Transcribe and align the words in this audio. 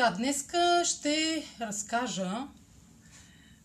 Така, 0.00 0.16
днеска 0.16 0.82
ще 0.84 1.44
разкажа 1.60 2.46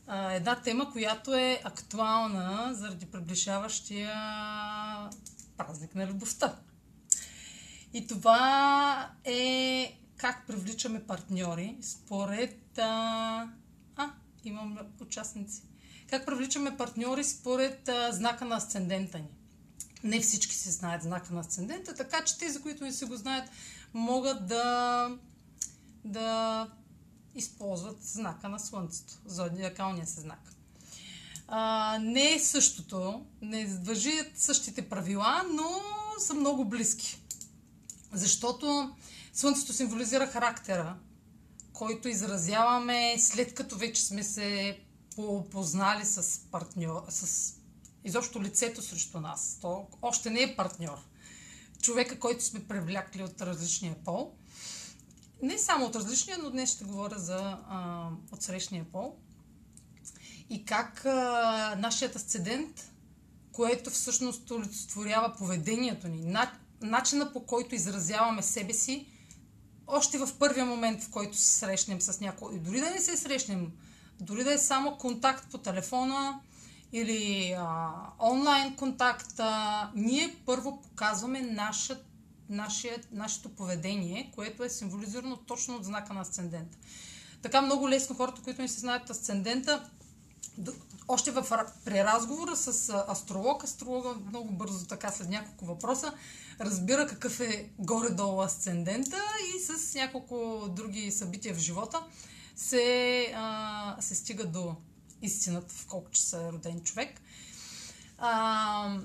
а, 0.08 0.32
една 0.32 0.62
тема, 0.62 0.92
която 0.92 1.34
е 1.34 1.62
актуална 1.63 2.74
заради 2.74 3.06
приближаващия 3.06 4.13
празник 5.58 5.96
на 5.96 6.08
любовта. 6.08 6.56
И 7.94 8.08
това 8.08 9.12
е 9.24 9.92
как 10.17 10.48
привличаме 10.48 11.03
партньори 11.03 11.78
според... 11.81 12.78
А, 12.78 13.47
а 13.96 14.10
имам 14.44 14.78
участници. 15.02 15.63
Как 16.09 16.26
привличаме 16.26 16.77
партньори 16.77 17.23
според 17.23 17.89
а, 17.89 18.11
знака 18.11 18.45
на 18.45 18.55
асцендента 18.55 19.20
ни. 19.20 19.30
Не 20.03 20.20
всички 20.20 20.55
си 20.55 20.72
знаят 20.72 21.03
знака 21.03 21.33
на 21.33 21.39
асцендента, 21.39 21.95
така 21.95 22.23
че 22.23 22.38
тези, 22.38 22.61
които 22.61 22.83
не 22.83 22.91
си 22.91 23.05
го 23.05 23.16
знаят, 23.16 23.49
могат 23.94 24.47
да 24.47 25.09
да 26.05 26.68
използват 27.36 28.04
знака 28.04 28.50
на 28.50 28.59
Слънцето, 28.59 29.14
зодиакалния 29.26 30.08
се 30.08 30.22
знак. 30.22 30.52
А, 31.48 31.98
не 32.02 32.34
е 32.34 32.40
същото, 32.40 33.26
не 33.41 33.66
въжият 33.66 34.40
същите 34.40 34.90
правила, 34.90 35.44
но 35.52 35.81
са 36.20 36.34
много 36.34 36.66
близки. 36.66 37.22
Защото 38.14 38.95
Слънцето 39.34 39.73
символизира 39.73 40.28
характера, 40.28 40.98
който 41.73 42.08
изразяваме 42.08 43.16
след 43.20 43.53
като 43.53 43.78
вече 43.78 44.03
сме 44.03 44.23
се 44.23 44.80
познали 45.52 46.06
с 46.06 46.42
партньор, 46.52 47.06
с 47.09 47.53
изобщо 48.03 48.42
лицето 48.42 48.81
срещу 48.81 49.20
нас. 49.20 49.58
То 49.62 49.88
още 50.02 50.30
не 50.30 50.42
е 50.42 50.56
партньор. 50.56 50.97
Човека, 51.81 52.19
който 52.19 52.44
сме 52.44 52.67
привлякли 52.67 53.23
от 53.23 53.42
различния 53.42 53.95
пол– 54.03 54.34
не 55.41 55.58
само 55.58 55.86
от 55.86 55.95
различния, 55.95 56.38
но 56.44 56.50
днес 56.50 56.73
ще 56.73 56.86
говоря 56.86 57.19
за 57.19 57.58
а, 57.69 58.08
от 58.31 58.41
срещния 58.41 58.86
пол. 58.91 59.16
И 60.50 60.66
как 60.66 61.05
а, 61.05 61.75
нашият 61.80 62.16
асцендент, 62.16 62.91
което 63.52 63.89
всъщност 63.89 64.52
олицетворява 64.52 65.33
поведението 65.38 66.08
ни, 66.08 66.22
на, 66.22 66.52
начина 66.81 67.33
по 67.33 67.45
който 67.45 67.75
изразяваме 67.75 68.41
себе 68.41 68.73
си, 68.73 69.08
още 69.88 70.17
в 70.17 70.30
първия 70.39 70.66
момент, 70.66 71.03
в 71.03 71.09
който 71.09 71.38
се 71.38 71.59
срещнем 71.59 72.02
с 72.02 72.19
някой, 72.19 72.56
и 72.56 72.59
дори 72.59 72.80
да 72.80 72.89
не 72.89 73.02
се 73.02 73.17
срещнем, 73.17 73.72
дори 74.19 74.44
да 74.44 74.53
е 74.53 74.58
само 74.58 74.97
контакт 74.97 75.52
по 75.52 75.58
телефона 75.58 76.39
или 76.91 77.56
а, 77.58 77.89
онлайн 78.19 78.75
контакт, 78.75 79.39
а, 79.39 79.91
ние 79.95 80.36
първо 80.45 80.81
показваме 80.81 81.41
нашата 81.41 82.14
нашия, 82.49 82.97
нашето 83.11 83.49
поведение, 83.49 84.31
което 84.35 84.63
е 84.63 84.69
символизирано 84.69 85.38
точно 85.38 85.75
от 85.75 85.85
знака 85.85 86.13
на 86.13 86.21
асцендента. 86.21 86.77
Така 87.41 87.61
много 87.61 87.89
лесно 87.89 88.15
хората, 88.15 88.41
които 88.41 88.61
не 88.61 88.67
се 88.67 88.79
знаят 88.79 89.09
асцендента, 89.09 89.89
още 91.07 91.31
в, 91.31 91.67
при 91.85 92.03
разговора 92.03 92.55
с 92.55 92.89
астролог, 93.09 93.63
астролога 93.63 94.16
много 94.27 94.51
бързо, 94.51 94.85
така 94.85 95.11
след 95.11 95.29
няколко 95.29 95.66
въпроса, 95.66 96.13
разбира 96.59 97.07
какъв 97.07 97.39
е 97.39 97.69
горе-долу 97.79 98.41
асцендента 98.41 99.17
и 99.55 99.59
с 99.59 99.95
няколко 99.95 100.67
други 100.69 101.11
събития 101.11 101.55
в 101.55 101.59
живота 101.59 102.03
се, 102.55 103.31
а, 103.35 103.95
се 103.99 104.16
стига 104.16 104.45
до 104.45 104.75
истината 105.21 105.73
в 105.73 105.85
колко 105.85 106.11
часа 106.11 106.41
е 106.41 106.51
роден 106.51 106.81
човек. 106.81 107.21
А, 108.17 108.99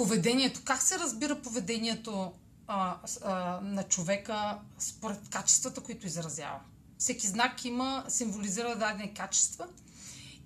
поведението, 0.00 0.60
как 0.64 0.82
се 0.82 0.98
разбира 0.98 1.42
поведението 1.42 2.32
а, 2.66 2.96
а, 3.24 3.60
на 3.62 3.82
човека 3.82 4.58
според 4.78 5.28
качествата, 5.28 5.80
които 5.80 6.06
изразява. 6.06 6.60
Всеки 6.98 7.26
знак 7.26 7.64
има, 7.64 8.04
символизира 8.08 8.76
дадени 8.76 9.14
качества 9.14 9.66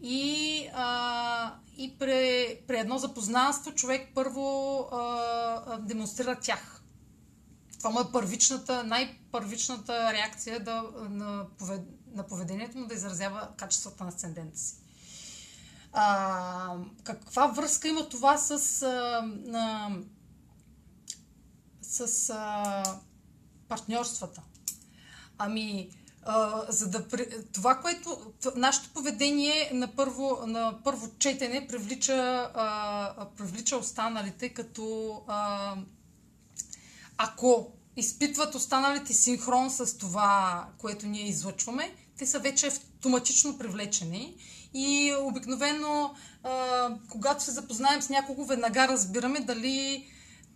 и, 0.03 0.69
а, 0.75 1.55
и 1.77 1.99
при, 1.99 2.59
при 2.67 2.79
едно 2.79 2.99
запознанство 2.99 3.73
човек 3.73 4.09
първо 4.15 4.79
а, 4.93 5.79
демонстрира 5.79 6.41
тях. 6.41 6.83
Това 7.79 7.91
му 7.91 8.01
е 8.01 8.13
първичната, 8.13 8.85
най-първичната 8.85 10.13
реакция 10.13 10.65
да, 10.65 10.85
на, 11.11 11.47
повед, 11.59 11.83
на 12.15 12.27
поведението 12.27 12.79
му 12.79 12.87
да 12.87 12.95
изразява 12.95 13.49
качествата 13.57 14.05
на 14.05 14.09
асцендента 14.09 14.59
си. 14.59 14.75
А, 15.97 16.77
каква 17.05 17.47
връзка 17.47 17.89
има 17.89 18.09
това 18.09 18.39
с, 18.39 18.83
а, 18.83 19.29
а, 19.55 19.91
с 21.83 22.31
а, 22.31 22.83
партньорствата? 23.69 24.43
Ами, 25.39 25.91
а, 26.23 26.63
за 26.69 26.91
да, 26.91 27.05
това, 27.53 27.81
което 27.81 28.33
нашето 28.57 28.91
поведение 28.91 29.71
на 29.75 29.97
първо, 29.97 30.39
на 30.47 30.79
първо 30.85 31.11
четене 31.19 31.67
привлича, 31.67 32.51
а, 32.55 33.27
привлича 33.37 33.77
останалите, 33.77 34.49
като 34.49 35.23
а, 35.27 35.75
ако 37.17 37.73
изпитват 37.97 38.55
останалите 38.55 39.13
синхрон 39.13 39.71
с 39.71 39.99
това, 39.99 40.67
което 40.79 41.07
ние 41.07 41.29
излъчваме, 41.29 41.95
те 42.19 42.27
са 42.27 42.39
вече 42.39 42.67
автоматично 42.67 43.59
привлечени 43.59 44.37
и 44.75 45.15
обикновено, 45.21 46.15
когато 47.09 47.45
се 47.45 47.51
запознаем 47.51 48.03
с 48.03 48.09
някого, 48.09 48.45
веднага 48.45 48.89
разбираме 48.89 49.41
дали 49.41 50.07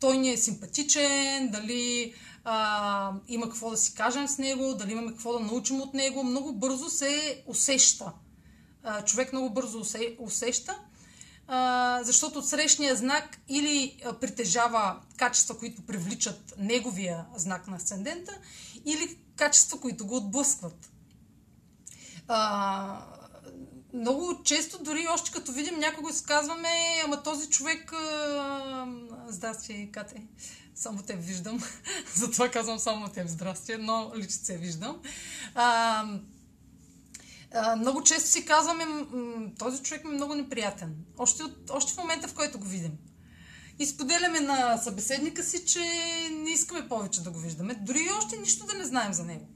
той 0.01 0.19
ни 0.19 0.31
е 0.31 0.37
симпатичен, 0.37 1.49
дали 1.49 2.15
а, 2.45 3.13
има 3.29 3.49
какво 3.49 3.71
да 3.71 3.77
си 3.77 3.95
кажем 3.95 4.29
с 4.29 4.39
него, 4.39 4.75
дали 4.75 4.93
имаме 4.93 5.13
какво 5.13 5.33
да 5.33 5.41
научим 5.41 5.81
от 5.81 5.95
него. 5.95 6.25
Много 6.25 6.53
бързо 6.53 6.91
се 6.91 7.43
усеща. 7.47 8.13
А, 8.83 9.05
човек 9.05 9.33
много 9.33 9.51
бързо 9.51 9.81
усе, 9.81 10.17
усеща, 10.19 10.79
а, 11.47 12.01
защото 12.03 12.39
от 12.39 12.49
срещния 12.49 12.97
знак 12.97 13.39
или 13.49 14.03
а, 14.05 14.13
притежава 14.13 14.97
качества, 15.17 15.59
които 15.59 15.83
привличат 15.83 16.55
неговия 16.59 17.25
знак 17.37 17.69
на 17.69 17.77
асцендента, 17.77 18.39
или 18.85 19.19
качества, 19.37 19.81
които 19.81 20.07
го 20.07 20.17
отблъскват. 20.17 20.91
А, 22.29 23.18
много 23.99 24.43
често, 24.45 24.83
дори 24.83 25.07
още 25.15 25.31
като 25.31 25.53
видим 25.53 25.79
някого 25.79 26.13
си 26.13 26.25
казваме, 26.25 26.69
ама 27.05 27.23
този 27.23 27.49
човек... 27.49 27.93
Здрасти, 29.29 29.89
Кате. 29.93 30.23
Само 30.75 31.03
те 31.03 31.17
виждам. 31.17 31.63
Затова 32.15 32.49
казвам 32.49 32.79
само 32.79 33.09
те 33.09 33.27
здрасти, 33.27 33.77
но 33.79 34.13
личице 34.17 34.57
виждам. 34.57 35.01
А, 35.55 36.05
много 37.79 38.03
често 38.03 38.31
си 38.31 38.45
казваме, 38.45 38.85
този 39.59 39.83
човек 39.83 40.05
ми 40.05 40.11
е 40.11 40.15
много 40.15 40.35
неприятен. 40.35 40.97
Още, 41.19 41.43
от, 41.43 41.71
още 41.71 41.93
в 41.93 41.97
момента, 41.97 42.29
в 42.29 42.35
който 42.35 42.59
го 42.59 42.65
видим. 42.65 42.93
И 43.79 43.87
споделяме 43.87 44.41
на 44.41 44.77
събеседника 44.77 45.43
си, 45.43 45.67
че 45.67 45.81
не 46.31 46.51
искаме 46.51 46.89
повече 46.89 47.23
да 47.23 47.31
го 47.31 47.39
виждаме. 47.39 47.75
Дори 47.75 48.09
още 48.19 48.37
нищо 48.37 48.67
да 48.67 48.79
не 48.79 48.85
знаем 48.85 49.13
за 49.13 49.25
него. 49.25 49.47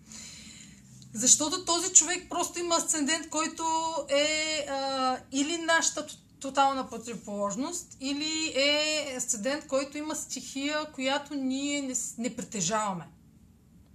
Защото 1.14 1.64
този 1.64 1.92
човек 1.92 2.26
просто 2.28 2.58
има 2.58 2.74
асцендент, 2.76 3.28
който 3.28 3.64
е 4.08 4.66
а, 4.70 5.18
или 5.32 5.58
нашата 5.58 6.06
тотална 6.40 6.90
противоположност, 6.90 7.96
или 8.00 8.52
е 8.56 9.14
асцендент, 9.16 9.66
който 9.66 9.98
има 9.98 10.16
стихия, 10.16 10.92
която 10.92 11.34
ние 11.34 11.82
не, 11.82 11.94
не 12.18 12.36
притежаваме. 12.36 13.08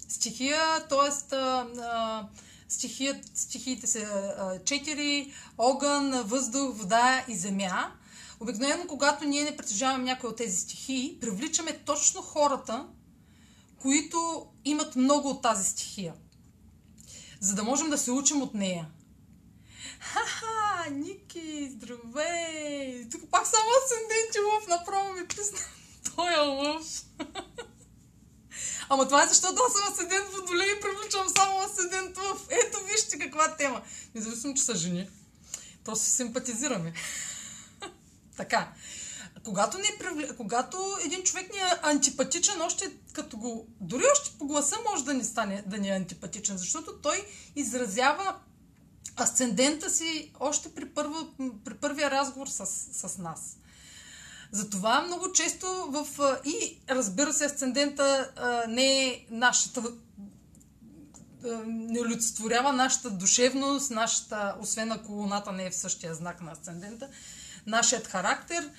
Стихия, 0.10 0.88
т.е. 0.88 1.12
Стихиите 3.34 3.88
са 3.88 4.60
четири 4.66 5.34
огън, 5.58 6.24
въздух, 6.26 6.78
вода 6.78 7.26
и 7.28 7.36
земя. 7.36 7.92
Обикновено, 8.40 8.88
когато 8.88 9.26
ние 9.26 9.44
не 9.44 9.58
притежаваме 9.58 10.04
някои 10.04 10.30
от 10.30 10.36
тези 10.36 10.58
стихии, 10.58 11.18
привличаме 11.22 11.80
точно 11.86 12.22
хората, 12.22 12.88
които 13.82 14.48
имат 14.66 14.96
много 14.96 15.30
от 15.30 15.42
тази 15.42 15.70
стихия 15.70 16.14
за 17.40 17.56
да 17.56 17.64
можем 17.64 17.90
да 17.90 17.98
се 17.98 18.12
учим 18.12 18.42
от 18.42 18.54
нея. 18.54 18.88
Ха-ха, 20.00 20.90
Ники, 20.90 21.70
здравей! 21.72 23.10
Тук 23.10 23.22
пак 23.32 23.48
само 23.48 23.66
асценденти 23.84 24.40
лъв 24.40 24.68
направо 24.68 25.14
ми 25.14 25.28
писна. 25.28 25.60
Той 26.16 26.34
е 26.34 26.38
лъв. 26.38 27.04
Ама 28.90 29.06
това 29.06 29.24
е 29.24 29.28
защото 29.28 29.62
аз 29.68 29.74
съм 29.74 29.94
асцендент 29.94 30.30
водолей 30.30 30.68
и 30.68 30.82
привличам 30.82 31.30
само 31.38 31.60
асцендент 31.60 32.18
лъв. 32.18 32.48
Ето 32.50 32.86
вижте 32.86 33.20
каква 33.20 33.56
тема. 33.56 33.82
Независимо, 34.16 34.54
че 34.54 34.64
са 34.64 34.76
жени. 34.76 35.10
Просто 35.86 36.06
симпатизираме. 36.06 36.94
така 38.38 38.74
когато, 39.48 39.78
не, 39.78 40.28
когато 40.38 40.78
един 41.06 41.24
човек 41.24 41.54
ни 41.54 41.60
е 41.60 41.80
антипатичен, 41.82 42.62
още 42.62 42.92
като 43.14 43.38
го... 43.38 43.68
Дори 43.82 44.04
още 44.12 44.38
по 44.40 44.48
гласа 44.48 44.76
може 44.92 45.06
да 45.06 45.14
ни 45.14 45.24
стане 45.24 45.64
да 45.68 45.78
ни 45.78 45.90
е 45.90 45.96
антипатичен, 45.96 46.58
защото 46.58 46.94
той 47.02 47.26
изразява 47.56 48.36
асцендента 49.20 49.90
си 49.90 50.32
още 50.40 50.70
при, 50.70 50.86
първо, 50.86 51.16
при 51.66 51.74
първия 51.74 52.12
разговор 52.12 52.48
с, 52.48 52.66
с 53.10 53.18
нас. 53.18 53.58
Затова 54.52 55.02
много 55.02 55.32
често 55.32 55.68
в... 55.68 56.08
И 56.46 56.80
разбира 56.90 57.34
се, 57.34 57.46
асцендента 57.46 58.32
а, 58.36 58.68
не 58.68 59.06
е 59.06 59.26
нашата 59.32 59.84
не 61.66 62.02
олицетворява 62.02 62.74
нашата 62.74 63.10
душевност, 63.10 63.92
нашата, 63.92 64.56
освен 64.60 64.92
ако 64.92 65.12
луната 65.12 65.52
не 65.52 65.66
е 65.66 65.70
в 65.70 65.76
същия 65.76 66.16
знак 66.16 66.42
на 66.42 66.52
асцендента, 66.52 67.10
нашият 67.68 68.08
характер. 68.08 68.72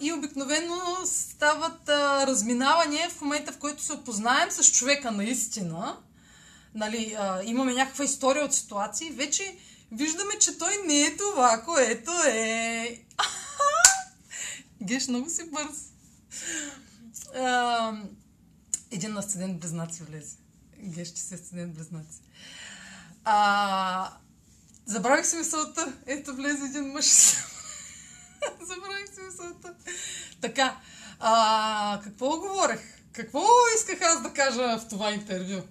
И 0.00 0.12
обикновено 0.12 0.76
стават 1.06 1.88
а, 1.88 2.26
разминавания 2.26 3.10
в 3.10 3.20
момента, 3.20 3.52
в 3.52 3.58
който 3.58 3.82
се 3.82 3.92
опознаем 3.92 4.50
с 4.50 4.72
човека 4.72 5.10
наистина. 5.10 5.96
Нали, 6.74 7.16
а, 7.18 7.42
имаме 7.44 7.74
някаква 7.74 8.04
история 8.04 8.44
от 8.44 8.54
ситуации, 8.54 9.10
вече 9.10 9.56
виждаме, 9.92 10.38
че 10.40 10.58
той 10.58 10.82
не 10.86 11.02
е 11.02 11.16
това, 11.16 11.62
което 11.64 12.10
е. 12.26 13.00
Геш, 14.82 15.08
много 15.08 15.30
си 15.30 15.50
бърз. 15.50 15.92
А, 17.34 17.92
един 18.90 19.16
асцендент 19.16 19.60
близнаци 19.60 20.02
влезе. 20.02 20.36
Геш, 20.78 21.08
че 21.08 21.22
си 21.22 21.34
асцендент 21.34 21.74
близнаци. 21.74 22.20
А, 23.24 24.12
забравих 24.86 25.26
си 25.26 25.36
мисълта. 25.36 25.92
Ето 26.06 26.34
влезе 26.34 26.64
един 26.64 26.84
мъж. 26.84 27.06
забравих 28.60 29.14
си 29.14 29.20
мисълта. 29.20 29.74
Така, 30.40 30.76
а, 31.20 32.00
какво 32.04 32.40
говорех? 32.40 32.80
Какво 33.12 33.44
исках 33.76 34.02
аз 34.02 34.22
да 34.22 34.32
кажа 34.32 34.78
в 34.78 34.88
това 34.88 35.10
интервю? 35.10 35.62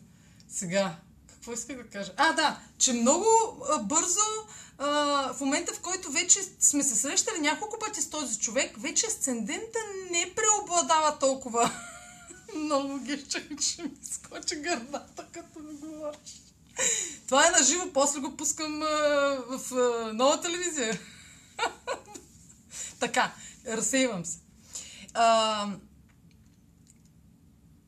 Сега, 0.49 0.95
какво 1.27 1.53
исках 1.53 1.77
да 1.77 1.89
кажа? 1.89 2.11
А, 2.17 2.33
да, 2.33 2.59
че 2.77 2.93
много 2.93 3.25
а, 3.71 3.79
бързо 3.79 4.21
а, 4.77 4.87
в 5.33 5.39
момента, 5.39 5.73
в 5.73 5.79
който 5.79 6.11
вече 6.11 6.39
сме 6.59 6.83
се 6.83 6.95
срещали 6.95 7.39
няколко 7.41 7.79
пъти 7.79 8.01
с 8.01 8.09
този 8.09 8.39
човек, 8.39 8.75
вече 8.77 9.05
асцендента 9.05 9.79
не 10.11 10.33
преобладава 10.35 11.19
толкова 11.19 11.71
много 12.55 12.99
ги 12.99 13.25
че 13.27 13.47
ми 13.83 13.91
скочи 14.11 14.55
гърдата, 14.55 15.25
като 15.33 15.59
ми 15.59 15.73
говориш. 15.73 16.41
Това 17.27 17.47
е 17.47 17.51
на 17.51 17.63
живо, 17.63 17.85
после 17.93 18.19
го 18.19 18.37
пускам 18.37 18.81
а, 18.81 18.87
в 19.49 19.75
а, 19.75 20.13
нова 20.13 20.41
телевизия. 20.41 20.99
Така, 23.05 23.31
разсейвам 23.67 24.25
се. 24.25 24.39
А, 25.13 25.67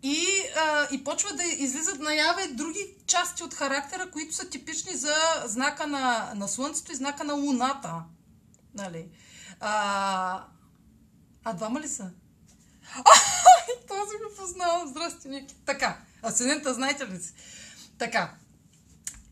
и, 0.04 0.26
а, 0.58 0.88
и 0.92 1.04
почва 1.04 1.34
да 1.34 1.44
излизат 1.44 2.00
наяве 2.00 2.48
други 2.48 2.96
части 3.08 3.44
от 3.44 3.54
характера, 3.54 4.12
които 4.12 4.36
са 4.36 4.50
типични 4.50 4.94
за 4.96 5.16
знака 5.46 5.88
на, 5.88 6.32
на 6.36 6.48
Слънцето 6.48 6.92
и 6.92 6.96
знака 6.96 7.24
на 7.24 7.34
Луната. 7.34 8.04
Нали? 8.74 9.08
А, 9.60 10.44
а 11.44 11.54
двама 11.54 11.82
ли 11.82 11.88
са? 11.88 12.12
Този 13.88 14.18
го 14.18 14.36
познавам. 14.38 14.88
Здрасти, 14.88 15.28
Ники. 15.28 15.56
Така, 15.66 15.98
асцендента 16.24 16.74
знаете 16.74 17.08
ли 17.08 17.22
си? 17.22 17.34
Така. 17.98 18.34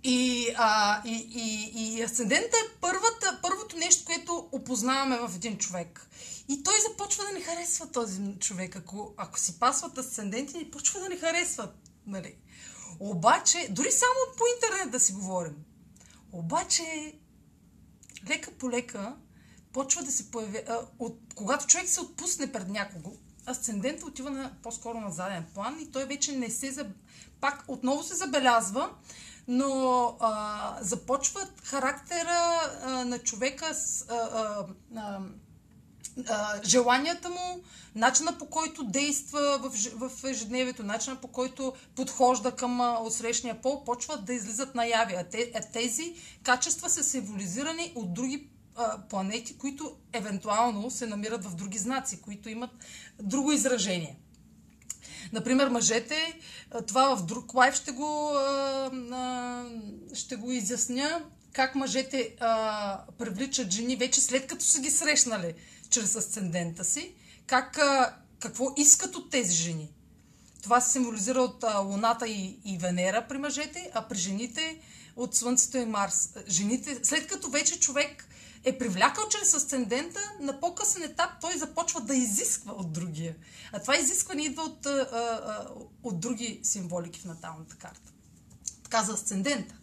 И, 0.04 0.48
а, 0.58 1.02
и, 1.06 1.28
и, 1.36 1.72
и 1.76 2.04
асцендента 2.04 2.58
е 2.58 2.78
първата, 2.82 3.40
първото 3.42 3.78
нещо, 3.78 4.06
което 4.06 4.50
опознаваме 4.52 5.18
в 5.18 5.36
един 5.36 5.58
човек. 5.58 6.10
И 6.50 6.64
той 6.64 6.74
започва 6.90 7.24
да 7.24 7.32
не 7.32 7.42
харесва 7.42 7.92
този 7.92 8.22
човек. 8.40 8.76
Ако, 8.76 9.14
ако 9.18 9.40
си 9.40 9.60
пасват 9.60 9.98
асценденти, 9.98 10.72
почва 10.72 11.00
да 11.00 11.10
не 11.10 11.18
харесват. 11.18 11.90
Нали? 12.08 12.36
Обаче, 13.00 13.68
дори 13.72 13.92
само 13.92 14.38
по 14.38 14.44
интернет 14.56 14.92
да 14.92 15.00
си 15.00 15.14
говорим. 15.14 15.56
Обаче, 16.32 17.16
лека 18.30 18.52
по 18.52 18.70
лека, 18.70 19.16
почва 19.74 20.04
да 20.04 20.12
се 20.12 20.32
появява. 20.32 20.88
От, 21.00 21.20
когато 21.36 21.68
човек 21.68 21.90
се 21.90 22.02
отпусне 22.02 22.52
пред 22.52 22.68
някого, 22.68 23.14
асцендента 23.50 24.06
отива 24.06 24.30
на, 24.30 24.54
по-скоро 24.64 25.00
на 25.00 25.12
заден 25.12 25.46
план 25.54 25.80
и 25.82 25.92
той 25.92 26.06
вече 26.06 26.32
не 26.32 26.50
се... 26.50 26.90
Пак 27.42 27.64
отново 27.68 28.04
се 28.04 28.16
забелязва, 28.16 28.90
но 29.48 30.16
а, 30.20 30.78
започва 30.82 31.48
характера 31.64 32.62
а, 32.82 33.06
на 33.06 33.20
човека 33.20 33.76
с 33.76 34.06
а, 34.10 34.16
а, 34.16 34.66
а, 34.96 35.20
а, 36.28 36.64
желанията 36.64 37.30
му, 37.30 37.64
начина 37.96 38.38
по 38.38 38.46
който 38.46 38.84
действа 38.84 39.60
в, 39.62 40.10
в 40.10 40.24
ежедневието, 40.24 40.84
начина 40.84 41.16
по 41.16 41.28
който 41.28 41.74
подхожда 41.96 42.52
към 42.52 42.98
отсрещния 43.06 43.62
пол, 43.62 43.84
почват 43.84 44.26
да 44.26 44.34
излизат 44.34 44.76
наяви. 44.76 45.14
А, 45.14 45.24
те, 45.24 45.52
а 45.56 45.62
тези 45.74 46.14
качества 46.44 46.90
са 46.90 47.04
символизирани 47.04 47.92
от 47.96 48.14
други 48.14 48.48
а, 48.76 48.98
планети, 49.10 49.58
които 49.58 49.96
евентуално 50.14 50.92
се 50.92 51.08
намират 51.08 51.46
в 51.46 51.56
други 51.56 51.78
знаци, 51.78 52.22
които 52.22 52.50
имат 52.50 52.72
друго 53.22 53.52
изражение. 53.52 54.20
Например, 55.34 55.68
мъжете, 55.68 56.40
това 56.82 57.16
в 57.16 57.26
друг 57.26 57.54
лайф 57.54 57.76
ще 57.76 57.92
го, 57.92 58.32
ще 60.14 60.36
го 60.36 60.52
изясня, 60.52 61.24
как 61.54 61.76
мъжете 61.76 62.36
привличат 63.18 63.72
жени 63.72 63.96
вече 63.96 64.22
след 64.22 64.48
като 64.48 64.66
са 64.66 64.82
ги 64.82 64.92
срещнали 64.92 65.54
чрез 65.90 66.16
асцендента 66.16 66.84
си, 66.84 67.16
как, 67.48 67.80
какво 68.40 68.74
искат 68.78 69.16
от 69.16 69.30
тези 69.30 69.56
жени. 69.56 69.92
Това 70.62 70.82
се 70.82 70.92
символизира 70.92 71.42
от 71.42 71.64
Луната 71.84 72.28
и, 72.28 72.60
и 72.66 72.78
Венера 72.78 73.26
при 73.30 73.38
мъжете, 73.38 73.92
а 73.94 74.08
при 74.08 74.18
жените 74.18 74.80
от 75.16 75.36
Слънцето 75.36 75.78
и 75.78 75.86
Марс. 75.86 76.30
Жените, 76.48 77.00
след 77.04 77.28
като 77.28 77.50
вече 77.50 77.80
човек 77.80 78.28
е 78.64 78.78
привлякал 78.78 79.24
чрез 79.30 79.54
асцендента, 79.54 80.20
на 80.40 80.60
по-късен 80.60 81.04
етап 81.04 81.30
той 81.42 81.58
започва 81.58 82.02
да 82.02 82.16
изисква 82.16 82.74
от 82.74 82.92
другия. 82.92 83.36
А 83.74 83.80
това 83.80 83.98
изискване 83.98 84.42
идва 84.42 84.64
от, 84.64 84.86
а, 84.86 85.10
а, 85.14 85.68
от 86.04 86.20
други 86.20 86.60
символики 86.64 87.20
в 87.20 87.26
наталната 87.26 87.76
карта. 87.76 88.12
Така 88.84 89.04
за 89.04 89.14
асцендента. 89.14 89.76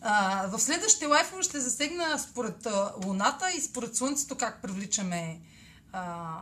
А, 0.00 0.46
в 0.46 0.60
следващите 0.60 1.06
лайфове 1.06 1.42
ще 1.42 1.60
засегна 1.60 2.18
според 2.18 2.66
Луната 3.04 3.50
и 3.50 3.60
според 3.60 3.96
Слънцето 3.96 4.36
как 4.36 4.62
привличаме 4.62 5.40
а, 5.92 6.40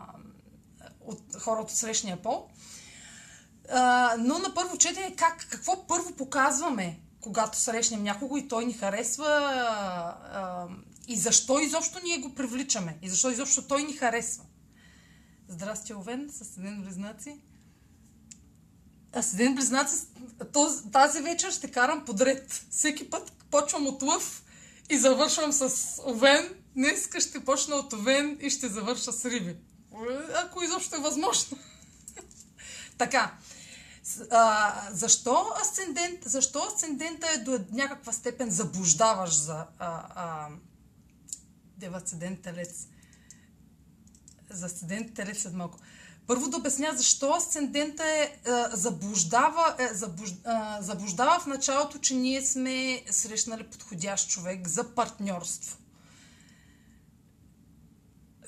от 1.01 1.37
хора 1.41 1.61
от 1.61 1.71
срещния 1.71 2.23
пол. 2.23 2.49
А, 3.73 4.15
но 4.19 4.39
на 4.39 4.55
първо 4.55 4.79
четене 4.79 5.17
как, 5.17 5.47
какво 5.51 5.87
първо 5.87 6.13
показваме, 6.13 7.01
когато 7.21 7.59
срещнем 7.59 8.03
някого 8.03 8.37
и 8.37 8.49
той 8.49 8.65
ни 8.65 8.73
харесва 8.73 9.27
а, 9.27 10.17
а, 10.33 10.67
и 11.09 11.17
защо 11.17 11.59
изобщо 11.59 11.99
ние 12.05 12.19
го 12.19 12.35
привличаме 12.35 12.99
и 13.03 13.09
защо 13.09 13.31
изобщо 13.31 13.63
той 13.63 13.83
ни 13.83 13.93
харесва. 13.93 14.45
Здрасти, 15.49 15.95
Овен, 15.95 16.29
с 16.33 16.59
един 16.59 16.83
близнаци. 16.83 17.41
А 19.13 19.23
с 19.23 19.35
един 19.35 19.55
близнаци 19.55 19.95
тази 20.93 21.21
вечер 21.21 21.51
ще 21.51 21.71
карам 21.71 22.05
подред. 22.05 22.65
Всеки 22.71 23.11
път 23.11 23.33
почвам 23.51 23.87
от 23.87 24.03
лъв 24.03 24.43
и 24.91 24.99
завършвам 24.99 25.53
с 25.53 25.93
овен. 26.07 26.55
Днеска 26.77 27.21
ще 27.21 27.45
почна 27.45 27.77
от 27.77 27.93
овен 27.93 28.39
и 28.41 28.51
ще 28.51 28.69
завърша 28.69 29.13
с 29.13 29.25
риби. 29.25 29.57
Ако 30.35 30.63
изобщо 30.63 30.97
е 30.97 31.01
възможно. 31.01 31.59
така. 32.99 33.35
А, 34.31 34.75
защо 34.93 35.53
асцендент? 35.63 36.25
Защо 36.25 36.59
асцендента 36.59 37.27
е 37.35 37.39
до 37.39 37.61
някаква 37.73 38.13
степен 38.13 38.51
заблуждаваш 38.51 39.35
за 39.35 39.67
а, 39.79 40.07
а, 40.15 40.49
Дева 41.77 41.97
асцендент 41.97 42.43
телец? 42.43 42.89
За 44.51 44.67
асцендент 44.67 45.15
телец 45.15 45.43
след 45.43 45.55
малко. 45.55 45.79
Първо 46.27 46.49
да 46.49 46.57
обясня 46.57 46.93
защо 46.95 47.31
асцендента 47.31 48.05
е, 48.05 48.23
е 48.23 48.31
заблуждава, 48.73 49.77
е, 49.79 49.95
заблуж, 49.95 50.31
е, 50.31 50.35
заблуждава 50.81 51.41
в 51.41 51.47
началото, 51.47 51.99
че 51.99 52.15
ние 52.15 52.43
сме 52.43 53.03
срещнали 53.11 53.65
подходящ 53.65 54.29
човек 54.29 54.69
за 54.69 54.95
партньорство. 54.95 55.79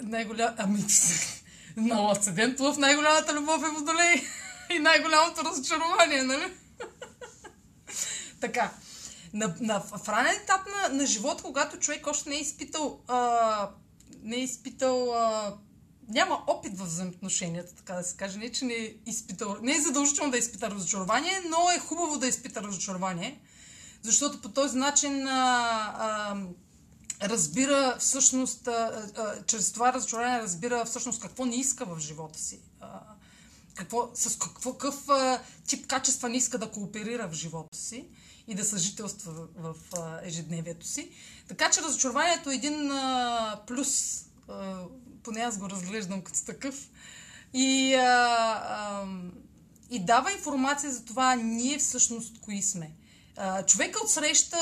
Най-голям... 0.00 0.54
Ами, 0.58 0.84
но 1.76 2.10
асцендент 2.10 2.58
в 2.58 2.76
най-голямата 2.78 3.34
любов 3.34 3.62
е 3.62 3.78
водолей 3.78 4.22
и 4.76 4.78
най-голямото 4.78 5.44
разочарование, 5.44 6.22
нали? 6.22 6.52
така. 8.40 8.70
На, 9.32 9.54
на, 9.60 9.80
в 9.80 10.08
ранен 10.08 10.34
етап 10.42 10.60
на, 10.66 10.94
на 10.94 11.06
живота, 11.06 11.42
когато 11.42 11.78
човек 11.78 12.06
още 12.06 12.30
не 12.30 12.36
е 12.36 12.40
изпитал 12.40 13.00
а, 13.08 13.70
не 14.22 14.36
е 14.36 14.40
изпитал 14.40 15.14
а, 15.14 15.56
няма 16.08 16.42
опит 16.46 16.78
в 16.78 16.84
взаимоотношенията, 16.84 17.74
така 17.74 17.94
да 17.94 18.02
се 18.02 18.16
каже. 18.16 18.38
Не, 18.38 18.52
че 18.52 18.64
не 18.64 18.74
е 18.74 18.94
изпитал, 19.06 19.56
не 19.62 19.76
е 19.76 19.80
задължително 19.80 20.30
да 20.30 20.38
изпита 20.38 20.70
разочарование, 20.70 21.42
но 21.48 21.70
е 21.70 21.78
хубаво 21.78 22.18
да 22.18 22.26
изпита 22.26 22.62
разочарование, 22.62 23.40
защото 24.02 24.40
по 24.40 24.48
този 24.48 24.78
начин 24.78 25.28
а, 25.28 25.34
а, 25.98 26.36
разбира 27.28 27.96
всъщност, 27.98 28.68
а, 28.68 29.10
а, 29.16 29.44
чрез 29.46 29.72
това 29.72 29.92
разочарование 29.92 30.42
разбира 30.42 30.84
всъщност 30.84 31.20
какво 31.20 31.44
не 31.44 31.56
иска 31.56 31.86
в 31.86 31.98
живота 31.98 32.38
си. 32.38 32.60
Какво, 33.74 34.10
с 34.14 34.38
какво, 34.38 34.72
какъв 34.72 35.08
а, 35.08 35.40
тип 35.66 35.86
качества 35.86 36.28
не 36.28 36.36
иска 36.36 36.58
да 36.58 36.70
кооперира 36.70 37.28
в 37.28 37.32
живота 37.32 37.78
си 37.78 38.08
и 38.48 38.54
да 38.54 38.64
съжителства 38.64 39.32
в, 39.56 39.74
ежедневието 40.22 40.86
си. 40.86 41.10
Така 41.48 41.70
че 41.70 41.82
разочарованието 41.82 42.50
е 42.50 42.54
един 42.54 42.90
плюс 43.66 44.22
поне 45.22 45.40
аз 45.40 45.58
го 45.58 45.70
разглеждам 45.70 46.22
като 46.22 46.44
такъв. 46.44 46.88
И, 47.54 47.94
а, 47.94 48.04
а, 48.04 49.06
и 49.90 50.04
дава 50.04 50.32
информация 50.32 50.92
за 50.92 51.04
това 51.04 51.34
ние 51.34 51.78
всъщност 51.78 52.40
кои 52.40 52.62
сме. 52.62 52.90
Човека 53.66 54.00
от 54.04 54.10
среща, 54.10 54.56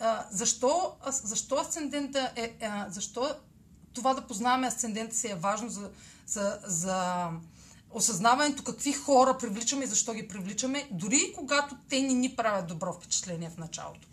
а, 0.00 0.26
защо, 0.30 0.92
защо 1.10 1.54
асцендента 1.54 2.32
е, 2.36 2.52
защо 2.88 3.34
това 3.92 4.14
да 4.14 4.26
познаваме 4.26 4.66
асцендента 4.66 5.16
си 5.16 5.30
е 5.30 5.34
важно 5.34 5.68
за, 5.68 5.90
за, 6.26 6.58
за 6.64 7.28
осъзнаването 7.94 8.62
какви 8.62 8.92
хора 8.92 9.38
привличаме 9.38 9.84
и 9.84 9.88
защо 9.88 10.12
ги 10.12 10.28
привличаме, 10.28 10.88
дори 10.90 11.16
и 11.16 11.32
когато 11.32 11.76
те 11.88 12.00
ни 12.00 12.14
ни 12.14 12.36
правят 12.36 12.66
добро 12.66 12.92
впечатление 12.92 13.50
в 13.50 13.58
началото. 13.58 14.08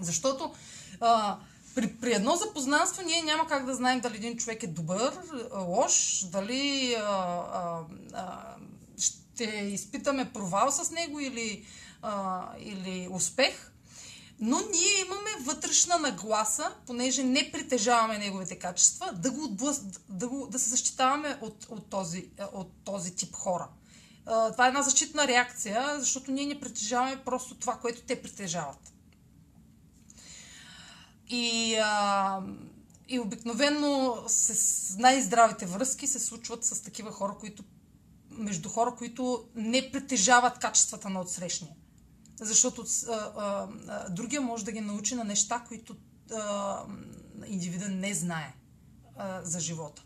Защото 0.00 0.54
а, 1.00 1.38
при, 1.74 1.96
при 1.96 2.12
едно 2.12 2.36
запознанство 2.36 3.02
ние 3.06 3.22
няма 3.22 3.46
как 3.46 3.66
да 3.66 3.74
знаем 3.74 4.00
дали 4.00 4.16
един 4.16 4.36
човек 4.36 4.62
е 4.62 4.66
добър, 4.66 5.12
лош, 5.56 6.24
дали 6.32 6.94
а, 6.94 7.02
а, 7.02 7.80
а, 8.12 8.54
ще 8.98 9.44
изпитаме 9.44 10.32
провал 10.32 10.70
с 10.70 10.90
него 10.90 11.20
или, 11.20 11.64
а, 12.02 12.42
или 12.58 13.08
успех. 13.10 13.71
Но 14.44 14.56
ние 14.56 15.00
имаме 15.06 15.44
вътрешна 15.44 15.98
нагласа, 15.98 16.74
понеже 16.86 17.24
не 17.24 17.52
притежаваме 17.52 18.18
неговите 18.18 18.58
качества, 18.58 19.12
да, 19.12 19.30
го 19.30 19.44
отблъс, 19.44 19.82
да, 20.08 20.28
го, 20.28 20.46
да 20.46 20.58
се 20.58 20.70
защитаваме 20.70 21.38
от, 21.40 21.66
от, 21.68 21.90
този, 21.90 22.30
от 22.52 22.72
този 22.84 23.14
тип 23.14 23.34
хора. 23.34 23.68
Това 24.24 24.64
е 24.64 24.68
една 24.68 24.82
защитна 24.82 25.26
реакция, 25.26 26.00
защото 26.00 26.30
ние 26.30 26.46
не 26.46 26.60
притежаваме 26.60 27.24
просто 27.24 27.54
това, 27.54 27.78
което 27.78 28.02
те 28.02 28.22
притежават. 28.22 28.92
И, 31.28 31.76
а, 31.82 32.40
и 33.08 33.18
обикновено 33.18 34.16
с 34.26 34.96
най-здравите 34.98 35.66
връзки 35.66 36.06
се 36.06 36.18
случват 36.18 36.64
с 36.64 36.82
такива 36.82 37.12
хора, 37.12 37.36
които 37.40 37.64
между 38.30 38.68
хора, 38.68 38.94
които 38.98 39.44
не 39.54 39.90
притежават 39.92 40.58
качествата 40.58 41.10
на 41.10 41.20
отсрещния. 41.20 41.74
Защото 42.44 42.84
а, 43.08 43.12
а, 43.12 43.68
а, 43.88 44.08
другия 44.08 44.40
може 44.40 44.64
да 44.64 44.72
ги 44.72 44.80
научи 44.80 45.14
на 45.14 45.24
неща, 45.24 45.64
които 45.68 45.96
а, 46.32 46.78
индивида 47.46 47.88
не 47.88 48.14
знае 48.14 48.54
а, 49.16 49.44
за 49.44 49.60
живота. 49.60 50.02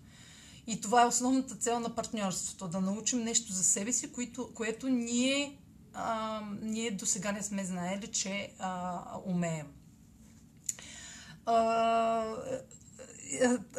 И 0.66 0.80
това 0.80 1.02
е 1.02 1.06
основната 1.06 1.56
цел 1.56 1.80
на 1.80 1.94
партньорството 1.94 2.68
да 2.68 2.80
научим 2.80 3.22
нещо 3.22 3.52
за 3.52 3.64
себе 3.64 3.92
си, 3.92 4.12
което, 4.12 4.54
което 4.54 4.88
ние, 4.88 5.58
а, 5.94 6.40
ние 6.62 6.90
до 6.90 7.06
сега 7.06 7.32
не 7.32 7.42
сме 7.42 7.64
знаели, 7.64 8.06
че 8.06 8.52
а, 8.58 9.02
умеем. 9.24 9.66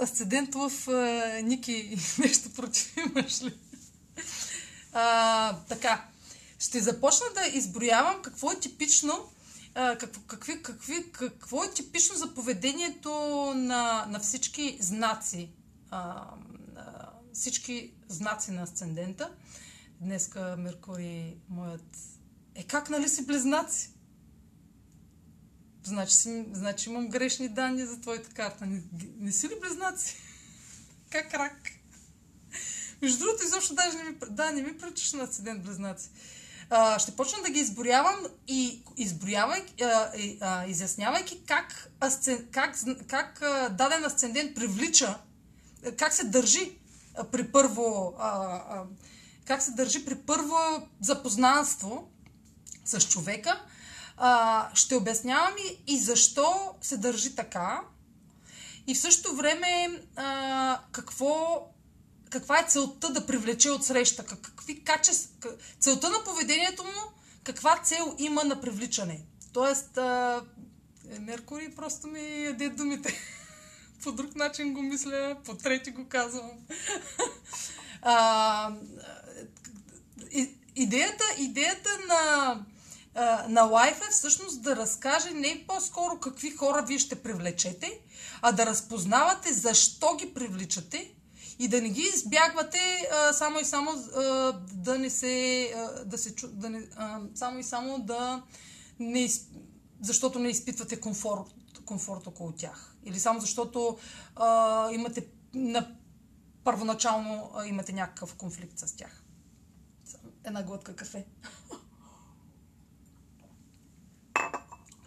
асцендент 0.01 0.55
в 0.55 0.71
а, 0.87 1.41
Ники 1.41 1.97
нещо 2.19 2.53
против 2.53 2.97
имаш 2.97 3.43
ли? 3.43 3.53
А, 4.93 5.57
така, 5.69 6.05
ще 6.59 6.79
започна 6.79 7.25
да 7.35 7.57
изброявам 7.57 8.21
какво 8.21 8.51
е 8.51 8.59
типично 8.59 9.29
какво, 9.77 10.21
какви, 10.21 10.63
какви, 10.63 11.11
какво 11.11 11.63
е 11.63 11.71
типично 11.71 12.15
за 12.15 12.33
поведението 12.33 13.11
на, 13.55 14.05
на 14.09 14.19
всички 14.19 14.77
знаци, 14.81 15.49
всички 17.33 17.93
знаци 18.07 18.51
на 18.51 18.61
асцендента. 18.61 19.31
Днеска 20.01 20.55
Меркурий, 20.57 21.35
моят... 21.49 21.97
Е, 22.55 22.63
как 22.63 22.89
нали 22.89 23.09
си 23.09 23.25
близнаци? 23.25 23.89
Значи, 25.83 26.15
си, 26.15 26.45
значи 26.51 26.89
имам 26.89 27.07
грешни 27.07 27.49
данни 27.49 27.85
за 27.85 28.01
твоята 28.01 28.29
карта. 28.29 28.65
Не, 28.65 28.83
не 29.17 29.31
си 29.31 29.47
ли 29.47 29.53
близнаци? 29.61 30.15
как 31.09 31.33
рак? 31.33 31.71
Между 33.01 33.19
другото, 33.19 33.43
изобщо 33.43 33.75
даже 33.75 33.97
не 33.97 34.03
ми, 34.03 34.17
да, 34.29 34.51
не 34.51 34.61
ми 34.61 34.77
пречиш 34.77 35.13
на 35.13 35.23
асцендент 35.23 35.63
близнаци. 35.63 36.09
Ще 36.97 37.15
почна 37.15 37.43
да 37.43 37.49
ги 37.49 37.59
изброявам 37.59 38.15
и 38.47 38.83
изброявайки, 38.97 39.83
а, 39.83 40.11
а, 40.41 40.65
изяснявайки 40.65 41.41
как, 41.45 41.91
асцен, 42.03 42.47
как, 42.51 42.75
как 43.07 43.41
а, 43.41 43.69
даден 43.69 44.05
асцендент 44.05 44.55
привлича, 44.55 45.17
как 45.97 46.13
се 46.13 46.23
държи 46.23 46.77
а, 47.15 47.23
при 47.23 47.51
първо 47.51 48.13
а, 48.19 48.29
а, 48.29 48.83
как 49.45 49.61
се 49.61 49.71
държи 49.71 50.05
при 50.05 50.15
първо 50.15 50.55
запознанство 51.01 52.09
с 52.85 52.99
човека. 52.99 53.61
А, 54.17 54.69
ще 54.73 54.95
обяснявам 54.95 55.53
и, 55.57 55.93
и 55.93 55.99
защо 55.99 56.75
се 56.81 56.97
държи 56.97 57.35
така. 57.35 57.81
И 58.87 58.95
в 58.95 58.99
същото 58.99 59.35
време 59.35 60.01
а, 60.15 60.79
какво 60.91 61.65
каква 62.29 62.59
е 62.59 62.65
целта 62.67 63.13
да 63.13 63.25
привлече 63.25 63.69
от 63.69 63.85
среща, 63.85 64.25
какви 64.25 64.83
качества, 64.83 65.51
целта 65.79 66.09
на 66.09 66.23
поведението 66.23 66.83
му, 66.83 67.11
каква 67.43 67.81
цел 67.83 68.15
има 68.19 68.43
на 68.43 68.61
привличане. 68.61 69.21
Тоест, 69.53 69.97
а, 69.97 70.41
е, 71.11 71.19
Меркурий 71.19 71.75
просто 71.75 72.07
ми 72.07 72.43
яде 72.43 72.69
думите. 72.69 73.13
по 74.03 74.11
друг 74.11 74.35
начин 74.35 74.73
го 74.73 74.81
мисля, 74.81 75.37
по 75.45 75.55
трети 75.55 75.91
го 75.91 76.07
казвам. 76.09 76.51
а, 78.01 78.71
идеята, 80.75 81.23
идеята 81.37 81.89
на, 82.07 82.55
на 83.47 83.61
лайф 83.61 83.97
е 83.97 84.11
всъщност 84.11 84.61
да 84.61 84.75
разкаже 84.75 85.31
не 85.31 85.63
по-скоро 85.67 86.19
какви 86.19 86.51
хора 86.51 86.81
вие 86.87 86.99
ще 86.99 87.23
привлечете, 87.23 87.99
а 88.41 88.51
да 88.51 88.65
разпознавате 88.65 89.53
защо 89.53 90.15
ги 90.15 90.33
привличате 90.33 91.13
и 91.59 91.67
да 91.67 91.81
не 91.81 91.89
ги 91.89 92.01
избягвате 92.01 93.09
а, 93.11 93.33
само 93.33 93.59
и 93.59 93.65
само 93.65 93.91
а, 93.91 94.23
да 94.73 94.99
не 94.99 95.09
се, 95.09 95.63
а, 95.75 96.05
да 96.05 96.17
се 96.17 96.35
да 96.47 96.69
не, 96.69 96.87
а, 96.95 97.21
само 97.35 97.59
и 97.59 97.63
само 97.63 97.99
да 97.99 98.43
не, 98.99 99.29
защото 100.01 100.39
не 100.39 100.49
изпитвате 100.49 100.99
комфорт, 100.99 101.55
комфорт 101.85 102.27
около 102.27 102.51
тях. 102.51 102.95
Или 103.03 103.19
само 103.19 103.39
защото 103.39 103.97
а, 104.35 104.91
имате 104.91 105.27
на 105.53 105.95
първоначално 106.63 107.51
а, 107.55 107.65
имате 107.65 107.93
някакъв 107.93 108.35
конфликт 108.35 108.79
с 108.79 108.95
тях. 108.95 109.23
Една 110.43 110.63
глътка 110.63 110.95
кафе. 110.95 111.25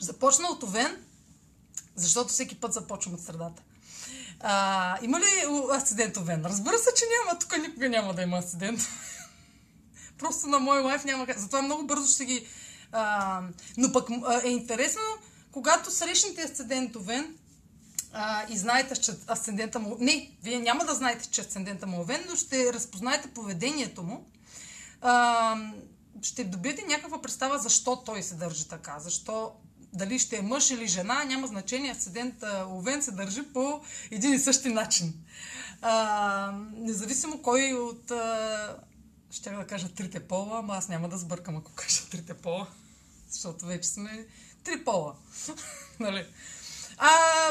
Започна 0.00 0.48
от 0.48 0.62
Овен, 0.62 1.04
защото 1.94 2.28
всеки 2.28 2.60
път 2.60 2.72
започвам 2.72 3.14
от 3.14 3.20
средата. 3.20 3.62
А, 4.40 4.98
има 5.02 5.20
ли 5.20 5.24
асцендент 5.72 6.16
Овен? 6.16 6.44
Разбира 6.44 6.78
се, 6.78 6.90
че 6.96 7.04
няма. 7.18 7.38
Тук 7.38 7.58
никога 7.58 7.88
няма 7.88 8.14
да 8.14 8.22
има 8.22 8.38
асцендент. 8.38 8.80
Просто 10.18 10.46
на 10.46 10.58
мой 10.58 10.80
лайф 10.80 11.04
няма 11.04 11.26
как. 11.26 11.38
Затова 11.38 11.62
много 11.62 11.86
бързо 11.86 12.14
ще 12.14 12.24
ги... 12.24 12.46
А, 12.92 13.42
но 13.76 13.92
пък 13.92 14.08
а, 14.26 14.40
е 14.44 14.48
интересно, 14.48 15.02
когато 15.52 15.90
срещнете 15.90 16.42
асцендент 16.42 16.96
Овен 16.96 17.34
а, 18.12 18.46
и 18.50 18.56
знаете, 18.58 18.96
че 18.96 19.12
асцендента 19.28 19.78
му... 19.78 19.96
Не, 20.00 20.30
вие 20.42 20.60
няма 20.60 20.84
да 20.84 20.94
знаете, 20.94 21.28
че 21.30 21.40
асцендента 21.40 21.86
му 21.86 21.96
е 21.96 22.00
Овен, 22.00 22.24
но 22.28 22.36
ще 22.36 22.72
разпознаете 22.72 23.28
поведението 23.28 24.02
му. 24.02 24.30
А, 25.00 25.56
ще 26.22 26.44
добиете 26.44 26.84
някаква 26.86 27.22
представа 27.22 27.58
защо 27.58 27.96
той 27.96 28.22
се 28.22 28.34
държи 28.34 28.68
така, 28.68 28.98
защо 28.98 29.52
дали 29.92 30.18
ще 30.18 30.36
е 30.36 30.42
мъж 30.42 30.70
или 30.70 30.88
жена, 30.88 31.24
няма 31.24 31.46
значение. 31.46 31.90
Асцендент 31.90 32.42
Овен 32.66 33.02
се 33.02 33.10
държи 33.10 33.42
по 33.42 33.80
един 34.10 34.32
и 34.32 34.38
същи 34.38 34.68
начин. 34.68 35.14
А, 35.82 36.52
независимо 36.76 37.42
кой 37.42 37.72
от... 37.72 38.10
А, 38.10 38.76
ще 39.30 39.50
да 39.50 39.66
кажа 39.66 39.88
трите 39.88 40.20
пола, 40.20 40.58
ама 40.58 40.74
аз 40.74 40.88
няма 40.88 41.08
да 41.08 41.18
сбъркам, 41.18 41.56
ако 41.56 41.72
кажа 41.72 42.00
трите 42.10 42.34
пола. 42.34 42.66
Защото 43.28 43.66
вече 43.66 43.88
сме 43.88 44.26
три 44.64 44.84
пола. 44.84 45.14
нали? 46.00 46.26
А, 46.98 47.10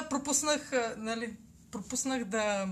пропуснах, 0.09 0.71
нали, 0.97 1.35
пропуснах 1.71 2.23
да 2.23 2.67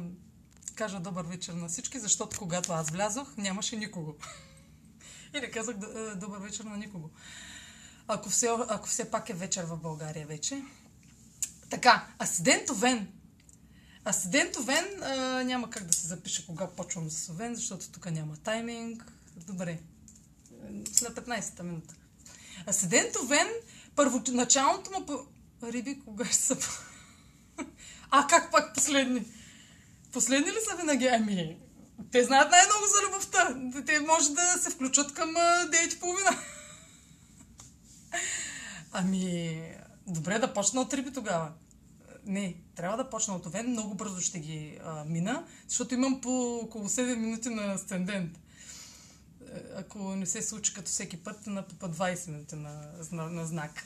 кажа 0.75 0.99
добър 0.99 1.25
вечер 1.25 1.53
на 1.53 1.67
всички, 1.67 1.99
защото 1.99 2.37
когато 2.39 2.73
аз 2.73 2.89
влязох, 2.89 3.37
нямаше 3.37 3.75
никого. 3.75 4.15
Или 5.33 5.51
казах 5.51 5.77
добър 6.15 6.39
вечер 6.39 6.63
на 6.63 6.77
никого 6.77 7.09
ако 8.07 8.29
все, 8.29 8.49
ако 8.67 8.87
все 8.87 9.11
пак 9.11 9.29
е 9.29 9.33
вечер 9.33 9.63
в 9.63 9.77
България 9.77 10.27
вече. 10.27 10.63
Така, 11.69 12.07
Асидент 12.19 12.69
Овен. 12.69 13.07
Асидент 14.05 14.55
Овен 14.55 15.03
а, 15.03 15.43
няма 15.43 15.69
как 15.69 15.83
да 15.83 15.93
се 15.93 16.07
запише 16.07 16.45
кога 16.45 16.67
почвам 16.67 17.11
с 17.11 17.29
Овен, 17.29 17.55
защото 17.55 17.91
тук 17.91 18.11
няма 18.11 18.37
тайминг. 18.37 19.11
Добре, 19.47 19.79
на 21.01 21.09
15-та 21.09 21.63
минута. 21.63 21.95
Асидент 22.67 23.15
Овен, 23.15 23.47
първоначалното 23.95 24.91
му... 24.91 25.27
Риби, 25.63 26.01
кога 26.05 26.25
ще 26.25 26.35
са... 26.35 26.57
а 28.11 28.27
как 28.27 28.51
пак 28.51 28.73
последни? 28.73 29.25
Последни 30.13 30.51
ли 30.51 30.57
са 30.69 30.75
винаги? 30.75 31.07
Ами, 31.07 31.57
те 32.11 32.23
знаят 32.23 32.51
най-много 32.51 32.85
за 32.85 33.07
любовта. 33.07 33.55
Те 33.85 33.99
може 33.99 34.33
да 34.33 34.41
се 34.41 34.69
включат 34.69 35.13
към 35.13 35.29
9.30. 35.29 36.37
Ами, 38.91 39.61
добре 40.07 40.39
да 40.39 40.53
почна 40.53 40.81
от 40.81 40.93
риби 40.93 41.13
тогава. 41.13 41.51
Не, 42.25 42.55
трябва 42.75 42.97
да 42.97 43.09
почна 43.09 43.35
от 43.35 43.45
овен. 43.45 43.71
Много 43.71 43.95
бързо 43.95 44.21
ще 44.21 44.39
ги 44.39 44.79
а, 44.83 45.03
мина, 45.05 45.45
защото 45.67 45.93
имам 45.93 46.21
по 46.21 46.55
около 46.63 46.89
7 46.89 47.15
минути 47.15 47.49
на 47.49 47.73
асцендент. 47.73 48.39
ако 49.75 50.15
не 50.15 50.25
се 50.25 50.41
случи 50.41 50.73
като 50.73 50.87
всеки 50.87 51.17
път, 51.17 51.47
на 51.47 51.63
по 51.63 51.87
20 51.87 52.29
минути 52.29 52.55
на, 52.55 52.91
на, 53.11 53.29
на 53.29 53.45
знак. 53.45 53.83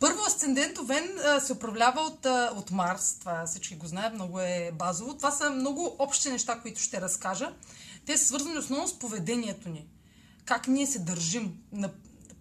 Първо, 0.00 0.20
асцендент 0.26 0.78
Овен 0.78 1.08
се 1.40 1.52
управлява 1.52 2.00
от, 2.00 2.26
от 2.58 2.70
Марс. 2.70 3.16
Това 3.20 3.46
всички 3.46 3.76
го 3.76 3.86
знаят, 3.86 4.14
много 4.14 4.40
е 4.40 4.72
базово. 4.74 5.16
Това 5.16 5.30
са 5.30 5.50
много 5.50 5.96
общи 5.98 6.30
неща, 6.30 6.60
които 6.60 6.80
ще 6.80 7.00
разкажа. 7.00 7.54
Те 8.06 8.18
са 8.18 8.26
свързани 8.26 8.58
основно 8.58 8.88
с 8.88 8.98
поведението 8.98 9.68
ни. 9.68 9.86
Как 10.44 10.68
ние 10.68 10.86
се 10.86 10.98
държим 10.98 11.58
на 11.72 11.90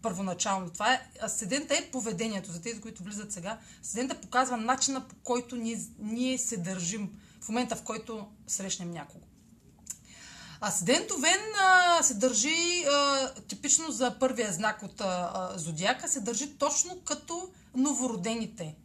първоначално. 0.04 0.70
Това 0.70 0.94
е, 0.94 1.02
асцендента 1.22 1.76
е 1.78 1.92
поведението. 1.92 2.52
За 2.52 2.62
тези, 2.62 2.82
които 2.82 3.04
влизат 3.04 3.32
сега, 3.32 3.60
асцендента 3.82 4.22
показва 4.22 4.58
начина 4.58 5.08
по 5.08 5.16
който 5.24 5.56
ние, 5.56 5.80
ние 6.00 6.38
се 6.38 6.58
държим 6.58 7.10
в 7.42 7.50
момента, 7.50 7.76
в 7.76 7.84
който 7.84 8.28
срещнем 8.48 8.92
някого. 8.92 9.26
Асцендент 10.62 11.12
Овен 11.12 11.42
а, 11.62 12.04
се 12.04 12.14
държи 12.14 12.86
а, 12.86 13.30
типично 13.48 13.92
за 13.92 14.20
първия 14.20 14.54
знак 14.54 14.84
от 14.84 15.02
а, 15.02 15.52
зодиака, 15.56 16.08
се 16.08 16.20
държи 16.20 16.58
точно 16.58 17.00
като 17.06 17.50
новородените. 17.76 18.76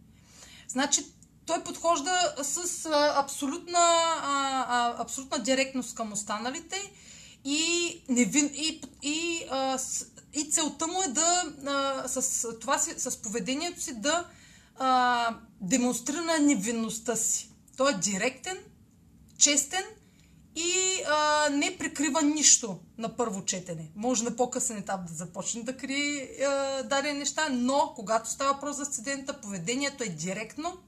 Значи 0.69 1.05
той 1.47 1.65
подхожда 1.65 2.35
с 2.43 2.87
а, 2.87 3.13
абсолютна, 3.17 3.79
а, 3.79 4.67
а, 4.69 5.03
абсолютна 5.03 5.39
директност 5.39 5.95
към 5.95 6.13
останалите 6.13 6.93
и, 7.49 8.03
невин, 8.09 8.51
и, 8.55 8.81
и, 9.03 9.45
а, 9.51 9.79
с, 9.79 10.07
и 10.35 10.51
целта 10.51 10.87
му 10.87 11.03
е 11.03 11.09
да 11.09 11.45
а, 11.67 12.09
с, 12.09 12.47
това 12.61 12.79
си, 12.79 12.95
с 12.97 13.23
поведението 13.23 13.83
си 13.83 13.95
да 13.95 14.25
а, 14.79 15.37
демонстрира 15.61 16.39
невинността 16.41 17.17
си. 17.17 17.51
Той 17.77 17.91
е 17.91 17.95
директен, 17.95 18.59
честен 19.39 19.85
и 20.57 20.73
а, 21.11 21.49
не 21.51 21.79
прикрива 21.79 22.23
нищо 22.23 22.79
на 22.99 23.17
първо 23.17 23.45
четене. 23.45 23.91
Може 23.97 24.25
на 24.25 24.37
по-късен 24.37 24.77
етап 24.77 25.07
да 25.07 25.15
започне 25.15 25.63
да 25.63 25.77
крие 25.77 26.31
дадени 26.85 27.19
неща, 27.19 27.49
но 27.51 27.93
когато 27.97 28.31
става 28.31 28.53
въпрос 28.53 28.77
за 28.77 28.85
сцедента, 28.85 29.41
поведението 29.41 30.05
е 30.05 30.09
директно, 30.09 30.79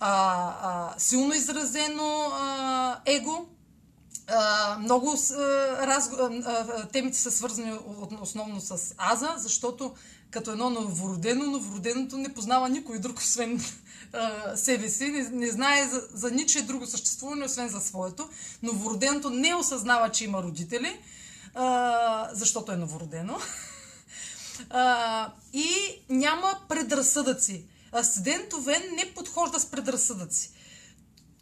а, 0.00 0.54
а, 0.62 0.98
силно 0.98 1.34
изразено 1.34 2.30
а, 2.32 3.00
его, 3.06 3.46
много 4.78 5.16
темите 6.92 7.18
са 7.18 7.30
свързани 7.30 7.78
основно 8.20 8.60
с 8.60 8.94
Аза, 8.98 9.34
защото 9.36 9.94
като 10.30 10.50
едно 10.50 10.70
новородено, 10.70 11.44
новороденото 11.44 12.16
не 12.16 12.34
познава 12.34 12.68
никой 12.68 12.98
друг, 12.98 13.18
освен 13.18 13.64
себе 14.54 14.88
си, 14.88 15.08
не, 15.08 15.28
не 15.28 15.50
знае 15.50 15.88
за, 15.88 16.02
за 16.14 16.30
ничие 16.30 16.62
друго 16.62 16.86
съществуване, 16.86 17.44
освен 17.44 17.68
за 17.68 17.80
своето. 17.80 18.28
Новороденото 18.62 19.30
не 19.30 19.54
осъзнава, 19.54 20.10
че 20.10 20.24
има 20.24 20.42
родители, 20.42 21.00
защото 22.32 22.72
е 22.72 22.76
новородено. 22.76 23.38
И 25.52 25.68
няма 26.08 26.60
предразсъдъци. 26.68 27.64
Асцендент 27.92 28.52
Овен 28.52 28.82
не 28.96 29.14
подхожда 29.14 29.60
с 29.60 29.66
предразсъдъци. 29.66 30.50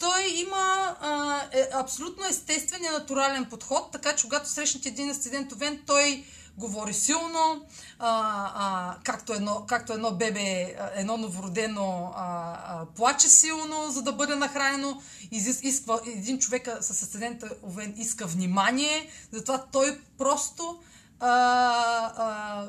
Той 0.04 0.24
има 0.34 0.96
а, 1.00 1.40
е, 1.52 1.68
абсолютно 1.72 2.26
естествен 2.26 2.84
и 2.84 2.88
натурален 2.88 3.44
подход, 3.44 3.92
така 3.92 4.16
че 4.16 4.24
когато 4.24 4.48
срещнете 4.48 4.88
един 4.88 5.10
асцендент 5.10 5.52
Овен, 5.52 5.82
той 5.86 6.24
говори 6.56 6.94
силно, 6.94 7.66
а, 7.98 8.10
а, 8.54 8.96
както, 9.04 9.32
едно, 9.32 9.64
както 9.68 9.92
едно 9.92 10.14
бебе, 10.14 10.76
едно 10.94 11.16
новородено 11.16 12.12
а, 12.16 12.56
а, 12.66 12.86
плаче 12.96 13.28
силно, 13.28 13.90
за 13.90 14.02
да 14.02 14.12
бъде 14.12 14.36
нахранено. 14.36 15.02
Изис, 15.30 15.60
исква, 15.62 16.00
един 16.06 16.38
човек 16.38 16.68
с 16.80 16.90
асцендента 16.90 17.50
Овен 17.62 17.94
иска 17.96 18.26
внимание, 18.26 19.10
затова 19.32 19.66
той 19.72 20.00
просто 20.18 20.78
а, 21.20 21.30
а, 22.16 22.68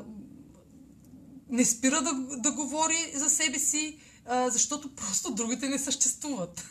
не 1.50 1.66
спира 1.66 2.02
да, 2.02 2.14
да 2.38 2.52
говори 2.52 3.12
за 3.16 3.30
себе 3.30 3.60
си, 3.60 4.00
а, 4.26 4.50
защото 4.50 4.96
просто 4.96 5.32
другите 5.32 5.70
не 5.70 5.80
съществуват. 5.80 6.66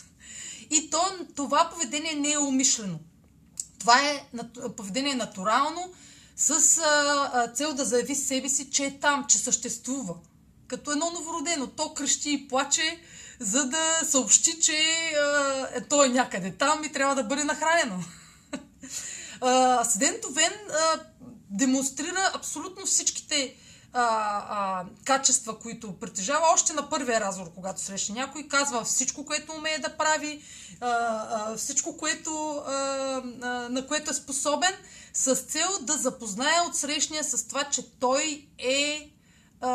И 0.70 0.90
то, 0.90 1.02
това 1.36 1.70
поведение 1.72 2.14
не 2.14 2.32
е 2.32 2.38
умишлено. 2.38 2.98
Това 3.78 4.00
е 4.00 4.26
поведение 4.76 5.14
натурално, 5.14 5.92
с 6.36 6.78
а, 6.78 7.52
цел 7.54 7.74
да 7.74 7.84
заяви 7.84 8.14
себе 8.14 8.48
си, 8.48 8.70
че 8.70 8.84
е 8.84 8.98
там, 8.98 9.24
че 9.28 9.38
съществува. 9.38 10.14
Като 10.66 10.92
едно 10.92 11.10
новородено. 11.10 11.66
То 11.66 11.94
крещи 11.94 12.32
и 12.32 12.48
плаче, 12.48 13.00
за 13.40 13.64
да 13.64 14.00
съобщи, 14.04 14.60
че 14.60 14.76
а, 15.16 15.68
е, 15.74 15.80
то 15.80 16.04
е 16.04 16.08
някъде 16.08 16.50
там 16.50 16.84
и 16.84 16.92
трябва 16.92 17.14
да 17.14 17.24
бъде 17.24 17.44
нахранено. 17.44 18.04
Асцендент 19.80 20.24
Овен 20.24 20.52
демонстрира 21.50 22.30
абсолютно 22.34 22.86
всичките 22.86 23.54
а, 23.94 24.84
качества, 25.04 25.58
които 25.58 25.92
притежава 25.92 26.46
още 26.54 26.72
на 26.72 26.88
първия 26.90 27.20
разговор, 27.20 27.50
когато 27.54 27.80
срещне 27.80 28.14
някой, 28.14 28.48
казва 28.48 28.84
всичко, 28.84 29.24
което 29.24 29.52
умее 29.52 29.78
да 29.78 29.96
прави, 29.96 30.42
а, 30.80 30.88
а, 30.90 31.56
всичко, 31.56 31.96
което, 31.96 32.62
а, 32.66 32.72
а, 33.42 33.48
на 33.68 33.86
което 33.86 34.10
е 34.10 34.14
способен, 34.14 34.72
с 35.14 35.36
цел 35.36 35.68
да 35.80 35.92
запознае 35.92 36.60
от 36.68 36.76
срещния 36.76 37.24
с 37.24 37.48
това, 37.48 37.64
че 37.64 37.98
той 38.00 38.48
е 38.58 39.10
а, 39.60 39.70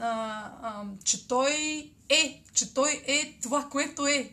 а, 0.00 0.50
а, 0.62 0.84
че 1.04 1.28
той 1.28 1.50
е, 2.08 2.42
че 2.54 2.74
той 2.74 3.02
е 3.06 3.38
това, 3.42 3.68
което 3.70 4.06
е. 4.06 4.30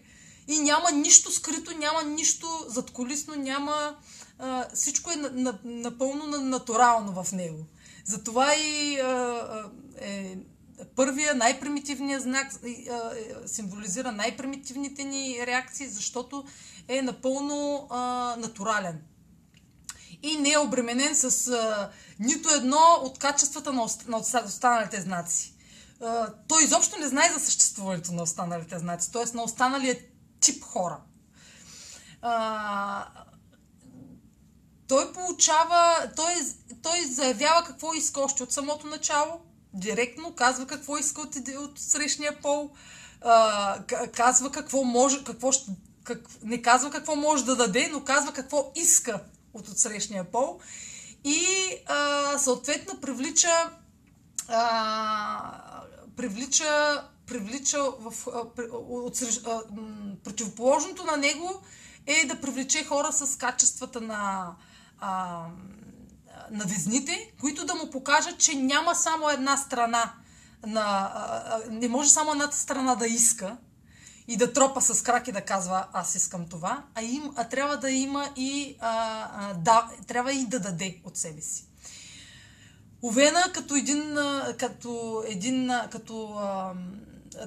И 0.48 0.60
няма 0.60 0.92
нищо 0.92 1.32
скрито, 1.32 1.78
няма 1.78 2.04
нищо 2.04 2.48
задколисно, 2.68 3.36
няма... 3.36 3.96
А, 4.40 4.68
всичко 4.74 5.12
е 5.12 5.16
на, 5.16 5.30
на, 5.34 5.60
напълно 5.64 6.28
натурално 6.28 7.24
в 7.24 7.32
него. 7.32 7.66
Затова 8.06 8.56
и 8.56 9.00
а, 9.00 9.72
е 10.02 10.38
първия, 10.96 11.36
най-примитивният 11.36 12.24
знак 12.24 12.54
е, 12.66 12.88
символизира 13.46 14.12
най-примитивните 14.12 15.04
ни 15.04 15.40
реакции, 15.48 15.88
защото 15.88 16.46
е 16.88 17.02
напълно 17.02 17.88
а, 17.90 18.36
натурален 18.40 19.02
и 20.24 20.38
не 20.38 20.52
е 20.52 20.58
обременен 20.58 21.16
с 21.16 21.48
а, 21.48 21.90
нито 22.20 22.50
едно 22.50 23.00
от 23.02 23.20
качествата 23.20 23.74
на, 23.74 23.88
на 24.08 24.18
останалите 24.46 25.02
знаци. 25.02 25.54
А, 26.02 26.34
той 26.48 26.64
изобщо 26.64 27.00
не 27.00 27.08
знае 27.08 27.30
за 27.34 27.40
съществуването 27.40 28.14
на 28.14 28.24
останалите 28.24 28.80
знаци, 28.80 29.12
т.е. 29.12 29.36
на 29.36 29.44
останалия 29.44 30.00
тип 30.40 30.64
хора. 30.64 30.98
А, 32.22 33.08
той 34.88 35.14
получава, 35.14 36.12
той, 36.16 36.34
той 36.84 37.06
заявява 37.06 37.63
какво 37.63 37.94
иска 37.94 38.22
още 38.22 38.44
от 38.44 38.52
самото 38.52 38.88
начало, 38.88 39.41
директно 39.74 40.36
казва 40.36 40.67
какво 40.67 40.98
иска 40.98 41.22
от, 41.22 41.36
от 41.58 41.80
срещния 41.80 42.41
пол, 42.41 42.72
а, 43.22 43.84
казва 44.13 44.52
какво 44.52 44.84
може, 44.84 45.24
какво 45.24 45.52
ще, 45.52 45.72
как, 46.04 46.20
не 46.44 46.62
казва 46.62 46.91
какво 46.91 47.15
може 47.15 47.46
да 47.46 47.56
даде, 47.56 47.89
но 47.91 48.04
казва 48.04 48.34
какво 48.34 48.72
иска 48.76 49.20
от 49.54 49.67
отсрещния 49.67 50.32
пол 50.32 50.60
и 51.24 51.46
а, 51.88 52.38
съответно 52.38 53.02
привлича 53.02 53.70
а, 54.48 55.62
привлича, 56.15 57.04
привлича 57.28 57.84
в, 58.00 58.28
а, 58.28 58.62
от, 58.74 59.22
а, 59.48 59.62
противоположното 60.24 61.04
на 61.04 61.17
него 61.17 61.62
е 62.06 62.28
да 62.28 62.41
привлече 62.41 62.86
хора 62.86 63.12
с 63.12 63.38
качествата 63.38 64.02
на, 64.02 64.52
а, 65.00 65.46
на 66.52 66.66
везните, 66.66 67.32
които 67.40 67.66
да 67.66 67.76
му 67.76 67.90
покажат, 67.90 68.38
че 68.38 68.56
няма 68.56 68.96
само 68.96 69.30
една 69.30 69.58
страна. 69.58 70.14
На, 70.66 71.12
не 71.70 71.88
може 71.88 72.10
само 72.10 72.32
едната 72.32 72.58
страна 72.58 72.96
да 72.96 73.08
иска, 73.08 73.58
и 74.32 74.38
да 74.38 74.54
тропа 74.54 74.82
с 74.82 75.04
крак 75.04 75.28
и 75.28 75.32
да 75.32 75.42
казва 75.42 75.88
аз 75.94 76.16
искам 76.16 76.48
това, 76.48 76.84
а, 76.96 77.02
им, 77.02 77.32
а 77.36 77.44
трябва 77.44 77.78
да 77.78 77.92
има 77.92 78.30
и 78.36 78.76
а, 78.80 79.30
а, 79.34 79.54
да, 79.54 79.90
трябва 80.08 80.34
и 80.34 80.46
да 80.46 80.60
даде 80.60 81.02
от 81.04 81.18
себе 81.18 81.42
си. 81.42 81.66
Овена 83.04 83.44
като 83.54 83.76
един, 83.76 84.18
като 84.58 85.24
един, 85.28 85.72
като, 85.92 86.34
а, 86.38 86.74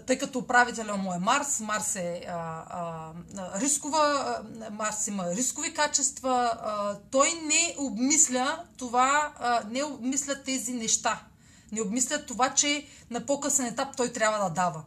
тъй 0.06 0.18
като 0.18 0.38
управителя 0.38 0.96
му 0.96 1.14
е 1.14 1.18
Марс, 1.18 1.60
Марс 1.60 1.96
е 1.96 2.24
а, 2.28 2.64
а, 2.70 3.60
рискова, 3.60 4.38
Марс 4.70 5.06
има 5.06 5.30
рискови 5.30 5.74
качества, 5.74 6.52
а, 6.62 6.98
той 7.10 7.28
не 7.32 7.74
обмисля 7.78 8.64
това, 8.76 9.32
а, 9.38 9.62
не 9.70 9.84
обмисля 9.84 10.42
тези 10.42 10.72
неща. 10.72 11.22
Не 11.72 11.82
обмисля 11.82 12.26
това, 12.26 12.54
че 12.54 12.86
на 13.10 13.26
по-късен 13.26 13.66
етап 13.66 13.96
той 13.96 14.12
трябва 14.12 14.48
да 14.48 14.54
дава. 14.54 14.82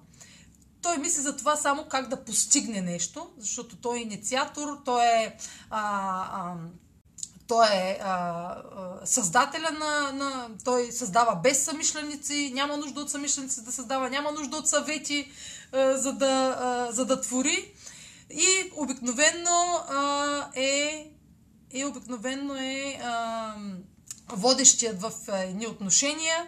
Той 0.82 0.98
мисли 0.98 1.22
за 1.22 1.38
това 1.38 1.56
само 1.56 1.86
как 1.86 2.08
да 2.08 2.24
постигне 2.24 2.82
нещо, 2.82 3.30
защото 3.38 3.76
той 3.76 3.98
е 3.98 4.02
инициатор, 4.02 4.82
той 4.86 5.06
е, 5.06 5.38
а, 5.70 5.82
а, 6.32 6.56
той 7.48 7.68
е 7.68 8.00
а, 8.04 8.56
създателя 9.06 9.72
на, 9.72 10.12
на... 10.12 10.50
Той 10.66 10.92
създава 10.92 11.36
без 11.36 11.64
самишленици, 11.64 12.52
няма 12.54 12.78
нужда 12.78 13.02
от 13.02 13.10
самишленици 13.12 13.64
да 13.64 13.72
създава, 13.72 14.10
няма 14.10 14.32
нужда 14.32 14.58
от 14.58 14.68
съвети, 14.68 15.32
а, 15.72 15.98
за, 15.98 16.14
да, 16.14 16.58
а, 16.62 16.92
за 16.92 17.06
да 17.06 17.22
твори. 17.22 17.74
И 18.30 18.72
обикновенно 18.76 19.80
а, 19.90 20.50
е 20.56 21.08
е 21.74 21.86
обикновено 21.86 22.56
е 22.56 23.00
а, 23.04 23.54
водещият 24.30 25.02
в 25.02 25.12
едни 25.28 25.68
отношения 25.68 26.48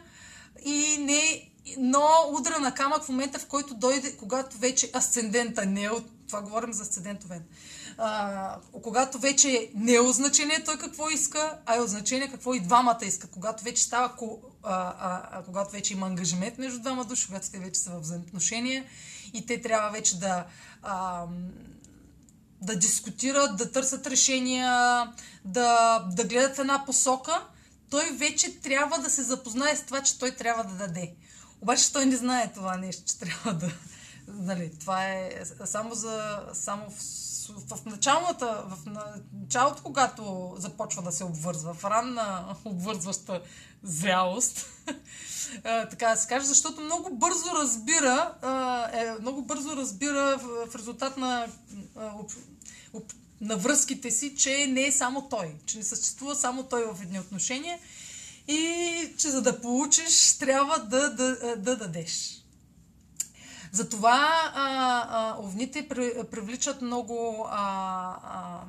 и 0.65 0.97
не 0.99 1.49
но 1.77 2.07
удра 2.29 2.59
на 2.59 2.73
камък 2.73 3.03
в 3.03 3.09
момента, 3.09 3.39
в 3.39 3.45
който 3.45 3.73
дойде, 3.73 4.17
когато 4.17 4.57
вече 4.57 4.91
асцендента 4.95 5.65
не 5.65 5.83
е 5.83 5.89
от... 5.89 6.05
Това 6.27 6.41
говорим 6.41 6.73
за 6.73 6.83
асцендент 6.83 7.23
Овен. 7.23 7.43
А, 8.01 8.57
когато 8.83 9.19
вече 9.19 9.71
не 9.75 9.93
е 9.93 9.99
от 9.99 10.15
значение 10.15 10.63
той 10.63 10.77
какво 10.77 11.09
иска, 11.09 11.57
а 11.65 11.75
е 11.75 11.79
от 11.79 11.89
значение 11.89 12.31
какво 12.31 12.53
и 12.53 12.59
двамата 12.59 12.99
иска. 13.05 13.27
Когато 13.27 13.63
вече 13.63 13.83
става, 13.83 14.13
а, 14.63 14.93
а, 15.31 15.43
когато 15.43 15.71
вече 15.71 15.93
има 15.93 16.07
ангажимент 16.07 16.57
между 16.57 16.79
двама 16.79 17.05
души, 17.05 17.27
когато 17.27 17.51
те 17.51 17.59
вече 17.59 17.79
са 17.79 17.89
в 17.89 17.99
взаимоотношения 17.99 18.85
и 19.33 19.45
те 19.45 19.61
трябва 19.61 19.89
вече 19.89 20.19
да 20.19 20.45
да 22.61 22.75
дискутират, 22.75 23.57
да 23.57 23.71
търсят 23.71 24.07
решения, 24.07 24.73
да, 25.45 25.99
да 25.99 26.23
гледат 26.23 26.59
една 26.59 26.85
посока, 26.85 27.47
той 27.89 28.11
вече 28.11 28.59
трябва 28.59 28.99
да 28.99 29.09
се 29.09 29.23
запознае 29.23 29.75
с 29.75 29.81
това, 29.81 30.01
че 30.01 30.19
той 30.19 30.31
трябва 30.31 30.63
да 30.63 30.73
даде. 30.73 31.13
Обаче 31.61 31.93
той 31.93 32.05
не 32.05 32.15
знае 32.15 32.51
това 32.53 32.77
нещо, 32.77 33.03
че 33.05 33.19
трябва 33.19 33.53
да... 33.53 33.71
Нали, 34.27 34.71
това 34.79 35.05
е 35.05 35.31
само 35.65 35.95
за... 35.95 36.39
Само 36.53 36.89
в, 36.89 37.28
в, 37.53 37.85
началната, 37.85 38.63
в 38.67 38.77
началото, 39.33 39.83
когато 39.83 40.53
започва 40.57 41.01
да 41.01 41.11
се 41.11 41.23
обвързва, 41.23 41.73
в 41.73 41.85
ранна 41.85 42.55
обвързваща 42.65 43.41
зрялост, 43.83 44.65
така 45.63 46.09
да 46.09 46.15
се 46.15 46.27
каже, 46.27 46.45
защото 46.45 46.81
много 46.81 47.15
бързо 47.15 47.55
разбира, 47.55 48.33
е, 48.93 49.21
много 49.21 49.41
бързо 49.41 49.75
разбира 49.75 50.37
в, 50.37 50.75
резултат 50.75 51.17
на, 51.17 51.47
на 53.41 53.57
връзките 53.57 54.11
си, 54.11 54.35
че 54.35 54.67
не 54.67 54.85
е 54.85 54.91
само 54.91 55.29
той, 55.29 55.55
че 55.65 55.77
не 55.77 55.83
съществува 55.83 56.35
само 56.35 56.63
той 56.63 56.83
в 56.83 57.01
едни 57.01 57.19
отношения 57.19 57.79
и 58.47 59.13
че 59.17 59.29
за 59.29 59.41
да 59.41 59.61
получиш, 59.61 60.37
трябва 60.37 60.79
да, 60.79 61.09
да, 61.09 61.55
да 61.55 61.77
дадеш. 61.77 62.38
Затова 63.71 64.51
а, 64.53 65.05
а, 65.09 65.35
овните 65.39 65.87
привличат 66.31 66.81
много 66.81 67.47
а, 67.49 67.59
а, 68.23 68.61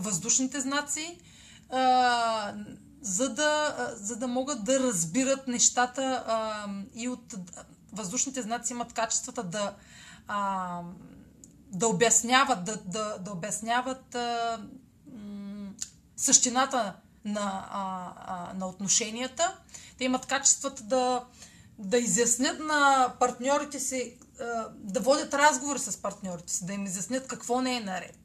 въздушните 0.00 0.60
знаци, 0.60 1.18
а, 1.70 2.54
за, 3.00 3.34
да, 3.34 3.76
а, 3.78 3.96
за 3.96 4.16
да 4.16 4.28
могат 4.28 4.64
да 4.64 4.80
разбират 4.80 5.48
нещата 5.48 6.24
а, 6.26 6.66
и 6.94 7.08
от 7.08 7.34
въздушните 7.92 8.42
знаци 8.42 8.72
имат 8.72 8.92
качествата 8.92 9.42
да, 9.42 9.74
а, 10.28 10.80
да 11.68 11.86
обясняват, 11.86 12.64
да, 12.64 12.76
да, 12.76 13.18
да 13.18 13.32
обясняват 13.32 14.14
а, 14.14 14.58
същината 16.16 16.94
на, 17.24 17.66
а, 17.70 18.52
на 18.54 18.66
отношенията. 18.66 19.56
Те 19.98 20.04
имат 20.04 20.26
качествата 20.26 20.82
да, 20.82 21.24
да 21.78 21.98
изяснят 21.98 22.58
на 22.58 23.12
партньорите 23.20 23.80
си, 23.80 24.18
да 24.74 25.00
водят 25.00 25.34
разговори 25.34 25.78
с 25.78 26.02
партньорите 26.02 26.52
си, 26.52 26.66
да 26.66 26.72
им 26.72 26.86
изяснят 26.86 27.26
какво 27.26 27.60
не 27.60 27.76
е 27.76 27.80
наред. 27.80 28.18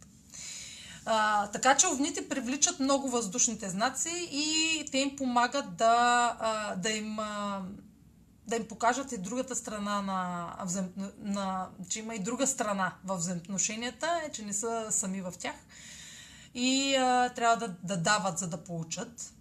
А, 1.06 1.47
така 1.47 1.77
че 1.77 1.88
овните 1.88 2.30
привличат 2.30 2.80
много 2.80 3.10
въздушните 3.10 3.69
знаци 3.69 4.30
и 4.32 4.86
те 4.91 4.97
им 4.97 5.15
помагат 5.15 5.75
да, 5.75 6.38
а, 6.39 6.75
да 6.75 6.89
им. 6.89 7.19
А, 7.19 7.62
да 8.47 8.56
им 8.56 8.67
покажат 8.67 9.12
и 9.12 9.17
другата 9.17 9.56
страна 9.56 10.01
на, 10.01 10.53
на, 11.19 11.67
че 11.89 11.99
има 11.99 12.15
и 12.15 12.19
друга 12.19 12.47
страна 12.47 12.93
в 13.06 13.17
взаимоотношенията, 13.17 14.21
е, 14.25 14.32
че 14.32 14.45
не 14.45 14.53
са 14.53 14.88
сами 14.89 15.21
в 15.21 15.34
тях 15.39 15.56
и 16.53 16.95
а, 16.95 17.30
трябва 17.30 17.67
да, 17.67 17.75
да 17.84 17.97
дават, 17.97 18.39
за 18.39 18.47
да 18.47 18.63
получат. 18.63 19.34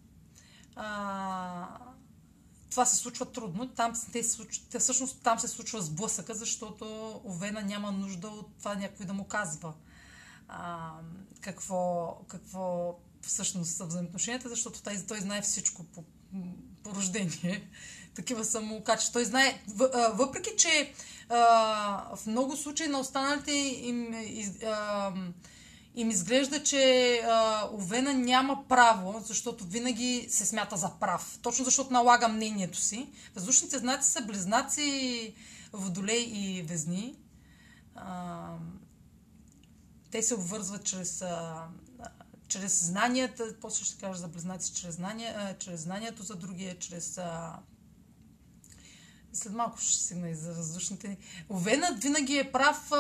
А, 0.77 1.67
това 2.77 2.87
се 2.87 2.97
случва 2.97 3.33
трудно. 3.33 3.69
Там, 3.69 3.93
те, 4.13 4.23
те, 4.71 4.79
всъщност 4.79 5.21
там 5.23 5.39
се 5.39 5.49
случва 5.49 5.83
сблъсъка, 5.83 6.35
защото 6.35 7.21
Овена 7.25 7.63
няма 7.63 7.93
нужда 7.93 8.29
от 8.29 8.59
това 8.59 8.75
някой 8.75 9.07
да 9.07 9.13
му 9.13 9.25
казва 9.25 9.75
а, 10.49 10.91
какво, 11.41 12.13
какво 12.29 12.95
всъщност 13.23 13.77
са 13.77 13.85
взаимоотношенията, 13.85 14.49
защото 14.49 14.83
той, 14.83 14.97
той 15.09 15.21
знае 15.21 15.43
всичко 15.43 15.85
по, 15.85 16.05
по 16.83 16.95
рождение. 16.95 17.69
Такива 18.15 18.45
са 18.45 18.61
му 18.61 18.85
качества. 18.85 19.13
Той 19.13 19.25
знае, 19.25 19.63
въпреки 20.15 20.51
че 20.59 20.93
а, 21.29 22.17
в 22.17 22.27
много 22.27 22.57
случаи 22.57 22.89
на 22.89 23.01
останалите 23.01 23.53
им, 23.53 24.15
а, 24.67 25.13
им 25.97 26.11
изглежда, 26.11 26.63
че 26.63 27.15
а, 27.25 27.69
Овена 27.73 28.15
няма 28.15 28.69
право, 28.69 29.23
защото 29.25 29.65
винаги 29.65 30.27
се 30.31 30.47
смята 30.47 30.77
за 30.77 30.91
прав. 31.01 31.39
Точно 31.43 31.65
защото 31.65 31.93
налага 31.93 32.29
мнението 32.29 32.79
си. 32.79 33.09
Въздушните 33.35 33.79
знаци 33.79 34.11
са 34.11 34.23
близнаци, 34.23 35.35
водолей 35.73 36.23
и 36.23 36.63
везни. 36.63 37.17
А, 37.95 38.47
те 40.11 40.23
се 40.23 40.35
обвързват 40.35 40.85
чрез, 40.85 41.23
а, 41.23 41.65
чрез 42.49 42.85
знанията, 42.85 43.55
после 43.61 43.85
ще 43.85 44.01
кажа 44.01 44.21
за 44.21 44.29
близнаци, 44.29 44.75
чрез, 44.75 44.95
знания, 44.95 45.35
а, 45.37 45.59
чрез 45.59 45.81
знанието 45.81 46.23
за 46.23 46.37
другия, 46.37 46.79
чрез 46.79 47.19
а, 47.19 47.57
след 49.37 49.53
малко 49.53 49.79
ще 49.79 49.93
стигна 49.93 50.31
и 50.31 50.35
за 50.35 50.53
въздушните 50.53 51.09
ни. 51.09 51.17
Овенът 51.51 52.03
винаги 52.03 52.39
е 52.39 52.53
прав. 52.53 52.93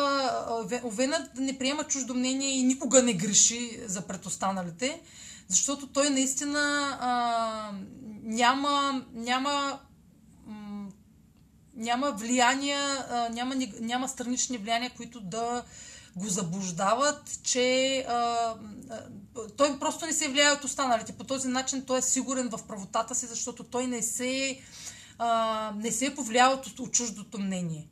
Овенът 0.85 1.31
не 1.37 1.59
приема 1.59 1.85
чуждо 1.85 2.15
мнение 2.15 2.51
и 2.51 2.63
никога 2.63 3.03
не 3.03 3.15
греши 3.15 3.81
за 3.87 4.03
предостаналите, 4.03 5.03
защото 5.49 5.87
той 5.87 6.11
наистина 6.11 6.61
а, 7.01 7.73
няма, 8.23 9.05
няма, 9.15 9.81
няма 11.75 12.13
влияния, 12.13 13.07
а, 13.11 13.29
няма, 13.29 13.55
няма 13.81 14.09
странични 14.09 14.59
влияния, 14.59 14.91
които 14.97 15.21
да 15.21 15.65
го 16.17 16.29
заблуждават, 16.29 17.39
че 17.43 17.99
а, 18.09 18.55
той 19.57 19.79
просто 19.79 20.07
не 20.07 20.13
се 20.13 20.29
влияе 20.29 20.53
от 20.53 20.65
останалите. 20.65 21.13
По 21.13 21.25
този 21.25 21.49
начин 21.49 21.85
той 21.87 21.99
е 21.99 22.03
сигурен 22.03 22.49
в 22.49 22.67
правотата 22.69 23.15
си, 23.15 23.27
защото 23.27 23.65
той 23.65 23.87
не 23.87 24.03
се 24.03 24.51
а, 24.51 24.86
не 25.75 25.93
се 25.93 26.07
е 26.07 26.15
повлиял 26.15 26.53
от, 26.53 26.79
от 26.79 26.93
чуждото 26.93 27.39
мнение. 27.39 27.89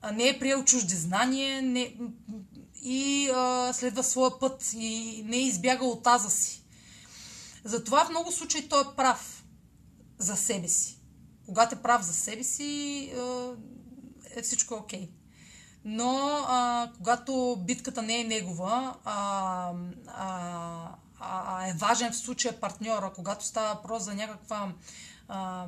А, 0.00 0.12
не 0.12 0.28
е 0.28 0.38
приел 0.38 0.64
чужди 0.64 0.94
знания 0.94 1.62
не, 1.62 1.96
и 2.82 3.30
а, 3.34 3.72
следва 3.72 4.04
своя 4.04 4.38
път 4.38 4.72
и 4.76 5.22
не 5.26 5.36
е 5.36 5.46
избягал 5.46 5.90
от 5.90 6.02
таза 6.02 6.30
си. 6.30 6.64
Затова 7.64 8.04
в 8.04 8.10
много 8.10 8.32
случаи 8.32 8.68
той 8.68 8.82
е 8.82 8.96
прав 8.96 9.44
за 10.18 10.36
себе 10.36 10.68
си. 10.68 10.98
Когато 11.46 11.74
е 11.74 11.82
прав 11.82 12.02
за 12.02 12.14
себе 12.14 12.44
си, 12.44 13.12
е 14.36 14.42
всичко 14.42 14.74
окей. 14.74 15.00
Okay. 15.00 15.08
Но 15.84 16.18
а, 16.48 16.90
когато 16.96 17.56
битката 17.66 18.02
не 18.02 18.20
е 18.20 18.24
негова, 18.24 18.94
а, 19.04 19.72
а, 20.06 20.94
а 21.20 21.68
е 21.68 21.72
важен 21.72 22.12
в 22.12 22.16
случая 22.16 22.60
партньора, 22.60 23.12
когато 23.14 23.44
става 23.44 23.74
въпрос 23.74 24.02
за 24.02 24.14
някаква 24.14 24.72
а, 25.28 25.66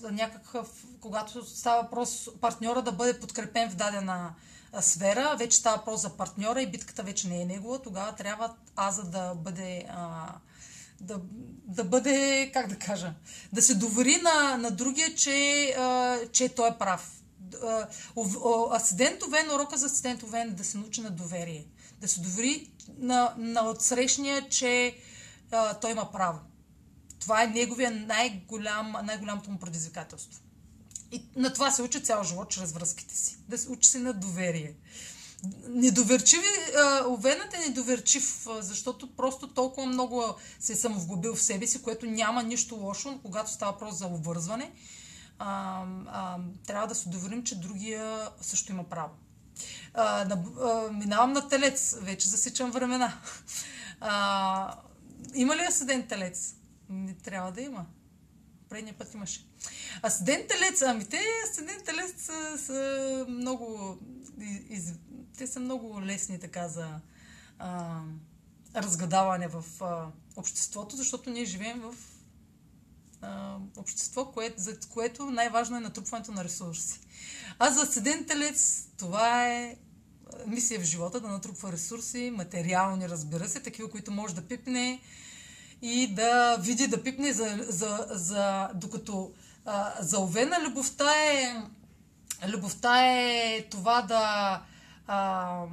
за 0.00 0.12
някакъв, 0.12 0.86
когато 1.00 1.46
става 1.46 1.82
въпрос 1.82 2.28
партньора 2.40 2.82
да 2.82 2.92
бъде 2.92 3.20
подкрепен 3.20 3.70
в 3.70 3.74
дадена 3.74 4.34
сфера, 4.80 5.36
вече 5.38 5.56
става 5.56 5.76
въпрос 5.76 6.00
за 6.00 6.16
партньора 6.16 6.62
и 6.62 6.70
битката 6.70 7.02
вече 7.02 7.28
не 7.28 7.42
е 7.42 7.44
негова, 7.44 7.82
тогава 7.82 8.14
трябва 8.14 8.54
аза 8.76 9.02
да 9.02 9.34
бъде 9.34 9.84
а, 9.88 10.32
да, 11.00 11.20
да 11.64 11.84
бъде, 11.84 12.50
как 12.52 12.66
да 12.68 12.78
кажа, 12.78 13.14
да 13.52 13.62
се 13.62 13.74
довери 13.74 14.16
на, 14.16 14.56
на 14.56 14.70
другия, 14.70 15.14
че, 15.14 15.66
а, 15.78 16.18
че 16.32 16.48
той 16.48 16.68
е 16.68 16.78
прав. 16.78 17.16
Асидент 18.72 19.22
Овен, 19.22 19.50
урока 19.50 19.76
за 19.76 19.86
асидент 19.86 20.22
Овен 20.22 20.48
е 20.48 20.50
да 20.50 20.64
се 20.64 20.78
научи 20.78 21.00
на 21.00 21.10
доверие. 21.10 21.66
Да 22.00 22.08
се 22.08 22.20
довери 22.20 22.70
на, 22.98 23.34
на 23.36 23.68
отсрещния, 23.68 24.48
че 24.48 24.96
а, 25.50 25.74
той 25.74 25.90
има 25.90 26.12
право. 26.12 26.38
Това 27.20 27.42
е 27.42 27.46
неговия 27.46 27.90
най-голям, 27.90 28.94
най-голямото 29.04 29.50
му 29.50 29.58
предизвикателство. 29.58 30.40
И 31.12 31.24
на 31.36 31.52
това 31.52 31.70
се 31.70 31.82
учи 31.82 32.02
цял 32.02 32.24
живот 32.24 32.50
чрез 32.50 32.72
връзките 32.72 33.16
си. 33.16 33.38
Да 33.48 33.58
се 33.58 33.70
учи 33.70 33.88
се 33.88 33.98
на 33.98 34.12
доверие. 34.12 34.74
Недоверчиви, 35.68 36.48
Овенът 37.08 37.54
е 37.54 37.58
недоверчив, 37.58 38.46
защото 38.60 39.16
просто 39.16 39.48
толкова 39.48 39.86
много 39.86 40.34
се 40.60 40.72
е 40.72 40.76
самовглобил 40.76 41.34
в 41.34 41.42
себе 41.42 41.66
си, 41.66 41.82
което 41.82 42.06
няма 42.06 42.42
нищо 42.42 42.74
лошо, 42.74 43.10
но 43.10 43.18
когато 43.18 43.50
става 43.50 43.72
въпрос 43.72 43.94
за 43.94 44.06
обвързване, 44.06 44.72
а, 45.38 45.84
а, 46.06 46.38
трябва 46.66 46.86
да 46.86 46.94
се 46.94 47.08
доверим, 47.08 47.44
че 47.44 47.60
другия 47.60 48.28
също 48.40 48.72
има 48.72 48.84
право. 48.84 49.10
А, 49.94 50.24
на, 50.24 50.44
а, 50.60 50.92
минавам 50.92 51.32
на 51.32 51.48
телец, 51.48 51.96
вече 52.00 52.28
засичам 52.28 52.70
времена. 52.70 53.18
А, 54.00 54.74
има 55.34 55.56
ли 55.56 55.60
асцендент 55.60 56.08
телец? 56.08 56.54
Не 56.90 57.14
трябва 57.14 57.52
да 57.52 57.60
има. 57.60 57.86
Предния 58.68 58.94
път 58.98 59.14
имаше. 59.14 59.46
Асцендент 60.02 60.48
телец, 60.48 60.82
ами 60.82 61.04
те 61.04 61.20
асцендент 61.44 61.84
телец 61.84 62.14
са, 62.24 62.58
са 62.58 63.26
много... 63.28 63.98
Из, 64.68 64.92
те 65.38 65.46
са 65.46 65.60
много 65.60 66.02
лесни 66.02 66.40
така 66.40 66.68
за... 66.68 67.00
А, 67.58 68.00
разгадаване 68.76 69.48
в 69.48 69.64
а, 69.80 70.10
обществото, 70.36 70.96
защото 70.96 71.30
ние 71.30 71.44
живеем 71.44 71.80
в 71.80 71.94
а, 73.20 73.56
общество, 73.76 74.32
кое, 74.32 74.54
за 74.56 74.78
което 74.88 75.30
най-важно 75.30 75.76
е 75.76 75.80
натрупването 75.80 76.32
на 76.32 76.44
ресурси. 76.44 77.00
А 77.58 77.70
за 77.70 77.86
седен 77.86 78.24
телец 78.24 78.88
това 78.96 79.48
е 79.48 79.76
мисия 80.46 80.80
в 80.80 80.84
живота 80.84 81.20
да 81.20 81.28
натрупва 81.28 81.72
ресурси, 81.72 82.32
материални, 82.36 83.08
разбира 83.08 83.48
се, 83.48 83.60
такива, 83.60 83.90
които 83.90 84.10
може 84.10 84.34
да 84.34 84.42
пипне 84.42 85.00
и 85.82 86.14
да 86.14 86.56
види, 86.60 86.86
да 86.86 87.02
пипне, 87.02 87.32
за, 87.32 87.58
за, 87.68 88.06
за, 88.10 88.68
докато 88.74 89.32
а, 89.66 89.92
за 90.00 90.20
Овена 90.20 90.56
любовта 90.60 91.12
е 91.14 91.56
любовта 92.48 93.06
е 93.06 93.66
това 93.70 94.02
да 94.02 94.62
а, 95.06 95.64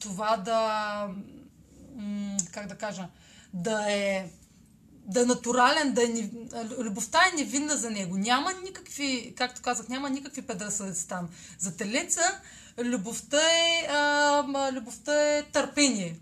това 0.00 0.36
да 0.36 1.08
как 2.52 2.66
да 2.66 2.74
кажа 2.74 3.08
да 3.54 3.92
е 3.92 4.28
да 5.08 5.22
е 5.22 5.24
натурален, 5.24 5.92
да 5.92 6.02
е, 6.02 6.08
любовта 6.78 7.18
е 7.18 7.36
невинна 7.36 7.76
за 7.76 7.90
него. 7.90 8.16
Няма 8.16 8.52
никакви, 8.64 9.34
както 9.36 9.62
казах, 9.62 9.88
няма 9.88 10.10
никакви 10.10 10.42
предразсъдъци 10.42 11.08
там. 11.08 11.28
За 11.58 11.76
телеца 11.76 12.40
любовта 12.78 13.40
е, 13.40 13.86
а, 13.90 14.72
любовта 14.72 15.36
е 15.36 15.42
търпение. 15.42 16.16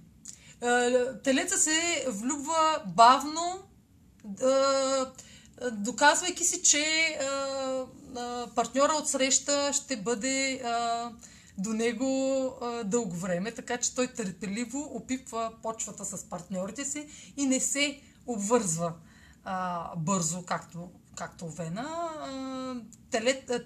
А, 0.64 1.22
телеца 1.22 1.58
се 1.58 2.06
влюбва 2.08 2.82
бавно, 2.86 3.62
а, 4.42 5.12
доказвайки 5.72 6.44
си, 6.44 6.62
че 6.62 7.18
партньора 8.54 8.92
от 8.92 9.08
среща 9.08 9.72
ще 9.72 9.96
бъде 9.96 10.62
до 11.58 11.72
него 11.72 12.52
дълго 12.84 13.16
време, 13.16 13.52
така 13.52 13.76
че 13.76 13.94
той 13.94 14.06
търпеливо 14.06 14.90
опипва 14.94 15.52
почвата 15.62 16.04
с 16.04 16.24
партньорите 16.24 16.84
си 16.84 17.08
и 17.36 17.46
не 17.46 17.60
се 17.60 18.00
обвързва 18.26 18.92
бързо, 19.96 20.42
както, 20.42 20.90
както 21.16 21.48
Вена. 21.48 22.10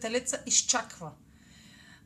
Телеца 0.00 0.42
изчаква. 0.46 1.11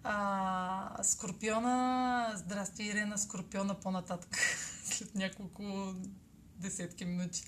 А, 0.05 1.03
Скорпиона, 1.03 2.33
здрасти 2.37 2.83
Ирена, 2.83 3.19
Скорпиона 3.19 3.75
по-нататък, 3.75 4.39
след 4.85 5.15
няколко 5.15 5.95
десетки 6.63 7.05
минути. 7.05 7.45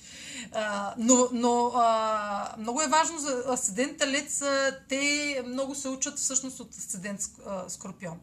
А, 0.52 0.94
но 0.98 1.28
но 1.32 1.72
а, 1.74 2.54
много 2.58 2.82
е 2.82 2.88
важно 2.88 3.18
за 3.18 3.44
асцендент 3.48 3.98
Телец, 3.98 4.42
те 4.88 5.42
много 5.46 5.74
се 5.74 5.88
учат 5.88 6.18
всъщност 6.18 6.60
от 6.60 6.74
асцендент 6.74 7.20
Скорпион. 7.68 8.20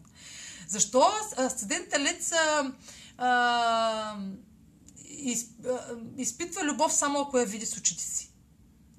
Защо 0.68 1.12
асцендент 1.38 1.90
Телец 1.90 2.32
а, 2.32 2.72
а, 3.18 4.18
из, 5.10 5.46
изпитва 6.18 6.64
любов 6.64 6.94
само 6.94 7.20
ако 7.20 7.38
я 7.38 7.46
види 7.46 7.66
с 7.66 7.78
очите 7.78 8.04
си. 8.04 8.32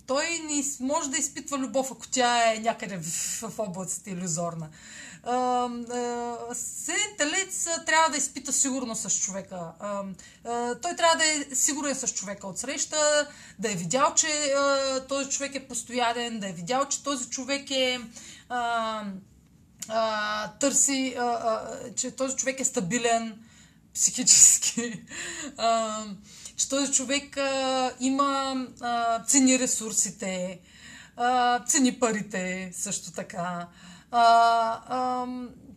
Той 0.07 0.25
не 0.39 0.63
може 0.81 1.11
да 1.11 1.19
изпитва 1.19 1.59
любов, 1.59 1.91
ако 1.93 2.09
тя 2.09 2.53
е 2.53 2.59
някъде 2.59 2.97
в, 2.97 3.41
в 3.41 3.59
облаците 3.59 4.11
иллюзорна. 4.11 4.69
Телец 7.19 7.69
трябва 7.87 8.11
да 8.11 8.17
изпита 8.17 8.53
сигурност 8.53 9.11
с 9.11 9.21
човека. 9.21 9.73
Той 10.83 10.97
трябва 10.97 11.17
да 11.17 11.25
е 11.25 11.55
сигурен 11.55 11.95
с 11.95 12.09
човека 12.09 12.47
от 12.47 12.59
среща, 12.59 13.29
да 13.59 13.73
е 13.73 13.75
видял, 13.75 14.15
че 14.15 14.55
този 15.09 15.31
човек 15.31 15.55
е 15.55 15.69
постоянен, 15.69 16.41
да 16.41 16.49
е 16.49 16.53
видял, 16.53 16.89
че 16.89 17.03
този 17.03 17.31
човек 17.31 17.71
е 17.71 18.01
търси, 20.61 21.17
че 21.97 22.11
този 22.11 22.37
човек 22.37 22.61
е 22.61 22.65
стабилен 22.65 23.39
психически, 23.95 25.03
че 26.57 26.69
този 26.69 26.93
човек 26.93 27.37
има, 28.01 28.57
цени 29.27 29.59
ресурсите, 29.59 30.61
цени 31.67 32.01
парите 32.01 32.73
също 32.75 33.13
така, 33.13 33.69
а, 34.13 34.81
а, 34.87 35.27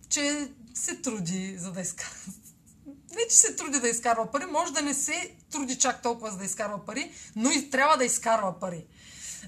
че 0.09 0.51
се 0.73 0.95
труди 0.95 1.55
за 1.57 1.71
да 1.71 1.81
изкарва. 1.81 2.15
Не, 3.15 3.27
че 3.29 3.35
се 3.35 3.55
труди 3.55 3.79
да 3.79 3.89
изкарва 3.89 4.31
пари, 4.31 4.45
може 4.45 4.73
да 4.73 4.81
не 4.81 4.93
се 4.93 5.35
труди 5.51 5.77
чак 5.77 6.01
толкова 6.01 6.31
за 6.31 6.37
да 6.37 6.45
изкарва 6.45 6.85
пари, 6.85 7.11
но 7.35 7.51
и 7.51 7.69
трябва 7.69 7.97
да 7.97 8.05
изкарва 8.05 8.59
пари. 8.59 8.85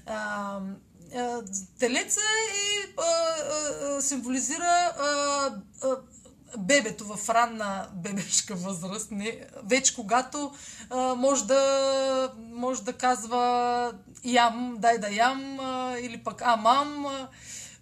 А, 0.06 0.60
телеца 1.78 2.20
е, 2.20 2.94
а, 2.98 3.04
а, 3.96 4.02
символизира 4.02 4.92
а, 4.98 5.06
а, 5.82 5.96
бебето 6.58 7.04
в 7.04 7.28
ранна 7.28 7.88
бебешка 7.94 8.54
възраст, 8.54 9.10
не, 9.10 9.46
вече 9.64 9.94
когато 9.94 10.54
а, 10.90 11.14
може, 11.14 11.46
да, 11.46 12.32
може 12.38 12.82
да 12.82 12.92
казва 12.92 13.92
ям, 14.24 14.76
дай 14.78 14.98
да 14.98 15.10
ям, 15.10 15.60
а, 15.60 15.98
или 16.00 16.24
пък 16.24 16.42
а, 16.44 16.56
мам, 16.56 17.06
а, 17.06 17.28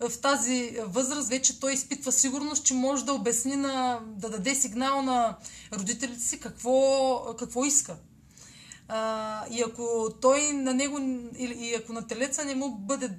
в 0.00 0.20
тази 0.20 0.76
възраст 0.84 1.28
вече 1.28 1.60
той 1.60 1.72
изпитва 1.72 2.12
сигурност, 2.12 2.64
че 2.64 2.74
може 2.74 3.04
да 3.04 3.12
обясни 3.12 3.56
на, 3.56 4.00
да 4.06 4.30
даде 4.30 4.54
сигнал 4.54 5.02
на 5.02 5.36
родителите 5.72 6.20
си 6.20 6.40
какво, 6.40 7.34
какво 7.38 7.64
иска. 7.64 7.96
А, 8.88 9.44
и 9.50 9.62
ако 9.62 10.08
той 10.20 10.52
на 10.52 10.74
него, 10.74 10.98
и 11.38 11.74
ако 11.74 11.92
на 11.92 12.06
телеца 12.06 12.44
не 12.44 12.54
му 12.54 12.70
бъде 12.78 13.10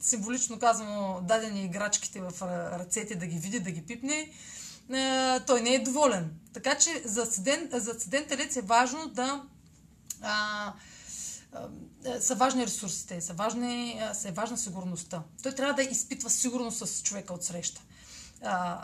символично 0.00 0.58
казано 0.58 1.20
дадени 1.22 1.64
играчките 1.64 2.20
в 2.20 2.42
ръцете 2.78 3.14
да 3.14 3.26
ги 3.26 3.38
види, 3.38 3.60
да 3.60 3.70
ги 3.70 3.82
пипне, 3.82 4.30
той 5.46 5.60
не 5.60 5.74
е 5.74 5.84
доволен. 5.84 6.30
Така 6.52 6.78
че 6.78 7.02
за 7.04 7.26
седен, 7.26 7.68
за 7.72 8.00
седен 8.00 8.24
телец 8.28 8.56
е 8.56 8.60
важно 8.60 9.08
да 9.08 9.42
а, 10.22 10.72
а, 11.52 11.68
са 12.20 12.34
важни 12.34 12.66
ресурсите, 12.66 13.20
са, 13.20 13.32
важни, 13.32 14.00
са 14.12 14.28
е 14.28 14.32
важна 14.32 14.58
сигурността. 14.58 15.22
Той 15.42 15.52
трябва 15.52 15.74
да 15.74 15.82
изпитва 15.82 16.30
сигурност 16.30 16.86
с 16.86 17.02
човека 17.02 17.34
от 17.34 17.44
среща, 17.44 17.80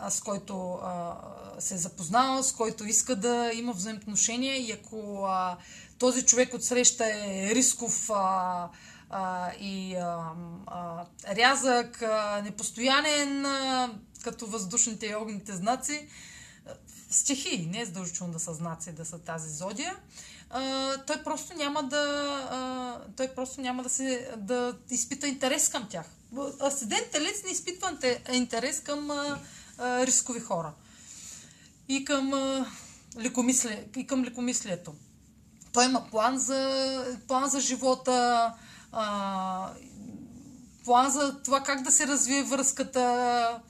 с 0.09 0.21
който 0.21 0.73
а, 0.73 1.15
се 1.59 1.73
е 1.73 1.77
запознал, 1.77 2.43
с 2.43 2.51
който 2.51 2.85
иска 2.85 3.15
да 3.15 3.51
има 3.53 3.73
взаимоотношения 3.73 4.57
и 4.57 4.71
ако 4.71 5.23
а, 5.25 5.57
този 5.97 6.25
човек 6.25 6.53
от 6.53 6.63
среща 6.63 7.05
е 7.05 7.55
рисков 7.55 8.09
а, 8.09 8.69
а, 9.09 9.51
и 9.53 9.95
а, 9.95 10.33
а, 10.67 11.05
рязък, 11.27 12.01
а, 12.01 12.41
непостоянен, 12.43 13.45
а, 13.45 13.89
като 14.23 14.47
въздушните 14.47 15.05
и 15.05 15.15
огните 15.15 15.53
знаци, 15.53 16.07
стихии, 17.09 17.65
не 17.71 17.81
е 17.81 17.85
задължително 17.85 18.33
да 18.33 18.39
са 18.39 18.53
знаци, 18.53 18.91
да 18.91 19.05
са 19.05 19.19
тази 19.19 19.49
зодия, 19.49 19.95
той 21.07 21.23
просто 21.23 21.57
няма 21.57 21.83
да, 21.83 21.97
а, 22.51 22.97
той 23.17 23.27
просто 23.27 23.61
няма 23.61 23.83
да, 23.83 23.89
се, 23.89 24.31
да 24.37 24.77
изпита 24.89 25.27
интерес 25.27 25.69
към 25.69 25.87
тях. 25.89 26.05
Асцендент 26.61 27.11
телец 27.11 27.43
не 27.43 27.51
изпитва 27.51 27.97
интерес 28.33 28.79
към 28.79 29.11
а, 29.11 29.39
а, 29.77 30.05
рискови 30.05 30.39
хора 30.39 30.73
и 31.87 32.05
към, 32.05 32.33
а, 32.33 32.65
лекомислие, 33.19 33.87
и 33.95 34.07
към 34.07 34.23
лекомислието. 34.23 34.93
Той 35.73 35.85
има 35.85 36.05
план 36.11 36.37
за, 36.37 37.05
план 37.27 37.49
за 37.49 37.59
живота, 37.59 38.53
а, 38.91 39.69
план 40.85 41.11
за 41.11 41.41
това 41.43 41.63
как 41.63 41.81
да 41.81 41.91
се 41.91 42.07
развие 42.07 42.43
връзката 42.43 43.61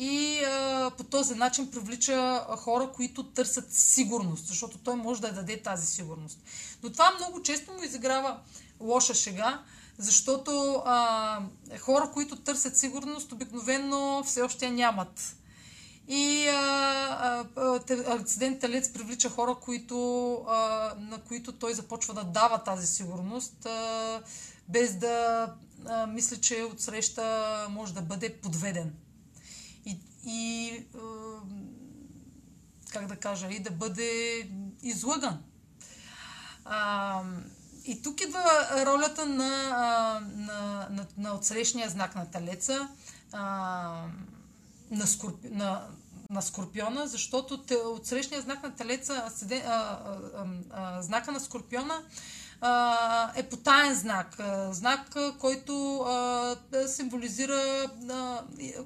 и 0.00 0.44
а, 0.44 0.90
по 0.96 1.04
този 1.04 1.34
начин 1.34 1.70
привлича 1.70 2.46
хора, 2.56 2.90
които 2.94 3.22
търсят 3.24 3.72
сигурност, 3.72 4.46
защото 4.46 4.78
той 4.78 4.96
може 4.96 5.20
да 5.20 5.26
я 5.26 5.34
даде 5.34 5.62
тази 5.62 5.86
сигурност. 5.86 6.38
Но 6.82 6.92
това 6.92 7.10
много 7.10 7.42
често 7.42 7.72
му 7.72 7.82
изиграва 7.82 8.38
лоша 8.80 9.14
шега, 9.14 9.62
защото 9.98 10.82
а, 10.86 11.40
хора, 11.78 12.10
които 12.14 12.36
търсят 12.36 12.76
сигурност, 12.76 13.32
обикновено 13.32 14.22
все 14.24 14.42
още 14.42 14.70
нямат. 14.70 15.36
И 16.08 16.48
акцидент 18.06 18.60
талец 18.60 18.92
привлича 18.92 19.30
хора, 19.30 19.54
които, 19.54 20.32
а, 20.48 20.94
на 20.98 21.18
които 21.18 21.52
той 21.52 21.74
започва 21.74 22.14
да 22.14 22.24
дава 22.24 22.58
тази 22.58 22.86
сигурност, 22.86 23.66
а, 23.66 24.22
без 24.68 24.94
да 24.94 25.46
а, 25.86 26.06
мисля, 26.06 26.36
че 26.36 26.62
отсреща 26.62 27.66
може 27.70 27.94
да 27.94 28.02
бъде 28.02 28.36
подведен. 28.36 28.92
И, 30.26 30.72
как 32.92 33.06
да 33.06 33.16
кажа, 33.16 33.48
и 33.50 33.58
да 33.58 33.70
бъде 33.70 34.48
излъган. 34.82 35.42
А, 36.64 37.22
и 37.84 38.02
тук 38.02 38.20
идва 38.20 38.44
ролята 38.86 39.26
на, 39.26 39.50
на, 40.36 40.88
на, 40.90 41.06
на 41.16 41.34
отсрещния 41.34 41.88
знак 41.88 42.14
на 42.14 42.30
талеца. 42.30 42.88
А, 43.32 44.04
на, 44.90 45.06
скорпи, 45.06 45.48
на, 45.48 45.88
на 46.30 46.42
Скорпиона, 46.42 47.06
защото 47.06 47.62
те, 47.62 47.74
от 47.74 48.06
срещния 48.06 48.40
знак 48.40 48.62
на 48.62 48.74
Телеца, 48.74 49.24
седе, 49.34 49.62
а, 49.66 49.72
а, 49.72 50.46
а, 50.70 51.02
знака 51.02 51.32
на 51.32 51.40
Скорпиона 51.40 52.02
а, 52.60 53.32
е 53.36 53.42
потаен 53.42 53.94
знак. 53.94 54.36
Знак, 54.70 55.16
който 55.38 56.00
а, 56.00 56.56
символизира, 56.86 57.90
а, 58.10 58.42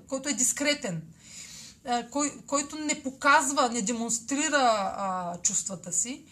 който 0.08 0.28
е 0.28 0.32
дискретен. 0.32 1.02
А, 1.86 2.10
кой, 2.10 2.32
който 2.46 2.76
не 2.76 3.02
показва, 3.02 3.70
не 3.70 3.82
демонстрира 3.82 4.92
а, 4.96 5.38
чувствата 5.42 5.92
си. 5.92 6.24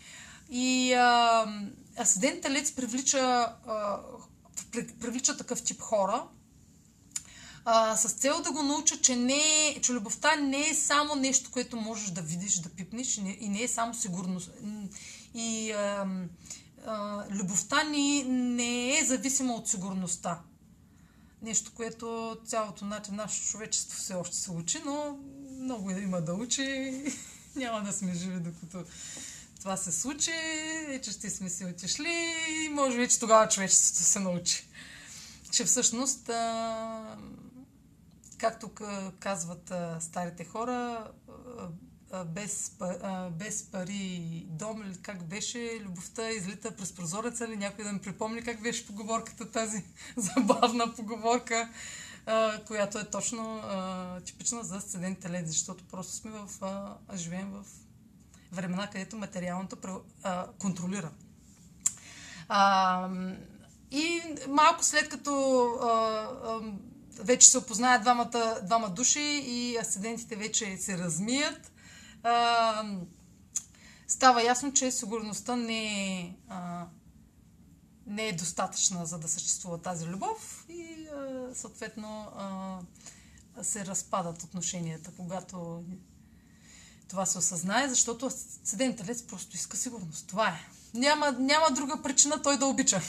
И 0.50 0.92
а, 0.92 1.46
асцендент 2.00 2.76
привлича, 2.76 3.18
а, 3.66 3.98
привлича 5.00 5.36
такъв 5.36 5.62
тип 5.62 5.80
хора, 5.80 6.24
а, 7.64 7.96
с 7.96 8.12
цел 8.12 8.42
да 8.42 8.52
го 8.52 8.62
науча, 8.62 9.00
че, 9.00 9.16
не, 9.16 9.76
че 9.82 9.92
любовта 9.92 10.36
не 10.36 10.68
е 10.68 10.74
само 10.74 11.14
нещо, 11.14 11.50
което 11.50 11.76
можеш 11.76 12.10
да 12.10 12.22
видиш, 12.22 12.54
да 12.54 12.68
пипнеш 12.68 13.18
и 13.18 13.22
не, 13.22 13.36
и 13.40 13.48
не 13.48 13.62
е 13.62 13.68
само 13.68 13.94
сигурност. 13.94 14.50
И 15.34 15.72
а, 15.72 16.06
а, 16.86 17.24
любовта 17.30 17.82
ни 17.82 18.24
не 18.24 18.98
е 18.98 19.04
зависима 19.04 19.54
от 19.54 19.68
сигурността. 19.68 20.40
Нещо, 21.42 21.72
което 21.74 22.36
цялото 22.46 22.84
начин 22.84 23.14
нашето 23.14 23.46
човечество 23.46 23.98
все 23.98 24.14
още 24.14 24.36
се 24.36 24.50
учи, 24.50 24.82
но 24.84 25.18
много 25.62 25.90
има 25.90 26.20
да 26.20 26.34
учи. 26.34 26.92
Няма 27.56 27.82
да 27.82 27.92
сме 27.92 28.14
живи, 28.14 28.40
докато 28.40 28.84
това 29.60 29.76
се 29.76 29.92
случи 29.92 30.30
и 30.90 31.00
че 31.02 31.10
ще 31.10 31.30
сме 31.30 31.50
си 31.50 31.64
отишли 31.64 32.34
и 32.48 32.68
може 32.68 32.98
би, 32.98 33.08
че 33.08 33.20
тогава 33.20 33.48
човечеството 33.48 34.02
се 34.02 34.20
научи. 34.20 34.68
Че 35.50 35.64
всъщност, 35.64 36.30
както 38.38 38.70
казват 39.20 39.72
старите 40.00 40.44
хора, 40.44 41.10
без, 42.26 42.72
без 43.30 43.62
пари 43.62 44.46
дом 44.48 44.82
как 45.02 45.24
беше, 45.24 45.80
любовта 45.80 46.30
излита 46.30 46.76
през 46.76 46.92
прозореца 46.92 47.44
или 47.44 47.56
някой 47.56 47.84
да 47.84 47.92
ми 47.92 47.98
припомни 47.98 48.42
как 48.42 48.62
беше 48.62 48.86
поговорката 48.86 49.50
тази 49.50 49.84
забавна 50.16 50.94
поговорка, 50.94 51.68
която 52.66 52.98
е 52.98 53.10
точно 53.10 53.58
а, 53.64 54.20
типична 54.20 54.62
за 54.62 54.80
сцедентите 54.80 55.30
леди, 55.30 55.48
защото 55.48 55.84
просто 55.84 56.12
сме 56.12 56.30
в, 56.30 56.48
а, 56.62 56.96
живеем 57.16 57.50
в 57.50 57.64
времена, 58.52 58.90
където 58.90 59.16
материалното 59.16 60.02
а, 60.22 60.46
контролира. 60.58 61.10
А, 62.48 63.08
и 63.90 64.20
малко 64.48 64.84
след 64.84 65.08
като 65.08 65.64
а, 65.82 65.86
а, 65.86 66.60
вече 67.18 67.48
се 67.48 67.58
опознаят 67.58 68.02
двамата, 68.02 68.60
двама 68.62 68.90
души 68.90 69.42
и 69.44 69.76
асцендентите 69.76 70.36
вече 70.36 70.76
се 70.76 70.98
размият, 70.98 71.72
а, 72.22 72.84
става 74.08 74.42
ясно, 74.42 74.72
че 74.72 74.90
сигурността 74.90 75.56
не 75.56 75.84
е, 76.20 76.34
а, 76.48 76.86
не 78.06 78.28
е 78.28 78.32
достатъчна 78.32 79.06
за 79.06 79.18
да 79.18 79.28
съществува 79.28 79.78
тази 79.78 80.06
любов 80.06 80.64
и 80.68 81.01
съответно 81.54 82.32
се 83.62 83.86
разпадат 83.86 84.42
отношенията, 84.42 85.10
когато 85.16 85.84
това 87.08 87.26
се 87.26 87.38
осъзнае, 87.38 87.88
защото 87.88 88.30
седен 88.64 88.96
телец 88.96 89.22
просто 89.22 89.56
иска 89.56 89.76
сигурност. 89.76 90.26
Това 90.26 90.48
е. 90.48 90.68
Няма, 90.94 91.32
няма 91.32 91.70
друга 91.70 92.02
причина 92.02 92.42
той 92.42 92.58
да 92.58 92.66
обича. 92.66 93.00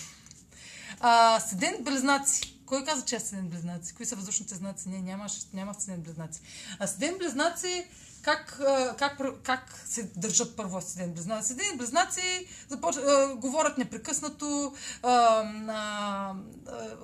А, 0.99 1.39
седен 1.39 1.83
близнаци. 1.83 2.59
Кой 2.65 2.85
каза, 2.85 3.05
че 3.05 3.15
е 3.15 3.19
седен 3.19 3.49
близнаци? 3.49 3.95
Кои 3.95 4.05
са 4.05 4.15
въздушните 4.15 4.55
знаци? 4.55 4.89
Не, 4.89 5.01
няма, 5.01 5.27
няма 5.53 5.73
седен 5.73 6.01
близнаци. 6.01 6.41
А 6.79 6.87
седен 6.87 7.17
близнаци 7.17 7.87
как, 8.23 8.61
как, 8.97 9.19
как 9.43 9.83
се 9.85 10.11
държат 10.15 10.55
първо 10.55 10.81
седен 10.81 11.13
близнаци? 11.13 11.47
Седен 11.47 11.77
близнаци 11.77 12.47
започ... 12.69 12.95
говорят 13.35 13.77
непрекъснато, 13.77 14.73
а, 15.03 15.43
а, 15.67 16.33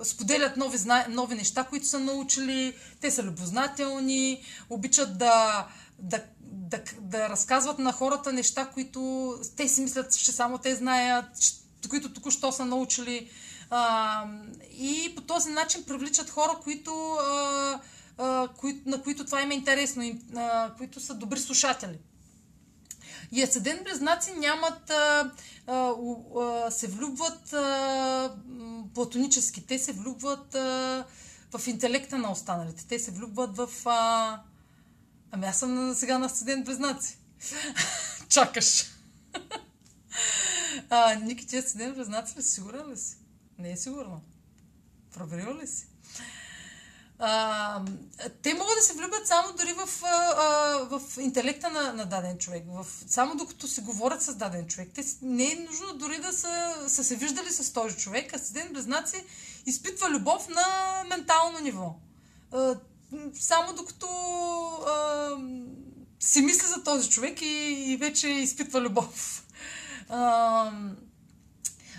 споделят 0.04 0.56
нови, 0.56 0.78
нови 1.08 1.34
неща, 1.34 1.64
които 1.64 1.86
са 1.86 1.98
научили, 1.98 2.76
те 3.00 3.10
са 3.10 3.22
любознателни, 3.22 4.42
обичат 4.70 5.18
да, 5.18 5.66
да 5.98 6.22
да, 6.52 6.80
да 7.00 7.28
разказват 7.28 7.78
на 7.78 7.92
хората 7.92 8.32
неща, 8.32 8.66
които 8.74 9.34
те 9.56 9.68
си 9.68 9.80
мислят, 9.80 10.18
че 10.18 10.32
само 10.32 10.58
те 10.58 10.74
знаят, 10.74 11.26
които 11.88 12.12
току-що 12.12 12.52
са 12.52 12.64
научили. 12.64 13.30
А, 13.70 14.24
и 14.72 15.12
по 15.16 15.22
този 15.22 15.50
начин 15.50 15.84
привличат 15.84 16.30
хора, 16.30 16.58
които, 16.62 17.12
а, 17.12 17.80
на 18.86 19.02
които 19.04 19.24
това 19.24 19.42
им 19.42 19.50
е 19.50 19.54
интересно, 19.54 20.02
и, 20.02 20.20
които 20.78 21.00
са 21.00 21.14
добри 21.14 21.40
слушатели. 21.40 21.98
И 23.32 23.42
асцендент 23.42 23.84
близнаци 23.84 24.32
нямат, 24.32 24.90
а, 24.90 25.32
а, 25.66 25.94
а, 26.40 26.70
се 26.70 26.86
влюбват 26.86 27.52
а, 27.52 28.36
платонически. 28.94 29.66
Те 29.66 29.78
се 29.78 29.92
влюбват 29.92 30.54
а, 30.54 31.04
в 31.58 31.66
интелекта 31.66 32.18
на 32.18 32.32
останалите. 32.32 32.86
Те 32.86 32.98
се 32.98 33.10
влюбват 33.10 33.56
в... 33.56 33.68
А, 33.84 34.40
Ами 35.32 35.46
аз 35.46 35.58
съм 35.58 35.94
сега 35.94 36.18
на 36.18 36.28
студент 36.28 36.64
близнаци. 36.64 37.18
Чакаш. 38.28 38.84
а, 40.90 41.14
Ники, 41.14 41.46
ти 41.46 41.62
студент 41.62 41.96
близнаци 41.96 42.38
ли 42.38 42.42
си? 42.42 42.50
Сигурен 42.50 42.90
ли 42.90 42.96
си? 42.96 43.16
Не 43.58 43.72
е 43.72 43.76
сигурно. 43.76 44.20
Проверил 45.14 45.56
ли 45.56 45.66
си? 45.66 45.86
А, 47.22 47.82
те 48.42 48.54
могат 48.54 48.76
да 48.78 48.82
се 48.82 48.92
влюбят 48.92 49.26
само 49.26 49.52
дори 49.52 49.72
в, 49.72 50.04
а, 50.04 50.98
в 50.98 51.02
интелекта 51.20 51.70
на, 51.70 51.92
на 51.92 52.06
даден 52.06 52.38
човек. 52.38 52.64
В, 52.68 52.86
само 53.08 53.34
докато 53.34 53.68
се 53.68 53.80
говорят 53.80 54.22
с 54.22 54.34
даден 54.34 54.66
човек. 54.66 54.88
Те 54.94 55.02
не 55.22 55.44
е 55.44 55.66
нужно 55.68 55.94
дори 55.94 56.18
да 56.18 56.32
са, 56.32 56.74
са 56.88 57.04
се 57.04 57.16
виждали 57.16 57.50
с 57.50 57.72
този 57.72 57.96
човек, 57.96 58.34
а 58.34 58.38
студент 58.38 58.72
близнаци 58.72 59.24
изпитва 59.66 60.10
любов 60.10 60.48
на 60.48 60.64
ментално 61.08 61.58
ниво 61.58 61.94
само 63.34 63.72
докато 63.72 64.06
а, 64.86 65.30
си 66.20 66.42
мисли 66.42 66.66
за 66.66 66.84
този 66.84 67.10
човек 67.10 67.42
и, 67.42 67.46
и 67.92 67.96
вече 67.96 68.28
изпитва 68.28 68.80
любов. 68.80 69.44
А, 70.08 70.72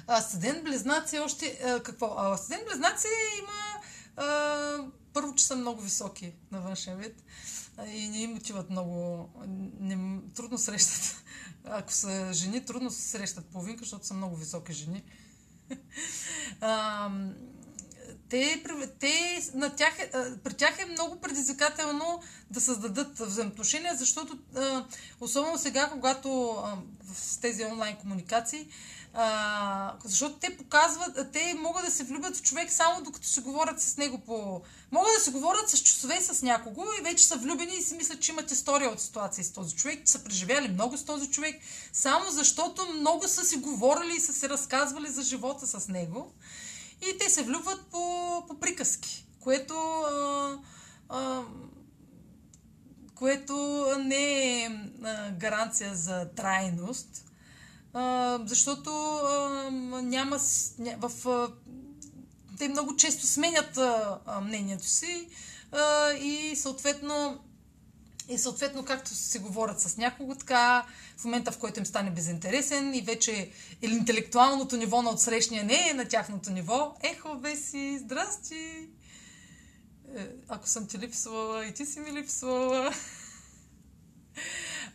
а 0.07 0.21
Близнаци 0.63 1.19
още... 1.19 1.59
А, 1.65 1.83
какво? 1.83 2.15
А 2.17 2.37
Близнаци 2.67 3.07
има... 3.39 3.81
А, 4.17 4.77
първо, 5.13 5.35
че 5.35 5.45
са 5.45 5.55
много 5.55 5.81
високи 5.81 6.33
на 6.51 6.61
външен 6.61 6.97
вид 6.97 7.23
и 7.87 8.09
не 8.09 8.17
им 8.17 8.37
отиват 8.37 8.69
много... 8.69 9.29
Не, 9.79 10.19
трудно 10.35 10.57
срещат. 10.57 11.23
Ако 11.65 11.93
са 11.93 12.33
жени, 12.33 12.65
трудно 12.65 12.91
се 12.91 13.01
срещат 13.01 13.45
половинка, 13.45 13.79
защото 13.79 14.05
са 14.05 14.13
много 14.13 14.35
високи 14.35 14.73
жени. 14.73 15.03
А, 16.61 17.09
те, 18.29 18.63
те 18.99 19.41
на 19.53 19.75
тях, 19.75 19.99
е, 19.99 20.11
при 20.43 20.53
тях 20.53 20.79
е 20.79 20.85
много 20.85 21.21
предизвикателно 21.21 22.21
да 22.49 22.61
създадат 22.61 23.19
взаимоотношения, 23.19 23.95
защото 23.95 24.39
особено 25.21 25.57
сега, 25.57 25.89
когато 25.89 26.29
в 27.03 27.39
тези 27.41 27.65
онлайн 27.65 27.95
комуникации, 27.95 28.69
а, 29.13 29.93
защото 30.03 30.35
те 30.35 30.57
показват, 30.57 31.31
те 31.33 31.53
могат 31.53 31.85
да 31.85 31.91
се 31.91 32.03
влюбят 32.03 32.35
в 32.35 32.41
човек 32.41 32.71
само 32.71 33.01
докато 33.01 33.27
се 33.27 33.41
говорят 33.41 33.81
с 33.81 33.97
него 33.97 34.17
по... 34.17 34.61
Могат 34.91 35.13
да 35.17 35.23
се 35.23 35.31
говорят 35.31 35.69
с 35.69 35.79
часове 35.79 36.21
с 36.21 36.41
някого 36.41 36.83
и 36.99 37.03
вече 37.03 37.25
са 37.25 37.37
влюбени 37.37 37.75
и 37.75 37.81
си 37.81 37.95
мислят, 37.95 38.21
че 38.21 38.31
имат 38.31 38.51
история 38.51 38.89
от 38.89 39.01
ситуация 39.01 39.43
с 39.43 39.51
този 39.51 39.75
човек, 39.75 40.05
че 40.05 40.11
са 40.11 40.23
преживяли 40.23 40.67
много 40.67 40.97
с 40.97 41.05
този 41.05 41.29
човек, 41.29 41.61
само 41.93 42.31
защото 42.31 42.93
много 42.93 43.27
са 43.27 43.45
си 43.45 43.57
говорили 43.57 44.15
и 44.15 44.19
са 44.19 44.33
се 44.33 44.49
разказвали 44.49 45.07
за 45.07 45.21
живота 45.21 45.67
с 45.67 45.87
него. 45.87 46.33
И 47.01 47.17
те 47.17 47.29
се 47.29 47.43
влюбват 47.43 47.85
по, 47.91 48.45
по 48.47 48.59
приказки, 48.59 49.25
което, 49.39 49.73
а, 50.01 50.57
а, 51.09 51.41
което 53.15 53.85
не 53.99 54.63
е 54.63 54.69
гаранция 55.37 55.95
за 55.95 56.29
трайност, 56.35 57.30
защото 58.45 58.89
а, 58.89 59.69
няма 60.01 60.37
в. 60.97 61.27
А, 61.27 61.47
те 62.57 62.67
много 62.67 62.95
често 62.95 63.27
сменят 63.27 63.77
а, 63.77 64.41
мнението 64.41 64.85
си 64.85 65.27
а, 65.71 66.11
и 66.13 66.55
съответно 66.55 67.39
и 68.29 68.37
съответно, 68.37 68.85
както 68.85 69.09
се 69.09 69.39
говорят 69.39 69.81
с 69.81 69.97
някого, 69.97 70.35
така 70.35 70.85
в 71.17 71.25
момента, 71.25 71.51
в 71.51 71.57
който 71.57 71.79
им 71.79 71.85
стане 71.85 72.11
безинтересен 72.11 72.93
и 72.95 73.01
вече 73.01 73.51
или 73.81 73.93
интелектуалното 73.93 74.77
ниво 74.77 75.01
на 75.01 75.09
отсрещния 75.09 75.63
не 75.63 75.89
е 75.89 75.93
на 75.93 76.07
тяхното 76.07 76.51
ниво, 76.51 76.95
ехо, 77.03 77.35
бе 77.35 77.55
си, 77.55 77.99
здрасти! 77.99 78.89
Е, 80.17 80.27
ако 80.49 80.67
съм 80.67 80.87
ти 80.87 80.97
липсвала 80.97 81.65
и 81.65 81.73
ти 81.73 81.85
си 81.85 81.99
ми 81.99 82.11
липсвала. 82.11 82.93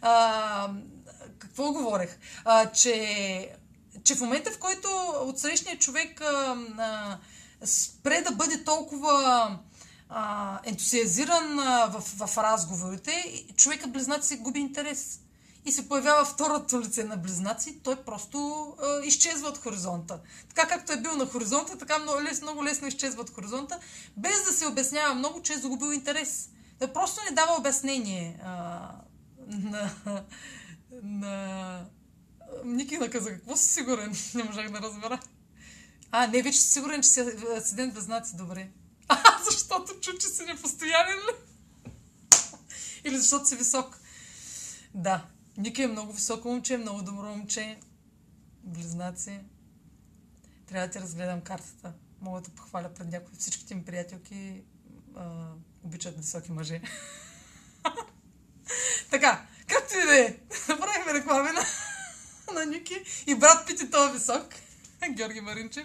какво 1.57 1.73
говорех? 1.73 2.19
А, 2.45 2.73
че, 2.73 3.57
че 4.05 4.15
в 4.15 4.21
момента, 4.21 4.51
в 4.51 4.59
който 4.59 4.89
отсрещният 5.21 5.81
човек 5.81 6.21
а, 6.21 6.57
а, 6.79 7.19
спре 7.67 8.23
да 8.23 8.31
бъде 8.31 8.65
толкова 8.65 9.59
а, 10.09 10.59
ентусиазиран 10.65 11.59
а, 11.59 11.87
в, 11.87 12.27
в 12.27 12.39
разговорите, 12.39 13.45
човекът 13.57 13.93
близнаци 13.93 14.37
губи 14.37 14.61
интерес. 14.61 15.21
И 15.65 15.73
се 15.73 15.89
появява 15.89 16.25
второто 16.25 16.81
лице 16.81 17.05
на 17.05 17.17
близнаци, 17.17 17.79
той 17.83 17.97
просто 17.97 18.67
а, 18.83 19.01
изчезва 19.05 19.49
от 19.49 19.59
хоризонта. 19.59 20.21
Така 20.49 20.69
както 20.69 20.93
е 20.93 21.01
бил 21.01 21.17
на 21.17 21.27
хоризонта, 21.27 21.79
така 21.79 21.99
много 21.99 22.23
лесно, 22.23 22.45
много 22.45 22.65
лесно 22.65 22.89
изчезва 22.89 23.21
от 23.21 23.31
хоризонта, 23.31 23.79
без 24.17 24.45
да 24.45 24.53
се 24.53 24.67
обяснява 24.67 25.15
много, 25.15 25.43
че 25.43 25.53
е 25.53 25.59
загубил 25.59 25.93
интерес. 25.93 26.49
Да 26.79 26.93
просто 26.93 27.21
не 27.29 27.35
дава 27.35 27.57
обяснение 27.59 28.41
а, 28.45 28.91
на, 29.49 29.91
на... 31.03 31.87
Ники 32.65 32.99
наказа, 32.99 33.31
какво 33.31 33.57
си 33.57 33.69
сигурен? 33.69 34.17
Не 34.35 34.43
можах 34.43 34.71
да 34.71 34.81
разбера. 34.81 35.21
А, 36.11 36.27
не, 36.27 36.43
вече 36.43 36.59
си 36.59 36.73
сигурен, 36.73 37.03
че 37.03 37.09
си 37.09 37.21
асцендент 37.57 37.95
без 37.95 38.05
знаци, 38.05 38.37
добре. 38.37 38.69
А, 39.09 39.19
защото 39.51 40.01
чу, 40.01 40.19
че 40.19 40.27
си 40.27 40.45
непостоянен 40.45 41.17
ли? 41.17 41.35
Или 43.05 43.19
защото 43.19 43.49
си 43.49 43.57
висок. 43.57 44.01
Да, 44.95 45.27
Ники 45.57 45.83
е 45.83 45.87
много 45.87 46.13
високо 46.13 46.49
момче, 46.49 46.77
много 46.77 47.03
добро 47.03 47.23
момче. 47.23 47.79
Близнаци. 48.63 49.41
Трябва 50.67 50.87
да 50.87 50.93
ти 50.93 51.01
разгледам 51.01 51.41
картата. 51.41 51.93
Мога 52.21 52.41
да 52.41 52.51
похваля 52.51 52.95
пред 52.95 53.11
някои. 53.11 53.37
Всичките 53.39 53.75
ми 53.75 53.85
приятелки 53.85 54.63
а, 55.17 55.49
обичат 55.83 56.17
високи 56.17 56.53
мъже. 56.53 56.81
така, 59.11 59.47
както 59.69 59.99
и 59.99 60.07
да 60.07 60.19
е. 60.19 60.37
Направихме 60.69 61.15
реклами 61.15 61.51
на, 61.53 61.65
на 62.55 62.67
Ники 62.67 63.25
и 63.27 63.35
брат 63.35 63.67
Пити 63.67 63.91
това 63.91 64.09
висок. 64.09 64.47
Георги 65.11 65.41
Маринчев. 65.41 65.85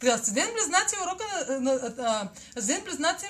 При 0.00 0.08
Асцендент 0.08 0.52
Близнаци 0.54 0.96
урока 1.02 1.46
на, 1.60 1.74
на, 1.96 2.28
Близнаци 2.84 3.26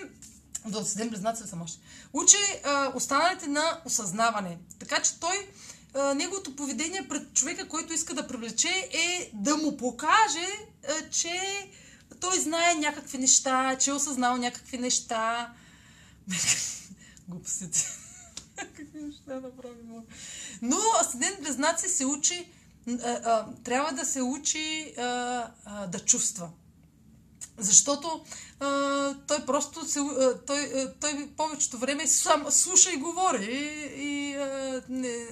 до 0.66 0.78
Асцендент 0.78 1.10
Близнаци 1.10 1.42
съм 1.46 1.62
още. 1.62 1.78
Учи 2.12 2.36
а, 2.64 2.92
останалите 2.94 3.46
на 3.46 3.80
осъзнаване. 3.84 4.58
Така 4.78 5.02
че 5.02 5.20
той 5.20 5.48
а, 5.94 6.14
неговото 6.14 6.56
поведение 6.56 7.08
пред 7.08 7.34
човека, 7.34 7.68
който 7.68 7.92
иска 7.92 8.14
да 8.14 8.28
привлече 8.28 8.88
е 8.92 9.30
да 9.34 9.56
му 9.56 9.76
покаже, 9.76 10.48
а, 10.88 11.10
че 11.10 11.70
той 12.20 12.40
знае 12.40 12.74
някакви 12.74 13.18
неща, 13.18 13.76
че 13.80 13.90
е 13.90 13.94
осъзнал 13.94 14.36
някакви 14.36 14.78
неща. 14.78 15.52
Глупостите. 17.28 18.07
Какви 18.76 19.02
неща 19.02 19.34
направим. 19.34 20.02
Но 20.62 20.76
Асцендент 21.00 21.40
Близнаци 21.42 21.88
се 21.88 22.06
учи 22.06 22.52
трябва 23.64 23.92
да 23.92 24.04
се 24.04 24.22
учи 24.22 24.94
да 25.88 26.00
чувства. 26.06 26.50
Защото 27.60 28.24
а, 28.60 29.14
той 29.26 29.46
просто 29.46 29.86
се, 29.86 29.98
а, 29.98 30.38
той, 30.46 30.58
а, 30.58 30.94
той 31.00 31.28
повечето 31.36 31.78
време 31.78 32.06
сам 32.06 32.46
слуша 32.50 32.90
и 32.92 32.96
говори. 32.96 33.44
И, 33.44 34.02
и 34.04 34.36
а, 34.36 34.82
не, 34.88 35.26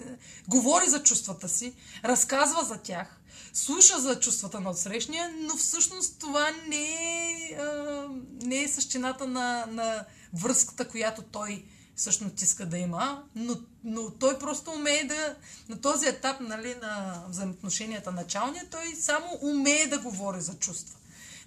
говори 0.49 0.89
за 0.89 1.03
чувствата 1.03 1.49
си, 1.49 1.75
разказва 2.05 2.65
за 2.65 2.77
тях, 2.77 3.21
слуша 3.53 4.01
за 4.01 4.21
чувствата 4.21 4.61
на 4.61 4.71
отсрещния, 4.71 5.35
но 5.41 5.57
всъщност 5.57 6.19
това 6.19 6.51
не 6.69 6.93
е, 6.93 7.57
а, 7.61 8.09
не 8.43 8.63
е 8.63 8.69
същината 8.69 9.27
на, 9.27 9.67
на 9.67 10.05
връзката, 10.33 10.89
която 10.89 11.23
той 11.23 11.65
всъщност 11.97 12.43
иска 12.43 12.67
да 12.67 12.79
има, 12.79 13.23
но, 13.35 13.57
но 13.85 14.11
той 14.11 14.39
просто 14.39 14.71
умее 14.71 15.05
да, 15.05 15.37
на 15.69 15.81
този 15.81 16.09
етап 16.09 16.41
нали, 16.41 16.75
на 16.83 17.23
взаимоотношенията 17.29 18.13
началния, 18.13 18.65
той 18.71 18.95
само 19.01 19.27
умее 19.43 19.87
да 19.87 19.99
говори 19.99 20.41
за 20.41 20.55
чувства. 20.55 20.99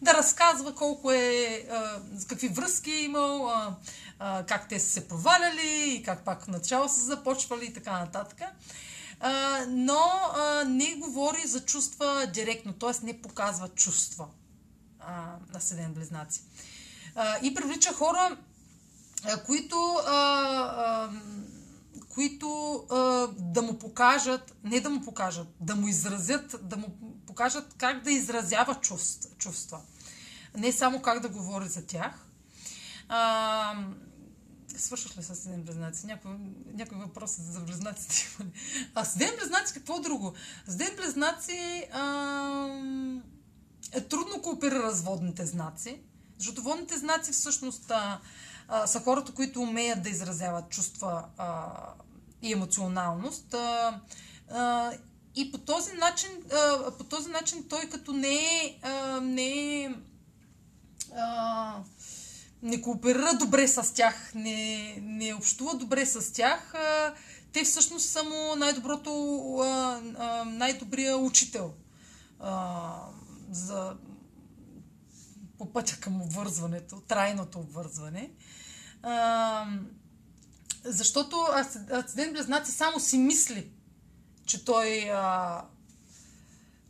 Да 0.02 0.14
разказва 0.14 0.76
колко 0.76 1.12
е, 1.12 1.66
а, 1.72 2.02
какви 2.28 2.48
връзки 2.48 2.92
е 2.92 3.04
имал, 3.04 3.50
а, 3.50 3.76
а, 4.20 4.46
как 4.46 4.70
те 4.70 4.80
са 4.80 4.90
се 4.90 5.08
проваляли 5.08 5.94
и 5.94 6.04
как 6.04 6.26
пак 6.26 6.48
начало 6.48 6.90
са 6.90 7.02
започвали 7.02 7.66
и 7.66 7.74
така 7.74 8.00
нататък. 8.00 8.42
А, 9.20 9.66
но 9.68 10.02
а, 10.36 10.64
не 10.64 10.96
говори 10.96 11.48
за 11.48 11.66
чувства 11.66 12.28
директно, 12.34 12.74
т.е. 12.74 13.06
не 13.06 13.22
показва 13.22 13.70
чувства 13.70 14.28
а, 15.00 15.36
на 15.54 15.62
седен 15.62 15.94
близнаци. 15.94 16.42
А, 17.16 17.38
и 17.44 17.54
привлича 17.54 17.94
хора, 17.94 18.38
които, 19.46 19.76
а, 20.08 20.12
а, 20.12 21.10
които 22.10 22.74
а, 22.90 22.96
да 23.38 23.62
му 23.62 23.80
покажат, 23.80 24.56
не 24.64 24.80
да 24.80 24.90
му 24.90 25.02
покажат, 25.02 25.48
да 25.60 25.76
му 25.76 25.88
изразят, 25.88 26.56
да 26.62 26.78
му 26.78 26.88
покажат 27.28 27.76
как 27.78 28.04
да 28.04 28.12
изразява 28.12 28.76
чувства. 29.38 29.82
Не 30.58 30.72
само 30.72 31.02
как 31.02 31.20
да 31.20 31.30
говори 31.30 31.68
за 31.68 31.86
тях. 31.86 32.26
А, 33.10 33.86
свършваш 34.78 35.18
ли 35.18 35.24
с 35.24 35.46
един 35.46 35.64
близнаци? 35.64 36.06
Някой, 36.06 36.32
някой 36.74 36.98
въпрос 36.98 37.36
за 37.40 37.60
близнаците 37.60 38.28
има 38.40 38.52
А 38.96 39.06
с 39.06 39.18
ден 39.18 39.30
близнаци 39.40 39.74
какво 39.74 40.00
друго? 40.00 40.34
С 40.68 40.76
ден 40.76 40.90
близнаци 40.98 41.88
а, 41.94 42.04
е 43.92 44.02
трудно 44.02 44.42
кооперира 44.42 44.92
с 44.92 45.02
водните 45.02 45.46
знаци, 45.46 46.02
защото 46.38 46.62
водните 46.62 46.98
знаци 46.98 47.32
всъщност 47.32 47.92
а, 47.92 48.20
а, 48.70 48.88
са 48.88 49.00
хората, 49.00 49.32
които 49.32 49.62
умеят 49.62 50.04
да 50.04 50.10
изразяват 50.10 50.70
чувства 50.70 51.26
а, 51.38 51.68
и 52.42 52.54
емоционалност. 52.54 53.54
А, 53.54 54.00
а, 54.52 54.92
и 55.36 55.52
по 55.52 55.58
този 55.58 55.94
начин, 55.94 56.30
а, 56.54 56.92
по 56.92 57.04
този 57.04 57.30
начин 57.30 57.66
той 57.70 57.82
като 57.82 58.14
не 58.14 58.36
е, 58.36 58.80
а, 58.84 59.22
не 59.22 59.84
е 59.84 59.94
а, 61.16 61.76
не 62.64 62.82
кооперира 62.82 63.34
добре 63.40 63.68
с 63.68 63.94
тях, 63.94 64.32
не, 64.36 64.96
не 65.02 65.34
общува 65.34 65.76
добре 65.76 66.06
с 66.06 66.34
тях, 66.34 66.74
те 67.54 67.64
всъщност 67.64 68.10
са 68.10 68.24
му 68.24 68.56
най-доброто, 68.58 69.12
най-добрия 70.46 71.18
учител 71.18 71.74
за, 73.52 73.96
по 75.58 75.74
пътя 75.74 75.98
към 76.00 76.22
обвързването, 76.22 77.02
трайното 77.08 77.60
обвързване. 77.60 78.32
Защото 80.84 81.48
Асцендент 81.92 82.34
Близнаци 82.34 82.72
само 82.72 83.00
си 83.00 83.18
мисли, 83.18 83.70
че 84.46 84.66
той, 84.66 85.10
а, 85.12 85.62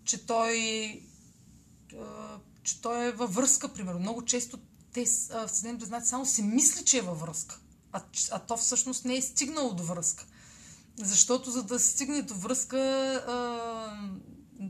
че 0.03 0.25
той, 0.25 0.47
а, 2.01 2.37
че 2.63 2.81
той 2.81 3.07
е 3.07 3.11
във 3.11 3.35
връзка, 3.35 3.73
примерно. 3.73 3.99
Много 3.99 4.25
често 4.25 4.59
те, 4.93 5.01
Асцендент 5.31 5.79
Близнаци, 5.79 6.09
само 6.09 6.25
си 6.25 6.41
мисли, 6.43 6.85
че 6.85 6.97
е 6.97 7.01
във 7.01 7.19
връзка. 7.19 7.59
А, 7.91 8.01
а 8.31 8.39
то 8.39 8.57
всъщност 8.57 9.05
не 9.05 9.15
е 9.15 9.21
стигнало 9.21 9.73
до 9.73 9.83
връзка. 9.83 10.25
Защото 10.97 11.51
за 11.51 11.63
да 11.63 11.79
стигне 11.79 12.21
до 12.21 12.33
връзка, 12.33 12.77
а, 13.27 14.09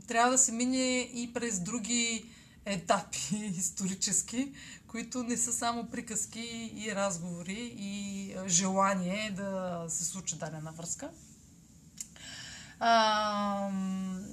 трябва 0.06 0.30
да 0.30 0.38
се 0.38 0.52
мине 0.52 0.98
и 1.00 1.30
през 1.34 1.60
други 1.60 2.30
етапи 2.64 3.18
исторически, 3.58 4.52
които 4.90 5.22
не 5.22 5.36
са 5.36 5.52
само 5.52 5.90
приказки 5.90 6.72
и 6.76 6.94
разговори 6.94 7.74
и 7.78 8.34
желание 8.46 9.30
да 9.36 9.84
се 9.88 10.04
случи 10.04 10.36
дадена 10.36 10.72
връзка. 10.72 11.10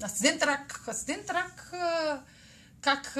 Асцендент 0.03 0.43
рак. 0.43 0.83
Асцендент 0.87 1.29
рак 1.29 1.73
как, 2.81 3.13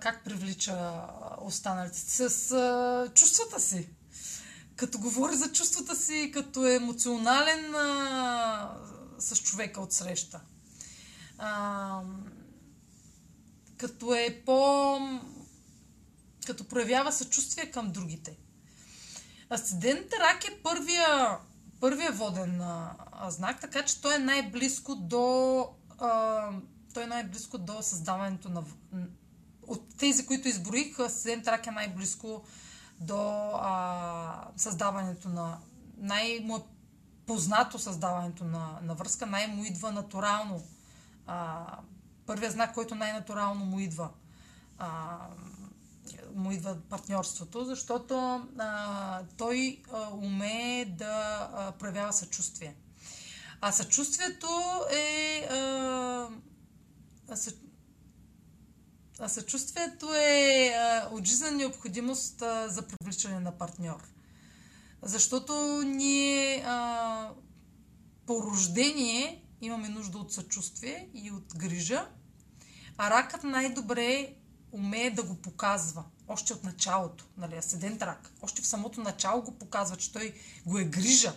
как 0.00 0.24
привлича 0.24 1.02
останалите? 1.40 1.98
С 1.98 2.52
а, 2.52 3.08
чувствата 3.14 3.60
си. 3.60 3.88
Като 4.76 4.98
говори 4.98 5.36
за 5.36 5.52
чувствата 5.52 5.96
си, 5.96 6.30
като 6.34 6.66
е 6.66 6.74
емоционален 6.74 7.74
а, 7.74 8.76
с 9.18 9.36
човека 9.36 9.80
от 9.80 9.92
среща. 9.92 10.40
А, 11.38 12.00
като 13.78 14.14
е 14.14 14.42
по... 14.46 14.98
като 16.46 16.68
проявява 16.68 17.12
съчувствие 17.12 17.70
към 17.70 17.92
другите. 17.92 18.36
Асцендент 19.50 20.12
рак 20.20 20.44
е 20.44 20.62
първия, 20.62 21.38
първия 21.80 22.12
воден 22.12 22.60
а, 22.60 22.96
знак, 23.28 23.60
така 23.60 23.84
че 23.84 24.00
той 24.00 24.14
е 24.14 24.18
най-близко 24.18 24.94
до 24.94 25.68
а, 25.98 26.50
той 26.94 27.02
е 27.02 27.06
най-близко 27.06 27.58
до 27.58 27.82
създаването 27.82 28.48
на... 28.48 28.64
От 29.66 29.96
тези, 29.98 30.26
които 30.26 30.48
изброих, 30.48 30.98
Асцендент 30.98 31.46
рак 31.46 31.66
е 31.66 31.70
най-близко 31.70 32.44
до 33.00 33.50
а, 33.54 34.48
създаването 34.56 35.28
на... 35.28 35.58
Най-му 35.96 36.56
е 36.56 37.78
създаването 37.78 38.44
на, 38.44 38.78
на 38.82 38.94
връзка, 38.94 39.26
най-му 39.26 39.64
идва 39.64 39.92
натурално 39.92 40.62
а, 41.26 41.66
първият 42.26 42.52
знак, 42.52 42.74
който 42.74 42.94
най-натурално 42.94 43.64
му 43.64 43.80
идва. 43.80 44.10
А, 44.78 45.18
му 46.36 46.52
идва 46.52 46.76
партньорството, 46.90 47.64
защото 47.64 48.46
а, 48.58 49.22
той 49.36 49.82
а, 49.92 50.08
умее 50.14 50.84
да 50.84 51.48
а, 51.52 51.72
проявява 51.72 52.12
съчувствие. 52.12 52.76
А 53.60 53.72
съчувствието 53.72 54.48
е. 54.92 55.46
А, 55.50 56.28
а, 57.28 57.36
съ... 57.36 57.52
а 59.18 59.28
съчувствието 59.28 60.14
е 60.14 60.68
а, 60.68 61.50
необходимост 61.52 62.42
а, 62.42 62.68
за 62.68 62.82
привличане 62.82 63.40
на 63.40 63.58
партньор. 63.58 64.02
Защото 65.02 65.82
ние 65.86 66.64
а, 66.66 67.30
по 68.26 68.42
рождение 68.42 69.42
имаме 69.60 69.88
нужда 69.88 70.18
от 70.18 70.32
съчувствие 70.32 71.08
и 71.14 71.30
от 71.30 71.54
грижа, 71.56 72.08
а 72.98 73.10
ракът 73.10 73.44
най-добре 73.44 74.34
умее 74.72 75.10
да 75.10 75.22
го 75.22 75.34
показва. 75.34 76.04
Още 76.28 76.52
от 76.52 76.64
началото, 76.64 77.24
нали, 77.36 77.56
асцендент 77.56 78.02
рак, 78.02 78.30
още 78.42 78.62
в 78.62 78.66
самото 78.66 79.00
начало 79.00 79.42
го 79.42 79.52
показва, 79.52 79.96
че 79.96 80.12
той 80.12 80.34
го 80.66 80.78
е 80.78 80.84
грижа 80.84 81.32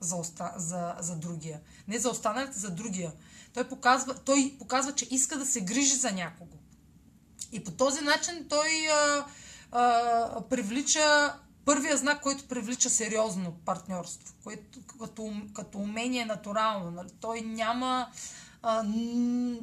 за, 0.00 0.16
оста, 0.16 0.52
за, 0.56 0.94
за 1.00 1.16
другия. 1.16 1.60
Не 1.88 1.98
за 1.98 2.10
останалите, 2.10 2.58
за 2.58 2.70
другия. 2.70 3.12
Той 3.54 3.68
показва, 3.68 4.14
той 4.14 4.54
показва, 4.58 4.94
че 4.94 5.08
иска 5.10 5.38
да 5.38 5.46
се 5.46 5.60
грижи 5.60 5.94
за 5.94 6.12
някого. 6.12 6.56
И 7.52 7.64
по 7.64 7.70
този 7.70 8.00
начин 8.00 8.46
той 8.48 8.68
а, 8.92 9.26
а, 9.72 10.42
привлича 10.50 11.34
първия 11.64 11.96
знак, 11.96 12.22
който 12.22 12.48
привлича 12.48 12.90
сериозно 12.90 13.52
партньорство, 13.64 14.34
което, 14.44 14.78
като, 15.00 15.32
като 15.54 15.78
умение 15.78 16.24
натурално. 16.24 16.90
Нали? 16.90 17.08
Той 17.20 17.40
няма. 17.40 18.08
А, 18.62 18.84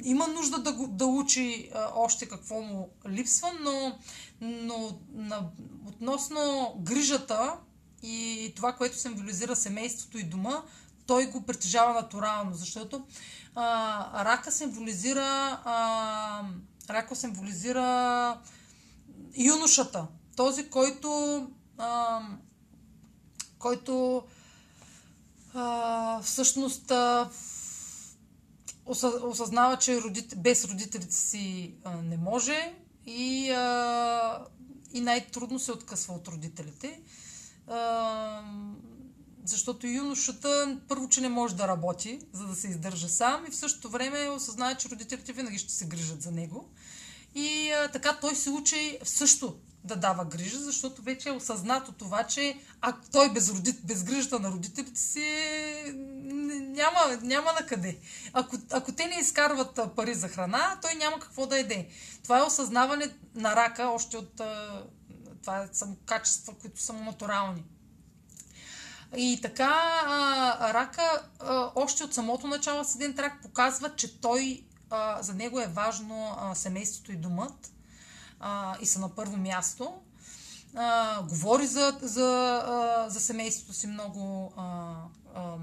има 0.04 0.28
нужда 0.28 0.58
да, 0.58 0.72
да 0.72 1.06
учи 1.06 1.70
а, 1.74 1.88
още 1.94 2.28
какво 2.28 2.60
му 2.60 2.90
липсва, 3.08 3.50
но, 3.60 3.98
но 4.42 4.98
на, 5.12 5.50
относно 5.86 6.74
грижата 6.78 7.56
и 8.02 8.52
това, 8.56 8.72
което 8.72 8.98
символизира 8.98 9.56
семейството 9.56 10.18
и 10.18 10.22
дома, 10.22 10.62
той 11.06 11.26
го 11.26 11.42
притежава 11.42 11.92
натурално, 11.92 12.54
защото 12.54 13.06
а, 13.54 14.24
рака 14.24 14.52
символизира 14.52 15.60
а, 15.64 16.44
рака 16.90 17.16
символизира 17.16 18.40
юношата, 19.36 20.06
този, 20.36 20.70
който 20.70 21.46
а, 21.78 22.20
който 23.58 24.22
а, 25.54 26.22
всъщност 26.22 26.90
а, 26.90 27.30
осъзнава, 29.22 29.76
че 29.76 30.00
родит... 30.00 30.42
без 30.42 30.64
родителите 30.64 31.14
си 31.14 31.74
а, 31.84 31.96
не 31.96 32.16
може 32.16 32.74
и, 33.06 33.50
а, 33.50 34.46
и 34.92 35.00
най-трудно 35.00 35.58
се 35.58 35.72
откъсва 35.72 36.14
от 36.14 36.28
родителите. 36.28 37.00
А, 37.66 38.42
защото 39.44 39.86
юношата 39.86 40.78
първо, 40.88 41.08
че 41.08 41.20
не 41.20 41.28
може 41.28 41.56
да 41.56 41.68
работи, 41.68 42.20
за 42.32 42.46
да 42.46 42.54
се 42.54 42.68
издържа 42.68 43.08
сам 43.08 43.46
и 43.46 43.50
в 43.50 43.56
същото 43.56 43.88
време 43.88 44.28
осъзнава, 44.28 44.74
че 44.74 44.88
родителите 44.88 45.32
винаги 45.32 45.58
ще 45.58 45.72
се 45.72 45.86
грижат 45.86 46.22
за 46.22 46.30
него. 46.30 46.68
И 47.34 47.70
а, 47.70 47.88
така 47.88 48.18
той 48.20 48.34
се 48.34 48.50
учи 48.50 48.98
също 49.04 49.56
да 49.84 49.96
дава 49.96 50.24
грижа, 50.24 50.58
защото 50.58 51.02
вече 51.02 51.28
е 51.28 51.32
осъзнато 51.32 51.92
това, 51.92 52.24
че 52.24 52.58
а 52.80 52.94
той 53.12 53.32
без, 53.32 53.50
родит, 53.50 53.86
без 53.86 54.04
грижата 54.04 54.38
на 54.38 54.50
родителите 54.50 55.00
си 55.00 55.24
няма, 56.72 57.18
няма 57.22 57.52
на 57.52 57.66
къде. 57.66 57.98
Ако, 58.32 58.56
ако 58.70 58.92
те 58.92 59.06
не 59.06 59.14
изкарват 59.20 59.80
пари 59.96 60.14
за 60.14 60.28
храна, 60.28 60.78
той 60.82 60.94
няма 60.94 61.18
какво 61.20 61.46
да 61.46 61.58
еде. 61.58 61.88
Това 62.22 62.38
е 62.38 62.42
осъзнаване 62.42 63.14
на 63.34 63.56
рака 63.56 63.88
още 63.88 64.16
от... 64.16 64.40
Това 65.42 65.68
са 65.72 65.88
качества, 66.06 66.54
които 66.54 66.80
са 66.80 66.92
натурални. 66.92 67.64
И 69.16 69.38
така, 69.42 70.02
а, 70.06 70.74
рака 70.74 71.22
а, 71.40 71.70
още 71.74 72.04
от 72.04 72.14
самото 72.14 72.46
начало 72.46 72.84
с 72.84 72.94
един 72.94 73.14
трак 73.14 73.42
показва, 73.42 73.94
че 73.96 74.20
той, 74.20 74.64
а, 74.90 75.22
за 75.22 75.34
него 75.34 75.60
е 75.60 75.66
важно 75.66 76.36
а, 76.38 76.54
семейството 76.54 77.12
и 77.12 77.16
домът 77.16 77.71
а, 78.42 78.76
и 78.80 78.86
са 78.86 79.00
на 79.00 79.14
първо 79.14 79.36
място. 79.36 79.94
А, 80.74 81.22
говори 81.22 81.66
за, 81.66 81.98
за, 82.02 82.62
а, 82.66 83.10
за 83.10 83.20
семейството 83.20 83.72
си 83.72 83.86
много. 83.86 84.52
А, 84.56 84.94
а, 85.34 85.56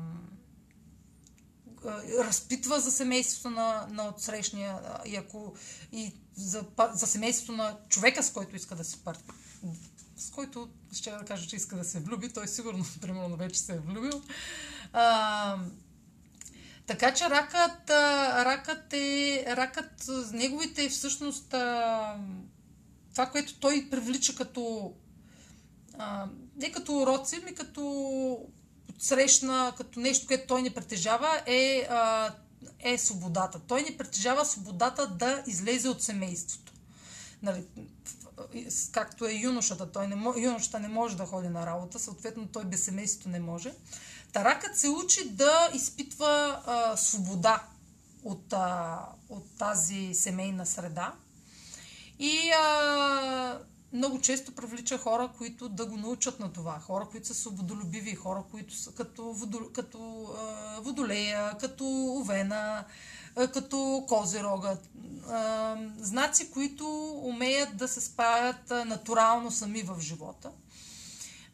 разпитва 2.19 2.79
за 2.79 2.91
семейството 2.91 3.49
на, 3.49 3.87
на 3.89 4.07
отсрещния 4.07 4.79
и, 5.05 5.15
ако, 5.15 5.55
и 5.91 6.13
за, 6.35 6.65
за 6.93 7.07
семейството 7.07 7.51
на 7.51 7.77
човека, 7.89 8.23
с 8.23 8.31
който 8.31 8.55
иска 8.55 8.75
да 8.75 8.83
се 8.83 8.97
пар... 9.03 9.17
с 10.17 10.29
който 10.29 10.69
ще 10.91 11.11
да 11.11 11.25
кажа, 11.25 11.47
че 11.47 11.55
иска 11.55 11.75
да 11.75 11.83
се 11.83 11.99
влюби. 11.99 12.33
Той 12.33 12.47
сигурно, 12.47 12.85
примерно, 13.01 13.35
вече 13.35 13.59
се 13.59 13.73
е 13.73 13.79
влюбил. 13.79 14.21
А, 14.93 15.57
така 16.87 17.13
че 17.13 17.29
ракът, 17.29 17.89
ракът 17.89 18.93
е, 18.93 19.45
ракът, 19.47 20.09
неговите 20.31 20.89
всъщност 20.89 21.53
а, 21.53 22.17
това, 23.19 23.31
което 23.31 23.59
той 23.59 23.87
привлича 23.91 24.35
като 24.35 24.93
а, 25.97 26.27
не 26.55 26.71
като 26.71 26.97
уроци, 26.97 27.41
ми 27.45 27.55
като 27.55 28.45
срещна, 28.99 29.73
като 29.77 29.99
нещо, 29.99 30.27
което 30.27 30.47
той 30.47 30.61
не 30.61 30.69
притежава, 30.69 31.41
е, 31.45 31.87
а, 31.89 32.33
е 32.79 32.97
свободата. 32.97 33.59
Той 33.59 33.81
не 33.81 33.97
притежава 33.97 34.45
свободата 34.45 35.07
да 35.07 35.43
излезе 35.47 35.89
от 35.89 36.03
семейството. 36.03 36.73
Нали, 37.41 37.63
както 38.91 39.25
е 39.25 39.33
юношата. 39.33 39.91
Той 39.91 40.07
не, 40.07 40.41
юношата 40.41 40.79
не 40.79 40.87
може 40.87 41.17
да 41.17 41.25
ходи 41.25 41.49
на 41.49 41.65
работа, 41.65 41.99
съответно 41.99 42.47
той 42.47 42.65
без 42.65 42.83
семейството 42.83 43.29
не 43.29 43.39
може. 43.39 43.73
Таракът 44.33 44.77
се 44.77 44.89
учи 44.89 45.29
да 45.29 45.69
изпитва 45.73 46.61
а, 46.65 46.97
свобода 46.97 47.63
от, 48.23 48.53
а, 48.53 48.99
от 49.29 49.57
тази 49.57 50.13
семейна 50.13 50.65
среда. 50.65 51.13
И 52.19 52.51
а, 52.51 53.59
много 53.93 54.21
често 54.21 54.51
привлича 54.51 54.97
хора, 54.97 55.29
които 55.37 55.69
да 55.69 55.85
го 55.85 55.97
научат 55.97 56.39
на 56.39 56.53
това. 56.53 56.79
Хора, 56.79 57.07
които 57.11 57.27
са 57.27 57.33
свободолюбиви, 57.33 58.15
хора, 58.15 58.43
които 58.51 58.75
са 58.75 58.91
като, 58.91 59.33
водо, 59.33 59.69
като 59.73 60.29
а, 60.37 60.79
водолея, 60.81 61.57
като 61.57 61.85
овена, 62.21 62.85
а, 63.35 63.47
като 63.47 64.05
козерога. 64.07 64.77
А, 65.29 65.75
знаци, 65.99 66.51
които 66.51 66.85
умеят 67.23 67.77
да 67.77 67.87
се 67.87 68.01
справят 68.01 68.69
натурално 68.69 69.51
сами 69.51 69.81
в 69.81 69.99
живота, 69.99 70.51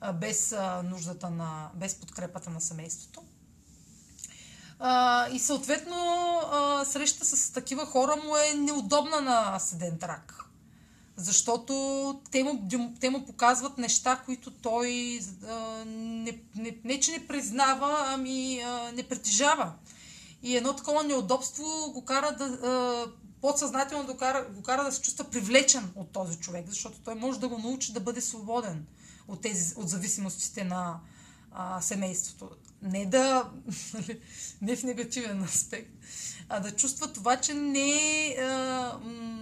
а, 0.01 0.13
без 0.13 0.51
а, 0.51 0.83
нуждата 0.83 1.29
на, 1.29 1.69
без 1.75 1.95
подкрепата 1.95 2.49
на 2.49 2.61
семейството. 2.61 3.21
А, 4.79 5.27
и 5.29 5.39
съответно 5.39 5.95
а, 6.51 6.85
среща 6.85 7.25
с 7.25 7.53
такива 7.53 7.85
хора 7.85 8.15
му 8.15 8.37
е 8.37 8.53
неудобна 8.53 9.21
на 9.21 9.55
Асцендент 9.55 10.03
Рак 10.03 10.44
защото 11.17 11.73
те 12.31 12.43
му, 12.43 12.67
те 12.99 13.09
му 13.09 13.25
показват 13.25 13.77
неща, 13.77 14.21
които 14.25 14.51
той 14.51 15.19
а, 15.47 15.83
не, 15.85 16.39
не, 16.55 16.77
не, 16.83 16.99
че 16.99 17.11
не 17.11 17.27
признава, 17.27 18.05
ами 18.07 18.59
а, 18.59 18.91
не 18.91 19.03
притежава. 19.03 19.73
И 20.43 20.57
едно 20.57 20.75
такова 20.75 21.03
неудобство 21.03 21.63
го 21.93 22.05
кара 22.05 22.35
да. 22.37 22.45
А, 22.45 23.05
подсъзнателно 23.41 24.05
го 24.05 24.17
кара, 24.17 24.47
го 24.55 24.61
кара 24.61 24.83
да 24.83 24.91
се 24.91 25.01
чувства 25.01 25.23
привлечен 25.23 25.91
от 25.95 26.11
този 26.11 26.39
човек, 26.39 26.65
защото 26.69 26.99
той 26.99 27.15
може 27.15 27.39
да 27.39 27.47
го 27.47 27.57
научи 27.57 27.93
да 27.93 27.99
бъде 27.99 28.21
свободен 28.21 28.85
от, 29.27 29.41
тези, 29.41 29.73
от 29.77 29.89
зависимостите 29.89 30.63
на 30.63 30.99
а, 31.51 31.81
семейството. 31.81 32.49
Не 32.81 33.05
да. 33.05 33.49
не 34.61 34.75
в 34.75 34.83
негативен 34.83 35.43
аспект, 35.43 35.91
а 36.49 36.59
да 36.59 36.71
чувства 36.71 37.13
това, 37.13 37.37
че 37.37 37.53
не 37.53 37.89
е. 38.27 38.37
м- 39.03 39.34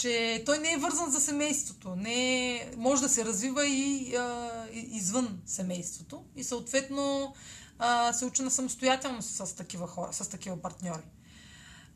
че 0.00 0.42
той 0.46 0.58
не 0.58 0.72
е 0.72 0.78
вързан 0.78 1.10
за 1.10 1.20
семейството. 1.20 1.96
Не 1.96 2.56
е, 2.56 2.70
може 2.76 3.02
да 3.02 3.08
се 3.08 3.24
развива 3.24 3.66
и 3.66 4.16
а, 4.16 4.50
извън 4.72 5.40
семейството. 5.46 6.24
И 6.36 6.44
съответно 6.44 7.34
а, 7.78 8.12
се 8.12 8.24
учи 8.24 8.42
на 8.42 8.50
самостоятелност 8.50 9.30
с 9.30 9.56
такива 9.56 9.86
хора, 9.86 10.12
с 10.12 10.28
такива 10.28 10.62
партньори. 10.62 11.02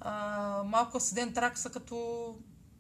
А, 0.00 0.62
малко 0.66 1.00
седен 1.00 1.32
трак 1.32 1.58
са 1.58 1.70
като 1.70 2.36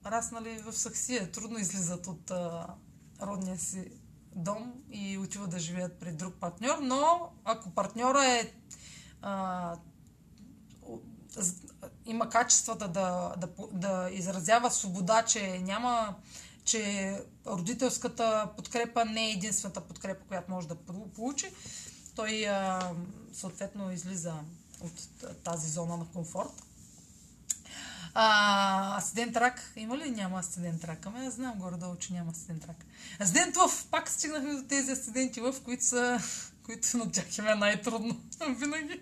раснали 0.06 0.62
в 0.64 0.72
Саксия. 0.72 1.32
Трудно 1.32 1.58
излизат 1.58 2.06
от 2.06 2.30
а, 2.30 2.66
родния 3.22 3.58
си 3.58 3.90
дом 4.34 4.72
и 4.90 5.18
отиват 5.18 5.50
да 5.50 5.58
живеят 5.58 6.00
при 6.00 6.12
друг 6.12 6.34
партньор, 6.34 6.78
но 6.82 7.30
ако 7.44 7.70
партньора 7.70 8.24
е 8.24 8.52
а, 9.22 9.76
има 12.06 12.30
качествата 12.30 12.88
да, 12.88 13.34
да, 13.38 13.48
да 13.72 14.10
изразява 14.12 14.70
свобода, 14.70 15.22
че 15.22 15.58
няма 15.58 16.14
че 16.64 17.16
родителската 17.46 18.48
подкрепа 18.56 19.04
не 19.04 19.26
е 19.26 19.32
единствената 19.32 19.80
подкрепа, 19.80 20.24
която 20.28 20.50
може 20.50 20.68
да 20.68 20.74
получи, 21.14 21.50
той 22.16 22.46
а, 22.46 22.92
съответно 23.32 23.92
излиза 23.92 24.34
от 24.80 24.92
тази 25.44 25.70
зона 25.70 25.96
на 25.96 26.04
комфорт. 26.04 26.62
А, 28.14 28.96
асцендент 28.96 29.36
рак, 29.36 29.72
има 29.76 29.98
ли 29.98 30.10
няма 30.10 30.38
асцендент 30.38 30.84
рак? 30.84 31.06
Ами 31.06 31.26
аз 31.26 31.34
знам 31.34 31.58
горе-долу, 31.58 31.96
че 31.96 32.12
няма 32.12 32.30
асцендент 32.30 32.64
рак. 32.68 32.84
Асцендент 33.20 33.56
лъв, 33.56 33.86
пак 33.90 34.08
стигнахме 34.08 34.54
до 34.54 34.62
тези 34.62 34.92
асценденти 34.92 35.40
лъв, 35.40 35.62
които 35.62 35.84
са, 35.84 36.20
които 36.62 36.96
на 36.96 37.12
тях 37.12 37.38
им 37.38 37.46
е 37.46 37.54
най-трудно 37.54 38.20
винаги. 38.58 39.00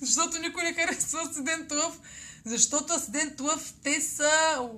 Защото 0.00 0.38
никой 0.38 0.62
не 0.62 0.74
харесва 0.74 1.20
асцендент 1.22 1.72
лъв. 1.72 1.98
Защото 2.44 2.92
Асцендент 2.94 3.40
Лъв, 3.40 3.74
те 3.82 4.00
са, 4.00 4.30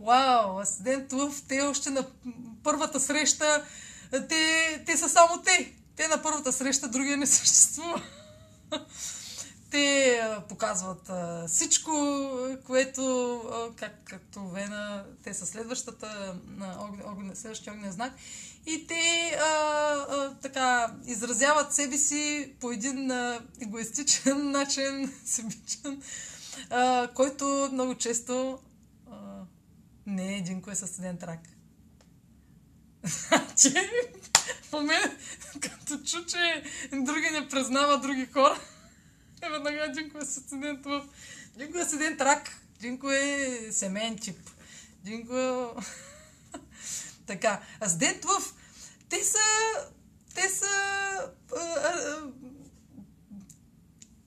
вау, 0.04 0.58
Асцендент 0.58 1.12
Лъв, 1.12 1.42
те 1.48 1.60
още 1.60 1.90
на 1.90 2.06
първата 2.62 3.00
среща, 3.00 3.64
те, 4.28 4.82
те 4.86 4.96
са 4.96 5.08
само 5.08 5.42
те. 5.42 5.72
Те 5.96 6.08
на 6.08 6.22
първата 6.22 6.52
среща, 6.52 6.88
другия 6.88 7.16
не 7.16 7.26
съществува. 7.26 8.02
те 9.70 10.20
показват 10.48 11.10
а, 11.10 11.44
всичко, 11.48 11.92
което, 12.66 13.34
а, 13.52 13.76
как, 13.76 13.92
както 14.04 14.48
Вена, 14.48 15.04
те 15.24 15.34
са 15.34 15.46
следващата, 15.46 16.34
огн, 16.78 17.00
огн, 17.04 17.30
следващия 17.34 17.72
огнен 17.72 17.92
знак. 17.92 18.12
И 18.66 18.86
те 18.86 19.36
а, 19.40 19.44
а, 19.44 20.34
така 20.42 20.94
изразяват 21.06 21.74
себе 21.74 21.98
си 21.98 22.52
по 22.60 22.72
един 22.72 23.10
а, 23.10 23.40
егоистичен 23.62 24.50
начин, 24.50 25.12
себичен, 25.24 26.02
а, 26.70 27.08
който 27.14 27.68
много 27.72 27.94
често 27.94 28.58
а, 29.10 29.16
не 30.06 30.34
е 30.34 30.38
един 30.38 30.62
кой 30.62 30.72
е 30.72 30.76
със 30.76 30.90
студент 30.90 31.22
рак. 31.22 31.40
Значи, 33.04 33.74
в 34.62 34.72
момент, 34.72 35.12
като 35.60 36.04
чу, 36.04 36.24
че 36.24 36.64
други 36.92 37.30
не 37.32 37.48
признава 37.48 38.00
други 38.00 38.26
хора, 38.26 38.60
е 39.42 39.50
веднага 39.50 39.92
Динко 39.92 40.18
е 40.18 40.24
студент 40.24 40.84
в... 40.84 41.08
Динко 41.56 41.78
е 41.78 41.84
студент 41.84 42.20
рак. 42.20 42.56
Динко 42.80 43.10
е 43.10 43.58
семейен 43.70 44.18
тип. 44.18 44.50
Динко 45.04 45.36
е... 45.36 45.82
така. 47.32 47.60
А 47.80 47.88
студент 47.88 48.24
в... 48.24 48.42
Те 49.08 49.24
са... 49.24 49.38
Те 50.34 50.48
са... 50.48 50.66
А, 51.56 51.60
а, 51.60 52.22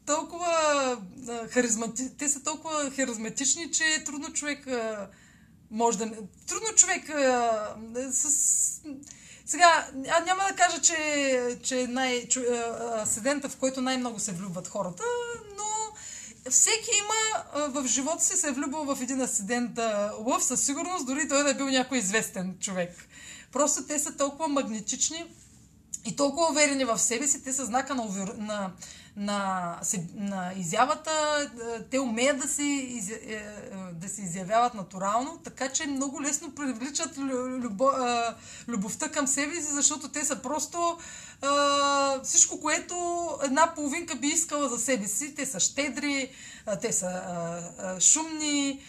толкова 0.06 0.98
харизмати... 1.50 2.18
Те 2.18 2.30
са 2.30 2.44
толкова 2.44 2.92
харизматични, 2.92 3.72
че 3.72 3.84
е 3.84 4.04
трудно 4.04 4.34
човек 4.34 4.68
а, 4.68 5.10
може 5.72 5.98
да... 5.98 6.06
Трудно 6.48 6.76
човек 6.76 7.10
а, 7.10 7.76
с 8.12 8.82
сега, 9.46 9.88
аз 10.10 10.26
няма 10.26 10.44
да 10.50 10.56
кажа, 10.56 10.82
че, 10.82 11.60
че 11.64 11.88
най, 11.88 12.28
че, 12.28 12.46
седента, 13.06 13.50
в 13.50 13.58
който 13.58 13.82
най-много 13.82 14.20
се 14.20 14.32
влюбват 14.32 14.68
хората, 14.68 15.04
всеки 16.50 16.90
има 17.00 17.70
в 17.70 17.88
живота 17.88 18.24
си 18.24 18.38
се 18.38 18.48
е 18.48 18.52
влюбил 18.52 18.84
в 18.84 19.02
един 19.02 19.22
асцендент 19.22 19.80
лъв, 20.26 20.44
със 20.44 20.66
сигурност, 20.66 21.06
дори 21.06 21.28
той 21.30 21.44
да 21.44 21.50
е 21.50 21.54
бил 21.54 21.70
някой 21.70 21.98
известен 21.98 22.58
човек. 22.60 23.08
Просто 23.52 23.84
те 23.84 24.00
са 24.00 24.18
толкова 24.18 24.48
магнетични 24.48 25.26
и 26.06 26.16
толкова 26.16 26.52
уверени 26.52 26.86
в 26.86 27.00
себе 27.00 27.28
си, 27.28 27.44
те 27.44 27.54
са 27.54 27.66
знака 27.66 27.96
на, 27.96 28.06
на, 28.38 28.72
на, 29.18 29.80
на 30.16 30.54
изявата, 30.58 31.12
е, 31.76 31.84
те 31.84 32.00
умеят 32.00 32.38
да 32.40 32.48
си, 32.48 33.02
е, 33.28 33.34
е, 33.34 33.44
да 33.94 34.10
се 34.10 34.22
изявяват 34.22 34.74
натурално, 34.74 35.40
така 35.44 35.70
че 35.70 35.88
много 35.88 36.22
лесно 36.22 36.56
привличат 36.56 37.18
любов, 37.18 37.94
любовта 38.68 39.12
към 39.12 39.28
себе 39.28 39.56
си, 39.56 39.74
защото 39.74 40.10
те 40.10 40.26
са 40.26 40.36
просто 40.36 40.98
всичко, 42.24 42.62
което 42.62 42.96
една 43.44 43.74
половинка 43.76 44.16
би 44.16 44.28
искала 44.28 44.70
за 44.70 44.80
себе 44.80 45.08
си. 45.08 45.36
Те 45.36 45.46
са 45.46 45.60
щедри, 45.60 46.30
те 46.82 46.94
са 46.94 47.22
шумни, 48.00 48.82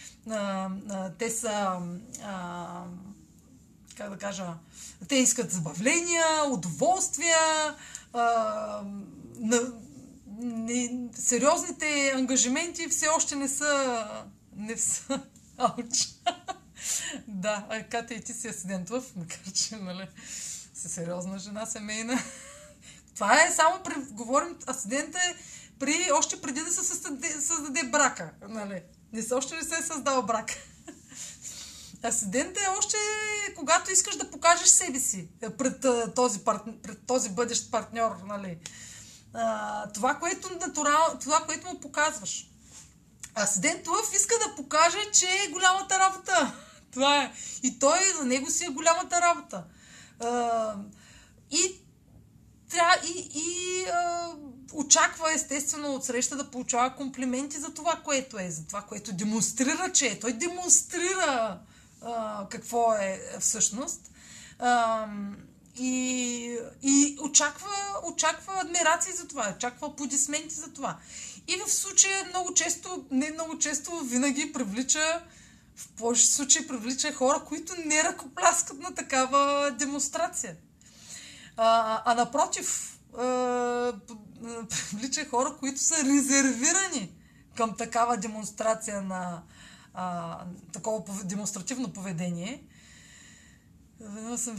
те 1.17 1.29
са 1.29 1.79
как 3.97 4.09
да 4.09 4.17
кажа, 4.17 4.53
те 5.07 5.15
искат 5.15 5.51
забавления, 5.51 6.25
удоволствия, 6.49 7.75
не, 10.37 11.09
сериозните 11.15 12.11
ангажименти 12.15 12.87
все 12.87 13.07
още 13.07 13.35
не 13.35 13.47
са... 13.47 14.03
Не 14.55 14.77
са... 14.77 15.21
Ауч. 15.57 16.07
да, 17.27 17.85
Катя 17.89 18.13
и 18.13 18.21
ти 18.21 18.33
си 18.33 18.47
асидент 18.47 18.89
в, 18.89 19.03
макар 19.15 19.51
че, 19.53 19.75
нали, 19.75 20.07
си 20.73 20.89
сериозна 20.89 21.39
жена, 21.39 21.65
семейна. 21.65 22.19
Това 23.15 23.43
е 23.43 23.51
само 23.51 23.83
при... 23.83 23.93
Говорим, 24.11 24.57
асидента 24.67 25.19
е 25.19 25.35
при, 25.79 26.11
още 26.13 26.41
преди 26.41 26.61
да 26.61 26.71
се 26.71 26.83
създаде, 26.83 27.29
създаде 27.41 27.83
брака, 27.83 28.31
нали. 28.49 28.81
Не 29.13 29.23
още 29.33 29.55
не 29.55 29.63
се 29.63 29.75
е 29.75 29.83
създал 29.83 30.21
брак. 30.21 30.51
Асидент 32.03 32.57
е 32.57 32.69
още 32.77 32.97
когато 33.55 33.91
искаш 33.91 34.15
да 34.15 34.31
покажеш 34.31 34.67
себе 34.67 34.99
си 34.99 35.29
пред 35.57 35.85
този, 36.15 36.39
пред 36.83 37.05
този 37.07 37.29
бъдещ 37.29 37.71
партньор, 37.71 38.11
нали 38.25 38.57
това, 39.93 40.15
което 40.15 40.57
натурал, 40.61 41.17
това, 41.21 41.39
което 41.45 41.67
му 41.67 41.79
показваш. 41.79 42.47
Асидент 43.35 43.87
Лъв 43.87 44.13
иска 44.13 44.35
да 44.47 44.55
покаже, 44.55 45.11
че 45.13 45.25
е 45.25 45.51
голямата 45.51 45.99
работа. 45.99 46.53
Това 46.91 47.23
е. 47.23 47.33
И 47.63 47.79
той 47.79 47.99
за 48.19 48.25
него 48.25 48.51
си 48.51 48.65
е 48.65 48.69
голямата 48.69 49.21
работа. 49.21 49.63
А, 50.19 50.75
и 51.51 51.81
трябва 52.69 52.95
и, 53.07 53.29
и 53.35 53.83
а, 53.89 54.29
очаква 54.73 55.33
естествено 55.33 55.93
от 55.93 56.05
среща 56.05 56.35
да 56.35 56.51
получава 56.51 56.95
комплименти 56.95 57.59
за 57.59 57.73
това, 57.73 58.01
което 58.03 58.39
е, 58.39 58.49
за 58.49 58.67
това, 58.67 58.81
което 58.81 59.13
демонстрира, 59.13 59.91
че 59.93 60.07
е. 60.07 60.19
Той 60.19 60.33
демонстрира 60.33 61.59
а, 62.01 62.47
какво 62.49 62.93
е 62.93 63.21
всъщност. 63.39 64.11
А, 64.59 65.07
и, 65.79 66.59
и 66.83 67.17
очаква, 67.21 67.69
очаква 68.03 68.53
адмирации 68.61 69.13
за 69.13 69.27
това, 69.27 69.53
очаква 69.57 69.87
аплодисменти 69.87 70.55
за 70.55 70.73
това. 70.73 70.97
И 71.47 71.55
в 71.65 71.73
случая 71.73 72.25
много 72.29 72.53
често, 72.53 73.05
не 73.11 73.31
много 73.31 73.59
често, 73.59 73.99
винаги 73.99 74.53
привлича, 74.53 75.23
в 75.75 75.87
повече 75.87 76.27
случаи 76.27 76.67
привлича 76.67 77.13
хора, 77.13 77.43
които 77.45 77.73
не 77.85 78.03
ръкопляскат 78.03 78.79
на 78.79 78.95
такава 78.95 79.71
демонстрация. 79.71 80.55
А, 81.57 82.01
а 82.05 82.15
напротив, 82.15 82.99
а, 83.17 83.93
привлича 84.69 85.25
хора, 85.29 85.55
които 85.59 85.79
са 85.81 85.95
резервирани 85.95 87.11
към 87.55 87.77
такава 87.77 88.17
демонстрация 88.17 89.01
на 89.01 89.43
а, 89.93 90.37
такова 90.73 91.23
демонстративно 91.23 91.93
поведение. 91.93 92.63
Веднъж 93.99 94.39
съм 94.39 94.57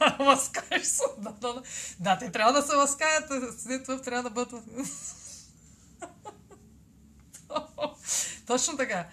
Ласкаеш 0.20 0.86
се. 0.86 1.04
Да, 1.18 1.30
да, 1.30 1.54
да. 1.54 1.62
да, 2.00 2.18
те 2.18 2.32
трябва 2.32 2.52
да 2.52 2.62
се 2.62 2.74
ласкаят. 2.74 3.32
След 3.60 3.84
това 3.84 4.00
трябва 4.00 4.22
да 4.22 4.30
бъдат... 4.30 4.64
Точно 8.46 8.76
така. 8.76 9.08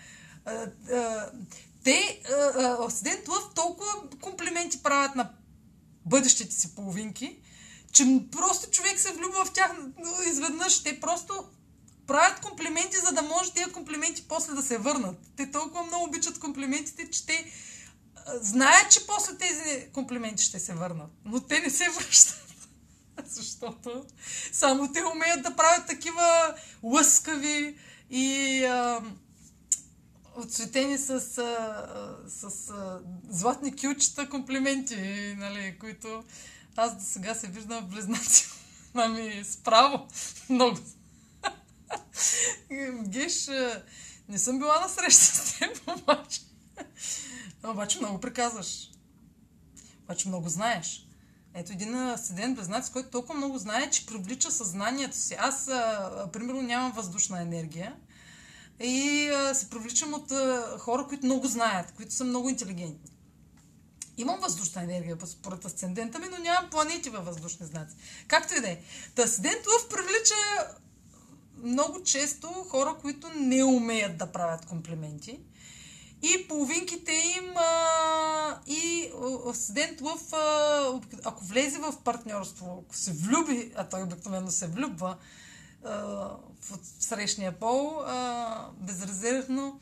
Те, 1.83 2.21
Студент 2.89 3.27
Лъв, 3.27 3.43
толкова 3.55 3.91
комплименти 4.21 4.83
правят 4.83 5.15
на 5.15 5.29
бъдещите 6.05 6.55
си 6.55 6.75
половинки, 6.75 7.37
че 7.91 8.19
просто 8.31 8.69
човек 8.69 8.99
се 8.99 9.13
влюбва 9.13 9.45
в 9.45 9.53
тях 9.53 9.71
изведнъж. 10.27 10.83
Те 10.83 10.99
просто 10.99 11.45
правят 12.07 12.39
комплименти, 12.39 12.97
за 12.97 13.11
да 13.11 13.21
може 13.21 13.53
тези 13.53 13.71
комплименти 13.71 14.25
после 14.27 14.53
да 14.53 14.61
се 14.61 14.77
върнат. 14.77 15.17
Те 15.35 15.51
толкова 15.51 15.83
много 15.83 16.03
обичат 16.05 16.39
комплиментите, 16.39 17.09
че 17.09 17.25
те 17.25 17.51
знаят, 18.41 18.91
че 18.91 19.07
после 19.07 19.37
тези 19.37 19.87
комплименти 19.93 20.43
ще 20.43 20.59
се 20.59 20.73
върнат, 20.73 21.11
но 21.25 21.39
те 21.39 21.59
не 21.59 21.69
се 21.69 21.89
връщат. 21.89 22.43
Защото 23.25 24.05
само 24.51 24.91
те 24.91 25.03
умеят 25.15 25.43
да 25.43 25.55
правят 25.55 25.87
такива 25.87 26.55
лъскави 26.83 27.77
и 28.09 28.63
а, 28.65 29.01
отцветени 30.35 30.97
с, 30.97 31.09
а, 31.09 31.19
с 32.27 32.69
а, 32.69 32.99
златни 33.29 33.75
кючета 33.75 34.29
комплименти, 34.29 35.35
нали, 35.37 35.77
които 35.79 36.23
аз 36.75 36.97
до 36.97 37.03
сега 37.03 37.35
се 37.35 37.47
виждам 37.47 37.85
близнаци. 37.85 38.49
Мами, 38.93 39.43
справо. 39.49 40.07
Много. 40.49 40.79
Геш, 43.07 43.47
не 44.29 44.39
съм 44.39 44.59
била 44.59 44.79
на 44.79 44.89
среща 44.89 45.23
с 45.23 45.59
теб, 45.59 45.81
обаче. 45.87 46.41
Обаче 47.65 47.99
много 47.99 48.19
приказваш. 48.19 48.91
Обаче 50.03 50.27
много 50.27 50.49
знаеш. 50.49 51.07
Ето 51.53 51.71
един 51.71 51.95
асцендент 51.95 52.55
близнаци, 52.55 52.91
който 52.91 53.09
толкова 53.09 53.33
много 53.33 53.57
знае, 53.57 53.89
че 53.89 54.05
привлича 54.05 54.51
съзнанието 54.51 55.17
си. 55.17 55.35
Аз, 55.39 55.65
примерно, 56.33 56.61
нямам 56.61 56.91
въздушна 56.91 57.41
енергия 57.41 57.95
и 58.79 59.29
се 59.53 59.69
привличам 59.69 60.13
от 60.13 60.31
хора, 60.79 61.05
които 61.07 61.25
много 61.25 61.47
знаят, 61.47 61.91
които 61.91 62.13
са 62.13 62.23
много 62.23 62.49
интелигентни. 62.49 63.11
Имам 64.17 64.39
въздушна 64.39 64.83
енергия 64.83 65.17
според 65.25 65.65
асцендента 65.65 66.19
ми, 66.19 66.27
но 66.31 66.37
нямам 66.37 66.69
планети 66.69 67.09
във 67.09 67.25
въздушни 67.25 67.65
знаци. 67.65 67.95
Както 68.27 68.53
и 68.57 68.61
да 68.61 68.69
е. 68.69 68.79
Та 69.15 69.23
асцендент 69.23 69.67
Лъв 69.67 69.89
привлича 69.89 70.35
много 71.63 72.03
често 72.03 72.47
хора, 72.47 72.95
които 73.01 73.29
не 73.35 73.63
умеят 73.63 74.17
да 74.17 74.31
правят 74.31 74.65
комплименти 74.65 75.39
и 76.23 76.47
половинките 76.47 77.11
им 77.11 77.57
а, 77.57 78.59
и 78.67 79.09
студент 79.53 80.01
в, 80.01 80.35
а, 80.35 81.01
ако 81.23 81.45
влезе 81.45 81.79
в 81.79 81.93
партньорство, 82.03 82.83
ако 82.85 82.95
се 82.95 83.11
влюби, 83.11 83.71
а 83.75 83.83
той 83.83 84.03
обикновено 84.03 84.51
се 84.51 84.67
влюбва 84.67 85.17
а, 85.85 85.91
в 86.61 86.79
срещния 86.99 87.59
пол, 87.59 87.99
а, 87.99 88.67
безрезервно, 88.79 89.79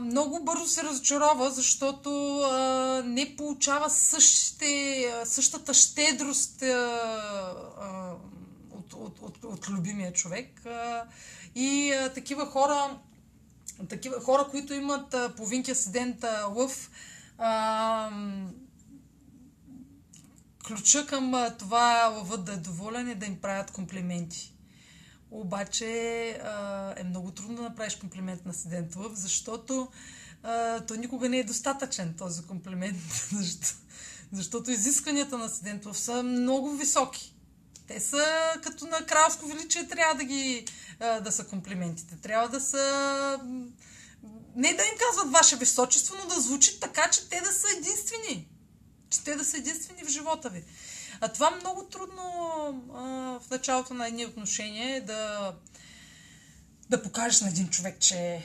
много 0.00 0.44
бързо 0.44 0.66
се 0.66 0.82
разочарова, 0.82 1.50
защото 1.50 2.40
а, 2.40 3.02
не 3.06 3.36
получава 3.36 3.90
същите, 3.90 5.14
същата 5.24 5.74
щедрост 5.74 6.62
а, 6.62 6.66
а, 7.80 8.14
от, 8.70 8.92
от, 8.92 9.18
от, 9.22 9.44
от 9.44 9.68
любимия 9.68 10.12
човек. 10.12 10.66
А, 10.66 11.04
и 11.54 11.92
а, 11.92 12.12
такива 12.12 12.46
хора, 12.46 12.98
такива 13.88 14.20
хора, 14.20 14.46
които 14.50 14.74
имат 14.74 15.14
а, 15.14 15.32
асцендент 15.70 16.24
лъв, 16.54 16.90
а, 17.38 18.10
ключа 20.66 21.06
към 21.06 21.34
това 21.58 22.12
лъвът 22.16 22.44
да 22.44 22.52
е 22.52 22.56
доволен 22.56 23.10
и 23.10 23.14
да 23.14 23.26
им 23.26 23.40
правят 23.40 23.70
комплименти. 23.70 24.54
Обаче 25.30 25.86
а, 26.44 26.94
е 26.96 27.04
много 27.04 27.30
трудно 27.30 27.56
да 27.56 27.62
направиш 27.62 27.96
комплимент 27.96 28.44
на 28.44 28.50
асцендент 28.50 28.96
лъв, 28.96 29.12
защото 29.14 29.88
а, 30.42 30.80
то 30.80 30.94
никога 30.94 31.28
не 31.28 31.38
е 31.38 31.44
достатъчен 31.44 32.14
този 32.18 32.42
комплимент. 32.42 32.98
Защо? 33.32 33.66
Защото 34.32 34.70
изискванията 34.70 35.38
на 35.38 35.44
асцендент 35.44 35.86
лъв 35.86 35.98
са 35.98 36.22
много 36.22 36.70
високи. 36.70 37.34
Те 37.90 38.00
са 38.00 38.54
като 38.62 38.86
на 38.86 39.06
кралско 39.06 39.46
величие, 39.46 39.88
трябва 39.88 40.14
да 40.14 40.24
ги 40.24 40.66
да 40.98 41.32
са 41.32 41.46
комплиментите. 41.46 42.16
Трябва 42.22 42.48
да 42.48 42.60
са 42.60 43.40
не 44.56 44.68
да 44.74 44.82
им 44.82 44.94
казват 45.08 45.32
ваше 45.32 45.56
височество, 45.56 46.16
но 46.18 46.34
да 46.34 46.40
звучи 46.40 46.80
така, 46.80 47.10
че 47.10 47.28
те 47.28 47.40
да 47.40 47.52
са 47.52 47.66
единствени. 47.78 48.48
Че 49.10 49.24
те 49.24 49.36
да 49.36 49.44
са 49.44 49.56
единствени 49.56 50.04
в 50.04 50.08
живота 50.08 50.48
ви. 50.48 50.64
А 51.20 51.28
това 51.28 51.50
много 51.50 51.84
трудно 51.84 52.22
а, 52.94 53.00
в 53.40 53.50
началото 53.50 53.94
на 53.94 54.06
едни 54.06 54.26
отношения 54.26 55.04
да, 55.04 55.54
да 56.90 57.02
покажеш 57.02 57.40
на 57.40 57.48
един 57.48 57.68
човек, 57.68 57.98
че 57.98 58.16
е 58.16 58.44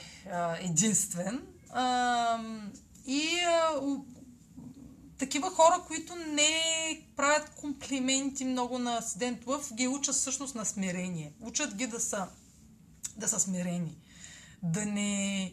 единствен. 0.60 1.42
А, 1.70 2.38
и 3.06 3.40
а, 3.40 3.80
такива 5.18 5.50
хора, 5.50 5.84
които 5.86 6.14
не 6.14 6.52
правят 7.16 7.50
комплименти 7.50 8.44
много 8.44 8.78
на 8.78 8.96
Асцендент 8.96 9.46
Лъв, 9.46 9.74
ги 9.74 9.88
учат 9.88 10.14
всъщност 10.14 10.54
на 10.54 10.64
смирение. 10.64 11.32
Учат 11.40 11.74
ги 11.74 11.86
да 11.86 12.00
са, 12.00 12.28
да 13.16 13.28
са 13.28 13.40
смирени. 13.40 13.96
Да 14.62 14.86
не 14.86 15.52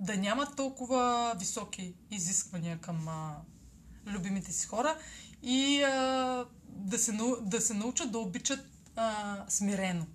да 0.00 0.16
нямат 0.16 0.56
толкова 0.56 1.34
високи 1.38 1.94
изисквания 2.10 2.78
към 2.78 3.08
а, 3.08 3.36
любимите 4.06 4.52
си 4.52 4.66
хора 4.66 4.96
и 5.42 5.82
а, 5.82 6.46
да, 6.68 6.98
се, 6.98 7.18
да 7.40 7.60
се 7.60 7.74
научат 7.74 8.12
да 8.12 8.18
обичат 8.18 8.60
а, 8.96 9.36
смирено 9.48 10.06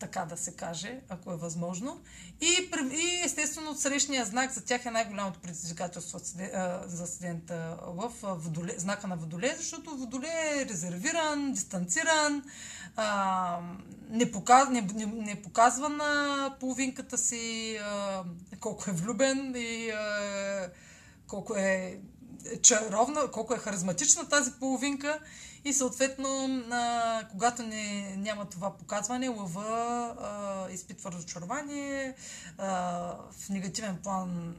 така 0.00 0.24
да 0.24 0.36
се 0.36 0.56
каже, 0.56 1.00
ако 1.08 1.32
е 1.32 1.36
възможно. 1.36 2.00
И, 2.40 2.70
и 2.92 3.22
естествено 3.24 3.74
срещния 3.74 4.24
знак 4.24 4.52
за 4.52 4.64
тях 4.64 4.86
е 4.86 4.90
най-голямото 4.90 5.40
предизвикателство 5.40 6.20
за 6.86 7.06
студента 7.06 7.78
в 7.86 8.12
водоле, 8.22 8.74
знака 8.76 9.06
на 9.06 9.16
Водоле, 9.16 9.54
защото 9.56 9.96
Водоле 9.96 10.28
е 10.28 10.66
резервиран, 10.66 11.52
дистанциран, 11.52 12.42
а, 12.96 13.60
не, 14.10 14.30
показ, 14.30 14.68
не, 14.68 14.80
не, 14.80 15.06
не 15.06 15.42
показва 15.42 15.88
на 15.88 16.56
половинката 16.60 17.18
си 17.18 17.76
а, 17.82 18.24
колко 18.60 18.90
е 18.90 18.92
влюбен 18.92 19.54
и 19.56 19.90
а, 19.90 20.70
колко 21.26 21.54
е 21.54 22.00
чаровна, 22.62 23.30
колко 23.30 23.54
е 23.54 23.58
харизматична 23.58 24.28
тази 24.28 24.52
половинка 24.52 25.18
и 25.64 25.72
съответно, 25.72 26.64
а, 26.70 27.28
когато 27.30 27.62
не, 27.62 28.16
няма 28.16 28.44
това 28.44 28.76
показване, 28.76 29.28
лъва 29.28 30.16
а, 30.20 30.72
изпитва 30.72 31.12
разочарование, 31.12 32.14
а, 32.58 32.68
в 33.32 33.48
негативен 33.48 33.98
план 34.02 34.56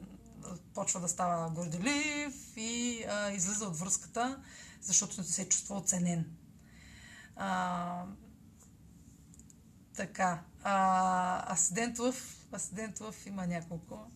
почва 0.73 0.99
да 0.99 1.07
става 1.07 1.49
горделив 1.49 2.57
и 2.57 3.03
а, 3.09 3.31
излиза 3.31 3.65
от 3.65 3.77
връзката, 3.77 4.39
защото 4.81 5.21
не 5.21 5.27
се 5.27 5.49
чувства 5.49 5.77
оценен. 5.77 6.25
А, 7.35 8.03
така. 9.95 10.41
А, 10.63 11.53
асидент 11.53 11.99
лъв, 11.99 12.47
асидент 12.53 12.99
лъв 12.99 13.25
има 13.25 13.47
няколко 13.47 14.11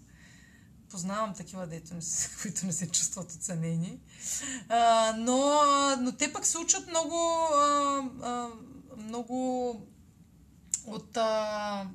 познавам 0.90 1.34
такива, 1.34 1.68
дето 1.68 1.94
не 1.94 2.02
се, 2.02 2.30
които 2.42 2.66
не 2.66 2.74
се 2.74 2.92
чувстват 2.92 3.32
оценени. 3.32 4.00
А, 4.70 5.14
но, 5.18 5.62
но 6.00 6.12
те 6.12 6.34
пък 6.34 6.46
се 6.46 6.58
учат 6.58 6.88
много, 6.88 7.16
а, 7.54 8.10
а, 8.22 8.50
много 8.98 9.70
от. 10.86 11.18
А, 11.18 11.90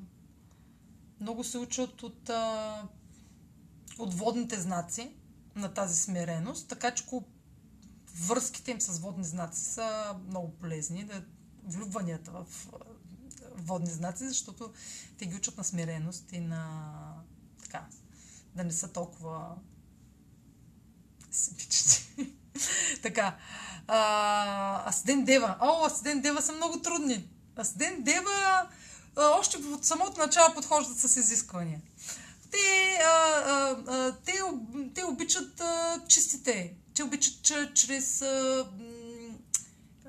много 1.19 1.43
се 1.43 1.57
учат 1.57 2.03
от, 2.03 2.29
а, 2.29 2.83
от 3.99 4.13
водните 4.13 4.59
знаци 4.59 5.11
на 5.55 5.73
тази 5.73 5.97
смиреност, 5.97 6.67
така 6.67 6.91
че 6.91 7.03
връзките 8.15 8.71
им 8.71 8.81
с 8.81 8.99
водни 8.99 9.23
знаци 9.23 9.61
са 9.61 10.15
много 10.27 10.51
полезни. 10.51 11.03
Да, 11.03 11.23
влюбванията 11.63 12.31
в 12.31 12.45
водни 13.55 13.89
знаци, 13.89 14.27
защото 14.27 14.73
те 15.17 15.25
ги 15.25 15.35
учат 15.35 15.57
на 15.57 15.63
смиреност 15.63 16.31
и 16.31 16.39
на 16.39 16.91
така, 17.63 17.87
да 18.55 18.63
не 18.63 18.71
са 18.71 18.87
толкова 18.87 19.55
симпични. 21.31 22.33
така. 23.03 23.37
А, 23.87 24.89
Асден 24.89 25.25
Дева. 25.25 25.57
О, 25.59 25.85
Асден 25.85 26.21
Дева 26.21 26.41
са 26.41 26.51
много 26.51 26.81
трудни. 26.81 27.29
Асден 27.57 28.03
Дева 28.03 28.67
а, 29.15 29.29
още 29.39 29.57
от 29.57 29.85
самото 29.85 30.19
начало 30.19 30.53
подхождат 30.53 30.97
с 30.97 31.15
изисквания. 31.15 31.81
Те, 32.51 32.99
а, 33.03 33.41
а, 33.45 33.77
а, 33.87 34.15
те, 34.25 34.33
те 34.95 35.05
обичат 35.05 35.61
а, 35.61 36.01
чистите. 36.07 36.73
Те 36.95 37.03
обичат 37.03 37.41
че, 37.41 37.71
чрез, 37.73 38.21
а, 38.21 38.67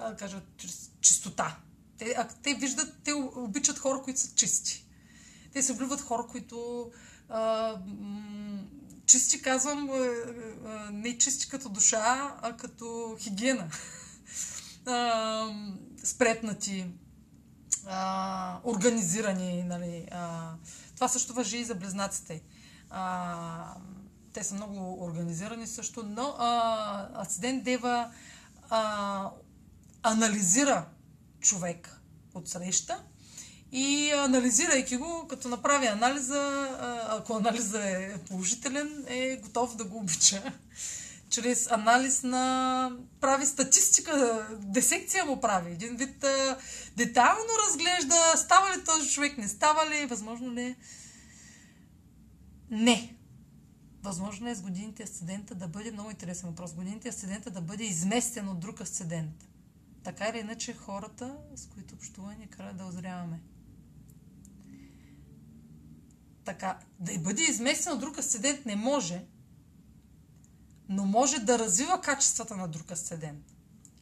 а, 0.01 0.17
кажа, 0.17 0.41
чрез 0.57 0.91
чистота. 1.01 1.57
Те, 1.99 2.15
а, 2.19 2.29
те 2.43 2.55
виждат, 2.55 2.95
те 3.05 3.13
обичат 3.13 3.79
хора, 3.79 4.03
които 4.03 4.21
са 4.21 4.35
чисти. 4.35 4.87
Те 5.53 5.63
се 5.63 5.73
влюбват 5.73 6.01
хора, 6.01 6.27
които 6.27 6.91
чисти 9.07 9.43
казвам 9.43 9.91
не 10.93 11.19
чисти 11.19 11.49
като 11.49 11.69
душа, 11.69 12.37
а 12.43 12.57
като 12.57 13.17
хигиена. 13.21 13.71
Спретнати, 16.05 16.87
организирани. 18.65 19.63
Нали, 19.63 20.09
това 20.95 21.09
също 21.09 21.35
въжи 21.35 21.59
и 21.59 21.65
за 21.65 21.75
близнаците. 21.75 22.43
Те 24.33 24.45
са 24.45 24.55
много 24.55 25.05
организирани 25.05 25.67
също, 25.67 26.03
но 26.03 26.35
а, 26.39 27.23
Асидент 27.23 27.65
Дева 27.65 28.11
анализира 30.03 30.87
човек 31.41 32.01
от 32.35 32.49
среща 32.49 33.05
и 33.73 34.11
анализирайки 34.11 34.97
го, 34.97 35.27
като 35.29 35.49
направи 35.49 35.87
анализа, 35.87 36.69
ако 37.09 37.37
анализа 37.37 37.89
е 37.89 38.19
положителен, 38.19 39.05
е 39.07 39.37
готов 39.37 39.77
да 39.77 39.85
го 39.85 39.99
обича. 39.99 40.53
Чрез 41.29 41.71
анализ 41.71 42.23
на... 42.23 42.93
прави 43.21 43.47
статистика, 43.47 44.47
десекция 44.61 45.25
му 45.25 45.41
прави. 45.41 45.73
Един 45.73 45.97
вид 45.97 46.25
детайлно 46.97 47.51
разглежда, 47.69 48.33
става 48.37 48.77
ли 48.77 48.85
този 48.85 49.11
човек, 49.11 49.39
не 49.39 49.49
става 49.49 49.91
ли, 49.91 50.07
възможно 50.07 50.53
ли 50.53 50.77
Не. 52.71 53.17
Възможно 54.03 54.49
е 54.49 54.55
с 54.55 54.63
годините 54.63 55.03
асцендента 55.03 55.55
да 55.55 55.69
бъде, 55.69 55.93
много 55.93 56.11
интересен 56.11 56.49
въпрос, 56.49 56.75
годините 56.75 57.09
асцендента 57.09 57.51
да 57.51 57.61
бъде 57.61 57.85
изместен 57.85 58.49
от 58.49 58.61
друг 58.61 58.81
асцендент. 58.81 59.49
Така 60.05 60.29
или 60.29 60.39
иначе 60.39 60.75
хората, 60.75 61.37
с 61.57 61.67
които 61.67 61.95
общуваме, 61.95 62.37
ни 62.37 62.47
карат 62.47 62.77
да 62.77 62.85
озряваме 62.85 63.41
така, 66.45 66.79
да 66.99 67.19
бъде 67.19 67.43
изместен 67.43 67.93
от 67.93 68.01
друг 68.01 68.19
асцендент 68.19 68.67
не 68.67 68.77
може, 68.77 69.25
но 70.89 71.07
може 71.07 71.39
да 71.39 71.59
развива 71.59 72.01
качествата 72.01 72.57
на 72.57 72.69
друг 72.69 72.91
асцендент. 72.91 73.45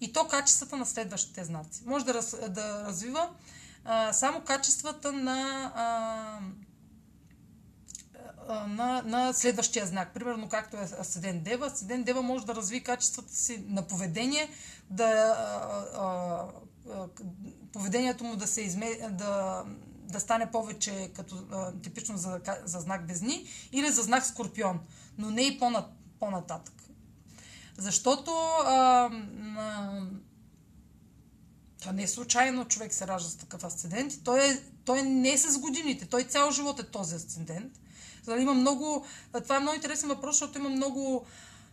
И 0.00 0.12
то 0.12 0.28
качествата 0.28 0.76
на 0.76 0.86
следващите 0.86 1.44
знаци. 1.44 1.82
Може 1.86 2.04
да, 2.04 2.14
раз, 2.14 2.36
да 2.48 2.84
развива 2.86 3.30
а, 3.84 4.12
само 4.12 4.40
качествата 4.40 5.12
на, 5.12 5.72
а, 5.74 6.40
на, 8.66 9.02
на 9.02 9.32
следващия 9.32 9.86
знак. 9.86 10.14
Примерно, 10.14 10.48
както 10.48 10.76
е 10.76 10.88
Асцендент 11.00 11.42
Дева. 11.42 11.66
Асцендент 11.66 12.06
Дева 12.06 12.22
може 12.22 12.46
да 12.46 12.54
разви 12.54 12.82
качествата 12.82 13.34
си 13.34 13.64
на 13.68 13.82
поведение, 13.82 14.50
да, 14.90 15.36
а, 15.94 16.44
а, 16.94 17.08
поведението 17.72 18.24
му 18.24 18.36
да 18.36 18.46
се 18.46 18.60
изме, 18.60 18.98
да, 19.10 19.64
да 20.12 20.20
стане 20.20 20.50
повече 20.50 21.10
като 21.14 21.36
а, 21.52 21.72
типично 21.72 22.16
за, 22.16 22.40
за 22.64 22.78
знак 22.78 23.06
Безни 23.06 23.46
или 23.72 23.90
за 23.90 24.02
знак 24.02 24.26
Скорпион, 24.26 24.80
но 25.18 25.30
не 25.30 25.42
и 25.42 25.58
по-на, 25.58 25.86
по-нататък. 26.20 26.74
Защото 27.78 28.30
а, 28.30 29.10
а, 29.58 30.02
това 31.80 31.92
не 31.92 32.02
е 32.02 32.08
случайно 32.08 32.64
човек 32.64 32.94
се 32.94 33.06
ражда 33.06 33.28
с 33.28 33.36
такъв 33.36 33.64
асцендент. 33.64 34.12
Той, 34.24 34.48
е, 34.48 34.62
той 34.84 35.02
не 35.02 35.32
е 35.32 35.38
с 35.38 35.58
годините. 35.58 36.06
Той 36.06 36.24
цял 36.24 36.50
живот 36.50 36.80
е 36.80 36.90
този 36.90 37.14
асцендент. 37.14 37.72
Има 38.38 38.54
много, 38.54 39.06
това 39.42 39.56
е 39.56 39.60
много 39.60 39.74
интересен 39.74 40.08
въпрос, 40.08 40.34
защото 40.34 40.58
има 40.58 40.68
много 40.68 41.26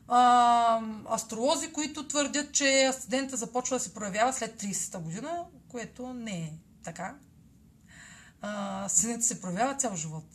а, 0.07 0.81
астролози, 1.13 1.73
които 1.73 2.07
твърдят, 2.07 2.51
че 2.51 2.85
асцендента 2.85 3.38
започва 3.38 3.75
да 3.75 3.79
се 3.79 3.93
проявява 3.93 4.33
след 4.33 4.61
30-та 4.61 4.99
година, 4.99 5.45
което 5.67 6.13
не 6.13 6.38
е 6.38 6.53
така. 6.83 7.15
Асцендента 8.41 9.25
се 9.25 9.41
проявява 9.41 9.75
цял 9.75 9.95
живот. 9.95 10.25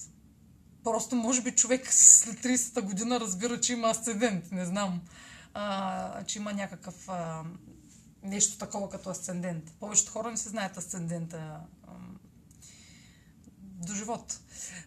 Просто, 0.84 1.16
може 1.16 1.42
би, 1.42 1.53
човек 1.53 1.92
след 1.92 2.36
30-та 2.36 2.82
година 2.82 3.20
разбира, 3.20 3.61
че 3.61 3.72
има 3.72 3.88
асцендент. 3.88 4.53
Не 4.53 4.64
знам, 4.64 5.00
а, 5.55 6.24
че 6.24 6.38
има 6.38 6.53
някакъв 6.53 7.09
а, 7.09 7.44
нещо 8.22 8.59
такова 8.59 8.90
като 8.90 9.11
асцендент. 9.11 9.72
Повечето 9.80 10.12
хора 10.12 10.30
не 10.30 10.36
се 10.36 10.48
знаят 10.48 10.76
асцендента 10.76 11.61
а, 11.86 11.92
до 13.61 13.94
живот. 13.94 14.40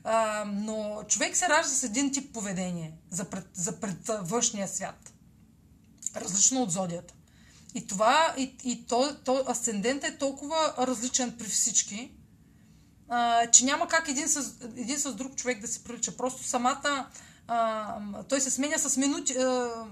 А, 0.03 0.45
но 0.45 1.03
човек 1.07 1.38
се 1.38 1.49
ражда 1.49 1.70
с 1.70 1.84
един 1.84 2.11
тип 2.11 2.34
поведение 2.34 2.93
за 3.09 3.30
пред, 3.30 3.47
за 3.53 3.80
пред 3.80 4.07
външния 4.07 4.68
свят. 4.68 5.13
Различно 6.16 6.61
от 6.61 6.72
зодията. 6.72 7.13
И 7.76 7.88
това, 7.88 8.36
и, 8.38 8.55
и 8.63 8.86
то, 8.86 9.16
то 9.26 9.43
асцендент 9.47 10.03
е 10.03 10.18
толкова 10.18 10.76
различен 10.78 11.38
при 11.38 11.47
всички, 11.47 12.11
а, 13.10 13.47
че 13.47 13.66
няма 13.66 13.88
как 13.88 14.08
един 14.08 14.30
с, 14.30 14.53
един 14.78 14.99
с 14.99 15.14
друг 15.14 15.36
човек 15.36 15.62
да 15.62 15.68
се 15.68 15.84
прилича. 15.84 16.18
Просто 16.18 16.43
самата 16.43 17.08
а, 17.47 18.24
той 18.30 18.41
се 18.41 18.51
сменя 18.51 18.80
с 18.80 18.97
минути, 18.97 19.38
а, 19.38 19.43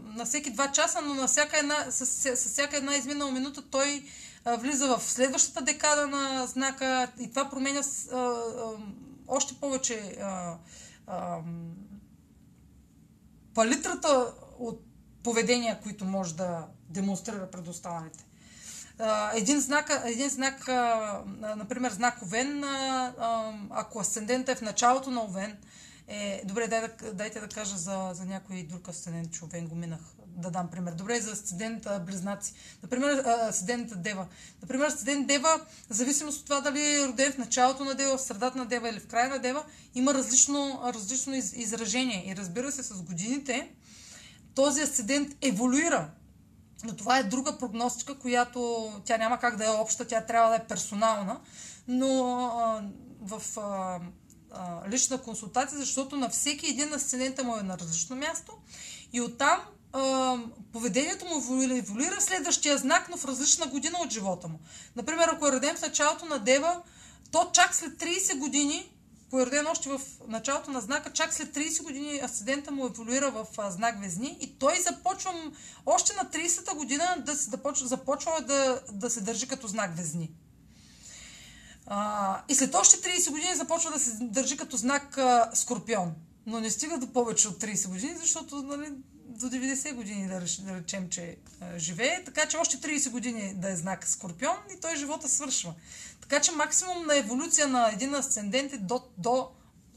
на 0.03 0.25
всеки 0.25 0.53
два 0.53 0.71
часа, 0.71 1.01
но 1.01 1.13
на 1.13 1.27
всяка 1.27 1.59
една, 1.59 1.91
с, 1.91 2.05
с, 2.05 2.35
с 2.35 2.49
всяка 2.49 2.77
една 2.77 2.95
изминала 2.95 3.31
минута 3.31 3.61
той 3.61 4.03
а, 4.45 4.55
влиза 4.55 4.97
в 4.97 5.03
следващата 5.03 5.61
декада 5.61 6.07
на 6.07 6.47
знака 6.47 7.07
и 7.19 7.29
това 7.29 7.49
променя 7.49 7.79
а, 7.79 8.17
а, 8.17 8.37
още 9.27 9.53
повече 9.53 10.17
а, 10.21 10.57
а, 11.07 11.39
палитрата 13.53 14.33
от 14.59 14.81
поведения, 15.23 15.79
които 15.83 16.05
може 16.05 16.35
да 16.35 16.67
демонстрира 16.89 17.51
пред 17.51 17.67
останалите. 17.67 18.25
Един 19.33 19.59
знак, 19.59 20.01
един 20.05 20.29
знак 20.29 20.67
например, 21.57 21.91
знак 21.91 22.21
Овен, 22.21 22.63
ако 23.69 23.99
асцендента 23.99 24.51
е 24.51 24.55
в 24.55 24.61
началото 24.61 25.11
на 25.11 25.23
Овен, 25.23 25.57
е, 26.07 26.41
добре, 26.45 26.67
дай 26.67 26.81
да, 26.81 27.13
дайте 27.13 27.39
да 27.39 27.47
кажа 27.47 27.77
за, 27.77 28.09
за 28.13 28.25
някой 28.25 28.63
друг 28.63 28.87
асцендент, 28.87 29.33
че 29.33 29.45
Овен 29.45 29.67
го 29.67 29.75
минах, 29.75 29.99
да 30.27 30.51
дам 30.51 30.67
пример. 30.67 30.91
Добре, 30.91 31.21
за 31.21 31.31
асцендент 31.31 31.87
Близнаци. 32.05 32.53
Например, 32.83 33.23
асцендент 33.49 34.01
Дева. 34.01 34.27
Например, 34.61 34.85
асцендент 34.85 35.27
Дева, 35.27 35.61
в 35.89 35.93
зависимост 35.93 36.39
от 36.39 36.45
това 36.45 36.61
дали 36.61 36.95
е 36.95 37.07
роден 37.07 37.31
в 37.31 37.37
началото 37.37 37.85
на 37.85 37.95
Дева, 37.95 38.17
в 38.17 38.21
средата 38.21 38.57
на 38.57 38.65
Дева 38.65 38.89
или 38.89 38.99
в 38.99 39.07
края 39.07 39.29
на 39.29 39.39
Дева, 39.39 39.63
има 39.95 40.13
различно, 40.13 40.81
различно 40.85 41.35
из, 41.35 41.53
изражение. 41.53 42.25
И 42.27 42.35
разбира 42.35 42.71
се, 42.71 42.83
с 42.83 43.01
годините 43.01 43.71
този 44.55 44.81
асцендент 44.81 45.29
еволюира 45.41 46.09
но 46.83 46.95
това 46.95 47.17
е 47.17 47.23
друга 47.23 47.57
прогностика, 47.57 48.19
която 48.19 48.91
тя 49.05 49.17
няма 49.17 49.39
как 49.39 49.55
да 49.55 49.65
е 49.65 49.69
обща, 49.69 50.05
тя 50.05 50.21
трябва 50.21 50.49
да 50.49 50.55
е 50.55 50.67
персонална, 50.67 51.39
но 51.87 52.37
а, 52.37 52.83
в 53.21 53.59
а, 53.59 53.99
а, 54.51 54.89
лична 54.89 55.17
консултация, 55.17 55.77
защото 55.77 56.17
на 56.17 56.29
всеки 56.29 56.69
един 56.69 56.93
асцендента 56.93 57.43
му 57.43 57.57
е 57.57 57.63
на 57.63 57.77
различно 57.77 58.15
място 58.15 58.51
и 59.13 59.21
оттам 59.21 59.59
а, 59.93 60.37
поведението 60.73 61.25
му 61.25 61.37
еволюира 61.77 62.15
в 62.19 62.23
следващия 62.23 62.77
знак, 62.77 63.09
но 63.09 63.17
в 63.17 63.25
различна 63.25 63.65
година 63.65 63.97
от 64.03 64.11
живота 64.11 64.47
му. 64.47 64.59
Например, 64.95 65.27
ако 65.27 65.47
е 65.47 65.51
роден 65.51 65.75
в 65.75 65.81
началото 65.81 66.25
на 66.25 66.39
Дева, 66.39 66.81
то 67.31 67.49
чак 67.53 67.75
след 67.75 67.91
30 67.91 68.37
години 68.37 68.92
породен 69.33 69.67
още 69.67 69.89
в 69.89 70.01
началото 70.27 70.71
на 70.71 70.81
знака, 70.81 71.13
чак 71.13 71.33
след 71.33 71.55
30 71.55 71.83
години 71.83 72.19
асцендента 72.23 72.71
му 72.71 72.85
еволюира 72.85 73.31
в 73.31 73.45
знак 73.69 74.01
Везни 74.01 74.37
и 74.41 74.59
той 74.59 74.79
започва 74.79 75.33
още 75.85 76.15
на 76.15 76.29
30-та 76.29 76.73
година 76.73 77.23
да 77.25 77.35
се, 77.35 77.49
да 77.49 77.57
почва, 77.57 77.87
започва 77.87 78.41
да, 78.41 78.81
да 78.91 79.09
се 79.09 79.21
държи 79.21 79.47
като 79.47 79.67
знак 79.67 79.97
Везни. 79.97 80.31
А, 81.87 82.41
и 82.49 82.55
след 82.55 82.75
още 82.75 82.97
30 82.97 83.31
години 83.31 83.55
започва 83.55 83.91
да 83.91 83.99
се 83.99 84.17
държи 84.21 84.57
като 84.57 84.77
знак 84.77 85.17
а, 85.17 85.49
Скорпион. 85.53 86.13
Но 86.45 86.59
не 86.59 86.69
стига 86.69 86.97
до 86.97 87.13
повече 87.13 87.47
от 87.47 87.61
30 87.61 87.87
години, 87.87 88.17
защото 88.17 88.63
нали, 88.63 88.91
до 89.39 89.45
90 89.45 89.93
години 89.93 90.27
да, 90.27 90.41
речем, 90.75 91.09
че 91.09 91.37
живее, 91.77 92.23
така 92.23 92.45
че 92.45 92.57
още 92.57 92.77
30 92.77 93.09
години 93.09 93.53
да 93.55 93.71
е 93.71 93.75
знак 93.75 94.07
Скорпион 94.07 94.57
и 94.77 94.79
той 94.81 94.95
живота 94.95 95.29
свършва. 95.29 95.73
Така 96.21 96.41
че 96.41 96.51
максимум 96.51 97.05
на 97.05 97.17
еволюция 97.17 97.67
на 97.67 97.91
един 97.93 98.15
асцендент 98.15 98.73
е 98.73 98.77
до, 98.77 99.01
до 99.17 99.49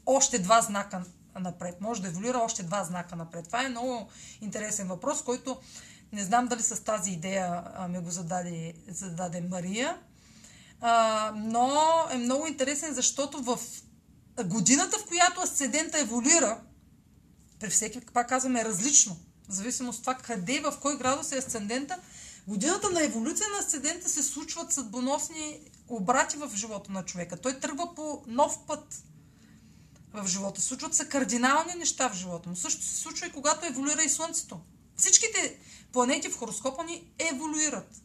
още 0.05 0.39
два 0.39 0.61
знака 0.61 1.03
напред. 1.39 1.81
Може 1.81 2.01
да 2.01 2.07
еволюира 2.07 2.37
още 2.37 2.63
два 2.63 2.83
знака 2.83 3.15
напред. 3.15 3.45
Това 3.45 3.63
е 3.63 3.69
много 3.69 4.07
интересен 4.41 4.87
въпрос, 4.87 5.21
който 5.23 5.57
не 6.11 6.23
знам 6.23 6.47
дали 6.47 6.61
с 6.61 6.83
тази 6.83 7.11
идея 7.11 7.63
ми 7.89 7.99
го 7.99 8.11
зададе, 8.11 8.73
зададе 8.87 9.41
Мария. 9.41 9.97
А, 10.81 11.33
но 11.35 11.79
е 12.11 12.17
много 12.17 12.47
интересен, 12.47 12.93
защото 12.93 13.41
в 13.41 13.59
годината, 14.45 14.97
в 14.97 15.05
която 15.05 15.41
асцендента 15.41 15.99
еволюира, 15.99 16.61
при 17.59 17.69
всеки, 17.69 18.01
пак 18.13 18.29
казваме, 18.29 18.65
различно. 18.65 19.17
В 19.49 19.53
зависимост 19.53 19.97
от 19.97 20.03
това 20.03 20.15
къде, 20.15 20.59
в 20.59 20.77
кой 20.81 20.97
градус 20.97 21.31
е 21.31 21.37
асцендента, 21.37 21.99
годината 22.47 22.89
на 22.89 23.03
еволюция 23.03 23.47
на 23.49 23.57
асцендента 23.57 24.09
се 24.09 24.23
случват 24.23 24.73
съдбоносни 24.73 25.59
обрати 25.87 26.37
в 26.37 26.51
живота 26.55 26.91
на 26.91 27.05
човека. 27.05 27.37
Той 27.37 27.59
тръгва 27.59 27.95
по 27.95 28.23
нов 28.27 28.59
път 28.67 29.03
в 30.13 30.27
живота. 30.27 30.61
Случват 30.61 30.93
се 30.93 31.09
кардинални 31.09 31.73
неща 31.77 32.09
в 32.09 32.15
живота 32.15 32.49
му. 32.49 32.55
Също 32.55 32.83
се 32.83 32.97
случва 32.97 33.27
и 33.27 33.31
когато 33.31 33.65
еволюира 33.65 34.03
и 34.03 34.09
Слънцето. 34.09 34.59
Всичките 34.95 35.59
планети 35.93 36.29
в 36.29 36.37
хороскопа 36.37 36.83
ни 36.83 37.03
еволюират. 37.19 38.01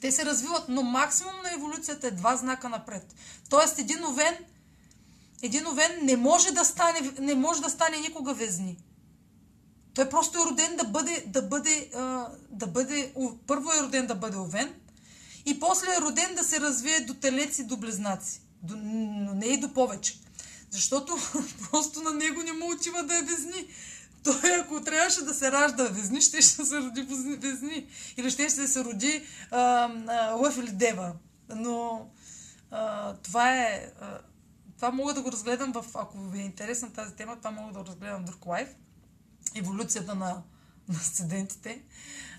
Те 0.00 0.12
се 0.12 0.24
развиват, 0.24 0.64
но 0.68 0.82
максимум 0.82 1.34
на 1.42 1.54
еволюцията 1.54 2.06
е 2.06 2.10
два 2.10 2.36
знака 2.36 2.68
напред. 2.68 3.14
Тоест 3.48 3.78
един 3.78 4.04
овен, 4.04 4.36
един 5.42 5.66
овен 5.66 5.98
не 6.02 6.16
може 6.16 6.52
да 6.52 6.64
стане, 6.64 7.12
не 7.18 7.34
може 7.34 7.62
да 7.62 7.70
стане 7.70 7.96
никога 7.96 8.34
везни. 8.34 8.78
Той 9.94 10.08
просто 10.08 10.38
е 10.38 10.50
роден 10.50 10.76
да 10.76 10.84
бъде, 10.84 11.24
да 11.26 11.42
бъде, 11.42 11.90
да 12.50 12.66
бъде, 12.66 13.14
първо 13.46 13.72
е 13.72 13.82
роден 13.82 14.06
да 14.06 14.14
бъде 14.14 14.36
овен, 14.36 14.74
и 15.46 15.60
после 15.60 15.86
е 15.96 16.00
роден 16.00 16.34
да 16.34 16.44
се 16.44 16.60
развие 16.60 17.00
до 17.00 17.14
телец 17.14 17.58
и 17.58 17.64
до 17.64 17.76
близнаци. 17.76 18.40
До, 18.62 18.76
но 18.76 19.34
не 19.34 19.46
и 19.46 19.60
до 19.60 19.74
повече. 19.74 20.18
Защото 20.70 21.16
просто 21.70 22.02
на 22.02 22.10
него 22.10 22.42
не 22.42 22.52
му 22.52 22.72
отива 22.72 23.02
да 23.02 23.18
е 23.18 23.22
везни. 23.22 23.66
Той, 24.24 24.54
ако 24.60 24.80
трябваше 24.80 25.24
да 25.24 25.34
се 25.34 25.52
ражда 25.52 25.84
везни, 25.84 26.20
ще, 26.20 26.42
ще 26.42 26.64
се 26.64 26.78
роди 26.78 27.02
везни. 27.36 27.86
Или 28.16 28.30
ще, 28.30 28.48
ще 28.48 28.68
се 28.68 28.84
роди 28.84 29.26
а, 29.50 29.60
а, 30.08 30.34
лъв 30.34 30.58
или 30.58 30.70
дева. 30.70 31.12
Но 31.48 32.06
а, 32.70 33.14
това 33.14 33.52
е... 33.52 33.92
А, 34.00 34.18
това 34.76 34.90
мога 34.90 35.14
да 35.14 35.22
го 35.22 35.32
разгледам 35.32 35.72
в... 35.72 35.84
Ако 35.94 36.18
ви 36.18 36.40
е 36.40 36.44
интересна 36.44 36.92
тази 36.92 37.14
тема, 37.14 37.36
това 37.36 37.50
мога 37.50 37.72
да 37.72 37.78
го 37.78 37.86
разгледам 37.86 38.22
в 38.22 38.24
друг 38.24 38.46
лайф. 38.46 38.68
Еволюцията 39.54 40.14
на, 40.14 40.42
на 40.88 40.98
студентите 40.98 41.82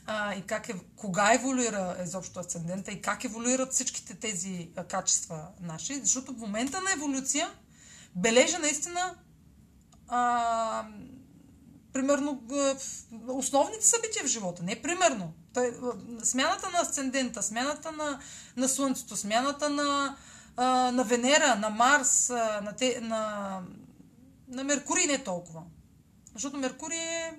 а, 0.05 0.35
и 0.35 0.41
как 0.41 0.69
е, 0.69 0.73
кога 0.95 1.33
еволюира 1.33 1.97
изобщо 2.03 2.39
асцендента 2.39 2.91
и 2.91 3.01
как 3.01 3.23
еволюират 3.23 3.73
всичките 3.73 4.15
тези 4.15 4.69
а, 4.75 4.83
качества 4.83 5.47
наши. 5.61 5.99
Защото 5.99 6.33
в 6.33 6.37
момента 6.37 6.81
на 6.81 6.93
еволюция 6.93 7.49
бележа 8.15 8.59
наистина 8.59 9.15
а, 10.07 10.85
примерно 11.93 12.43
основните 13.27 13.87
събития 13.87 14.23
в 14.23 14.27
живота. 14.27 14.63
Не 14.63 14.81
примерно. 14.81 15.33
Той, 15.53 15.73
смяната 16.23 16.69
на 16.69 16.79
асцендента, 16.79 17.43
смяната 17.43 17.91
на, 17.91 18.19
на 18.57 18.69
Слънцето, 18.69 19.17
смяната 19.17 19.69
на, 19.69 20.17
а, 20.57 20.91
на 20.91 21.03
Венера, 21.03 21.55
на 21.55 21.69
Марс, 21.69 22.29
на, 22.63 22.73
те, 22.77 23.01
на, 23.01 23.61
на 24.47 24.63
Меркурий 24.63 25.05
не 25.05 25.23
толкова. 25.23 25.63
Защото 26.33 26.57
Меркурий 26.57 26.99
е 26.99 27.33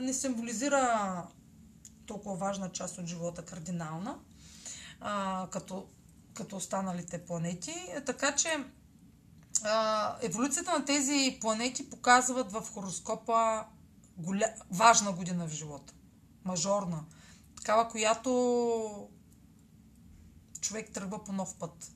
не 0.00 0.14
символизира 0.14 1.26
толкова 2.06 2.36
важна 2.36 2.72
част 2.72 2.98
от 2.98 3.06
живота, 3.06 3.44
кардинална, 3.44 4.18
а, 5.00 5.46
като, 5.50 5.86
като 6.34 6.56
останалите 6.56 7.24
планети. 7.24 7.74
Така 8.06 8.34
че 8.34 8.64
а, 9.64 10.16
еволюцията 10.22 10.78
на 10.78 10.84
тези 10.84 11.38
планети 11.40 11.90
показват 11.90 12.52
в 12.52 12.60
хороскопа 12.72 13.64
голя... 14.16 14.54
важна 14.70 15.12
година 15.12 15.46
в 15.46 15.52
живота. 15.52 15.94
Мажорна. 16.44 17.04
Такава, 17.56 17.88
която 17.88 19.08
човек 20.60 20.90
тръгва 20.90 21.24
по 21.24 21.32
нов 21.32 21.54
път. 21.54 21.92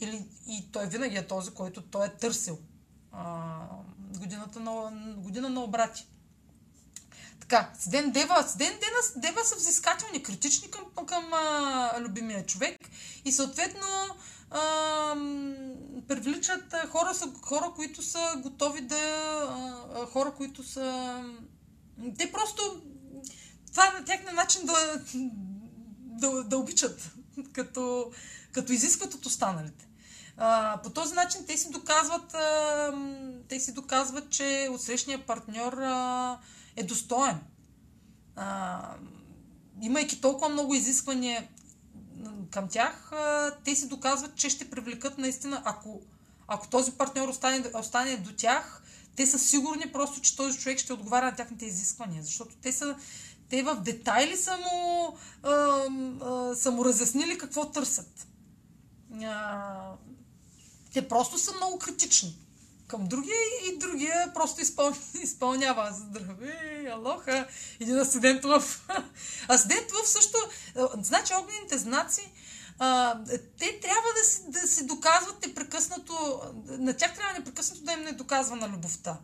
Или, 0.00 0.28
и 0.46 0.72
той 0.72 0.86
винаги 0.86 1.16
е 1.16 1.26
този, 1.26 1.50
който 1.50 1.82
той 1.82 2.06
е 2.06 2.16
търсил. 2.16 2.58
А, 3.12 3.66
годината 4.18 4.60
на, 4.60 4.92
година 5.16 5.48
на 5.48 5.60
обрати. 5.60 6.06
Така, 7.40 7.70
Седен 7.78 8.10
Дева, 8.10 8.44
Седен 8.48 8.72
Дева, 8.72 9.20
Дева 9.28 9.44
са 9.44 9.56
взискателни, 9.56 10.22
критични 10.22 10.70
към, 10.70 11.06
към 11.06 11.32
а, 11.32 12.00
любимия 12.00 12.46
човек 12.46 12.76
и 13.24 13.32
съответно 13.32 13.86
а, 14.50 14.60
привличат 16.08 16.74
хора, 16.88 17.14
са, 17.14 17.32
хора, 17.42 17.72
които 17.76 18.02
са 18.02 18.34
готови 18.36 18.80
да... 18.80 18.96
А, 19.94 20.06
хора, 20.06 20.32
които 20.36 20.62
са... 20.62 21.24
Те 22.18 22.32
просто... 22.32 22.82
Това 23.70 23.86
е 23.86 23.98
на 23.98 24.04
тяхна 24.04 24.32
начин 24.32 24.66
да 24.66 25.00
да, 26.20 26.44
да 26.44 26.58
обичат, 26.58 27.10
като, 27.52 28.12
като 28.52 28.72
изискват 28.72 29.14
от 29.14 29.26
останалите. 29.26 29.89
По 30.82 30.90
този 30.90 31.14
начин 31.14 31.46
те 31.46 31.56
си 31.56 31.70
доказват, 31.70 32.34
а, 32.34 32.92
те 33.48 33.60
си 33.60 33.72
доказват, 33.72 34.30
че 34.30 34.68
отсрещния 34.72 35.26
партньор 35.26 35.72
а, 35.72 36.38
е 36.76 36.82
достоен. 36.82 37.40
А, 38.36 38.80
имайки 39.82 40.20
толкова 40.20 40.48
много 40.48 40.74
изисквания 40.74 41.48
към 42.50 42.68
тях, 42.68 43.12
а, 43.12 43.54
те 43.64 43.74
си 43.74 43.88
доказват, 43.88 44.36
че 44.36 44.50
ще 44.50 44.70
привлекат 44.70 45.18
наистина, 45.18 45.62
ако, 45.64 46.00
ако 46.48 46.68
този 46.68 46.92
партньор 46.92 47.28
остане, 47.28 47.64
остане 47.74 48.16
до 48.16 48.32
тях, 48.32 48.82
те 49.16 49.26
са 49.26 49.38
сигурни 49.38 49.92
просто, 49.92 50.20
че 50.20 50.36
този 50.36 50.58
човек 50.58 50.78
ще 50.78 50.92
отговаря 50.92 51.24
на 51.24 51.34
тяхните 51.36 51.66
изисквания, 51.66 52.22
защото 52.22 52.56
те 52.62 52.72
са 52.72 52.96
те 53.50 53.62
в 53.62 53.74
детайли 53.74 54.36
са 54.36 54.56
му, 54.56 55.16
а, 55.42 55.50
а, 55.50 56.54
са 56.54 56.70
му 56.70 56.84
разяснили 56.84 57.38
какво 57.38 57.70
търсят. 57.70 58.26
А, 59.22 59.92
те 60.92 61.08
просто 61.08 61.38
са 61.38 61.52
много 61.52 61.78
критични 61.78 62.36
към 62.86 63.06
другия 63.06 63.36
и 63.66 63.78
другия 63.78 64.32
просто 64.34 64.60
изпъл... 64.60 64.92
изпълнява. 65.22 65.92
Здравей, 65.92 66.90
алоха. 66.92 67.48
Един 67.80 67.98
асидент 67.98 68.44
в... 68.44 68.62
Асидент 69.48 69.90
в 69.90 70.08
също... 70.08 70.38
Значи 71.02 71.32
огнените 71.34 71.78
знаци 71.78 72.32
а, 72.82 73.18
те 73.58 73.80
трябва 73.80 74.08
да 74.16 74.24
си, 74.24 74.42
да 74.48 74.94
доказват 74.94 75.46
непрекъснато, 75.46 76.40
на 76.68 76.96
тях 76.96 77.14
трябва 77.14 77.38
непрекъснато 77.38 77.82
да 77.82 77.92
им 77.92 78.00
не 78.00 78.12
доказва 78.12 78.56
на 78.56 78.68
любовта. 78.68 79.18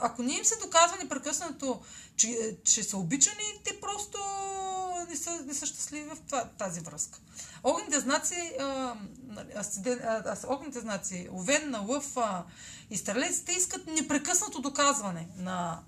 Ако 0.00 0.22
не 0.22 0.32
им 0.32 0.44
се 0.44 0.58
доказва 0.58 0.96
непрекъснато, 0.96 1.80
че, 2.16 2.56
че 2.64 2.82
са 2.82 2.96
обичани, 2.96 3.60
те 3.64 3.80
просто 3.80 4.18
не 5.04 5.16
са, 5.16 5.42
не 5.46 5.54
са 5.54 5.66
щастливи 5.66 6.10
в 6.10 6.46
тази 6.58 6.80
връзка. 6.80 7.18
Огнените 7.62 8.00
знаци, 8.00 8.52
нали, 9.28 9.48
огнените 10.48 10.80
знаци, 10.80 11.28
Овен, 11.32 11.70
на 11.70 11.78
Лъв 11.78 12.16
и 12.90 12.96
Стрелец, 12.96 13.40
те 13.40 13.52
искат 13.52 13.86
непрекъснато 13.86 14.60
доказване 14.60 15.28
на, 15.36 15.80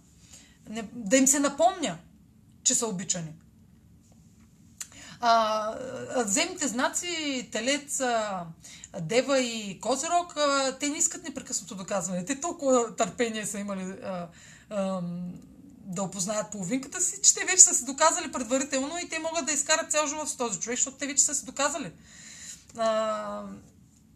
не, 0.68 0.88
да 0.92 1.16
им 1.16 1.26
се 1.26 1.40
напомня, 1.40 1.98
че 2.62 2.74
са 2.74 2.86
обичани. 2.86 3.32
А, 5.20 5.74
земните 6.26 6.68
знаци, 6.68 7.48
Телец, 7.52 8.00
Дева 9.00 9.40
и 9.40 9.80
Козирог, 9.80 10.34
те 10.80 10.88
не 10.88 10.98
искат 10.98 11.22
непрекъснато 11.22 11.74
доказване. 11.74 12.24
Те 12.24 12.40
толкова 12.40 12.96
търпение 12.96 13.46
са 13.46 13.58
имали 13.58 13.82
а, 13.82 14.28
а, 14.70 15.02
да 15.88 16.02
опознаят 16.02 16.50
половинката 16.50 17.00
си, 17.00 17.16
че 17.22 17.34
те 17.34 17.44
вече 17.44 17.62
са 17.62 17.74
се 17.74 17.84
доказали 17.84 18.32
предварително 18.32 18.98
и 18.98 19.08
те 19.08 19.18
могат 19.18 19.46
да 19.46 19.52
изкарат 19.52 19.92
цял 19.92 20.06
живот 20.06 20.28
с 20.28 20.36
този 20.36 20.60
човек, 20.60 20.78
защото 20.78 20.96
те 20.96 21.06
вече 21.06 21.22
са 21.22 21.34
се 21.34 21.44
доказали. 21.44 21.92
А, 22.76 23.42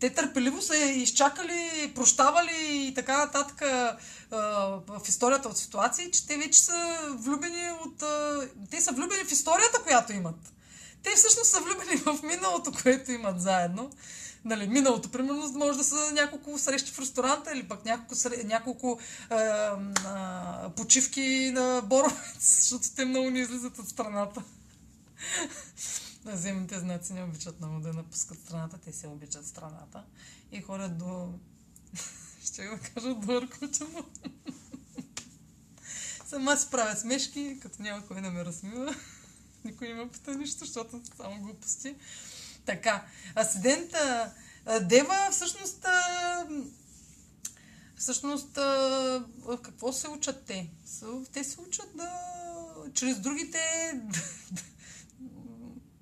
те 0.00 0.10
търпеливо 0.10 0.62
са 0.62 0.76
изчакали, 0.76 1.92
прощавали 1.94 2.86
и 2.88 2.94
така 2.94 3.18
нататък 3.18 3.62
а, 3.62 3.96
в 4.88 5.00
историята 5.08 5.48
от 5.48 5.58
ситуации, 5.58 6.10
че 6.10 6.26
те 6.26 6.36
вече 6.36 6.60
са 6.60 6.98
влюбени 7.10 7.70
от... 7.84 8.02
А, 8.02 8.48
те 8.70 8.80
са 8.80 8.92
влюбени 8.92 9.24
в 9.24 9.32
историята, 9.32 9.82
която 9.82 10.12
имат. 10.12 10.52
Те 11.02 11.10
всъщност 11.16 11.50
са 11.50 11.60
влюбени 11.60 11.96
в 11.96 12.22
миналото, 12.22 12.72
което 12.82 13.12
имат 13.12 13.40
заедно 13.40 13.90
нали, 14.44 14.68
миналото, 14.68 15.08
примерно, 15.08 15.52
може 15.52 15.78
да 15.78 15.84
са 15.84 16.12
няколко 16.12 16.58
срещи 16.58 16.92
в 16.92 16.98
ресторанта 16.98 17.52
или 17.52 17.68
пък 17.68 17.84
няколко, 17.84 18.14
няколко 18.44 18.98
е, 19.30 19.34
е, 19.34 20.70
почивки 20.76 21.50
на 21.54 21.82
Боровец, 21.84 22.36
защото 22.60 22.94
те 22.96 23.04
много 23.04 23.30
не 23.30 23.38
излизат 23.38 23.78
от 23.78 23.88
страната. 23.88 24.42
Земните 26.24 26.78
знаци 26.78 27.12
не 27.12 27.24
обичат 27.24 27.60
много 27.60 27.80
да 27.80 27.92
напускат 27.92 28.38
страната, 28.38 28.78
те 28.78 28.92
се 28.92 29.06
обичат 29.06 29.46
страната 29.46 30.04
и 30.52 30.62
ходят 30.62 30.98
до... 30.98 31.32
Ще 32.44 32.66
го 32.66 32.78
кажа 32.94 33.14
до 33.14 33.38
Аркуча, 33.38 33.84
но... 33.94 34.04
Сама 36.26 36.56
си 36.56 36.68
правя 36.70 36.96
смешки, 36.96 37.58
като 37.62 37.82
няма 37.82 38.06
кой 38.06 38.20
да 38.20 38.30
ме 38.30 38.44
размива. 38.44 38.94
Никой 39.64 39.88
не 39.88 39.94
ме 39.94 40.08
пита 40.08 40.34
нищо, 40.34 40.58
защото 40.58 41.00
само 41.16 41.42
глупости. 41.42 41.94
Така, 42.64 43.04
асцендента 43.36 44.32
Дева 44.80 45.28
всъщност 45.30 45.86
всъщност 47.96 48.56
в 48.56 49.58
какво 49.62 49.92
се 49.92 50.08
учат 50.08 50.44
те? 50.44 50.70
Те 51.32 51.44
се 51.44 51.60
учат 51.60 51.96
да 51.96 52.10
чрез 52.94 53.20
другите 53.20 53.58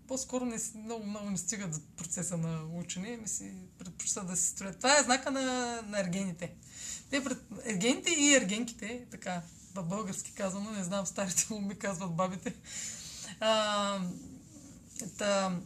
по-скоро 0.08 0.44
не, 0.44 0.56
много, 0.74 1.06
много 1.06 1.30
не 1.30 1.38
стигат 1.38 1.74
за 1.74 1.80
процеса 1.96 2.36
на 2.36 2.64
учене, 2.74 3.16
ми 3.16 3.28
си 3.28 3.52
предпочитат 3.78 4.26
да 4.26 4.36
се 4.36 4.48
строят. 4.48 4.76
Това 4.76 4.98
е 4.98 5.02
знака 5.02 5.30
на, 5.30 5.42
на 5.82 6.00
ергените. 6.00 6.52
Те 7.10 7.24
пред, 7.24 7.38
ергените 7.64 8.10
и 8.10 8.34
ергенките, 8.34 9.06
така, 9.10 9.42
в 9.74 9.82
български 9.82 10.32
казано, 10.32 10.70
не 10.70 10.84
знам, 10.84 11.06
старите 11.06 11.46
му 11.50 11.60
ми 11.60 11.78
казват 11.78 12.14
бабите. 12.14 12.54
А, 13.40 14.00
та, 15.18 15.58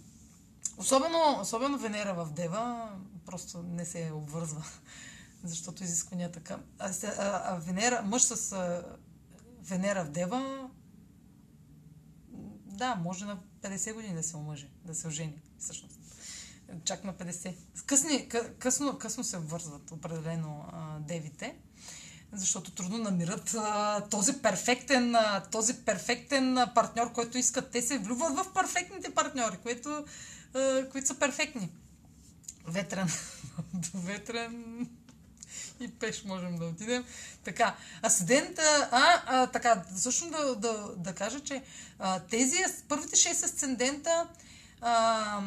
Особено, 0.77 1.39
особено 1.41 1.79
Венера 1.79 2.15
в 2.15 2.33
Дева 2.33 2.91
просто 3.27 3.63
не 3.63 3.85
се 3.85 4.13
обвързва, 4.15 4.65
защото 5.45 5.85
изискванията 5.85 6.41
към... 6.41 6.63
А, 6.79 6.91
а, 7.05 7.13
а 7.19 7.57
Венера, 7.59 8.03
мъж 8.03 8.23
с 8.23 8.53
а, 8.53 8.85
Венера 9.63 10.05
в 10.05 10.11
Дева, 10.11 10.71
да, 12.67 12.95
може 12.95 13.25
на 13.25 13.39
50 13.63 13.95
години 13.95 14.15
да 14.15 14.23
се 14.23 14.37
омъжи, 14.37 14.71
да 14.85 14.95
се 14.95 15.09
ожени, 15.09 15.43
всъщност. 15.59 16.01
Чак 16.85 17.05
на 17.05 17.15
50. 17.15 17.57
Късни, 17.87 18.29
късно, 18.59 18.99
късно 18.99 19.25
се 19.25 19.39
вързват 19.39 19.91
определено 19.91 20.65
а, 20.73 20.99
девите, 21.01 21.59
защото 22.35 22.71
трудно 22.71 22.99
намират 22.99 23.55
а, 23.59 24.01
този 24.01 24.33
перфектен, 24.33 25.15
а, 25.15 25.43
този 25.53 25.75
перфектен 25.75 26.59
партньор, 26.75 27.13
който 27.13 27.39
искат. 27.39 27.71
Те 27.71 27.83
се 27.83 27.99
влюбват 27.99 28.37
в 28.37 28.53
перфектните 28.55 29.15
партньори, 29.15 29.57
което 29.63 30.05
които 30.91 31.07
са 31.07 31.15
перфектни. 31.15 31.71
Ветрен. 32.69 33.09
До 33.75 33.89
ветрен 33.99 34.87
и 35.81 35.89
пеш 35.89 36.25
можем 36.25 36.57
да 36.57 36.65
отидем. 36.65 37.05
Така, 37.45 37.77
асцендента, 38.03 38.89
а, 38.91 39.23
а 39.27 39.47
така, 39.47 39.83
също 39.97 40.31
да, 40.31 40.55
да, 40.55 40.91
да 40.97 41.15
кажа, 41.15 41.41
че 41.41 41.63
а, 41.99 42.21
тези 42.21 42.57
първите 42.89 43.17
6 43.17 43.45
асцендента 43.45 44.29
а, 44.81 45.41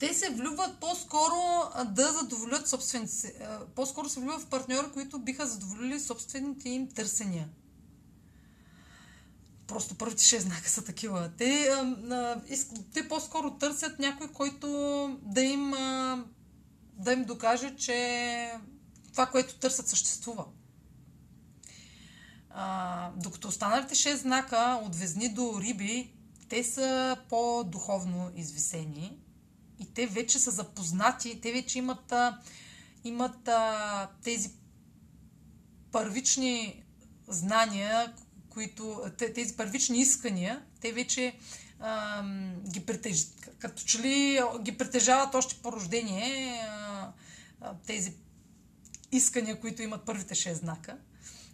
те 0.00 0.14
се 0.14 0.30
влюбват 0.30 0.80
по-скоро 0.80 1.70
да 1.84 2.12
задоволят 2.12 2.68
собствените 2.68 3.12
си. 3.12 3.32
По-скоро 3.74 4.08
се 4.08 4.20
влюбват 4.20 4.42
в 4.42 4.46
партньори, 4.46 4.86
които 4.92 5.18
биха 5.18 5.46
задоволили 5.46 6.00
собствените 6.00 6.68
им 6.68 6.88
търсения 6.88 7.48
просто 9.70 9.94
първите 9.94 10.24
шест 10.24 10.46
знака 10.46 10.68
са 10.68 10.84
такива. 10.84 11.30
Те, 11.38 11.68
а, 12.10 12.36
иск, 12.48 12.68
те 12.94 13.08
по-скоро 13.08 13.50
търсят 13.50 13.98
някой, 13.98 14.28
който 14.28 14.68
да 15.22 15.42
им, 15.42 15.74
а, 15.74 16.24
да 16.92 17.12
им 17.12 17.24
докаже, 17.24 17.76
че 17.76 18.52
това, 19.12 19.26
което 19.26 19.54
търсят, 19.54 19.88
съществува. 19.88 20.44
А, 22.50 23.10
докато 23.16 23.48
останалите 23.48 23.94
шест 23.94 24.22
знака 24.22 24.80
от 24.84 24.96
везни 24.96 25.28
до 25.28 25.60
риби, 25.60 26.12
те 26.48 26.64
са 26.64 27.16
по-духовно 27.28 28.30
извисени 28.36 29.18
и 29.80 29.94
те 29.94 30.06
вече 30.06 30.38
са 30.38 30.50
запознати, 30.50 31.40
те 31.40 31.52
вече 31.52 31.78
имат, 31.78 32.12
имат 33.04 33.48
а, 33.48 34.08
тези 34.22 34.50
първични 35.92 36.84
знания, 37.28 38.12
които, 38.48 39.04
тези 39.18 39.56
първични 39.56 39.98
искания, 39.98 40.62
те 40.80 40.92
вече 40.92 41.34
а, 41.80 42.24
ги 42.70 42.86
притежават, 42.86 43.50
като 43.58 43.82
че 43.82 43.98
ли 43.98 44.40
ги 44.62 44.78
притежават 44.78 45.34
още 45.34 45.62
по 45.62 45.72
рождение 45.72 46.60
а, 46.68 47.12
а, 47.60 47.74
тези 47.86 48.14
искания, 49.12 49.60
които 49.60 49.82
имат 49.82 50.06
първите 50.06 50.34
шест 50.34 50.60
знака. 50.60 50.98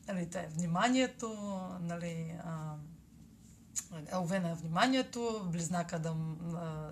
Нали, 0.08 0.28
това 0.28 0.40
е 0.40 0.48
вниманието, 0.48 1.58
нали, 1.80 2.34
а, 2.44 2.74
Елвена 4.12 4.50
е 4.50 4.54
вниманието, 4.54 5.42
близнака 5.52 5.98
да, 5.98 6.14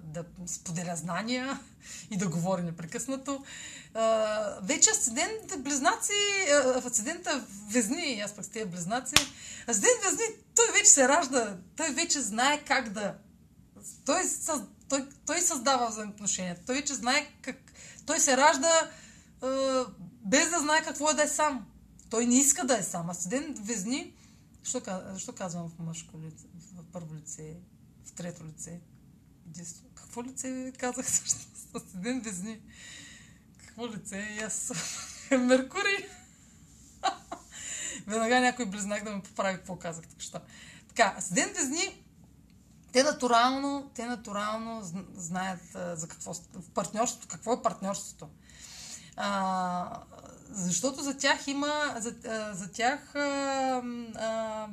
да 0.02 0.24
споделя 0.46 0.96
знания 0.96 1.60
и 2.10 2.16
да 2.16 2.28
говори 2.28 2.62
непрекъснато. 2.62 3.44
Вече 4.62 4.90
асцендент 4.90 5.52
близнаци, 5.58 6.12
асцендента 6.86 7.46
везни, 7.70 8.20
аз 8.24 8.32
пък 8.32 8.44
с 8.44 8.48
тези 8.48 8.70
близнаци, 8.70 9.14
асцендент 9.68 10.02
везни, 10.04 10.24
той 10.54 10.66
вече 10.72 10.90
се 10.90 11.08
ражда, 11.08 11.56
той 11.76 11.90
вече 11.90 12.20
знае 12.20 12.64
как 12.64 12.88
да... 12.88 13.14
Той, 14.06 14.22
той, 14.88 15.08
той 15.26 15.40
създава 15.40 15.88
взаимоотношения, 15.88 16.56
той 16.66 16.74
вече 16.76 16.94
знае 16.94 17.26
как... 17.42 17.56
Той 18.06 18.20
се 18.20 18.36
ражда 18.36 18.90
без 20.24 20.50
да 20.50 20.60
знае 20.60 20.82
какво 20.82 21.10
е 21.10 21.14
да 21.14 21.22
е 21.22 21.28
сам. 21.28 21.66
Той 22.10 22.26
не 22.26 22.38
иска 22.38 22.66
да 22.66 22.78
е 22.78 22.82
сам. 22.82 23.10
Асцендент 23.10 23.58
везни, 23.58 24.14
защо, 24.62 24.80
защо 25.12 25.32
казвам 25.32 25.68
в 25.68 25.78
мъжко 25.78 26.18
лице, 26.18 26.46
в 26.58 26.73
първо 26.94 27.14
лице, 27.14 27.56
в 28.04 28.12
трето 28.12 28.44
лице? 28.44 28.80
Единство. 29.46 29.84
Какво 29.94 30.24
лице 30.24 30.72
казах 30.78 31.06
всъщност? 31.06 31.48
С 31.72 31.94
един 31.94 32.20
везни. 32.20 32.60
Какво 33.58 33.88
лице? 33.88 34.16
И 34.16 34.42
аз 34.42 34.72
Меркурий. 35.30 36.08
Веднага 38.06 38.40
някой 38.40 38.66
близнак 38.66 39.04
да 39.04 39.10
ме 39.10 39.22
поправи 39.22 39.56
какво 39.56 39.76
казах 39.76 40.04
що. 40.18 40.40
Така, 40.88 41.16
ден 41.32 41.52
везни 41.52 42.04
те 42.92 43.02
натурално, 43.02 43.90
те 43.94 44.06
натурално 44.06 44.80
знаят 45.14 45.62
за 45.72 46.08
какво 46.08 46.34
в 46.34 46.70
партньорството, 46.74 47.28
какво 47.28 47.52
е 47.52 47.62
партньорството. 47.62 48.28
А, 49.16 50.02
защото 50.50 51.02
за 51.02 51.18
тях 51.18 51.48
има, 51.48 51.94
за, 51.96 52.14
за 52.52 52.72
тях, 52.72 53.14
а, 53.14 53.82
а, 54.16 54.68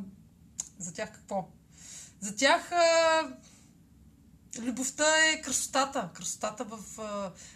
за 0.80 0.93
тях 0.93 1.11
какво? 1.11 1.47
За 2.22 2.36
тях 2.36 2.72
любовта 4.59 5.05
е 5.26 5.41
красотата, 5.41 6.09
красотата 6.13 6.63
в, 6.63 6.80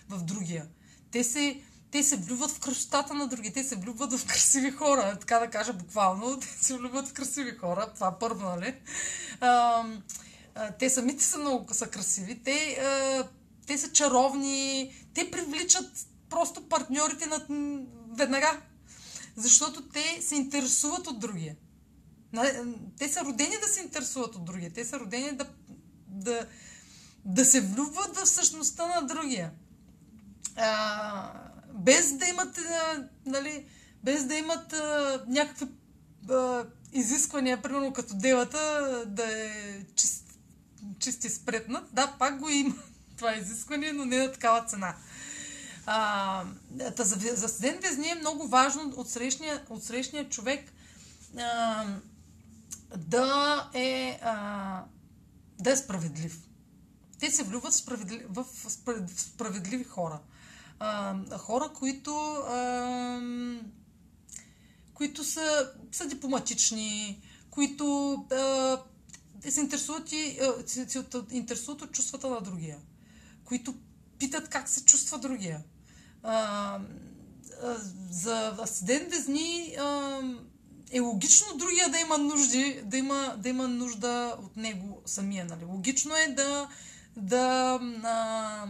в 0.09 0.24
другия. 0.24 0.68
Те 1.11 1.24
се, 1.24 1.61
те 1.91 2.03
се 2.03 2.16
влюбват 2.16 2.51
в 2.51 2.59
красотата 2.59 3.13
на 3.13 3.28
други, 3.28 3.53
те 3.53 3.63
се 3.63 3.76
влюбват 3.76 4.13
в 4.13 4.26
красиви 4.28 4.72
хора, 4.72 5.18
така 5.20 5.39
да 5.39 5.49
кажа 5.49 5.74
буквално, 5.74 6.39
те 6.39 6.47
се 6.47 6.78
влюбват 6.78 7.07
в 7.07 7.13
красиви 7.13 7.57
хора, 7.57 7.91
това 7.95 8.20
първо, 8.20 8.43
нали? 8.43 8.76
Те 10.80 10.89
самите 10.89 11.24
са 11.24 11.38
много 11.38 11.74
са 11.74 11.88
красиви, 11.88 12.43
те, 12.43 12.80
те 13.68 13.78
са 13.78 13.91
чаровни, 13.91 14.93
те 15.13 15.32
привличат 15.32 15.91
просто 16.30 16.70
партньорите 16.70 17.26
на 17.26 17.45
веднага, 18.18 18.61
защото 19.36 19.89
те 19.89 20.22
се 20.22 20.36
интересуват 20.36 21.07
от 21.07 21.20
другия. 21.20 21.55
Те 22.97 23.09
са 23.09 23.21
родени 23.21 23.55
да 23.61 23.67
се 23.67 23.81
интересуват 23.81 24.36
от 24.36 24.45
другия, 24.45 24.73
те 24.73 24.86
са 24.86 24.99
родени 24.99 25.31
да, 25.31 25.45
да, 26.07 26.47
да 27.25 27.45
се 27.45 27.61
влюбват 27.61 28.17
в 28.17 28.25
същността 28.25 29.01
на 29.01 29.07
другия. 29.07 29.51
А, 30.55 31.31
без 31.73 32.13
да 32.13 32.25
имат, 32.25 32.59
нали, 33.25 33.65
без 34.03 34.25
да 34.25 34.36
имат 34.36 34.73
а, 34.73 35.23
някакви 35.27 35.67
а, 36.29 36.65
изисквания, 36.93 37.61
примерно 37.61 37.93
като 37.93 38.15
делата, 38.15 39.03
да 39.07 39.23
е 39.23 39.81
чист, 39.95 40.23
чист 40.99 41.23
и 41.23 41.29
спретнат. 41.29 41.93
Да, 41.93 42.15
пак 42.19 42.39
го 42.39 42.49
има 42.49 42.75
това 43.17 43.36
изискване, 43.36 43.91
но 43.91 44.05
не 44.05 44.17
на 44.17 44.31
такава 44.31 44.65
цена. 44.65 44.95
А, 45.86 46.43
за, 46.97 47.36
за 47.36 47.47
студент 47.47 47.81
везни 47.81 48.09
е 48.09 48.15
много 48.15 48.47
важно 48.47 48.93
от 48.95 49.09
срещния, 49.09 49.63
от 49.69 49.83
срещния 49.83 50.29
човек 50.29 50.71
а, 51.38 51.86
да, 52.97 53.69
е, 53.73 54.19
а, 54.23 54.83
да 55.59 55.71
е 55.71 55.75
справедлив. 55.75 56.41
Те 57.19 57.31
се 57.31 57.43
влюбват 57.43 57.73
в, 57.73 57.75
справедли, 57.75 58.25
в 58.29 58.45
справедливи 59.17 59.83
хора 59.83 60.19
а, 60.79 61.37
хора, 61.37 61.71
които, 61.73 62.15
а, 62.47 63.21
които 64.93 65.23
са, 65.23 65.71
са 65.91 66.07
дипломатични, 66.07 67.21
които 67.49 68.13
а, 68.31 68.77
се 69.49 69.59
интересуват 69.59 70.11
и 70.11 70.39
се, 70.65 70.89
се 70.89 71.03
интересуват 71.31 71.81
от 71.81 71.91
чувствата 71.91 72.29
на 72.29 72.41
другия, 72.41 72.77
които 73.43 73.75
питат 74.19 74.49
как 74.49 74.69
се 74.69 74.85
чувства 74.85 75.17
другия. 75.17 75.63
А, 76.23 76.33
а, 77.63 77.75
за 78.09 78.55
асцендент 78.59 79.13
Везни 79.13 79.75
а, 79.79 80.21
е 80.91 80.99
логично 80.99 81.57
другия 81.57 81.89
да 81.89 81.99
има 81.99 82.17
нужди, 82.17 82.81
да 82.83 82.97
има, 82.97 83.36
да 83.38 83.49
има 83.49 83.67
нужда 83.67 84.36
от 84.43 84.57
него 84.57 85.01
самия. 85.05 85.45
Нали? 85.45 85.65
Логично 85.65 86.15
е 86.15 86.27
да, 86.27 86.67
да 87.17 87.79
а, 88.03 88.67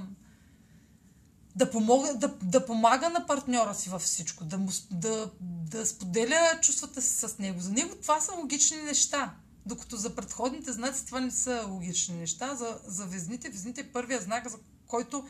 да, 1.55 1.71
помога, 1.71 2.13
да, 2.13 2.33
да 2.43 2.65
помага 2.65 3.09
на 3.09 3.25
партньора 3.25 3.73
си 3.73 3.89
във 3.89 4.01
всичко, 4.01 4.43
да, 4.43 4.57
му, 4.57 4.69
да, 4.91 5.31
да 5.41 5.85
споделя 5.85 6.59
чувствата 6.61 7.01
си 7.01 7.27
с 7.27 7.37
него. 7.39 7.59
За 7.59 7.71
него 7.71 7.95
това 8.01 8.21
са 8.21 8.33
логични 8.33 8.77
неща. 8.77 9.33
Докато 9.65 9.95
за 9.95 10.15
предходните 10.15 10.71
знаци 10.71 11.05
това 11.05 11.19
не 11.19 11.31
са 11.31 11.65
логични 11.69 12.15
неща. 12.15 12.55
За, 12.55 12.79
за 12.87 13.05
везните, 13.05 13.49
везните 13.49 13.81
е 13.81 13.91
първия 13.91 14.21
знак, 14.21 14.49
за 14.49 14.57
който, 14.87 15.25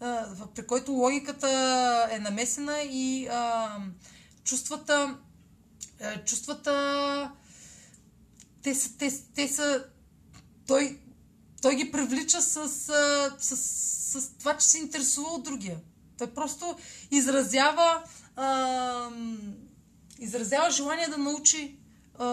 а, 0.00 0.26
при 0.54 0.66
който 0.66 0.92
логиката 0.92 1.48
е 2.10 2.18
намесена 2.18 2.78
и 2.82 3.26
а, 3.26 3.76
чувствата, 4.44 5.18
чувствата 6.26 7.32
те 8.62 8.74
са, 8.74 8.98
те, 8.98 9.12
те 9.34 9.48
са 9.48 9.84
той, 10.66 10.98
той 11.62 11.76
ги 11.76 11.92
привлича 11.92 12.42
с, 12.42 12.68
с, 12.68 12.92
с, 13.38 13.56
с 14.20 14.30
това, 14.38 14.56
че 14.56 14.66
се 14.66 14.78
интересува 14.78 15.28
от 15.28 15.42
другия. 15.44 15.80
Той 16.18 16.34
просто 16.34 16.76
изразява, 17.10 18.02
а, 18.36 19.10
изразява 20.18 20.70
желание 20.70 21.08
да 21.08 21.18
научи, 21.18 21.78
а, 22.18 22.26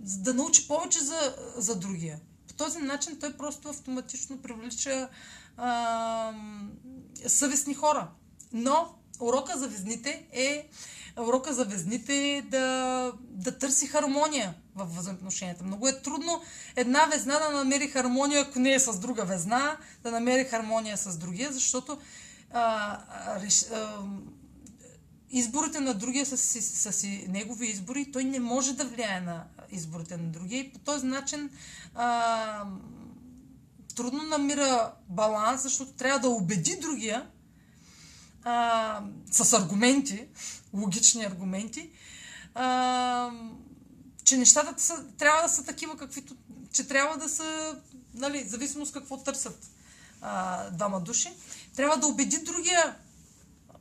да 0.00 0.34
научи 0.34 0.68
повече 0.68 1.00
за, 1.00 1.36
за 1.56 1.76
другия. 1.76 2.20
По 2.48 2.54
този 2.54 2.78
начин 2.78 3.18
той 3.20 3.32
просто 3.32 3.68
автоматично 3.68 4.42
привлича 4.42 5.08
а, 5.56 6.32
съвестни 7.26 7.74
хора. 7.74 8.10
Но 8.52 8.94
урока 9.20 9.58
за 9.58 9.68
везните 9.68 10.26
е 10.32 10.68
урока 11.18 11.54
за 11.54 11.64
везните 11.64 12.44
да, 12.50 13.12
да 13.20 13.58
търси 13.58 13.86
хармония 13.86 14.54
в 14.74 14.98
взаимоотношенията. 14.98 15.64
Много 15.64 15.88
е 15.88 16.02
трудно 16.02 16.42
една 16.76 17.06
везна 17.06 17.38
да 17.38 17.50
намери 17.50 17.88
хармония, 17.88 18.42
ако 18.42 18.58
не 18.58 18.72
е 18.72 18.80
с 18.80 18.98
друга 18.98 19.24
везна, 19.24 19.76
да 20.02 20.10
намери 20.10 20.44
хармония 20.44 20.96
с 20.96 21.18
другия, 21.18 21.52
защото 21.52 21.98
а, 22.52 22.98
реш, 23.40 23.62
а, 23.62 23.98
изборите 25.30 25.80
на 25.80 25.94
другия 25.94 26.26
са 26.26 26.36
си, 26.36 26.62
са 26.62 26.92
си 26.92 27.26
негови 27.28 27.66
избори 27.66 28.12
той 28.12 28.24
не 28.24 28.40
може 28.40 28.72
да 28.72 28.84
влияе 28.84 29.20
на 29.20 29.44
изборите 29.70 30.16
на 30.16 30.28
другия 30.28 30.60
и 30.60 30.72
по 30.72 30.78
този 30.78 31.06
начин 31.06 31.50
а, 31.94 32.64
трудно 33.96 34.22
намира 34.22 34.92
баланс, 35.08 35.62
защото 35.62 35.92
трябва 35.92 36.20
да 36.20 36.28
убеди 36.28 36.78
другия 36.80 37.26
а, 38.44 39.02
с 39.30 39.52
аргументи, 39.52 40.26
логични 40.74 41.24
аргументи, 41.24 41.90
а, 42.54 43.30
че 44.24 44.36
нещата 44.36 44.82
са, 44.82 45.04
трябва 45.18 45.42
да 45.42 45.48
са 45.48 45.64
такива, 45.64 45.96
каквито, 45.96 46.36
че 46.72 46.88
трябва 46.88 47.16
да 47.18 47.28
са, 47.28 47.76
нали, 48.14 48.48
зависимост 48.48 48.92
какво 48.92 49.16
търсят 49.16 49.70
а, 50.20 50.70
двама 50.70 51.00
души, 51.00 51.28
трябва 51.76 51.96
да 51.96 52.06
убеди 52.06 52.38
другия, 52.38 52.96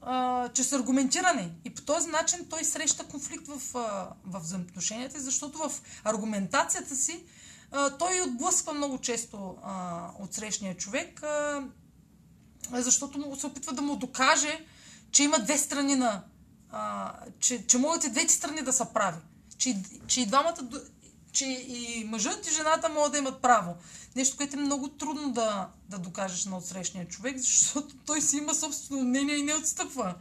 а, 0.02 0.50
че 0.50 0.64
са 0.64 0.76
аргументирани. 0.76 1.52
И 1.66 1.70
по 1.70 1.82
този 1.82 2.10
начин 2.10 2.48
той 2.50 2.64
среща 2.64 3.08
конфликт 3.08 3.48
в, 3.48 3.62
в 4.26 4.40
взаимоотношенията, 4.40 5.20
защото 5.20 5.58
в 5.58 5.82
аргументацията 6.04 6.96
си 6.96 7.24
а, 7.72 7.90
той 7.90 8.22
отблъсква 8.22 8.74
много 8.74 8.98
често 8.98 9.58
а, 9.64 10.10
от 10.20 10.34
срещния 10.34 10.78
човек, 10.78 11.24
а, 11.24 11.64
защото 12.72 13.20
му 13.20 13.36
се 13.36 13.48
опитва 13.48 13.74
да 13.74 13.82
му 13.82 13.96
докаже, 13.96 14.66
че 15.12 15.24
има 15.24 15.40
две 15.40 15.58
страни 15.58 15.96
на. 15.96 16.24
А, 16.80 17.14
че, 17.40 17.68
че 17.68 17.78
могат 17.78 18.04
и 18.04 18.10
двете 18.10 18.34
страни 18.34 18.62
да 18.62 18.74
са 18.74 18.86
прави. 18.86 19.18
Че, 19.58 19.78
че 20.08 20.22
и 20.22 20.26
двамата. 20.26 20.58
Че 21.32 21.46
и 21.46 22.06
мъжът 22.08 22.48
и 22.48 22.54
жената 22.54 22.90
могат 22.90 23.12
да 23.12 23.18
имат 23.18 23.42
право. 23.42 23.76
Нещо, 24.16 24.38
което 24.38 24.58
е 24.58 24.60
много 24.60 24.90
трудно 24.90 25.32
да, 25.32 25.70
да 25.90 25.98
докажеш 25.98 26.46
на 26.46 26.58
отсрещния 26.58 27.08
човек, 27.08 27.38
защото 27.38 27.96
той 28.06 28.22
си 28.22 28.38
има 28.38 28.56
собствено 28.56 29.04
мнение 29.04 29.36
и 29.36 29.44
не 29.44 29.56
отстъпва. 29.56 30.16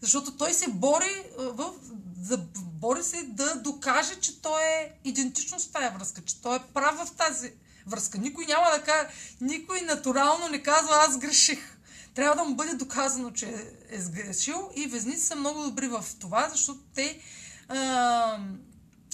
Защото 0.00 0.36
той 0.36 0.52
се 0.52 0.70
бори, 0.70 1.24
в, 1.38 1.72
да, 2.16 2.38
бори 2.56 3.02
се 3.02 3.22
да 3.22 3.54
докаже, 3.54 4.14
че 4.20 4.42
той 4.42 4.62
е 4.62 4.92
идентично 5.04 5.60
с 5.60 5.66
тази 5.66 5.94
връзка, 5.94 6.22
че 6.24 6.42
той 6.42 6.56
е 6.56 6.72
прав 6.74 7.08
в 7.08 7.12
тази 7.12 7.52
връзка. 7.86 8.18
Никой 8.18 8.46
няма 8.46 8.66
да 8.70 8.82
каже, 8.82 9.08
никой 9.40 9.80
натурално 9.80 10.48
не 10.48 10.62
казва 10.62 10.96
аз 11.08 11.18
греших 11.18 11.73
трябва 12.14 12.36
да 12.36 12.44
му 12.44 12.54
бъде 12.54 12.74
доказано, 12.74 13.30
че 13.30 13.46
е 13.90 14.00
сгрешил 14.00 14.70
и 14.76 14.86
везници 14.86 15.26
са 15.26 15.36
много 15.36 15.62
добри 15.62 15.88
в 15.88 16.04
това, 16.20 16.48
защото 16.48 16.80
те 16.94 17.20
а, 17.68 18.38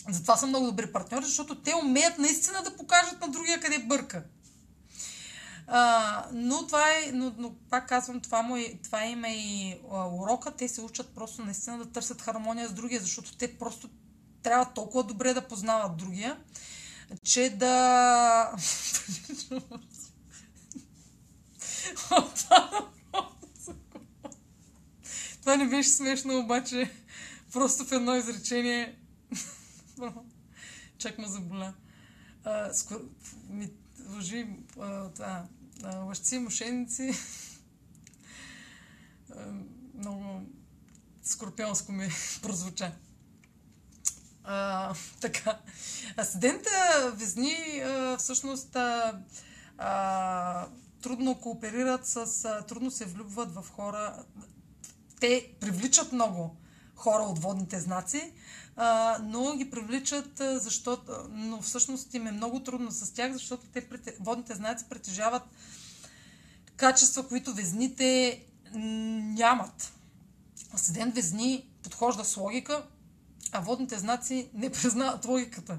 затова 0.08 0.36
са 0.36 0.46
много 0.46 0.66
добри 0.66 0.92
партньори, 0.92 1.24
защото 1.24 1.62
те 1.62 1.74
умеят 1.74 2.18
наистина 2.18 2.62
да 2.62 2.76
покажат 2.76 3.20
на 3.20 3.28
другия 3.28 3.60
къде 3.60 3.78
бърка. 3.78 4.24
А, 5.66 6.24
но 6.32 6.66
това 6.66 6.88
е, 6.90 7.12
но, 7.12 7.32
но 7.38 7.54
пак 7.70 7.88
казвам, 7.88 8.20
това, 8.20 8.42
му 8.42 8.56
е, 8.56 8.78
това 8.84 9.04
има 9.04 9.28
и 9.28 9.76
а, 9.92 10.06
урока. 10.08 10.50
Те 10.50 10.68
се 10.68 10.80
учат 10.80 11.14
просто 11.14 11.44
наистина 11.44 11.78
да 11.78 11.92
търсят 11.92 12.22
хармония 12.22 12.68
с 12.68 12.72
другия, 12.72 13.00
защото 13.00 13.36
те 13.36 13.58
просто 13.58 13.88
трябва 14.42 14.72
толкова 14.74 15.02
добре 15.04 15.34
да 15.34 15.48
познават 15.48 15.96
другия, 15.96 16.36
че 17.24 17.50
да... 17.50 18.56
Това 25.40 25.56
не 25.56 25.68
беше 25.68 25.90
смешно, 25.90 26.38
обаче 26.38 26.90
просто 27.52 27.84
в 27.84 27.92
едно 27.92 28.16
изречение 28.16 28.98
чак 30.98 31.18
ме 31.18 31.26
заболя. 31.26 31.74
А, 32.44 32.72
скоро, 32.74 33.00
ми 33.48 33.70
лъжи 34.08 34.46
това. 35.14 35.44
лъжци, 36.06 36.38
мошенници. 36.38 37.12
Много 39.94 40.42
скорпионско 41.22 41.92
ми 41.92 42.08
прозвуча. 42.42 42.92
А, 44.44 44.94
така. 45.20 45.58
Асцендента 46.16 46.70
Везни 47.14 47.80
а, 47.84 48.16
всъщност 48.18 48.76
а, 48.76 49.20
а, 49.78 50.66
трудно 51.02 51.40
кооперират 51.40 52.06
с... 52.06 52.44
А, 52.44 52.62
трудно 52.62 52.90
се 52.90 53.04
влюбват 53.04 53.54
в 53.54 53.64
хора. 53.70 54.24
Те 55.20 55.50
привличат 55.60 56.12
много 56.12 56.56
хора 56.94 57.22
от 57.22 57.38
водните 57.38 57.80
знаци, 57.80 58.32
а, 58.76 59.18
но 59.22 59.56
ги 59.56 59.70
привличат, 59.70 60.30
защото... 60.38 61.12
Но 61.30 61.62
всъщност 61.62 62.14
им 62.14 62.26
е 62.26 62.32
много 62.32 62.62
трудно 62.62 62.90
с 62.90 63.14
тях, 63.14 63.32
защото 63.32 63.66
те, 63.72 63.88
водните 64.20 64.54
знаци 64.54 64.84
притежават 64.88 65.42
качества, 66.76 67.28
които 67.28 67.54
везните 67.54 68.40
нямат. 68.74 69.92
Асцендент 70.74 71.14
Везни 71.14 71.70
подхожда 71.82 72.24
с 72.24 72.36
логика, 72.36 72.86
а 73.52 73.60
водните 73.60 73.98
знаци 73.98 74.50
не 74.54 74.70
признават 74.70 75.24
логиката. 75.24 75.78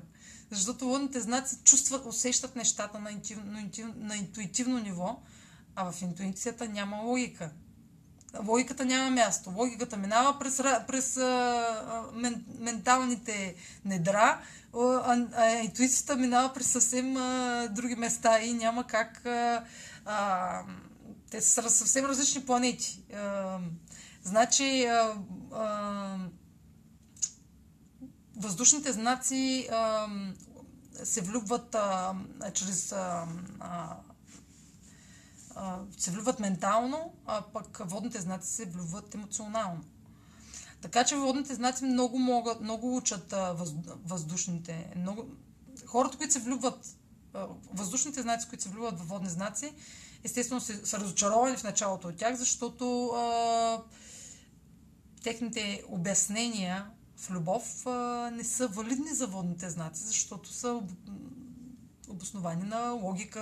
Защото 0.51 0.85
водните 0.85 1.22
знаци 1.22 1.57
чувстват, 1.63 2.05
усещат 2.05 2.55
нещата 2.55 2.99
на, 2.99 3.11
интуитивно, 3.11 3.95
на 3.95 4.15
интуитивно 4.15 4.80
ниво, 4.80 5.19
а 5.76 5.91
в 5.91 6.01
интуицията 6.01 6.69
няма 6.69 6.97
логика. 6.97 7.51
Логиката 8.40 8.86
няма 8.86 9.10
място. 9.10 9.53
Логиката 9.56 9.98
минава 9.98 10.40
през, 10.40 10.62
през 10.88 11.18
а, 11.18 12.03
мен, 12.14 12.45
менталните 12.60 13.56
недра, 13.86 14.41
а, 14.76 15.28
а 15.36 15.49
интуицията 15.49 16.16
минава 16.16 16.53
през 16.53 16.68
съвсем 16.68 17.18
а, 17.18 17.68
други 17.72 17.95
места 17.95 18.40
и 18.40 18.53
няма 18.53 18.88
как. 18.88 19.26
А, 19.26 19.64
а, 20.06 20.62
те 21.32 21.41
са 21.41 21.70
съвсем 21.70 22.06
различни 22.06 22.45
планети. 22.45 23.03
А, 23.14 23.58
значи. 24.24 24.86
А, 24.86 25.16
а, 25.53 26.18
въздушните 28.36 28.91
знаци 28.91 29.68
а, 29.72 30.08
се 31.03 31.22
влюбват 31.22 31.76
а, 31.76 32.14
чрез. 32.53 32.91
А, 32.91 33.28
а, 33.60 33.98
се 35.97 36.11
влюбват 36.11 36.39
ментално, 36.39 37.13
а 37.25 37.41
пък 37.41 37.77
водните 37.85 38.21
знаци 38.21 38.51
се 38.51 38.65
влюбват 38.65 39.15
емоционално. 39.15 39.83
Така 40.81 41.03
че 41.03 41.15
водните 41.15 41.55
знаци 41.55 41.85
много 41.85 42.19
могат, 42.19 42.61
много 42.61 42.97
учат 42.97 43.33
а, 43.33 43.53
въз, 43.53 43.73
въздушните. 44.05 44.93
Много... 44.95 45.25
Хората, 45.85 46.17
които 46.17 46.33
се 46.33 46.39
влюбват, 46.39 46.97
а, 47.33 47.47
въздушните 47.73 48.21
знаци, 48.21 48.49
които 48.49 48.63
се 48.63 48.69
влюбват 48.69 48.99
в 48.99 49.07
водни 49.07 49.29
знаци, 49.29 49.73
естествено 50.23 50.61
са, 50.61 50.85
са 50.85 50.99
разочаровани 50.99 51.57
в 51.57 51.63
началото 51.63 52.07
от 52.07 52.15
тях, 52.15 52.35
защото 52.35 53.07
а, 53.07 53.81
техните 55.23 55.83
обяснения 55.89 56.89
в 57.17 57.29
любов 57.29 57.85
а, 57.85 58.31
не 58.33 58.43
са 58.43 58.67
валидни 58.67 59.13
за 59.13 59.27
водните 59.27 59.69
знаци, 59.69 60.03
защото 60.03 60.53
са 60.53 60.81
обосновани 62.11 62.63
на 62.63 62.91
логика, 62.91 63.41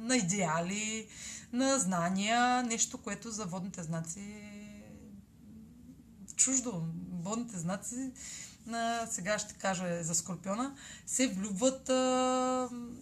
на 0.00 0.16
идеали, 0.16 1.08
на 1.52 1.78
знания, 1.78 2.62
нещо, 2.62 2.98
което 2.98 3.30
за 3.30 3.44
водните 3.44 3.82
знаци 3.82 4.20
е 4.20 4.68
чуждо. 6.36 6.82
Водните 7.22 7.58
знаци, 7.58 8.12
на, 8.66 9.06
сега 9.10 9.38
ще 9.38 9.54
кажа 9.54 10.02
за 10.02 10.14
Скорпиона, 10.14 10.74
се 11.06 11.28
влюбват, 11.28 11.86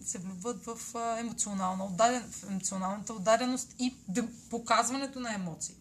се 0.05 0.17
влюбват 0.17 0.65
в, 0.65 0.95
емоционална 1.19 1.85
отдаден, 1.85 2.31
в 2.31 2.43
емоционалната 2.43 3.13
отдаденост 3.13 3.75
и 3.79 3.95
показването 4.49 5.19
на 5.19 5.33
емоции. 5.33 5.75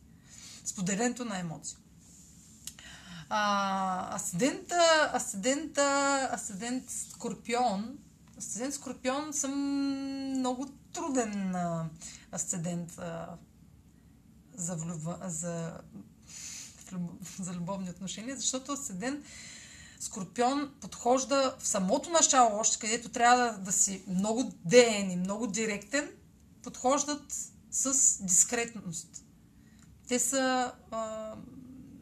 Споделянето 0.65 1.25
на 1.25 1.39
емоции. 1.39 1.77
А, 3.29 4.15
асцендента, 4.17 5.11
асцендента, 5.15 6.29
асцендент 6.33 6.91
Скорпион. 6.91 7.99
Асцендент 8.39 8.75
Скорпион 8.75 9.33
съм 9.33 9.53
много 10.39 10.67
труден 10.93 11.55
асцендент 12.33 13.01
за, 14.55 14.77
влюба, 14.77 15.19
за, 15.25 15.81
за 17.41 17.53
любовни 17.53 17.91
отношения, 17.91 18.37
защото 18.37 18.73
асцендент 18.73 19.25
Скорпион 20.01 20.75
подхожда 20.81 21.57
в 21.59 21.69
самото 21.69 22.11
начало, 22.11 22.59
още 22.59 22.79
където 22.79 23.09
трябва 23.09 23.45
да, 23.45 23.59
да 23.59 23.73
си 23.73 24.03
много 24.09 24.53
деен 24.65 25.11
и 25.11 25.17
много 25.17 25.47
директен, 25.47 26.11
подхождат 26.63 27.35
с 27.71 28.23
дискретност. 28.25 29.25
Те 30.09 30.19
са 30.19 30.73
а, 30.91 31.35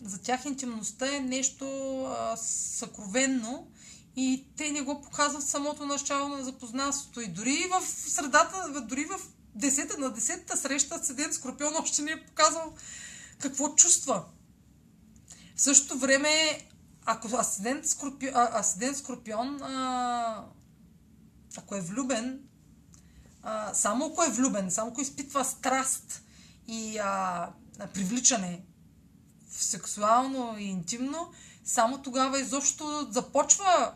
за 0.03 0.23
тях 0.23 0.45
интимността 0.45 1.17
е 1.17 1.21
нещо 1.21 1.67
а, 2.05 2.37
съкровенно 2.37 3.69
и 4.17 4.47
те 4.57 4.71
не 4.71 4.83
го 4.83 5.03
показват 5.03 5.43
в 5.43 5.51
самото 5.51 5.87
начало 5.87 6.29
на 6.29 6.45
запознанството. 6.45 7.21
И 7.21 7.29
дори 7.29 7.69
в 7.73 7.87
средата, 7.87 8.81
дори 8.81 9.05
в 9.05 9.21
десета, 9.55 9.99
на 9.99 10.11
десетата 10.11 10.57
среща 10.57 11.05
Седент 11.05 11.35
Скорпион 11.35 11.77
още 11.77 12.03
не 12.03 12.13
е 12.13 12.25
показал 12.27 12.75
какво 13.39 13.69
чувства. 13.69 14.25
В 15.57 15.63
същото 15.63 15.99
време, 15.99 16.61
ако 17.05 17.37
Асцендент 17.37 17.89
Скорпион, 17.89 18.33
Асцендент 18.35 18.97
Скорпион 18.97 19.63
а, 19.63 20.45
ако 21.57 21.75
е 21.75 21.81
влюбен, 21.81 22.41
а, 23.43 23.75
само 23.75 24.07
ако 24.07 24.23
е 24.23 24.31
влюбен, 24.31 24.71
само 24.71 24.91
ако 24.91 25.01
изпитва 25.01 25.45
страст 25.45 26.23
и 26.69 26.99
а, 26.99 27.49
привличане 27.95 28.65
сексуално 29.51 30.59
и 30.59 30.65
интимно, 30.65 31.33
само 31.65 32.03
тогава 32.03 32.41
изобщо 32.41 33.09
започва 33.11 33.93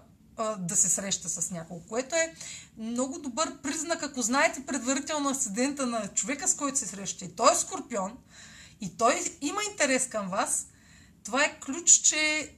да 0.59 0.77
се 0.77 0.89
среща 0.89 1.29
с 1.29 1.51
някого, 1.51 1.81
което 1.81 2.15
е 2.15 2.35
много 2.77 3.19
добър 3.19 3.59
признак, 3.59 4.03
ако 4.03 4.23
знаете 4.23 4.67
предварително 4.67 5.31
асцендента 5.31 5.87
на 5.87 6.09
човека, 6.09 6.49
с 6.49 6.55
който 6.55 6.79
се 6.79 6.87
среща 6.87 7.25
и 7.25 7.37
той 7.37 7.53
е 7.53 7.57
скорпион, 7.57 8.19
и 8.81 8.97
той 8.97 9.15
има 9.41 9.61
интерес 9.71 10.09
към 10.09 10.29
вас, 10.29 10.67
това 11.25 11.45
е 11.45 11.61
ключ, 11.61 11.91
че 11.91 12.55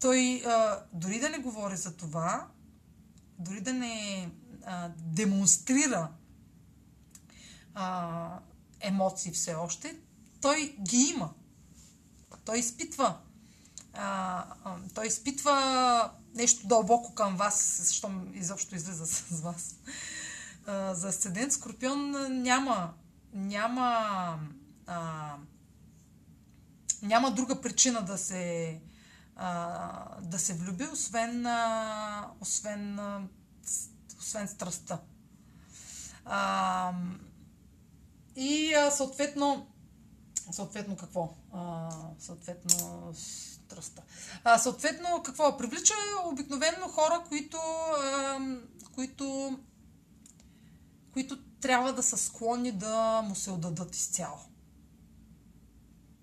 той 0.00 0.42
а, 0.46 0.82
дори 0.92 1.20
да 1.20 1.28
не 1.28 1.38
говори 1.38 1.76
за 1.76 1.96
това, 1.96 2.46
дори 3.38 3.60
да 3.60 3.72
не 3.72 4.28
а, 4.66 4.90
демонстрира 4.96 6.08
а, 7.74 8.38
емоции 8.80 9.32
все 9.32 9.54
още, 9.54 9.96
той 10.40 10.76
ги 10.80 10.96
има. 10.96 11.30
Той 12.44 12.58
изпитва. 12.58 13.18
А, 13.92 14.44
а, 14.64 14.76
той 14.94 15.06
изпитва 15.06 16.10
нещо 16.34 16.66
дълбоко 16.66 17.14
към 17.14 17.36
вас, 17.36 17.76
защото 17.80 18.12
изобщо 18.34 18.74
излиза 18.74 19.06
с 19.06 19.40
вас. 19.40 19.76
За 20.92 21.08
Асцендент 21.08 21.52
Скорпион 21.52 22.16
няма, 22.42 22.94
няма, 23.32 24.38
а, 24.86 25.34
няма 27.02 27.30
друга 27.30 27.60
причина 27.60 28.02
да 28.02 28.18
се, 28.18 28.80
а, 29.36 30.20
да 30.20 30.38
се 30.38 30.54
влюби, 30.54 30.84
освен, 30.92 31.46
а, 31.46 32.30
освен, 32.40 32.98
а, 32.98 33.22
освен 34.18 34.48
страстта. 34.48 34.98
А, 36.24 36.92
и 38.36 38.74
а, 38.74 38.90
съответно, 38.90 39.66
Съответно 40.52 40.96
какво? 40.96 41.34
А, 41.52 41.90
съответно 42.18 43.12
страстта. 43.68 44.02
А, 44.44 44.58
съответно 44.58 45.22
какво? 45.24 45.56
Привлича 45.56 45.94
обикновено 46.24 46.88
хора, 46.88 47.24
които, 47.28 47.58
а, 47.58 48.38
които, 48.94 49.58
които 51.12 51.38
трябва 51.60 51.92
да 51.92 52.02
са 52.02 52.16
склонни 52.16 52.72
да 52.72 53.22
му 53.24 53.34
се 53.34 53.50
отдадат 53.50 53.96
изцяло. 53.96 54.38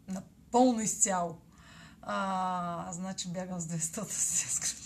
Напълно 0.07 0.81
изцяло. 0.81 1.38
А, 2.01 2.89
значи 2.93 3.27
бягам 3.27 3.59
с 3.59 3.67
200 3.67 4.09
си 4.09 4.85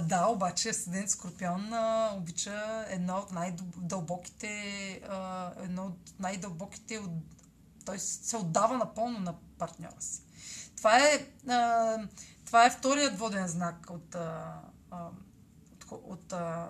да, 0.00 0.26
обаче 0.26 0.72
Седент 0.72 1.10
Скорпион 1.10 1.72
а, 1.72 2.14
обича 2.16 2.84
едно 2.88 3.16
от 3.16 3.32
най-дълбоките, 3.32 4.50
а, 5.08 5.52
едно 5.56 5.86
от 5.86 6.12
най-дълбоките 6.18 6.98
от 6.98 7.10
той 7.84 7.98
се 7.98 8.36
отдава 8.36 8.78
напълно 8.78 9.18
на 9.18 9.34
партньора 9.58 10.00
си. 10.00 10.22
Това 10.80 10.98
е, 10.98 11.26
а, 11.48 11.98
това 12.46 12.66
е 12.66 12.70
вторият 12.70 13.18
воден 13.18 13.48
знак 13.48 13.86
от, 13.90 14.14
а, 14.14 14.60
от, 15.72 15.84
от 15.90 16.32
а, 16.32 16.68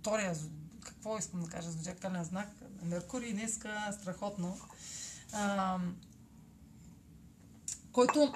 втория, 0.00 0.34
какво 0.80 1.18
искам 1.18 1.40
да 1.40 1.48
кажа, 1.48 1.70
зодиакален 1.70 2.24
знак, 2.24 2.48
Меркурий 2.82 3.32
днеска 3.32 3.92
страхотно, 4.00 4.58
а, 5.32 5.78
който, 7.92 8.32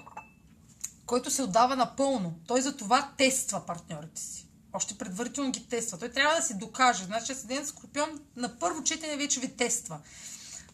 който 1.07 1.31
се 1.31 1.43
отдава 1.43 1.77
напълно. 1.77 2.39
Той 2.47 2.61
за 2.61 2.77
това 2.77 3.12
тества 3.19 3.66
партньорите 3.66 4.20
си. 4.20 4.49
Още 4.73 4.99
предварително 4.99 5.51
ги 5.51 5.69
тества. 5.69 5.99
Той 5.99 6.09
трябва 6.09 6.36
да 6.36 6.43
се 6.43 6.55
докаже. 6.55 7.05
Значи 7.05 7.32
асцендент 7.32 7.66
Скорпион 7.66 8.20
на 8.36 8.59
първо 8.59 8.85
четене 8.85 9.16
вече 9.16 9.40
ви 9.40 9.57
тества. 9.57 10.01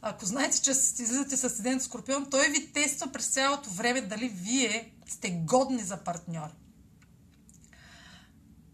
Ако 0.07 0.27
знаете, 0.27 0.63
че 0.63 0.71
излизате 0.71 1.37
с 1.37 1.45
асцендент 1.45 1.83
Скорпион, 1.83 2.31
той 2.31 2.49
ви 2.49 2.73
тества 2.73 3.13
през 3.13 3.27
цялото 3.27 3.71
време 3.71 4.01
дали 4.01 4.29
вие 4.29 4.93
сте 5.09 5.31
годни 5.31 5.83
за 5.83 5.97
партньор. 5.97 6.49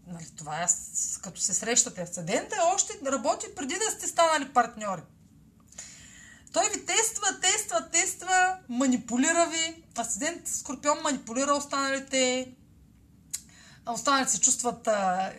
Нали, 0.07 0.25
това 0.37 0.63
е 0.63 0.65
като 1.21 1.41
се 1.41 1.53
срещате. 1.53 2.01
Асцендента 2.01 2.55
още 2.75 2.93
работи 3.05 3.45
преди 3.55 3.73
да 3.73 3.91
сте 3.91 4.07
станали 4.07 4.53
партньори. 4.53 5.01
Той 6.53 6.69
ви 6.69 6.85
тества, 6.85 7.39
тества, 7.41 7.89
тества, 7.91 8.57
манипулира 8.69 9.49
ви. 9.49 9.83
Асцендент 9.97 10.47
Скорпион 10.47 10.97
манипулира 11.03 11.53
останалите. 11.53 12.51
Останалите 13.89 14.31
се 14.31 14.41
чувстват 14.41 14.87
а, 14.87 15.31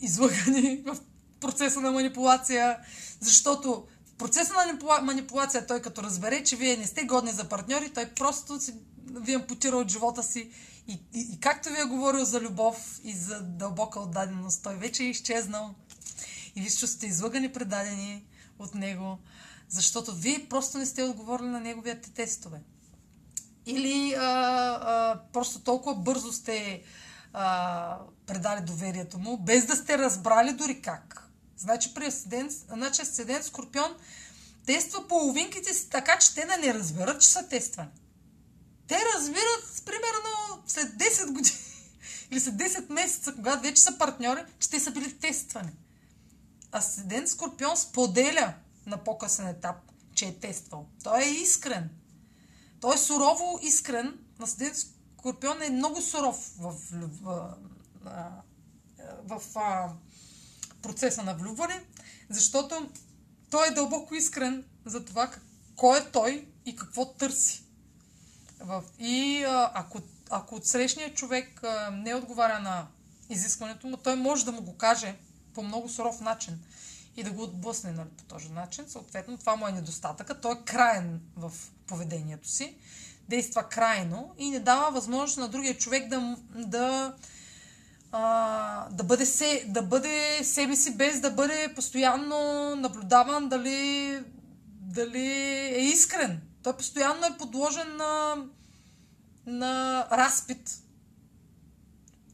излъгани 0.00 0.82
в 0.86 0.96
процеса 1.40 1.80
на 1.80 1.92
манипулация, 1.92 2.78
защото 3.20 3.86
процеса 4.22 4.52
на 4.54 5.00
манипулация 5.02 5.66
той 5.66 5.82
като 5.82 6.02
разбере, 6.02 6.44
че 6.44 6.56
вие 6.56 6.76
не 6.76 6.86
сте 6.86 7.04
годни 7.04 7.32
за 7.32 7.48
партньори, 7.48 7.92
той 7.92 8.06
просто 8.06 8.60
си, 8.60 8.74
ви 9.06 9.34
ампутира 9.34 9.76
от 9.76 9.90
живота 9.90 10.22
си 10.22 10.50
и, 10.88 10.92
и, 11.14 11.28
и 11.32 11.40
както 11.40 11.68
ви 11.68 11.80
е 11.80 11.84
говорил 11.84 12.24
за 12.24 12.40
любов 12.40 13.00
и 13.04 13.12
за 13.12 13.40
дълбока 13.40 14.00
отдаденост, 14.00 14.62
той 14.62 14.74
вече 14.74 15.02
е 15.02 15.06
изчезнал 15.06 15.74
и 16.56 16.60
ви 16.60 16.70
се 16.70 16.78
чувствате 16.78 17.06
излъгани, 17.06 17.52
предадени 17.52 18.24
от 18.58 18.74
него. 18.74 19.18
Защото 19.68 20.14
вие 20.14 20.46
просто 20.50 20.78
не 20.78 20.86
сте 20.86 21.02
отговорили 21.02 21.48
на 21.48 21.60
неговите 21.60 22.10
тестове. 22.10 22.60
Или 23.66 24.14
а, 24.14 24.22
а, 24.22 25.20
просто 25.32 25.60
толкова 25.60 25.94
бързо 25.94 26.32
сте 26.32 26.82
а, 27.32 27.98
предали 28.26 28.60
доверието 28.60 29.18
му, 29.18 29.36
без 29.36 29.66
да 29.66 29.76
сте 29.76 29.98
разбрали 29.98 30.52
дори 30.52 30.82
как. 30.82 31.21
Значи 31.62 31.94
при 31.94 32.06
асцендент, 32.06 32.52
значи 32.52 33.02
асцендент 33.02 33.44
Скорпион 33.44 33.94
тества 34.66 35.08
половинките 35.08 35.74
си 35.74 35.88
така, 35.88 36.18
че 36.18 36.34
те 36.34 36.46
да 36.46 36.56
не 36.56 36.74
разберат, 36.74 37.20
че 37.20 37.28
са 37.28 37.48
тествани. 37.48 37.88
Те 38.88 38.98
разбират, 39.16 39.82
примерно, 39.84 40.62
след 40.66 40.88
10 40.88 41.26
години 41.26 41.58
или 42.30 42.40
след 42.40 42.54
10 42.54 42.92
месеца, 42.92 43.34
когато 43.34 43.62
вече 43.62 43.82
са 43.82 43.98
партньори, 43.98 44.44
че 44.58 44.70
те 44.70 44.80
са 44.80 44.90
били 44.90 45.18
тествани. 45.18 45.72
Асцендент 46.72 47.28
Скорпион 47.28 47.76
споделя 47.76 48.54
на 48.86 48.96
по-късен 49.04 49.48
етап, 49.48 49.76
че 50.14 50.26
е 50.26 50.38
тествал. 50.38 50.86
Той 51.04 51.22
е 51.22 51.30
искрен. 51.30 51.90
Той 52.80 52.94
е 52.94 52.98
сурово 52.98 53.58
искрен. 53.62 54.18
Наследен 54.38 54.74
Скорпион 55.18 55.62
е 55.62 55.70
много 55.70 56.00
суров 56.00 56.52
в, 56.58 56.74
в, 56.92 57.10
в, 57.22 57.54
в, 59.24 59.40
в 59.40 59.56
процеса 60.82 61.22
на 61.22 61.34
влюбване, 61.34 61.84
защото 62.28 62.90
той 63.50 63.68
е 63.68 63.74
дълбоко 63.74 64.14
искрен 64.14 64.64
за 64.84 65.04
това 65.04 65.30
кой 65.76 65.98
е 65.98 66.10
той 66.12 66.48
и 66.66 66.76
какво 66.76 67.12
търси. 67.12 67.64
И 68.98 69.44
ако, 69.74 70.00
ако 70.30 70.54
от 70.54 70.66
срещния 70.66 71.14
човек 71.14 71.62
не 71.92 72.14
отговаря 72.14 72.58
на 72.58 72.86
изискването 73.30 73.86
му, 73.86 73.96
той 73.96 74.16
може 74.16 74.44
да 74.44 74.52
му 74.52 74.62
го 74.62 74.76
каже 74.76 75.16
по 75.54 75.62
много 75.62 75.88
суров 75.88 76.20
начин 76.20 76.60
и 77.16 77.22
да 77.22 77.30
го 77.30 77.42
отблъсне 77.42 77.92
нали, 77.92 78.08
по 78.08 78.24
този 78.24 78.48
начин. 78.48 78.84
Съответно, 78.88 79.38
това 79.38 79.56
му 79.56 79.68
е 79.68 79.72
недостатъка. 79.72 80.40
Той 80.40 80.52
е 80.52 80.64
краен 80.64 81.20
в 81.36 81.52
поведението 81.86 82.48
си, 82.48 82.76
действа 83.28 83.68
крайно 83.68 84.34
и 84.38 84.50
не 84.50 84.60
дава 84.60 84.90
възможност 84.90 85.38
на 85.38 85.48
другия 85.48 85.78
човек 85.78 86.08
да, 86.08 86.36
да, 86.54 87.14
да, 88.12 89.04
бъде, 89.04 89.26
се, 89.26 89.64
да 89.68 89.82
бъде 89.82 90.44
себе 90.44 90.76
си, 90.76 90.96
без 90.96 91.20
да 91.20 91.30
бъде 91.30 91.72
постоянно 91.74 92.36
наблюдаван 92.76 93.48
дали, 93.48 94.18
дали 94.80 95.26
е 95.74 95.80
искрен. 95.80 96.40
Той 96.62 96.76
постоянно 96.76 97.26
е 97.26 97.38
подложен 97.38 97.96
на, 97.96 98.36
на 99.46 100.06
разпит, 100.12 100.82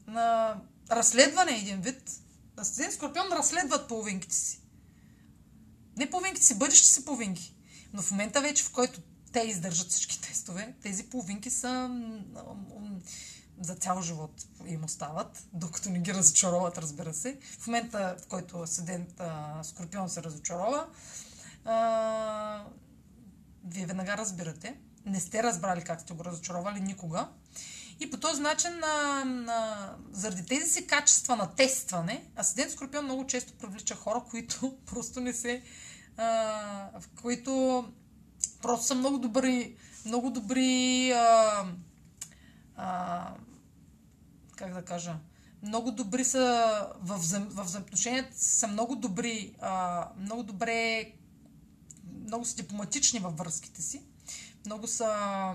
на 0.07 0.55
разследване 0.91 1.51
един 1.51 1.81
вид. 1.81 2.11
Асцендент 2.57 2.93
Скорпион 2.93 3.27
разследват 3.31 3.87
половинките 3.87 4.35
си. 4.35 4.61
Не 5.97 6.09
половинките 6.09 6.45
си, 6.45 6.57
бъдещи 6.57 6.87
си 6.87 7.05
половинки. 7.05 7.55
Но 7.93 8.01
в 8.01 8.11
момента 8.11 8.41
вече, 8.41 8.63
в 8.63 8.71
който 8.71 9.01
те 9.31 9.39
издържат 9.39 9.89
всички 9.89 10.21
тестове, 10.21 10.73
тези 10.81 11.03
половинки 11.03 11.49
са 11.49 11.89
за 13.59 13.75
цял 13.75 14.01
живот 14.01 14.31
им 14.67 14.83
остават, 14.83 15.43
докато 15.53 15.89
не 15.89 15.99
ги 15.99 16.13
разочароват, 16.13 16.77
разбира 16.77 17.13
се. 17.13 17.39
В 17.59 17.67
момента, 17.67 18.15
в 18.23 18.27
който 18.27 18.67
седент 18.67 19.21
Скорпион 19.63 20.09
се 20.09 20.23
разочарова, 20.23 20.87
а, 21.65 22.63
вие 23.65 23.85
веднага 23.85 24.17
разбирате. 24.17 24.75
Не 25.05 25.19
сте 25.19 25.43
разбрали 25.43 25.81
как 25.81 26.01
сте 26.01 26.13
го 26.13 26.25
разочаровали 26.25 26.79
никога. 26.79 27.27
И 27.99 28.11
по 28.11 28.17
този 28.17 28.41
начин, 28.41 28.71
на, 28.79 29.25
на, 29.25 29.89
заради 30.11 30.45
тези 30.45 30.69
си 30.69 30.87
качества 30.87 31.35
на 31.35 31.55
тестване, 31.55 32.25
Асцендент 32.35 32.71
Скорпион 32.71 33.05
много 33.05 33.27
често 33.27 33.53
привлича 33.53 33.95
хора, 33.95 34.23
които 34.29 34.77
просто 34.85 35.19
не 35.19 35.33
се 35.33 35.63
в 36.99 37.03
които 37.21 37.85
просто 38.61 38.85
са 38.85 38.95
много 38.95 39.17
добри, 39.17 39.75
много 40.05 40.29
добри, 40.29 41.11
а, 41.11 41.65
а, 42.75 43.33
как 44.59 44.73
да 44.73 44.85
кажа, 44.85 45.15
много 45.63 45.91
добри 45.91 46.23
са 46.23 46.87
в, 47.01 47.17
в 47.49 47.63
взаимоотношенията 47.63 48.29
са 48.37 48.67
много 48.67 48.95
добри, 48.95 49.55
а, 49.61 50.07
много 50.17 50.43
добре, 50.43 51.11
много 52.25 52.45
са 52.45 52.55
дипломатични 52.55 53.19
във 53.19 53.37
връзките 53.37 53.81
си, 53.81 54.01
много 54.65 54.87
са 54.87 55.53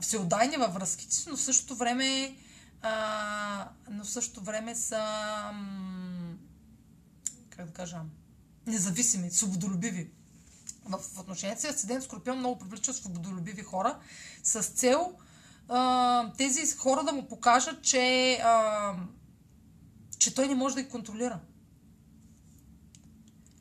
всеотдайни 0.00 0.56
във 0.56 0.74
връзките 0.74 1.14
си, 1.14 1.28
но 1.28 1.36
в 1.36 1.40
същото 1.40 1.76
време 1.76 2.36
а, 2.82 3.68
но 3.90 4.04
в 4.04 4.10
същото 4.10 4.40
време 4.40 4.74
са 4.74 5.02
как 7.50 7.66
да 7.66 7.72
кажа, 7.72 8.00
независими, 8.66 9.30
свободолюбиви. 9.30 10.10
В 10.84 11.20
отношението 11.20 11.60
си 11.60 11.66
Асцендент 11.66 12.04
Скорпион 12.04 12.38
много 12.38 12.58
привлича 12.58 12.94
свободолюбиви 12.94 13.62
хора 13.62 13.98
с 14.42 14.62
цел 14.62 15.18
тези 16.38 16.76
хора 16.76 17.04
да 17.04 17.12
му 17.12 17.28
покажат, 17.28 17.82
че, 17.82 18.34
а, 18.44 18.94
че 20.18 20.34
той 20.34 20.48
не 20.48 20.54
може 20.54 20.74
да 20.74 20.82
ги 20.82 20.88
контролира. 20.88 21.38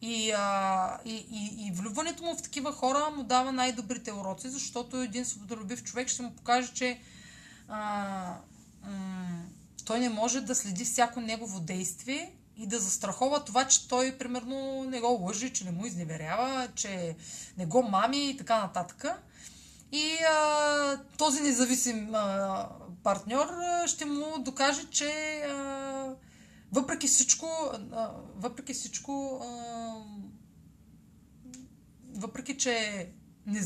И, 0.01 0.31
а, 0.31 0.99
и, 1.05 1.15
и, 1.31 1.67
и 1.67 1.71
влюбването 1.71 2.23
му 2.23 2.35
в 2.35 2.41
такива 2.41 2.71
хора 2.71 3.09
му 3.15 3.23
дава 3.23 3.51
най-добрите 3.51 4.11
уроци, 4.11 4.49
защото 4.49 4.97
един 4.97 5.25
свободолюбив 5.25 5.83
човек 5.83 6.07
ще 6.07 6.21
му 6.21 6.31
покаже, 6.35 6.73
че 6.73 6.99
а, 7.67 8.35
м- 8.83 9.43
той 9.85 9.99
не 9.99 10.09
може 10.09 10.41
да 10.41 10.55
следи 10.55 10.85
всяко 10.85 11.21
негово 11.21 11.59
действие 11.59 12.33
и 12.57 12.67
да 12.67 12.79
застрахова 12.79 13.45
това, 13.45 13.67
че 13.67 13.87
той, 13.87 14.17
примерно, 14.17 14.83
не 14.83 14.99
го 14.99 15.07
лъжи, 15.07 15.53
че 15.53 15.65
не 15.65 15.71
му 15.71 15.85
изневерява, 15.85 16.67
че 16.75 17.15
не 17.57 17.65
го 17.65 17.83
мами 17.83 18.29
и 18.29 18.37
така 18.37 18.59
нататък. 18.59 19.05
И 19.91 20.17
а, 20.31 21.01
този 21.17 21.41
независим 21.41 22.15
а, 22.15 22.69
партньор 23.03 23.47
ще 23.85 24.05
му 24.05 24.25
докаже, 24.39 24.89
че 24.89 25.41
а, 25.49 26.15
въпреки 26.71 27.07
всичко, 27.07 27.47
а, 27.91 28.11
въпреки 28.35 28.73
всичко, 28.73 29.41
а, 29.43 29.93
въпреки 32.15 32.57
че 32.57 33.07
не, 33.45 33.59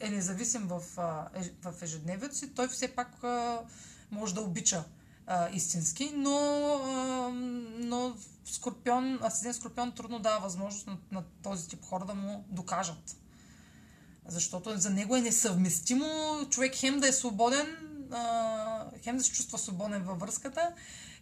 е 0.00 0.10
независим 0.10 0.68
в, 0.68 0.82
а, 0.96 1.28
е, 1.34 1.70
в 1.70 1.82
ежедневието 1.82 2.36
си, 2.36 2.54
той 2.54 2.68
все 2.68 2.88
пак 2.88 3.24
а, 3.24 3.60
може 4.10 4.34
да 4.34 4.40
обича 4.40 4.84
а, 5.26 5.50
истински, 5.50 6.12
но, 6.16 6.38
а, 6.84 7.30
но 7.78 8.16
Скорпион, 8.44 9.18
Асцендент 9.22 9.56
Скорпион 9.56 9.92
трудно 9.92 10.18
дава 10.18 10.40
възможност 10.40 10.86
на, 10.86 10.98
на 11.12 11.24
този 11.42 11.68
тип 11.68 11.84
хора 11.84 12.04
да 12.04 12.14
му 12.14 12.44
докажат. 12.48 13.16
Защото 14.28 14.78
за 14.78 14.90
него 14.90 15.16
е 15.16 15.20
несъвместимо 15.20 16.06
човек 16.50 16.74
хем 16.76 17.00
да 17.00 17.08
е 17.08 17.12
свободен, 17.12 17.66
а, 18.12 18.84
хем 19.02 19.16
да 19.16 19.24
се 19.24 19.32
чувства 19.32 19.58
свободен 19.58 20.02
във 20.02 20.20
връзката, 20.20 20.72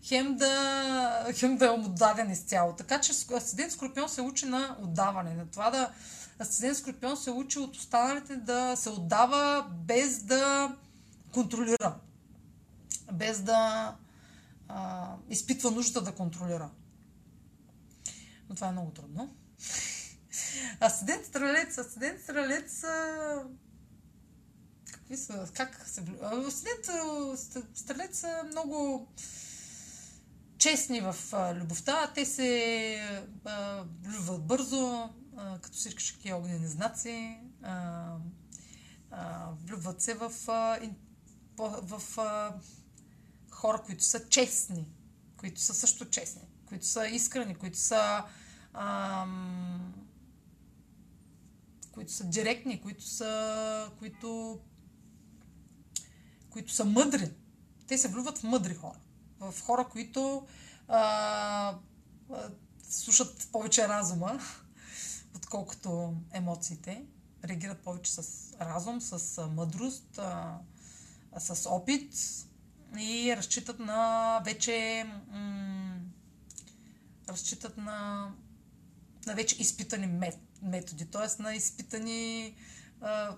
хем 0.02 0.36
да, 0.36 1.26
хем 1.35 1.56
да 1.56 1.66
е 1.66 1.70
отдаден 1.70 2.31
изцяло. 2.31 2.72
Така 2.72 3.01
че 3.01 3.12
Асцендент 3.12 3.72
Скорпион 3.72 4.09
се 4.09 4.20
учи 4.20 4.47
на 4.47 4.76
отдаване, 4.81 5.35
на 5.35 5.47
това 5.47 5.70
да 5.70 5.90
Асцендент 6.40 6.76
Скорпион 6.76 7.16
се 7.16 7.31
учи 7.31 7.59
от 7.59 7.76
останалите 7.76 8.36
да 8.36 8.76
се 8.76 8.90
отдава 8.90 9.66
без 9.86 10.22
да 10.22 10.72
контролира 11.32 11.94
без 13.12 13.40
да 13.40 13.94
а, 14.68 15.09
изпитва 15.31 15.70
нужда 15.70 16.02
да 16.02 16.12
контролира. 16.12 16.70
Но 18.48 18.55
това 18.55 18.68
е 18.68 18.72
много 18.72 18.90
трудно. 18.90 19.35
Стрелец, 21.24 21.78
асцендент 21.78 22.20
стрелец 22.20 22.85
а... 22.85 23.43
какви 24.93 25.16
са, 25.16 25.48
как 25.55 25.82
се 25.86 26.02
Асцендент 26.22 26.85
стрелец 27.74 28.18
са 28.18 28.43
много 28.51 29.09
честни 30.64 31.01
в 31.01 31.16
а, 31.32 31.55
любовта, 31.55 32.12
те 32.14 32.26
се 32.26 33.01
а, 33.44 33.85
влюбват 34.02 34.47
бързо, 34.47 35.10
а, 35.36 35.59
като 35.59 35.76
всички 35.76 36.05
шаки 36.05 36.32
огнени 36.32 36.66
знаци, 36.66 37.39
а, 37.62 38.12
а, 39.10 39.48
влюбват 39.64 40.02
се 40.02 40.14
в, 40.14 40.32
а, 40.48 40.78
в, 41.59 42.18
а, 42.18 42.55
хора, 43.51 43.82
които 43.86 44.05
са 44.05 44.28
честни, 44.28 44.86
които 45.36 45.60
са 45.60 45.74
също 45.74 46.10
честни, 46.10 46.43
които 46.66 46.86
са 46.86 47.06
искрени, 47.06 47.55
които 47.55 47.78
са 47.78 48.24
а, 48.74 49.26
които 51.94 52.12
са 52.12 52.24
директни, 52.24 52.80
които 52.80 53.04
са, 53.04 53.90
които, 53.98 54.60
които 56.50 56.72
са 56.72 56.84
мъдри. 56.84 57.30
Те 57.86 57.98
се 57.98 58.08
влюбват 58.08 58.38
в 58.38 58.42
мъдри 58.42 58.74
хора. 58.74 58.98
В 59.40 59.54
хора, 59.62 59.88
които 59.88 60.46
а, 60.88 60.98
а, 60.98 62.50
слушат 62.88 63.48
повече 63.52 63.88
разума, 63.88 64.40
отколкото 65.36 66.14
емоциите. 66.32 67.04
Реагират 67.44 67.78
повече 67.78 68.12
с 68.12 68.52
разум, 68.60 69.00
с 69.00 69.42
мъдрост, 69.46 70.18
а, 70.18 70.58
с 71.38 71.70
опит 71.70 72.14
и 72.98 73.36
разчитат 73.36 73.78
на 73.78 74.40
вече 74.44 75.06
м- 75.30 76.00
разчитат 77.28 77.76
на, 77.76 78.30
на 79.26 79.34
вече 79.34 79.56
изпитани 79.62 80.06
методи, 80.06 80.53
т.е. 81.12 81.43
на 81.43 81.55
изпитани 81.55 82.55
а, 83.01 83.36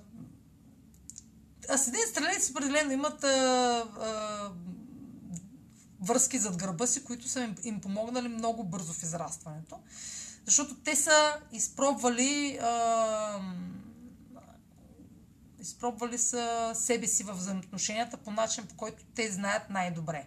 с 1.76 1.88
един 1.88 2.06
стрелец 2.06 2.50
определено 2.50 2.92
имат 2.92 3.24
а, 3.24 3.28
а, 4.00 4.50
връзки 6.00 6.38
зад 6.38 6.56
гърба 6.56 6.86
си, 6.86 7.04
които 7.04 7.28
са 7.28 7.40
им, 7.40 7.54
им 7.64 7.80
помогнали 7.80 8.28
много 8.28 8.64
бързо 8.64 8.92
в 8.92 9.02
израстването. 9.02 9.78
Защото 10.44 10.76
те 10.76 10.96
са 10.96 11.36
изпробвали 11.52 12.58
а, 12.62 13.40
изпробвали 15.60 16.18
са 16.18 16.72
себе 16.74 17.06
си 17.06 17.24
в 17.24 17.32
взаимоотношенията 17.32 18.16
по 18.16 18.30
начин, 18.30 18.66
по 18.66 18.76
който 18.76 19.04
те 19.14 19.32
знаят 19.32 19.70
най-добре. 19.70 20.26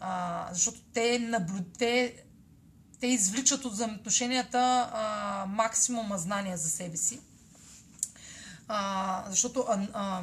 А, 0.00 0.48
защото 0.52 0.80
те, 0.92 1.18
наблю... 1.18 1.62
те 3.00 3.06
извличат 3.06 3.64
от 3.64 3.72
взаимоотношенията 3.72 4.90
а, 4.92 5.46
максимума 5.48 6.18
знания 6.18 6.56
за 6.56 6.68
себе 6.68 6.96
си. 6.96 7.20
А, 8.68 9.24
защото 9.28 9.64
а, 9.68 9.86
а, 9.92 10.22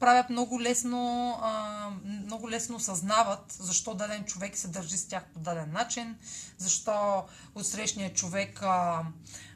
правят 0.00 0.30
много 0.30 0.60
лесно, 0.60 1.30
а, 1.42 1.90
много 2.04 2.50
лесно 2.50 2.80
съзнават 2.80 3.56
защо 3.58 3.94
даден 3.94 4.24
човек 4.24 4.56
се 4.56 4.68
държи 4.68 4.96
с 4.96 5.08
тях 5.08 5.24
по 5.34 5.38
даден 5.38 5.72
начин, 5.72 6.16
защо 6.58 7.24
отсрещният 7.54 8.16
човек 8.16 8.62
а, 8.62 9.02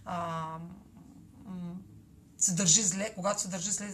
а, 0.05 0.47
се 2.39 2.53
държи 2.53 2.83
зле, 2.83 3.12
когато 3.15 3.41
се 3.41 3.49
държи 3.49 3.70
зле, 3.70 3.89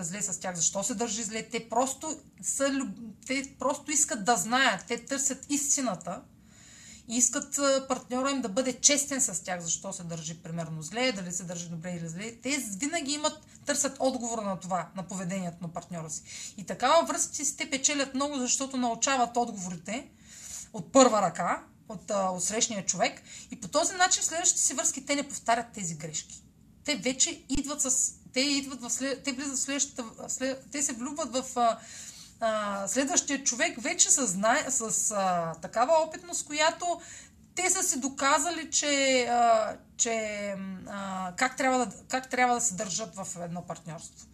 зле 0.00 0.22
с 0.22 0.40
тях. 0.40 0.56
Защо 0.56 0.82
се 0.82 0.94
държи 0.94 1.22
зле? 1.22 1.48
Те 1.48 1.68
просто, 1.68 2.20
са, 2.42 2.88
те 3.26 3.54
просто 3.58 3.90
искат 3.90 4.24
да 4.24 4.36
знаят. 4.36 4.84
Те 4.88 5.04
търсят 5.04 5.46
истината 5.48 6.22
и 7.08 7.16
искат 7.16 7.60
партньора 7.88 8.30
им 8.30 8.40
да 8.40 8.48
бъде 8.48 8.80
честен 8.80 9.20
с 9.20 9.44
тях, 9.44 9.60
защо 9.60 9.92
се 9.92 10.02
държи 10.02 10.42
примерно 10.42 10.82
зле, 10.82 11.12
дали 11.12 11.32
се 11.32 11.44
държи 11.44 11.68
добре 11.68 11.90
или 11.90 12.08
зле. 12.08 12.36
Те 12.42 12.64
винаги 12.78 13.12
имат, 13.12 13.40
търсят 13.66 13.96
отговора 13.98 14.42
на 14.42 14.60
това, 14.60 14.88
на 14.96 15.02
поведението 15.02 15.56
на 15.60 15.68
партньора 15.68 16.10
си. 16.10 16.22
И 16.56 16.64
такава 16.64 17.06
връзки 17.06 17.44
си 17.44 17.56
те 17.56 17.70
печелят 17.70 18.14
много, 18.14 18.36
защото 18.36 18.76
научават 18.76 19.36
отговорите 19.36 20.08
от 20.72 20.92
първа 20.92 21.22
ръка, 21.22 21.62
от, 21.88 22.10
от 22.10 22.44
срещния 22.44 22.86
човек 22.86 23.22
и 23.50 23.60
по 23.60 23.68
този 23.68 23.94
начин 23.94 24.22
в 24.22 24.26
следващите 24.26 24.62
си 24.62 24.74
връзки 24.74 25.06
те 25.06 25.16
не 25.16 25.28
повтарят 25.28 25.66
тези 25.74 25.94
грешки. 25.94 26.42
Те 26.84 26.96
вече 26.96 27.42
идват 27.48 27.82
с... 27.82 28.12
Те 28.32 28.40
идват 28.40 28.82
в 28.82 28.90
след... 28.90 29.22
Те 29.22 29.32
влизат 29.32 29.56
в 29.56 29.60
следващата... 29.60 30.04
След... 30.28 30.70
Те 30.72 30.82
се 30.82 30.92
влюбват 30.92 31.32
в 31.32 31.56
а, 32.40 32.88
следващия 32.88 33.44
човек 33.44 33.82
вече 33.82 34.10
с, 34.10 34.26
знае, 34.26 34.70
с 34.70 35.10
а, 35.10 35.54
такава 35.62 35.92
опитност, 36.06 36.46
която 36.46 37.00
те 37.54 37.70
са 37.70 37.82
си 37.82 38.00
доказали, 38.00 38.70
че, 38.70 39.24
а, 39.30 39.76
че 39.96 40.48
а, 40.86 41.32
как, 41.36 41.56
трябва 41.56 41.86
да, 41.86 41.92
как 42.08 42.30
трябва 42.30 42.54
да 42.54 42.60
се 42.60 42.74
държат 42.74 43.14
в 43.14 43.26
едно 43.40 43.62
партньорство. 43.62 44.26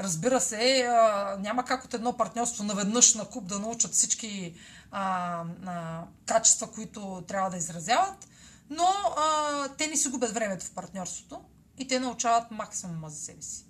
Разбира 0.00 0.40
се, 0.40 0.86
а, 0.90 1.36
няма 1.40 1.64
как 1.64 1.84
от 1.84 1.94
едно 1.94 2.16
партньорство 2.16 2.64
наведнъж 2.64 3.14
на 3.14 3.24
куп 3.24 3.46
да 3.46 3.58
научат 3.58 3.92
всички 3.92 4.54
а, 4.90 5.44
а, 5.66 6.02
качества, 6.26 6.72
които 6.72 7.24
трябва 7.28 7.50
да 7.50 7.56
изразяват, 7.56 8.28
но 8.70 8.88
а, 9.16 9.68
те 9.68 9.86
не 9.86 9.96
си 9.96 10.08
губят 10.08 10.34
времето 10.34 10.66
в 10.66 10.70
партньорството 10.70 11.40
и 11.78 11.88
те 11.88 12.00
научават 12.00 12.50
максимума 12.50 13.10
за 13.10 13.16
себе 13.16 13.42
си. 13.42 13.65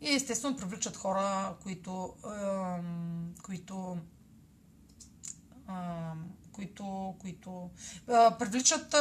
И 0.00 0.14
естествено 0.14 0.56
привличат 0.56 0.96
хора, 0.96 1.54
които, 1.62 2.14
които, 3.42 3.96
които, 6.52 7.14
които 7.20 7.70
е, 8.08 8.12
привличат, 8.38 8.94
е, 8.94 8.98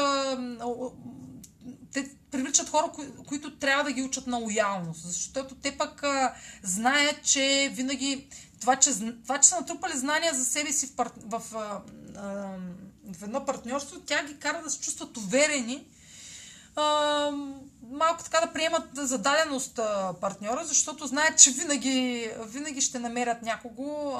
те 1.93 2.15
привличат 2.31 2.69
хора, 2.69 2.91
кои, 2.93 3.07
които 3.27 3.57
трябва 3.57 3.83
да 3.83 3.91
ги 3.91 4.01
учат 4.01 4.27
на 4.27 4.37
лоялност, 4.37 5.07
защото 5.07 5.55
те 5.55 5.77
пък 5.77 6.03
е, 6.03 6.29
знаят, 6.63 7.23
че 7.23 7.71
винаги 7.73 8.29
това 8.59 8.75
че, 8.75 8.91
това, 9.23 9.37
че 9.39 9.49
са 9.49 9.59
натрупали 9.59 9.97
знания 9.97 10.33
за 10.33 10.45
себе 10.45 10.71
си 10.71 10.93
в, 10.97 11.11
в, 11.17 11.39
в, 11.39 11.71
в 13.13 13.23
едно 13.23 13.45
партньорство, 13.45 13.99
тя 13.99 14.25
ги 14.25 14.39
кара 14.39 14.61
да 14.63 14.69
се 14.69 14.79
чувстват 14.79 15.17
уверени, 15.17 15.87
а, 16.75 17.31
малко 17.91 18.23
така 18.23 18.41
да 18.41 18.53
приемат 18.53 18.89
зададеност 18.93 19.79
а, 19.79 20.13
партньора, 20.21 20.65
защото 20.65 21.07
знаят, 21.07 21.39
че 21.39 21.51
винаги, 21.51 22.31
винаги 22.45 22.81
ще 22.81 22.99
намерят 22.99 23.41
някого, 23.41 24.17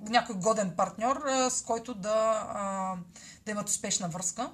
някой 0.00 0.34
годен 0.34 0.72
партньор, 0.76 1.22
с 1.50 1.62
който 1.62 1.94
да, 1.94 2.96
да 3.46 3.50
имат 3.50 3.68
успешна 3.68 4.08
връзка. 4.08 4.50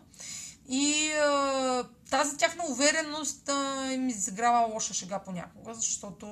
И 0.68 1.12
а, 1.12 1.84
тази 2.10 2.36
тяхна 2.36 2.64
увереност 2.68 3.48
а, 3.48 3.92
им 3.92 4.08
изиграва 4.08 4.66
лоша 4.66 4.94
шега 4.94 5.18
понякога, 5.18 5.74
защото 5.74 6.26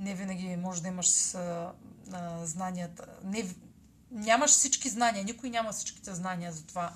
не 0.00 0.14
винаги 0.14 0.56
може 0.56 0.82
да 0.82 0.88
имаш 0.88 1.34
а, 1.34 1.72
а, 2.12 2.46
знанията. 2.46 3.06
Не, 3.24 3.54
нямаш 4.10 4.50
всички 4.50 4.88
знания, 4.88 5.24
никой 5.24 5.50
няма 5.50 5.72
всичките 5.72 6.14
знания 6.14 6.52
за 6.52 6.66
това 6.66 6.92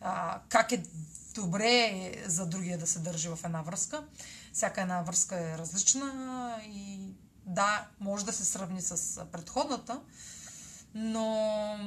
а, 0.00 0.40
как 0.48 0.72
е 0.72 0.82
добре 1.40 1.68
е 1.68 2.24
за 2.26 2.46
другия 2.46 2.78
да 2.78 2.86
се 2.86 2.98
държи 2.98 3.28
в 3.28 3.38
една 3.44 3.62
връзка. 3.62 4.04
Всяка 4.52 4.80
една 4.80 5.02
връзка 5.02 5.36
е 5.36 5.58
различна 5.58 6.60
и 6.64 7.14
да, 7.46 7.86
може 8.00 8.24
да 8.24 8.32
се 8.32 8.44
сравни 8.44 8.82
с 8.82 9.24
предходната, 9.32 10.00
но, 10.94 11.78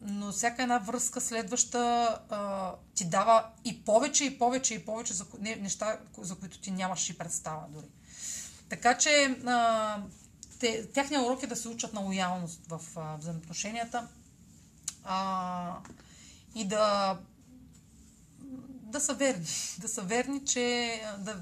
но 0.00 0.32
всяка 0.32 0.62
една 0.62 0.78
връзка 0.78 1.20
следваща 1.20 1.78
а, 2.30 2.72
ти 2.94 3.04
дава 3.04 3.46
и 3.64 3.84
повече, 3.84 4.24
и 4.24 4.38
повече, 4.38 4.74
и 4.74 4.84
повече 4.84 5.14
за, 5.14 5.26
не, 5.40 5.56
неща, 5.56 5.98
за 6.18 6.34
които 6.34 6.58
ти 6.58 6.70
нямаш 6.70 7.10
и 7.10 7.18
представа 7.18 7.62
дори. 7.68 7.86
Така 8.68 8.98
че 8.98 9.38
а, 9.46 10.02
те, 10.60 10.86
тяхният 10.86 11.26
урок 11.26 11.42
е 11.42 11.46
да 11.46 11.56
се 11.56 11.68
учат 11.68 11.92
на 11.92 12.00
лоялност 12.00 12.60
в 12.68 12.80
а, 12.96 13.16
взаимоотношенията 13.16 14.08
а, 15.04 15.76
и 16.54 16.64
да 16.64 17.18
да 18.88 19.00
са 19.00 19.14
верни. 19.14 19.46
Да 19.78 19.88
са 19.88 20.02
верни, 20.02 20.44
че 20.44 20.92
да, 21.18 21.36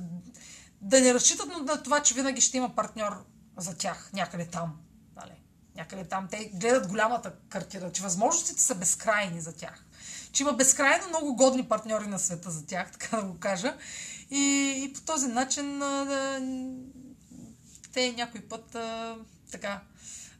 да 0.80 1.00
не 1.00 1.14
разчитат 1.14 1.48
на 1.48 1.82
това, 1.82 2.02
че 2.02 2.14
винаги 2.14 2.40
ще 2.40 2.56
има 2.56 2.74
партньор 2.74 3.24
за 3.56 3.76
тях 3.76 4.10
някъде 4.12 4.46
там. 4.46 4.76
Нали? 5.16 5.32
Някъде 5.76 6.04
там. 6.04 6.28
Те 6.30 6.50
гледат 6.54 6.88
голямата 6.88 7.32
картина, 7.48 7.92
че 7.92 8.02
възможностите 8.02 8.62
са 8.62 8.74
безкрайни 8.74 9.40
за 9.40 9.56
тях. 9.56 9.84
Че 10.32 10.42
има 10.42 10.52
безкрайно 10.52 11.08
много 11.08 11.36
годни 11.36 11.68
партньори 11.68 12.06
на 12.06 12.18
света 12.18 12.50
за 12.50 12.66
тях, 12.66 12.92
така 12.98 13.16
да 13.16 13.22
го 13.22 13.38
кажа. 13.38 13.76
И, 14.30 14.74
и 14.84 14.92
по 14.92 15.00
този 15.00 15.26
начин 15.26 15.82
а, 15.82 16.40
те 17.92 18.12
някой 18.12 18.40
път 18.40 18.74
а, 18.74 19.16
така 19.52 19.80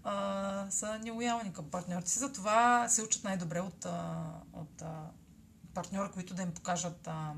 а, 0.04 0.66
са 0.70 0.98
нелоялни 0.98 1.52
към 1.52 1.70
партньорите 1.70 2.10
си. 2.10 2.18
Затова 2.18 2.88
се 2.88 3.02
учат 3.02 3.24
най-добре 3.24 3.60
от, 3.60 3.84
а, 3.84 4.24
от 4.52 4.82
а, 4.82 5.10
партньора, 5.76 6.10
които 6.12 6.34
да 6.34 6.42
им 6.42 6.54
покажат 6.54 7.06
а, 7.06 7.32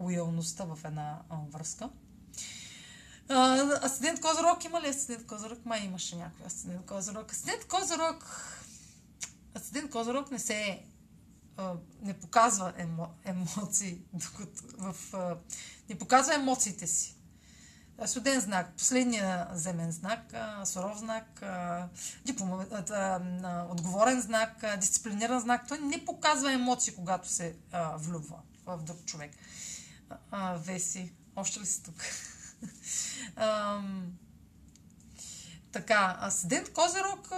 лоялността 0.00 0.64
в 0.64 0.78
една 0.84 1.22
връзка. 1.52 1.90
А, 3.28 3.56
асцендент 3.86 4.20
Козорог 4.20 4.64
има 4.64 4.80
ли 4.80 4.88
асцендент 4.88 5.26
Козорог? 5.26 5.58
Май 5.64 5.80
имаше 5.80 6.16
някой 6.16 6.46
асцендент 6.46 6.86
Козорог. 6.86 7.32
Асцендент 7.32 7.68
Козорог 7.68 8.26
Асцендент 9.54 9.90
Козорог 9.90 10.30
не 10.30 10.38
се 10.38 10.82
а, 11.56 11.74
не 12.02 12.14
показва 12.14 12.72
емо, 12.76 13.08
емоции, 13.24 14.00
докато 14.12 14.62
в, 14.78 15.14
а, 15.14 15.36
не 15.88 15.98
показва 15.98 16.34
емоциите 16.34 16.86
си. 16.86 17.16
Студен 18.06 18.40
знак, 18.40 18.72
последния 18.78 19.48
земен 19.52 19.92
знак, 19.92 20.34
суров 20.64 20.98
знак, 20.98 21.42
диплом, 22.24 22.66
отговорен 23.70 24.20
знак, 24.20 24.64
дисциплиниран 24.80 25.40
знак. 25.40 25.68
Той 25.68 25.78
не 25.78 26.04
показва 26.04 26.52
емоции, 26.52 26.94
когато 26.94 27.28
се 27.28 27.56
влюбва 27.94 28.38
в 28.66 28.82
друг 28.82 29.04
човек. 29.04 29.32
Веси, 30.56 31.12
още 31.36 31.60
ли 31.60 31.66
си 31.66 31.82
тук? 31.82 31.94
Така, 35.72 36.16
Асцендент 36.20 36.72
Козерог, 36.72 37.28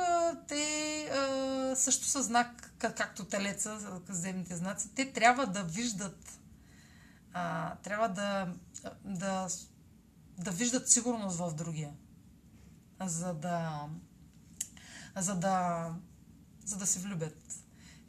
те 0.49 1.11
също 1.77 2.05
са 2.05 2.23
знак, 2.23 2.73
както 2.79 3.25
телеца, 3.25 4.01
земните 4.09 4.57
знаци, 4.57 4.95
те 4.95 5.13
трябва 5.13 5.47
да 5.47 5.63
виждат, 5.63 6.39
трябва 7.83 8.09
да, 8.09 8.49
да 9.05 9.49
да 10.39 10.51
виждат 10.51 10.89
сигурност 10.89 11.39
в 11.39 11.55
другия. 11.55 11.93
За 13.01 13.35
да, 13.35 13.89
за 15.17 15.35
да, 15.35 15.91
за 16.65 16.77
да 16.77 16.87
се 16.87 16.99
влюбят. 16.99 17.37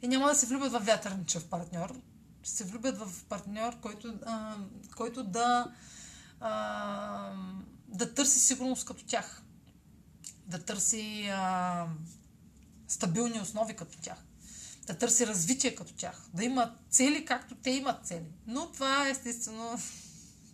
И 0.02 0.08
няма 0.08 0.28
да 0.28 0.34
се 0.34 0.46
влюбят 0.46 0.72
в 0.72 0.78
вятърничев 0.78 1.48
партньор. 1.48 2.00
Ще 2.42 2.52
се 2.52 2.64
влюбят 2.64 2.98
в 2.98 3.24
партньор, 3.24 3.80
който, 3.80 4.18
а, 4.26 4.56
който 4.96 5.24
да, 5.24 5.72
а, 6.40 7.32
да 7.88 8.14
търси 8.14 8.40
сигурност 8.40 8.86
като 8.86 9.04
тях. 9.04 9.42
Да 10.46 10.64
търси 10.64 11.28
а, 11.32 11.86
стабилни 12.88 13.40
основи 13.40 13.76
като 13.76 13.98
тях. 13.98 14.18
Да 14.86 14.98
търси 14.98 15.26
развитие 15.26 15.74
като 15.74 15.94
тях. 15.94 16.28
Да 16.34 16.44
има 16.44 16.74
цели, 16.90 17.24
както 17.24 17.54
те 17.54 17.70
имат 17.70 18.06
цели. 18.06 18.30
Но 18.46 18.72
това 18.72 19.08
естествено 19.08 19.78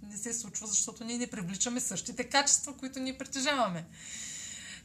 не 0.03 0.17
се 0.17 0.35
случва, 0.35 0.67
защото 0.67 1.05
ние 1.05 1.19
не 1.19 1.27
привличаме 1.27 1.81
същите 1.81 2.25
качества, 2.25 2.77
които 2.77 2.99
ние 2.99 3.19
притежаваме. 3.19 3.87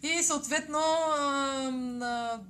И 0.04 0.24
съответно, 0.24 0.80
а, 0.80 1.72
а, 2.02 2.42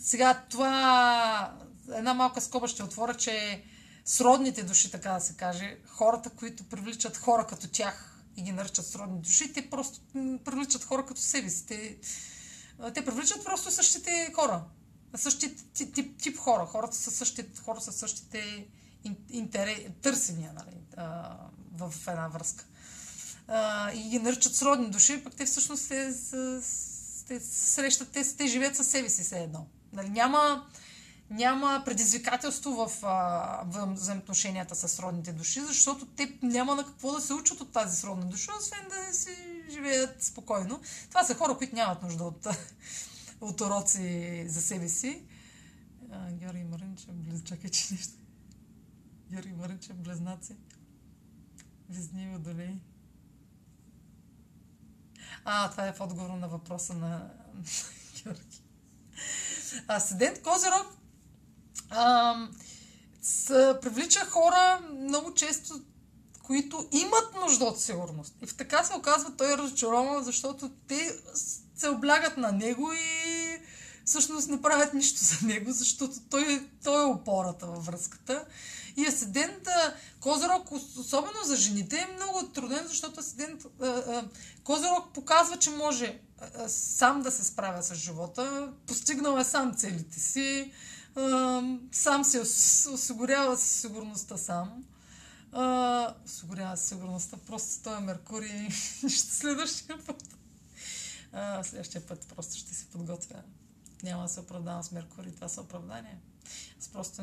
сега 0.00 0.44
това, 0.50 1.58
една 1.92 2.14
малка 2.14 2.40
скоба 2.40 2.68
ще 2.68 2.82
отворя, 2.82 3.14
че 3.14 3.64
сродните 4.04 4.62
души, 4.62 4.90
така 4.90 5.12
да 5.12 5.20
се 5.20 5.36
каже, 5.36 5.78
хората, 5.86 6.30
които 6.30 6.64
привличат 6.64 7.16
хора 7.16 7.46
като 7.46 7.68
тях 7.68 8.14
и 8.36 8.42
ги 8.42 8.52
наричат 8.52 8.86
сродни 8.86 9.20
души, 9.20 9.52
те 9.52 9.70
просто 9.70 10.00
привличат 10.44 10.84
хора 10.84 11.06
като 11.06 11.20
себе 11.20 11.50
си. 11.50 11.66
Те, 11.66 11.98
те 12.94 13.04
привличат 13.04 13.44
просто 13.44 13.70
същите 13.70 14.32
хора. 14.34 14.64
Същия 15.16 15.54
тип, 15.74 15.94
тип, 15.94 16.22
тип 16.22 16.38
хора. 16.38 16.66
Хората 16.66 16.96
са 16.96 17.10
същите, 17.10 17.60
хора 17.60 17.80
са 17.80 17.92
същите 17.92 18.66
интерес, 19.30 19.78
търсения, 20.02 20.52
нали, 20.52 20.76
в 21.72 21.94
една 22.08 22.28
връзка. 22.28 22.64
И 23.94 24.08
ги 24.08 24.18
наричат 24.18 24.54
сродни 24.54 24.90
души, 24.90 25.24
пък 25.24 25.34
те 25.34 25.46
всъщност 25.46 25.88
те, 25.88 26.12
те 27.28 27.40
срещат, 27.40 28.10
те, 28.10 28.36
те 28.36 28.46
живеят 28.46 28.76
със 28.76 28.86
себе 28.86 29.08
си 29.08 29.22
все 29.22 29.38
едно. 29.38 29.66
Нали, 29.92 30.08
няма, 30.08 30.66
няма 31.30 31.82
предизвикателство 31.84 32.70
в, 32.70 32.86
в 33.64 33.86
взаимоотношенията 33.92 34.74
с 34.74 34.98
родните 34.98 35.32
души, 35.32 35.60
защото 35.60 36.06
те 36.06 36.38
няма 36.42 36.74
на 36.74 36.84
какво 36.84 37.12
да 37.12 37.20
се 37.20 37.34
учат 37.34 37.60
от 37.60 37.72
тази 37.72 37.96
сродна 37.96 38.26
душа, 38.26 38.52
освен 38.58 38.88
да 38.88 39.14
си 39.14 39.36
живеят 39.70 40.22
спокойно. 40.22 40.80
Това 41.08 41.24
са 41.24 41.34
хора, 41.34 41.56
които 41.56 41.74
нямат 41.74 42.02
нужда 42.02 42.24
от, 42.24 42.46
от 43.40 43.60
уроци 43.60 44.44
за 44.48 44.62
себе 44.62 44.88
си. 44.88 45.22
Георги 46.30 46.64
Маринчев, 46.64 47.44
чакай, 47.44 47.70
че 47.70 47.94
нещо. 47.94 48.23
Георги 49.34 49.52
Маринчев, 49.52 49.96
близнаци. 49.96 50.56
Везни 51.90 52.28
водолей. 52.28 52.76
А, 55.44 55.70
това 55.70 55.86
е 55.86 55.92
в 55.92 56.00
отговор 56.00 56.30
на 56.30 56.48
въпроса 56.48 56.94
на 56.94 57.30
Георги. 58.22 58.62
Асцендент 59.88 60.42
Козирог 60.42 60.86
привлича 63.82 64.20
хора 64.20 64.80
много 64.92 65.34
често, 65.34 65.80
които 66.42 66.88
имат 66.92 67.34
нужда 67.34 67.64
от 67.64 67.80
сигурност. 67.80 68.34
И 68.42 68.46
в 68.46 68.56
така 68.56 68.84
се 68.84 68.96
оказва 68.96 69.36
той 69.36 69.52
е 69.52 69.58
разочарован, 69.58 70.24
защото 70.24 70.70
те 70.88 71.20
се 71.74 71.88
облягат 71.88 72.36
на 72.36 72.52
него 72.52 72.92
и 72.92 73.53
всъщност 74.04 74.48
не 74.48 74.62
правят 74.62 74.94
нищо 74.94 75.24
за 75.24 75.46
него, 75.46 75.72
защото 75.72 76.14
той, 76.30 76.68
той 76.84 77.02
е 77.02 77.12
опората 77.12 77.66
във 77.66 77.86
връзката. 77.86 78.44
И 78.96 79.06
асцендент 79.06 79.68
Козирог, 80.20 80.72
особено 80.98 81.44
за 81.44 81.56
жените, 81.56 81.96
е 81.96 82.14
много 82.14 82.46
труден, 82.46 82.86
защото 82.86 83.20
асцендент 83.20 83.66
Козирог 84.64 85.12
показва, 85.14 85.56
че 85.56 85.70
може 85.70 86.20
сам 86.68 87.22
да 87.22 87.30
се 87.30 87.44
справя 87.44 87.82
с 87.82 87.94
живота, 87.94 88.72
постигнал 88.86 89.38
е 89.38 89.44
сам 89.44 89.74
целите 89.74 90.20
си, 90.20 90.72
сам 91.92 92.24
се 92.24 92.40
осигурява 92.90 93.56
си 93.56 93.80
сигурността 93.80 94.36
сам. 94.36 94.84
осигурява 96.24 96.76
си 96.76 96.88
сигурността, 96.88 97.36
просто 97.46 97.82
той 97.82 97.96
е 97.96 98.00
Меркурий. 98.00 98.70
Следващия 99.08 99.98
път. 100.06 100.24
следващия 101.62 102.06
път 102.06 102.26
просто 102.36 102.56
ще 102.56 102.74
се 102.74 102.86
подготвя. 102.86 103.42
Няма 104.02 104.22
да 104.22 104.28
се 104.28 104.40
оправдавам 104.40 104.82
с 104.82 104.92
Меркурий, 104.92 105.32
това 105.34 105.48
са 105.48 105.60
оправдания. 105.60 106.18
Аз 106.78 106.88
просто 106.88 107.22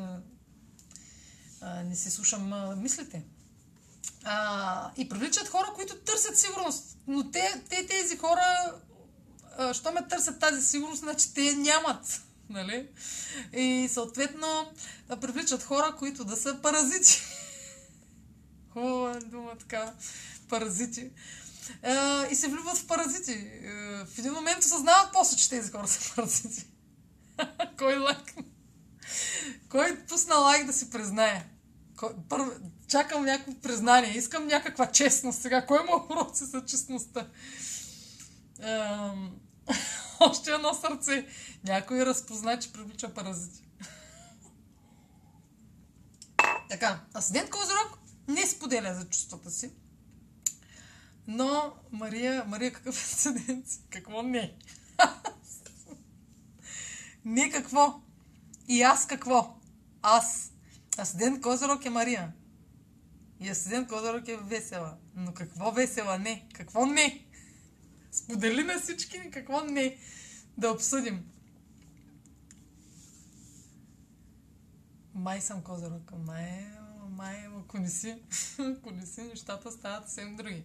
а, 1.60 1.82
не 1.82 1.96
си 1.96 2.10
слушам 2.10 2.52
а, 2.52 2.76
мислите. 2.76 3.22
А, 4.24 4.90
и 4.96 5.08
привличат 5.08 5.48
хора, 5.48 5.72
които 5.74 5.96
търсят 5.96 6.38
сигурност. 6.38 6.98
Но 7.06 7.30
те, 7.30 7.62
те 7.68 7.86
тези 7.86 8.16
хора, 8.16 8.74
а, 9.58 9.74
що 9.74 9.92
ме 9.92 10.08
търсят 10.08 10.40
тази 10.40 10.62
сигурност, 10.66 11.00
значи 11.00 11.34
те 11.34 11.54
нямат. 11.54 12.22
Нали? 12.48 12.88
И 13.52 13.88
съответно 13.92 14.72
привличат 15.20 15.62
хора, 15.62 15.96
които 15.98 16.24
да 16.24 16.36
са 16.36 16.62
паразити. 16.62 17.22
Хубава 18.72 19.20
дума 19.20 19.58
така. 19.58 19.94
Паразити. 20.48 21.10
И 22.30 22.34
се 22.34 22.48
влюбват 22.48 22.78
в 22.78 22.86
паразити. 22.86 23.50
В 24.06 24.18
един 24.18 24.32
момент 24.32 24.64
осъзнават 24.64 25.12
после, 25.12 25.36
че 25.36 25.50
тези 25.50 25.70
хора 25.70 25.88
са 25.88 26.14
паразити. 26.16 26.66
Кой 27.78 27.98
лайк? 27.98 28.34
Кой 29.68 29.98
пусна 30.08 30.34
лайк 30.34 30.66
да 30.66 30.72
си 30.72 30.90
признае? 30.90 31.48
Първо, 32.28 32.50
чакам 32.88 33.24
някакво 33.24 33.54
признание. 33.54 34.16
Искам 34.16 34.46
някаква 34.46 34.90
честност 34.90 35.42
сега. 35.42 35.66
Кой 35.66 35.84
му 35.84 36.06
уроци 36.10 36.44
за 36.44 36.64
честността? 36.64 37.28
Още 40.20 40.50
едно 40.50 40.74
сърце. 40.74 41.26
Някой 41.64 42.06
разпозна, 42.06 42.58
че 42.58 42.72
привлича 42.72 43.14
паразити. 43.14 43.62
така, 46.68 47.00
асцендент 47.14 47.50
Козирог 47.50 47.98
не 48.28 48.46
споделя 48.46 48.94
за 48.94 49.08
чувствата 49.08 49.50
си. 49.50 49.70
Но 51.26 51.74
Мария, 51.92 52.44
Мария 52.44 52.72
какъв 52.72 52.96
е 52.96 53.04
асцендент? 53.04 53.66
Какво 53.90 54.22
не? 54.22 54.56
не 57.24 57.50
какво? 57.50 58.00
И 58.68 58.82
аз 58.82 59.06
какво? 59.06 59.58
Аз 60.02 60.52
Асцендент 60.98 61.42
Козирог 61.42 61.84
е 61.84 61.90
Мария. 61.90 62.32
И 63.40 63.48
Асцендент 63.48 63.88
Козирог 63.88 64.28
е 64.28 64.36
весела. 64.36 64.96
Но 65.16 65.34
какво 65.34 65.72
весела? 65.72 66.18
Не. 66.18 66.48
Какво 66.54 66.86
не? 66.86 67.26
Сподели 68.12 68.64
на 68.64 68.80
всички 68.80 69.18
ни 69.18 69.30
какво 69.30 69.64
не. 69.64 69.96
Да 70.58 70.70
обсъдим. 70.70 71.24
Май 75.14 75.40
съм 75.40 75.62
Козирог. 75.62 76.12
Май, 76.26 76.66
май, 77.10 77.46
ако 77.60 77.78
не 77.78 77.88
си, 77.88 78.16
ако 78.58 78.90
не 78.90 79.06
си, 79.06 79.22
нещата 79.22 79.72
стават 79.72 80.04
съвсем 80.04 80.36
други. 80.36 80.64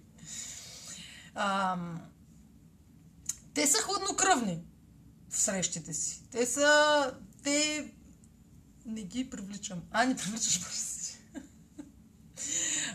Ам, 1.35 2.01
те 3.53 3.67
са 3.67 3.77
хладнокръвни 3.77 4.59
в 5.29 5.37
срещите 5.37 5.93
си. 5.93 6.23
Те 6.31 6.45
са... 6.45 7.13
Те 7.43 7.87
не 8.85 9.03
ги 9.03 9.29
привличам. 9.29 9.81
А, 9.91 10.05
не 10.05 10.15
привличаш 10.15 10.61
бързи. 10.61 11.17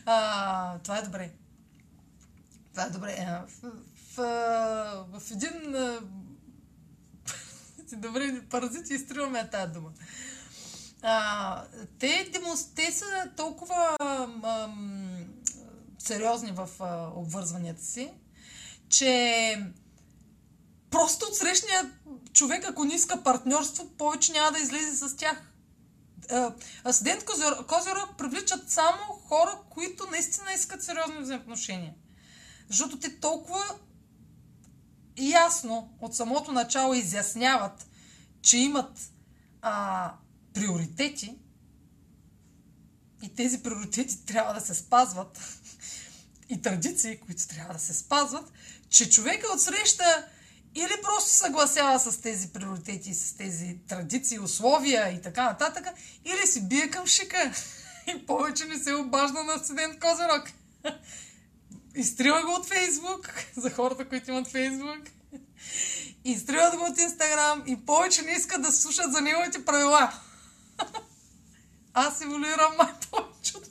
а, 0.07 0.79
това 0.79 0.99
е 0.99 1.03
добре. 1.03 1.33
Това 2.71 2.85
е 2.85 2.91
добре. 2.91 3.43
В, 3.63 3.73
в, 4.15 4.23
в 5.21 5.31
един... 5.31 5.75
добре, 8.01 8.43
паразити 8.51 8.95
изтриваме 8.95 9.51
тази 9.51 9.73
дума. 9.73 9.93
А, 11.03 11.65
те, 11.99 12.31
демонс... 12.33 12.75
те 12.75 12.93
са 12.93 13.31
толкова 13.37 13.97
ам, 14.01 14.43
сериозни 16.03 16.53
в 16.53 16.69
а, 16.81 17.11
обвързванията 17.15 17.85
си, 17.85 18.11
че 18.89 19.66
просто 20.91 21.27
от 21.27 21.37
срещния 21.37 21.93
човек, 22.33 22.65
ако 22.69 22.85
не 22.85 22.95
иска 22.95 23.23
партньорство, 23.23 23.89
повече 23.99 24.33
няма 24.33 24.53
да 24.53 24.59
излезе 24.59 24.97
с 24.97 25.16
тях. 25.16 25.53
Асцендент 26.85 27.24
Козирог 27.66 28.16
привличат 28.19 28.70
само 28.70 28.99
хора, 29.29 29.59
които 29.70 30.07
наистина 30.11 30.53
искат 30.53 30.83
сериозни 30.83 31.19
взаимоотношения. 31.20 31.95
Защото 32.69 32.99
те 32.99 33.20
толкова 33.20 33.65
ясно 35.19 35.95
от 36.01 36.16
самото 36.16 36.53
начало 36.53 36.95
изясняват, 36.95 37.87
че 38.43 38.59
имат 38.59 39.12
а, 39.62 40.15
приоритети 40.55 41.39
и 43.23 43.35
тези 43.35 43.62
приоритети 43.62 44.27
трябва 44.27 44.55
да 44.55 44.61
се 44.61 44.74
спазват 44.74 45.61
и 46.48 46.62
традиции, 46.62 47.16
които 47.16 47.48
трябва 47.48 47.74
да 47.74 47.81
се 47.81 47.94
спазват, 47.94 48.52
че 48.89 49.10
човека 49.10 49.47
от 49.52 49.60
среща 49.60 50.27
или 50.74 51.02
просто 51.02 51.31
съгласява 51.31 51.98
с 51.98 52.20
тези 52.20 52.48
приоритети, 52.48 53.14
с 53.14 53.36
тези 53.36 53.78
традиции, 53.89 54.39
условия 54.39 55.09
и 55.09 55.23
така 55.23 55.44
нататък, 55.44 55.86
или 56.24 56.47
си 56.47 56.69
бие 56.69 56.90
към 56.90 57.06
шика 57.06 57.52
и 58.16 58.27
повече 58.27 58.64
не 58.64 58.78
се 58.78 58.94
обажда 58.94 59.44
на 59.44 59.55
Асцендент 59.55 60.01
Козирог. 60.01 60.51
Изтрива 61.94 62.43
го 62.43 62.52
от 62.52 62.66
Фейсбук, 62.66 63.35
за 63.56 63.70
хората, 63.70 64.09
които 64.09 64.31
имат 64.31 64.48
Фейсбук. 64.48 65.09
Изтриват 66.24 66.77
го 66.77 66.85
от 66.85 66.98
Инстаграм 66.98 67.62
и 67.66 67.86
повече 67.86 68.23
не 68.23 68.32
искат 68.32 68.62
да 68.62 68.73
слушат 68.73 69.12
за 69.12 69.20
неговите 69.20 69.64
правила. 69.64 70.12
Аз 71.94 72.20
еволюирам 72.20 72.77
май 72.78 72.93
повече 73.10 73.56
от 73.56 73.64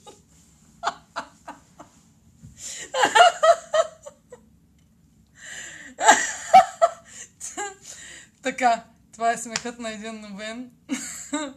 Така, 8.42 8.84
това 9.12 9.32
е 9.32 9.38
смехът 9.38 9.78
на 9.78 9.90
един 9.90 10.20
новен. 10.20 10.70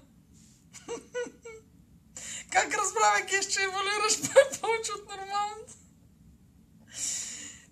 как 2.51 2.73
разбравя, 2.73 3.25
Кеш, 3.29 3.45
че 3.45 3.63
еволюираш 3.63 4.21
повече 4.61 4.91
от 4.91 5.09
нормалното? 5.09 5.73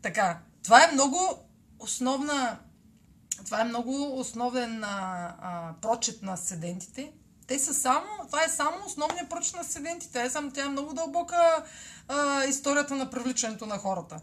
Така, 0.02 0.40
това 0.64 0.84
е 0.84 0.92
много 0.92 1.50
основна 1.80 2.60
това 3.46 3.62
е 3.62 3.64
много 3.64 4.20
основен 4.20 4.84
а, 4.84 5.36
а, 5.42 5.74
прочет 5.82 6.22
на 6.22 6.38
седентите. 6.38 7.12
Те 7.48 7.60
са 7.60 7.74
само, 7.74 8.08
това 8.26 8.44
е 8.44 8.50
само 8.50 8.86
основният 8.86 9.30
прочет 9.30 9.56
на 9.56 9.64
седентите. 9.64 10.22
Е, 10.22 10.30
сам, 10.30 10.52
тя 10.52 10.66
е 10.66 10.70
много 10.70 10.94
дълбока 10.94 11.64
а, 12.08 12.44
историята 12.44 12.96
на 12.96 13.10
привличането 13.10 13.66
на 13.66 13.78
хората. 13.78 14.20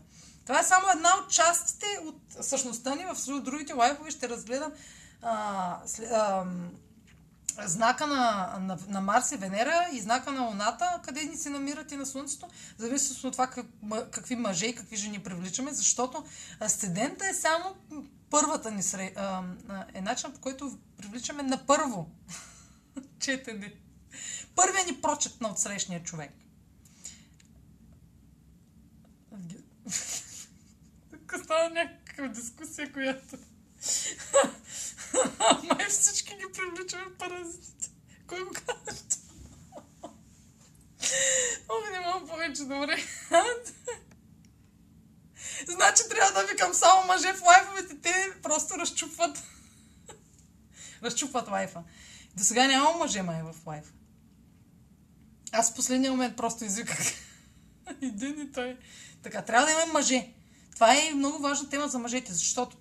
Това 0.46 0.60
е 0.60 0.64
само 0.64 0.86
една 0.94 1.08
от 1.22 1.30
частите 1.30 1.86
от 2.06 2.16
същността 2.40 2.94
ни. 2.94 3.04
В 3.04 3.40
другите 3.40 3.72
лайфове 3.72 4.10
ще 4.10 4.28
разгледам 4.28 4.72
а, 5.22 5.76
а, 6.12 6.44
знака 7.66 8.06
на, 8.06 8.56
на, 8.60 8.78
на 8.88 9.00
Марс 9.00 9.32
и 9.32 9.36
Венера 9.36 9.88
и 9.92 10.00
знака 10.00 10.32
на 10.32 10.42
Луната, 10.42 11.00
къде 11.04 11.24
ни 11.24 11.36
се 11.36 11.50
намират 11.50 11.92
и 11.92 11.96
на 11.96 12.06
Слънцето, 12.06 12.48
зависи 12.78 13.26
от 13.26 13.32
това 13.32 13.46
как, 13.46 13.66
какви 14.10 14.36
мъже 14.36 14.66
и 14.66 14.74
какви 14.74 14.96
жени 14.96 15.18
привличаме, 15.18 15.72
защото 15.72 16.24
асцендента 16.60 17.28
е 17.28 17.34
само 17.34 17.74
първата 18.30 18.70
ни 18.70 18.82
сре, 18.82 19.14
е 19.94 20.00
начин, 20.00 20.32
по 20.32 20.40
който 20.40 20.78
привличаме 20.96 21.42
на 21.42 21.66
първо 21.66 22.10
четене. 23.18 23.74
Първият 24.54 24.86
ни 24.86 25.00
прочет 25.00 25.40
на 25.40 25.50
отсрещния 25.50 26.02
човек. 26.02 26.32
Тук 31.10 31.44
става 31.44 31.70
някаква 31.70 32.28
дискусия, 32.28 32.92
която 32.92 33.36
Май 35.62 35.86
всички 35.88 36.34
ги 36.34 36.44
привличаме 36.52 37.14
паразитите. 37.18 37.90
Кой 38.26 38.44
го 38.44 38.50
казва? 38.50 39.04
О, 41.68 41.90
не 41.92 42.00
мога 42.00 42.26
повече, 42.26 42.62
добре. 42.62 43.04
значи 45.68 46.02
трябва 46.10 46.40
да 46.40 46.46
викам 46.46 46.74
само 46.74 47.06
мъже 47.06 47.32
в 47.32 47.42
лайфовете. 47.42 48.00
Те 48.02 48.32
просто 48.42 48.78
разчупват. 48.78 49.42
разчупват 51.02 51.48
лайфа. 51.48 51.82
До 52.36 52.44
сега 52.44 52.66
няма 52.66 52.92
мъже 52.92 53.22
май 53.22 53.42
в 53.42 53.54
лайфа. 53.66 53.92
Аз 55.52 55.72
в 55.72 55.74
последния 55.74 56.10
момент 56.10 56.36
просто 56.36 56.64
извиках. 56.64 56.98
Един 58.02 58.40
и 58.40 58.52
той. 58.52 58.76
Така, 59.22 59.42
трябва 59.42 59.66
да 59.66 59.72
имаме 59.72 59.92
мъже. 59.92 60.28
Това 60.74 60.94
е 60.94 61.14
много 61.14 61.38
важна 61.38 61.68
тема 61.68 61.88
за 61.88 61.98
мъжете, 61.98 62.32
защото 62.32 62.76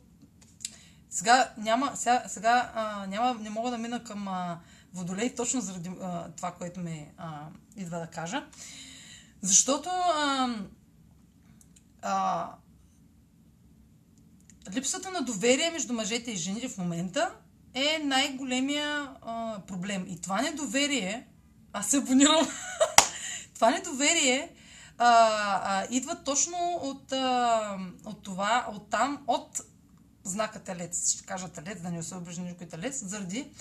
сега 1.10 1.54
няма, 1.58 1.92
сега, 1.96 2.24
сега 2.28 2.72
а, 2.76 3.08
няма, 3.08 3.34
не 3.34 3.50
мога 3.50 3.72
да 3.72 3.78
мина 3.78 4.04
към 4.04 4.28
а, 4.28 4.60
водолей 4.94 5.36
точно 5.36 5.62
заради 5.62 5.92
а, 6.02 6.32
това, 6.32 6.52
което 6.52 6.80
ме 6.80 7.12
а, 7.18 7.48
идва 7.78 8.00
да 8.00 8.08
кажа. 8.08 8.46
Защото 9.42 9.90
а, 9.90 10.56
а, 12.02 12.50
липсата 14.74 15.12
на 15.12 15.22
доверие 15.22 15.72
между 15.72 15.94
мъжете 15.94 16.32
и 16.32 16.38
жените 16.38 16.70
в 16.70 16.78
момента 16.78 17.32
е 17.74 18.00
най-големия 18.04 19.12
а, 19.22 19.60
проблем. 19.68 20.06
И 20.08 20.22
това 20.22 20.42
недоверие, 20.42 21.28
аз 21.74 21.88
се 21.88 21.98
абонирам, 21.98 22.48
това 23.56 23.72
недоверие 23.72 24.50
а, 25.00 25.62
а, 25.64 25.88
идва 25.90 26.24
точно 26.24 26.80
от, 26.82 27.12
а, 27.12 27.78
от 28.06 28.24
това, 28.24 28.68
от 28.74 28.90
там, 28.90 29.24
от 29.28 29.62
знака 30.24 30.60
телец, 30.60 31.14
ще 31.14 31.26
кажа 31.26 31.50
телец, 31.50 31.82
да 31.82 31.92
не 31.92 32.04
се 32.04 32.16
обрежда 32.16 32.42
никой 32.42 32.68
телец, 32.68 33.04
заради 33.04 33.52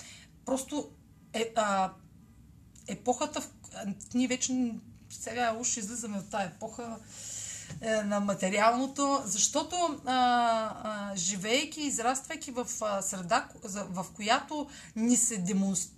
просто 0.45 0.89
е, 1.33 1.53
а, 1.55 1.91
епохата, 2.87 3.41
в, 3.41 3.47
ние 4.13 4.27
вече 4.27 4.73
сега 5.09 5.57
уж 5.59 5.77
излизаме 5.77 6.17
от 6.17 6.29
тази 6.29 6.45
епоха 6.45 6.97
е, 7.81 8.03
на 8.03 8.19
материалното, 8.19 9.21
защото 9.25 9.75
а, 9.75 10.13
а, 10.83 11.15
живейки, 11.15 11.81
израствайки 11.81 12.51
в 12.51 12.67
а, 12.81 13.01
среда, 13.01 13.47
в 13.63 14.05
която 14.15 14.67
ни 14.95 15.17
се 15.17 15.37
демонстрира, 15.37 15.95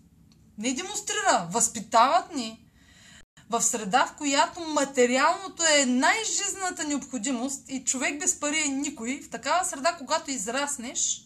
не 0.57 0.73
демонстрира, 0.73 1.47
възпитават 1.49 2.35
ни 2.35 2.65
в 3.51 3.61
среда, 3.61 4.05
в 4.05 4.17
която 4.17 4.59
материалното 4.59 5.63
е 5.79 5.85
най-жизната 5.85 6.83
необходимост 6.83 7.69
и 7.69 7.83
човек 7.83 8.19
без 8.19 8.39
пари 8.39 8.63
е 8.65 8.67
никой, 8.67 9.21
в 9.21 9.29
такава 9.29 9.65
среда, 9.65 9.95
когато 9.97 10.31
израснеш 10.31 11.25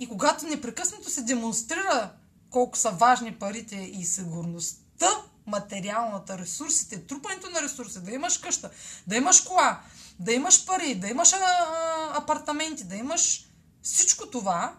и 0.00 0.08
когато 0.08 0.46
непрекъснато 0.46 1.10
се 1.10 1.22
демонстрира 1.22 2.12
колко 2.50 2.78
са 2.78 2.90
важни 2.90 3.34
парите 3.34 3.76
и 3.76 4.04
сигурността, 4.04 5.08
материалната, 5.46 6.38
ресурсите, 6.38 7.06
трупането 7.06 7.50
на 7.50 7.62
ресурси, 7.62 8.02
да 8.02 8.10
имаш 8.10 8.38
къща, 8.38 8.70
да 9.06 9.16
имаш 9.16 9.40
кола, 9.40 9.80
да 10.18 10.32
имаш 10.32 10.66
пари, 10.66 10.94
да 10.94 11.08
имаш 11.08 11.32
а, 11.32 11.36
а, 11.36 12.18
апартаменти, 12.22 12.84
да 12.84 12.96
имаш 12.96 13.48
всичко 13.82 14.30
това, 14.30 14.76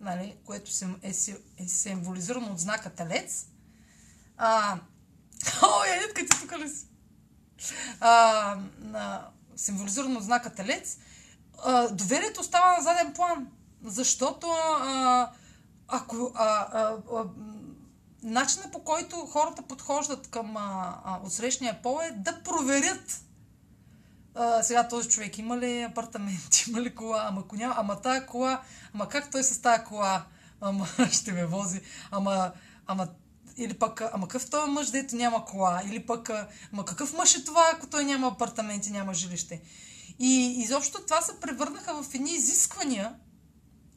нали, 0.00 0.36
което 0.44 0.70
е, 1.02 1.12
е 1.58 1.68
символизирано 1.68 2.52
от 2.52 2.60
знака 2.60 2.90
Телец, 2.90 3.46
а, 4.36 4.78
О, 5.62 5.84
Янитка, 5.84 6.20
ти 6.20 6.40
тук 6.40 6.68
си? 6.68 6.86
А, 8.00 8.56
на, 8.78 9.28
символизирано 9.56 10.18
от 10.18 10.24
знака 10.24 10.54
Телец, 10.54 10.98
а, 11.64 11.88
доверието 11.88 12.40
остава 12.40 12.76
на 12.76 12.82
заден 12.82 13.12
план. 13.12 13.46
Защото 13.84 14.46
а, 14.50 15.30
ако 15.88 16.32
а, 16.34 16.44
а, 16.44 16.96
а, 17.16 17.24
начина 18.22 18.70
по 18.72 18.84
който 18.84 19.16
хората 19.16 19.62
подхождат 19.62 20.26
към 20.26 20.56
а, 20.56 21.00
а, 21.04 21.20
отсрещния 21.24 21.82
пол 21.82 22.00
е 22.02 22.10
да 22.10 22.42
проверят 22.42 23.20
а, 24.34 24.62
сега 24.62 24.88
този 24.88 25.08
човек 25.08 25.38
има 25.38 25.58
ли 25.58 25.82
апартамент, 25.82 26.56
има 26.68 26.80
ли 26.80 26.94
кола, 26.94 27.24
ама 27.28 27.40
ако 27.40 27.56
няма, 27.56 27.74
ама 27.76 28.00
тая 28.00 28.26
кола, 28.26 28.62
ама 28.94 29.08
как 29.08 29.30
той 29.30 29.42
с 29.42 29.62
тая 29.62 29.84
кола, 29.84 30.24
ама 30.60 30.86
ще 31.12 31.32
ме 31.32 31.46
вози, 31.46 31.80
ама, 32.10 32.52
ама 32.86 33.08
или 33.60 33.74
пък, 33.74 34.02
ама 34.12 34.28
какъв 34.28 34.50
този 34.50 34.70
мъж, 34.70 34.90
дето 34.90 35.16
няма 35.16 35.44
кола? 35.44 35.82
Или 35.86 36.06
пък, 36.06 36.30
ама 36.72 36.84
какъв 36.84 37.12
мъж 37.12 37.34
е 37.34 37.44
това, 37.44 37.70
ако 37.74 37.86
той 37.86 38.04
няма 38.04 38.28
апартамент 38.28 38.86
и 38.86 38.90
няма 38.90 39.14
жилище? 39.14 39.60
И 40.18 40.54
изобщо 40.62 41.02
това 41.02 41.20
се 41.20 41.40
превърнаха 41.40 42.02
в 42.02 42.14
едни 42.14 42.32
изисквания, 42.34 43.14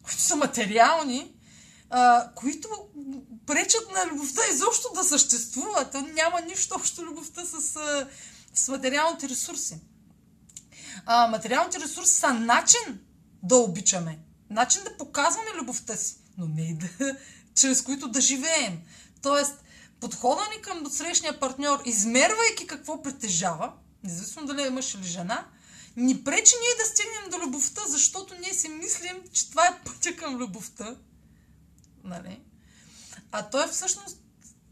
които 0.04 0.22
са 0.22 0.36
материални, 0.36 1.36
а, 1.90 2.30
които 2.36 2.70
пречат 3.46 3.92
на 3.92 4.12
любовта 4.12 4.42
изобщо 4.52 4.94
да 4.96 5.04
съществува. 5.04 5.90
То 5.92 6.02
няма 6.02 6.42
нищо 6.42 6.76
общо 6.76 7.06
любовта 7.06 7.46
с, 7.46 7.62
с 8.54 8.68
материалните 8.68 9.30
ресурси. 9.30 9.80
А, 11.06 11.28
материалните 11.28 11.80
ресурси 11.80 12.14
са 12.14 12.34
начин 12.34 13.00
да 13.44 13.56
обичаме, 13.56 14.20
начин 14.50 14.84
да 14.84 14.98
показваме 14.98 15.50
любовта 15.60 15.96
си, 15.96 16.16
но 16.38 16.48
не 16.48 16.62
и 16.62 16.74
да, 16.74 16.88
чрез 17.56 17.82
които 17.82 18.08
да 18.08 18.22
живеем. 18.22 18.82
Тоест, 19.24 19.64
подхода 20.00 20.42
ни 20.56 20.62
към 20.62 20.92
срещния 20.92 21.40
партньор, 21.40 21.82
измервайки 21.86 22.68
какво 22.68 23.02
притежава, 23.02 23.74
независимо 24.04 24.46
дали 24.46 24.68
е 24.68 24.70
мъж 24.70 24.94
или 24.94 25.04
жена, 25.04 25.48
ни 25.98 26.24
пречи 26.24 26.56
ние 26.62 26.84
да 26.84 26.86
стигнем 26.86 27.30
до 27.30 27.48
любовта, 27.48 27.82
защото 27.88 28.36
ние 28.36 28.54
си 28.54 28.70
мислим, 28.70 29.24
че 29.34 29.50
това 29.50 29.68
е 29.68 29.80
пътя 29.86 30.16
към 30.16 30.38
любовта. 30.38 30.96
Нали? 32.04 32.42
А 33.32 33.50
той 33.50 33.66
е 33.66 33.68
всъщност 33.68 34.18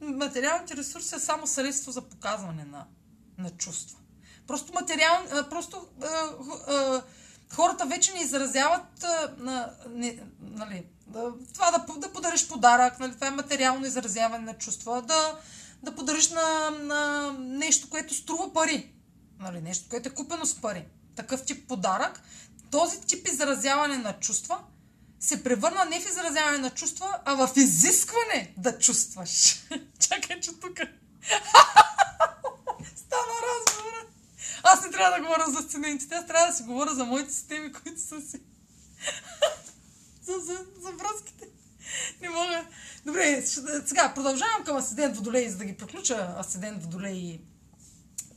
материалните 0.02 0.78
ресурси 0.78 1.16
е 1.16 1.20
само 1.20 1.48
средство 1.48 1.92
за 1.92 2.02
показване 2.02 2.66
на, 2.66 2.86
на 3.38 3.50
чувства. 3.50 3.98
Просто 4.48 4.74
материал, 4.74 5.26
просто 5.50 5.88
а, 6.02 6.08
а, 6.08 7.04
хората 7.54 7.86
вече 7.86 8.14
не 8.14 8.22
изразяват 8.22 9.04
а, 9.04 9.34
на, 9.38 9.74
не, 9.90 10.24
нали, 10.42 10.86
това 11.54 11.72
да, 11.72 11.86
да 11.98 12.14
подариш 12.14 12.48
подарък, 12.48 13.00
нали, 13.00 13.16
това 13.16 13.28
е 13.28 13.32
материално 13.32 13.86
изразяване 13.86 14.46
на 14.46 14.54
чувства, 14.58 15.02
да, 15.02 15.40
да 15.84 15.96
подариш 15.96 16.30
на, 16.30 16.70
на 16.70 17.32
нещо, 17.40 17.90
което 17.90 18.14
струва 18.14 18.54
пари, 18.54 18.94
нали, 19.40 19.62
нещо, 19.62 19.90
което 19.90 20.10
е 20.10 20.14
купено 20.14 20.46
с 20.46 20.62
пари. 20.62 20.86
Такъв 21.16 21.46
тип 21.46 21.68
подарък, 21.68 22.22
този 22.72 23.02
тип 23.02 23.28
изразяване 23.28 23.98
на 23.98 24.20
чувства 24.20 24.58
се 25.20 25.44
превърна 25.44 25.86
не 25.86 26.00
в 26.00 26.10
изразяване 26.10 26.58
на 26.58 26.70
чувства, 26.70 27.20
а 27.26 27.48
в 27.48 27.50
изискване 27.56 28.54
да 28.58 28.80
чувстваш. 28.80 29.64
Чакай, 30.00 30.40
че 30.40 30.60
тук 30.60 30.78
стана 32.96 33.36
разговора. 33.50 34.06
Аз 34.64 34.86
не 34.86 34.92
трябва 34.92 35.18
да 35.18 35.24
говоря 35.24 35.52
за 35.52 35.62
сценентите, 35.62 36.16
аз 36.16 36.28
трябва 36.28 36.48
да 36.48 36.54
си 36.54 36.64
говоря 36.64 36.96
за 36.96 37.06
моите 37.06 37.34
системи, 37.34 37.74
които 37.74 38.02
са 38.02 38.22
си. 38.22 38.42
за, 40.22 40.34
за, 40.34 40.66
за 40.80 40.92
връзките. 40.92 41.48
Не 42.22 42.30
мога. 42.30 42.66
Добре, 43.06 43.42
сега 43.86 44.14
продължавам 44.16 44.64
към 44.66 44.78
Асидент 44.78 45.16
Водолей, 45.16 45.50
за 45.50 45.58
да 45.58 45.66
ги 45.66 45.78
приключа 45.78 46.36
Асидент 46.40 46.84
Водолей 46.84 47.16
и 47.16 47.42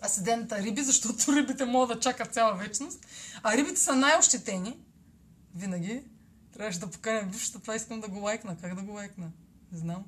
Асидента 0.05 0.63
Риби, 0.63 0.83
защото 0.83 1.33
рибите 1.37 1.65
могат 1.65 1.97
да 1.97 2.01
чакат 2.01 2.35
цяла 2.35 2.55
вечност. 2.55 3.07
А 3.43 3.57
рибите 3.57 3.81
са 3.81 3.97
най-ощетени. 3.97 4.79
Винаги. 5.55 6.03
Трябваше 6.53 6.79
да 6.79 6.91
поканя 6.91 7.23
бившата, 7.23 7.59
това 7.59 7.75
искам 7.75 8.01
да 8.01 8.09
го 8.09 8.21
лайкна. 8.21 8.57
Как 8.61 8.75
да 8.75 8.83
го 8.83 8.93
лайкна? 8.93 9.31
Не 9.73 9.79
знам. 9.79 10.05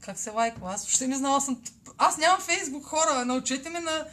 Как 0.00 0.18
се 0.18 0.30
лайква? 0.30 0.72
Аз 0.72 0.80
въобще 0.80 1.08
не 1.08 1.16
знам. 1.16 1.34
Аз, 1.34 1.44
съм... 1.44 1.62
аз 1.98 2.18
нямам 2.18 2.40
фейсбук, 2.40 2.84
хора. 2.84 3.24
Научете 3.24 3.70
ме 3.70 3.80
на... 3.80 4.06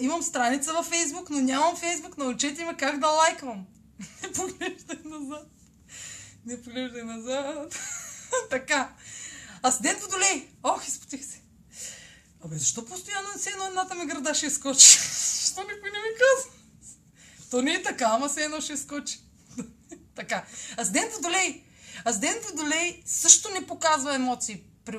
Имам 0.00 0.22
страница 0.22 0.72
във 0.72 0.86
фейсбук, 0.86 1.30
но 1.30 1.40
нямам 1.40 1.76
фейсбук. 1.76 2.18
Научете 2.18 2.64
ме 2.64 2.76
как 2.76 2.98
да 2.98 3.06
лайквам. 3.06 3.66
Не 4.22 4.32
поглеждай 4.32 4.98
назад. 5.04 5.57
Не 6.48 6.62
поглеждай 6.62 7.04
назад. 7.04 7.74
така. 8.50 8.92
Асидент 9.62 10.00
Водолей. 10.00 10.48
Ох, 10.62 10.88
изпотих 10.88 11.24
се. 11.24 11.40
Абе, 12.44 12.58
защо 12.58 12.86
постоянно 12.86 13.28
се 13.38 13.50
едно 13.50 13.66
едната 13.66 13.94
ми 13.94 14.06
града 14.06 14.34
ще 14.34 14.46
изкочи? 14.46 14.98
Защо 15.40 15.60
никой 15.60 15.90
не 15.90 15.98
ми 15.98 16.08
казва? 16.18 16.50
То 17.50 17.62
не 17.62 17.72
е 17.72 17.82
така, 17.82 18.04
ама 18.04 18.28
се 18.28 18.44
едно 18.44 18.60
ще 18.60 18.72
изкочи. 18.72 19.20
така. 20.14 20.44
Асидент 20.78 21.12
Водолей. 21.12 21.64
Асидент 22.04 22.44
Водолей 22.44 23.02
също 23.06 23.50
не 23.50 23.66
показва 23.66 24.14
емоции 24.14 24.62
при, 24.84 24.98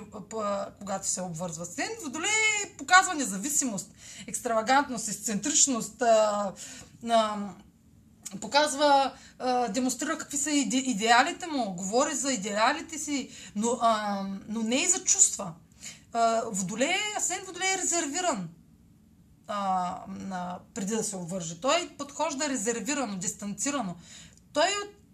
когато 0.79 1.07
се 1.07 1.21
обвързва. 1.21 1.63
Асидент 1.63 2.01
Водолей 2.03 2.75
показва 2.77 3.15
независимост, 3.15 3.91
екстравагантност, 4.27 5.07
ексцентричност, 5.07 6.01
а, 6.01 6.53
а, 7.09 7.49
показва, 8.41 9.13
демонстрира 9.69 10.17
какви 10.17 10.37
са 10.37 10.51
иде, 10.51 10.77
идеалите 10.77 11.47
му, 11.47 11.73
говори 11.73 12.15
за 12.15 12.33
идеалите 12.33 12.97
си, 12.97 13.29
но, 13.55 13.79
но 14.47 14.63
не 14.63 14.75
и 14.75 14.87
за 14.87 15.03
чувства. 15.03 15.53
А, 16.13 16.41
водолей, 16.51 16.95
Асен 17.17 17.45
Водолей 17.45 17.73
е 17.73 17.77
резервиран 17.77 18.49
преди 20.73 20.95
да 20.95 21.03
се 21.03 21.15
обвърже. 21.15 21.61
Той 21.61 21.89
подхожда 21.97 22.49
резервирано, 22.49 23.17
дистанцирано. 23.17 23.95
Той 24.53 24.67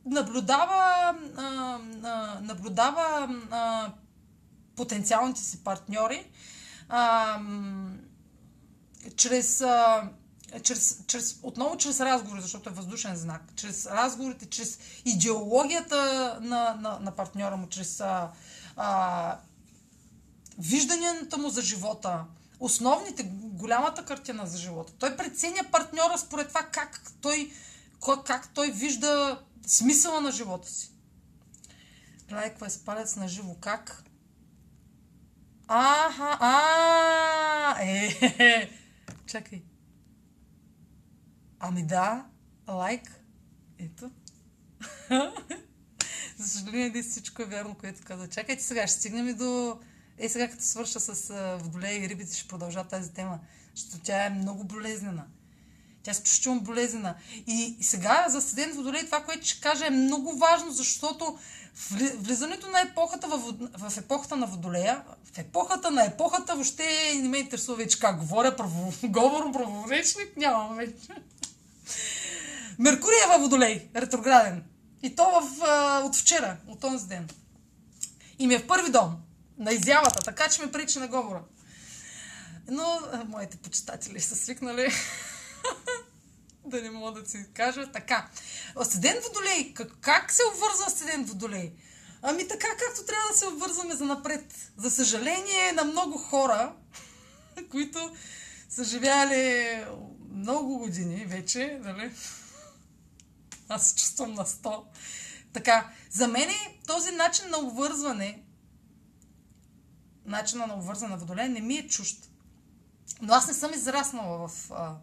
наблюдава, 0.06 1.16
наблюдава 2.42 3.30
потенциалните 4.76 5.42
си 5.42 5.64
партньори 5.64 6.28
чрез, 9.16 9.62
а, 9.62 10.10
чрез, 10.64 11.04
чрез, 11.08 11.40
отново 11.44 11.78
чрез 11.78 12.00
разговори, 12.00 12.42
защото 12.42 12.70
е 12.70 12.74
въздушен 12.74 13.16
знак, 13.16 13.42
чрез 13.56 13.86
разговорите, 13.86 14.46
чрез 14.46 14.80
идеологията 15.06 15.98
на, 16.42 16.78
на, 16.82 17.00
на 17.00 17.12
партньора 17.12 17.58
му, 17.58 17.70
чрез 17.70 18.02
а, 18.02 18.32
а, 18.76 19.38
вижданията 20.60 21.38
му 21.38 21.50
за 21.50 21.62
живота, 21.62 22.26
основните, 22.60 23.24
голямата 23.44 24.06
картина 24.06 24.46
за 24.46 24.58
живота. 24.58 24.94
Той 25.00 25.18
преценя 25.18 25.64
партньора 25.72 26.18
според 26.18 26.48
това 26.48 26.64
как 26.64 27.02
той, 27.22 27.52
как 28.26 28.50
той 28.54 28.72
вижда 28.72 29.42
смисъла 29.68 30.22
на 30.22 30.32
живота 30.32 30.70
си. 30.70 30.92
Лайква 32.32 32.68
е 32.68 32.70
с 32.70 32.78
палец 32.78 33.16
на 33.16 33.28
живо. 33.28 33.56
Как? 33.56 34.04
Аха, 35.68 36.38
а, 36.40 37.82
е, 37.82 38.18
е, 38.22 38.36
е, 38.40 38.70
чакай. 39.28 39.62
Ами 41.68 41.84
да, 41.84 42.26
лайк. 42.68 43.22
Ето. 43.80 44.12
За 46.38 46.48
съжаление, 46.48 46.90
не 46.90 47.04
всичко 47.04 47.42
е 47.42 47.46
вярно, 47.46 47.76
което 47.76 48.02
каза. 48.04 48.30
Чакайте 48.30 48.64
сега, 48.64 48.88
ще 48.88 49.00
стигнем 49.00 49.28
и 49.28 49.34
до... 49.34 49.80
Е, 50.18 50.30
сега 50.30 50.48
като 50.48 50.64
свърша 50.64 51.00
с 51.00 51.34
водолея 51.62 52.06
и 52.06 52.10
рибите, 52.10 52.38
ще 52.38 52.48
продължа 52.48 52.84
тази 52.84 53.14
тема. 53.14 53.40
Защото 53.76 54.04
тя 54.04 54.26
е 54.26 54.30
много 54.30 54.64
болезнена. 54.64 55.26
Тя 56.04 56.12
е 56.12 56.14
изключително 56.14 56.62
болезнена. 56.62 57.16
И 57.48 57.78
сега 57.82 58.26
за 58.30 58.42
седен 58.42 58.74
водолей 58.74 59.06
това, 59.06 59.24
което 59.24 59.48
ще 59.48 59.62
кажа 59.62 59.88
е 59.88 59.90
много 59.90 60.38
важно, 60.38 60.72
защото 60.72 61.38
влизането 62.18 62.68
на 62.68 62.82
епохата 62.82 63.28
в, 63.28 63.54
в 63.90 63.98
епохата 63.98 64.36
на 64.36 64.46
Водолея, 64.46 65.04
в 65.34 65.38
епохата 65.38 65.92
на 65.92 66.06
епохата 66.06 66.56
въобще 66.56 67.14
не 67.16 67.30
ме 67.30 67.38
интересува 67.38 67.78
вече 67.78 68.00
как 68.00 68.20
говоря, 68.20 68.56
право, 68.56 68.94
говорно 69.04 69.52
праворечник, 69.52 70.38
нямам 70.38 70.76
вече. 70.76 71.08
Меркурий 72.80 73.18
е 73.26 73.28
във 73.28 73.42
Водолей, 73.42 73.90
ретрограден. 73.96 74.64
И 75.04 75.16
то 75.16 75.24
в, 75.24 75.64
от 76.06 76.16
вчера, 76.16 76.58
от 76.68 76.80
този 76.80 77.08
ден. 77.08 77.30
И 78.40 78.48
ми 78.48 78.54
е 78.54 78.60
в 78.60 78.68
първи 78.68 78.92
дом, 78.92 79.18
на 79.58 79.74
изявата, 79.74 80.20
така 80.20 80.50
че 80.50 80.62
ме 80.62 80.72
пречи 80.72 81.00
на 81.00 81.08
говора. 81.08 81.42
Но 82.68 83.00
моите 83.28 83.58
почитатели 83.58 84.20
са 84.20 84.36
свикнали 84.36 84.92
да 86.66 86.82
не 86.82 86.92
мога 86.92 87.22
да 87.22 87.30
си 87.30 87.46
кажа. 87.54 87.92
Така. 87.92 88.30
Асцендент 88.82 89.24
Водолей. 89.24 89.74
Как, 89.74 89.92
как 90.02 90.32
се 90.32 90.42
обвързва 90.54 90.86
Асцендент 90.88 91.30
Водолей? 91.30 91.74
Ами 92.22 92.48
така, 92.48 92.68
както 92.68 93.06
трябва 93.06 93.28
да 93.32 93.38
се 93.38 93.48
обвързваме 93.48 93.96
за 93.96 94.06
напред. 94.06 94.72
За 94.78 94.92
съжаление 94.92 95.72
на 95.72 95.84
много 95.84 96.18
хора, 96.18 96.74
които 97.72 98.16
са 98.70 98.84
живяли 98.84 99.84
много 100.32 100.78
години 100.78 101.26
вече, 101.26 101.80
нали? 101.84 102.12
Аз 103.70 103.90
се 103.90 103.96
чувствам 103.96 104.34
на 104.34 104.46
100. 104.46 104.84
Така, 105.54 105.90
за 106.12 106.28
мен 106.28 106.50
този 106.88 107.12
начин 107.12 107.50
на 107.50 107.58
обвързване, 107.58 108.44
начина 110.26 110.68
на 110.68 110.74
обвързване 110.74 111.12
на 111.12 111.18
водолей 111.18 111.50
не 111.50 111.62
ми 111.62 111.76
е 111.76 111.88
чужд. 111.88 112.30
Но 113.22 113.34
аз 113.34 113.48
не 113.48 113.54
съм 113.54 113.74
израснала 113.74 114.48
в 114.48 114.72
а, 114.72 114.96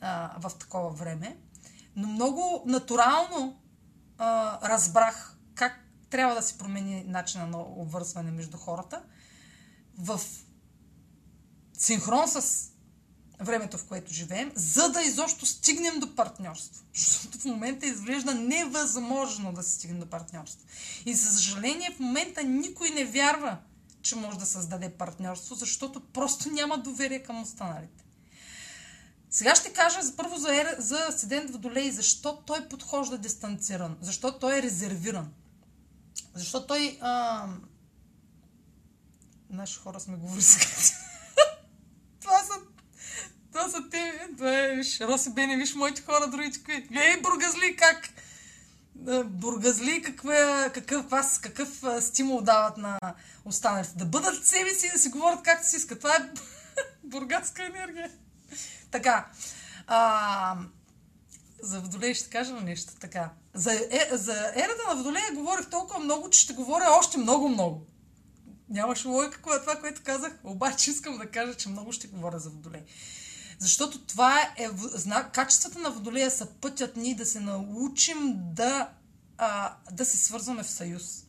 а, 0.00 0.40
в 0.48 0.58
такова 0.58 0.90
време. 0.90 1.38
Но 1.96 2.08
много 2.08 2.62
натурално 2.66 3.60
а, 4.18 4.58
разбрах 4.68 5.36
как 5.54 5.80
трябва 6.10 6.34
да 6.34 6.42
се 6.42 6.58
промени 6.58 7.04
начина 7.06 7.46
на 7.46 7.58
обвързване 7.58 8.30
между 8.30 8.56
хората 8.56 9.02
в 9.98 10.20
синхрон 11.72 12.28
с 12.28 12.69
времето, 13.40 13.78
в 13.78 13.84
което 13.84 14.12
живеем, 14.12 14.52
за 14.54 14.88
да 14.88 15.02
изобщо 15.02 15.46
стигнем 15.46 16.00
до 16.00 16.14
партньорство. 16.14 16.84
Защото 16.94 17.38
в 17.38 17.44
момента 17.44 17.86
изглежда 17.86 18.34
невъзможно 18.34 19.52
да 19.52 19.62
се 19.62 19.72
стигне 19.72 19.98
до 19.98 20.06
партньорство. 20.06 20.66
И 21.06 21.14
за 21.14 21.32
съжаление 21.32 21.94
в 21.96 22.00
момента 22.00 22.42
никой 22.42 22.90
не 22.90 23.04
вярва, 23.04 23.58
че 24.02 24.16
може 24.16 24.38
да 24.38 24.46
създаде 24.46 24.90
партньорство, 24.90 25.54
защото 25.54 26.00
просто 26.00 26.50
няма 26.50 26.78
доверие 26.78 27.22
към 27.22 27.42
останалите. 27.42 28.04
Сега 29.30 29.54
ще 29.54 29.72
кажа 29.72 29.98
първо 30.16 30.36
за, 30.36 30.56
ера, 30.56 30.76
за 30.78 31.08
Седент 31.16 31.50
Водолей, 31.50 31.90
защо 31.90 32.36
той 32.36 32.68
подхожда 32.68 33.18
дистанциран, 33.18 33.96
защо 34.00 34.38
той 34.38 34.58
е 34.58 34.62
резервиран. 34.62 35.32
Защо 36.34 36.66
той... 36.66 36.98
А... 37.00 37.46
Наши 39.50 39.78
хора 39.78 40.00
сме 40.00 40.16
говорили 40.16 40.42
сега. 40.42 40.64
това 42.20 42.38
са... 42.38 42.52
Това 43.52 43.68
са 43.68 43.88
те. 43.90 44.28
Това 44.36 44.58
е, 44.58 44.74
виж, 44.74 45.00
Роси 45.00 45.30
Бени, 45.30 45.56
виж 45.56 45.74
моите 45.74 46.02
хора, 46.02 46.26
другите 46.26 46.64
кои. 46.64 46.74
Ей, 46.74 47.20
бургазли, 47.20 47.76
как? 47.76 48.08
Бургазли, 49.24 50.02
каква, 50.02 50.70
какъв, 50.74 51.12
аз, 51.12 51.38
какъв 51.38 51.82
стимул 52.00 52.40
дават 52.40 52.76
на 52.76 52.98
останалите. 53.44 53.92
Да 53.96 54.04
бъдат 54.04 54.46
себе 54.46 54.70
си 54.70 54.86
и 54.86 54.90
да 54.90 54.98
си 54.98 55.08
говорят 55.08 55.42
както 55.42 55.68
си 55.68 55.76
искат. 55.76 55.98
Това 55.98 56.16
е 56.16 56.30
бургаска 57.04 57.64
енергия. 57.64 58.10
Така. 58.90 59.26
А, 59.86 60.56
за 61.62 61.80
Водолей 61.80 62.14
ще 62.14 62.30
кажа 62.30 62.52
на 62.54 62.60
нещо 62.60 62.92
така. 63.00 63.30
За, 63.54 63.72
е, 63.72 64.08
за 64.12 64.52
ерата 64.56 64.82
на 64.88 64.94
Водолея 64.94 65.32
говорих 65.34 65.70
толкова 65.70 65.98
много, 65.98 66.30
че 66.30 66.40
ще 66.40 66.52
говоря 66.52 66.84
още 66.98 67.18
много-много. 67.18 67.86
Нямаше 68.68 69.08
логика 69.08 69.56
е 69.56 69.60
това, 69.60 69.76
което 69.76 70.02
казах, 70.04 70.32
обаче 70.44 70.90
искам 70.90 71.18
да 71.18 71.26
кажа, 71.26 71.54
че 71.54 71.68
много 71.68 71.92
ще 71.92 72.08
говоря 72.08 72.38
за 72.38 72.50
Водолей. 72.50 72.82
Защото 73.60 74.00
това 74.00 74.40
е, 74.42 74.68
знак, 74.94 75.34
качествата 75.34 75.78
на 75.78 75.90
Водолея 75.90 76.30
са 76.30 76.46
пътят 76.46 76.96
ни 76.96 77.14
да 77.14 77.26
се 77.26 77.40
научим 77.40 78.36
да, 78.36 78.90
а, 79.38 79.76
да 79.92 80.04
се 80.04 80.16
свързваме 80.16 80.62
в 80.62 80.70
съюз. 80.70 81.24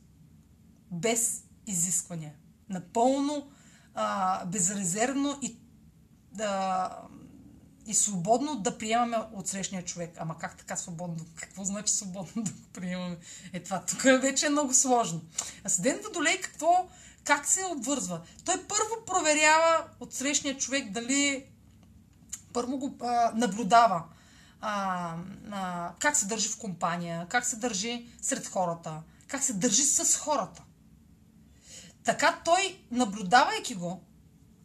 Без 0.92 1.44
изисквания. 1.68 2.34
Напълно 2.70 3.52
а, 3.94 4.46
безрезервно 4.46 5.40
и, 5.42 5.58
да, 6.32 6.90
и 7.86 7.94
свободно 7.94 8.56
да 8.56 8.78
приемаме 8.78 9.18
от 9.34 9.48
срещния 9.48 9.86
човек. 9.86 10.16
Ама 10.18 10.38
как 10.38 10.58
така 10.58 10.76
свободно? 10.76 11.26
Какво 11.36 11.64
значи 11.64 11.94
свободно 11.94 12.44
да 12.44 12.52
го 12.52 12.68
приемаме? 12.74 13.18
Е, 13.54 13.64
това 13.64 13.86
тук 13.86 14.02
вече 14.02 14.46
е 14.46 14.50
много 14.50 14.74
сложно. 14.74 15.22
Асцендент 15.66 16.04
Водолей 16.04 16.42
какво, 16.42 16.90
как 17.24 17.46
се 17.46 17.66
обвързва? 17.66 18.22
Той 18.46 18.68
първо 18.68 19.06
проверява 19.06 19.86
от 20.00 20.14
срещния 20.14 20.58
човек 20.58 20.92
дали 20.92 21.51
първо 22.54 22.78
го 22.78 22.98
а, 23.02 23.32
наблюдава 23.36 24.04
а, 24.62 25.16
а, 25.52 25.92
как 26.00 26.16
се 26.16 26.26
държи 26.26 26.50
в 26.50 26.58
компания, 26.58 27.28
как 27.30 27.46
се 27.46 27.56
държи 27.56 28.08
сред 28.22 28.48
хората, 28.48 29.02
как 29.28 29.44
се 29.44 29.54
държи 29.54 29.84
с 29.84 30.18
хората. 30.18 30.64
Така 32.04 32.42
той, 32.46 32.80
наблюдавайки 32.92 33.76
го, 33.76 34.04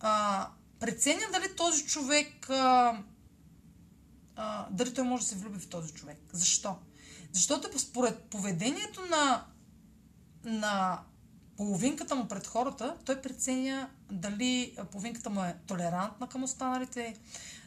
а, 0.00 0.48
преценя 0.80 1.22
дали 1.32 1.56
този 1.56 1.86
човек, 1.86 2.50
а, 2.50 2.98
а, 4.36 4.66
дали 4.70 4.94
той 4.94 5.04
може 5.04 5.22
да 5.22 5.28
се 5.28 5.36
влюби 5.36 5.58
в 5.58 5.68
този 5.68 5.92
човек. 5.92 6.18
Защо? 6.32 6.76
Защото 7.32 7.78
според 7.78 8.22
поведението 8.22 9.00
на, 9.10 9.44
на 10.44 11.00
половинката 11.56 12.14
му 12.14 12.28
пред 12.28 12.46
хората, 12.46 12.96
той 13.04 13.22
преценя 13.22 13.90
дали 14.10 14.76
половинката 14.92 15.30
му 15.30 15.44
е 15.44 15.56
толерантна 15.66 16.28
към 16.28 16.44
останалите, 16.44 17.16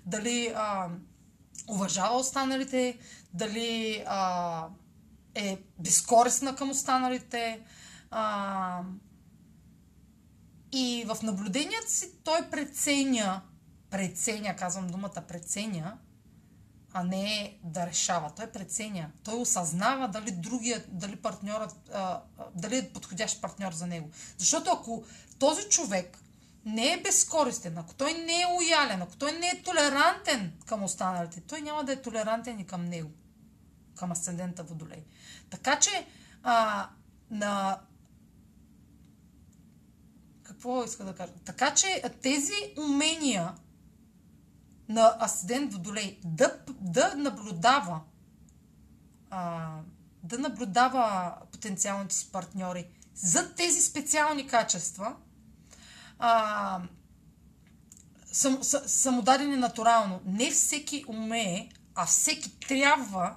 дали 0.05 0.53
а, 0.55 0.89
уважава 1.69 2.17
останалите, 2.17 2.97
дали 3.34 4.03
а, 4.07 4.67
е 5.35 5.57
безкорисна 5.80 6.55
към 6.55 6.69
останалите. 6.69 7.61
А, 8.11 8.81
и 10.71 11.05
в 11.07 11.17
наблюденията 11.23 11.89
си 11.89 12.11
той 12.23 12.49
преценя, 12.49 13.41
преценя, 13.89 14.55
казвам 14.55 14.88
думата 14.88 15.23
преценя, 15.27 15.97
а 16.93 17.03
не 17.03 17.57
да 17.63 17.88
решава. 17.88 18.31
Той 18.35 18.51
преценя. 18.51 19.11
Той 19.23 19.41
осъзнава 19.41 20.07
дали 20.07 20.31
другия, 20.31 20.84
дали 20.88 21.15
партньорът, 21.15 21.89
а, 21.93 22.21
дали 22.55 22.77
е 22.77 22.89
подходящ 22.89 23.41
партньор 23.41 23.73
за 23.73 23.88
него. 23.88 24.09
Защото 24.38 24.71
ако 24.71 25.03
този 25.39 25.69
човек 25.69 26.17
не 26.65 26.94
е 26.94 27.02
безкористен, 27.02 27.77
ако 27.77 27.94
той 27.94 28.14
не 28.14 28.41
е 28.41 28.45
лоялен, 28.45 29.02
ако 29.02 29.18
той 29.18 29.31
не 29.31 29.48
е 29.48 29.61
толерантен 29.64 30.53
към 30.65 30.84
останалите, 30.84 31.41
той 31.41 31.61
няма 31.61 31.84
да 31.84 31.94
е 31.94 32.02
толерантен 32.02 32.60
и 32.60 32.68
към 32.68 32.86
него, 32.86 33.11
към 33.95 34.11
асцендента 34.11 34.64
Водолей. 34.64 35.03
Така 35.49 35.80
че 35.80 36.07
а, 36.44 36.90
на 37.31 37.80
какво 40.44 40.84
иска 40.84 41.03
да 41.03 41.15
кажа? 41.15 41.34
Така 41.45 41.73
че 41.73 42.03
тези 42.22 42.73
умения 42.77 43.56
на 44.90 45.18
асцендент 45.19 45.73
Водолей 45.73 46.19
да, 46.26 46.57
да 46.69 47.15
наблюдава 47.15 48.02
а, 49.30 49.69
да 50.23 50.40
наблюдава 50.40 51.36
потенциалните 51.52 52.15
си 52.15 52.31
партньори 52.31 52.88
за 53.14 53.56
тези 53.56 53.81
специални 53.81 54.48
качества– 54.48 55.15
а, 56.20 56.82
сам, 58.32 58.64
самодадени 58.64 59.56
натурално. 59.56 60.22
Не 60.26 60.52
всеки 60.52 61.06
умее, 61.08 61.70
а 61.96 62.06
всеки 62.06 62.60
трябва 62.60 63.36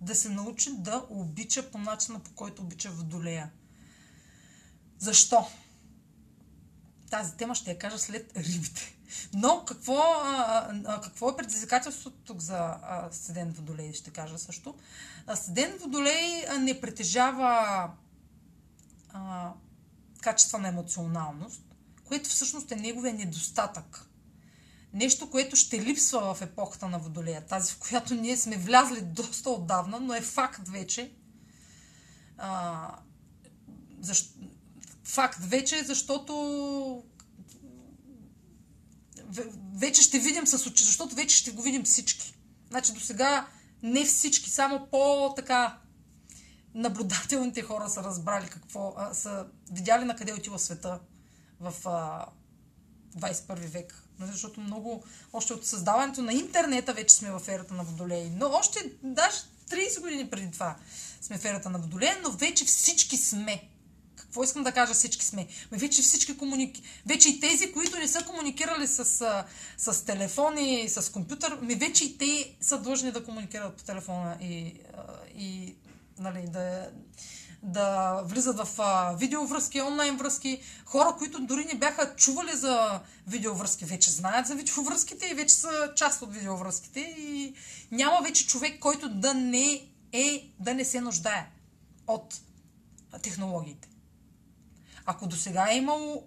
да 0.00 0.14
се 0.14 0.28
научи 0.28 0.70
да 0.76 1.06
обича 1.10 1.70
по 1.70 1.78
начина, 1.78 2.18
по 2.18 2.30
който 2.30 2.62
обича 2.62 2.90
Водолея. 2.90 3.50
Защо? 4.98 5.46
Тази 7.10 7.36
тема 7.36 7.54
ще 7.54 7.70
я 7.70 7.78
кажа 7.78 7.98
след 7.98 8.36
рибите. 8.36 8.96
Но 9.34 9.64
какво, 9.64 9.98
а, 10.24 10.68
а, 10.86 11.00
какво 11.00 11.30
е 11.30 11.36
предизвикателството 11.36 12.16
тук 12.24 12.40
за 12.40 12.76
Седен 13.10 13.52
Водолей, 13.52 13.92
ще 13.92 14.10
кажа 14.10 14.38
също. 14.38 14.74
Седен 15.34 15.78
Водолей 15.80 16.44
не 16.60 16.80
притежава 16.80 17.90
а, 19.12 19.52
качества 20.20 20.58
на 20.58 20.68
емоционалност, 20.68 21.62
което 22.10 22.30
всъщност 22.30 22.72
е 22.72 22.76
неговия 22.76 23.14
недостатък. 23.14 24.06
Нещо, 24.92 25.30
което 25.30 25.56
ще 25.56 25.82
липсва 25.82 26.34
в 26.34 26.42
епохата 26.42 26.88
на 26.88 26.98
Водолея, 26.98 27.46
тази 27.46 27.72
в 27.72 27.78
която 27.78 28.14
ние 28.14 28.36
сме 28.36 28.56
влязли 28.56 29.00
доста 29.00 29.50
отдавна, 29.50 30.00
но 30.00 30.14
е 30.14 30.20
факт 30.20 30.68
вече. 30.68 31.12
А, 32.38 32.88
защ... 34.00 34.34
Факт 35.04 35.44
вече, 35.44 35.84
защото 35.84 37.04
вече 39.74 40.02
ще 40.02 40.18
видим 40.18 40.46
с 40.46 40.66
очи, 40.66 40.84
защото 40.84 41.14
вече 41.14 41.36
ще 41.36 41.50
го 41.50 41.62
видим 41.62 41.84
всички. 41.84 42.34
Значи 42.70 42.92
до 42.92 43.00
сега 43.00 43.48
не 43.82 44.04
всички, 44.04 44.50
само 44.50 44.88
по-така 44.90 45.78
наблюдателните 46.74 47.62
хора 47.62 47.88
са 47.88 48.02
разбрали 48.02 48.48
какво, 48.48 48.94
а, 48.96 49.14
са 49.14 49.46
видяли 49.72 50.04
на 50.04 50.16
къде 50.16 50.32
отива 50.32 50.58
света 50.58 51.00
в 51.60 51.74
а, 51.88 52.26
21 53.18 53.54
век. 53.54 54.04
Нали, 54.18 54.30
защото 54.32 54.60
много, 54.60 55.04
още 55.32 55.52
от 55.52 55.66
създаването 55.66 56.22
на 56.22 56.32
интернета 56.32 56.92
вече 56.92 57.14
сме 57.14 57.30
в 57.30 57.42
ерата 57.48 57.74
на 57.74 57.84
Водолей. 57.84 58.30
Но 58.34 58.46
още, 58.46 58.92
даже 59.02 59.36
30 59.70 60.00
години 60.00 60.30
преди 60.30 60.50
това 60.50 60.76
сме 61.20 61.38
в 61.38 61.44
ерата 61.44 61.70
на 61.70 61.78
Водолей, 61.78 62.10
но 62.22 62.30
вече 62.30 62.64
всички 62.64 63.16
сме. 63.16 63.62
Какво 64.16 64.44
искам 64.44 64.62
да 64.62 64.72
кажа 64.72 64.94
всички 64.94 65.24
сме? 65.24 65.46
Ме 65.72 65.78
вече 65.78 66.02
всички 66.02 66.36
комуники... 66.36 66.82
Вече 67.06 67.28
и 67.28 67.40
тези, 67.40 67.72
които 67.72 67.98
не 67.98 68.08
са 68.08 68.24
комуникирали 68.24 68.86
с, 68.86 69.04
с 69.76 70.04
телефони, 70.04 70.88
с 70.88 71.12
компютър, 71.12 71.58
ми 71.60 71.74
вече 71.74 72.04
и 72.04 72.18
те 72.18 72.56
са 72.60 72.78
длъжни 72.78 73.12
да 73.12 73.24
комуникират 73.24 73.76
по 73.76 73.84
телефона 73.84 74.36
и, 74.40 74.80
и 75.36 75.74
нали, 76.18 76.46
да, 76.48 76.90
да 77.62 78.20
влизат 78.24 78.58
в 78.58 78.78
видеовръзки, 79.18 79.80
онлайн 79.80 80.16
връзки. 80.16 80.62
Хора, 80.84 81.14
които 81.18 81.40
дори 81.40 81.64
не 81.64 81.74
бяха 81.74 82.16
чували 82.16 82.56
за 82.56 83.00
видеовръзки, 83.26 83.84
вече 83.84 84.10
знаят 84.10 84.46
за 84.46 84.54
видеовръзките 84.54 85.26
и 85.26 85.34
вече 85.34 85.54
са 85.54 85.92
част 85.96 86.22
от 86.22 86.34
видеовръзките. 86.34 87.00
И 87.00 87.54
няма 87.90 88.20
вече 88.22 88.46
човек, 88.46 88.78
който 88.80 89.08
да 89.08 89.34
не 89.34 89.88
е, 90.12 90.50
да 90.58 90.74
не 90.74 90.84
се 90.84 91.00
нуждае 91.00 91.50
от 92.06 92.40
технологиите. 93.22 93.88
Ако 95.06 95.26
до 95.26 95.36
сега 95.36 95.68
е 95.70 95.76
имало 95.76 96.26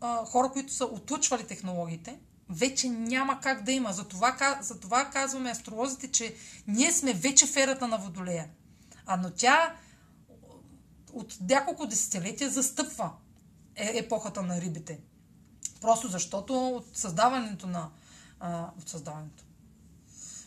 а, 0.00 0.24
хора, 0.24 0.50
които 0.52 0.72
са 0.72 0.84
отлъчвали 0.84 1.46
технологиите, 1.46 2.18
вече 2.48 2.88
няма 2.88 3.40
как 3.40 3.62
да 3.62 3.72
има. 3.72 3.92
Затова, 3.92 4.58
затова 4.60 5.04
казваме 5.04 5.50
астролозите, 5.50 6.08
че 6.08 6.34
ние 6.66 6.92
сме 6.92 7.12
вече 7.12 7.46
в 7.46 7.56
ерата 7.56 7.88
на 7.88 7.98
Водолея. 7.98 8.48
А 9.06 9.16
но 9.16 9.30
тя 9.30 9.76
от 11.12 11.36
няколко 11.40 11.86
десетилетия 11.86 12.50
застъпва 12.50 13.10
е, 13.76 13.98
епохата 13.98 14.42
на 14.42 14.60
рибите. 14.60 14.98
Просто 15.80 16.08
защото 16.08 16.68
от 16.68 16.96
създаването 16.96 17.66
на... 17.66 17.88
А, 18.40 18.70
от 18.78 18.88
създаването. 18.88 19.44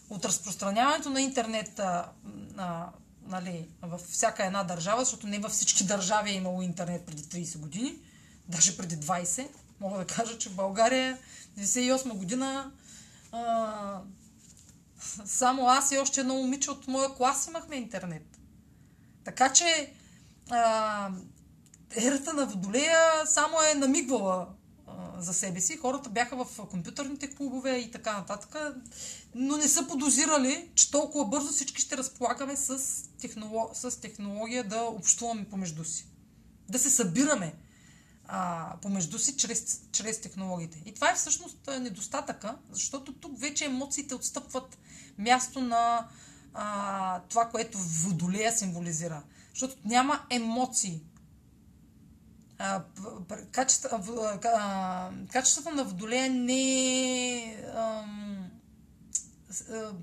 От 0.09 0.25
разпространяването 0.25 1.09
на 1.09 1.21
интернет 1.21 1.79
а, 1.79 2.11
а, 2.57 2.89
нали, 3.27 3.69
във 3.81 4.01
всяка 4.01 4.45
една 4.45 4.63
държава, 4.63 5.05
защото 5.05 5.27
не 5.27 5.39
във 5.39 5.51
всички 5.51 5.83
държави 5.83 6.29
е 6.31 6.33
имало 6.33 6.61
интернет 6.61 7.05
преди 7.05 7.23
30 7.23 7.57
години, 7.57 7.95
даже 8.47 8.77
преди 8.77 8.97
20. 8.97 9.47
Мога 9.79 9.97
да 9.97 10.05
кажа, 10.05 10.37
че 10.37 10.49
в 10.49 10.55
България 10.55 11.17
98 11.57 12.13
година 12.13 12.71
а, 13.31 14.01
само 15.25 15.67
аз 15.67 15.91
и 15.91 15.97
още 15.97 16.21
едно 16.21 16.35
момиче 16.35 16.71
от 16.71 16.87
моя 16.87 17.15
клас 17.15 17.47
имахме 17.47 17.75
интернет. 17.75 18.39
Така 19.23 19.53
че 19.53 19.93
ерата 21.95 22.33
на 22.33 22.45
Водолея 22.45 23.25
само 23.25 23.57
е 23.71 23.75
намигвала 23.75 24.47
а, 24.87 25.21
за 25.21 25.33
себе 25.33 25.61
си. 25.61 25.77
Хората 25.77 26.09
бяха 26.09 26.45
в 26.45 26.67
компютърните 26.69 27.35
клубове 27.35 27.77
и 27.77 27.91
така 27.91 28.13
нататък, 28.13 28.57
но 29.35 29.57
не 29.57 29.67
са 29.67 29.87
подозирали, 29.87 30.71
че 30.75 30.91
толкова 30.91 31.25
бързо 31.25 31.47
всички 31.47 31.81
ще 31.81 31.97
разполагаме 31.97 32.55
с, 32.55 32.79
технолог... 33.21 33.71
с 33.73 34.01
технология 34.01 34.63
да 34.63 34.81
общуваме 34.83 35.49
помежду 35.49 35.83
си. 35.83 36.07
Да 36.69 36.79
се 36.79 36.89
събираме 36.89 37.53
а, 38.27 38.73
помежду 38.81 39.19
си 39.19 39.37
чрез, 39.37 39.81
чрез 39.91 40.21
технологиите. 40.21 40.81
И 40.85 40.93
това 40.93 41.11
е 41.11 41.15
всъщност 41.15 41.69
недостатъка, 41.79 42.57
защото 42.71 43.13
тук 43.13 43.39
вече 43.39 43.65
емоциите 43.65 44.15
отстъпват 44.15 44.77
място 45.17 45.61
на 45.61 46.07
а, 46.53 47.19
това, 47.19 47.49
което 47.49 47.77
Водолея 47.77 48.53
символизира. 48.53 49.23
Защото 49.53 49.75
няма 49.85 50.25
емоции. 50.29 51.01
качествата 55.31 55.75
на 55.75 55.83
Водолея 55.83 56.29
не, 56.29 57.65
а, 57.75 58.03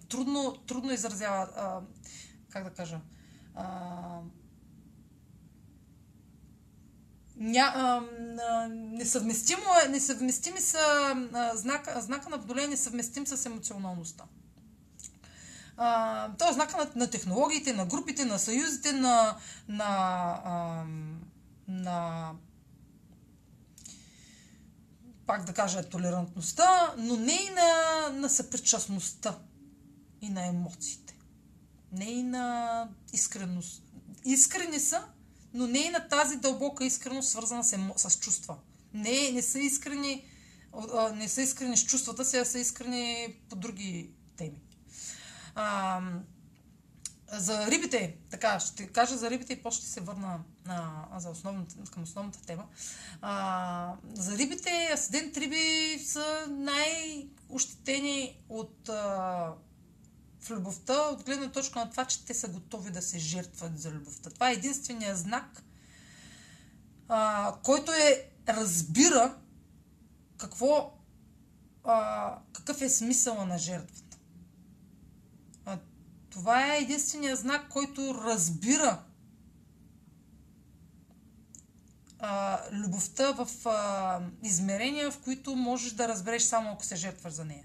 трудно, 0.09 0.57
трудно 0.67 0.93
изразява, 0.93 1.83
как 2.51 2.65
да 2.65 2.71
кажа, 2.71 3.01
а, 3.55 4.21
ня, 7.37 7.73
а, 7.75 8.03
несъвместимо 8.69 9.63
е, 9.85 9.89
несъвместими 9.89 10.61
са 10.61 10.79
а, 11.35 11.57
знака, 11.57 12.01
знака 12.01 12.31
на 12.31 12.39
водолей 12.39 12.65
е 12.65 12.69
несъвместим 12.69 13.27
с 13.27 13.47
емоционалността. 13.47 14.25
А, 15.83 16.29
е 16.51 16.53
знака 16.53 16.77
на, 16.77 16.91
на 16.97 17.11
технологиите, 17.11 17.73
на 17.73 17.87
групите, 17.87 18.25
на 18.25 18.39
съюзите, 18.39 18.93
на, 18.93 19.37
на, 19.69 19.85
а, 20.45 20.85
на 21.69 22.31
пак 25.27 25.45
да 25.45 25.53
кажа, 25.53 25.89
толерантността, 25.89 26.95
но 26.99 27.17
не 27.17 27.33
и 27.33 27.51
на, 27.51 28.09
на 28.13 28.29
съпричастността 28.29 29.39
и 30.21 30.29
на 30.29 30.47
емоциите. 30.47 31.15
Не 31.93 32.05
и 32.05 32.23
на 32.23 32.89
искреност. 33.13 33.83
Искрени 34.25 34.81
са, 34.81 35.05
но 35.55 35.67
не 35.67 35.79
и 35.79 35.91
на 35.91 36.09
тази 36.09 36.37
дълбока 36.37 36.85
искреност, 36.85 37.29
свързана 37.29 37.65
с, 37.65 37.73
емо... 37.73 37.95
с 37.97 38.19
чувства. 38.19 38.57
Не, 38.95 39.31
не 39.33 39.43
са 39.43 39.59
искрени 39.59 40.25
не 41.15 41.29
са 41.29 41.43
искрени 41.43 41.77
с 41.77 41.87
чувствата 41.87 42.25
си, 42.25 42.37
а 42.37 42.45
са 42.45 42.59
искрени 42.59 43.37
по 43.49 43.57
други. 43.57 44.11
А, 45.55 46.01
за 47.33 47.67
рибите, 47.67 48.17
така, 48.31 48.61
ще 48.61 48.87
кажа 48.87 49.17
за 49.17 49.31
рибите 49.31 49.53
и 49.53 49.63
после 49.63 49.81
ще 49.81 49.91
се 49.91 50.01
върна 50.01 50.41
а, 50.69 51.21
за 51.21 51.31
основната, 51.31 51.75
към 51.91 52.03
основната 52.03 52.43
тема. 52.43 52.65
А, 53.21 53.95
за 54.15 54.39
рибите, 54.39 54.91
асцендент 54.95 55.37
риби 55.37 55.99
са 56.05 56.47
най-ощетени 56.51 58.41
от 58.49 58.89
а, 58.89 58.95
в 60.41 60.51
любовта, 60.51 60.95
от 60.95 61.25
гледна 61.25 61.53
точка 61.53 61.79
на 61.79 61.91
това, 61.91 62.05
че 62.05 62.25
те 62.25 62.35
са 62.35 62.49
готови 62.49 62.91
да 62.91 63.03
се 63.03 63.19
жертват 63.19 63.81
за 63.81 63.91
любовта. 63.91 64.31
Това 64.31 64.51
е 64.51 64.55
единствения 64.55 65.17
знак, 65.17 65.63
а, 67.09 67.55
който 67.63 67.93
е 67.93 68.31
разбира 68.49 69.37
какво, 70.37 70.93
а, 71.85 72.39
какъв 72.53 72.83
е 72.83 72.89
смисъла 72.89 73.47
на 73.47 73.59
жертвата. 73.59 74.10
Това 76.31 76.75
е 76.75 76.79
единствения 76.79 77.37
знак, 77.37 77.69
който 77.69 78.15
разбира 78.25 79.03
а, 82.19 82.61
любовта 82.73 83.33
в 83.33 83.67
а, 83.69 84.21
измерения, 84.43 85.11
в 85.11 85.21
които 85.21 85.57
можеш 85.57 85.93
да 85.93 86.09
разбереш 86.09 86.43
само 86.43 86.71
ако 86.71 86.85
се 86.85 86.97
жертваш 86.97 87.33
за 87.33 87.45
нея. 87.45 87.65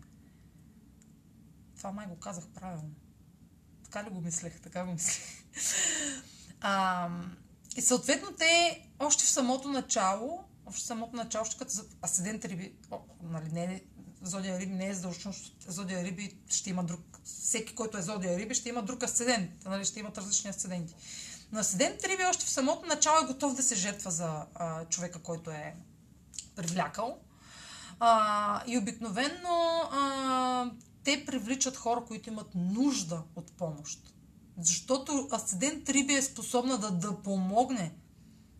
Това 1.77 1.91
май 1.91 2.07
го 2.07 2.19
казах 2.19 2.47
правилно. 2.47 2.95
Така 3.83 4.03
ли 4.03 4.09
го 4.09 4.21
мислех? 4.21 4.61
Така 4.61 4.85
го 4.85 4.91
мислех. 4.91 5.23
А, 6.61 7.09
и 7.75 7.81
съответно 7.81 8.31
те 8.31 8.81
още 8.99 9.23
в 9.23 9.29
самото 9.29 9.69
начало, 9.69 10.43
още 10.65 10.81
в 10.81 10.85
самото 10.85 11.15
начало, 11.15 11.41
още 11.41 11.57
като 11.57 11.71
асцендент 12.01 12.45
риби, 12.45 12.75
о, 12.91 12.99
нали, 13.21 13.51
не, 13.51 13.83
зодия 14.25 14.59
риби 14.59 14.73
не 14.73 14.87
е 14.87 14.93
задължително, 14.93 15.37
зодия 15.67 16.03
риби 16.03 16.37
ще 16.49 16.69
има 16.69 16.83
друг, 16.83 17.19
всеки, 17.23 17.75
който 17.75 17.97
е 17.97 18.01
зодия 18.01 18.37
риби, 18.37 18.55
ще 18.55 18.69
има 18.69 18.81
друг 18.81 19.03
асцендент, 19.03 19.51
нали, 19.65 19.85
ще 19.85 19.99
имат 19.99 20.17
различни 20.17 20.49
асценденти. 20.49 20.95
Но 21.51 21.59
асцендент 21.59 22.03
риби 22.03 22.23
още 22.29 22.45
в 22.45 22.49
самото 22.49 22.87
начало 22.87 23.23
е 23.23 23.27
готов 23.27 23.55
да 23.55 23.63
се 23.63 23.75
жертва 23.75 24.11
за 24.11 24.45
а, 24.55 24.85
човека, 24.85 25.19
който 25.19 25.51
е 25.51 25.75
привлякал. 26.55 27.17
А, 27.99 28.63
и 28.67 28.77
обикновенно 28.77 29.81
а, 29.91 30.71
те 31.03 31.25
привличат 31.25 31.77
хора, 31.77 32.03
които 32.07 32.29
имат 32.29 32.55
нужда 32.55 33.23
от 33.35 33.51
помощ. 33.51 34.13
Защото 34.57 35.27
асцендент 35.31 35.89
Риби 35.89 36.13
е 36.13 36.21
способна 36.21 36.77
да, 36.77 36.91
да 36.91 37.21
помогне 37.21 37.93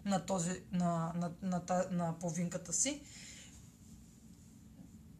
на, 0.05 0.25
този, 0.25 0.61
на, 0.71 1.11
на, 1.15 1.31
на, 1.41 1.61
на, 1.69 1.85
на 1.91 2.19
половинката 2.19 2.73
си 2.73 3.01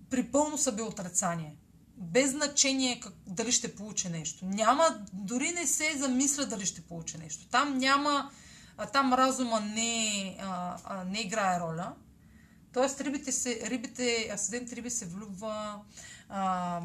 при 0.10 0.32
пълно 0.32 0.58
събеотрицание. 0.58 1.56
Без 1.98 2.32
значение 2.32 3.00
как, 3.00 3.14
дали 3.28 3.52
ще 3.52 3.76
получи 3.76 4.10
нещо. 4.10 4.46
Няма, 4.46 5.06
дори 5.14 5.52
не 5.52 5.68
се 5.68 5.98
замисля 5.98 6.46
дали 6.46 6.66
ще 6.66 6.82
получи 6.82 7.18
нещо. 7.18 7.48
Там 7.48 7.78
няма, 7.78 8.32
там 8.94 9.14
разума 9.14 9.60
не, 9.62 10.38
не 11.06 11.20
играе 11.22 11.60
роля. 11.60 11.94
Тоест, 12.74 13.02
рибите, 13.02 13.32
се, 13.32 13.62
рибите 13.70 14.30
асцендент 14.34 14.74
риби 14.74 14.90
се 14.90 15.06
влюбва 15.06 15.82
а, 16.30 16.82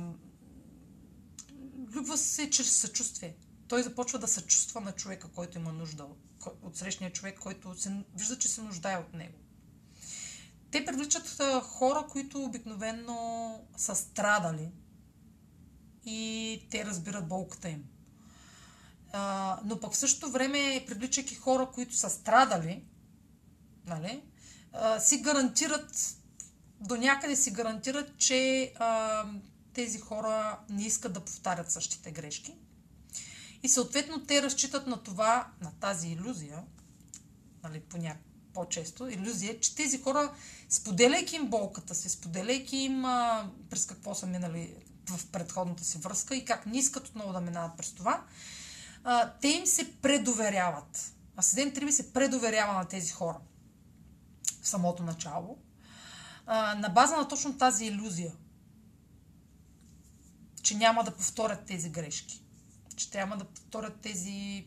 влюбва 1.91 2.19
се 2.19 2.51
чрез 2.51 2.77
съчувствие. 2.77 3.35
Той 3.69 3.83
започва 3.83 4.19
да 4.19 4.29
съчувства 4.29 4.81
на 4.81 4.93
човека, 4.93 5.29
който 5.29 5.59
има 5.59 5.73
нужда 5.73 6.05
от, 6.05 6.47
от 6.63 6.77
срещния 6.77 7.13
човек, 7.13 7.39
който 7.39 7.75
се, 7.75 8.05
вижда, 8.15 8.39
че 8.39 8.49
се 8.49 8.63
нуждае 8.63 8.99
от 8.99 9.15
него. 9.15 9.39
Те 10.71 10.85
привличат 10.85 11.43
хора, 11.63 12.07
които 12.11 12.45
обикновено 12.45 13.61
са 13.77 13.95
страдали 13.95 14.71
и 16.05 16.61
те 16.71 16.85
разбират 16.85 17.29
болката 17.29 17.69
им. 17.69 17.85
А, 19.13 19.59
но 19.65 19.81
пък 19.81 19.93
в 19.93 19.97
същото 19.97 20.33
време, 20.33 20.85
привличайки 20.87 21.35
хора, 21.35 21.71
които 21.75 21.97
са 21.97 22.11
страдали, 22.11 22.85
нали, 23.87 24.23
а, 24.73 25.01
си 25.01 25.21
гарантират, 25.21 26.17
до 26.81 26.97
някъде 26.97 27.37
си 27.37 27.51
гарантират, 27.51 28.17
че 28.19 28.73
а, 28.79 29.25
тези 29.73 29.99
хора 29.99 30.59
не 30.69 30.83
искат 30.87 31.13
да 31.13 31.25
повтарят 31.25 31.71
същите 31.71 32.11
грешки. 32.11 32.55
И 33.63 33.69
съответно 33.69 34.27
те 34.27 34.43
разчитат 34.43 34.87
на 34.87 35.03
това, 35.03 35.51
на 35.61 35.73
тази 35.81 36.09
иллюзия, 36.09 36.63
нали, 37.63 37.81
поня... 37.81 38.17
по-често, 38.55 39.09
иллюзия, 39.09 39.61
че 39.61 39.75
тези 39.75 40.03
хора, 40.03 40.33
споделяйки 40.69 41.37
им 41.37 41.47
болката 41.47 41.95
си, 41.95 42.09
споделяйки 42.09 42.77
им 42.77 43.05
а, 43.05 43.51
през 43.71 43.87
какво 43.87 44.15
са 44.15 44.27
минали 44.27 44.75
в 45.09 45.27
предходната 45.27 45.85
си 45.85 45.99
връзка 45.99 46.37
и 46.37 46.45
как 46.45 46.67
не 46.67 46.79
искат 46.79 47.09
отново 47.09 47.33
да 47.33 47.41
минават 47.41 47.77
през 47.77 47.93
това, 47.93 48.25
а, 49.05 49.33
те 49.41 49.49
им 49.49 49.67
се 49.67 49.93
предоверяват. 49.93 51.13
Асцендент 51.37 51.75
Триби 51.75 51.93
се 51.93 52.13
предоверява 52.13 52.73
на 52.73 52.85
тези 52.85 53.13
хора 53.13 53.39
в 54.63 54.69
самото 54.69 55.03
начало, 55.03 55.59
а, 56.47 56.75
на 56.75 56.89
база 56.89 57.17
на 57.17 57.29
точно 57.29 57.59
тази 57.59 57.85
иллюзия– 57.85 58.33
че 60.71 60.77
няма 60.77 61.05
да 61.05 61.11
повторят 61.11 61.65
тези 61.67 61.91
грешки. 61.91 62.43
Че 62.97 63.09
няма 63.15 63.37
да 63.37 63.45
повторят 63.45 64.01
тези... 64.01 64.67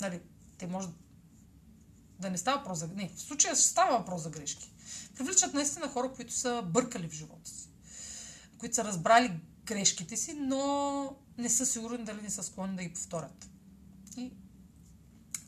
Нали, 0.00 0.20
те 0.58 0.66
може 0.66 0.88
да 0.88 0.94
не 2.30 2.38
става 2.38 2.58
въпрос 2.58 2.78
за... 2.78 2.88
Не, 2.88 3.10
в 3.16 3.20
случая 3.20 3.56
става 3.56 3.98
въпрос 3.98 4.22
за 4.22 4.30
грешки. 4.30 4.70
Привличат 5.16 5.54
наистина 5.54 5.88
хора, 5.88 6.12
които 6.12 6.34
са 6.34 6.62
бъркали 6.66 7.08
в 7.08 7.12
живота 7.12 7.50
си. 7.50 7.68
Които 8.58 8.74
са 8.74 8.84
разбрали 8.84 9.40
грешките 9.64 10.16
си, 10.16 10.34
но 10.34 11.16
не 11.38 11.50
са 11.50 11.66
сигурни 11.66 12.04
дали 12.04 12.22
не 12.22 12.30
са 12.30 12.42
склонни 12.42 12.76
да 12.76 12.82
ги 12.82 12.92
повторят. 12.92 13.48
И 14.16 14.32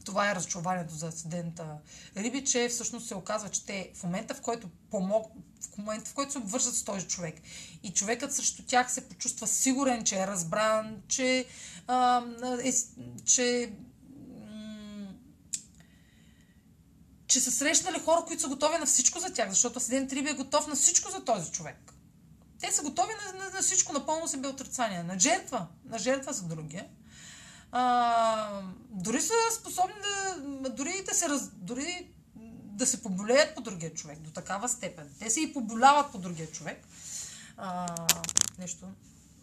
това 0.05 0.31
е 0.31 0.35
разчарованието 0.35 0.95
за 0.95 1.07
асцендента 1.07 1.79
Риби, 2.17 2.45
че 2.45 2.69
всъщност 2.69 3.07
се 3.07 3.15
оказва, 3.15 3.49
че 3.49 3.67
те 3.67 3.91
в 3.95 4.03
момента, 4.03 4.35
в 4.35 4.41
който 4.41 4.69
помог, 4.91 5.33
в 5.75 5.79
момента, 5.79 6.11
в 6.11 6.15
който 6.15 6.33
се 6.33 6.39
обвържат 6.39 6.75
с 6.75 6.85
този 6.85 7.07
човек 7.07 7.35
и 7.83 7.91
човекът 7.91 8.35
срещу 8.35 8.63
тях 8.63 8.93
се 8.93 9.09
почувства 9.09 9.47
сигурен, 9.47 10.05
че 10.05 10.17
е 10.21 10.27
разбран, 10.27 11.03
че, 11.09 11.47
а, 11.87 12.25
е, 12.65 12.73
че, 13.25 13.73
че 17.27 17.41
са 17.41 17.51
срещнали 17.51 18.01
хора, 18.05 18.25
които 18.27 18.43
са 18.43 18.49
готови 18.49 18.79
на 18.79 18.87
всичко 18.87 19.21
за 19.21 19.33
тях, 19.33 19.51
защото 19.51 19.79
Асцендент 19.79 20.13
Риби 20.13 20.31
е 20.31 20.35
готов 20.35 20.67
на 20.67 20.75
всичко 20.75 21.11
за 21.11 21.25
този 21.25 21.51
човек. 21.51 21.93
Те 22.61 22.73
са 22.73 22.83
готови 22.83 23.13
на, 23.13 23.39
на, 23.39 23.51
на 23.51 23.63
всичко, 23.63 23.93
напълно 23.93 24.29
себе 24.29 24.49
отрицание. 24.49 25.03
На 25.03 25.19
жертва. 25.19 25.67
На 25.85 25.99
жертва 25.99 26.33
за 26.33 26.43
другия 26.43 26.87
а, 27.73 28.63
дори 28.91 29.21
са 29.21 29.35
способни 29.61 29.95
да, 30.03 30.71
дори 30.71 31.05
да 31.07 31.15
се, 31.15 31.29
раз, 31.29 31.51
дори 31.53 32.09
да 32.65 32.87
се 32.87 33.03
поболеят 33.03 33.55
по 33.55 33.61
другия 33.61 33.95
човек 33.95 34.19
до 34.19 34.31
такава 34.31 34.69
степен. 34.69 35.11
Те 35.19 35.31
се 35.31 35.41
и 35.41 35.53
поболяват 35.53 36.13
по 36.13 36.19
другия 36.19 36.51
човек. 36.51 36.87
А, 37.57 37.87
нещо. 38.59 38.87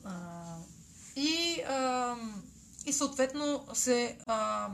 А, 0.04 0.12
и, 1.16 1.62
а, 1.70 2.16
и 2.86 2.94
съответно 2.94 3.66
се 3.74 4.18
а, 4.28 4.70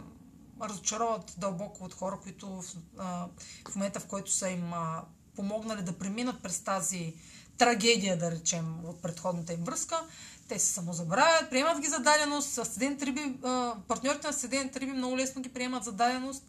разочароват 0.61 1.34
дълбоко 1.38 1.84
от 1.84 1.94
хора, 1.94 2.19
които 2.23 2.64
а, 2.98 3.27
в 3.69 3.76
момента, 3.76 3.99
в 3.99 4.06
който 4.06 4.31
са 4.31 4.49
им 4.49 4.73
а, 4.73 5.03
помогнали 5.36 5.81
да 5.81 5.98
преминат 5.98 6.44
през 6.44 6.64
тази 6.64 7.15
трагедия, 7.57 8.18
да 8.18 8.31
речем, 8.31 8.86
от 8.86 9.02
предходната 9.02 9.53
им 9.53 9.64
връзка, 9.64 10.02
те 10.48 10.60
се 10.60 10.73
самозабравят, 10.73 11.49
приемат 11.49 11.80
ги 11.80 11.88
за 11.88 11.99
даденост, 11.99 12.57
асцендент 12.57 13.03
риби, 13.03 13.38
партньорите 13.88 14.27
на 14.27 14.30
асцендент 14.30 14.77
риби 14.77 14.91
много 14.91 15.18
лесно 15.18 15.41
ги 15.41 15.49
приемат 15.49 15.84
за 15.84 15.91
даденост 15.91 16.44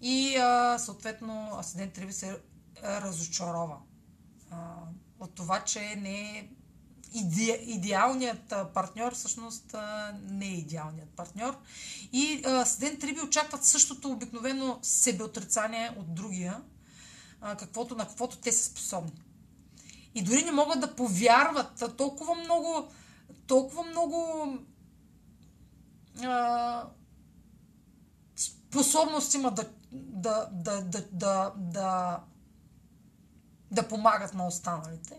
и 0.00 0.36
съответно 0.78 1.56
асцендент 1.58 1.98
риби 1.98 2.12
се 2.12 2.38
разочарова 2.84 3.76
от 5.20 5.34
това, 5.34 5.64
че 5.64 5.80
не 5.80 6.48
иде, 7.12 7.62
идеалният 7.66 8.54
партньор 8.74 9.14
всъщност 9.14 9.74
не 10.30 10.46
е 10.46 10.58
идеалният 10.58 11.08
партньор. 11.08 11.56
И 12.12 12.42
асцендент 12.46 13.04
Риби 13.04 13.20
очакват 13.20 13.64
същото 13.64 14.10
обикновено 14.10 14.78
себеотрицание 14.82 15.90
от 15.98 16.14
другия, 16.14 16.62
каквото, 17.58 17.94
на 17.94 18.08
каквото 18.08 18.38
те 18.38 18.52
са 18.52 18.64
способни. 18.64 19.22
И 20.14 20.22
дори 20.22 20.44
не 20.44 20.52
могат 20.52 20.80
да 20.80 20.96
повярват 20.96 21.96
толкова 21.96 22.34
много, 22.34 22.88
толкова 23.46 23.82
много 23.82 24.48
а, 26.22 26.84
способност 28.36 29.34
има 29.34 29.50
да, 29.50 29.64
да, 29.92 30.48
да, 30.52 30.82
да, 30.82 31.06
да, 31.12 31.52
да, 31.56 32.20
да 33.70 33.88
помагат 33.88 34.34
на 34.34 34.46
останалите, 34.46 35.16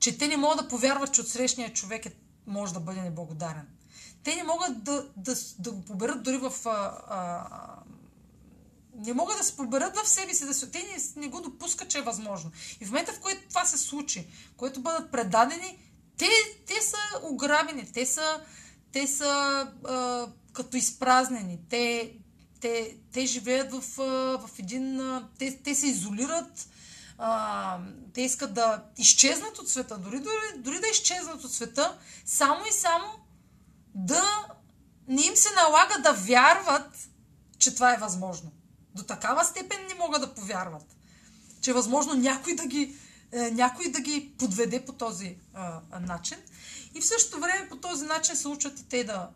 че 0.00 0.18
те 0.18 0.28
не 0.28 0.36
могат 0.36 0.58
да 0.58 0.68
повярват, 0.68 1.14
че 1.14 1.20
отсрещният 1.20 1.74
човек 1.74 2.06
е, 2.06 2.12
може 2.46 2.74
да 2.74 2.80
бъде 2.80 3.00
неблагодарен. 3.00 3.66
Те 4.24 4.34
не 4.34 4.42
могат 4.42 4.84
да, 4.84 5.08
да, 5.16 5.34
да 5.58 5.72
го 5.72 5.84
поберат 5.84 6.22
дори 6.22 6.36
в... 6.36 6.52
А, 6.64 7.00
а, 7.08 7.46
не 8.96 9.12
могат 9.12 9.38
да 9.38 9.44
се 9.44 9.56
поберат 9.56 9.96
в 9.96 10.08
себе 10.08 10.34
си, 10.34 10.46
да 10.46 10.54
се, 10.54 10.70
те 10.70 10.78
не, 10.78 11.22
не 11.22 11.28
го 11.28 11.40
допускат, 11.40 11.88
че 11.88 11.98
е 11.98 12.02
възможно. 12.02 12.50
И 12.80 12.84
в 12.84 12.88
момента, 12.88 13.12
в 13.12 13.20
който 13.20 13.48
това 13.48 13.64
се 13.64 13.78
случи, 13.78 14.26
което 14.56 14.80
бъдат 14.80 15.12
предадени, 15.12 15.78
те, 16.16 16.28
те 16.66 16.82
са 16.82 16.96
ограбени, 17.22 17.92
те 17.92 18.06
са, 18.06 18.40
те 18.92 19.06
са 19.06 19.26
а, 19.84 20.26
като 20.52 20.76
изпразнени, 20.76 21.58
те, 21.70 22.12
те, 22.60 22.96
те 23.12 23.26
живеят 23.26 23.72
в, 23.72 23.82
в 24.38 24.50
един... 24.58 25.00
Те, 25.38 25.58
те 25.64 25.74
се 25.74 25.86
изолират, 25.86 26.68
а, 27.18 27.78
те 28.14 28.20
искат 28.20 28.54
да 28.54 28.84
изчезнат 28.98 29.58
от 29.58 29.68
света, 29.68 29.98
дори, 29.98 30.20
дори, 30.20 30.58
дори 30.58 30.80
да 30.80 30.86
изчезнат 30.86 31.44
от 31.44 31.52
света, 31.52 31.98
само 32.24 32.66
и 32.66 32.72
само 32.72 33.06
да 33.94 34.48
не 35.08 35.22
им 35.22 35.36
се 35.36 35.48
налага 35.54 36.02
да 36.02 36.12
вярват, 36.12 37.08
че 37.58 37.74
това 37.74 37.94
е 37.94 37.98
възможно. 37.98 38.52
До 38.94 39.02
такава 39.02 39.44
степен 39.44 39.86
не 39.88 39.94
могат 39.94 40.20
да 40.20 40.34
повярват, 40.34 40.96
че 41.60 41.70
е 41.70 41.74
възможно 41.74 42.14
някой 42.14 42.54
да 42.54 42.66
ги, 42.66 42.96
е, 43.32 43.50
някой 43.50 43.90
да 43.90 44.00
ги 44.00 44.34
подведе 44.38 44.84
по 44.84 44.92
този 44.92 45.36
а, 45.54 45.80
начин. 46.00 46.38
И 46.94 47.00
в 47.00 47.06
същото 47.06 47.40
време 47.40 47.68
по 47.68 47.76
този 47.76 48.04
начин 48.04 48.36
се 48.36 48.48
учат 48.48 48.80
и 48.80 48.88
те 48.88 49.04
да... 49.04 49.30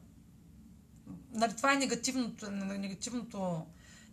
Нали, 1.32 1.56
това 1.56 1.72
е 1.72 1.76
негативното, 1.76 2.50
негативното, 2.50 3.66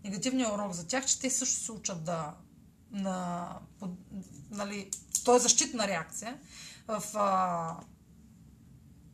негативният 0.03 0.53
урок 0.53 0.73
за 0.73 0.87
тях, 0.87 1.05
че 1.05 1.19
те 1.19 1.29
също 1.29 1.55
се 1.55 1.71
учат 1.71 2.03
да... 2.03 2.33
На, 2.91 3.49
под, 3.79 3.91
нали, 4.51 4.89
то 5.25 5.35
е 5.35 5.39
защитна 5.39 5.87
реакция. 5.87 6.39
В 6.87 7.03
а, 7.15 7.77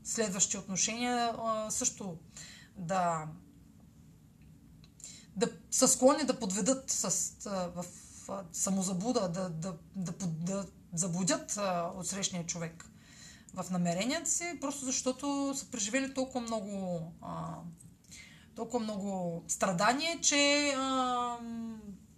следващи 0.03 0.57
отношения 0.57 1.35
а, 1.43 1.71
също 1.71 2.17
да 2.77 3.27
да 5.35 5.47
са 5.71 5.87
склонни 5.87 6.23
да 6.23 6.39
подведат 6.39 6.89
с, 6.89 7.33
а, 7.45 7.69
в 7.75 7.85
а, 8.29 8.43
самозаблуда, 8.51 9.29
да, 9.29 9.49
да, 9.49 9.75
да, 9.95 10.11
да 10.27 10.65
заблудят 10.93 11.57
а, 11.57 11.91
отсрещния 11.95 12.45
човек 12.45 12.85
в 13.53 13.71
намеренията 13.71 14.29
си, 14.29 14.57
просто 14.61 14.85
защото 14.85 15.53
са 15.55 15.65
преживели 15.65 16.13
толкова 16.13 16.41
много, 16.41 17.01
а, 17.21 17.55
толкова 18.55 18.79
много 18.79 19.43
страдания, 19.47 20.21
че 20.21 20.73
а, 20.77 21.37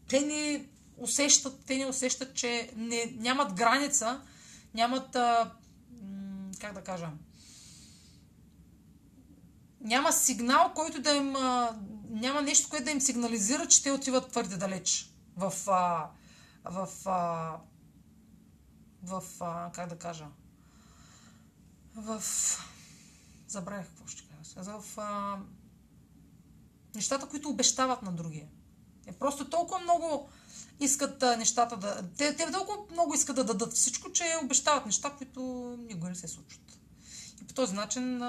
те 0.09 0.19
не 0.19 0.65
усещат, 0.97 1.65
те 1.65 1.77
не 1.77 1.85
усещат, 1.85 2.33
че 2.33 2.71
не, 2.75 3.05
нямат 3.17 3.53
граница, 3.53 4.21
нямат, 4.73 5.15
а, 5.15 5.51
как 6.59 6.73
да 6.73 6.83
кажа, 6.83 7.09
няма 9.81 10.13
сигнал, 10.13 10.71
който 10.75 11.01
да 11.01 11.11
им, 11.11 11.35
а, 11.35 11.77
няма 12.09 12.41
нещо, 12.41 12.69
което 12.69 12.85
да 12.85 12.91
им 12.91 13.01
сигнализира, 13.01 13.67
че 13.67 13.83
те 13.83 13.91
отиват 13.91 14.31
твърде 14.31 14.57
далеч 14.57 15.13
в, 15.37 15.53
а, 15.67 16.09
в, 16.65 16.89
а, 17.05 17.57
в, 19.03 19.23
а, 19.39 19.71
как 19.71 19.89
да 19.89 19.97
кажа, 19.97 20.25
в... 21.95 22.23
Забравях 23.47 23.87
какво 23.87 24.07
ще 24.07 24.23
кажа. 24.23 24.79
В 24.79 24.97
а... 24.97 25.39
нещата, 26.95 27.27
които 27.27 27.49
обещават 27.49 28.01
на 28.01 28.11
другия. 28.11 28.47
Е, 29.05 29.11
просто 29.11 29.49
толкова 29.49 29.79
много 29.79 30.29
искат 30.79 31.21
нещата 31.21 31.77
да... 31.77 32.09
Те, 32.17 32.35
те 32.35 32.51
толкова 32.51 32.77
много 32.91 33.13
искат 33.13 33.35
да 33.35 33.43
дадат 33.43 33.73
всичко, 33.73 34.11
че 34.11 34.23
обещават 34.43 34.85
неща, 34.85 35.13
които 35.17 35.41
никога 35.79 36.09
не 36.09 36.15
се 36.15 36.27
случват. 36.27 36.79
И 37.41 37.47
по 37.47 37.53
този 37.53 37.73
начин 37.73 38.21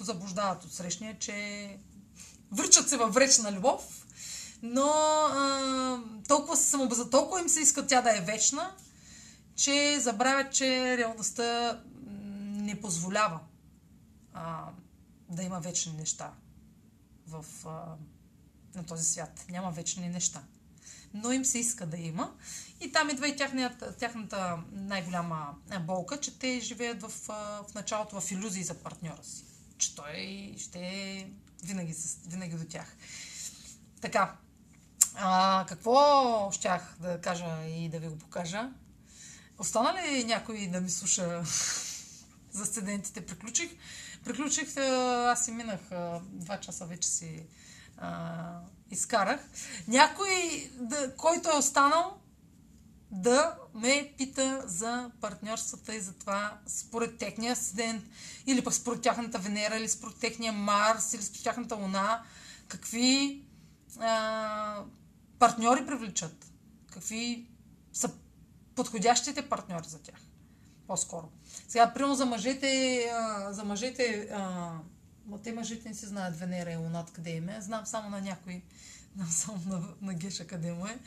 заблуждават 0.00 0.64
от 0.64 0.72
срещния, 0.72 1.18
че 1.18 1.78
връчат 2.52 2.88
се 2.88 2.96
във 2.96 3.14
вречна 3.14 3.52
любов, 3.52 4.06
но 4.62 4.86
а, 4.86 6.02
толкова, 6.28 6.56
се 6.56 6.70
самобаза, 6.70 7.10
толкова 7.10 7.40
им 7.40 7.48
се 7.48 7.60
иска 7.60 7.86
тя 7.86 8.02
да 8.02 8.16
е 8.16 8.20
вечна, 8.20 8.74
че 9.56 10.00
забравят, 10.00 10.52
че 10.52 10.96
реалността 10.96 11.80
не 12.50 12.80
позволява 12.80 13.40
а, 14.34 14.64
да 15.28 15.42
има 15.42 15.60
вечни 15.60 15.92
неща 15.92 16.32
в, 17.26 17.44
а, 17.66 17.96
на 18.74 18.86
този 18.86 19.04
свят. 19.04 19.44
Няма 19.50 19.70
вечни 19.70 20.08
неща. 20.08 20.42
Но 21.14 21.32
им 21.32 21.44
се 21.44 21.58
иска 21.58 21.86
да 21.86 21.96
има. 21.96 22.32
И 22.80 22.92
там 22.92 23.10
идва 23.10 23.28
и 23.28 23.36
тяхната, 23.36 23.96
тяхната 23.96 24.58
най-голяма 24.72 25.54
болка, 25.80 26.20
че 26.20 26.38
те 26.38 26.60
живеят 26.60 27.02
в, 27.02 27.08
в 27.68 27.74
началото 27.74 28.20
в 28.20 28.30
иллюзии 28.30 28.64
за 28.64 28.74
партньора 28.74 29.24
си. 29.24 29.44
Че 29.78 29.94
той 29.94 30.54
ще 30.58 30.78
е 30.78 31.26
винаги, 31.64 31.94
винаги 32.26 32.56
до 32.56 32.64
тях. 32.64 32.96
Така. 34.00 34.36
А, 35.14 35.64
какво 35.68 36.50
щях 36.52 36.96
да 37.00 37.20
кажа 37.20 37.64
и 37.66 37.88
да 37.88 37.98
ви 37.98 38.08
го 38.08 38.18
покажа? 38.18 38.70
Остана 39.58 39.94
ли 40.02 40.24
някой 40.24 40.66
да 40.66 40.80
ми 40.80 40.90
слуша 40.90 41.44
за 42.52 42.66
студентите 42.66 43.26
приключих. 43.26 43.70
Приключих, 44.24 44.76
аз 44.76 45.44
си 45.44 45.52
минах 45.52 45.80
два 46.22 46.60
часа 46.60 46.86
вече 46.86 47.08
си 47.08 47.42
а, 48.02 48.60
изкарах. 48.90 49.40
Някой, 49.88 50.70
да, 50.74 51.16
който 51.16 51.50
е 51.50 51.58
останал, 51.58 52.18
да 53.10 53.56
ме 53.74 54.14
пита 54.18 54.62
за 54.66 55.10
партньорствата 55.20 55.94
и 55.94 56.00
за 56.00 56.12
това 56.12 56.58
според 56.66 57.18
техния 57.18 57.52
асцендент, 57.52 58.04
или 58.46 58.64
пък 58.64 58.74
според 58.74 59.02
тяхната 59.02 59.38
Венера, 59.38 59.76
или 59.76 59.88
според 59.88 60.16
техния 60.16 60.52
Марс, 60.52 61.12
или 61.12 61.22
според 61.22 61.44
тяхната 61.44 61.74
Луна, 61.74 62.22
какви 62.68 63.42
а, 64.00 64.84
партньори 65.38 65.86
привличат, 65.86 66.46
какви 66.92 67.46
са 67.92 68.10
подходящите 68.74 69.48
партньори 69.48 69.88
за 69.88 70.02
тях. 70.02 70.20
По-скоро. 70.86 71.28
Сега, 71.68 71.92
примерно 71.92 72.14
за 72.14 72.26
мъжете, 72.26 73.02
а, 73.14 73.52
за 73.52 73.64
мъжете, 73.64 74.28
а, 74.32 74.72
те 75.44 75.52
мъжете 75.52 75.88
не 75.88 75.94
си 75.94 76.06
знаят 76.06 76.36
Венера 76.36 76.72
и 76.72 76.76
Луната 76.76 77.12
къде 77.12 77.30
им 77.30 77.48
е. 77.48 77.60
Знам 77.60 77.86
само 77.86 78.10
на 78.10 78.20
някои. 78.20 78.62
Знам 79.16 79.28
само 79.30 79.60
на, 79.66 79.88
на 80.02 80.14
Геша 80.14 80.46
къде 80.46 80.72
му 80.72 80.86
е. 80.86 80.98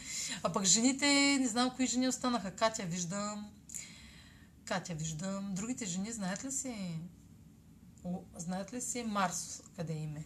А 0.43 0.53
пък 0.53 0.63
жените, 0.63 1.37
не 1.39 1.47
знам 1.47 1.71
кои 1.75 1.87
жени 1.87 2.07
останаха. 2.07 2.51
Катя 2.51 2.83
виждам. 2.83 3.51
Катя 4.65 4.95
виждам. 4.95 5.55
Другите 5.55 5.85
жени 5.85 6.11
знаят 6.11 6.45
ли 6.45 6.51
си? 6.51 6.99
О, 8.03 8.21
знаят 8.35 8.73
ли 8.73 8.81
си 8.81 9.03
Марс 9.03 9.63
къде 9.75 9.93
им 9.93 10.17
е? 10.17 10.25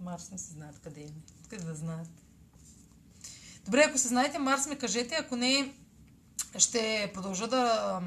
Марс 0.00 0.30
не 0.30 0.38
се 0.38 0.52
знаят 0.52 0.78
къде 0.78 1.00
им 1.00 1.08
е. 1.08 1.32
Откъде 1.40 1.64
да 1.64 1.74
знаят? 1.74 2.08
Добре, 3.64 3.84
ако 3.88 3.98
се 3.98 4.08
знаете 4.08 4.38
Марс, 4.38 4.66
ми 4.66 4.78
кажете. 4.78 5.14
Ако 5.14 5.36
не, 5.36 5.74
ще 6.58 7.10
продължа 7.14 7.48
да, 7.48 8.00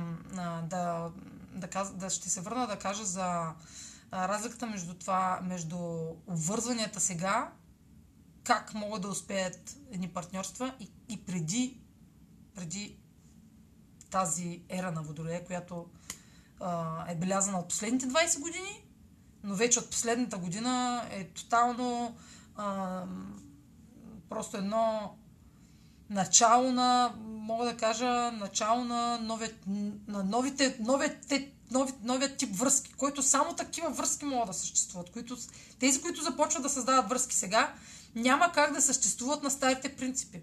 да, 0.64 1.12
да, 1.56 1.92
да, 1.94 2.10
ще 2.10 2.30
се 2.30 2.42
върна 2.42 2.68
да 2.68 2.80
кажа 2.80 3.06
за 3.06 3.54
разликата 4.14 4.68
между 4.68 4.94
това, 4.94 5.40
между 5.44 5.78
обвързванията 6.28 7.00
сега, 7.00 7.52
как 8.44 8.74
могат 8.74 9.02
да 9.02 9.08
успеят 9.08 9.78
едни 9.92 10.08
партньорства 10.08 10.74
и, 10.80 10.92
и 11.10 11.26
преди, 11.26 11.80
преди 12.56 12.98
тази 14.10 14.62
ера 14.70 14.92
на 14.92 15.02
Водолея, 15.02 15.46
която 15.46 15.90
а, 16.60 17.06
е 17.12 17.16
белязана 17.16 17.60
от 17.60 17.68
последните 17.68 18.06
20 18.06 18.40
години, 18.40 18.84
но 19.44 19.56
вече 19.56 19.80
от 19.80 19.90
последната 19.90 20.38
година 20.38 21.06
е 21.12 21.28
тотално 21.28 22.18
а, 22.56 23.04
просто 24.30 24.58
едно 24.58 25.16
начало 26.10 26.72
на, 26.72 27.14
мога 27.24 27.66
да 27.66 27.78
кажа, 27.78 28.32
начало 28.32 28.84
на, 28.84 29.18
нови, 29.18 29.50
на 30.08 30.24
новите, 30.24 30.78
новите, 30.80 31.52
нови, 31.72 31.94
новият 32.04 32.38
тип 32.38 32.56
връзки, 32.56 32.94
който 32.94 33.24
само 33.24 33.56
такива 33.56 33.90
връзки 33.90 34.26
могат 34.26 34.48
да 34.48 34.54
съществуват. 34.54 35.10
Които, 35.10 35.38
тези, 35.80 36.02
които 36.02 36.24
започват 36.24 36.64
да 36.64 36.70
създават 36.70 37.10
връзки 37.10 37.36
сега, 37.36 37.76
няма 38.16 38.52
как 38.52 38.74
да 38.74 38.82
съществуват 38.82 39.44
на 39.44 39.52
старите 39.52 39.96
принципи. 39.96 40.42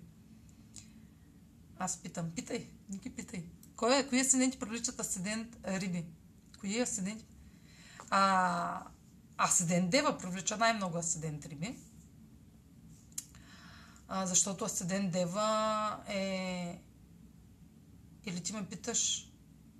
Аз 1.79 1.97
питам, 1.97 2.31
питай, 2.31 2.67
не 2.91 2.97
ги 2.97 3.11
питай. 3.11 3.45
Кой 3.77 3.97
е, 3.97 4.09
кои 4.09 4.21
асценденти 4.21 4.59
привличат 4.59 5.01
асцендент 5.01 5.57
риби? 5.67 6.05
Кои 6.61 6.81
асценденти? 6.81 7.25
А, 8.11 8.83
асцендент 9.39 9.91
Дева 9.91 10.19
привлича 10.19 10.57
най-много 10.57 10.99
асцендент 10.99 11.47
Риби. 11.47 11.77
А, 14.09 14.27
защото 14.27 14.65
асцендент 14.65 15.13
Дева 15.13 16.01
е... 16.09 16.81
Или 18.27 18.43
ти 18.43 18.53
ме 18.53 18.67
питаш, 18.67 19.28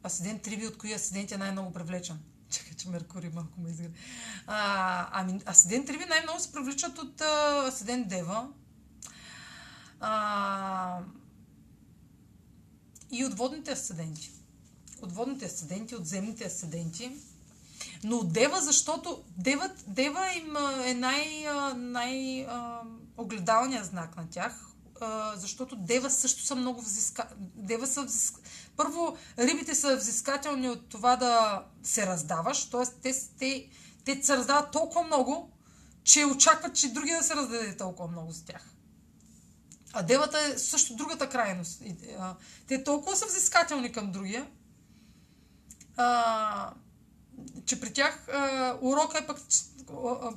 асцендент 0.07 0.49
Риби 0.49 0.67
от 0.67 0.79
кои 0.79 0.93
асценденти 0.93 1.35
е 1.35 1.39
най-много 1.39 1.73
привлечен? 1.73 2.19
Чакай, 2.51 2.75
че 2.77 2.89
Меркурий 2.89 3.31
малко 3.31 3.61
ме 3.61 3.71
изгледа. 3.71 3.95
А, 4.47 5.09
ами, 5.13 5.41
асцендент 5.47 5.91
Риби 5.91 6.05
най-много 6.05 6.41
се 6.41 6.53
привличат 6.53 6.99
от 6.99 7.21
а, 7.21 7.65
асцендент 7.69 8.09
Дева. 8.09 8.49
А, 10.01 11.01
и 13.11 13.25
от 13.25 13.35
водните 13.35 13.71
асценденти. 13.73 14.31
От 15.03 15.13
водните 15.13 15.45
асценденти, 15.45 15.97
от 15.97 16.07
земните 16.07 16.45
асценденти. 16.45 17.13
Но 18.05 18.17
от 18.17 18.33
Дева, 18.33 18.61
защото 18.61 19.25
Дева, 19.37 19.71
Дева 19.87 20.33
им 20.35 20.57
е 20.85 20.95
най, 20.95 21.47
най 21.77 22.47
знак 23.83 24.17
на 24.17 24.29
тях, 24.31 24.69
защото 25.37 25.77
Дева 25.77 26.11
също 26.11 26.43
са 26.43 26.57
много 26.57 26.81
взиска... 26.81 27.29
Дева 27.39 27.87
са. 27.87 28.07
Първо, 28.79 29.17
рибите 29.39 29.75
са 29.75 29.97
взискателни 29.97 30.71
от 30.71 30.89
това 30.89 31.17
да 31.17 31.65
се 31.83 32.07
раздаваш, 32.07 32.71
т.е. 32.71 32.83
Те, 33.03 33.15
те, 33.39 33.69
те 34.05 34.23
се 34.23 34.37
раздават 34.37 34.73
толкова 34.73 35.03
много, 35.03 35.53
че 36.05 36.25
очакват, 36.25 36.75
че 36.75 36.93
другия 36.93 37.19
да 37.19 37.25
се 37.25 37.35
раздаде 37.35 37.77
толкова 37.77 38.09
много 38.09 38.33
за 38.33 38.45
тях. 38.45 38.71
А 39.93 40.03
девата 40.03 40.39
е 40.39 40.59
също 40.59 40.97
другата 40.97 41.29
крайност. 41.29 41.83
Те 42.67 42.85
толкова 42.85 43.17
са 43.17 43.27
взискателни 43.27 43.93
към 43.93 44.13
другия, 44.13 44.51
а, 45.97 46.73
че 47.65 47.81
при 47.81 47.93
тях 47.93 48.29
а, 48.29 48.79
урока 48.83 49.19
е 49.19 49.27
пък... 49.27 49.39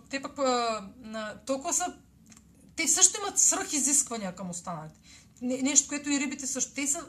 Те 0.09 0.21
пък 0.21 0.39
а, 0.39 1.39
толкова 1.45 1.73
са... 1.73 1.95
Те 2.75 2.87
също 2.87 3.19
имат 3.21 3.39
свръхизисквания 3.39 4.35
към 4.35 4.49
останалите. 4.49 4.99
Не, 5.41 5.61
нещо, 5.61 5.87
което 5.87 6.09
и 6.09 6.19
рибите 6.19 6.47
също. 6.47 6.73
Те 6.73 6.87
са 6.87 7.05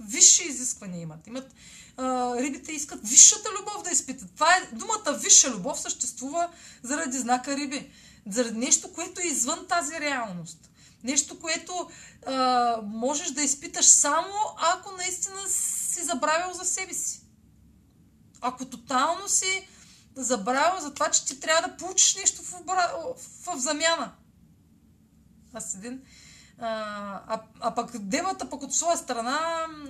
висши 0.00 0.44
изисквания 0.44 1.00
имат. 1.00 1.26
имат 1.26 1.54
а, 1.96 2.36
рибите 2.36 2.72
искат 2.72 3.08
висшата 3.08 3.48
любов 3.60 3.82
да 3.82 3.90
изпитат. 3.90 4.34
Това 4.34 4.56
е 4.56 4.68
думата 4.72 5.18
висша 5.22 5.50
любов 5.50 5.80
съществува 5.80 6.50
заради 6.82 7.18
знака 7.18 7.56
риби. 7.56 7.90
Заради 8.30 8.58
нещо, 8.58 8.92
което 8.92 9.20
е 9.20 9.26
извън 9.26 9.66
тази 9.68 10.00
реалност. 10.00 10.70
Нещо, 11.04 11.40
което 11.40 11.90
а, 12.26 12.76
можеш 12.84 13.30
да 13.30 13.42
изпиташ 13.42 13.84
само 13.84 14.34
ако 14.56 14.96
наистина 14.96 15.48
си 15.48 16.02
забравил 16.02 16.54
за 16.54 16.64
себе 16.64 16.94
си. 16.94 17.20
Ако 18.40 18.64
тотално 18.64 19.28
си 19.28 19.68
забравил 20.16 20.80
за 20.80 20.94
това, 20.94 21.10
че 21.10 21.24
ти 21.24 21.40
трябва 21.40 21.68
да 21.68 21.76
получиш 21.76 22.14
нещо 22.14 22.42
в, 22.42 22.50
в, 22.50 23.56
в 23.56 23.58
замяна. 23.58 24.12
Аз 25.54 25.74
един. 25.74 26.02
А, 26.64 27.40
а, 27.60 27.74
пък 27.74 27.98
девата 27.98 28.50
пък 28.50 28.62
от 28.62 28.74
своя 28.74 28.96
страна 28.96 29.38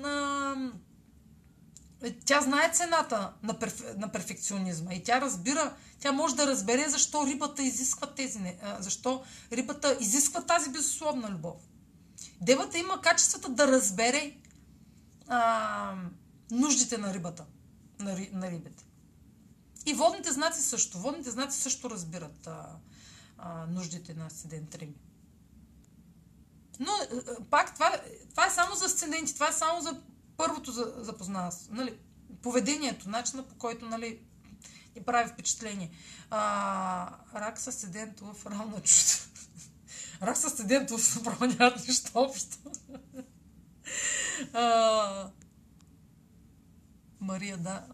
а, 0.04 0.54
тя 2.26 2.40
знае 2.40 2.72
цената 2.72 3.32
на, 3.42 3.58
перф... 3.58 3.84
на 3.96 4.12
перфекционизма 4.12 4.94
и 4.94 5.04
тя 5.04 5.20
разбира, 5.20 5.76
тя 5.98 6.12
може 6.12 6.36
да 6.36 6.46
разбере 6.46 6.88
защо 6.88 7.26
рибата 7.26 7.62
изисква 7.62 8.06
тези, 8.06 8.56
защо 8.78 9.22
рибата 9.52 9.96
изисква 10.00 10.42
тази 10.42 10.70
безусловна 10.70 11.30
любов. 11.30 11.56
Девата 12.40 12.78
има 12.78 13.00
качествата 13.00 13.48
да 13.48 13.68
разбере 13.68 14.36
а, 15.28 15.94
нуждите 16.50 16.98
на 16.98 17.14
рибата, 17.14 17.44
на, 17.98 18.16
ри, 18.16 18.30
на 18.32 18.50
рибите. 18.50 18.84
И 19.86 19.94
водните 19.94 20.32
знаци 20.32 20.62
също. 20.62 20.98
Водните 20.98 21.30
знаци 21.30 21.60
също 21.60 21.90
разбират 21.90 22.46
а, 22.46 22.66
а, 23.38 23.66
нуждите 23.66 24.14
на 24.14 24.26
асцендент 24.26 24.74
риби. 24.74 25.11
Но 26.80 26.92
пак 27.50 27.74
това, 27.74 28.00
това 28.30 28.46
е 28.46 28.50
само 28.50 28.74
за 28.74 28.84
асценденти, 28.84 29.34
това 29.34 29.48
е 29.48 29.52
само 29.52 29.80
за 29.80 30.00
първото 30.36 30.72
за, 30.72 30.94
запознава, 30.96 31.52
нали, 31.70 31.98
поведението, 32.42 33.08
начина 33.08 33.42
по 33.42 33.54
който 33.54 33.86
нали, 33.86 34.20
ни 34.96 35.02
прави 35.02 35.28
впечатление. 35.28 35.90
А, 36.30 37.10
рак 37.34 37.58
с 37.58 37.72
седент 37.72 38.20
в 38.20 38.46
равна 38.46 38.80
чувство. 38.80 39.30
рак 40.22 40.36
с 40.36 40.50
седент 40.50 40.90
в 40.90 41.14
направо 41.16 41.46
нямат 41.46 41.88
нищо 41.88 42.10
общо. 42.14 42.56
а, 44.52 45.30
Мария, 47.20 47.56
да. 47.56 47.86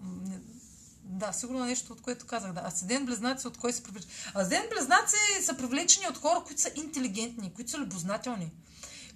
Да, 1.02 1.32
сигурно 1.32 1.64
нещо, 1.64 1.92
от 1.92 2.00
което 2.00 2.26
казах. 2.26 2.52
Да. 2.52 2.60
Асцендент 2.60 3.06
близнаци, 3.06 3.46
от 3.46 3.58
кой 3.58 3.72
се 3.72 3.82
привличат? 3.82 4.10
Асцендент 4.34 4.70
близнаци 4.70 5.16
са 5.42 5.56
привлечени 5.56 6.08
от 6.08 6.18
хора, 6.18 6.42
които 6.46 6.62
са 6.62 6.70
интелигентни, 6.74 7.54
които 7.54 7.70
са 7.70 7.78
любознателни, 7.78 8.52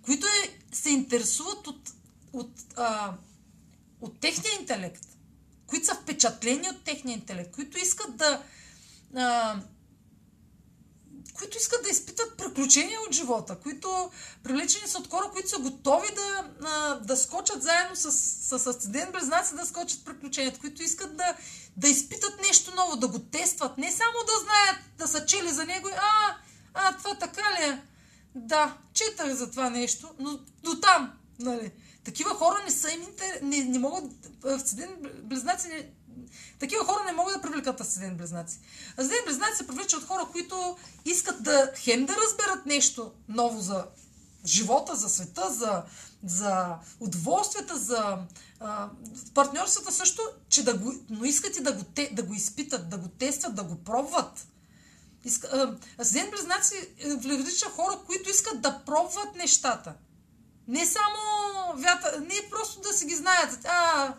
които 0.04 0.26
е, 0.26 0.58
се 0.74 0.90
интересуват 0.90 1.66
от 1.66 1.92
от, 2.32 2.50
а, 2.76 3.14
от 4.00 4.20
техния 4.20 4.60
интелект, 4.60 5.06
които 5.66 5.86
са 5.86 5.94
впечатлени 5.94 6.68
от 6.68 6.84
техния 6.84 7.14
интелект, 7.14 7.54
които 7.54 7.78
искат 7.78 8.16
да 8.16 8.42
а, 9.16 9.56
които 11.34 11.58
искат 11.58 11.82
да 11.82 11.90
изпитат 11.90 12.36
приключения 12.36 13.00
от 13.00 13.14
живота, 13.14 13.58
които 13.60 14.10
привлечени 14.42 14.88
са 14.88 14.98
от 14.98 15.10
хора, 15.10 15.30
които 15.32 15.48
са 15.48 15.58
готови 15.58 16.08
да, 16.14 16.50
а, 16.62 16.94
да 16.94 17.16
скочат 17.16 17.62
заедно 17.62 17.96
с, 17.96 18.12
с 18.12 18.66
асцендент 18.66 19.12
близнаци, 19.12 19.54
да 19.54 19.66
скочат 19.66 20.04
приключенията, 20.04 20.60
които 20.60 20.82
искат 20.82 21.16
да, 21.16 21.36
да 21.76 21.88
изпитат 21.88 22.40
нещо 22.42 22.74
ново, 22.74 22.96
да 22.96 23.08
го 23.08 23.18
тестват, 23.18 23.78
не 23.78 23.92
само 23.92 24.12
да 24.26 24.44
знаят, 24.44 24.76
да 24.98 25.08
са 25.08 25.26
чели 25.26 25.48
за 25.48 25.64
него 25.64 25.88
а, 25.92 26.36
а, 26.74 26.96
това 26.96 27.18
така 27.18 27.42
ли 27.42 27.64
е? 27.64 27.82
Да, 28.34 28.76
четах 28.92 29.34
за 29.34 29.50
това 29.50 29.70
нещо, 29.70 30.14
но 30.18 30.38
до 30.62 30.80
там, 30.80 31.12
нали? 31.38 31.72
Такива 32.04 32.30
хора 32.30 32.62
не 32.64 32.70
са 32.70 32.90
им 32.90 33.02
интер... 33.02 33.38
не, 33.42 33.64
не 33.64 33.78
могат... 33.78 34.04
Асцендент 34.44 34.92
близнаци 35.22 35.68
не... 35.68 35.90
Такива 36.58 36.84
хора 36.84 37.04
не 37.06 37.12
могат 37.12 37.34
да 37.34 37.40
привлекат 37.40 37.80
асцендент 37.80 38.18
близнаци. 38.18 38.58
Асцендент 38.90 39.26
близнаци 39.26 39.56
се 39.56 39.66
привлича 39.66 39.96
от 39.96 40.04
хора, 40.04 40.28
които 40.32 40.76
искат 41.04 41.42
да 41.42 41.72
хем 41.76 42.06
да 42.06 42.16
разберат 42.26 42.66
нещо 42.66 43.12
ново 43.28 43.60
за 43.60 43.84
живота, 44.46 44.96
за 44.96 45.08
света, 45.08 45.50
за, 45.50 45.82
за 46.24 46.74
удоволствията, 47.00 47.78
за 47.78 48.18
а, 48.60 48.88
партньорствата 49.34 49.92
също, 49.92 50.22
че 50.48 50.64
да 50.64 50.74
го, 50.74 50.94
но 51.10 51.24
искат 51.24 51.56
и 51.56 51.62
да 51.62 51.72
го, 51.72 51.84
те, 51.84 52.10
да 52.12 52.22
го 52.22 52.34
изпитат, 52.34 52.88
да 52.88 52.96
го 52.98 53.08
тестват, 53.08 53.54
да 53.54 53.62
го 53.62 53.76
пробват. 53.76 54.46
Асцендент 55.98 56.30
близнаци 56.30 56.74
е, 56.98 57.20
привлича 57.22 57.70
хора, 57.70 57.98
които 58.06 58.30
искат 58.30 58.60
да 58.60 58.80
пробват 58.86 59.34
нещата. 59.36 59.94
Не 60.68 60.86
само 60.86 61.18
вята, 61.74 62.20
не 62.20 62.48
просто 62.50 62.80
да 62.80 62.92
си 62.92 63.06
ги 63.06 63.14
знаят. 63.14 63.64
А, 63.64 64.14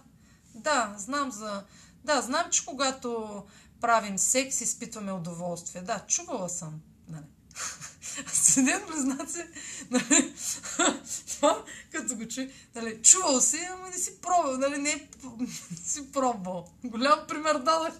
да, 0.55 0.95
знам 0.97 1.31
за... 1.31 1.63
Да, 2.03 2.21
знам, 2.21 2.49
че 2.51 2.65
когато 2.65 3.43
правим 3.81 4.17
секс, 4.17 4.61
изпитваме 4.61 5.11
удоволствие. 5.11 5.81
Да, 5.81 5.99
чувала 6.07 6.49
съм. 6.49 6.81
Нали. 7.07 7.25
Асцендент 8.27 8.87
близнаци, 8.87 9.45
нали, 9.91 10.33
като 11.91 12.15
го 12.15 12.27
чуй, 12.27 12.51
нали, 12.75 13.01
чувал 13.01 13.41
си, 13.41 13.67
ама 13.73 13.89
не 13.89 13.97
си 13.97 14.21
пробвал, 14.21 14.57
нали, 14.57 14.77
не, 14.77 15.09
не 15.71 15.77
си 15.85 16.11
пробвал. 16.11 16.69
Голям 16.83 17.19
пример 17.27 17.55
дадах. 17.55 17.93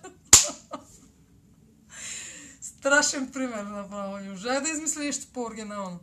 Страшен 2.84 3.31
пример 3.31 3.64
направо. 3.64 4.18
Не 4.18 4.30
можа 4.30 4.60
да 4.60 4.69
измисля 4.69 5.01
нещо 5.01 5.27
по-оригинално. 5.34 5.99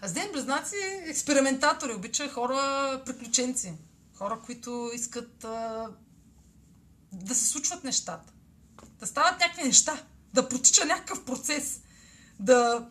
А 0.00 0.08
с 0.08 0.12
Ден 0.12 0.32
Близнаци 0.32 0.76
експериментатори, 1.06 1.92
обича 1.92 2.28
хора 2.28 3.02
приключенци. 3.06 3.72
Хора, 4.14 4.40
които 4.46 4.90
искат 4.94 5.44
а, 5.44 5.86
да 7.12 7.34
се 7.34 7.46
случват 7.46 7.84
нещата. 7.84 8.32
Да 8.98 9.06
стават 9.06 9.40
някакви 9.40 9.62
неща. 9.62 10.02
Да 10.34 10.48
протича 10.48 10.84
някакъв 10.84 11.24
процес. 11.24 11.80
Да, 12.40 12.88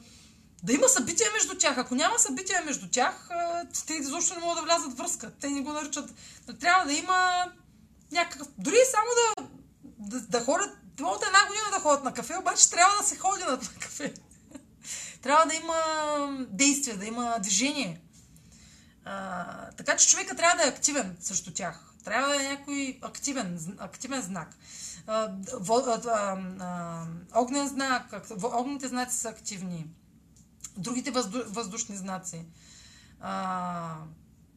да 0.63 0.73
има 0.73 0.87
събития 0.87 1.27
между 1.33 1.57
тях. 1.57 1.77
Ако 1.77 1.95
няма 1.95 2.19
събития 2.19 2.61
между 2.65 2.89
тях, 2.89 3.29
те 3.87 3.93
изобщо 3.93 4.35
не 4.35 4.41
могат 4.41 4.57
да 4.57 4.63
влязат 4.63 4.97
връзка. 4.97 5.31
Те 5.41 5.49
ни 5.49 5.63
го 5.63 5.73
наричат. 5.73 6.13
Трябва 6.59 6.85
да 6.85 6.93
има 6.93 7.45
някакъв... 8.11 8.47
Дори 8.57 8.77
само 8.91 9.07
да, 9.19 9.43
да, 9.99 10.21
да 10.21 10.45
ходят... 10.45 10.69
Могат 10.99 11.23
една 11.27 11.47
година 11.47 11.65
да 11.73 11.79
ходят 11.79 12.03
на 12.03 12.13
кафе, 12.13 12.37
обаче 12.39 12.69
трябва 12.69 12.97
да 13.01 13.07
се 13.07 13.17
ходи 13.17 13.43
на 13.43 13.59
кафе. 13.79 14.13
Трябва 15.21 15.45
да 15.45 15.53
има 15.55 15.75
действие, 16.49 16.93
да 16.97 17.05
има 17.05 17.39
движение. 17.39 18.01
А, 19.05 19.71
така 19.71 19.95
че 19.97 20.07
човека 20.07 20.35
трябва 20.35 20.57
да 20.57 20.67
е 20.67 20.71
активен 20.71 21.17
срещу 21.19 21.53
тях. 21.53 21.89
Трябва 22.03 22.29
да 22.29 22.45
е 22.45 22.49
някой 22.49 22.99
активен, 23.01 23.77
активен 23.79 24.21
знак. 24.21 24.55
Огнен 27.35 27.67
знак, 27.67 28.13
огнените 28.43 28.87
знаци 28.87 29.17
са 29.17 29.29
активни. 29.29 29.87
Другите 30.77 31.11
възду, 31.11 31.43
въздушни 31.47 31.97
знаци. 31.97 32.45
А, 33.21 33.95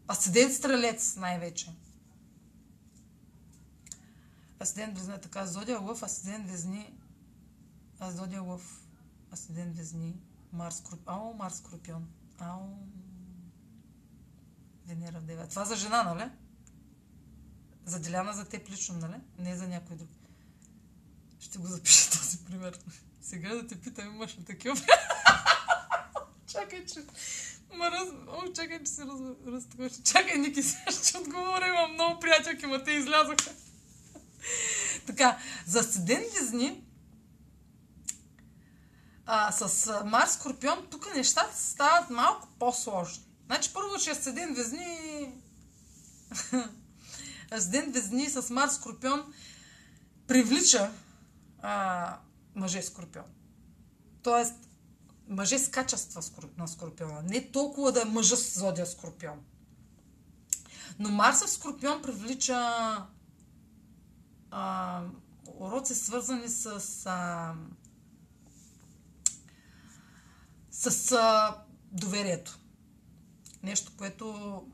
асцендент 0.08 0.54
стрелец 0.54 1.16
най-вече. 1.16 1.72
Асцендент 4.62 4.98
Везни, 4.98 5.20
така, 5.20 5.46
Зодия 5.46 5.78
Лъв, 5.80 6.02
Асцендент 6.02 6.50
а 8.00 8.10
Зодия 8.10 8.42
Лъв, 8.42 8.86
Асцендент 9.32 9.76
Везни, 9.76 10.16
Марс 10.52 10.76
Скорпион, 10.76 11.14
ау, 11.14 11.34
Марс 11.34 11.56
Скорпион, 11.56 12.08
ау, 12.38 12.60
Венера 14.86 15.20
в 15.20 15.22
Дева. 15.22 15.48
Това 15.48 15.64
за 15.64 15.76
жена, 15.76 16.02
нали? 16.02 16.30
За 17.84 18.00
Деляна, 18.00 18.32
за 18.32 18.44
теб 18.44 18.70
лично, 18.70 18.98
нали? 18.98 19.16
Не 19.38 19.56
за 19.56 19.68
някой 19.68 19.96
друг. 19.96 20.08
Ще 21.40 21.58
го 21.58 21.66
запиша 21.66 22.10
този 22.10 22.38
пример. 22.44 22.78
Сега 23.20 23.54
да 23.54 23.66
те 23.66 23.80
питам, 23.80 24.14
имаш 24.14 24.38
ли 24.38 24.44
такива? 24.44 24.76
чакай, 26.46 26.86
че... 26.86 27.04
Ма. 27.74 27.90
О, 28.28 28.52
чакай, 28.52 28.78
че 28.84 28.92
се 28.92 29.02
раз... 29.02 29.20
раз... 29.78 30.02
Чакай, 30.04 30.38
Ники, 30.38 30.62
сега 30.62 30.92
ще 30.92 31.18
отговоря. 31.18 31.68
Имам 31.68 31.92
много 31.92 32.20
приятелки, 32.20 32.66
ма 32.66 32.84
те 32.84 32.90
излязоха. 32.90 33.54
така, 35.06 35.38
за 35.66 35.80
асцендент 35.80 36.26
Везни, 36.40 36.84
а, 39.26 39.52
с 39.52 40.02
Марс 40.04 40.32
Скорпион, 40.32 40.86
тук 40.90 41.14
нещата 41.14 41.56
стават 41.56 42.10
малко 42.10 42.48
по-сложни. 42.58 43.24
Значи 43.46 43.72
първо, 43.74 43.98
че 43.98 44.10
асцендент 44.10 44.56
Везни... 44.56 45.32
асцендент 47.50 47.94
Везни 47.94 48.30
с 48.30 48.50
Марс 48.50 48.74
Скорпион 48.74 49.34
привлича 50.26 50.90
а, 51.62 52.16
мъже 52.54 52.82
Скорпион. 52.82 53.24
Тоест, 54.22 54.54
мъже 55.28 55.58
с 55.58 55.70
качества 55.70 56.22
на 56.58 56.68
Скорпиона. 56.68 57.22
Не 57.22 57.50
толкова 57.50 57.92
да 57.92 58.02
е 58.02 58.04
мъжа 58.04 58.36
с 58.36 58.58
зодия 58.58 58.86
Скорпион. 58.86 59.40
Но 60.98 61.10
Марс 61.10 61.44
в 61.44 61.50
Скорпион 61.50 62.02
привлича 62.02 62.96
а, 64.52 65.02
уроци 65.46 65.94
свързани 65.94 66.48
с 66.48 66.66
а, 67.06 67.54
с 70.70 71.12
а, 71.12 71.56
доверието. 71.92 72.58
Нещо, 73.62 73.92
което 73.96 74.66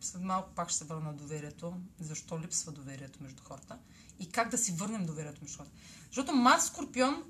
след 0.00 0.22
малко 0.22 0.50
пак 0.54 0.68
ще 0.68 0.78
се 0.78 0.84
върна 0.84 1.04
на 1.04 1.14
доверието. 1.14 1.80
Защо 2.00 2.40
липсва 2.40 2.72
доверието 2.72 3.22
между 3.22 3.42
хората 3.42 3.78
и 4.18 4.28
как 4.28 4.48
да 4.50 4.58
си 4.58 4.72
върнем 4.72 5.06
доверието 5.06 5.38
между 5.42 5.56
хората. 5.56 5.76
Защото 6.06 6.32
Марс 6.32 6.64
Скорпион 6.64 7.22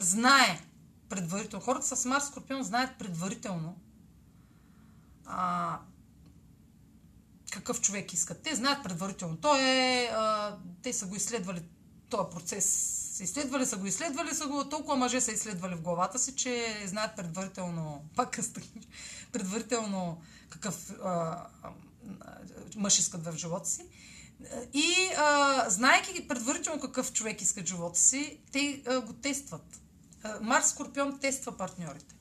знае 0.00 0.60
предварително. 1.08 1.64
Хората 1.64 1.96
с 1.96 2.04
Марс 2.04 2.26
Скорпион 2.26 2.62
знаят 2.62 2.98
предварително 2.98 3.76
а, 5.26 5.78
какъв 7.50 7.80
човек 7.80 8.12
искат. 8.12 8.42
Те 8.42 8.54
знаят 8.54 8.82
предварително. 8.82 9.36
Той 9.36 9.60
е, 9.62 10.10
а, 10.12 10.56
те 10.82 10.92
са 10.92 11.06
го 11.06 11.16
изследвали 11.16 11.62
този 12.10 12.30
процес. 12.30 12.96
Изследвали 13.20 13.66
са 13.66 13.76
го, 13.76 13.86
изследвали 13.86 14.34
са 14.34 14.46
го, 14.46 14.68
толкова 14.68 14.96
мъже 14.96 15.20
са 15.20 15.32
изследвали 15.32 15.74
в 15.74 15.80
главата 15.80 16.18
си, 16.18 16.36
че 16.36 16.82
знаят 16.86 17.16
предварително, 17.16 18.04
пак 18.16 18.38
предварително 19.32 20.22
какъв 20.48 20.92
а, 21.04 21.46
мъж 22.76 22.98
искат 22.98 23.24
в 23.24 23.36
живота 23.36 23.68
си. 23.68 23.84
И 24.72 24.94
а, 25.18 25.64
знайки 25.70 26.28
предварително 26.28 26.80
какъв 26.80 27.12
човек 27.12 27.42
искат 27.42 27.66
живота 27.66 27.98
си, 27.98 28.38
те 28.52 28.82
а, 28.86 29.00
го 29.00 29.12
тестват. 29.12 29.80
Марс 30.40 30.70
Скорпион 30.70 31.18
тества 31.18 31.56
партньорите. 31.56 32.14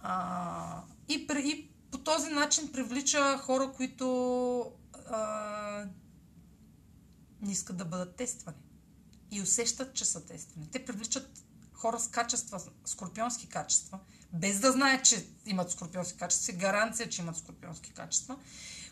А, 0.00 0.82
и, 1.08 1.26
и 1.44 1.67
по 1.90 1.98
този 1.98 2.30
начин 2.30 2.72
привлича 2.72 3.38
хора, 3.38 3.72
които 3.76 4.72
а, 5.10 5.84
не 7.40 7.52
искат 7.52 7.76
да 7.76 7.84
бъдат 7.84 8.16
тествани. 8.16 8.56
И 9.30 9.42
усещат, 9.42 9.94
че 9.94 10.04
са 10.04 10.26
тествани. 10.26 10.68
Те 10.70 10.84
привличат 10.84 11.44
хора 11.72 11.98
с 11.98 12.08
качества, 12.08 12.60
скорпионски 12.84 13.48
качества, 13.48 13.98
без 14.32 14.60
да 14.60 14.72
знаят, 14.72 15.04
че 15.04 15.26
имат 15.46 15.70
скорпионски 15.70 16.18
качества, 16.18 16.52
гаранция, 16.52 17.08
че 17.08 17.22
имат 17.22 17.36
скорпионски 17.36 17.90
качества, 17.90 18.36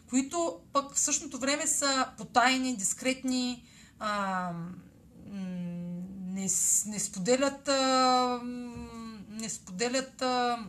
които 0.09 0.61
пък 0.73 0.95
в 0.95 0.99
същото 1.01 1.39
време 1.39 1.67
са 1.67 2.13
потайни, 2.19 2.77
дискретни, 2.77 3.67
а, 3.99 4.53
не, 5.27 6.49
не 6.87 7.01
споделят, 7.01 7.69
а, 7.69 8.41
не 9.29 9.49
споделят 9.49 10.23
а, 10.23 10.67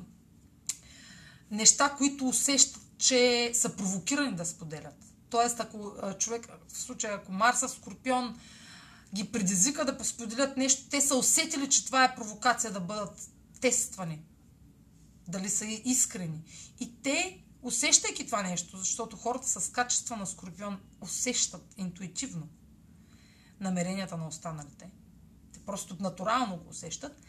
неща, 1.51 1.95
които 1.97 2.27
усещат, 2.27 2.81
че 2.97 3.51
са 3.53 3.75
провокирани 3.75 4.35
да 4.35 4.45
споделят. 4.45 4.95
Тоест, 5.29 5.59
ако 5.59 5.93
човек, 6.19 6.47
в 6.67 6.77
случая, 6.77 7.13
ако 7.13 7.31
Марса, 7.31 7.69
Скорпион 7.69 8.39
ги 9.13 9.31
предизвика 9.31 9.85
да 9.85 10.05
споделят 10.05 10.57
нещо, 10.57 10.89
те 10.89 11.01
са 11.01 11.15
усетили, 11.15 11.69
че 11.69 11.85
това 11.85 12.03
е 12.03 12.15
провокация 12.15 12.71
да 12.71 12.79
бъдат 12.79 13.29
тествани. 13.61 14.21
Дали 15.27 15.49
са 15.49 15.65
искрени. 15.65 16.41
И 16.79 17.01
те, 17.01 17.43
усещайки 17.61 18.25
това 18.25 18.43
нещо, 18.43 18.77
защото 18.77 19.17
хората 19.17 19.47
с 19.47 19.71
качества 19.71 20.17
на 20.17 20.27
Скорпион 20.27 20.79
усещат 21.01 21.73
интуитивно 21.77 22.47
намеренията 23.59 24.17
на 24.17 24.27
останалите, 24.27 24.89
те 25.53 25.59
просто 25.59 25.97
натурално 25.99 26.57
го 26.57 26.69
усещат, 26.69 27.21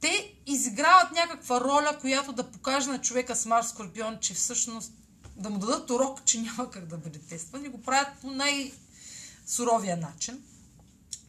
те 0.00 0.34
изиграват 0.46 1.12
някаква 1.12 1.60
роля, 1.60 1.98
която 2.00 2.32
да 2.32 2.50
покаже 2.50 2.90
на 2.90 3.00
човека 3.00 3.36
с 3.36 3.46
Марс 3.46 3.68
Скорпион, 3.68 4.18
че 4.20 4.34
всъщност 4.34 4.92
да 5.36 5.50
му 5.50 5.58
дадат 5.58 5.90
урок, 5.90 6.24
че 6.24 6.40
няма 6.40 6.70
как 6.70 6.86
да 6.86 6.96
бъде 6.96 7.18
тестван 7.18 7.64
и 7.64 7.68
го 7.68 7.82
правят 7.82 8.08
по 8.20 8.30
най-суровия 8.30 9.96
начин. 9.96 10.42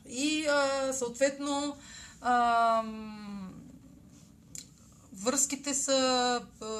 И 0.05 0.45
а, 0.45 0.93
съответно 0.93 1.77
а, 2.21 2.83
връзките 5.13 5.73
са 5.73 6.41
а, 6.61 6.77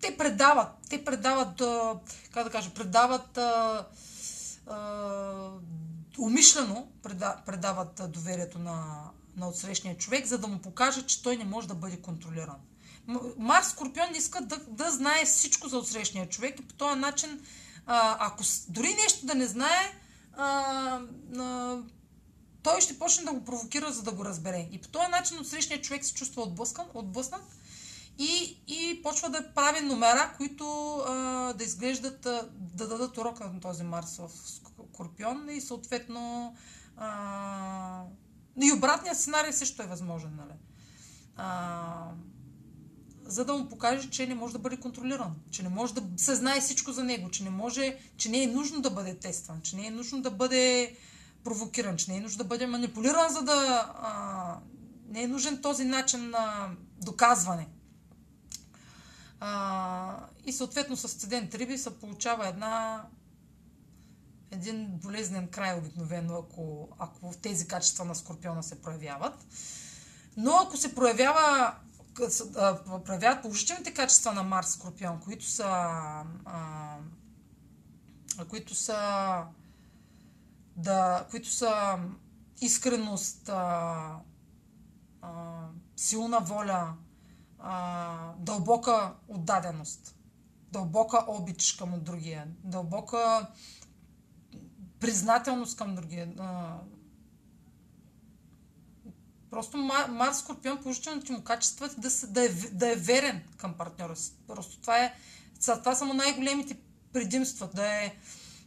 те 0.00 0.16
предават, 0.16 0.68
те 0.90 1.04
предават, 1.04 1.60
а, 1.60 1.94
как 2.32 2.44
да 2.44 2.50
кажа, 2.50 2.70
предават 2.74 3.38
а, 3.38 3.86
а, 4.66 5.50
умишлено 6.18 6.88
предават 7.46 8.02
доверието 8.08 8.58
на, 8.58 9.10
на 9.38 9.48
отсрещния 9.48 9.96
човек, 9.96 10.26
за 10.26 10.38
да 10.38 10.46
му 10.46 10.58
покаже, 10.58 11.02
че 11.02 11.22
той 11.22 11.36
не 11.36 11.44
може 11.44 11.68
да 11.68 11.74
бъде 11.74 11.96
контролиран. 11.96 12.56
Марс 13.36 13.68
Скорпион 13.68 14.14
иска 14.14 14.40
да, 14.40 14.56
да 14.68 14.90
знае 14.90 15.24
всичко 15.24 15.68
за 15.68 15.78
отсрещния 15.78 16.28
човек 16.28 16.60
и 16.60 16.66
по 16.66 16.74
този 16.74 17.00
начин, 17.00 17.40
ако 17.86 18.44
дори 18.68 18.94
нещо 18.94 19.26
да 19.26 19.34
не 19.34 19.46
знае, 19.46 19.92
а, 20.36 21.00
а, 21.38 21.78
той 22.62 22.80
ще 22.80 22.98
почне 22.98 23.24
да 23.24 23.32
го 23.32 23.44
провокира, 23.44 23.92
за 23.92 24.02
да 24.02 24.12
го 24.12 24.24
разбере. 24.24 24.68
И 24.72 24.80
по 24.80 24.88
този 24.88 25.10
начин 25.10 25.38
отсрещният 25.38 25.84
човек 25.84 26.04
се 26.04 26.14
чувства 26.14 26.42
отблъскан, 26.42 26.86
отблъснат 26.94 27.42
и, 28.18 28.58
и 28.66 29.02
почва 29.02 29.30
да 29.30 29.54
прави 29.54 29.80
номера, 29.80 30.34
които 30.36 30.96
а, 30.96 31.12
да 31.52 31.64
изглеждат, 31.64 32.26
а, 32.26 32.48
да 32.58 32.88
дадат 32.88 33.18
урок 33.18 33.40
на 33.40 33.60
този 33.60 33.82
Марс 33.82 34.16
в 34.16 34.30
Скорпион 34.92 35.48
и 35.50 35.60
съответно 35.60 36.54
а, 36.96 38.02
и 38.62 38.72
обратният 38.72 39.18
сценарий 39.18 39.52
също 39.52 39.82
е 39.82 39.86
възможен, 39.86 40.30
нали? 40.36 40.58
А, 41.36 42.10
за 43.24 43.44
да 43.44 43.52
му 43.52 43.68
покаже, 43.68 44.10
че 44.10 44.26
не 44.26 44.34
може 44.34 44.52
да 44.52 44.58
бъде 44.58 44.76
контролиран, 44.76 45.34
че 45.50 45.62
не 45.62 45.68
може 45.68 45.94
да 45.94 46.02
се 46.16 46.34
знае 46.34 46.60
всичко 46.60 46.92
за 46.92 47.04
него, 47.04 47.30
че 47.30 47.44
не 47.44 47.50
може, 47.50 47.98
че 48.16 48.28
не 48.28 48.42
е 48.42 48.46
нужно 48.46 48.80
да 48.80 48.90
бъде 48.90 49.18
тестван, 49.18 49.60
че 49.62 49.76
не 49.76 49.86
е 49.86 49.90
нужно 49.90 50.22
да 50.22 50.30
бъде 50.30 50.96
провокиран, 51.44 51.96
че 51.96 52.10
не 52.10 52.16
е 52.16 52.20
нужно 52.20 52.38
да 52.38 52.44
бъде 52.44 52.66
манипулиран, 52.66 53.32
за 53.32 53.42
да 53.42 53.90
а, 54.02 54.56
не 55.08 55.22
е 55.22 55.28
нужен 55.28 55.62
този 55.62 55.84
начин 55.84 56.30
на 56.30 56.70
доказване. 57.04 57.68
А, 59.40 60.26
и 60.46 60.52
съответно 60.52 60.96
с 60.96 61.08
сцедент 61.08 61.54
риби 61.54 61.78
се 61.78 61.98
получава 61.98 62.48
една 62.48 63.04
един 64.50 64.86
болезнен 64.88 65.48
край 65.48 65.78
обикновено, 65.78 66.38
ако, 66.38 66.88
ако 66.98 67.34
тези 67.42 67.68
качества 67.68 68.04
на 68.04 68.14
Скорпиона 68.14 68.62
се 68.62 68.82
проявяват. 68.82 69.46
Но 70.36 70.52
ако 70.52 70.76
се 70.76 70.94
проявява 70.94 71.74
проявяват 73.04 73.42
положителните 73.42 73.94
качества 73.94 74.32
на 74.32 74.42
Марс 74.42 74.70
Скорпион, 74.70 75.20
които 75.20 75.44
са 75.44 75.64
а, 76.44 76.96
които 78.48 78.74
са 78.74 79.42
да, 80.76 81.26
които 81.30 81.50
са 81.50 81.98
искреност, 82.60 83.48
а, 83.48 84.16
а, 85.22 85.66
силна 85.96 86.40
воля, 86.40 86.94
а, 87.58 88.32
дълбока 88.38 89.14
отдаденост, 89.28 90.16
дълбока 90.72 91.24
обич 91.28 91.72
към 91.72 92.00
другия, 92.00 92.46
дълбока 92.64 93.50
признателност 95.00 95.76
към 95.76 95.94
другия. 95.94 96.28
Просто 99.50 99.76
Марс 100.08 100.38
Скорпион, 100.38 100.82
положителните 100.82 101.32
му 101.32 101.44
качества 101.44 101.86
е 101.86 102.00
да, 102.00 102.10
да, 102.26 102.44
е, 102.44 102.48
да 102.72 102.92
е 102.92 102.96
верен 102.96 103.42
към 103.56 103.74
партньора 103.74 104.16
си. 104.16 104.32
Просто 104.46 104.80
това, 104.80 104.98
е, 104.98 105.14
това 105.60 105.94
са 105.94 106.04
му 106.04 106.14
най-големите 106.14 106.76
предимства. 107.12 107.68
Да 107.74 107.86
е, 107.86 108.14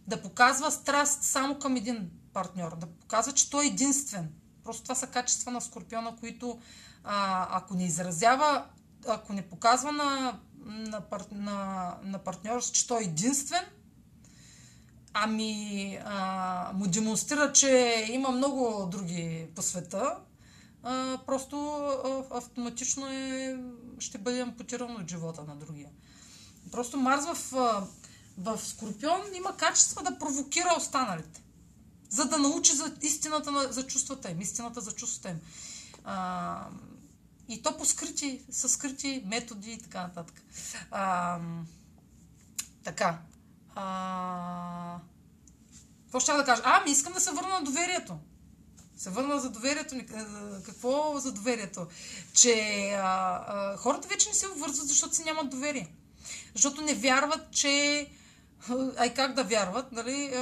да 0.07 0.21
показва 0.21 0.71
страст 0.71 1.23
само 1.23 1.59
към 1.59 1.75
един 1.75 2.11
партньор, 2.33 2.77
да 2.77 2.87
показва, 2.87 3.31
че 3.31 3.49
той 3.49 3.63
е 3.63 3.67
единствен. 3.67 4.31
Просто 4.63 4.83
това 4.83 4.95
са 4.95 5.07
качества 5.07 5.51
на 5.51 5.61
Скорпиона, 5.61 6.15
които 6.19 6.59
а, 7.03 7.47
ако 7.57 7.73
не 7.73 7.85
изразява, 7.85 8.65
ако 9.07 9.33
не 9.33 9.49
показва 9.49 9.91
на, 9.91 10.39
на, 10.65 11.01
на, 11.31 11.97
на 12.03 12.19
партньора 12.19 12.61
че 12.61 12.87
той 12.87 13.01
е 13.01 13.05
единствен, 13.05 13.65
ами 15.13 15.99
а, 16.05 16.71
му 16.73 16.87
демонстрира, 16.87 17.51
че 17.53 18.05
има 18.11 18.31
много 18.31 18.85
други 18.91 19.47
по 19.55 19.61
света, 19.61 20.17
а, 20.83 21.17
просто 21.25 21.57
а, 21.75 22.37
автоматично 22.37 23.07
е, 23.07 23.57
ще 23.99 24.17
бъде 24.17 24.41
ампутирано 24.41 24.95
от 24.95 25.09
живота 25.09 25.43
на 25.43 25.55
другия. 25.55 25.89
Просто 26.71 26.97
Марс 26.97 27.25
в, 27.25 27.51
в 28.37 28.59
Скорпион 28.63 29.21
има 29.35 29.57
качества 29.57 30.03
да 30.03 30.19
провокира 30.19 30.75
останалите, 30.77 31.41
за 32.09 32.25
да 32.25 32.37
научи 32.37 32.75
за 32.75 32.95
истината 33.01 33.51
на, 33.51 33.73
за 33.73 33.87
чувствата 33.87 34.31
им, 34.31 34.41
истината 34.41 34.81
за 34.81 34.91
чувствата 34.91 35.29
им. 35.29 35.39
А, 36.03 36.67
и 37.49 37.61
то 37.61 37.77
по 37.77 37.85
скрити, 37.85 38.41
с 38.51 38.69
скрити 38.69 39.23
методи 39.25 39.71
и 39.71 39.77
така 39.77 40.01
нататък. 40.01 40.41
А, 40.91 41.39
така. 42.83 43.19
А, 43.75 44.97
какво 46.03 46.19
ще 46.19 46.33
да 46.33 46.45
кажа? 46.45 46.61
А, 46.65 46.83
ми 46.83 46.91
искам 46.91 47.13
да 47.13 47.19
се 47.19 47.31
върна 47.31 47.49
на 47.49 47.63
доверието. 47.63 48.17
Се 48.97 49.09
върна 49.09 49.39
за 49.39 49.49
доверието 49.49 49.95
ни. 49.95 50.05
Какво 50.65 51.19
за 51.19 51.31
доверието? 51.31 51.87
Че 52.33 52.89
а, 52.91 53.43
а, 53.47 53.77
хората 53.77 54.07
вече 54.07 54.29
не 54.29 54.35
се 54.35 54.47
обвързват, 54.47 54.87
защото 54.87 55.15
си 55.15 55.23
нямат 55.23 55.49
доверие. 55.49 55.87
Защото 56.53 56.81
не 56.81 56.93
вярват, 56.93 57.51
че... 57.51 58.07
Ай 58.97 59.13
как 59.13 59.33
да 59.33 59.43
вярват, 59.43 59.91
нали? 59.91 60.33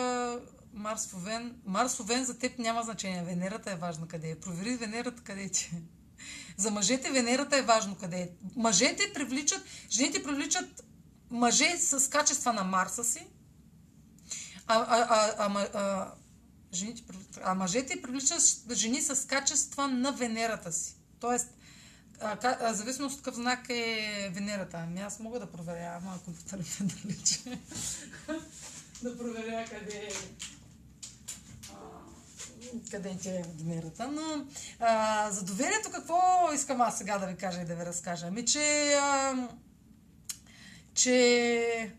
Марс 0.74 1.14
Овен. 1.14 1.56
Марс 1.66 2.00
Овен 2.00 2.26
за 2.26 2.38
теб 2.38 2.60
няма 2.60 2.84
значение. 2.84 3.24
Венерата 3.24 3.72
е 3.72 3.76
важна 3.76 4.08
къде 4.08 4.30
е. 4.30 4.40
Провери 4.40 4.76
Венерата 4.76 5.24
къде 5.24 5.44
е. 5.44 5.50
За 6.58 6.72
мъжете 6.72 7.12
Венерата 7.12 7.58
е 7.58 7.62
важно 7.62 7.96
къде 7.96 8.18
е. 8.18 8.30
Мъжете 8.56 9.14
привличат, 9.14 9.62
жените 9.92 10.24
привличат 10.24 10.84
мъже 11.32 11.78
с 11.78 12.10
качества 12.10 12.54
на 12.54 12.64
Марса 12.64 13.04
си, 13.04 13.28
а, 14.68 14.76
а, 14.76 15.08
а, 15.10 15.48
а, 15.48 15.68
а, 15.74 16.14
жените, 16.74 17.04
а 17.44 17.54
мъжете 17.54 18.02
привличат 18.02 18.42
жени 18.72 19.02
с 19.02 19.28
качества 19.28 19.88
на 19.88 20.12
Венерата 20.12 20.72
си. 20.72 20.96
Тоест, 21.20 21.48
а, 22.22 22.38
а, 22.44 22.74
зависимост 22.74 23.16
от 23.16 23.22
какъв 23.22 23.36
знак 23.36 23.66
е 23.70 24.32
Венерата. 24.34 24.78
Ами 24.78 25.02
аз 25.02 25.20
мога 25.20 25.40
да 25.40 25.52
проверя, 25.52 26.00
ама 26.02 26.20
компютър 26.26 26.58
ми 26.58 26.66
е 26.82 26.84
далече. 26.84 27.40
да 29.04 29.18
проверя 29.18 29.66
къде 29.66 29.94
е 29.94 30.12
къде 32.92 33.10
е 33.26 33.44
Венерата. 33.58 34.08
Но 34.08 34.46
а, 34.80 35.32
за 35.32 35.46
доверието 35.46 35.92
какво 35.92 36.50
искам 36.54 36.82
аз 36.82 36.98
сега 36.98 37.18
да 37.18 37.28
ви 37.28 37.36
кажа 37.36 37.62
и 37.62 37.66
да 37.66 37.76
ви 37.76 37.86
разкажа? 37.86 38.28
Ами, 38.28 38.46
че 38.46 38.94
а, 38.94 39.34
че 41.00 41.96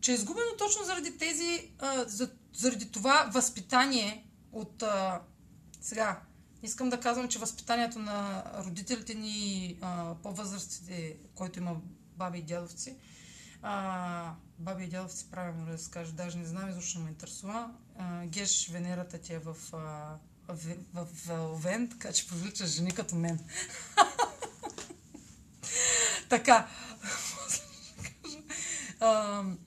че 0.00 0.12
е 0.12 0.14
изгубено 0.14 0.56
точно 0.58 0.84
заради 0.84 1.18
тези, 1.18 1.70
а, 1.78 2.04
за, 2.08 2.30
заради 2.54 2.90
това 2.90 3.30
възпитание 3.32 4.26
от 4.52 4.82
а, 4.82 5.20
сега. 5.80 6.20
Искам 6.62 6.90
да 6.90 7.00
казвам, 7.00 7.28
че 7.28 7.38
възпитанието 7.38 7.98
на 7.98 8.44
родителите 8.58 9.14
ни, 9.14 9.76
по-възрастите, 10.22 11.16
който 11.34 11.58
има 11.58 11.76
баби 12.16 12.38
и 12.38 12.42
дядовци, 12.42 12.96
а, 13.62 14.34
баби 14.58 14.84
и 14.84 14.88
дядовци, 14.88 15.30
правилно 15.30 15.66
да 15.66 15.78
се 15.78 15.90
каже, 15.90 16.12
даже 16.12 16.38
не 16.38 16.46
знам, 16.46 16.70
изобщо 16.70 16.98
ме 16.98 17.08
интересува. 17.08 17.70
А, 17.98 18.26
геш 18.26 18.68
Венерата 18.68 19.18
ти 19.18 19.34
е 19.34 19.38
в, 19.38 19.56
а, 19.72 20.16
в, 20.48 20.76
в, 20.94 21.06
в 21.26 21.30
Овен, 21.30 21.88
така 21.88 22.12
че 22.12 22.28
привлича 22.28 22.66
жени 22.66 22.92
като 22.92 23.14
мен. 23.14 23.38
така. 26.28 26.68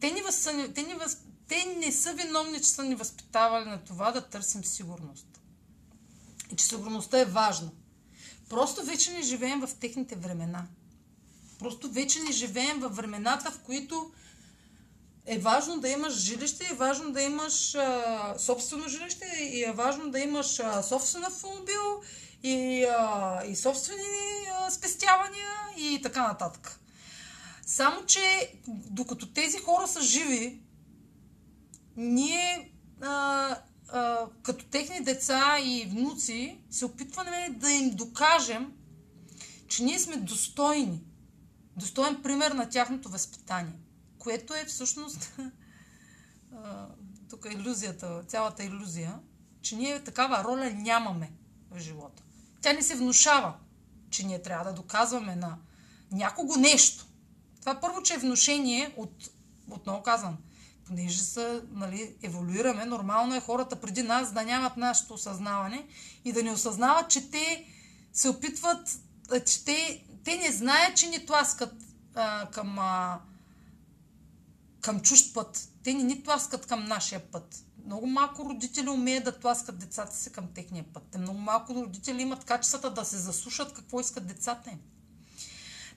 те, 0.00 0.10
ни 0.10 0.22
въз, 0.22 0.48
те, 0.74 0.82
ни 0.82 0.94
въз, 0.94 1.18
те 1.48 1.64
не 1.76 1.92
са 1.92 2.12
виновни, 2.12 2.58
че 2.58 2.68
са 2.68 2.84
ни 2.84 2.94
възпитавали 2.94 3.64
на 3.64 3.84
това 3.84 4.10
да 4.10 4.28
търсим 4.28 4.64
сигурност. 4.64 5.26
И 6.52 6.56
че 6.56 6.64
сигурността 6.64 7.20
е 7.20 7.24
важна. 7.24 7.70
Просто 8.48 8.84
вече 8.84 9.12
не 9.12 9.22
живеем 9.22 9.60
в 9.60 9.74
техните 9.80 10.16
времена. 10.16 10.66
Просто 11.58 11.90
вече 11.90 12.20
не 12.20 12.32
живеем 12.32 12.80
в 12.80 12.88
времената, 12.88 13.50
в 13.50 13.58
които 13.58 14.12
е 15.26 15.38
важно 15.38 15.80
да 15.80 15.88
имаш 15.88 16.14
жилище, 16.14 16.68
е 16.70 16.74
важно 16.74 17.12
да 17.12 17.22
имаш 17.22 17.74
а, 17.74 18.34
собствено 18.38 18.88
жилище 18.88 19.26
и 19.40 19.64
е 19.64 19.72
важно 19.72 20.10
да 20.10 20.20
имаш 20.20 20.60
а, 20.60 20.82
собствен 20.82 21.24
автомобил 21.24 22.02
и, 22.42 22.84
а, 22.84 23.42
и 23.44 23.56
собствени 23.56 24.00
а, 24.58 24.70
спестявания 24.70 25.50
и 25.76 26.00
така 26.02 26.28
нататък. 26.28 26.80
Само, 27.66 28.06
че 28.06 28.54
докато 28.68 29.32
тези 29.32 29.58
хора 29.58 29.88
са 29.88 30.02
живи, 30.02 30.62
ние 31.96 32.72
а, 33.02 33.56
а, 33.88 34.26
като 34.42 34.64
техни 34.64 35.00
деца 35.00 35.58
и 35.60 35.86
внуци 35.90 36.60
се 36.70 36.84
опитваме 36.84 37.48
да 37.56 37.70
им 37.70 37.90
докажем, 37.90 38.72
че 39.68 39.84
ние 39.84 39.98
сме 39.98 40.16
достойни. 40.16 41.02
Достоен 41.76 42.22
пример 42.22 42.50
на 42.50 42.70
тяхното 42.70 43.08
възпитание. 43.08 43.78
Което 44.18 44.54
е 44.54 44.64
всъщност 44.64 45.32
тук 47.30 47.46
е 47.46 47.54
иллюзията, 47.54 48.24
цялата 48.28 48.64
иллюзия, 48.64 49.18
че 49.62 49.76
ние 49.76 50.04
такава 50.04 50.44
роля 50.44 50.70
нямаме 50.70 51.32
в 51.70 51.78
живота. 51.78 52.22
Тя 52.68 52.72
ни 52.72 52.82
се 52.82 52.94
внушава, 52.94 53.54
че 54.10 54.26
ние 54.26 54.42
трябва 54.42 54.64
да 54.64 54.72
доказваме 54.72 55.36
на 55.36 55.56
някого 56.12 56.56
нещо. 56.56 57.06
Това 57.60 57.80
първо, 57.80 58.02
че 58.02 58.14
е 58.14 58.18
внушение 58.18 58.94
от, 58.96 59.30
отново 59.70 60.02
казвам, 60.02 60.36
понеже 60.86 61.22
са, 61.22 61.62
нали, 61.70 62.16
еволюираме, 62.22 62.84
нормално 62.84 63.34
е 63.34 63.40
хората 63.40 63.80
преди 63.80 64.02
нас 64.02 64.32
да 64.32 64.42
нямат 64.42 64.76
нашето 64.76 65.14
осъзнаване 65.14 65.86
и 66.24 66.32
да 66.32 66.42
не 66.42 66.52
осъзнават, 66.52 67.10
че 67.10 67.30
те 67.30 67.64
се 68.12 68.28
опитват, 68.28 68.98
че 69.46 69.64
те, 69.64 70.04
те 70.24 70.36
не 70.36 70.52
знаят, 70.52 70.96
че 70.96 71.08
ни 71.08 71.26
тласкат 71.26 71.74
а, 72.14 72.50
към, 72.50 72.78
а, 72.78 73.20
към 74.80 75.00
чужд 75.00 75.34
път. 75.34 75.68
Те 75.84 75.94
не 75.94 76.02
ни 76.02 76.22
тласкат 76.22 76.66
към 76.66 76.84
нашия 76.84 77.30
път. 77.30 77.64
Много 77.88 78.06
малко 78.06 78.44
родители 78.44 78.88
умеят 78.88 79.24
да 79.24 79.38
тласкат 79.38 79.78
децата 79.78 80.16
си 80.16 80.32
към 80.32 80.46
техния 80.54 80.84
път. 80.94 81.02
Те 81.10 81.18
много 81.18 81.38
малко 81.38 81.74
родители 81.74 82.22
имат 82.22 82.44
качествата 82.44 82.90
да 82.90 83.04
се 83.04 83.16
заслушат 83.16 83.72
какво 83.72 84.00
искат 84.00 84.26
децата 84.26 84.70
им. 84.70 84.78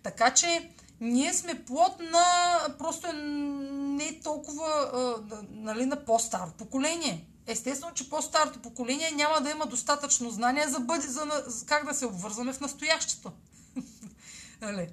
Така 0.03 0.33
че 0.33 0.69
ние 1.01 1.33
сме 1.33 1.65
плод 1.65 1.99
на 1.99 2.57
просто 2.77 3.13
не 3.13 4.19
толкова 4.23 4.67
а, 4.67 5.15
нали, 5.51 5.85
на 5.85 6.05
по-старо 6.05 6.51
поколение. 6.51 7.27
Естествено, 7.47 7.93
че 7.93 8.09
по-старото 8.09 8.61
поколение 8.61 9.11
няма 9.11 9.41
да 9.41 9.51
има 9.51 9.65
достатъчно 9.65 10.31
знания 10.31 10.69
за, 10.69 10.79
бъде, 10.79 11.07
за, 11.07 11.43
за 11.47 11.65
как 11.65 11.85
да 11.85 11.93
се 11.93 12.05
обвързваме 12.05 12.53
в 12.53 12.59
настоящето. 12.59 13.31
нали? 14.61 14.89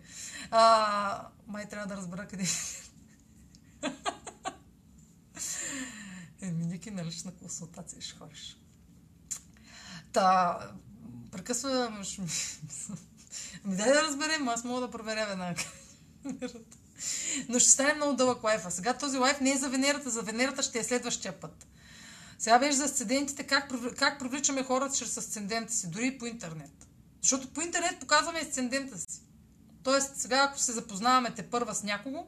а, 0.50 1.28
май 1.46 1.68
трябва 1.68 1.86
да 1.86 1.96
разбера 1.96 2.28
къде 2.28 2.44
Еми, 6.40 6.66
Ники 6.66 6.90
на 6.90 7.04
лична 7.04 7.34
консултация 7.34 8.02
ще 8.02 8.18
ходиш. 8.18 8.58
Та, 10.12 10.58
прекъсвам. 11.32 12.04
Ами 13.64 13.76
дай 13.76 13.92
да 13.92 14.02
разберем, 14.02 14.48
аз 14.48 14.64
мога 14.64 14.80
да 14.80 14.90
проверя 14.90 15.26
веднага. 15.26 15.62
Но 17.48 17.58
ще 17.58 17.70
стане 17.70 17.94
много 17.94 18.16
дълъг 18.16 18.44
лайфа. 18.44 18.70
Сега 18.70 18.94
този 18.94 19.18
лайф 19.18 19.40
не 19.40 19.50
е 19.50 19.56
за 19.56 19.68
Венерата, 19.68 20.10
за 20.10 20.22
Венерата 20.22 20.62
ще 20.62 20.78
е 20.78 20.84
следващия 20.84 21.40
път. 21.40 21.66
Сега 22.38 22.58
беше 22.58 22.76
за 22.76 22.84
асцендентите, 22.84 23.46
как, 23.46 23.72
как 23.96 24.18
привличаме 24.18 24.64
хората 24.64 24.96
чрез 24.96 25.16
асцендента 25.16 25.72
си, 25.72 25.90
дори 25.90 26.06
и 26.06 26.18
по 26.18 26.26
интернет. 26.26 26.86
Защото 27.22 27.48
по 27.48 27.60
интернет 27.60 28.00
показваме 28.00 28.40
асцендента 28.40 28.98
си. 28.98 29.22
Тоест, 29.82 30.16
сега 30.16 30.36
ако 30.36 30.58
се 30.58 30.72
запознаваме 30.72 31.34
те 31.34 31.50
първа 31.50 31.74
с 31.74 31.82
някого, 31.82 32.26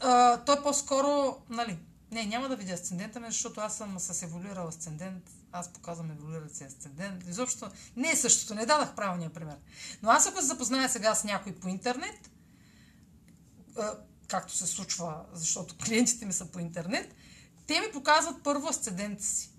а, 0.00 0.44
той 0.44 0.62
по-скоро, 0.62 1.42
нали, 1.50 1.78
не, 2.12 2.26
няма 2.26 2.48
да 2.48 2.56
видя 2.56 2.72
асцендента 2.72 3.20
ми, 3.20 3.26
защото 3.26 3.60
аз 3.60 3.76
съм 3.76 4.00
с 4.00 4.22
еволюирал 4.22 4.68
асцендент. 4.68 5.30
Аз 5.52 5.72
показвам 5.72 6.10
еволюирал 6.10 6.48
си 6.48 6.64
асцендент. 6.64 7.24
Изобщо 7.28 7.70
не 7.96 8.10
е 8.10 8.16
същото. 8.16 8.54
Не 8.54 8.66
дадах 8.66 8.94
правилния 8.94 9.30
пример. 9.30 9.56
Но 10.02 10.10
аз 10.10 10.26
ако 10.26 10.40
се 10.40 10.46
запозная 10.46 10.88
сега 10.88 11.14
с 11.14 11.24
някой 11.24 11.54
по 11.54 11.68
интернет, 11.68 12.30
както 14.28 14.56
се 14.56 14.66
случва, 14.66 15.24
защото 15.32 15.74
клиентите 15.84 16.26
ми 16.26 16.32
са 16.32 16.46
по 16.46 16.58
интернет, 16.58 17.14
те 17.66 17.80
ми 17.80 17.92
показват 17.92 18.42
първо 18.42 18.68
асцендента 18.68 19.24
си. 19.24 19.50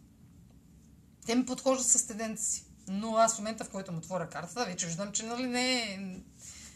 Те 1.25 1.35
ми 1.35 1.45
подхождат 1.45 1.87
с 1.87 1.95
асцендента 1.95 2.41
си. 2.41 2.65
Но 2.87 3.15
аз 3.15 3.35
в 3.35 3.37
момента, 3.37 3.63
в 3.63 3.69
който 3.69 3.91
му 3.91 3.97
отворя 3.97 4.29
картата, 4.29 4.65
вече 4.65 4.87
виждам, 4.87 5.11
че 5.11 5.25
нали, 5.25 5.45
не, 5.45 5.81
е, 5.81 5.97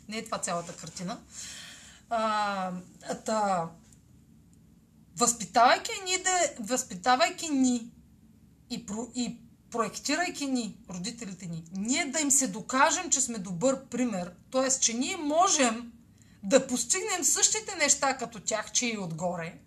не 0.08 0.18
е 0.18 0.26
това 0.26 0.38
цялата 0.38 0.76
картина. 0.76 1.20
А, 2.10 2.72
та, 3.26 3.70
възпитавайки 5.18 5.92
ни, 6.06 6.24
да, 6.24 6.40
възпитавайки 6.60 7.50
ни 7.50 7.92
и, 8.70 8.86
про, 8.86 9.08
и 9.16 9.38
проектирайки 9.72 10.46
ни, 10.46 10.78
родителите 10.90 11.46
ни, 11.46 11.64
ние 11.72 12.06
да 12.06 12.20
им 12.20 12.32
се 12.32 12.48
докажем, 12.48 13.10
че 13.10 13.22
сме 13.22 13.38
добър 13.38 13.86
пример, 13.86 14.32
т.е. 14.52 14.80
че 14.80 14.94
ние 14.94 15.18
можем 15.18 15.92
да 16.44 16.68
постигнем 16.68 17.24
същите 17.24 17.76
неща 17.76 18.18
като 18.18 18.40
тях, 18.40 18.72
че 18.72 18.88
и 18.88 18.98
отгоре, 18.98 19.58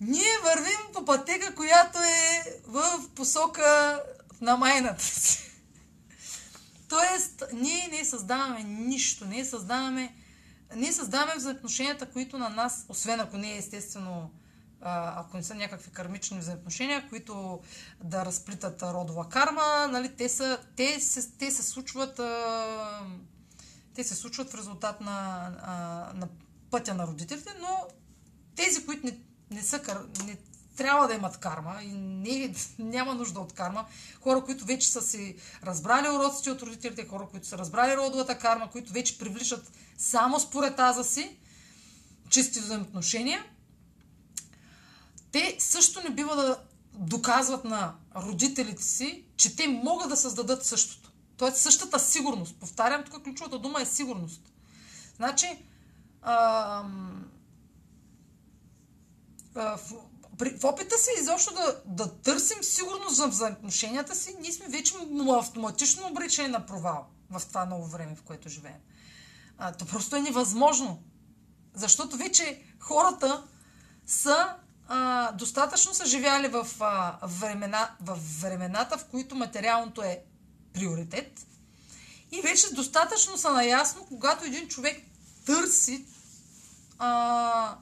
ние 0.00 0.38
вървим 0.44 0.92
по 0.92 1.04
пътека, 1.04 1.54
която 1.54 1.98
е 1.98 2.44
в 2.66 3.08
посока 3.14 4.00
на 4.40 4.56
майната 4.56 5.04
си. 5.04 5.38
Тоест, 6.88 7.42
ние 7.52 7.88
не 7.92 8.04
създаваме 8.04 8.62
нищо, 8.62 9.24
ние 9.24 9.44
създаваме, 9.44 10.14
ние 10.76 10.92
създаваме 10.92 11.36
взаимоотношенията, 11.36 12.06
които 12.06 12.38
на 12.38 12.48
нас, 12.48 12.86
освен 12.88 13.20
ако 13.20 13.36
не 13.36 13.52
е 13.52 13.58
естествено, 13.58 14.30
ако 14.80 15.36
не 15.36 15.42
са 15.42 15.54
някакви 15.54 15.90
кармични 15.90 16.38
взаимоотношения, 16.38 17.08
които 17.08 17.60
да 18.04 18.24
разплитат 18.24 18.82
родова 18.82 19.28
карма, 19.28 19.88
нали, 19.90 20.16
те, 20.16 20.28
са, 20.28 20.58
те, 20.76 21.00
се, 21.00 21.30
те 21.30 21.50
се 21.50 21.62
случват 21.62 22.20
те 23.94 24.04
се 24.04 24.14
случват 24.14 24.50
в 24.50 24.54
резултат 24.54 25.00
на, 25.00 25.50
на 26.14 26.28
пътя 26.70 26.94
на 26.94 27.06
родителите, 27.06 27.50
но 27.60 27.88
тези, 28.56 28.86
които 28.86 29.06
не, 29.06 29.18
не 29.50 29.62
са 29.62 29.80
не 30.26 30.36
трябва 30.76 31.08
да 31.08 31.14
имат 31.14 31.36
карма 31.36 31.82
и 31.82 31.92
не, 31.92 32.54
няма 32.78 33.14
нужда 33.14 33.40
от 33.40 33.52
карма. 33.52 33.86
Хора, 34.20 34.44
които 34.44 34.64
вече 34.64 34.88
са 34.88 35.02
си 35.02 35.36
разбрали 35.62 36.08
уроците 36.08 36.50
от 36.50 36.62
родителите, 36.62 37.06
хора, 37.06 37.26
които 37.30 37.46
са 37.46 37.58
разбрали 37.58 37.96
родовата 37.96 38.38
карма, 38.38 38.70
които 38.70 38.92
вече 38.92 39.18
привличат 39.18 39.72
само 39.98 40.40
според 40.40 40.78
аза 40.78 41.04
си 41.04 41.36
чисти 42.30 42.60
взаимоотношения, 42.60 43.44
те 45.32 45.56
също 45.58 46.02
не 46.02 46.14
бива 46.14 46.36
да 46.36 46.58
доказват 46.92 47.64
на 47.64 47.94
родителите 48.16 48.82
си, 48.82 49.24
че 49.36 49.56
те 49.56 49.68
могат 49.68 50.08
да 50.08 50.16
създадат 50.16 50.66
същото. 50.66 51.12
Тоест 51.36 51.56
същата 51.56 51.98
сигурност. 51.98 52.56
Повтарям, 52.60 53.04
тук 53.04 53.24
ключовата 53.24 53.58
дума 53.58 53.82
е 53.82 53.86
сигурност. 53.86 54.52
Значи, 55.16 55.58
а, 56.22 56.84
а, 59.54 59.78
при, 60.38 60.50
в 60.50 60.64
опита 60.64 60.98
си 60.98 61.10
изобщо 61.20 61.54
да, 61.54 61.82
да 61.86 62.16
търсим 62.16 62.62
сигурност 62.62 63.16
за 63.16 63.28
взаимоотношенията 63.28 64.14
си, 64.14 64.36
ние 64.40 64.52
сме 64.52 64.68
вече 64.68 64.94
автоматично 65.28 66.06
обречени 66.06 66.48
на 66.48 66.66
провал 66.66 67.06
в 67.30 67.42
това 67.48 67.64
ново 67.64 67.86
време, 67.86 68.16
в 68.16 68.22
което 68.22 68.48
живеем. 68.48 68.80
А, 69.58 69.72
то 69.72 69.86
просто 69.86 70.16
е 70.16 70.20
невъзможно. 70.20 71.02
Защото 71.74 72.16
вече 72.16 72.62
хората 72.80 73.42
са 74.06 74.56
а, 74.88 75.32
достатъчно 75.32 75.94
са 75.94 76.06
живяли 76.06 76.48
в, 76.48 76.66
а, 76.80 77.18
времена, 77.22 77.90
в 78.00 78.18
времената, 78.40 78.98
в 78.98 79.04
които 79.04 79.34
материалното 79.34 80.02
е 80.02 80.22
приоритет. 80.72 81.46
И 82.32 82.40
вече 82.40 82.74
достатъчно 82.74 83.38
са 83.38 83.52
наясно, 83.52 84.06
когато 84.06 84.44
един 84.44 84.68
човек 84.68 85.02
търси 85.46 86.04
а, 86.98 87.76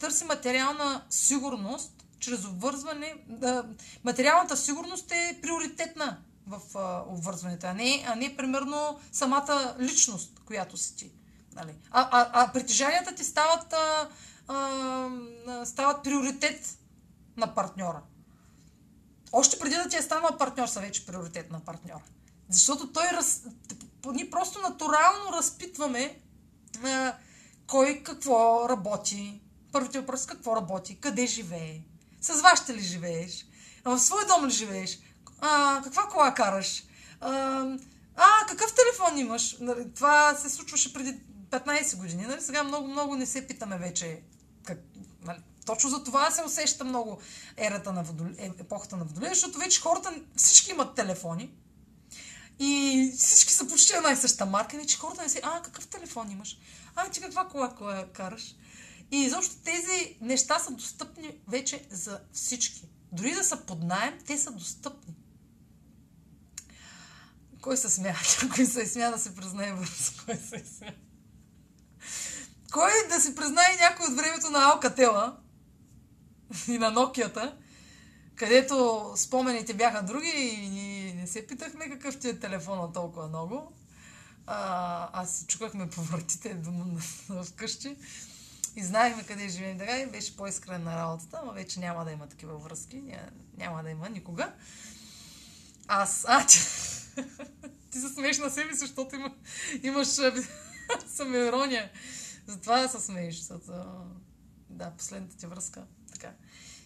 търси 0.00 0.24
материална 0.24 1.02
сигурност 1.10 2.04
чрез 2.18 2.44
обвързване. 2.44 3.14
Да, 3.26 3.64
материалната 4.04 4.56
сигурност 4.56 5.12
е 5.12 5.38
приоритетна 5.42 6.18
в 6.46 6.78
а, 6.78 7.04
обвързването, 7.06 7.66
а 7.66 7.74
не, 7.74 8.04
а 8.06 8.14
не 8.14 8.36
примерно 8.36 9.00
самата 9.12 9.76
личност, 9.80 10.40
която 10.46 10.76
си 10.76 10.96
ти. 10.96 11.10
Нали? 11.54 11.74
А, 11.90 12.08
а, 12.12 12.30
а 12.32 12.52
притежанията 12.52 13.14
ти 13.14 13.24
стават, 13.24 13.72
а, 13.72 14.08
а, 14.48 15.66
стават 15.66 16.04
приоритет 16.04 16.78
на 17.36 17.54
партньора. 17.54 18.02
Още 19.32 19.58
преди 19.58 19.74
да 19.74 19.88
ти 19.88 19.96
е 19.96 20.02
станал 20.02 20.38
партньор, 20.38 20.66
са 20.66 20.80
вече 20.80 21.06
приоритет 21.06 21.50
на 21.50 21.60
партньора. 21.60 22.02
Защото 22.48 22.92
той 22.92 23.06
раз... 23.12 23.42
ние 24.12 24.30
просто 24.30 24.60
натурално 24.60 25.32
разпитваме 25.32 26.20
а, 26.84 27.14
кой 27.66 28.02
какво 28.02 28.68
работи, 28.68 29.40
Първите 29.72 30.00
въпроси 30.00 30.26
какво 30.26 30.56
работи, 30.56 31.00
къде 31.00 31.26
живее, 31.26 31.80
с 32.20 32.40
вас 32.40 32.62
ще 32.62 32.74
ли 32.74 32.82
живееш, 32.82 33.46
в 33.84 33.98
свой 33.98 34.26
дом 34.26 34.46
ли 34.46 34.50
живееш, 34.50 34.98
а, 35.40 35.80
каква 35.84 36.02
кола 36.02 36.34
караш, 36.34 36.84
а, 37.20 37.30
а 38.16 38.46
какъв 38.48 38.74
телефон 38.74 39.18
имаш. 39.18 39.56
Нали, 39.60 39.94
това 39.94 40.34
се 40.34 40.50
случваше 40.50 40.92
преди 40.92 41.20
15 41.50 41.96
години. 41.96 42.26
Нали? 42.26 42.40
Сега 42.40 42.62
много, 42.62 42.88
много 42.88 43.16
не 43.16 43.26
се 43.26 43.46
питаме 43.46 43.78
вече 43.78 44.22
как, 44.64 44.78
нали? 45.24 45.38
Точно 45.66 45.90
за 45.90 46.04
това 46.04 46.30
се 46.30 46.44
усеща 46.44 46.84
много 46.84 47.20
ерата 47.56 47.92
на 47.92 48.02
водоле, 48.02 48.30
е, 48.38 48.46
епохата 48.46 48.96
на 48.96 49.04
Водолей, 49.04 49.28
защото 49.28 49.58
вече 49.58 49.80
хората 49.80 50.14
всички 50.36 50.70
имат 50.70 50.94
телефони 50.94 51.50
и 52.58 53.12
всички 53.18 53.52
са 53.52 53.68
почти 53.68 53.94
една 53.96 54.10
и 54.10 54.16
съща 54.16 54.46
марка. 54.46 54.76
Вече 54.76 54.98
хората 54.98 55.22
не 55.22 55.28
се, 55.28 55.40
а 55.42 55.62
какъв 55.62 55.86
телефон 55.86 56.30
имаш? 56.30 56.58
А 56.96 57.08
ти 57.08 57.20
каква 57.20 57.48
кола, 57.48 57.74
кола 57.74 58.06
караш? 58.12 58.54
И 59.12 59.16
изобщо 59.16 59.56
тези 59.64 60.16
неща 60.20 60.58
са 60.58 60.72
достъпни 60.72 61.38
вече 61.48 61.86
за 61.90 62.20
всички. 62.32 62.88
Дори 63.12 63.34
да 63.34 63.44
са 63.44 63.56
под 63.56 63.82
найем, 63.82 64.18
те 64.26 64.38
са 64.38 64.52
достъпни. 64.52 65.14
Кой 67.60 67.76
се 67.76 67.90
смя? 67.90 68.14
Кой 68.54 68.66
се 68.66 68.86
смя 68.86 69.10
да 69.10 69.18
се 69.18 69.36
признае 69.36 69.72
бързо? 69.72 70.12
Кой 70.24 70.36
се 70.36 70.64
смя? 70.78 70.92
Кой 72.72 72.90
да 73.08 73.20
си 73.20 73.34
признае 73.34 73.76
някой 73.80 74.06
от 74.06 74.16
времето 74.16 74.50
на 74.50 74.72
Алкатела 74.72 75.36
и 76.68 76.78
на 76.78 76.90
Нокията, 76.90 77.56
където 78.36 79.04
спомените 79.16 79.74
бяха 79.74 80.02
други 80.02 80.30
и 80.30 80.68
ни 80.68 81.14
не 81.14 81.26
се 81.26 81.46
питахме 81.46 81.90
какъв 81.90 82.18
ти 82.18 82.28
е 82.28 82.38
телефона 82.38 82.92
толкова 82.92 83.28
много. 83.28 83.72
А, 84.46 85.20
аз 85.22 85.36
се 85.36 85.46
чукахме 85.46 85.90
по 85.90 86.02
вратите 86.02 86.56
вкъщи. 87.44 87.96
И 88.76 88.84
знаехме 88.84 89.22
къде 89.22 89.48
живеем 89.48 89.78
така 89.78 89.98
и 89.98 90.06
беше 90.06 90.36
по-искрен 90.36 90.82
на 90.82 90.96
работата, 90.96 91.40
но 91.44 91.52
вече 91.52 91.80
няма 91.80 92.04
да 92.04 92.12
има 92.12 92.26
такива 92.26 92.58
връзки. 92.58 93.02
Няма 93.56 93.82
да 93.82 93.90
има 93.90 94.08
никога. 94.08 94.52
Аз... 95.88 96.24
А, 96.28 96.46
ти, 96.46 96.58
ти 97.90 97.98
се 97.98 98.08
смееш 98.08 98.38
на 98.38 98.50
себе 98.50 98.72
си, 98.72 98.78
защото 98.78 99.16
има, 99.16 99.34
имаш 99.82 100.08
самоирония. 101.06 101.90
Затова 102.46 102.88
се 102.88 103.00
смееш. 103.00 103.36
Защото... 103.36 103.72
Да, 104.70 104.90
последната 104.90 105.36
ти 105.36 105.46
връзка. 105.46 105.86
Така. 106.12 106.32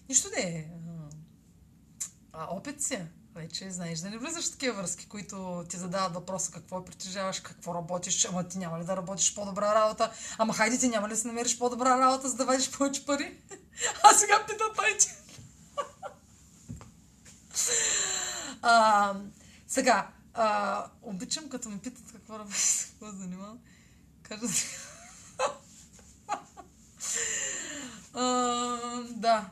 Нищо 0.09 0.29
не 0.37 0.43
е. 0.43 0.69
А, 2.33 2.47
опит 2.51 2.83
си. 2.83 2.99
Вече 3.37 3.71
знаеш 3.71 3.99
да 3.99 4.11
не 4.11 4.19
влизаш 4.19 4.49
в 4.49 4.53
такива 4.53 4.75
връзки, 4.75 5.09
които 5.09 5.65
ти 5.69 5.77
задават 5.77 6.15
въпроса 6.15 6.53
какво 6.53 6.85
притежаваш, 6.85 7.41
какво 7.41 7.75
работиш, 7.75 8.25
ама 8.25 8.49
ти 8.49 8.59
няма 8.59 8.81
ли 8.81 8.85
да 8.85 8.97
работиш 8.97 9.35
по-добра 9.35 9.75
работа, 9.75 10.13
ама 10.39 10.55
хайде 10.55 10.79
ти 10.79 10.89
няма 10.89 11.09
ли 11.09 11.13
да 11.13 11.19
си 11.19 11.27
намериш 11.27 11.59
по-добра 11.59 11.99
работа, 11.99 12.29
за 12.29 12.37
да 12.37 12.45
вадиш 12.45 12.71
повече 12.71 13.07
пари? 13.07 13.39
А 14.03 14.15
сега 14.15 14.47
пита 14.47 14.65
той 14.77 14.97
а, 18.63 19.15
сега, 19.69 20.09
а, 20.35 20.87
обичам 21.03 21.49
като 21.49 21.69
ме 21.69 21.79
питат 21.79 22.13
какво 22.13 22.39
работиш, 22.39 22.87
какво 22.91 23.07
занимавам. 23.19 23.59
Кажа 24.23 24.47
да. 29.11 29.51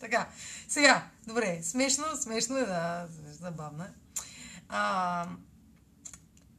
така. 0.00 0.28
Сега, 0.76 1.02
добре, 1.26 1.60
смешно, 1.62 2.04
смешно 2.16 2.56
е, 2.56 2.66
да, 2.66 3.08
забавно 3.40 3.84
е. 3.84 3.88
А, 4.68 5.26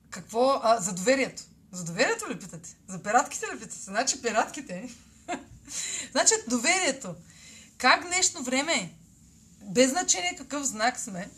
какво? 0.09 0.59
А, 0.63 0.81
за 0.81 0.93
доверието. 0.93 1.43
За 1.71 1.83
доверието 1.83 2.29
ли 2.29 2.39
питате? 2.39 2.75
За 2.87 3.03
пиратките 3.03 3.45
ли 3.45 3.59
питате? 3.59 3.81
Значи 3.81 4.21
пиратките. 4.21 4.89
значи 6.11 6.33
доверието. 6.47 7.15
Как 7.77 8.05
днешно 8.07 8.43
време, 8.43 8.93
без 9.61 9.89
значение 9.89 10.35
какъв 10.37 10.63
знак 10.63 10.99
сме, 10.99 11.29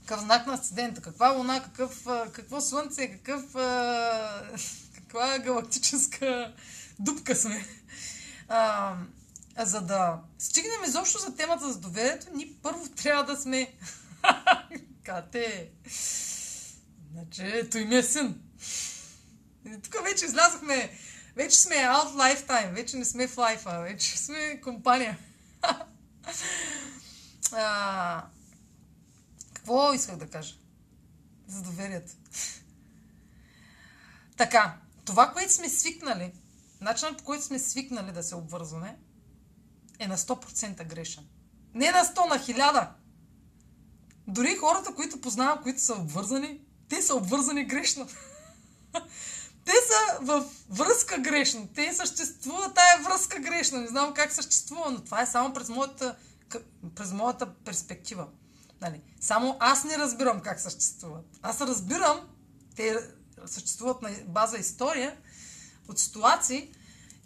какъв 0.00 0.20
знак 0.20 0.46
на 0.46 0.54
асцендента, 0.54 1.02
каква 1.02 1.28
луна, 1.28 1.62
какъв, 1.62 2.06
какво 2.32 2.60
слънце, 2.60 3.12
какъв, 3.12 3.42
каква 4.94 5.38
галактическа 5.38 6.54
дупка 6.98 7.36
сме. 7.36 7.66
А, 8.48 8.94
за 9.58 9.80
да 9.80 10.20
стигнем 10.38 10.84
изобщо 10.86 11.18
за 11.18 11.36
темата 11.36 11.72
за 11.72 11.78
доверието, 11.78 12.34
ни 12.34 12.52
първо 12.62 12.88
трябва 12.96 13.24
да 13.24 13.40
сме... 13.40 13.74
Кате! 15.04 15.70
Значи, 17.12 17.68
той 17.70 17.84
ми 17.84 17.96
е 17.96 18.02
син. 18.02 18.40
Тук 19.82 20.04
вече 20.04 20.24
излязохме, 20.24 20.98
вече 21.36 21.58
сме 21.58 21.74
out 21.74 22.12
lifetime, 22.12 22.72
вече 22.72 22.96
не 22.96 23.04
сме 23.04 23.28
в 23.28 23.38
лайфа, 23.38 23.80
вече 23.80 24.18
сме 24.18 24.60
компания. 24.60 25.18
а, 27.52 28.24
какво 29.52 29.92
исках 29.92 30.16
да 30.16 30.30
кажа? 30.30 30.54
За 31.48 31.62
доверието. 31.62 32.12
Така, 34.36 34.76
това, 35.04 35.32
което 35.32 35.52
сме 35.52 35.68
свикнали, 35.68 36.32
начинът 36.80 37.18
по 37.18 37.24
който 37.24 37.44
сме 37.44 37.58
свикнали 37.58 38.12
да 38.12 38.22
се 38.22 38.34
обвързваме, 38.34 38.96
е 39.98 40.06
на 40.06 40.18
100% 40.18 40.84
грешен. 40.86 41.24
Не 41.74 41.90
на 41.90 42.04
100, 42.04 42.28
на 42.28 42.38
1000. 42.38 42.88
Дори 44.28 44.56
хората, 44.56 44.94
които 44.94 45.20
познавам, 45.20 45.62
които 45.62 45.80
са 45.80 45.94
обвързани, 45.94 46.60
те 46.88 47.02
са 47.02 47.14
обвързани 47.14 47.64
грешно. 47.64 48.08
те 49.64 49.72
са 49.72 50.18
в 50.20 50.44
връзка 50.70 51.18
грешно. 51.18 51.68
Те 51.74 51.92
съществува 51.94 52.74
тая 52.74 53.02
връзка 53.02 53.40
грешна. 53.40 53.80
Не 53.80 53.88
знам 53.88 54.14
как 54.14 54.32
съществува, 54.32 54.90
но 54.90 55.04
това 55.04 55.22
е 55.22 55.26
само 55.26 55.54
през 55.54 55.68
моята, 55.68 56.16
през 56.94 57.12
моята 57.12 57.54
перспектива. 57.54 58.28
Нали? 58.80 59.02
Само 59.20 59.56
аз 59.60 59.84
не 59.84 59.98
разбирам 59.98 60.40
как 60.40 60.60
съществуват. 60.60 61.24
Аз 61.42 61.60
разбирам, 61.60 62.20
те 62.76 62.96
съществуват 63.46 64.02
на 64.02 64.10
база 64.26 64.58
история, 64.58 65.16
от 65.88 65.98
ситуации 65.98 66.74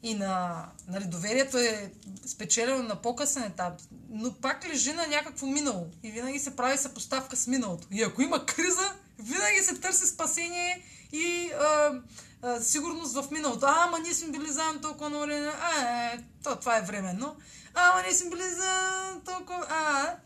и 0.02 0.14
на 0.14 0.64
нали, 0.89 1.05
доверието 1.05 1.59
е 1.59 1.93
спечелено 2.27 2.82
на 2.82 3.02
по-късен 3.02 3.43
етап, 3.43 3.72
но 4.10 4.35
пак 4.35 4.68
лежи 4.68 4.93
на 4.93 5.06
някакво 5.06 5.47
минало 5.47 5.86
и 6.02 6.10
винаги 6.10 6.39
се 6.39 6.56
прави 6.56 6.78
съпоставка 6.78 7.36
с 7.36 7.47
миналото. 7.47 7.86
И 7.90 8.02
ако 8.02 8.22
има 8.22 8.47
криза, 8.47 8.93
винаги 9.18 9.62
се 9.62 9.81
търси 9.81 10.06
спасение 10.06 10.85
и 11.12 11.51
а, 11.52 12.01
а, 12.43 12.60
сигурност 12.60 13.14
в 13.14 13.31
миналото. 13.31 13.66
А, 13.66 13.85
ама 13.86 13.98
ние 13.98 14.14
сме 14.14 14.39
били 14.39 14.52
заедно 14.52 14.81
толкова 14.81 15.10
много 15.10 15.24
време. 15.24 15.52
А, 15.60 15.82
е, 15.82 16.18
то, 16.44 16.56
това 16.56 16.78
е 16.78 16.82
временно. 16.82 17.36
А, 17.74 17.90
ама 17.93 18.02
ние 18.02 18.14
сме 18.14 18.31
били 18.31 18.48
за 18.48 19.01
толкова... 19.24 19.66
А, 19.68 20.16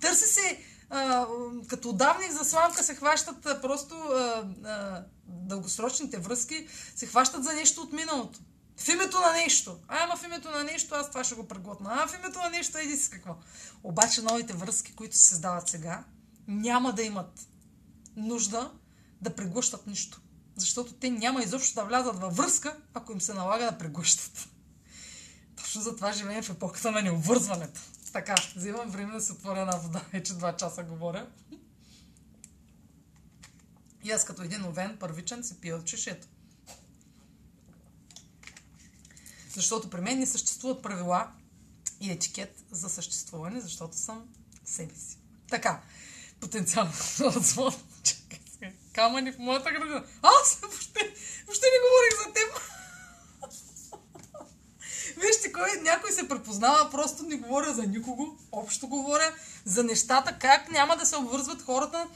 търси 0.00 0.24
се 0.24 0.58
а, 0.90 1.26
като 1.66 1.92
давник 1.92 2.32
за 2.32 2.44
сламка 2.44 2.84
се 2.84 2.94
хващат 2.94 3.62
просто 3.62 3.94
а, 3.94 4.44
а, 4.64 5.04
дългосрочните 5.26 6.18
връзки, 6.18 6.66
се 6.96 7.06
хващат 7.06 7.44
за 7.44 7.52
нещо 7.52 7.80
от 7.80 7.92
миналото. 7.92 8.38
В 8.76 8.88
името 8.88 9.20
на 9.20 9.32
нещо. 9.32 9.78
А, 9.88 10.04
ама 10.04 10.16
в 10.16 10.24
името 10.24 10.50
на 10.50 10.64
нещо 10.64 10.94
аз 10.94 11.08
това 11.08 11.24
ще 11.24 11.34
го 11.34 11.48
преглотна. 11.48 11.90
А, 11.92 12.06
в 12.08 12.14
името 12.14 12.38
на 12.38 12.50
нещо 12.50 12.78
еди 12.78 12.96
си 12.96 13.10
какво. 13.10 13.36
Обаче 13.82 14.22
новите 14.22 14.52
връзки, 14.52 14.94
които 14.94 15.16
се 15.16 15.24
създават 15.24 15.68
сега, 15.68 16.04
няма 16.48 16.92
да 16.92 17.02
имат 17.02 17.40
нужда 18.16 18.72
да 19.20 19.36
преглъщат 19.36 19.86
нищо. 19.86 20.20
Защото 20.56 20.92
те 20.94 21.10
няма 21.10 21.42
изобщо 21.42 21.74
да 21.74 21.84
влязат 21.84 22.20
във 22.20 22.36
връзка, 22.36 22.76
ако 22.94 23.12
им 23.12 23.20
се 23.20 23.34
налага 23.34 23.64
да 23.64 23.78
преглъщат. 23.78 24.48
Точно 25.56 25.80
за 25.80 25.96
това 25.96 26.12
живеем 26.12 26.42
в 26.42 26.50
епохата 26.50 26.90
на 26.90 27.02
необвързването. 27.02 27.80
Така, 28.12 28.34
взимам 28.56 28.90
време 28.90 29.12
да 29.12 29.20
се 29.20 29.32
отворя 29.32 29.60
една 29.60 29.76
вода. 29.76 30.04
Вече 30.12 30.34
два 30.34 30.56
часа 30.56 30.82
говоря. 30.82 31.26
И 34.04 34.10
аз 34.10 34.24
като 34.24 34.42
един 34.42 34.64
овен 34.64 34.96
първичен 35.00 35.44
си 35.44 35.60
пия 35.60 35.76
от 35.76 35.84
чешето. 35.84 36.26
Защото 39.54 39.90
при 39.90 40.00
мен 40.00 40.18
не 40.18 40.26
съществуват 40.26 40.82
правила 40.82 41.28
и 42.00 42.10
етикет 42.10 42.64
за 42.70 42.88
съществуване, 42.88 43.60
защото 43.60 43.96
съм 43.96 44.24
себе 44.64 44.94
си. 44.94 45.18
Така, 45.50 45.82
потенциално 46.40 46.92
отзвон. 47.36 47.74
Камъни 48.92 49.32
в 49.32 49.38
моята 49.38 49.70
градина. 49.70 50.04
Аз 50.22 50.58
въобще, 50.62 51.14
въобще 51.46 51.66
не 51.66 51.80
говорих 51.84 52.26
за 52.26 52.32
теб. 52.32 52.60
Вижте, 55.22 55.52
кой 55.52 55.68
някой 55.82 56.12
се 56.12 56.28
препознава, 56.28 56.90
просто 56.90 57.22
не 57.22 57.36
говоря 57.36 57.74
за 57.74 57.82
никого, 57.82 58.38
общо 58.52 58.88
говоря 58.88 59.34
за 59.64 59.84
нещата, 59.84 60.38
как 60.38 60.70
няма 60.70 60.96
да 60.96 61.06
се 61.06 61.16
обвързват 61.16 61.62
хората 61.62 62.06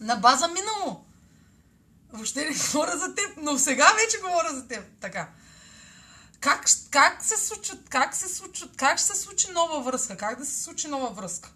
на 0.00 0.16
база 0.16 0.48
минало. 0.48 1.04
Въобще 2.12 2.44
не 2.44 2.54
говоря 2.54 2.98
за 2.98 3.14
теб, 3.14 3.36
но 3.36 3.58
сега 3.58 3.92
вече 4.04 4.20
говоря 4.20 4.54
за 4.54 4.68
теб. 4.68 4.84
Така. 5.00 5.28
Как, 6.40 6.64
как 6.90 7.24
се 7.24 7.36
случват, 7.36 7.88
как 7.88 8.14
се 8.14 8.28
случват, 8.28 8.76
как 8.76 8.98
ще 8.98 9.06
се 9.06 9.16
случи 9.16 9.52
нова 9.52 9.82
връзка? 9.82 10.16
Как 10.16 10.38
да 10.38 10.44
се 10.44 10.62
случи 10.62 10.88
нова 10.88 11.10
връзка? 11.10 11.52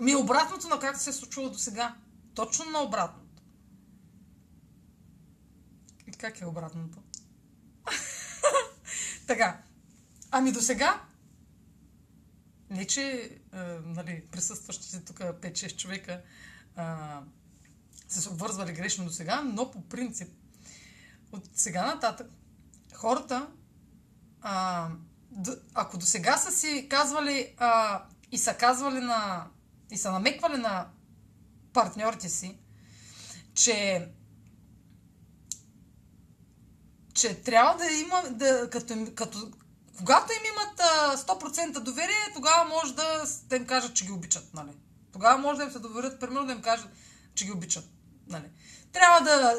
Ми 0.00 0.16
обратното 0.16 0.68
на 0.68 0.78
как 0.78 0.96
се 0.96 1.10
е 1.10 1.12
случвало 1.12 1.50
до 1.50 1.58
сега. 1.58 1.94
Точно 2.34 2.64
на 2.64 2.82
обратното. 2.82 3.42
И 6.06 6.12
как 6.12 6.40
е 6.40 6.46
обратното? 6.46 6.98
така. 9.26 9.62
Ами 10.30 10.52
до 10.52 10.60
сега, 10.60 11.02
не 12.70 12.86
че 12.86 13.02
е, 13.02 13.58
нали, 13.84 14.24
присъстващите 14.30 15.04
тук 15.04 15.18
5-6 15.18 15.76
човека 15.76 16.12
е, 16.12 16.22
са 18.08 18.22
се 18.22 18.28
обвързвали 18.28 18.72
грешно 18.72 19.04
до 19.04 19.10
сега, 19.10 19.42
но 19.42 19.70
по 19.70 19.88
принцип 19.88 20.28
от 21.32 21.44
сега 21.54 21.86
нататък 21.86 22.26
хората 22.94 23.48
а, 24.42 24.88
ако 25.74 25.98
до 25.98 26.06
сега 26.06 26.36
са 26.36 26.52
си 26.52 26.86
казвали 26.90 27.54
а, 27.58 28.02
и 28.32 28.38
са 28.38 28.54
казвали 28.54 29.00
на 29.00 29.46
и 29.90 29.96
са 29.96 30.12
намеквали 30.12 30.56
на 30.56 30.86
партньорите 31.72 32.28
си, 32.28 32.58
че 33.54 34.08
че 37.14 37.42
трябва 37.42 37.84
да 37.84 37.90
има, 37.90 38.22
да, 38.30 38.70
като, 38.70 38.94
като, 39.14 39.50
когато 39.98 40.32
им 40.32 40.52
имат 40.52 40.80
а, 40.80 41.16
100% 41.16 41.80
доверие, 41.80 42.32
тогава 42.34 42.64
може 42.64 42.94
да, 42.94 43.24
да 43.44 43.56
им 43.56 43.66
кажат, 43.66 43.94
че 43.94 44.04
ги 44.04 44.12
обичат. 44.12 44.54
Нали? 44.54 44.70
Тогава 45.12 45.38
може 45.38 45.58
да 45.58 45.64
им 45.64 45.70
се 45.70 45.78
доверят, 45.78 46.20
примерно 46.20 46.46
да 46.46 46.52
им 46.52 46.62
кажат, 46.62 46.88
че 47.34 47.44
ги 47.44 47.52
обичат. 47.52 47.84
Нали? 48.28 48.50
Трябва 48.92 49.20
да, 49.20 49.54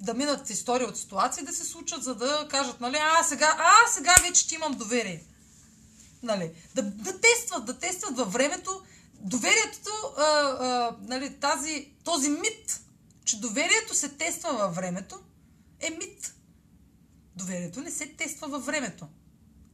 да 0.00 0.14
минат 0.14 0.50
истории 0.50 0.86
от 0.86 0.98
ситуации, 0.98 1.44
да 1.44 1.52
се 1.52 1.64
случат, 1.64 2.02
за 2.02 2.14
да 2.14 2.46
кажат, 2.50 2.80
нали, 2.80 2.96
а 3.00 3.22
сега, 3.22 3.56
а 3.58 3.92
сега 3.92 4.14
вече 4.22 4.48
ти 4.48 4.54
имам 4.54 4.72
доверие. 4.72 5.24
Нали? 6.22 6.52
Да, 6.74 6.82
да 6.82 7.20
тестват, 7.20 7.64
да 7.64 7.78
тестват 7.78 8.16
във 8.16 8.32
времето. 8.32 8.82
Доверието, 9.20 9.90
а, 10.16 10.22
а, 10.22 10.96
нали, 11.00 11.34
тази, 11.40 11.88
този 12.04 12.30
мит, 12.30 12.80
че 13.24 13.40
доверието 13.40 13.94
се 13.94 14.08
тества 14.08 14.52
във 14.52 14.74
времето, 14.74 15.20
е 15.80 15.90
мит. 15.90 16.34
Доверието 17.36 17.80
не 17.80 17.90
се 17.90 18.06
тества 18.06 18.48
във 18.48 18.66
времето. 18.66 19.06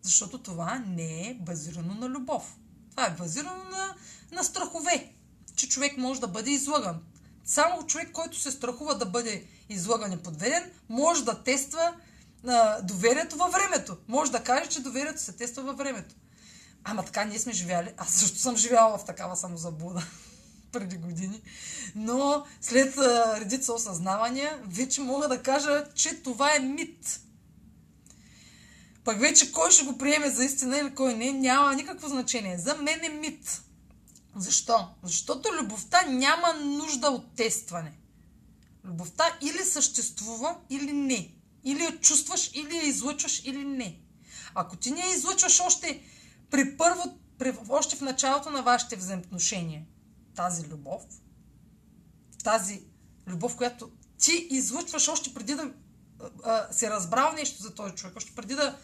Защото 0.02 0.38
това 0.42 0.78
не 0.86 1.28
е 1.28 1.34
базирано 1.34 1.94
на 1.94 2.08
любов. 2.08 2.56
Това 2.90 3.06
е 3.06 3.16
базирано 3.18 3.64
на, 3.64 3.94
на 4.32 4.44
страхове, 4.44 5.12
че 5.56 5.68
човек 5.68 5.96
може 5.96 6.20
да 6.20 6.28
бъде 6.28 6.50
излъган. 6.50 7.02
Само 7.44 7.86
човек, 7.86 8.12
който 8.12 8.40
се 8.40 8.50
страхува 8.50 8.98
да 8.98 9.06
бъде 9.06 9.44
излъган 9.68 10.12
и 10.12 10.22
подведен, 10.22 10.70
може 10.88 11.24
да 11.24 11.42
тества 11.42 11.94
а, 12.46 12.82
доверието 12.82 13.36
във 13.36 13.52
времето. 13.52 13.96
Може 14.08 14.32
да 14.32 14.42
каже, 14.42 14.70
че 14.70 14.82
доверието 14.82 15.20
се 15.20 15.32
тества 15.32 15.62
във 15.62 15.76
времето. 15.76 16.14
Ама 16.84 17.04
така 17.04 17.24
ние 17.24 17.38
сме 17.38 17.52
живяли. 17.52 17.92
Аз 17.96 18.10
също 18.10 18.38
съм 18.38 18.56
живяла 18.56 18.98
в 18.98 19.04
такава 19.04 19.36
самозаблуда 19.36 20.06
преди 20.72 20.96
години. 20.96 21.42
Но 21.94 22.46
след 22.60 22.98
а, 22.98 23.40
редица 23.40 23.72
осъзнавания, 23.72 24.62
вече 24.66 25.00
мога 25.00 25.28
да 25.28 25.42
кажа, 25.42 25.84
че 25.94 26.22
това 26.22 26.56
е 26.56 26.58
мит. 26.58 27.20
Пък 29.04 29.20
вече 29.20 29.52
кой 29.52 29.70
ще 29.70 29.84
го 29.84 29.98
приеме 29.98 30.30
за 30.30 30.44
истина 30.44 30.78
или 30.78 30.94
кой 30.94 31.14
не, 31.14 31.32
няма 31.32 31.74
никакво 31.74 32.08
значение. 32.08 32.58
За 32.58 32.76
мен 32.76 33.04
е 33.04 33.08
мит. 33.08 33.60
Защо? 34.36 34.88
Защото 35.02 35.52
любовта 35.52 36.02
няма 36.02 36.54
нужда 36.54 37.08
от 37.08 37.34
тестване. 37.34 37.98
Любовта 38.84 39.24
или 39.42 39.64
съществува, 39.64 40.56
или 40.70 40.92
не. 40.92 41.34
Или 41.64 41.82
я 41.82 42.00
чувстваш, 42.00 42.50
или 42.54 42.76
я 42.76 42.82
излъчваш, 42.82 43.42
или 43.44 43.64
не. 43.64 44.00
Ако 44.54 44.76
ти 44.76 44.90
не 44.90 45.00
я 45.00 45.14
излъчваш 45.14 45.60
още 45.60 46.02
при 46.50 46.76
първо, 46.76 47.18
при, 47.38 47.56
още 47.68 47.96
в 47.96 48.00
началото 48.00 48.50
на 48.50 48.62
вашите 48.62 48.96
взаимоотношения, 48.96 49.82
тази 50.36 50.66
любов, 50.66 51.02
тази 52.44 52.82
любов, 53.26 53.56
която 53.56 53.90
ти 54.18 54.48
излъчваш 54.50 55.08
още 55.08 55.34
преди 55.34 55.54
да 55.54 55.70
а, 56.44 56.72
се 56.72 56.90
разбрал 56.90 57.32
нещо 57.32 57.62
за 57.62 57.74
този 57.74 57.94
човек, 57.94 58.16
още 58.16 58.34
преди 58.34 58.54
да 58.54 58.78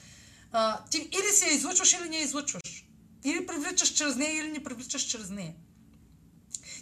а, 0.52 0.84
ти 0.84 0.98
или 0.98 1.32
се 1.32 1.48
излъчваш, 1.48 1.92
или 1.92 2.08
не 2.08 2.16
излъчваш. 2.16 2.89
Или 3.24 3.46
привличаш 3.46 3.88
чрез 3.88 4.16
нея, 4.16 4.38
или 4.38 4.52
не 4.52 4.64
привличаш 4.64 5.02
чрез 5.02 5.30
нея. 5.30 5.54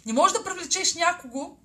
Не 0.05 0.13
можеш 0.13 0.37
да 0.37 0.43
привлечеш 0.43 0.95
някого 0.95 1.57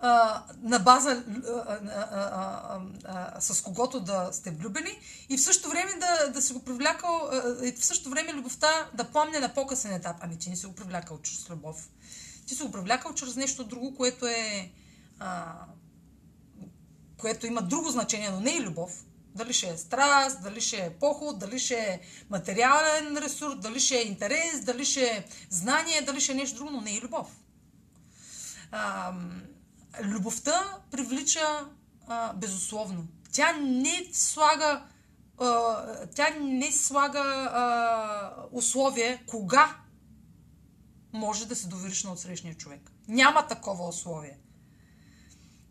а, 0.00 0.44
на 0.62 0.78
база 0.78 1.24
а, 1.48 2.80
а, 3.04 3.40
с 3.40 3.62
когото 3.62 4.00
да 4.00 4.28
сте 4.32 4.50
влюбени 4.50 4.98
и 5.28 5.36
в 5.36 5.42
същото 5.42 5.70
време 5.70 5.92
да, 5.94 6.32
да 6.32 6.42
си 6.42 6.52
го 6.52 6.64
привлякал, 6.64 7.30
и 7.62 7.72
в 7.72 7.84
същото 7.84 8.10
време 8.10 8.32
любовта 8.32 8.90
да 8.94 9.04
пламне 9.04 9.40
на 9.40 9.54
по-късен 9.54 9.92
етап. 9.92 10.16
Ами 10.20 10.38
ти 10.38 10.50
не 10.50 10.56
си 10.56 10.66
го 10.66 10.74
привлякал 10.74 11.18
чрез 11.22 11.50
любов. 11.50 11.88
Ти 12.46 12.54
си 12.54 12.62
го 12.62 12.72
привлякал 12.72 13.14
чрез 13.14 13.36
нещо 13.36 13.64
друго, 13.64 13.94
което 13.96 14.26
е 14.26 14.70
което 17.16 17.46
има 17.46 17.62
друго 17.62 17.90
значение, 17.90 18.30
но 18.30 18.40
не 18.40 18.50
и 18.50 18.60
любов. 18.60 19.04
Дали 19.34 19.52
ще 19.52 19.68
е 19.68 19.76
страст, 19.76 20.42
дали 20.42 20.60
ще 20.60 20.76
е 20.76 20.90
поход, 20.90 21.38
дали 21.38 21.58
ще 21.58 21.74
е 21.74 22.00
материален 22.30 23.16
ресурс, 23.16 23.56
дали 23.60 23.80
ще 23.80 23.98
е 23.98 24.06
интерес, 24.06 24.60
дали 24.64 24.84
ще 24.84 25.04
е 25.04 25.24
знание, 25.50 26.02
дали 26.02 26.20
ще 26.20 26.32
е 26.32 26.34
нещо 26.34 26.56
друго, 26.56 26.70
но 26.70 26.80
не 26.80 26.90
и 26.90 27.00
любов. 27.00 27.28
А, 28.72 29.12
любовта 30.02 30.78
привлича 30.90 31.66
а, 32.08 32.32
безусловно. 32.32 33.06
Тя 33.32 33.52
не 33.52 34.08
слага 34.12 34.82
а, 35.38 36.06
тя 36.14 36.30
не 36.40 36.72
слага 36.72 37.20
а, 37.20 38.34
условие 38.52 39.24
кога 39.26 39.76
може 41.12 41.46
да 41.46 41.56
се 41.56 41.68
довериш 41.68 42.04
на 42.04 42.12
отсрещния 42.12 42.54
човек. 42.54 42.92
Няма 43.08 43.46
такова 43.46 43.88
условие. 43.88 44.38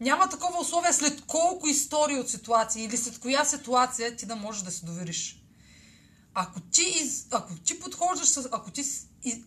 Няма 0.03 0.29
такова 0.29 0.59
условие 0.59 0.93
след 0.93 1.25
колко 1.25 1.67
истории 1.67 2.19
от 2.19 2.29
ситуации 2.29 2.83
или 2.83 2.97
след 2.97 3.19
коя 3.19 3.45
ситуация 3.45 4.15
ти 4.15 4.25
да 4.25 4.35
можеш 4.35 4.61
да 4.61 4.71
се 4.71 4.85
довериш. 4.85 5.43
Ако 6.33 6.59
ти, 6.59 6.81
из, 6.81 7.27
ако 7.31 7.55
ти 7.55 7.79
подхождаш, 7.79 8.37
ако 8.51 8.71
ти, 8.71 8.83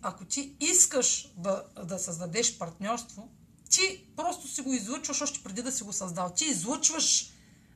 ако 0.03 0.25
ти 0.25 0.57
искаш 0.61 1.33
да, 1.37 1.65
да 1.85 1.99
създадеш 1.99 2.59
партньорство, 2.59 3.29
ти 3.71 4.05
просто 4.17 4.49
си 4.49 4.61
го 4.61 4.73
излъчваш 4.73 5.23
още 5.23 5.43
преди 5.43 5.63
да 5.63 5.73
си 5.73 5.83
го 5.83 5.93
създал. 5.93 6.31
Ти 6.31 6.45
излъчваш 6.45 7.33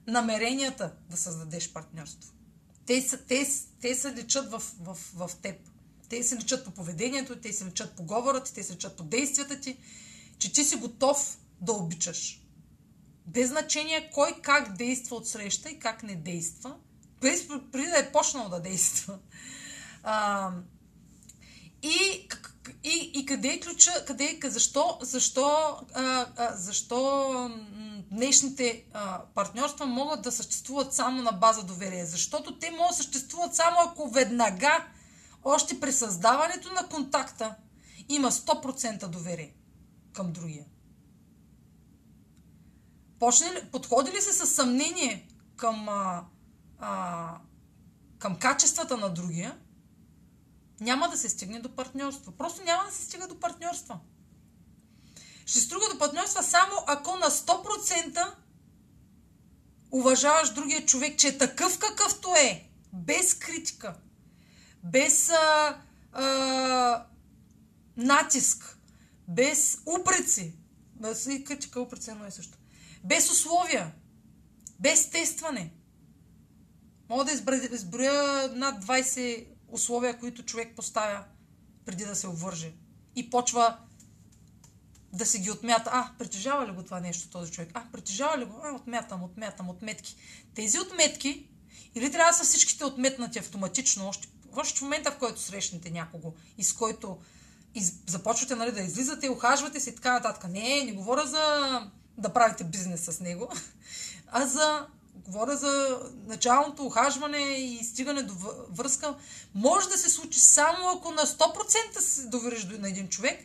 намеренията 0.07 0.93
да 1.11 1.17
създадеш 1.17 1.73
партньорство. 1.73 2.33
Те, 2.87 3.09
те, 3.29 3.47
те 3.81 3.95
се 3.95 4.15
личат 4.15 4.51
в, 4.51 4.63
в, 4.81 4.99
в 5.15 5.31
теб. 5.43 5.57
Те 6.09 6.23
се 6.23 6.37
личат 6.37 6.65
по 6.65 6.71
поведението, 6.71 7.37
те 7.37 7.53
се 7.53 7.65
личат 7.65 7.97
по 7.97 8.03
говорът 8.03 8.53
те 8.55 8.63
се 8.63 8.73
личат 8.73 8.97
по 8.97 9.03
действията 9.03 9.61
ти, 9.61 9.77
че 10.39 10.53
ти 10.53 10.65
си 10.65 10.77
готов 10.77 11.39
да 11.61 11.73
обичаш. 11.73 12.40
Без 13.33 13.49
значение 13.49 14.11
кой 14.15 14.41
как 14.43 14.77
действа 14.77 15.17
от 15.17 15.29
среща 15.29 15.71
и 15.71 15.79
как 15.79 16.03
не 16.03 16.15
действа, 16.15 16.77
преди 17.21 17.91
да 17.91 17.99
е 17.99 18.13
почнал 18.13 18.49
да 18.49 18.61
действа. 18.61 19.19
А, 20.03 20.51
и, 21.83 22.29
и, 22.85 23.11
и 23.15 23.27
къде 23.27 23.49
е 23.49 23.61
ключа, 23.61 24.05
къде 24.07 24.39
е, 24.45 24.51
защо, 24.51 24.99
защо, 25.03 25.77
а, 25.95 26.27
защо 26.57 27.51
днешните 28.11 28.85
а, 28.93 29.23
партньорства 29.35 29.87
могат 29.87 30.23
да 30.23 30.33
съществуват 30.33 30.95
само 30.95 31.23
на 31.23 31.33
база 31.33 31.63
доверие? 31.63 32.07
Защото 32.07 32.59
те 32.59 32.71
могат 32.71 32.89
да 32.89 32.97
съществуват 32.97 33.55
само 33.55 33.77
ако 33.87 34.11
веднага, 34.11 34.87
още 35.45 35.81
при 35.81 35.93
създаването 35.93 36.73
на 36.73 36.89
контакта, 36.89 37.55
има 38.09 38.31
100% 38.31 39.07
доверие 39.07 39.55
към 40.13 40.33
другия. 40.33 40.65
Почне 43.21 43.53
ли, 43.53 44.21
се 44.21 44.33
със 44.33 44.55
съмнение 44.55 45.29
към, 45.57 45.89
а, 45.89 46.25
а, 46.79 47.39
към 48.19 48.37
качествата 48.37 48.97
на 48.97 49.09
другия, 49.15 49.59
няма 50.81 51.09
да 51.09 51.17
се 51.17 51.29
стигне 51.29 51.61
до 51.61 51.77
партньорство. 51.77 52.33
Просто 52.33 52.65
няма 52.65 52.85
да 52.85 52.93
се 52.93 53.05
стига 53.05 53.29
до 53.29 53.41
партньорства. 53.41 53.99
Ще 55.47 55.61
струга 55.61 55.87
до 55.93 55.99
партньорства 55.99 56.43
само 56.43 56.73
ако 56.87 57.17
на 57.17 57.31
100% 57.31 58.35
уважаваш 59.91 60.55
другия 60.55 60.87
човек, 60.87 61.19
че 61.19 61.29
е 61.29 61.39
такъв 61.39 61.79
какъвто 61.79 62.35
е, 62.35 62.71
без 62.93 63.35
критика, 63.35 63.95
без 64.85 65.31
а, 65.31 65.79
а, 66.13 67.07
натиск, 67.97 68.79
без 69.29 69.79
упреци. 70.01 70.55
Без 70.95 71.29
критика, 71.47 71.81
упреци 71.81 72.11
едно 72.11 72.25
е 72.25 72.31
също. 72.31 72.60
Без 73.05 73.31
условия, 73.31 73.93
без 74.81 75.11
тестване. 75.11 75.73
Мога 77.09 77.25
да 77.25 77.33
изброя 77.33 78.49
над 78.55 78.85
20 78.85 79.47
условия, 79.69 80.19
които 80.19 80.43
човек 80.43 80.77
поставя 80.77 81.25
преди 81.85 82.05
да 82.05 82.17
се 82.17 82.27
обвърже. 82.27 82.73
И 83.17 83.31
почва 83.31 83.79
да 85.13 85.27
се 85.27 85.39
ги 85.39 85.51
отмята. 85.51 85.91
А, 85.93 86.11
притежава 86.19 86.67
ли 86.67 86.73
го 86.73 86.83
това 86.83 87.01
нещо 87.01 87.31
този 87.31 87.53
човек? 87.53 87.71
А, 87.75 87.85
притежава 87.93 88.39
ли 88.39 88.45
го? 88.45 88.61
А, 88.65 88.75
отмятам, 88.75 89.23
отмятам, 89.23 89.69
отметки. 89.69 90.17
Тези 90.55 90.79
отметки, 90.79 91.49
или 91.95 92.13
трябва 92.13 92.31
да 92.31 92.37
са 92.37 92.45
всичките 92.45 92.85
отметнати 92.85 93.39
автоматично, 93.39 94.09
още, 94.09 94.29
още 94.57 94.79
в 94.79 94.83
момента, 94.83 95.11
в 95.11 95.19
който 95.19 95.41
срещнете 95.41 95.91
някого 95.91 96.35
и 96.59 96.65
с 96.65 96.73
който 96.73 97.19
из, 97.75 97.93
започвате 98.07 98.55
нали, 98.55 98.73
да 98.73 98.81
излизате, 98.81 99.29
ухажвате 99.29 99.81
се 99.81 99.91
и 99.91 99.95
така 99.95 100.13
нататък. 100.13 100.51
Не, 100.51 100.85
не 100.85 100.93
говоря 100.93 101.27
за 101.27 101.43
да 102.21 102.33
правите 102.33 102.65
бизнес 102.65 103.05
с 103.05 103.21
него, 103.21 103.53
а 104.27 104.47
за 104.47 104.87
говоря 105.15 105.57
за 105.57 106.01
началното 106.27 106.87
ухажване 106.87 107.39
и 107.39 107.85
стигане 107.85 108.23
до 108.23 108.35
връзка, 108.71 109.15
може 109.55 109.89
да 109.89 109.99
се 109.99 110.11
случи 110.11 110.41
само 110.41 110.89
ако 110.89 111.11
на 111.11 111.23
100% 111.27 112.01
се 112.01 112.27
довериш 112.27 112.67
на 112.79 112.89
един 112.89 113.09
човек 113.09 113.41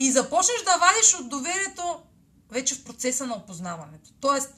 и 0.00 0.12
започнеш 0.12 0.62
да 0.64 0.78
вадиш 0.78 1.14
от 1.14 1.28
доверието 1.28 2.02
вече 2.50 2.74
в 2.74 2.84
процеса 2.84 3.26
на 3.26 3.34
опознаването. 3.34 4.10
Тоест, 4.20 4.54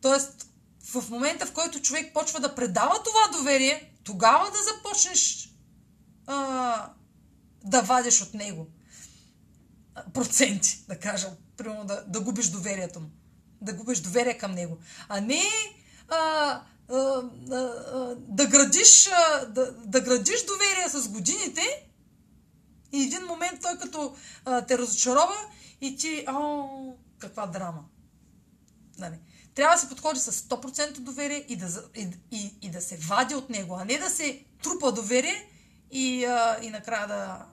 тоест 0.00 0.46
в 0.84 1.10
момента, 1.10 1.46
в 1.46 1.52
който 1.52 1.82
човек 1.82 2.14
почва 2.14 2.40
да 2.40 2.54
предава 2.54 3.02
това 3.02 3.38
доверие, 3.38 3.92
тогава 4.04 4.50
да 4.50 4.58
започнеш 4.74 5.50
а, 6.26 6.90
да 7.64 7.82
вадиш 7.82 8.22
от 8.22 8.34
него 8.34 8.66
проценти, 10.14 10.84
да 10.88 10.98
кажа. 10.98 11.30
Примерно 11.56 11.84
да, 11.84 12.04
да 12.06 12.20
губиш 12.20 12.48
доверието 12.48 13.00
му 13.00 13.10
да 13.60 13.72
губиш 13.72 14.00
доверие 14.00 14.38
към 14.38 14.52
него, 14.52 14.78
а 15.08 15.20
не 15.20 15.42
а, 16.08 16.16
а, 16.16 16.94
а, 16.94 18.16
да, 18.18 18.46
градиш, 18.46 19.06
а, 19.06 19.46
да, 19.46 19.72
да 19.72 20.00
градиш 20.00 20.44
доверие 20.44 20.88
с 20.88 21.08
годините 21.08 21.86
и 22.92 23.02
един 23.02 23.22
момент 23.22 23.60
той 23.62 23.78
като 23.78 24.16
а, 24.44 24.66
те 24.66 24.78
разочарова 24.78 25.36
и 25.80 25.96
ти, 25.96 26.24
о, 26.28 26.68
каква 27.18 27.46
драма. 27.46 27.84
Нали? 28.98 29.18
Трябва 29.54 29.74
да 29.74 29.80
се 29.80 29.88
подходи 29.88 30.20
с 30.20 30.32
100% 30.32 30.98
доверие 30.98 31.44
и 31.48 31.56
да, 31.56 31.82
и, 31.96 32.08
и, 32.30 32.54
и 32.62 32.70
да 32.70 32.80
се 32.80 32.96
вади 32.96 33.34
от 33.34 33.50
него, 33.50 33.76
а 33.80 33.84
не 33.84 33.98
да 33.98 34.10
се 34.10 34.44
трупа 34.62 34.92
доверие 34.92 35.50
и, 35.90 36.24
а, 36.24 36.58
и 36.62 36.70
накрая 36.70 37.08
да, 37.08 37.46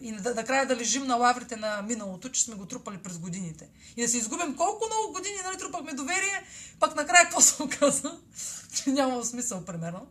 и 0.00 0.12
накрая 0.12 0.66
да 0.66 0.76
лежим 0.76 1.06
на 1.06 1.16
лаврите 1.16 1.56
на 1.56 1.82
миналото, 1.82 2.28
че 2.28 2.42
сме 2.42 2.54
го 2.54 2.66
трупали 2.66 2.98
през 2.98 3.18
годините. 3.18 3.68
И 3.96 4.02
да 4.02 4.08
се 4.08 4.18
изгубим 4.18 4.56
колко 4.56 4.86
много 4.86 5.12
години 5.12 5.36
нали, 5.44 5.58
трупахме 5.58 5.92
доверие, 5.92 6.44
пак 6.80 6.96
накрая 6.96 7.24
какво 7.24 7.40
се 7.40 7.62
оказа? 7.62 8.18
че 8.74 8.90
няма 8.90 9.24
смисъл, 9.24 9.64
примерно. 9.64 10.06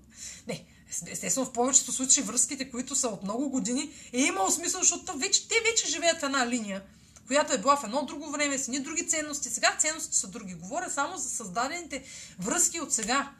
Не, 0.48 0.66
естествено 1.08 1.45
в 1.45 1.53
повечето 1.53 1.92
случаи 1.92 2.24
връзките, 2.24 2.72
които 2.72 2.95
са 2.95 3.08
от 3.08 3.24
много 3.24 3.50
години, 3.50 3.92
е 4.14 4.22
имало 4.22 4.51
смисъл, 4.51 4.82
защото 4.82 5.17
вече, 5.17 5.48
те 5.48 5.56
вече 5.72 5.92
живеят 5.92 6.19
в 6.19 6.24
една 6.24 6.48
линия, 6.48 6.84
която 7.27 7.53
е 7.53 7.58
била 7.58 7.77
в 7.77 7.84
едно 7.84 8.06
друго 8.06 8.32
време, 8.32 8.58
с 8.58 8.67
ни 8.67 8.80
други 8.80 9.08
ценности. 9.08 9.50
Сега 9.50 9.75
ценности 9.80 10.17
са 10.17 10.27
други. 10.27 10.53
Говоря 10.53 10.90
само 10.90 11.17
за 11.17 11.30
създадените 11.30 12.03
връзки 12.40 12.82
от 12.82 12.93
сега. 12.93 13.32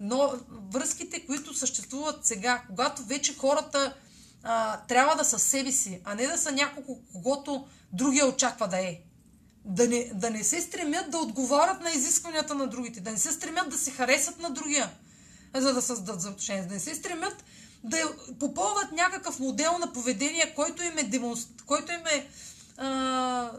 Но 0.00 0.34
връзките, 0.72 1.26
които 1.26 1.54
съществуват 1.54 2.26
сега, 2.26 2.62
когато 2.68 3.02
вече 3.02 3.36
хората 3.36 3.94
а, 4.44 4.80
трябва 4.80 5.16
да 5.16 5.24
са 5.24 5.38
себе 5.38 5.72
си, 5.72 6.00
а 6.04 6.14
не 6.14 6.26
да 6.26 6.38
са 6.38 6.52
няколко, 6.52 6.98
когото 7.12 7.66
другия 7.92 8.26
очаква 8.26 8.68
да 8.68 8.78
е. 8.78 9.00
Да 9.64 9.88
не, 9.88 10.10
да 10.14 10.30
не 10.30 10.44
се 10.44 10.60
стремят 10.60 11.10
да 11.10 11.18
отговарят 11.18 11.80
на 11.80 11.90
изискванията 11.90 12.54
на 12.54 12.66
другите, 12.66 13.00
да 13.00 13.10
не 13.10 13.18
се 13.18 13.32
стремят 13.32 13.70
да 13.70 13.78
се 13.78 13.90
харесат 13.90 14.38
на 14.38 14.50
другия, 14.50 14.90
за 15.54 15.74
да 15.74 15.82
създадат 15.82 16.20
за 16.20 16.28
отношение, 16.28 16.62
да 16.62 16.74
не 16.74 16.80
се 16.80 16.94
стремят 16.94 17.44
да 17.84 17.96
попълват 18.40 18.92
някакъв 18.92 19.40
модел 19.40 19.78
на 19.78 19.92
поведение, 19.92 20.52
който 20.56 20.82
им 20.82 20.98
е, 20.98 21.02
демонстр... 21.02 21.64
който 21.66 21.92
им 21.92 22.06
е 22.06 22.28
а, 22.76 23.50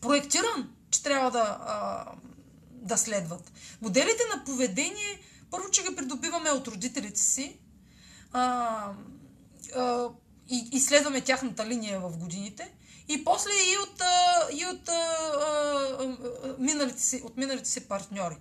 проектиран, 0.00 0.70
че 0.90 1.02
трябва 1.02 1.30
да, 1.30 1.58
а, 1.66 2.04
да 2.70 2.96
следват. 2.96 3.52
Моделите 3.82 4.22
на 4.36 4.44
поведение, 4.44 5.20
първо, 5.50 5.70
че 5.70 5.82
ги 5.82 5.96
придобиваме 5.96 6.50
от 6.50 6.68
родителите 6.68 7.20
си, 7.20 7.56
а, 8.32 8.92
и 10.50 10.68
изследваме 10.72 11.20
тяхната 11.20 11.66
линия 11.66 12.00
в 12.00 12.16
годините. 12.16 12.72
И 13.08 13.24
после 13.24 13.50
и 13.50 13.76
от, 13.78 14.02
и 14.52 14.66
от, 14.66 14.90
миналите 16.58 17.02
си, 17.02 17.22
от 17.24 17.36
миналите 17.36 17.68
си 17.70 17.88
партньори. 17.88 18.36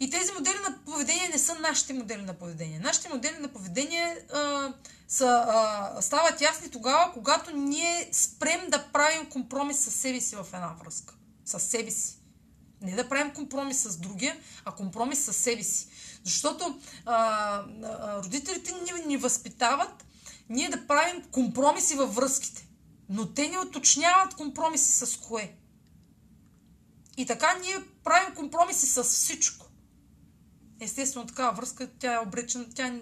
И 0.00 0.10
тези 0.10 0.32
модели 0.32 0.58
на 0.68 0.78
поведение 0.84 1.28
не 1.28 1.38
са 1.38 1.54
нашите 1.54 1.92
модели 1.92 2.22
на 2.22 2.34
поведение. 2.34 2.78
Нашите 2.78 3.08
модели 3.08 3.38
на 3.38 3.48
поведение 3.48 4.18
а, 4.32 4.72
са, 5.08 5.44
а, 5.48 6.02
стават 6.02 6.40
ясни 6.40 6.70
тогава, 6.70 7.12
когато 7.12 7.56
ние 7.56 8.08
спрем 8.12 8.60
да 8.68 8.84
правим 8.92 9.30
компромис 9.30 9.78
с 9.78 9.90
себе 9.90 10.20
си 10.20 10.36
в 10.36 10.46
една 10.52 10.74
връзка. 10.84 11.14
С 11.44 11.60
себе 11.60 11.90
си. 11.90 12.18
Не 12.80 12.94
да 12.94 13.08
правим 13.08 13.34
компромис 13.34 13.82
с 13.82 13.96
другия, 13.96 14.36
а 14.64 14.72
компромис 14.72 15.24
с 15.24 15.32
себе 15.32 15.62
си. 15.62 15.86
Защото 16.24 16.80
а, 17.06 17.14
а, 17.14 18.22
родителите 18.22 18.72
ни, 18.72 19.06
ни 19.06 19.16
възпитават 19.16 20.04
ние 20.52 20.68
да 20.68 20.86
правим 20.86 21.22
компромиси 21.30 21.94
във 21.94 22.14
връзките. 22.14 22.68
Но 23.08 23.34
те 23.34 23.48
не 23.48 23.58
уточняват 23.58 24.34
компромиси 24.34 24.92
с 24.92 25.16
кое. 25.16 25.54
И 27.16 27.26
така 27.26 27.58
ние 27.62 27.76
правим 28.04 28.34
компромиси 28.34 28.86
с 28.86 29.04
всичко. 29.04 29.66
Естествено, 30.80 31.26
такава 31.26 31.52
връзка, 31.52 31.90
тя 31.98 32.14
е 32.14 32.18
обречена, 32.18 32.66
тя, 32.74 33.00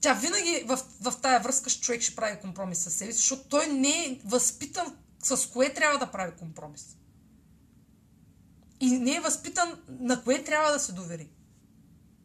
тя 0.00 0.14
винаги 0.14 0.64
в, 0.66 0.80
в 1.00 1.14
тая 1.22 1.40
връзка 1.40 1.70
човек 1.70 2.02
ще 2.02 2.16
прави 2.16 2.40
компромис 2.40 2.78
с 2.78 2.90
себе 2.90 3.12
си, 3.12 3.18
защото 3.18 3.48
той 3.48 3.66
не 3.66 4.04
е 4.04 4.20
възпитан 4.24 4.96
с 5.22 5.50
кое 5.50 5.74
трябва 5.74 5.98
да 5.98 6.10
прави 6.10 6.32
компромис. 6.38 6.96
И 8.80 8.90
не 8.98 9.14
е 9.14 9.20
възпитан 9.20 9.82
на 9.88 10.24
кое 10.24 10.44
трябва 10.44 10.72
да 10.72 10.80
се 10.80 10.92
довери. 10.92 11.30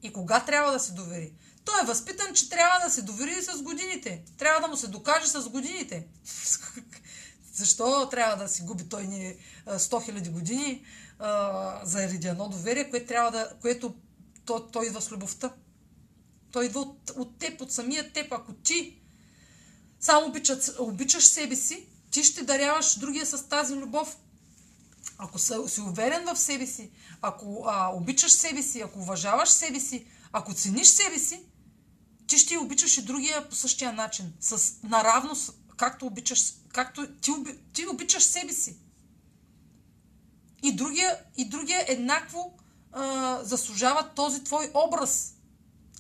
И 0.03 0.13
кога 0.13 0.45
трябва 0.45 0.71
да 0.71 0.79
се 0.79 0.93
довери. 0.93 1.33
Той 1.65 1.81
е 1.81 1.85
възпитан, 1.85 2.33
че 2.33 2.49
трябва 2.49 2.79
да 2.85 2.91
се 2.91 3.01
довери 3.01 3.43
с 3.43 3.61
годините. 3.61 4.23
Трябва 4.37 4.61
да 4.61 4.67
му 4.67 4.77
се 4.77 4.87
докаже 4.87 5.27
с 5.27 5.49
годините. 5.49 6.07
Защо 7.53 8.09
трябва 8.09 8.43
да 8.43 8.49
си 8.49 8.61
губи 8.61 8.89
той 8.89 9.07
ни 9.07 9.35
100 9.67 9.77
000 9.77 10.29
години 10.29 10.85
а, 11.19 11.81
заради 11.83 12.27
едно 12.27 12.49
доверие, 12.49 12.89
което, 12.89 13.07
трябва 13.07 13.31
да, 13.31 13.51
което 13.61 13.95
то, 14.45 14.67
той 14.67 14.87
идва 14.87 15.01
с 15.01 15.11
любовта. 15.11 15.53
Той 16.51 16.65
идва 16.65 16.79
от, 16.79 17.09
от 17.15 17.39
теб, 17.39 17.61
от 17.61 17.71
самия 17.71 18.13
теб. 18.13 18.31
Ако 18.31 18.53
ти 18.53 19.01
само 19.99 20.27
обичат, 20.27 20.75
обичаш 20.79 21.23
себе 21.23 21.55
си, 21.55 21.87
ти 22.11 22.23
ще 22.23 22.43
даряваш 22.43 22.99
другия 22.99 23.25
с 23.25 23.49
тази 23.49 23.75
любов. 23.75 24.17
Ако 25.17 25.39
си 25.39 25.81
уверен 25.81 26.25
в 26.25 26.39
себе 26.39 26.65
си, 26.65 26.91
ако 27.21 27.63
а, 27.67 27.91
обичаш 27.93 28.31
себе 28.31 28.61
си, 28.61 28.81
ако 28.81 28.99
уважаваш 28.99 29.49
себе 29.49 29.79
си, 29.79 30.05
ако 30.31 30.53
цениш 30.53 30.87
себе 30.87 31.19
си, 31.19 31.45
ти 32.31 32.37
ще 32.37 32.57
обичаш 32.57 32.97
и 32.97 33.01
другия 33.01 33.49
по 33.49 33.55
същия 33.55 33.93
начин. 33.93 34.33
С 34.39 34.73
наравно, 34.83 35.35
както 35.77 36.05
обичаш, 36.05 36.53
както 36.73 37.07
ти, 37.07 37.31
ти 37.73 37.87
обичаш 37.87 38.23
себе 38.23 38.53
си. 38.53 38.77
И 40.63 40.75
другия, 40.75 41.17
и 41.37 41.45
другия 41.45 41.85
еднакво 41.87 42.53
а, 42.91 43.39
заслужава 43.43 44.09
този 44.15 44.43
твой 44.43 44.71
образ 44.73 45.33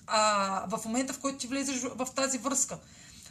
а, 0.07 0.77
в 0.77 0.85
момента, 0.85 1.13
в 1.13 1.19
който 1.19 1.37
ти 1.37 1.47
влезеш 1.47 1.81
в, 1.81 2.05
в 2.05 2.11
тази 2.15 2.37
връзка. 2.37 2.77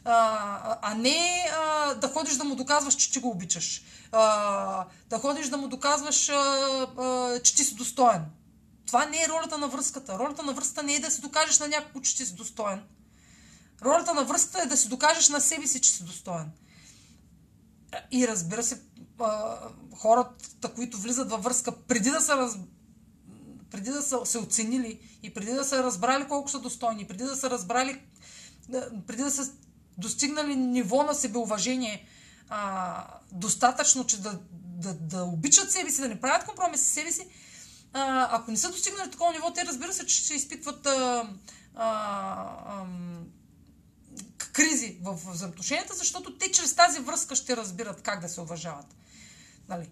А, 0.05 0.79
а 0.83 0.95
не 0.95 1.51
а, 1.57 1.95
да 1.95 2.09
ходиш 2.09 2.35
да 2.35 2.45
му 2.45 2.55
доказваш, 2.55 2.95
че 2.95 3.13
ти 3.13 3.19
го 3.19 3.31
обичаш. 3.31 3.83
А, 4.13 4.87
да 5.11 5.19
ходиш 5.19 5.49
да 5.49 5.57
му 5.57 5.69
доказваш, 5.69 6.29
а, 6.29 6.35
а, 6.99 7.41
че 7.43 7.57
ти 7.57 7.65
си 7.65 7.75
достоен. 7.75 8.25
Това 8.91 9.07
не 9.07 9.23
е 9.23 9.29
ролята 9.29 9.59
на 9.59 9.69
връзката. 9.69 10.19
Ролята 10.19 10.43
на 10.43 10.53
връзката 10.53 10.83
не 10.83 10.95
е 10.95 11.01
да 11.01 11.11
си 11.11 11.21
докажеш 11.21 11.59
на 11.59 11.69
някого, 11.69 12.01
че 12.01 12.17
си 12.17 12.35
достоен. 12.35 12.83
Ролята 13.83 14.15
на 14.15 14.25
връзката 14.25 14.63
е 14.63 14.67
да 14.67 14.77
си 14.77 14.89
докажеш 14.89 15.29
на 15.29 15.41
себе 15.41 15.67
си, 15.67 15.81
че 15.81 15.91
си 15.91 16.05
достоен. 16.05 16.51
И 18.11 18.29
разбира 18.29 18.63
се, 18.63 18.83
хората, 19.97 20.75
които 20.75 20.99
влизат 20.99 21.31
във 21.31 21.43
връзка 21.43 21.73
преди 21.73 22.11
да 22.11 22.21
са 22.21 22.37
раз... 22.37 22.57
преди 23.71 23.91
да 23.91 24.03
са 24.03 24.27
се 24.27 24.39
оценили 24.39 25.19
и 25.23 25.35
преди 25.35 25.53
да 25.53 25.65
са 25.65 25.83
разбрали 25.83 26.29
колко 26.29 26.51
са 26.51 26.61
достойни, 26.61 27.09
преди 27.09 27.25
да 27.25 27.37
са 27.37 27.51
разбрали, 27.51 28.03
преди 29.07 29.23
да 29.23 29.31
са 29.31 29.53
достигнали 29.99 30.57
ниво 30.57 31.03
на 31.03 31.15
себеуважение 31.15 32.07
достатъчно, 33.33 34.07
че 34.07 34.21
да, 34.21 34.39
да, 34.53 34.95
да 34.95 35.25
обичат 35.25 35.73
себе 35.73 35.91
си, 35.91 36.01
да 36.01 36.09
не 36.09 36.21
правят 36.21 36.47
компромис 36.47 36.81
с 36.81 36.85
себе 36.85 37.13
си, 37.13 37.27
а, 37.93 38.29
ако 38.37 38.51
не 38.51 38.57
са 38.57 38.71
достигнали 38.71 39.11
такова 39.11 39.33
ниво, 39.33 39.53
те 39.53 39.65
разбира 39.65 39.93
се, 39.93 40.07
че 40.07 40.25
ще 40.25 40.35
изпитват 40.35 40.87
а, 40.87 41.29
а, 41.75 41.89
а, 42.67 42.87
кризи 44.53 44.99
в 45.03 45.19
взаимоотношенията, 45.33 45.95
защото 45.95 46.39
те 46.39 46.53
чрез 46.53 46.75
тази 46.75 47.01
връзка 47.01 47.35
ще 47.35 47.57
разбират 47.57 48.03
как 48.03 48.21
да 48.21 48.29
се 48.29 48.41
уважават. 48.41 48.87
Нали? 49.69 49.91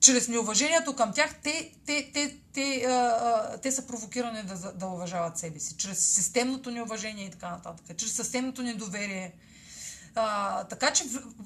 Чрез 0.00 0.28
неуважението 0.28 0.96
към 0.96 1.12
тях, 1.12 1.34
те, 1.42 1.72
те, 1.86 2.10
те, 2.14 2.36
те, 2.52 2.84
а, 2.88 2.90
а, 2.90 3.58
те 3.60 3.72
са 3.72 3.86
провокирани 3.86 4.42
да, 4.42 4.72
да 4.72 4.86
уважават 4.86 5.38
себе 5.38 5.60
си. 5.60 5.76
Чрез 5.76 6.06
системното 6.06 6.70
неуважение 6.70 7.26
и 7.26 7.30
така 7.30 7.50
нататък. 7.50 7.96
Чрез 7.96 8.12
системното 8.12 8.62
недоверие. 8.62 9.34
А, 10.14 10.64
така 10.64 10.92
че 10.92 11.04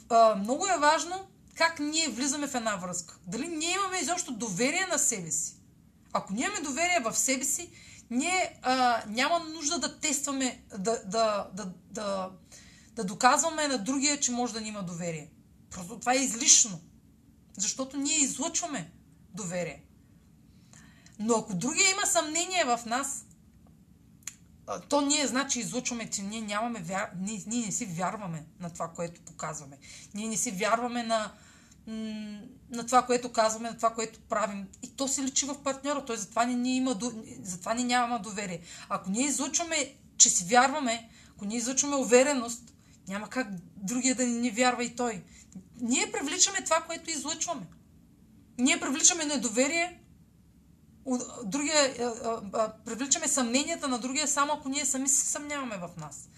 а, 0.09 0.35
много 0.35 0.67
е 0.67 0.79
важно 0.79 1.27
как 1.55 1.79
ние 1.79 2.09
влизаме 2.09 2.47
в 2.47 2.55
една 2.55 2.77
връзка. 2.77 3.17
Дали 3.27 3.49
ние 3.49 3.75
имаме 3.75 3.99
изобщо 3.99 4.33
доверие 4.33 4.87
на 4.91 4.99
себе 4.99 5.31
си. 5.31 5.55
Ако 6.13 6.33
ние 6.33 6.45
имаме 6.45 6.61
доверие 6.61 7.01
в 7.05 7.19
себе 7.19 7.45
си, 7.45 7.71
ние 8.11 8.59
а, 8.63 9.03
няма 9.07 9.39
нужда 9.39 9.79
да 9.79 10.01
тестваме, 10.01 10.63
да, 10.79 11.03
да, 11.05 11.49
да, 11.55 11.73
да, 11.91 12.31
да 12.95 13.05
доказваме 13.05 13.69
на 13.69 13.79
другия, 13.79 14.21
че 14.21 14.33
може 14.33 14.53
да 14.53 14.61
ни 14.61 14.69
има 14.69 14.83
доверие. 14.83 15.31
Просто 15.71 15.99
това 15.99 16.13
е 16.13 16.17
излишно. 16.17 16.81
Защото 17.57 17.97
ние 17.97 18.17
излъчваме 18.17 18.93
доверие. 19.35 19.85
Но 21.19 21.35
ако 21.35 21.55
другия 21.55 21.91
има 21.91 22.07
съмнение 22.07 22.65
в 22.65 22.81
нас, 22.87 23.25
то 24.89 25.01
ние 25.01 25.27
значи 25.27 25.61
излъчваме, 25.61 26.11
че 26.11 26.23
ние 26.23 26.41
нямаме 26.41 26.81
вяр... 26.81 27.11
ние, 27.21 27.43
ние 27.47 27.67
не 27.67 27.73
си 27.73 27.87
вярваме 27.87 28.45
на 28.61 28.71
това, 28.71 28.89
което 28.89 29.21
показваме. 29.21 29.79
Ние 30.15 30.29
не 30.29 30.37
си 30.37 30.51
вярваме 30.51 31.03
на, 31.03 31.33
на 32.73 32.87
това, 32.87 33.03
което 33.03 33.33
казваме, 33.33 33.71
на 33.71 33.77
това, 33.77 33.91
което 33.95 34.21
правим. 34.21 34.69
И 34.83 34.89
то 34.97 35.09
се 35.09 35.23
личи 35.23 35.47
в 35.47 35.63
партньора. 35.63 36.05
Той 36.05 36.17
затова 36.17 36.45
ни, 36.45 36.55
ни 36.55 36.77
има, 36.77 36.99
затова 37.43 37.75
ни 37.75 37.85
нямаме 37.85 38.19
доверие. 38.23 38.61
Ако 38.89 39.11
ние 39.11 39.27
излъчваме, 39.27 39.95
че 40.17 40.31
си 40.31 40.45
вярваме, 40.45 41.09
ако 41.37 41.45
ние 41.45 41.59
излъчваме 41.59 41.97
увереност, 41.97 42.75
няма 43.09 43.29
как 43.29 43.49
другия 43.77 44.15
да 44.15 44.27
ни 44.27 44.51
вярва 44.51 44.85
и 44.85 44.97
той. 44.97 45.23
Ние 45.81 46.13
привличаме 46.13 46.65
това, 46.65 46.81
което 46.81 47.11
излъчваме. 47.11 47.67
Ние 48.59 48.81
привличаме 48.81 49.25
недоверие, 49.25 50.01
другия, 51.45 51.95
привличаме 52.85 53.29
съмненията 53.29 53.89
на 53.89 53.99
другия, 53.99 54.29
само 54.29 54.53
ако 54.53 54.69
ние 54.69 54.85
сами 54.85 55.09
се 55.09 55.27
съмняваме 55.27 55.77
в 55.77 55.91
нас. 55.97 56.29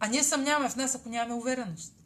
А 0.00 0.06
ние 0.06 0.22
съмняваме 0.22 0.68
в 0.68 0.76
нас, 0.76 0.94
ако 0.94 1.08
нямаме 1.08 1.34
увереност. 1.34 2.01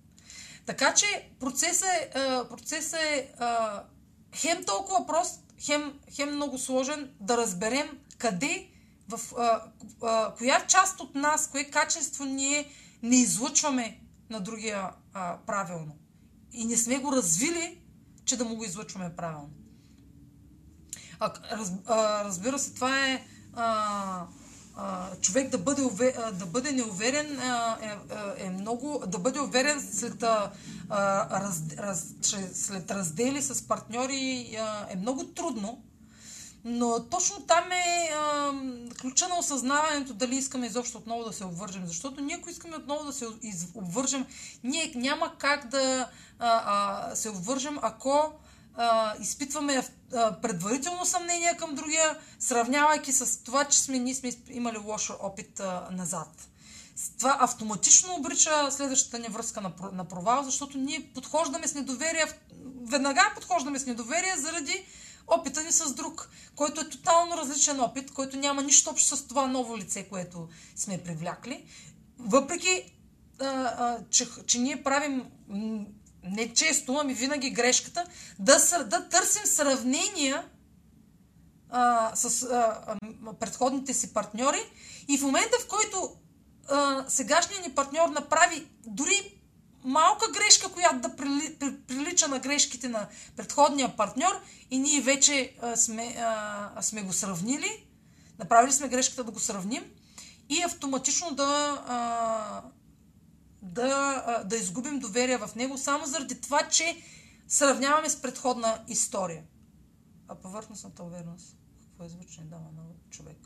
Така 0.67 0.95
че 0.95 1.31
процесът 1.41 1.89
е, 1.89 2.12
процесът 2.49 3.01
е 3.01 3.33
хем 4.35 4.65
толкова 4.65 5.07
прост, 5.07 5.41
хем, 5.61 6.01
хем 6.15 6.35
много 6.35 6.59
сложен 6.59 7.11
да 7.20 7.36
разберем 7.36 7.99
къде, 8.19 8.69
в 9.09 9.20
а, 9.39 9.62
а, 10.03 10.35
коя 10.35 10.67
част 10.67 11.01
от 11.01 11.15
нас, 11.15 11.51
кое 11.51 11.65
качество 11.65 12.25
ние 12.25 12.69
не 13.03 13.17
излъчваме 13.17 14.01
на 14.31 14.41
другия 14.41 14.91
а, 15.15 15.39
правилно. 15.47 15.97
И 16.53 16.65
не 16.65 16.77
сме 16.77 16.99
го 16.99 17.12
развили, 17.12 17.81
че 18.25 18.36
да 18.36 18.45
му 18.45 18.57
го 18.57 18.65
излъчваме 18.65 19.17
правилно. 19.17 19.51
А, 21.20 21.33
раз, 21.53 21.73
а, 21.86 22.25
разбира 22.25 22.59
се, 22.59 22.75
това 22.75 23.07
е 23.07 23.27
а, 23.55 24.27
човек 25.21 25.49
да 25.49 25.59
бъде, 25.59 25.83
да 26.33 26.47
бъде 26.47 26.73
неуверен 26.73 27.41
е, 27.41 27.87
е, 28.41 28.47
е 28.47 28.51
много, 28.51 29.03
да 29.07 29.19
бъде 29.19 29.41
уверен 29.41 29.89
след, 29.93 30.23
раз, 30.23 31.63
раз, 31.79 32.15
след 32.55 32.91
раздели 32.91 33.43
с 33.43 33.69
партньори 33.69 34.57
е 34.91 34.97
много 34.97 35.25
трудно, 35.25 35.83
но 36.69 37.05
точно 37.11 37.43
там 37.43 37.73
е 37.73 38.11
а, 38.15 38.53
ключа 39.01 39.29
на 39.29 39.39
осъзнаването 39.39 40.15
дали 40.15 40.37
искаме 40.37 40.67
изобщо 40.67 40.99
отново 40.99 41.25
да 41.25 41.33
се 41.33 41.45
обвържем. 41.45 41.87
Защото 41.87 42.21
ние, 42.21 42.37
ако 42.37 42.51
искаме 42.51 42.77
отново 42.77 43.05
да 43.05 43.13
се 43.13 43.27
обвържем, 43.75 44.27
ние 44.65 44.93
няма 44.95 45.33
как 45.39 45.69
да 45.69 46.09
а, 46.39 46.63
а, 47.11 47.17
се 47.17 47.29
обвържем, 47.29 47.79
ако 47.83 48.33
а, 48.77 49.15
изпитваме 49.21 49.89
а, 50.15 50.41
предварително 50.41 51.05
съмнение 51.05 51.57
към 51.57 51.75
другия, 51.75 52.19
сравнявайки 52.39 53.13
с 53.13 53.45
това, 53.45 53.65
че 53.65 53.79
сме, 53.79 53.99
ние 53.99 54.15
сме 54.15 54.33
имали 54.51 54.79
лош 54.79 55.11
опит 55.21 55.61
а, 55.61 55.89
назад. 55.91 56.49
Това 57.19 57.37
автоматично 57.41 58.15
обрича 58.15 58.71
следващата 58.71 59.19
ни 59.19 59.29
връзка 59.29 59.61
на, 59.61 59.73
на 59.93 60.05
провал, 60.05 60.45
защото 60.45 60.79
ние 60.79 61.11
подхождаме 61.15 61.69
с 61.69 61.75
недоверие, 61.75 62.25
веднага 62.83 63.33
подхождаме 63.35 63.79
с 63.79 63.87
недоверие 63.87 64.37
заради 64.37 64.85
опита 65.27 65.63
ни 65.63 65.73
с 65.73 65.95
друг, 65.95 66.31
който 66.55 66.81
е 66.81 66.89
тотално 66.89 67.37
различен 67.37 67.81
опит, 67.81 68.13
който 68.13 68.37
няма 68.37 68.63
нищо 68.63 68.91
общо 68.91 69.17
с 69.17 69.27
това 69.27 69.47
ново 69.47 69.79
лице, 69.79 70.09
което 70.09 70.49
сме 70.77 71.03
привлякли. 71.03 71.65
Въпреки, 72.19 72.93
а, 73.41 73.47
а, 73.47 73.99
че, 74.11 74.29
че 74.47 74.59
ние 74.59 74.83
правим 74.83 75.25
не 76.31 76.55
често, 76.55 76.99
ами 76.99 77.15
винаги 77.15 77.51
грешката, 77.51 78.05
да, 78.39 78.59
да 78.85 79.09
търсим 79.09 79.47
сравнения 79.47 80.45
а, 81.71 82.17
с 82.17 82.43
а, 82.43 82.97
предходните 83.41 83.95
си 83.95 84.15
партньори. 84.15 84.61
И 85.09 85.19
в 85.19 85.23
момента, 85.23 85.57
в 85.61 85.69
който 85.69 86.17
а, 86.69 87.05
сегашният 87.09 87.67
ни 87.67 87.75
партньор 87.75 88.09
направи 88.09 88.67
дори 88.87 89.37
малка 89.85 90.27
грешка, 90.33 90.69
която 90.69 90.99
да 90.99 91.17
прили, 91.17 91.57
прилича 91.89 92.29
на 92.29 92.39
грешките 92.39 92.89
на 92.89 93.09
предходния 93.37 93.97
партньор 93.97 94.41
и 94.71 94.79
ние 94.79 95.01
вече 95.01 95.57
а, 95.63 95.77
сме, 95.77 96.17
а, 96.19 96.83
сме 96.83 97.03
го 97.03 97.13
сравнили, 97.13 97.87
направили 98.39 98.73
сме 98.73 98.89
грешката 98.89 99.25
да 99.25 99.31
го 99.31 99.41
сравним 99.41 99.85
и 100.49 100.63
автоматично 100.63 101.31
да, 101.31 101.83
а, 101.87 102.63
да, 103.67 104.45
да 104.47 104.57
изгубим 104.57 104.99
доверие 104.99 105.39
в 105.39 105.51
него, 105.57 105.78
само 105.78 106.07
заради 106.07 106.41
това, 106.41 106.69
че 106.69 107.03
сравняваме 107.49 108.11
с 108.11 108.23
предходна 108.23 108.85
история. 108.89 109.45
А 110.28 110.35
повърхностната 110.35 111.03
увереност, 111.03 111.57
какво 111.83 112.05
е 112.05 112.09
звучение 112.09 112.51
дава 112.51 112.70
на 112.77 112.83
човек? 113.11 113.39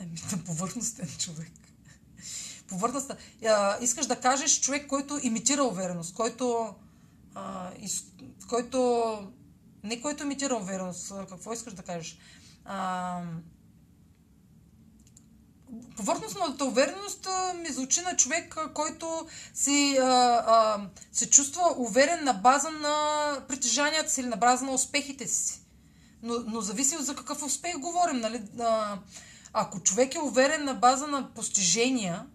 Еми, 0.00 0.18
на 0.32 0.44
повърхностен 0.44 1.08
човек. 1.18 1.52
Повърхността. 2.68 3.16
Искаш 3.80 4.06
да 4.06 4.20
кажеш 4.20 4.60
човек, 4.60 4.86
който 4.86 5.20
имитира 5.22 5.64
увереност, 5.64 6.14
който, 6.14 6.74
а, 7.34 7.72
из, 7.78 8.04
който 8.48 9.32
Не 9.82 10.00
който 10.00 10.22
имитира 10.22 10.56
увереност. 10.56 11.12
Какво 11.28 11.52
искаш 11.52 11.74
да 11.74 11.82
кажеш? 11.82 12.18
А, 12.64 13.22
повърхностната 15.96 16.64
увереност 16.64 17.28
ми 17.62 17.68
звучи 17.68 18.00
на 18.00 18.16
човек, 18.16 18.56
който 18.74 19.26
си, 19.54 19.98
а, 20.00 20.04
а, 20.46 20.86
се 21.12 21.30
чувства 21.30 21.74
уверен 21.76 22.24
на 22.24 22.32
база 22.32 22.70
на 22.70 23.36
притежанията 23.48 24.10
си 24.10 24.20
или 24.20 24.28
на 24.28 24.36
база 24.36 24.64
на 24.64 24.72
успехите 24.72 25.28
си. 25.28 25.60
Но, 26.22 26.34
но 26.46 26.60
зависи 26.60 26.96
за 27.00 27.16
какъв 27.16 27.42
успех 27.42 27.78
говорим. 27.78 28.20
Нали? 28.20 28.42
А, 28.60 28.98
ако 29.52 29.80
човек 29.80 30.14
е 30.14 30.20
уверен 30.20 30.64
на 30.64 30.74
база 30.74 31.06
на 31.06 31.34
постижения 31.34 32.26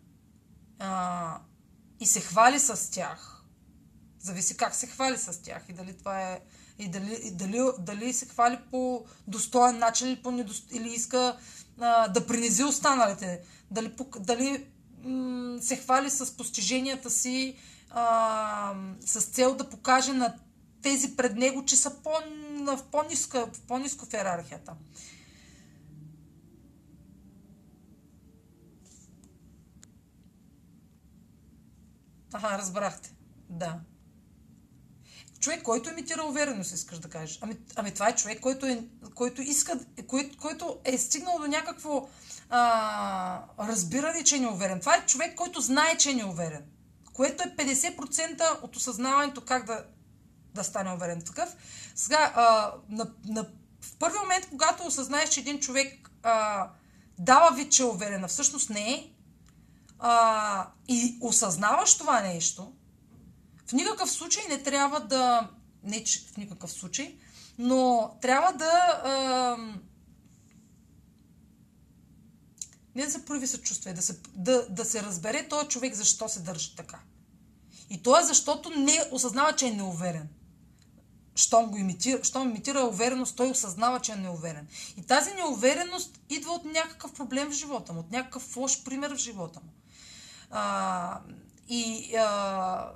а, 0.79 1.37
и 1.99 2.05
се 2.05 2.19
хвали 2.21 2.59
с 2.59 2.91
тях, 2.91 3.43
зависи 4.19 4.57
как 4.57 4.75
се 4.75 4.87
хвали 4.87 5.17
с 5.17 5.41
тях 5.41 5.63
и 5.69 5.73
дали 5.73 5.97
това 5.97 6.21
е 6.21 6.39
и 6.79 6.87
дали, 6.87 7.19
и 7.23 7.31
дали, 7.31 7.61
дали 7.79 8.13
се 8.13 8.25
хвали 8.25 8.59
по 8.71 9.05
достоен 9.27 9.77
начин 9.77 10.07
или, 10.07 10.15
по 10.15 10.31
недост... 10.31 10.71
или 10.71 10.89
иска 10.89 11.37
да 12.13 12.25
принизи 12.27 12.63
останалите. 12.63 13.41
Дали, 13.71 13.93
дали 14.19 14.67
м- 15.03 15.61
се 15.61 15.75
хвали 15.75 16.09
с 16.09 16.37
постиженията 16.37 17.09
си 17.09 17.55
а, 17.89 18.73
с 19.05 19.21
цел 19.21 19.55
да 19.55 19.69
покаже 19.69 20.13
на 20.13 20.33
тези 20.81 21.15
пред 21.15 21.35
него, 21.35 21.65
че 21.65 21.75
са 21.75 21.95
по, 22.03 22.09
в 22.59 22.79
по-ниска, 22.91 23.47
в 23.53 23.61
по-ниско 23.61 24.05
в 24.05 24.13
иерархията. 24.13 24.73
Ага, 32.33 32.57
разбрахте. 32.57 33.13
Да. 33.49 33.79
Човек, 35.39 35.61
който 35.63 35.89
имитира 35.89 36.23
увереност, 36.23 36.71
искаш 36.71 36.99
да 36.99 37.09
кажеш. 37.09 37.39
Ами, 37.41 37.57
ами 37.75 37.93
това 37.93 38.09
е 38.09 38.15
човек, 38.15 38.39
който, 38.39 38.65
е, 38.65 38.83
който 39.15 39.41
иска, 39.41 39.79
който, 40.07 40.37
който 40.37 40.79
е 40.83 40.97
стигнал 40.97 41.39
до 41.39 41.47
някакво 41.47 42.07
а, 42.49 43.41
разбиране, 43.59 44.23
че 44.23 44.35
е 44.35 44.39
неуверен. 44.39 44.79
Това 44.79 44.95
е 44.95 45.05
човек, 45.05 45.35
който 45.35 45.61
знае, 45.61 45.97
че 45.97 46.11
е 46.11 46.13
неуверен. 46.13 46.65
Което 47.13 47.43
е 47.43 47.65
50% 47.65 48.63
от 48.63 48.75
осъзнаването 48.75 49.41
как 49.41 49.65
да, 49.65 49.85
да 50.53 50.63
стане 50.63 50.93
уверен 50.93 51.21
такъв. 51.21 51.55
Сега, 51.95 52.33
а, 52.35 52.73
на, 52.89 53.11
на, 53.25 53.45
в 53.81 53.95
първи 53.99 54.17
момент, 54.19 54.49
когато 54.49 54.83
осъзнаеш, 54.83 55.29
че 55.29 55.39
един 55.39 55.59
човек 55.59 56.11
а, 56.23 56.67
дава 57.19 57.55
вид, 57.55 57.71
че 57.71 57.83
е 57.83 57.85
уверен, 57.85 58.23
а 58.23 58.27
всъщност 58.27 58.69
не 58.69 58.91
е, 58.91 59.11
а, 59.99 60.67
и 60.87 61.17
осъзнаваш 61.21 61.97
това 61.97 62.21
нещо, 62.21 62.73
в 63.67 63.73
никакъв 63.73 64.11
случай 64.11 64.43
не 64.49 64.63
трябва 64.63 64.99
да. 64.99 65.49
Не, 65.83 66.03
че 66.03 66.19
в 66.19 66.37
никакъв 66.37 66.71
случай, 66.71 67.17
но 67.57 68.11
трябва 68.21 68.53
да. 68.53 69.57
Не 72.95 73.05
да 73.05 73.11
се 73.11 73.25
прояви 73.25 73.47
съчувствие, 73.47 73.93
да 73.93 74.01
се, 74.01 74.19
да, 74.35 74.67
да 74.69 74.85
се 74.85 75.03
разбере 75.03 75.47
този 75.47 75.67
човек 75.67 75.93
защо 75.93 76.29
се 76.29 76.39
държи 76.39 76.75
така. 76.75 76.99
И 77.89 78.03
то 78.03 78.19
е 78.19 78.23
защото 78.23 78.69
не 78.69 79.03
осъзнава, 79.11 79.55
че 79.55 79.67
е 79.67 79.71
неуверен. 79.71 80.29
Щом 81.35 81.71
го 81.71 81.77
имитира, 81.77 82.23
щом 82.23 82.49
имитира 82.49 82.81
увереност, 82.81 83.35
той 83.35 83.49
осъзнава, 83.49 83.99
че 83.99 84.11
е 84.11 84.15
неуверен. 84.15 84.67
И 84.97 85.01
тази 85.01 85.33
неувереност 85.33 86.19
идва 86.29 86.51
от 86.51 86.65
някакъв 86.65 87.13
проблем 87.13 87.49
в 87.49 87.53
живота 87.53 87.93
му, 87.93 87.99
от 87.99 88.11
някакъв 88.11 88.57
лош 88.57 88.83
пример 88.83 89.13
в 89.13 89.17
живота 89.17 89.59
му. 89.59 89.71
А, 90.51 91.19
и 91.69 92.15
а, 92.15 92.91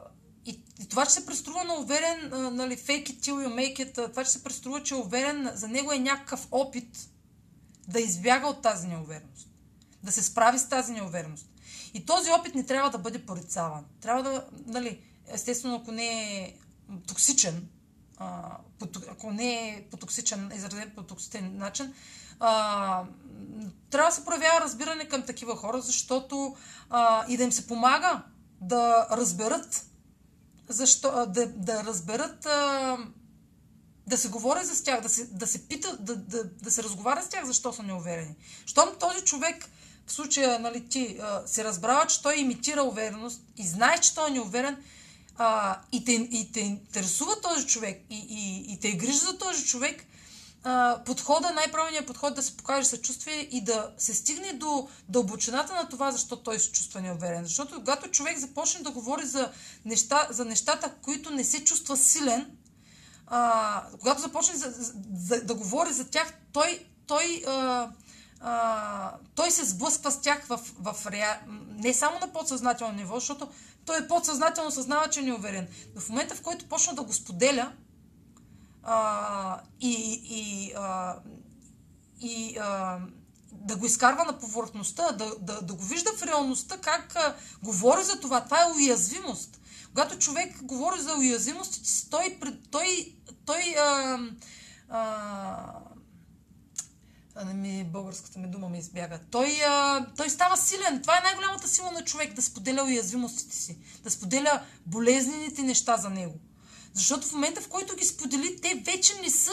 и, 0.45 0.59
и 0.81 0.89
това, 0.89 1.05
че 1.05 1.11
се 1.11 1.25
преструва 1.25 1.63
на 1.63 1.73
уверен, 1.73 2.29
нали, 2.55 2.77
fake 2.77 3.09
it 3.09 3.19
till 3.19 3.47
you 3.47 3.53
make 3.53 3.79
it, 3.79 4.09
това, 4.09 4.23
че 4.23 4.31
се 4.31 4.43
преструва, 4.43 4.83
че 4.83 4.93
е 4.93 4.97
уверен, 4.97 5.51
за 5.53 5.67
него 5.67 5.91
е 5.91 5.99
някакъв 5.99 6.47
опит 6.51 7.09
да 7.87 7.99
избяга 7.99 8.47
от 8.47 8.61
тази 8.61 8.87
неувереност. 8.87 9.47
Да 10.03 10.11
се 10.11 10.23
справи 10.23 10.59
с 10.59 10.69
тази 10.69 10.93
неувереност. 10.93 11.45
И 11.93 12.05
този 12.05 12.31
опит 12.31 12.55
не 12.55 12.65
трябва 12.65 12.89
да 12.89 12.97
бъде 12.97 13.25
порицаван. 13.25 13.85
Трябва 14.01 14.23
да, 14.23 14.45
нали, 14.65 15.01
естествено, 15.27 15.75
ако 15.75 15.91
не 15.91 16.07
е 16.07 16.55
токсичен, 17.07 17.67
а, 18.17 18.57
ако 19.09 19.31
не 19.31 19.69
е 19.69 19.85
по 19.91 19.97
токсичен, 19.97 20.51
изразен 20.55 20.91
по 20.95 21.03
токсичен 21.03 21.57
начин, 21.57 21.93
а, 22.39 23.03
трябва 23.89 24.09
да 24.09 24.15
се 24.15 24.25
проявява 24.25 24.61
разбиране 24.61 25.07
към 25.07 25.21
такива 25.21 25.55
хора, 25.55 25.81
защото 25.81 26.55
а, 26.89 27.25
и 27.27 27.37
да 27.37 27.43
им 27.43 27.51
се 27.51 27.67
помага 27.67 28.23
да 28.61 29.07
разберат 29.11 29.85
защо, 30.71 31.25
да, 31.25 31.47
да 31.47 31.83
разберат, 31.83 32.47
да 34.07 34.17
се 34.17 34.29
говори 34.29 34.65
за 34.65 34.83
тях, 34.83 35.01
да 35.01 35.09
се, 35.09 35.25
да 35.25 35.47
се 35.47 35.67
пита, 35.67 35.97
да, 35.99 36.15
да, 36.15 36.43
да 36.43 36.71
се 36.71 36.83
разговаря 36.83 37.23
с 37.23 37.29
тях, 37.29 37.45
защо 37.45 37.73
са 37.73 37.83
неуверени. 37.83 38.35
Щом 38.65 38.89
този 38.99 39.21
човек, 39.21 39.69
в 40.07 40.11
случая, 40.11 40.59
нали, 40.59 40.89
ти 40.89 41.19
се 41.45 41.63
разбрава, 41.63 42.07
че 42.07 42.21
той 42.21 42.37
имитира 42.37 42.83
увереност 42.83 43.41
и 43.57 43.67
знае, 43.67 43.97
че 43.97 44.15
той 44.15 44.29
е 44.29 44.33
неуверен, 44.33 44.77
а, 45.37 45.79
и, 45.91 46.05
те, 46.05 46.11
и 46.11 46.51
те 46.51 46.59
интересува 46.59 47.41
този 47.41 47.67
човек 47.67 48.01
и, 48.09 48.25
и, 48.29 48.73
и 48.73 48.79
те 48.79 48.87
е 48.87 48.95
грижа 48.95 49.19
за 49.19 49.37
този 49.37 49.65
човек, 49.65 50.05
подхода, 51.05 51.53
най-правилният 51.53 52.07
подход 52.07 52.31
е 52.31 52.35
да 52.35 52.43
се 52.43 52.57
покаже 52.57 52.87
съчувствие 52.87 53.47
и 53.51 53.63
да 53.63 53.91
се 53.97 54.13
стигне 54.13 54.53
до 54.53 54.89
дълбочината 55.09 55.75
на 55.75 55.89
това, 55.89 56.11
защо 56.11 56.35
той 56.35 56.59
се 56.59 56.71
чувства 56.71 57.01
неуверен. 57.01 57.45
Защото 57.45 57.75
когато 57.75 58.09
човек 58.09 58.37
започне 58.37 58.81
да 58.81 58.91
говори 58.91 59.25
за, 59.25 59.51
неща, 59.85 60.27
за 60.29 60.45
нещата, 60.45 60.93
които 61.01 61.31
не 61.31 61.43
се 61.43 61.63
чувства 61.63 61.97
силен, 61.97 62.57
а, 63.27 63.83
когато 63.99 64.21
започне 64.21 64.55
за, 64.55 64.73
за, 65.13 65.41
да 65.43 65.55
говори 65.55 65.93
за 65.93 66.09
тях, 66.09 66.33
той, 66.53 66.85
той, 67.07 67.43
а, 67.47 67.89
а, 68.39 69.13
той 69.35 69.51
се 69.51 69.65
сблъсква 69.65 70.11
с 70.11 70.21
тях 70.21 70.45
в, 70.45 70.59
в 70.79 71.07
реа... 71.11 71.39
не 71.69 71.93
само 71.93 72.19
на 72.19 72.33
подсъзнателно 72.33 72.93
ниво, 72.93 73.15
защото 73.15 73.49
той 73.85 73.99
е 73.99 74.07
подсъзнателно 74.07 74.71
съзнава, 74.71 75.09
че 75.09 75.19
е 75.19 75.23
неуверен. 75.23 75.67
Но 75.95 76.01
в 76.01 76.09
момента, 76.09 76.35
в 76.35 76.41
който 76.41 76.69
почна 76.69 76.93
да 76.93 77.03
го 77.03 77.13
споделя, 77.13 77.71
а, 78.83 79.61
и, 79.79 80.21
и, 80.29 80.73
а, 80.77 81.15
и 82.21 82.57
а, 82.57 82.99
да 83.51 83.75
го 83.75 83.85
изкарва 83.85 84.25
на 84.25 84.39
повърхността, 84.39 85.11
да, 85.11 85.35
да, 85.39 85.61
да 85.61 85.73
го 85.73 85.83
вижда 85.83 86.11
в 86.17 86.23
реалността 86.23 86.77
как 86.77 87.15
а, 87.15 87.35
говори 87.63 88.03
за 88.03 88.19
това. 88.19 88.43
Това 88.43 88.61
е 88.61 88.71
уязвимост. 88.75 89.59
Когато 89.87 90.17
човек 90.17 90.63
говори 90.63 91.01
за 91.01 91.17
уязвимост, 91.17 91.81
той, 92.09 92.39
той, 92.71 93.15
той 93.45 93.75
а, 93.79 94.19
а, 94.89 95.73
не 97.45 97.53
ми, 97.53 97.83
българската 97.83 98.39
ми 98.39 98.47
дума 98.47 98.69
ми 98.69 98.79
избяга. 98.79 99.19
Той, 99.31 99.61
а, 99.67 100.05
той 100.17 100.29
става 100.29 100.57
силен. 100.57 101.01
Това 101.01 101.17
е 101.17 101.21
най-голямата 101.21 101.67
сила 101.67 101.91
на 101.91 102.03
човек, 102.03 102.33
да 102.33 102.41
споделя 102.41 102.83
уязвимостите 102.83 103.55
си, 103.55 103.77
да 104.03 104.11
споделя 104.11 104.63
болезнените 104.85 105.61
неща 105.61 105.97
за 105.97 106.09
него. 106.09 106.39
Защото 106.93 107.27
в 107.27 107.33
момента, 107.33 107.61
в 107.61 107.67
който 107.67 107.95
ги 107.95 108.05
сподели, 108.05 108.61
те 108.61 108.83
вече 108.85 109.21
не 109.21 109.29
са 109.29 109.51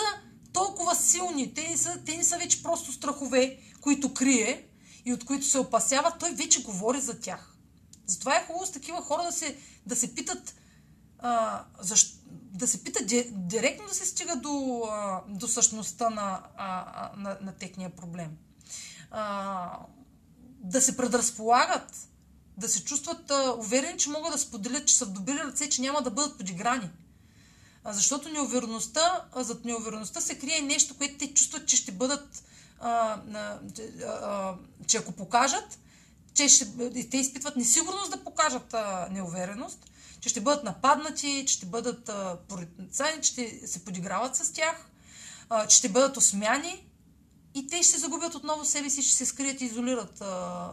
толкова 0.52 0.94
силни. 0.94 1.54
Те 1.54 1.68
не 1.68 1.76
са, 1.76 2.00
те 2.06 2.16
не 2.16 2.24
са 2.24 2.38
вече 2.38 2.62
просто 2.62 2.92
страхове, 2.92 3.58
които 3.80 4.14
крие 4.14 4.66
и 5.04 5.12
от 5.12 5.24
които 5.24 5.46
се 5.46 5.58
опасява. 5.58 6.12
Той 6.20 6.30
вече 6.30 6.62
говори 6.62 7.00
за 7.00 7.20
тях. 7.20 7.54
Затова 8.06 8.36
е 8.36 8.44
хубаво 8.46 8.66
с 8.66 8.72
такива 8.72 9.02
хора 9.02 9.22
да 9.22 9.32
се, 9.32 9.56
да 9.86 9.96
се 9.96 10.14
питат 10.14 10.54
а, 11.18 11.64
защо, 11.80 12.18
да 12.30 12.68
се 12.68 12.84
пита 12.84 13.04
директно 13.32 13.88
да 13.88 13.94
се 13.94 14.06
стига 14.06 14.36
до, 14.36 14.82
а, 14.90 15.22
до 15.28 15.48
същността 15.48 16.10
на, 16.10 16.42
а, 16.56 17.10
на, 17.16 17.38
на 17.40 17.52
техния 17.52 17.90
проблем. 17.90 18.30
А, 19.10 19.78
да 20.60 20.80
се 20.80 20.96
предразполагат, 20.96 22.08
да 22.56 22.68
се 22.68 22.84
чувстват 22.84 23.32
уверени, 23.58 23.98
че 23.98 24.10
могат 24.10 24.32
да 24.32 24.38
споделят, 24.38 24.86
че 24.86 24.96
са 24.96 25.06
в 25.06 25.12
добри 25.12 25.34
ръце, 25.34 25.68
че 25.68 25.82
няма 25.82 26.02
да 26.02 26.10
бъдат 26.10 26.38
подиграни. 26.38 26.90
Защото 27.92 28.28
неувереността, 28.28 29.24
зад 29.36 29.64
неувереността 29.64 30.20
се 30.20 30.38
крие 30.38 30.60
нещо, 30.60 30.96
което 30.96 31.18
те 31.18 31.34
чувстват, 31.34 31.66
че 31.66 31.76
ще 31.76 31.92
бъдат, 31.92 32.44
а, 32.80 33.20
а, 33.34 33.58
а, 34.06 34.54
че 34.86 34.96
ако 34.96 35.12
покажат, 35.12 35.78
че 36.34 36.48
ще, 36.48 36.66
те 37.10 37.16
изпитват 37.16 37.56
несигурност 37.56 38.10
да 38.10 38.24
покажат 38.24 38.74
а, 38.74 39.08
неувереност, 39.10 39.78
че 40.20 40.28
ще 40.28 40.40
бъдат 40.40 40.64
нападнати, 40.64 41.44
че 41.46 41.54
ще 41.54 41.66
бъдат 41.66 42.10
порицани, 42.48 43.22
че 43.22 43.32
ще 43.32 43.66
се 43.66 43.84
подиграват 43.84 44.36
с 44.36 44.52
тях, 44.52 44.90
а, 45.48 45.66
че 45.66 45.76
ще 45.76 45.88
бъдат 45.88 46.16
осмяни 46.16 46.86
и 47.54 47.66
те 47.66 47.82
ще 47.82 47.98
загубят 47.98 48.34
отново 48.34 48.64
себе 48.64 48.90
си, 48.90 49.02
ще 49.02 49.16
се 49.16 49.26
скрият 49.26 49.60
и 49.60 49.64
изолират 49.64 50.20
а, 50.20 50.70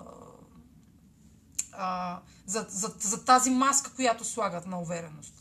а, 1.72 2.19
за, 2.45 2.66
за, 2.69 2.94
за 3.00 3.26
тази 3.26 3.50
маска, 3.50 3.92
която 3.94 4.26
слагат 4.26 4.68
на 4.68 4.82
увереност. 4.82 5.34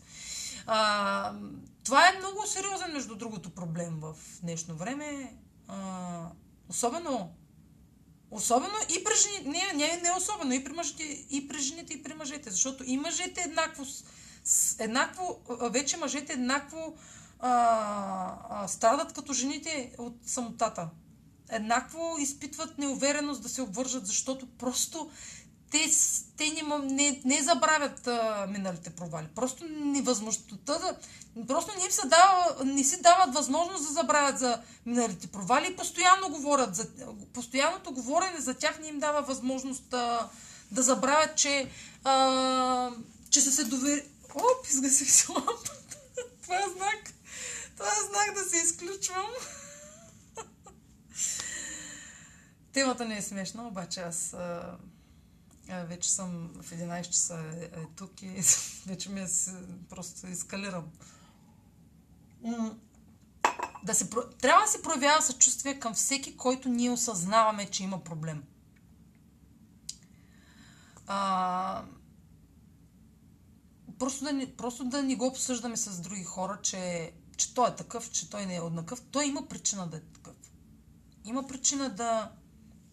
А, 0.67 1.33
това 1.84 2.09
е 2.09 2.18
много 2.18 2.47
сериозен, 2.47 2.93
между 2.93 3.15
другото, 3.15 3.51
проблем 3.51 4.01
в 4.01 4.15
днешно 4.43 4.75
време. 4.75 5.36
А, 5.68 6.28
особено 6.68 7.34
Особено 8.34 8.75
и 8.89 9.05
при 9.05 9.12
жените, 9.15 9.49
не, 9.49 9.86
не, 9.86 10.01
не 10.02 10.10
особено, 10.17 10.52
и 10.52 10.65
при 10.65 10.73
мъжете, 10.73 11.02
и 11.31 11.49
при 11.49 11.59
жените, 11.59 11.94
и 11.94 12.02
при 12.02 12.15
мъжете, 12.15 12.51
защото 12.51 12.84
и 12.86 12.97
мъжете 12.97 13.41
еднакво, 13.41 13.84
еднакво 14.78 15.41
вече 15.70 15.97
мъжете 15.97 16.33
еднакво 16.33 16.94
а, 17.41 17.51
а, 18.51 18.68
страдат 18.68 19.12
като 19.12 19.33
жените 19.33 19.93
от 19.99 20.17
самотата. 20.26 20.89
Еднакво 21.51 22.17
изпитват 22.18 22.78
неувереност 22.78 23.43
да 23.43 23.49
се 23.49 23.62
обвържат, 23.62 24.07
защото 24.07 24.47
просто 24.47 25.10
те, 25.75 25.91
те 26.36 26.51
не, 26.51 26.78
не, 26.78 27.20
не 27.25 27.43
забравят 27.43 28.07
а, 28.07 28.47
миналите 28.51 28.91
провали. 28.91 29.27
Просто 29.35 29.65
невъзможността 29.69 30.78
да... 30.78 30.97
Просто 31.49 31.73
не, 31.78 31.85
им 31.85 31.91
се 31.91 32.07
дава, 32.07 32.65
не 32.65 32.85
си 32.85 33.03
дават 33.03 33.35
възможност 33.35 33.86
да 33.86 33.93
забравят 33.93 34.39
за 34.39 34.62
миналите 34.86 35.27
провали 35.27 35.67
и 35.67 35.77
постоянно 35.77 36.28
говорят 36.28 36.77
за... 36.77 36.89
Постоянното 37.33 37.93
говорене 37.93 38.41
за 38.41 38.55
тях 38.55 38.78
не 38.81 38.89
им 38.89 38.99
дава 38.99 39.23
възможност 39.23 39.94
а, 39.94 40.28
да 40.70 40.83
забравят, 40.83 41.36
че, 41.36 41.70
а, 42.05 42.91
че 43.31 43.41
са 43.41 43.53
се 43.53 43.65
довери... 43.65 44.03
Оп, 44.35 44.67
изгасих 44.70 45.11
се 45.11 45.33
лампата. 45.33 45.97
Това 46.43 46.57
е 46.57 46.70
знак. 46.77 47.12
Това 47.77 47.89
е 47.89 48.07
знак 48.11 48.35
да 48.35 48.51
се 48.51 48.57
изключвам. 48.57 49.27
Темата 52.73 53.05
не 53.05 53.17
е 53.17 53.23
смешна, 53.23 53.69
обаче 53.69 54.01
аз 54.01 54.35
а, 54.35 54.77
вече 55.68 56.10
съм 56.10 56.51
в 56.62 56.70
11 56.70 57.10
часа 57.10 57.39
е, 57.60 57.65
е 57.65 57.86
тук 57.97 58.23
и 58.23 58.43
вече 58.86 59.10
ми 59.10 59.20
е, 59.20 59.26
просто 59.89 60.26
ескалирам. 60.26 60.84
Да 63.84 63.94
се, 63.94 64.10
трябва 64.41 64.62
да 64.62 64.68
се 64.68 64.83
проявява 64.83 65.23
съчувствие 65.23 65.81
към 65.81 65.94
всеки, 65.94 66.36
който 66.36 66.68
ние 66.68 66.91
осъзнаваме, 66.91 67.70
че 67.70 67.84
има 67.84 68.05
проблем. 68.05 68.43
А, 71.07 71.84
просто, 73.99 74.25
да 74.25 74.33
не, 74.33 74.57
просто 74.57 74.84
да 74.84 75.02
не 75.02 75.17
го 75.17 75.26
обсъждаме 75.26 75.76
с 75.76 76.01
други 76.01 76.25
хора, 76.25 76.59
че, 76.62 77.12
че 77.36 77.55
той 77.55 77.68
е 77.68 77.76
такъв, 77.76 78.10
че 78.10 78.31
той 78.31 78.47
не 78.47 78.57
е 78.57 78.60
однакъв. 78.60 79.02
Той 79.10 79.26
има 79.26 79.49
причина 79.49 79.86
да 79.86 79.97
е 79.97 80.01
такъв. 80.01 80.34
Има 81.25 81.47
причина 81.47 81.91
да, 81.91 82.33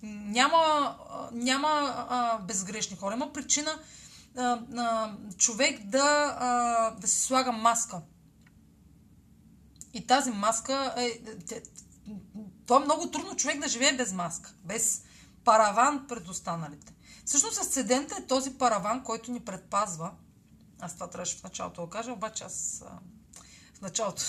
няма, 0.04 0.96
няма 1.32 2.06
а, 2.10 2.38
безгрешни 2.40 2.98
хора. 2.98 3.16
Има 3.16 3.34
причина 3.34 3.80
а, 4.38 4.60
а, 4.78 5.16
човек 5.38 5.86
да, 5.86 6.38
а, 6.40 6.92
да 7.00 7.08
си 7.08 7.22
слага 7.22 7.52
маска. 7.52 8.02
И 9.94 10.08
тази 10.08 10.32
маска 10.32 10.94
е. 10.98 11.12
То 12.66 12.82
е 12.82 12.84
много 12.84 13.12
трудно 13.12 13.36
човек 13.36 13.60
да 13.60 13.68
живее 13.68 13.98
без 13.98 14.14
маска, 14.14 14.54
без 14.64 15.04
параван 15.44 16.06
пред 16.08 16.30
останалите. 16.30 16.94
Всъщност 17.26 17.60
асцендента 17.60 18.16
е 18.20 18.28
този 18.28 18.54
параван, 18.54 19.04
който 19.04 19.32
ни 19.32 19.40
предпазва. 19.40 20.12
Аз 20.80 20.94
това 20.94 21.10
трябваше 21.10 21.38
в 21.38 21.44
началото 21.44 21.82
да 21.86 21.90
кажа, 21.90 22.12
обаче 22.12 22.44
аз 22.44 22.84
а, 22.86 23.00
в 23.78 23.82
началото 23.82 24.22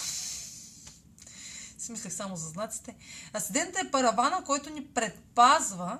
си 1.82 1.92
мислех 1.92 2.12
само 2.12 2.36
за 2.36 2.48
знаците. 2.48 2.96
Асцендента 3.32 3.80
е 3.80 3.90
паравана, 3.90 4.44
който 4.44 4.70
ни 4.70 4.86
предпазва, 4.86 5.98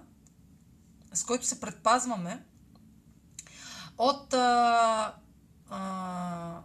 с 1.15 1.25
който 1.25 1.47
се 1.47 1.61
предпазваме 1.61 2.45
от, 3.99 4.35
а, 4.35 5.15
а, 5.71 6.61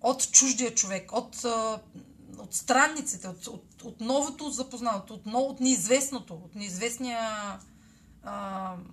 от 0.00 0.32
чуждия 0.32 0.74
човек, 0.74 1.12
от, 1.12 1.44
а, 1.44 1.80
от 2.38 2.54
странниците, 2.54 3.28
от, 3.28 3.46
от, 3.46 3.82
от 3.82 4.00
новото 4.00 4.50
запознато, 4.50 5.14
от, 5.14 5.22
от 5.26 5.60
неизвестното, 5.60 6.34
от 6.34 6.54
неизвестния 6.54 7.58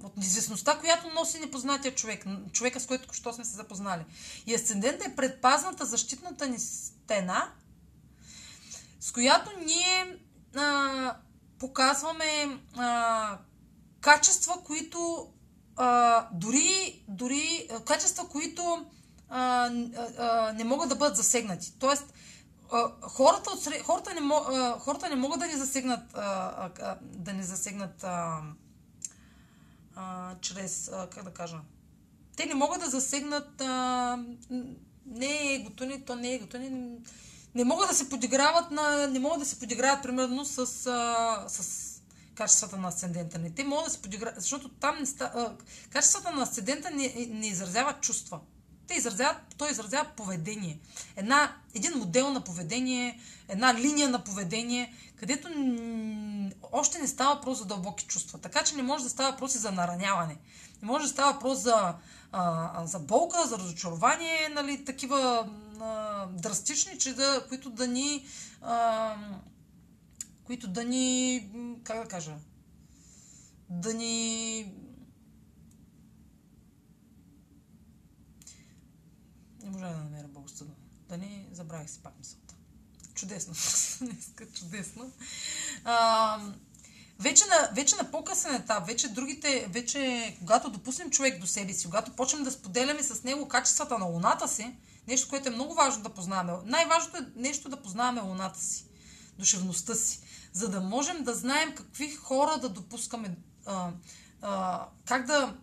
от 0.03 0.17
неизвестността, 0.17 0.80
която 0.80 1.14
носи 1.15 1.40
непознатия 1.40 1.95
човек, 1.95 2.25
човека 2.51 2.80
с 2.80 2.88
който 2.88 3.14
що 3.14 3.33
сме 3.33 3.45
се 3.45 3.56
запознали. 3.56 4.06
И 4.45 4.56
асцендента 4.56 5.06
е 5.06 5.15
предпазната 5.15 5.85
защитната 5.85 6.48
ни 6.48 6.59
стена, 6.59 7.51
с 9.03 9.11
която 9.11 9.51
ние 9.65 10.17
а, 10.56 11.15
показваме 11.59 12.59
а, 12.77 13.38
качества, 14.01 14.53
които 14.64 15.30
а, 15.75 16.27
дори, 16.33 17.03
дори 17.07 17.69
качества, 17.85 18.30
които 18.30 18.85
а, 19.30 19.72
а, 20.17 20.53
не 20.53 20.64
могат 20.64 20.90
да 20.90 20.95
бъдат 20.95 21.15
засегнати. 21.15 21.73
Тоест, 21.80 22.14
хората, 23.01 23.49
от, 23.49 23.83
хората, 23.83 24.14
не, 24.14 24.30
хората 24.80 25.09
не 25.09 25.15
могат 25.15 25.40
да 25.40 25.48
ни 25.48 25.53
засегнат, 25.53 26.11
да 27.01 27.33
ни 27.33 27.43
засегнат 27.43 28.03
а, 28.03 28.41
а, 29.95 30.35
чрез, 30.41 30.91
как 31.11 31.23
да 31.23 31.33
кажа, 31.33 31.57
те 32.35 32.45
не 32.45 32.53
могат 32.53 32.82
да 32.82 32.90
засегнат 32.90 33.61
а, 33.61 34.17
не 35.06 35.25
е 35.25 35.56
егото 35.56 35.85
ни, 35.85 36.06
то 36.06 36.15
не 36.15 36.30
е 36.30 36.35
егото 36.35 36.57
ни, 36.57 36.98
не 37.56 37.64
могат 37.64 37.90
да 37.90 37.95
се 37.95 38.09
подиграват 38.09 38.72
на, 38.72 39.07
не 39.07 39.19
могат 39.19 39.40
да 39.40 39.45
се 39.45 39.59
подиграват 39.59 40.03
примерно 40.03 40.45
с, 40.45 40.59
а, 40.88 41.45
с 41.48 41.90
качествата 42.35 42.77
на 42.77 42.88
асцендента 42.88 43.40
ни. 43.40 43.56
Те 43.56 43.64
могат 43.64 43.85
да 43.85 43.91
се 43.91 44.01
подиграват, 44.01 44.41
защото 44.41 44.69
там 44.69 44.95
не 44.99 45.06
ста, 45.06 45.32
а, 45.35 45.53
качествата 45.90 46.32
на 46.32 46.43
асцендента 46.43 46.91
не, 46.91 47.27
не 47.30 47.48
изразяват 47.48 48.01
чувства. 48.01 48.40
Те 48.88 48.93
изразяват, 48.93 49.38
той 49.57 49.72
изразява 49.72 50.09
поведение. 50.17 50.80
Една, 51.15 51.56
един 51.73 51.98
модел 51.98 52.30
на 52.30 52.41
поведение, 52.41 53.19
една 53.48 53.73
линия 53.73 54.09
на 54.09 54.23
поведение, 54.23 54.93
където 55.15 55.48
още 56.72 56.99
не 56.99 57.07
става 57.07 57.35
въпрос 57.35 57.57
за 57.57 57.65
дълбоки 57.65 58.06
чувства. 58.06 58.40
Така 58.40 58.64
че 58.64 58.75
не 58.75 58.83
може 58.83 59.03
да 59.03 59.09
става 59.09 59.32
въпрос 59.32 59.56
и 59.56 59.57
за 59.57 59.72
нараняване. 59.72 60.38
Не 60.82 60.88
може 60.88 61.03
да 61.03 61.09
става 61.09 61.33
въпрос 61.33 61.59
за, 61.59 61.93
а, 62.32 62.85
за 62.85 62.99
болка, 62.99 63.48
за 63.48 63.59
разочарование, 63.59 64.49
нали, 64.49 64.85
такива 64.85 65.49
а, 65.82 66.26
драстични, 66.27 67.00
че 67.00 67.14
да, 67.14 67.45
които 67.50 67.69
да 67.69 67.88
ни 67.88 68.26
а, 68.61 69.16
които 70.43 70.68
да 70.68 70.84
ни 70.84 71.50
как 71.84 72.03
да 72.03 72.08
кажа 72.08 72.35
да 73.69 73.93
ни 73.93 74.74
не 79.64 79.69
можа 79.69 79.90
да 79.90 79.98
намеря 79.98 80.27
българската 80.27 80.66
да 81.10 81.18
не 81.18 81.45
забравих 81.52 81.90
си 81.90 82.00
пак 82.03 82.14
мисълта. 82.19 82.56
Чудесно. 83.14 83.53
Днеска 84.02 84.45
чудесно. 84.53 85.11
А, 85.84 86.40
вече 87.19 87.43
на, 87.45 87.69
вече 87.74 87.95
на 87.95 88.11
по-късен 88.11 88.56
етап, 88.56 88.88
вече 88.88 89.08
другите, 89.10 89.68
вече 89.69 90.35
когато 90.40 90.69
допуснем 90.69 91.11
човек 91.11 91.40
до 91.40 91.48
себе 91.48 91.74
си, 91.74 91.85
когато 91.85 92.16
почнем 92.16 92.43
да 92.43 92.52
споделяме 92.52 93.03
с 93.03 93.24
него 93.24 93.48
качествата 93.48 93.98
на 93.98 94.06
луната 94.06 94.48
си, 94.48 94.76
Нещо, 95.07 95.30
което 95.30 95.49
е 95.49 95.51
много 95.51 95.73
важно 95.73 96.03
да 96.03 96.09
познаваме. 96.09 96.57
Най-важното 96.65 97.17
е 97.17 97.27
нещо 97.35 97.69
да 97.69 97.82
познаваме 97.82 98.22
луната 98.22 98.59
си, 98.59 98.85
душевността 99.40 99.95
си, 99.95 100.19
за 100.53 100.69
да 100.69 100.82
можем 100.82 101.23
да 101.23 101.33
знаем 101.33 101.75
какви 101.75 102.15
хора 102.15 102.57
да 102.57 102.69
допускаме, 102.69 103.38
а, 103.65 103.91
а, 104.41 104.85
как 105.06 105.25
да, 105.25 105.56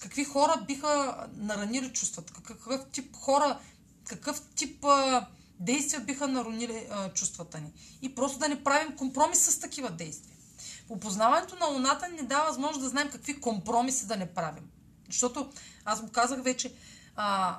какви 0.00 0.24
хора 0.24 0.64
биха 0.66 1.26
наранили 1.36 1.92
чувствата, 1.92 2.32
какъв 2.32 2.86
тип 2.92 3.16
хора, 3.16 3.60
какъв 4.04 4.42
тип 4.54 4.84
а, 4.84 5.26
действия 5.60 6.00
биха 6.00 6.28
наранили 6.28 6.86
а, 6.90 7.12
чувствата 7.12 7.60
ни. 7.60 7.72
И 8.02 8.14
просто 8.14 8.38
да 8.38 8.48
не 8.48 8.64
правим 8.64 8.96
компромис 8.96 9.38
с 9.38 9.60
такива 9.60 9.90
действия. 9.90 10.36
Опознаването 10.88 11.56
на 11.56 11.66
Луната 11.66 12.08
ни 12.08 12.22
дава 12.22 12.48
възможност 12.48 12.80
да 12.80 12.88
знаем 12.88 13.10
какви 13.10 13.40
компромиси 13.40 14.06
да 14.06 14.16
не 14.16 14.34
правим. 14.34 14.64
Защото, 15.06 15.52
аз 15.84 16.02
го 16.02 16.08
казах 16.08 16.42
вече, 16.42 16.74
а, 17.16 17.58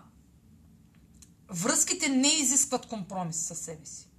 Връзките 1.49 2.09
не 2.09 2.27
изискват 2.27 2.85
компромис 2.85 3.37
със 3.37 3.59
себе 3.59 3.85
си. 3.85 4.09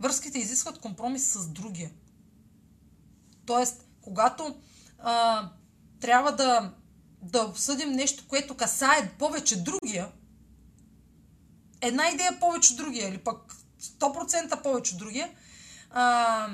Връзките 0.00 0.38
изискват 0.38 0.78
компромис 0.78 1.32
с 1.32 1.48
другия. 1.48 1.90
Тоест, 3.46 3.86
когато 4.00 4.56
а, 4.98 5.48
трябва 6.00 6.36
да, 6.36 6.74
да 7.22 7.42
обсъдим 7.44 7.90
нещо, 7.90 8.24
което 8.28 8.56
касае 8.56 9.12
повече 9.18 9.62
другия, 9.62 10.12
една 11.80 12.08
идея 12.08 12.40
повече 12.40 12.76
другия, 12.76 13.08
или 13.08 13.18
пък 13.18 13.54
100% 13.80 14.62
повече 14.62 14.96
другия, 14.96 15.30
а, 15.90 16.48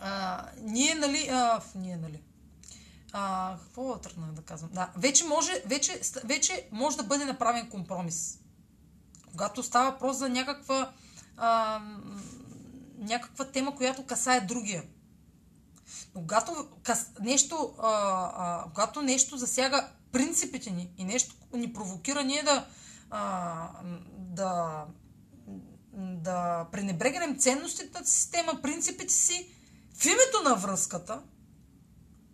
а, 0.00 0.46
ние, 0.62 0.94
нали, 0.94 1.28
а, 1.30 1.60
ние, 1.74 1.96
нали, 1.96 2.22
а, 3.12 3.56
какво 3.62 3.98
тръгнах 3.98 4.32
да 4.32 4.42
казвам? 4.42 4.70
Да, 4.72 4.90
вече 4.96 5.24
може, 5.24 5.62
вече, 5.66 6.00
вече 6.24 6.68
може 6.72 6.96
да 6.96 7.02
бъде 7.02 7.24
направен 7.24 7.70
компромис. 7.70 8.38
Когато 9.30 9.62
става 9.62 9.90
въпрос 9.90 10.16
за 10.16 10.28
някаква, 10.28 10.92
а, 11.36 11.80
някаква 12.98 13.44
тема, 13.44 13.76
която 13.76 14.06
касае 14.06 14.40
другия. 14.40 14.84
Когато 16.14 16.68
кас, 16.82 17.12
нещо, 17.20 17.74
а, 17.78 17.90
а, 18.36 18.64
когато 18.64 19.02
нещо 19.02 19.36
засяга 19.36 19.88
принципите 20.12 20.70
ни 20.70 20.90
и 20.98 21.04
нещо 21.04 21.34
ни 21.52 21.72
провокира 21.72 22.22
ние 22.22 22.42
да, 22.42 22.66
а, 23.10 23.68
да, 24.18 24.84
да 25.96 26.66
пренебрегнем 26.72 27.38
ценностите 27.38 27.98
на 27.98 28.06
система, 28.06 28.62
принципите 28.62 29.12
си 29.12 29.54
в 29.94 30.04
името 30.04 30.42
на 30.44 30.54
връзката, 30.54 31.22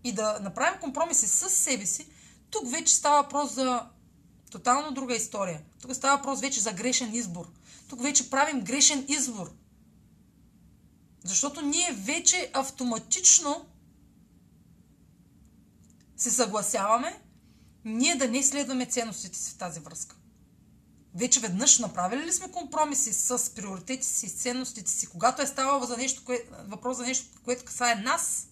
и 0.07 0.12
да 0.12 0.39
направим 0.43 0.81
компромиси 0.81 1.26
с 1.26 1.51
себе 1.51 1.86
си, 1.86 2.07
тук 2.51 2.70
вече 2.70 2.94
става 2.94 3.23
въпрос 3.23 3.52
за 3.52 3.86
тотално 4.51 4.93
друга 4.93 5.15
история. 5.17 5.62
Тук 5.83 5.94
става 5.94 6.17
въпрос 6.17 6.41
вече 6.41 6.60
за 6.60 6.73
грешен 6.73 7.15
избор. 7.15 7.49
Тук 7.89 8.02
вече 8.02 8.31
правим 8.31 8.60
грешен 8.60 9.07
избор. 9.09 9.52
Защото 11.25 11.62
ние 11.62 11.93
вече 11.93 12.51
автоматично 12.55 13.67
се 16.17 16.31
съгласяваме 16.31 17.23
ние 17.85 18.17
да 18.17 18.28
не 18.28 18.43
следваме 18.43 18.86
ценностите 18.86 19.39
си 19.39 19.51
в 19.51 19.59
тази 19.59 19.81
връзка. 19.81 20.17
Вече 21.15 21.41
веднъж 21.41 21.78
направили 21.78 22.25
ли 22.25 22.33
сме 22.33 22.51
компромиси 22.51 23.12
с 23.12 23.55
приоритетите 23.55 24.07
си, 24.07 24.28
с 24.28 24.43
ценностите 24.43 24.91
си, 24.91 25.07
когато 25.07 25.43
е 25.43 25.47
ставало 25.47 25.85
за 25.85 25.97
нещо, 25.97 26.23
кое, 26.25 26.44
въпрос 26.67 26.97
за 26.97 27.02
нещо, 27.02 27.26
което 27.44 27.65
касае 27.65 27.94
нас 27.94 28.49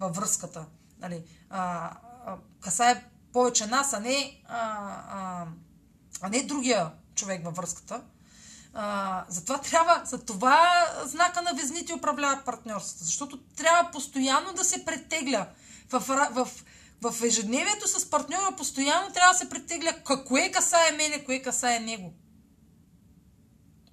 във 0.00 0.16
връзката. 0.16 0.66
Нали, 1.00 1.24
а, 1.50 1.90
а, 2.26 2.36
касае 2.60 3.04
повече 3.32 3.66
нас, 3.66 3.92
а 3.92 4.00
не, 4.00 4.42
а, 4.48 4.58
а, 5.10 5.46
а 6.20 6.28
не 6.28 6.42
другия 6.42 6.90
човек 7.14 7.44
във 7.44 7.56
връзката. 7.56 8.02
А, 8.74 9.24
затова 9.28 9.58
трябва, 9.70 10.02
за 10.04 10.24
това 10.24 10.86
знака 11.04 11.42
на 11.42 11.54
везните 11.54 11.94
управлява 11.94 12.42
партньорството, 12.44 13.04
защото 13.04 13.40
трябва 13.40 13.90
постоянно 13.90 14.52
да 14.52 14.64
се 14.64 14.84
претегля 14.84 15.46
в, 15.90 16.00
в, 16.30 16.48
в 17.02 17.24
ежедневието 17.24 17.88
с 17.88 18.10
партньора 18.10 18.56
постоянно 18.56 19.12
трябва 19.12 19.32
да 19.32 19.38
се 19.38 19.48
претегля 19.48 19.92
кое 20.26 20.50
касае 20.50 20.92
мене, 20.96 21.24
кое 21.24 21.42
касае 21.42 21.80
него. 21.80 22.12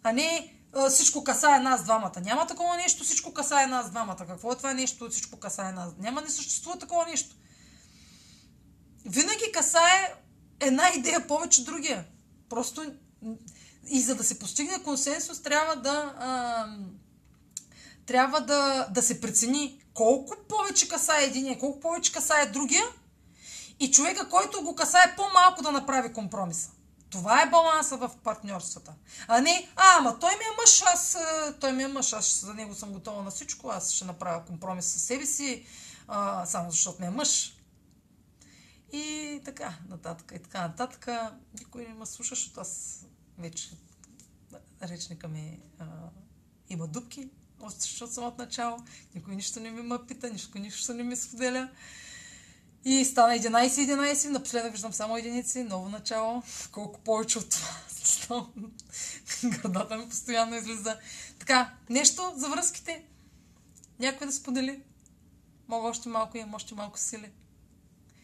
А 0.03 0.11
не 0.11 0.54
всичко 0.89 1.23
касае 1.23 1.59
нас 1.59 1.83
двамата. 1.83 2.21
Няма 2.21 2.47
такова 2.47 2.77
нещо, 2.77 3.03
всичко 3.03 3.33
касае 3.33 3.67
нас 3.67 3.89
двамата. 3.89 4.25
Какво 4.27 4.51
е 4.51 4.55
това 4.55 4.73
нещо, 4.73 5.09
всичко 5.09 5.39
касае 5.39 5.71
нас? 5.71 5.89
Няма, 5.99 6.21
не 6.21 6.29
съществува 6.29 6.79
такова 6.79 7.05
нещо. 7.05 7.35
Винаги 9.05 9.51
касае 9.53 10.13
една 10.59 10.89
идея 10.95 11.27
повече 11.27 11.63
другия. 11.63 12.05
Просто 12.49 12.93
и 13.89 14.01
за 14.01 14.15
да 14.15 14.23
се 14.23 14.39
постигне 14.39 14.83
консенсус, 14.83 15.41
трябва 15.41 15.75
да, 15.75 16.15
а, 16.19 16.67
трябва 18.05 18.41
да, 18.41 18.87
да 18.91 19.01
се 19.01 19.21
прецени 19.21 19.83
колко 19.93 20.35
повече 20.49 20.89
касае 20.89 21.23
единия, 21.23 21.59
колко 21.59 21.79
повече 21.79 22.11
касае 22.11 22.45
другия 22.45 22.83
и 23.79 23.91
човека, 23.91 24.29
който 24.29 24.63
го 24.63 24.75
касае 24.75 25.15
по-малко 25.17 25.61
да 25.61 25.71
направи 25.71 26.13
компромиса. 26.13 26.71
Това 27.09 27.41
е 27.41 27.49
баланса 27.49 27.97
в 27.97 28.11
партньорствата. 28.23 28.93
А 29.27 29.41
не, 29.41 29.69
а, 29.75 29.97
ама 29.99 30.19
той 30.19 30.29
ми 30.29 30.43
е 30.43 30.57
мъж, 30.61 30.81
аз, 30.81 31.17
той 31.59 31.71
ми 31.71 31.83
е 31.83 31.87
мъж, 31.87 32.13
аз 32.13 32.41
за 32.45 32.53
него 32.53 32.75
съм 32.75 32.91
готова 32.91 33.21
на 33.21 33.31
всичко, 33.31 33.69
аз 33.69 33.91
ще 33.91 34.05
направя 34.05 34.45
компромис 34.45 34.85
с 34.85 34.99
себе 34.99 35.25
си, 35.25 35.65
а, 36.07 36.45
само 36.45 36.71
защото 36.71 37.01
ми 37.01 37.07
е 37.07 37.09
мъж. 37.09 37.57
И 38.91 39.41
така, 39.45 39.77
нататък, 39.89 40.31
и 40.35 40.39
така, 40.39 40.61
нататък. 40.61 41.07
Никой 41.59 41.85
не 41.85 41.93
ме 41.93 42.05
слуша, 42.05 42.35
защото 42.35 42.61
аз 42.61 43.05
вече 43.37 43.69
речника 44.81 45.27
ми 45.27 45.59
а, 45.79 45.85
има 46.69 46.87
дупки, 46.87 47.29
още 47.61 48.19
от 48.19 48.37
начало. 48.37 48.77
Никой 49.15 49.35
нищо 49.35 49.59
не 49.59 49.71
ми 49.71 49.81
ме 49.81 50.05
пита, 50.07 50.29
нищо, 50.29 50.59
нищо 50.59 50.93
не 50.93 51.03
ми 51.03 51.15
споделя. 51.15 51.69
И 52.85 53.05
стана 53.05 53.33
11-11, 53.33 54.29
напоследък 54.29 54.71
виждам 54.71 54.93
само 54.93 55.17
единици, 55.17 55.63
ново 55.63 55.89
начало. 55.89 56.43
Колко 56.71 56.99
повече 56.99 57.37
от 57.37 57.49
това. 57.49 58.45
Гърдата 59.43 59.97
ми 59.97 60.09
постоянно 60.09 60.55
излиза. 60.55 60.97
Така, 61.39 61.73
нещо 61.89 62.33
за 62.35 62.49
връзките. 62.49 63.03
Някой 63.99 64.27
да 64.27 64.33
сподели. 64.33 64.81
Мога 65.67 65.87
още 65.87 66.09
малко, 66.09 66.37
имам 66.37 66.53
още 66.53 66.75
малко 66.75 66.99
сили. 66.99 67.31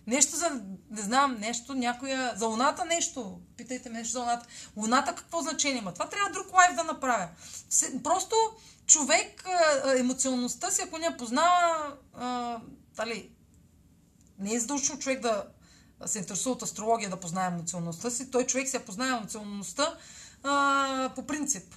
Нещо 0.07 0.35
за, 0.35 0.61
не 0.89 1.01
знам, 1.01 1.37
нещо, 1.39 1.73
някоя, 1.73 2.33
за 2.35 2.45
луната 2.45 2.85
нещо. 2.85 3.39
Питайте 3.57 3.89
ме 3.89 3.97
нещо 3.97 4.11
за 4.11 4.19
луната. 4.19 4.45
Луната 4.77 5.15
какво 5.15 5.41
значение 5.41 5.77
има? 5.77 5.93
Това 5.93 6.09
трябва 6.09 6.31
друг 6.31 6.53
лайф 6.53 6.75
да 6.75 6.83
направя. 6.83 7.29
Просто 8.03 8.35
човек, 8.87 9.43
емоционалността 9.97 10.71
си, 10.71 10.81
ако 10.81 10.97
не 10.97 11.17
познава, 11.17 11.93
дали, 12.95 13.29
не 14.41 14.53
е 14.53 14.59
задължително 14.59 15.01
човек 15.01 15.21
да 15.21 15.45
се 16.05 16.19
интересува 16.19 16.55
от 16.55 16.61
астрология 16.61 17.09
да 17.09 17.19
познае 17.19 17.47
емоционалността 17.47 18.09
си. 18.09 18.31
Той 18.31 18.45
човек 18.45 18.69
се 18.69 18.85
познае 18.85 19.09
емоционалността 19.09 19.97
по 21.15 21.27
принцип. 21.27 21.75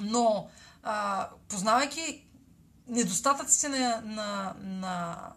Но 0.00 0.48
а, 0.82 1.28
познавайки 1.48 2.26
недостатъците 2.88 3.68
на, 3.68 4.02
на, 4.04 4.54
на, 4.62 5.32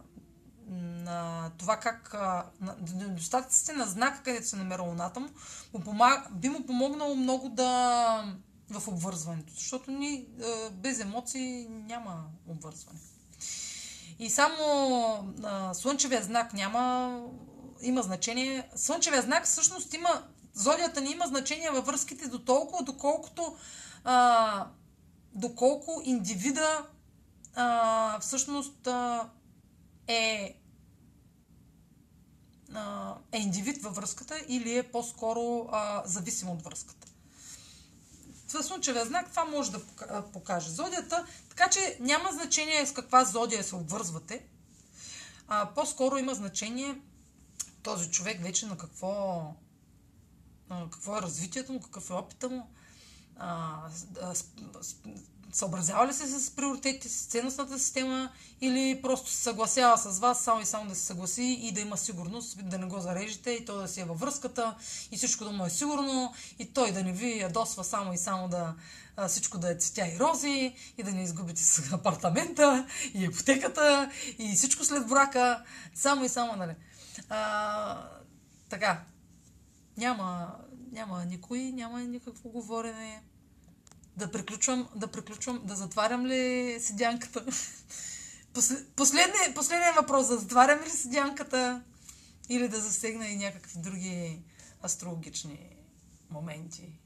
на 1.04 1.50
това 1.58 1.76
как... 1.76 2.14
На, 2.60 2.76
недостатъците 2.94 3.72
на 3.72 3.86
знака, 3.86 4.22
където 4.22 4.48
се 4.48 4.56
намира 4.56 4.82
луната 4.82 5.20
му, 5.20 5.28
му 5.74 5.80
помаг, 5.80 6.34
би 6.34 6.48
му 6.48 6.66
помогнало 6.66 7.16
много 7.16 7.48
да 7.48 8.34
в 8.70 8.88
обвързването. 8.88 9.52
Защото 9.54 9.90
ни 9.90 10.26
без 10.72 11.00
емоции 11.00 11.66
няма 11.70 12.24
обвързване. 12.48 13.00
И 14.20 14.30
само 14.30 14.54
а, 15.42 15.74
слънчевия 15.74 16.22
знак 16.22 16.52
няма, 16.52 17.16
има 17.82 18.02
значение. 18.02 18.68
Слънчевия 18.76 19.22
знак 19.22 19.44
всъщност 19.44 19.94
има, 19.94 20.22
зодията 20.54 21.00
ни 21.00 21.10
има 21.10 21.26
значение 21.26 21.70
във 21.70 21.86
връзките 21.86 22.28
до 22.28 22.38
толкова, 22.38 22.84
доколкото 22.84 23.56
а, 24.04 24.66
доколко 25.34 26.02
индивида 26.04 26.86
а, 27.54 28.20
всъщност 28.20 28.86
а, 28.86 29.30
е 30.06 30.56
е 33.32 33.38
индивид 33.38 33.82
във 33.82 33.94
връзката 33.94 34.34
или 34.48 34.78
е 34.78 34.82
по-скоро 34.82 35.68
зависим 36.04 36.48
от 36.50 36.62
връзката 36.62 37.09
в 38.58 38.62
слънчевия 38.62 39.04
знак 39.04 39.30
това 39.30 39.44
може 39.44 39.72
да 39.72 39.80
покаже 40.32 40.70
зодията, 40.70 41.26
така 41.48 41.70
че 41.70 41.96
няма 42.00 42.32
значение 42.32 42.86
с 42.86 42.92
каква 42.92 43.24
зодия 43.24 43.64
се 43.64 43.76
обвързвате. 43.76 44.44
А, 45.48 45.66
по-скоро 45.74 46.16
има 46.16 46.34
значение 46.34 47.00
този 47.82 48.10
човек 48.10 48.42
вече 48.42 48.66
на 48.66 48.78
какво, 48.78 49.42
на 50.70 50.90
какво 50.90 51.16
е 51.16 51.22
развитието 51.22 51.72
му, 51.72 51.80
какъв 51.80 52.10
е 52.10 52.12
опита 52.12 52.48
му, 52.48 52.70
а, 53.36 53.78
съобразява 55.52 56.06
ли 56.06 56.12
се 56.12 56.26
с 56.26 56.50
приоритетите, 56.50 57.08
с 57.08 57.24
ценностната 57.24 57.78
система 57.78 58.30
или 58.60 59.02
просто 59.02 59.30
се 59.30 59.42
съгласява 59.42 59.98
с 59.98 60.18
вас 60.18 60.44
само 60.44 60.60
и 60.60 60.66
само 60.66 60.88
да 60.88 60.94
се 60.94 61.02
съгласи 61.02 61.58
и 61.62 61.72
да 61.72 61.80
има 61.80 61.96
сигурност, 61.96 62.68
да 62.68 62.78
не 62.78 62.86
го 62.86 63.00
зарежете 63.00 63.50
и 63.50 63.64
то 63.64 63.76
да 63.76 63.88
си 63.88 64.00
е 64.00 64.04
във 64.04 64.20
връзката 64.20 64.74
и 65.10 65.16
всичко 65.16 65.44
да 65.44 65.50
му 65.50 65.66
е 65.66 65.70
сигурно 65.70 66.34
и 66.58 66.72
той 66.72 66.92
да 66.92 67.04
не 67.04 67.12
ви 67.12 67.40
ядосва 67.40 67.84
само 67.84 68.12
и 68.12 68.18
само 68.18 68.48
да 68.48 68.74
всичко 69.28 69.58
да 69.58 69.70
е 69.70 69.74
цветя 69.74 70.06
и 70.06 70.18
рози 70.18 70.74
и 70.98 71.02
да 71.02 71.12
не 71.12 71.22
изгубите 71.22 71.62
с 71.62 71.92
апартамента 71.92 72.86
и 73.14 73.24
ипотеката 73.24 74.10
и 74.38 74.52
всичко 74.54 74.84
след 74.84 75.08
брака, 75.08 75.64
само 75.94 76.24
и 76.24 76.28
само, 76.28 76.56
нали. 76.56 76.74
А, 77.28 78.08
така, 78.68 79.02
няма, 79.96 80.56
няма 80.92 81.24
никой, 81.24 81.58
няма 81.58 82.00
никакво 82.00 82.48
говорене 82.48 83.22
да 84.20 84.30
приключвам, 84.32 84.88
да 84.96 85.06
приключвам, 85.06 85.60
да 85.64 85.76
затварям 85.76 86.26
ли 86.26 86.76
седянката? 86.80 87.46
Последният, 88.96 89.54
последният 89.54 89.96
въпрос, 89.96 90.28
да 90.28 90.38
затварям 90.38 90.84
ли 90.84 90.90
седянката 90.90 91.82
или 92.48 92.68
да 92.68 92.80
засегна 92.80 93.28
и 93.28 93.36
някакви 93.36 93.78
други 93.78 94.42
астрологични 94.84 95.76
моменти? 96.30 96.98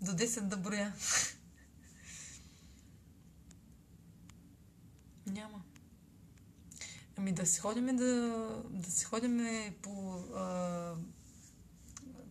До 0.00 0.12
10 0.12 0.40
да 0.40 0.56
броя. 0.56 0.94
Няма. 5.26 5.62
Ами 7.16 7.32
да 7.32 7.46
си 7.46 7.60
ходим 7.60 7.96
да, 7.96 8.04
да 8.70 8.90
си 8.90 9.04
ходим 9.04 9.46
по, 9.82 10.24
а, 10.34 10.94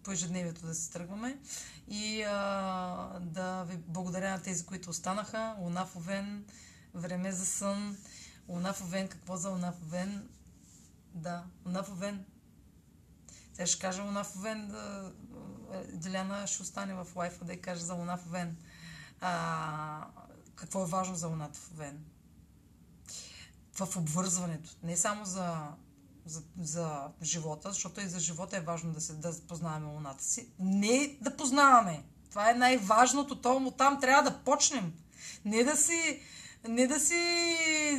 по 0.10 0.14
ежедневието 0.14 0.66
да 0.66 0.76
си 0.76 0.92
тръгваме 0.92 1.38
и 1.88 2.22
а, 2.22 3.20
да 3.20 3.64
ви 3.64 3.78
благодаря 3.78 4.32
на 4.32 4.42
тези, 4.42 4.66
които 4.66 4.90
останаха. 4.90 5.56
Луна 5.60 5.86
време 6.94 7.32
за 7.32 7.46
сън. 7.46 7.98
Луна 8.48 8.74
какво 9.08 9.38
за 9.38 9.50
Луна? 9.50 9.74
Да, 11.14 11.44
Луна 11.66 11.84
в 11.84 11.98
ще 13.66 13.82
кажа 13.82 14.04
Луна. 14.04 14.26
Да, 14.46 15.12
Деляна 15.94 16.48
ще 16.48 16.64
остане 16.64 16.94
в 16.94 17.08
лайфа 17.16 17.46
да 17.46 17.54
я 17.54 17.62
каже 17.62 17.82
за 17.82 17.94
Луна. 17.94 18.20
А, 19.22 20.08
какво 20.56 20.84
е 20.84 20.88
важно 20.88 21.16
за 21.16 21.28
Луната? 21.28 21.60
В 23.74 23.98
обвързването. 23.98 24.70
Не 24.84 24.98
само 24.98 25.26
за 25.26 25.68
за, 26.30 26.42
за 26.62 27.02
живота, 27.22 27.72
защото 27.72 28.02
и 28.02 28.08
за 28.08 28.20
живота 28.20 28.58
е 28.58 28.62
важно 28.62 28.94
да, 28.94 29.02
се, 29.02 29.14
да 29.14 29.34
познаваме 29.48 29.86
луната 29.86 30.24
си. 30.24 30.50
Не 30.60 31.18
да 31.22 31.38
познаваме. 31.38 32.04
Това 32.30 32.52
е 32.52 32.54
най-важното. 32.54 33.42
То 33.42 33.74
там 33.78 34.02
трябва 34.02 34.32
да 34.32 34.38
почнем. 34.38 34.94
Не 35.46 35.64
да 35.64 35.78
си, 35.78 36.22
не 36.68 36.88
да 36.88 37.00
си 37.00 37.22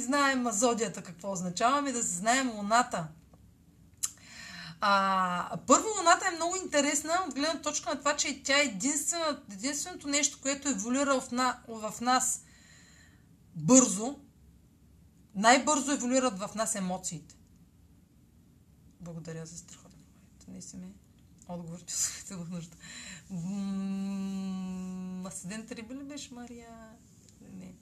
знаем 0.00 0.46
зодията 0.50 1.02
какво 1.02 1.32
означава, 1.32 1.78
ами 1.78 1.92
да 1.92 2.02
си 2.02 2.16
знаем 2.16 2.50
луната. 2.50 3.08
А, 4.80 5.56
първо, 5.66 5.88
Луната 5.98 6.26
е 6.28 6.36
много 6.36 6.56
интересна 6.56 7.12
от 7.28 7.34
гледна 7.34 7.62
точка 7.62 7.90
на 7.90 7.98
това, 7.98 8.16
че 8.16 8.42
тя 8.42 8.58
е 8.58 8.64
единствено, 8.64 9.24
единственото 9.52 10.08
нещо, 10.08 10.38
което 10.42 10.68
еволюира 10.68 11.20
в, 11.20 11.30
на, 11.32 11.58
в 11.68 11.94
нас 12.00 12.44
бързо. 13.54 14.16
Най-бързо 15.34 15.92
еволюират 15.92 16.38
в 16.38 16.50
нас 16.54 16.74
емоциите. 16.74 17.34
Благодаря 19.00 19.46
за 19.46 19.58
страхотно. 19.58 20.04
Не 20.48 20.62
си 20.62 20.76
ми 20.76 20.94
отговорите, 21.54 21.92
с 21.94 22.36
го 22.36 22.44
нужда. 22.44 22.76
Асцендент 25.28 25.72
Риби 25.72 25.94
ли 25.94 26.04
беше 26.04 26.34
Мария? 26.34 26.68
Не. 27.52 27.74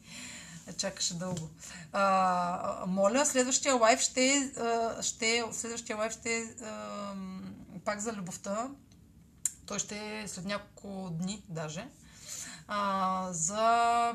Чакаше 0.76 1.14
дълго. 1.14 1.50
А, 1.92 2.84
моля, 2.86 3.26
следващия 3.26 3.74
лайф 3.74 4.00
ще, 4.00 4.52
ще, 5.00 5.44
следващия 5.52 5.96
лайф 5.96 6.12
ще 6.12 6.42
а, 6.42 7.14
пак 7.84 8.00
за 8.00 8.12
любовта. 8.12 8.70
Той 9.66 9.78
ще 9.78 10.20
е 10.20 10.28
след 10.28 10.44
няколко 10.44 11.10
дни 11.10 11.42
даже. 11.48 11.88
А, 12.68 13.28
за, 13.32 14.12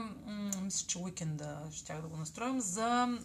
мисля, 0.61 0.87
че 0.87 0.97
уикенда 0.97 1.61
щях 1.71 2.01
да 2.01 2.07
го 2.07 2.17
настроим, 2.17 2.59
за 2.59 3.17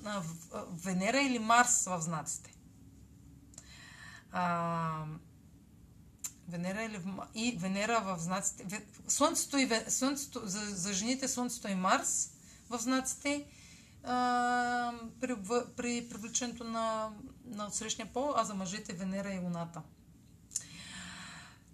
Венера 0.68 1.20
или 1.20 1.38
Марс 1.38 1.84
в 1.84 2.00
знаците. 2.00 2.57
А, 4.32 5.04
Венера 6.48 6.82
или 6.82 6.98
в, 6.98 7.26
и 7.34 7.56
Венера 7.60 8.00
в 8.00 8.18
знаците. 8.18 8.82
Слънцето 9.08 9.58
и 9.58 9.70
Слънцето, 9.88 10.40
за, 10.44 10.60
за 10.60 10.92
жените 10.92 11.28
Слънцето 11.28 11.68
и 11.68 11.74
Марс 11.74 12.30
в 12.70 12.78
знаците 12.78 13.46
а, 14.04 14.92
при, 15.20 15.36
при 15.76 16.08
привличането 16.08 16.64
на, 16.64 17.10
на 17.44 17.66
отсрещния 17.66 18.12
пол, 18.12 18.32
а 18.36 18.44
за 18.44 18.54
мъжете 18.54 18.92
Венера 18.92 19.32
и 19.32 19.38
Луната. 19.38 19.82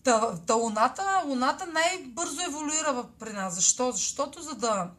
Та, 0.05 0.37
та 0.47 0.55
луната, 0.55 1.23
луната 1.27 1.67
най-бързо 1.67 2.41
еволюира 2.43 3.05
при 3.19 3.33
нас. 3.33 3.55
Защо? 3.55 3.93
Защото 3.93 4.43
за 4.43 4.55
да, 4.55 4.91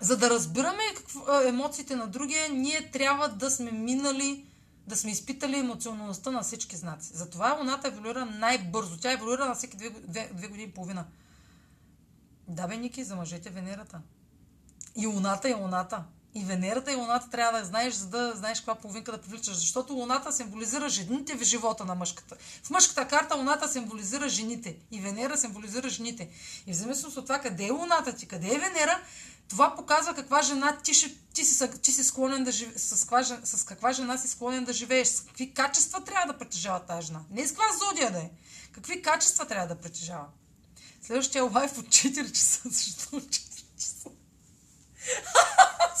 за 0.00 0.16
да 0.16 0.30
разбираме 0.30 0.82
какво, 0.96 1.40
емоциите 1.40 1.96
на 1.96 2.06
другия, 2.06 2.48
ние 2.48 2.90
трябва 2.90 3.28
да 3.28 3.50
сме 3.50 3.70
минали 3.70 4.45
да 4.86 4.96
сме 4.96 5.10
изпитали 5.10 5.58
емоционалността 5.58 6.30
на 6.30 6.42
всички 6.42 6.76
знаци. 6.76 7.10
Затова 7.12 7.52
Луната 7.52 7.88
еволюира 7.88 8.24
най-бързо. 8.24 8.96
Тя 8.96 9.12
еволюира 9.12 9.46
на 9.46 9.54
всеки 9.54 9.76
две, 9.76 9.90
две, 9.90 10.30
две 10.32 10.48
години 10.48 10.64
и 10.64 10.72
половина. 10.72 11.04
Да, 12.48 12.66
бе, 12.66 12.76
Ники, 12.76 13.04
за 13.04 13.16
мъжете 13.16 13.50
Венерата. 13.50 14.00
И 14.96 15.06
Луната 15.06 15.48
и 15.48 15.54
Луната. 15.54 16.04
И 16.34 16.44
Венерата 16.44 16.92
и 16.92 16.94
Луната 16.94 17.30
трябва 17.30 17.58
да 17.58 17.64
знаеш, 17.64 17.94
за 17.94 18.08
да 18.08 18.32
знаеш 18.36 18.58
каква 18.58 18.74
половинка 18.74 19.12
да 19.12 19.20
привличаш. 19.20 19.56
Защото 19.56 19.92
Луната 19.92 20.32
символизира 20.32 20.88
жените 20.88 21.34
в 21.34 21.42
живота 21.42 21.84
на 21.84 21.94
мъжката. 21.94 22.36
В 22.62 22.70
мъжката 22.70 23.08
карта 23.08 23.36
Луната 23.36 23.68
символизира 23.68 24.28
жените. 24.28 24.76
И 24.90 25.00
Венера 25.00 25.36
символизира 25.36 25.88
жените. 25.88 26.28
И 26.66 26.72
в 26.72 26.76
зависимост 26.76 27.16
от 27.16 27.24
това 27.24 27.38
къде 27.38 27.66
е 27.66 27.70
Луната 27.70 28.12
ти, 28.12 28.26
къде 28.26 28.46
е 28.46 28.58
Венера, 28.58 29.00
това 29.48 29.76
показва 29.76 30.14
каква 30.14 30.42
жена 30.42 30.78
ти, 30.82 30.94
ще, 30.94 31.14
ти, 31.34 31.44
си, 31.44 31.70
ти 31.82 31.92
си 31.92 32.04
склонен 32.04 32.44
да 32.44 32.52
живееш, 32.52 32.80
с, 32.80 33.00
каква, 33.00 33.24
с 33.44 33.64
каква 33.64 33.92
жена 33.92 34.18
си 34.18 34.28
склонен 34.28 34.64
да 34.64 34.72
живееш, 34.72 35.08
с 35.08 35.20
какви 35.20 35.54
качества 35.54 36.04
трябва 36.04 36.32
да 36.32 36.38
притежава 36.38 36.80
тази 36.80 37.06
жена. 37.06 37.20
Не 37.30 37.46
с 37.46 37.50
каква 37.50 37.64
зодия 37.86 38.12
да 38.12 38.18
е. 38.18 38.30
Какви 38.72 39.02
качества 39.02 39.46
трябва 39.46 39.66
да 39.66 39.80
притежава. 39.80 40.26
Следващия 41.02 41.44
лайф 41.44 41.78
от 41.78 41.86
4 41.86 42.32
часа. 42.32 42.60
Защо 42.68 43.16
от 43.16 43.24
4 43.24 43.30
часа? 43.78 44.10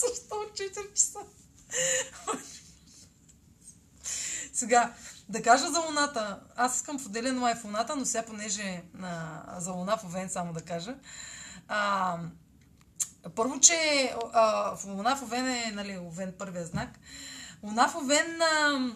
Защо 0.00 0.34
от 0.34 0.58
4 0.58 0.94
часа? 0.94 1.18
Сега, 4.52 4.94
да 5.28 5.42
кажа 5.42 5.70
за 5.70 5.80
Луната. 5.80 6.40
Аз 6.56 6.76
искам 6.76 6.98
в 6.98 7.06
отделен 7.06 7.42
лайф 7.42 7.64
Луната, 7.64 7.96
но 7.96 8.04
сега 8.04 8.22
понеже 8.22 8.82
а, 9.02 9.60
за 9.60 9.72
Луна 9.72 9.96
в 9.96 10.04
Овен 10.04 10.28
само 10.28 10.52
да 10.52 10.60
кажа. 10.60 10.94
А, 11.68 12.18
първо, 13.34 13.60
че 13.60 14.12
а, 14.32 14.76
Луна 14.86 15.16
в 15.16 15.22
Овен 15.22 15.46
е, 15.46 15.72
нали, 15.74 15.98
Овен 15.98 16.34
първия 16.38 16.66
знак. 16.66 16.98
Луна 17.62 17.88
в 17.88 17.94
Овен, 17.94 18.42
а, 18.42 18.90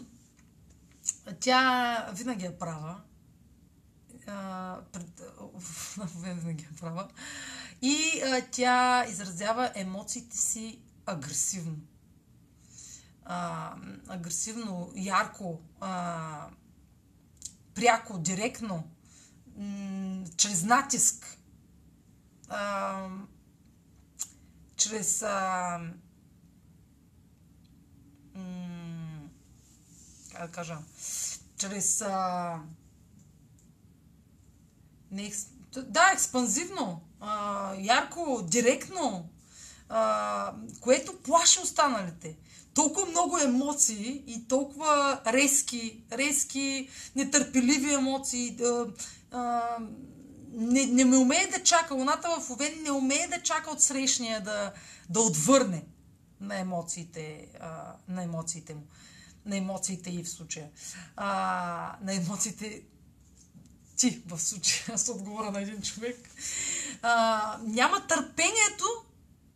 тя 1.40 2.10
винаги 2.12 2.46
е 2.46 2.58
права. 2.58 3.00
А, 4.26 4.78
пред, 4.92 5.22
Луна 5.40 6.08
в 6.08 6.16
Овен 6.16 6.38
винаги 6.38 6.64
е 6.64 6.76
права. 6.80 7.08
И 7.82 8.22
а, 8.24 8.42
тя 8.50 9.06
изразява 9.08 9.72
емоциите 9.74 10.36
си 10.36 10.80
агресивно. 11.06 11.76
А, 13.24 13.74
агресивно, 14.08 14.92
ярко, 14.94 15.60
а, 15.80 16.46
пряко, 17.74 18.18
директно, 18.18 18.84
м- 19.56 20.24
чрез 20.36 20.62
натиск. 20.62 21.38
А, 22.48 23.08
чрез 24.80 25.22
а, 25.22 25.78
м- 28.34 29.28
как 30.32 30.46
да 30.46 30.52
кажа, 30.52 30.78
чрез 31.58 32.02
а, 32.02 32.58
не, 35.10 35.32
да, 35.76 36.10
експанзивно, 36.12 37.00
а, 37.20 37.74
ярко, 37.74 38.42
директно, 38.44 39.28
а, 39.88 40.54
което 40.80 41.22
плаши 41.22 41.60
останалите. 41.60 42.36
Толкова 42.74 43.06
много 43.06 43.38
емоции 43.38 44.24
и 44.26 44.48
толкова 44.48 45.20
резки, 45.26 46.04
резки, 46.12 46.88
нетърпеливи 47.16 47.94
емоции. 47.94 48.58
А, 48.62 48.86
а, 49.30 49.76
не, 50.52 50.86
не 50.86 51.04
ме 51.04 51.16
умее 51.16 51.46
да 51.46 51.62
чака. 51.62 51.94
Луната 51.94 52.40
в 52.40 52.50
Овен 52.50 52.82
не 52.82 52.90
умее 52.90 53.28
да 53.28 53.42
чака 53.42 53.70
от 53.70 53.82
срещния 53.82 54.40
да, 54.40 54.72
да 55.08 55.20
отвърне 55.20 55.84
на 56.40 56.58
емоциите, 56.58 57.46
а, 57.60 57.94
на 58.08 58.22
емоциите 58.22 58.74
му. 58.74 58.82
На 59.46 59.56
емоциите 59.56 60.10
и 60.10 60.22
в 60.22 60.30
случая. 60.30 60.68
А, 61.16 61.96
на 62.02 62.14
емоциите 62.14 62.82
ти 63.96 64.22
в 64.26 64.40
случая. 64.40 64.84
Аз 64.94 65.08
отговоря 65.08 65.50
на 65.50 65.60
един 65.60 65.82
човек. 65.82 66.30
А, 67.02 67.58
няма 67.62 68.06
търпението 68.06 68.86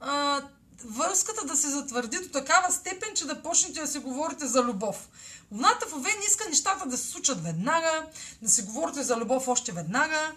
а, 0.00 0.42
връзката 0.84 1.46
да 1.46 1.56
се 1.56 1.68
затвърди 1.68 2.18
до 2.18 2.28
такава 2.28 2.72
степен, 2.72 3.08
че 3.14 3.26
да 3.26 3.42
почнете 3.42 3.80
да 3.80 3.86
се 3.86 3.98
говорите 3.98 4.46
за 4.46 4.62
любов. 4.62 5.08
Луната 5.52 5.86
в 5.86 5.92
Овен 5.92 6.22
иска 6.28 6.48
нещата 6.48 6.88
да 6.88 6.98
се 6.98 7.08
случат 7.08 7.44
веднага, 7.44 8.06
да 8.42 8.48
се 8.48 8.62
говорите 8.62 9.02
за 9.02 9.16
любов 9.16 9.48
още 9.48 9.72
веднага, 9.72 10.32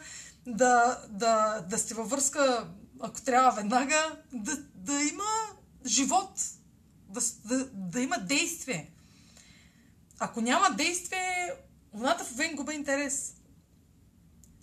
да, 0.47 1.01
да, 1.09 1.61
да 1.69 1.77
сте 1.77 1.93
във 1.93 2.09
връзка, 2.09 2.67
ако 2.99 3.21
трябва 3.21 3.51
веднага, 3.51 4.17
да, 4.33 4.57
да 4.75 5.01
има 5.03 5.23
живот, 5.85 6.41
да, 7.09 7.21
да, 7.45 7.65
да 7.73 8.01
има 8.01 8.17
действие. 8.17 8.91
Ако 10.19 10.41
няма 10.41 10.69
действие, 10.69 11.53
луната 11.93 12.23
в 12.23 12.31
Овен 12.31 12.55
губа 12.55 12.73
интерес. 12.73 13.35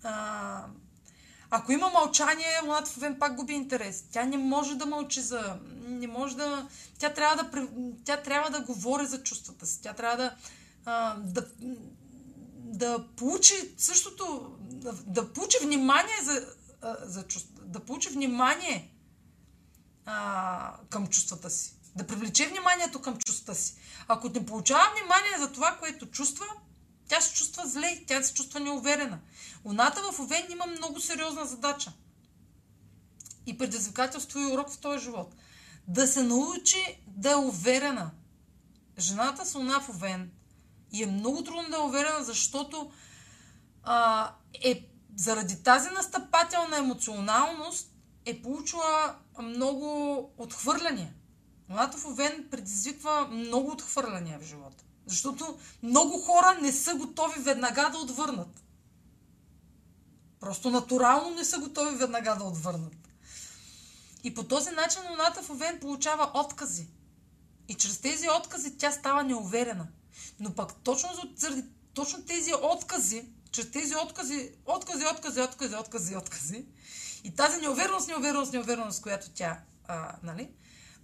А, 0.02 0.66
ако 1.50 1.72
има 1.72 1.88
мълчание, 1.88 2.60
луната 2.64 2.90
в 2.90 2.96
Овен 2.96 3.18
пак 3.18 3.34
губи 3.34 3.52
интерес. 3.52 4.04
Тя 4.10 4.24
не 4.24 4.36
може 4.36 4.76
да 4.76 4.86
мълчи 4.86 5.20
за... 5.20 5.58
Не 5.86 6.06
може 6.06 6.36
да... 6.36 6.68
Тя 6.98 7.14
трябва 7.14 7.36
да, 7.36 7.68
тя 8.04 8.16
трябва 8.16 8.50
да 8.50 8.60
говори 8.60 9.06
за 9.06 9.22
чувствата 9.22 9.66
си. 9.66 9.82
Тя 9.82 9.92
трябва 9.92 10.16
да, 10.16 10.34
а, 10.84 11.16
да, 11.18 11.46
да 12.74 13.06
получи 13.16 13.54
същото... 13.78 14.56
Да, 14.60 14.92
да 14.92 15.32
получи 15.32 15.56
внимание 15.62 16.22
за, 16.22 16.46
за 17.02 17.24
да 17.62 17.80
получи 17.80 18.08
внимание 18.08 18.90
а, 20.06 20.76
към 20.90 21.06
чувствата 21.06 21.50
си. 21.50 21.74
Да 21.96 22.06
привлече 22.06 22.46
вниманието 22.46 23.00
към 23.00 23.16
чувствата 23.16 23.54
си. 23.60 23.74
Ако 24.08 24.28
не 24.28 24.46
получава 24.46 24.84
внимание 24.92 25.38
за 25.38 25.52
това, 25.52 25.76
което 25.80 26.06
чувства, 26.06 26.46
тя 27.08 27.20
се 27.20 27.34
чувства 27.34 27.66
зле, 27.66 28.04
тя 28.06 28.22
се 28.22 28.34
чувства 28.34 28.60
неуверена. 28.60 29.20
Луната 29.64 30.12
в 30.12 30.20
Овен 30.20 30.46
има 30.50 30.66
много 30.66 31.00
сериозна 31.00 31.44
задача. 31.44 31.92
И 33.46 33.58
предизвикателство 33.58 34.38
и 34.38 34.46
урок 34.46 34.70
в 34.70 34.78
този 34.78 35.04
живот. 35.04 35.34
Да 35.88 36.06
се 36.06 36.22
научи 36.22 36.98
да 37.06 37.30
е 37.30 37.36
уверена. 37.36 38.10
Жената 38.98 39.46
с 39.46 39.54
Луна 39.54 39.80
в 39.80 39.88
Овен 39.88 40.30
и 40.94 41.02
е 41.02 41.06
много 41.06 41.44
трудно 41.44 41.70
да 41.70 41.76
е 41.76 41.80
уверена, 41.80 42.24
защото 42.24 42.90
а, 43.82 44.30
е 44.64 44.88
заради 45.16 45.62
тази 45.62 45.88
настъпателна 45.90 46.78
емоционалност 46.78 47.90
е 48.24 48.42
получила 48.42 49.16
много 49.42 50.18
отхвърляния. 50.38 51.14
Луната 51.70 51.98
в 51.98 52.06
Овен 52.06 52.48
предизвиква 52.50 53.28
много 53.30 53.70
отхвърляния 53.70 54.38
в 54.38 54.44
живота. 54.44 54.84
Защото 55.06 55.58
много 55.82 56.18
хора 56.18 56.58
не 56.62 56.72
са 56.72 56.94
готови 56.94 57.40
веднага 57.40 57.90
да 57.92 57.98
отвърнат. 57.98 58.62
Просто 60.40 60.70
натурално 60.70 61.30
не 61.30 61.44
са 61.44 61.58
готови 61.58 61.96
веднага 61.96 62.34
да 62.34 62.44
отвърнат. 62.44 62.96
И 64.24 64.34
по 64.34 64.44
този 64.44 64.70
начин 64.70 65.02
Луната 65.10 65.42
в 65.42 65.50
Овен 65.50 65.80
получава 65.80 66.30
откази. 66.34 66.86
И 67.68 67.74
чрез 67.74 68.00
тези 68.00 68.26
откази 68.40 68.78
тя 68.78 68.92
става 68.92 69.24
неуверена. 69.24 69.86
Но 70.40 70.54
пък 70.54 70.74
точно 70.74 71.10
заради 71.36 71.64
точно 71.94 72.24
тези 72.24 72.52
откази, 72.62 73.28
чрез 73.50 73.70
тези 73.70 73.94
откази, 73.96 74.52
откази, 74.66 75.04
откази, 75.04 75.40
откази, 75.40 75.76
откази, 75.76 76.16
откази, 76.16 76.66
и 77.24 77.34
тази 77.34 77.60
неувереност, 77.60 78.08
неувереност, 78.08 78.52
неувереност, 78.52 79.02
която 79.02 79.30
тя, 79.30 79.60
а, 79.88 80.16
нали, 80.22 80.50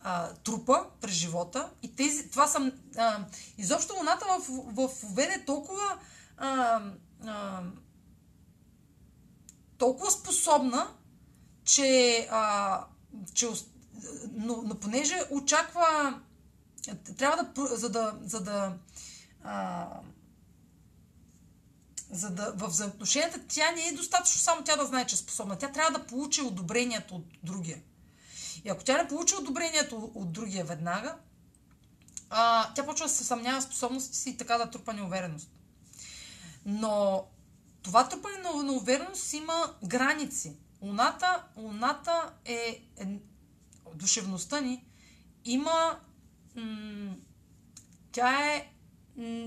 а, 0.00 0.34
трупа 0.34 0.86
през 1.00 1.14
живота. 1.14 1.70
И 1.82 1.96
тези, 1.96 2.30
това 2.30 2.46
са... 2.46 2.72
А, 2.96 3.26
изобщо 3.58 3.94
луната 3.94 4.26
в, 4.26 4.38
в, 4.48 4.88
в 4.88 5.04
Овен 5.04 5.30
е 5.30 5.44
толкова... 5.44 5.98
А, 6.36 6.80
а, 7.26 7.62
толкова 9.78 10.10
способна, 10.10 10.94
че, 11.64 12.28
а, 12.30 12.84
че 13.34 13.48
но, 14.32 14.62
но 14.64 14.74
понеже 14.74 15.22
очаква 15.30 16.20
трябва 17.18 17.44
да, 17.44 17.76
за 17.76 17.88
да, 17.88 18.18
за 18.22 18.40
да 18.40 18.72
а, 19.44 19.86
за 22.10 22.30
да 22.30 22.52
в 22.52 22.68
взаимоотношенията 22.68 23.40
тя 23.48 23.72
не 23.72 23.88
е 23.88 23.92
достатъчно 23.92 24.40
само 24.40 24.64
тя 24.64 24.76
да 24.76 24.86
знае, 24.86 25.06
че 25.06 25.14
е 25.14 25.18
способна. 25.18 25.58
Тя 25.58 25.72
трябва 25.72 25.98
да 25.98 26.06
получи 26.06 26.42
одобрението 26.42 27.14
от 27.14 27.24
другия. 27.42 27.82
И 28.64 28.68
ако 28.68 28.84
тя 28.84 29.02
не 29.02 29.08
получи 29.08 29.34
одобрението 29.34 30.10
от 30.14 30.32
другия 30.32 30.64
веднага, 30.64 31.16
а, 32.30 32.72
тя 32.74 32.86
почва 32.86 33.06
да 33.06 33.12
се 33.12 33.24
съмнява 33.24 33.62
способностите 33.62 34.16
си 34.16 34.30
и 34.30 34.36
така 34.36 34.58
да 34.58 34.70
трупа 34.70 34.92
неувереност. 34.92 35.50
Но 36.66 37.24
това 37.82 38.08
трупане 38.08 38.38
на, 38.38 38.62
на 38.62 38.72
увереност 38.72 39.32
има 39.32 39.74
граници. 39.84 40.56
Луната, 40.82 41.44
луната 41.56 42.32
е, 42.44 42.82
е 42.96 43.06
душевността 43.94 44.60
ни 44.60 44.84
има 45.44 45.98
м- 46.56 47.14
тя 48.12 48.54
е 48.54 48.69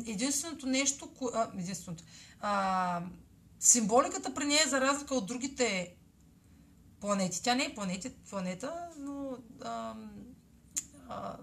единственото 0.07 0.65
нещо, 0.65 1.09
а, 1.33 1.49
единственото, 1.57 2.03
а, 2.39 3.01
символиката 3.59 4.33
при 4.33 4.45
нея 4.45 4.61
е 4.65 4.69
за 4.69 4.81
разлика 4.81 5.15
от 5.15 5.25
другите 5.25 5.95
планети. 6.99 7.43
Тя 7.43 7.55
не 7.55 7.65
е 7.65 7.75
планета, 7.75 8.11
планета 8.29 8.89
но 8.99 9.37
а, 9.61 9.95
а, 11.09 11.37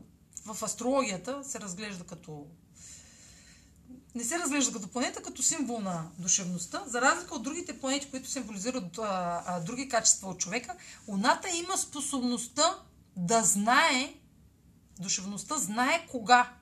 в 0.46 0.62
астрологията 0.62 1.44
се 1.44 1.60
разглежда 1.60 2.04
като 2.04 2.46
не 4.14 4.24
се 4.24 4.38
разглежда 4.38 4.72
като 4.72 4.88
планета, 4.88 5.22
като 5.22 5.42
символ 5.42 5.80
на 5.80 6.08
душевността. 6.18 6.82
За 6.86 7.00
разлика 7.00 7.34
от 7.34 7.42
другите 7.42 7.80
планети, 7.80 8.10
които 8.10 8.30
символизират 8.30 8.98
а, 8.98 9.42
а, 9.46 9.60
други 9.60 9.88
качества 9.88 10.28
от 10.28 10.38
човека, 10.38 10.76
Луната 11.08 11.48
има 11.48 11.78
способността 11.78 12.78
да 13.16 13.42
знае, 13.42 14.14
душевността 15.00 15.58
знае 15.58 16.06
кога 16.10 16.52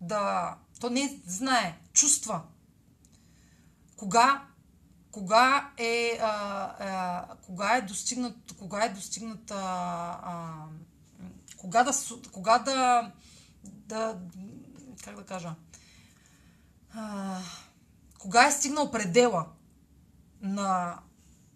да... 0.00 0.54
То 0.80 0.90
не 0.90 1.20
знае, 1.26 1.78
чувства. 1.92 2.42
Кога 3.96 4.46
кога 5.16 5.70
е, 5.78 6.18
а, 6.22 6.28
а, 6.80 7.36
кога 7.36 7.76
е 7.76 7.82
достигнат, 7.82 8.36
кога 8.58 8.84
е 8.84 8.88
достигнат, 8.88 9.50
а, 9.50 9.56
а, 10.22 10.64
кога 11.56 11.84
да, 11.84 11.92
кога 12.32 12.58
да, 12.58 13.12
да, 13.64 14.18
как 15.04 15.16
да 15.16 15.22
кажа, 15.22 15.54
а, 16.94 17.38
кога 18.18 18.46
е 18.46 18.52
стигнал 18.52 18.90
предела 18.90 19.46
на, 20.40 20.98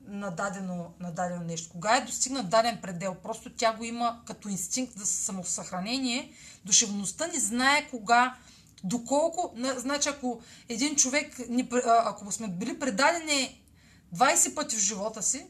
на, 0.00 0.31
дадено, 0.31 0.94
на 1.00 1.12
дадено 1.12 1.44
нещо. 1.44 1.70
Кога 1.73 1.97
е 1.97 2.05
достигнат 2.05 2.50
даден 2.50 2.78
предел. 2.82 3.15
Просто 3.15 3.52
тя 3.57 3.76
го 3.76 3.84
има 3.84 4.23
като 4.26 4.49
инстинкт 4.49 4.99
за 4.99 5.07
самосъхранение. 5.07 6.32
Душевността 6.65 7.26
не 7.26 7.40
знае 7.40 7.89
кога 7.90 8.36
Доколко, 8.84 9.55
значи 9.76 10.09
ако 10.09 10.41
един 10.68 10.97
човек, 10.97 11.41
ако 11.86 12.33
сме 12.33 12.49
били 12.49 12.78
предадени 12.78 13.65
20 14.15 14.55
пъти 14.55 14.76
в 14.76 14.81
живота 14.81 15.23
си, 15.23 15.47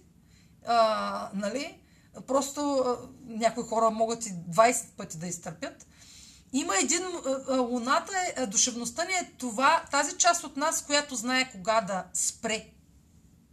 а, 0.66 1.30
нали, 1.34 1.80
просто 2.26 2.78
а, 2.78 2.96
някои 3.26 3.64
хора 3.64 3.90
могат 3.90 4.26
и 4.26 4.30
20 4.30 4.86
пъти 4.96 5.18
да 5.18 5.26
изтърпят, 5.26 5.86
има 6.52 6.74
един, 6.76 7.02
а, 7.48 7.56
луната, 7.56 8.12
е, 8.36 8.46
душевността 8.46 9.04
ни 9.04 9.12
е 9.12 9.32
това, 9.38 9.84
тази 9.90 10.16
част 10.16 10.44
от 10.44 10.56
нас, 10.56 10.86
която 10.86 11.14
знае 11.14 11.50
кога 11.52 11.80
да 11.80 12.04
спре, 12.14 12.66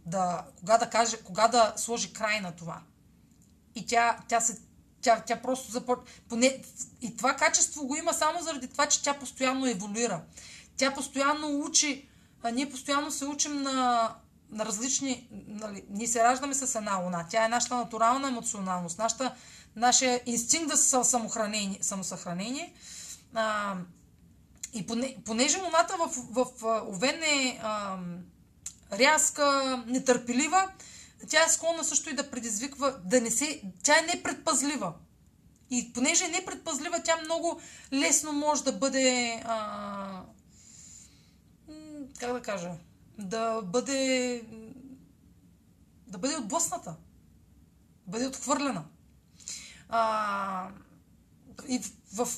да, 0.06 0.44
кога 0.58 0.78
да 0.78 0.90
каже, 0.90 1.16
кога 1.16 1.48
да 1.48 1.72
сложи 1.76 2.12
край 2.12 2.40
на 2.40 2.52
това. 2.52 2.82
И 3.74 3.86
тя, 3.86 4.18
тя 4.28 4.40
се 4.40 4.67
тя, 5.00 5.22
тя 5.26 5.36
просто 5.42 5.70
започва. 5.70 6.04
Поне... 6.28 6.62
И 7.00 7.16
това 7.16 7.34
качество 7.36 7.86
го 7.86 7.96
има 7.96 8.12
само 8.12 8.42
заради 8.42 8.68
това, 8.68 8.86
че 8.86 9.02
тя 9.02 9.14
постоянно 9.14 9.66
еволюира. 9.66 10.22
Тя 10.76 10.94
постоянно 10.94 11.64
учи. 11.64 12.08
А 12.42 12.50
ние 12.50 12.70
постоянно 12.70 13.10
се 13.10 13.26
учим 13.26 13.62
на, 13.62 14.14
на 14.50 14.66
различни. 14.66 15.28
Нали, 15.46 15.84
ние 15.90 16.06
се 16.06 16.24
раждаме 16.24 16.54
с 16.54 16.74
една 16.74 16.96
луна. 16.96 17.26
Тя 17.30 17.44
е 17.44 17.48
нашата 17.48 17.76
натурална 17.76 18.28
емоционалност, 18.28 18.98
нашата, 18.98 19.34
нашия 19.76 20.20
инстинкт 20.26 20.76
за 20.76 21.04
самохранение, 21.04 21.78
самосъхранение. 21.82 22.74
А, 23.34 23.76
и 24.74 24.86
поне, 24.86 25.16
понеже 25.24 25.60
луната 25.60 25.96
в, 25.96 26.10
в, 26.30 26.46
в 26.60 26.84
Овен 26.88 27.22
е 27.22 27.60
а, 27.62 27.98
рязка, 28.92 29.76
нетърпелива, 29.86 30.68
тя 31.28 31.44
е 31.44 31.48
склонна 31.48 31.84
също 31.84 32.10
и 32.10 32.14
да 32.14 32.30
предизвиква, 32.30 33.00
да 33.04 33.20
не 33.20 33.30
се... 33.30 33.62
Тя 33.82 33.98
е 33.98 34.16
непредпазлива. 34.16 34.94
И 35.70 35.92
понеже 35.92 36.24
е 36.24 36.28
непредпазлива, 36.28 37.02
тя 37.02 37.16
много 37.24 37.60
лесно 37.92 38.32
може 38.32 38.64
да 38.64 38.72
бъде... 38.72 39.40
А, 39.44 40.22
как 42.18 42.32
да 42.32 42.42
кажа? 42.42 42.70
Да 43.18 43.62
бъде... 43.62 44.44
Да 46.06 46.18
бъде 46.18 46.36
отблъсната. 46.36 46.90
Да 48.06 48.10
бъде 48.10 48.26
отхвърлена. 48.26 48.84
А, 49.88 50.70
и 51.68 51.78
в, 51.78 52.24
в, 52.24 52.28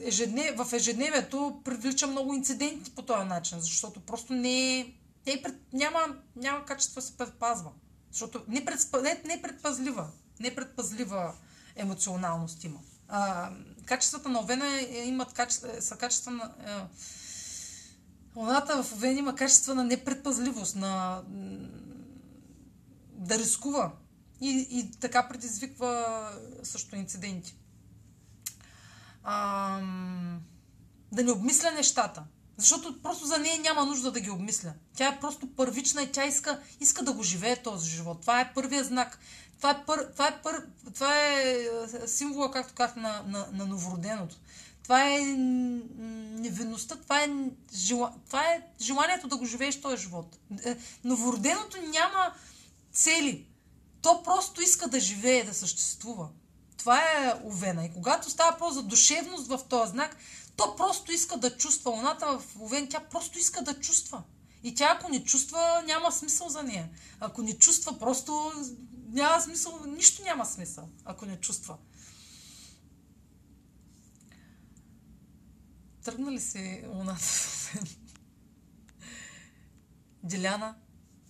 ежеднев, 0.00 0.56
в 0.56 0.72
ежедневието 0.72 1.60
привлича 1.64 2.06
много 2.06 2.34
инциденти 2.34 2.90
по 2.90 3.02
този 3.02 3.24
начин, 3.24 3.60
защото 3.60 4.00
просто 4.00 4.32
не 4.32 4.80
е, 4.80 4.94
не 5.26 5.32
е 5.32 5.42
няма, 5.72 6.00
няма 6.36 6.64
качество 6.64 6.94
да 6.94 7.06
се 7.06 7.16
предпазва. 7.16 7.70
Защото 8.10 8.42
непредпазлива, 8.48 9.02
не, 9.02 9.34
непредпазлива, 9.34 10.10
непредпазлива 10.40 11.34
емоционалност 11.76 12.64
има. 12.64 12.80
А, 13.08 13.50
качествата 13.84 14.28
на 14.28 14.40
Овена 14.40 14.66
е, 14.66 14.88
е, 14.90 15.04
имат 15.04 15.32
качества, 15.32 15.82
са 15.82 15.96
качества 15.96 16.30
на... 16.30 16.44
Е, 16.44 16.86
Луната 18.36 18.82
в 18.82 18.92
Овен 18.92 19.18
има 19.18 19.34
качества 19.34 19.74
на 19.74 19.84
непредпазливост, 19.84 20.76
на 20.76 21.22
да 23.12 23.38
рискува 23.38 23.92
и, 24.40 24.66
и 24.70 24.90
така 25.00 25.28
предизвиква 25.28 26.30
също 26.62 26.96
инциденти. 26.96 27.56
А, 29.24 29.80
да 31.12 31.24
не 31.24 31.32
обмисля 31.32 31.70
нещата. 31.70 32.24
Защото 32.60 33.02
просто 33.02 33.26
за 33.26 33.38
нея 33.38 33.58
няма 33.58 33.86
нужда 33.86 34.12
да 34.12 34.20
ги 34.20 34.30
обмисля. 34.30 34.72
Тя 34.96 35.08
е 35.08 35.20
просто 35.20 35.46
първична 35.46 36.02
и 36.02 36.12
тя 36.12 36.24
иска, 36.24 36.60
иска 36.80 37.02
да 37.02 37.12
го 37.12 37.22
живее 37.22 37.56
този 37.56 37.90
живот. 37.90 38.20
Това 38.20 38.40
е 38.40 38.54
първият 38.54 38.86
знак. 38.86 39.18
Това 39.56 39.70
е, 39.70 39.84
пър, 39.86 40.08
това 40.12 40.28
е, 40.28 40.42
пър, 40.42 40.66
това 40.94 41.28
е, 41.28 41.66
е 42.04 42.08
символа, 42.08 42.50
както 42.50 42.74
казах, 42.74 42.96
на, 42.96 43.22
на, 43.26 43.46
на 43.52 43.66
новороденото. 43.66 44.36
Това 44.82 45.08
е 45.08 45.18
невинността, 45.20 46.96
това 46.96 47.22
е, 47.22 47.28
жела, 47.74 48.12
това 48.26 48.42
е 48.42 48.62
желанието 48.80 49.28
да 49.28 49.36
го 49.36 49.44
живееш 49.44 49.80
този 49.80 50.02
живот. 50.02 50.36
Е, 50.64 50.76
новороденото 51.04 51.76
няма 51.82 52.32
цели. 52.92 53.46
То 54.02 54.22
просто 54.22 54.62
иска 54.62 54.88
да 54.88 55.00
живее, 55.00 55.44
да 55.44 55.54
съществува. 55.54 56.28
Това 56.76 57.00
е 57.00 57.34
Овена. 57.44 57.84
И 57.84 57.92
когато 57.92 58.30
става 58.30 58.58
просто 58.58 58.74
за 58.74 58.82
душевност 58.82 59.46
в 59.46 59.60
този 59.68 59.90
знак, 59.90 60.16
то 60.60 60.76
просто 60.76 61.12
иска 61.12 61.36
да 61.36 61.56
чувства. 61.56 61.90
Луната 61.90 62.38
в 62.38 62.60
Овен, 62.60 62.88
тя 62.88 63.00
просто 63.00 63.38
иска 63.38 63.62
да 63.62 63.80
чувства. 63.80 64.22
И 64.62 64.74
тя 64.74 64.96
ако 64.98 65.10
не 65.10 65.24
чувства, 65.24 65.82
няма 65.86 66.12
смисъл 66.12 66.48
за 66.48 66.62
нея. 66.62 66.90
Ако 67.20 67.42
не 67.42 67.58
чувства, 67.58 67.98
просто 67.98 68.52
няма 69.08 69.40
смисъл, 69.40 69.80
нищо 69.86 70.22
няма 70.22 70.46
смисъл, 70.46 70.88
ако 71.04 71.26
не 71.26 71.40
чувства. 71.40 71.76
Тръгна 76.04 76.32
ли 76.32 76.40
си 76.40 76.84
луната 76.88 77.24
в? 77.24 77.74
Деляна, 80.22 80.74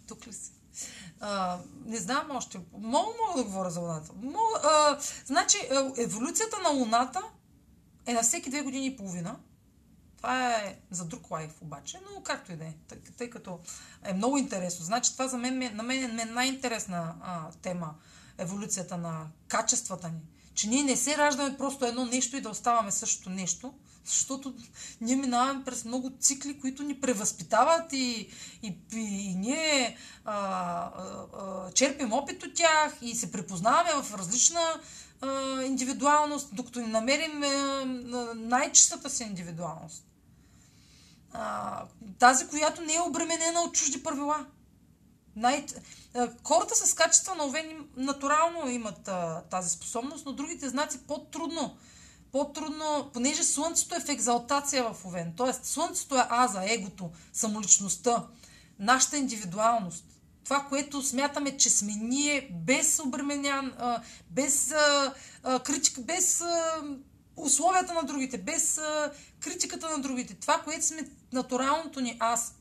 тук 0.08 0.26
ли 0.26 0.32
си? 0.32 0.52
А, 1.20 1.58
не 1.84 1.96
знам 1.96 2.30
още. 2.30 2.60
Мога, 2.72 3.12
мога 3.26 3.36
да 3.36 3.44
говоря 3.44 3.70
за 3.70 3.80
Луната. 3.80 4.12
Мога, 4.22 4.60
а, 4.64 4.98
значи, 5.26 5.58
еволюцията 5.96 6.58
на 6.62 6.68
Луната 6.68 7.22
е 8.06 8.12
на 8.12 8.22
всеки 8.22 8.50
две 8.50 8.62
години 8.62 8.86
и 8.86 8.96
половина. 8.96 9.36
Това 10.16 10.56
е 10.56 10.78
за 10.90 11.04
друг 11.04 11.30
лайф 11.30 11.62
обаче, 11.62 12.00
но 12.04 12.22
както 12.22 12.52
и 12.52 12.56
да 12.56 12.64
е, 12.64 12.74
тъй, 12.88 12.98
тъй 13.18 13.30
като 13.30 13.60
е 14.04 14.12
много 14.14 14.38
интересно. 14.38 14.84
Значи 14.84 15.12
това 15.12 15.28
за 15.28 15.38
мен, 15.38 15.76
на 15.76 15.82
мен 15.82 16.20
е 16.20 16.24
най-интересна 16.24 17.14
а, 17.22 17.50
тема, 17.62 17.94
еволюцията 18.38 18.96
на 18.96 19.26
качествата 19.48 20.08
ни. 20.08 20.20
Че 20.54 20.68
ние 20.68 20.82
не 20.82 20.96
се 20.96 21.16
раждаме 21.16 21.56
просто 21.56 21.84
едно 21.84 22.04
нещо 22.04 22.36
и 22.36 22.40
да 22.40 22.50
оставаме 22.50 22.90
същото 22.90 23.30
нещо. 23.30 23.74
Защото 24.04 24.54
ние 25.00 25.16
минаваме 25.16 25.64
през 25.64 25.84
много 25.84 26.10
цикли, 26.20 26.60
които 26.60 26.82
ни 26.82 27.00
превъзпитават 27.00 27.92
и, 27.92 28.28
и, 28.62 28.76
и, 28.92 29.34
ние 29.34 29.96
а, 30.24 30.34
а, 30.34 31.26
а, 31.38 31.72
черпим 31.72 32.12
опит 32.12 32.42
от 32.42 32.54
тях 32.54 32.96
и 33.02 33.14
се 33.14 33.32
препознаваме 33.32 34.02
в 34.02 34.14
различна 34.14 34.80
индивидуалност, 35.64 36.48
докато 36.52 36.80
ни 36.80 36.86
намерим 36.86 37.44
най-чистата 38.36 39.10
си 39.10 39.22
индивидуалност. 39.22 40.04
Тази, 42.18 42.48
която 42.48 42.82
не 42.82 42.94
е 42.94 43.00
обременена 43.00 43.60
от 43.60 43.74
чужди 43.74 44.02
правила. 44.02 44.46
Най- 45.36 45.66
хората 46.44 46.86
с 46.86 46.94
качества 46.94 47.34
на 47.34 47.44
овен 47.44 47.88
натурално 47.96 48.70
имат 48.70 49.10
тази 49.50 49.70
способност, 49.70 50.26
но 50.26 50.32
другите 50.32 50.68
знаци 50.68 50.98
по-трудно. 50.98 51.76
По-трудно, 52.32 53.10
понеже 53.12 53.44
Слънцето 53.44 53.94
е 53.94 54.00
в 54.00 54.08
екзалтация 54.08 54.92
в 54.92 55.04
овен. 55.04 55.32
Тоест, 55.36 55.64
Слънцето 55.64 56.16
е 56.16 56.26
аза, 56.30 56.72
егото, 56.72 57.10
самоличността, 57.32 58.26
нашата 58.78 59.18
индивидуалност. 59.18 60.04
Това, 60.50 60.66
което 60.68 61.02
смятаме, 61.02 61.56
че 61.56 61.70
сме 61.70 61.92
ние, 61.92 62.50
без 62.66 63.00
обременян, 63.00 63.72
без 64.30 64.74
критика, 65.64 66.00
без 66.00 66.42
условията 67.36 67.94
на 67.94 68.02
другите, 68.02 68.38
без 68.38 68.80
критиката 69.40 69.88
на 69.90 69.98
другите. 69.98 70.34
Това, 70.34 70.60
което 70.64 70.86
сме 70.86 71.10
натуралното 71.32 72.00
ни 72.00 72.16
аз, 72.20 72.54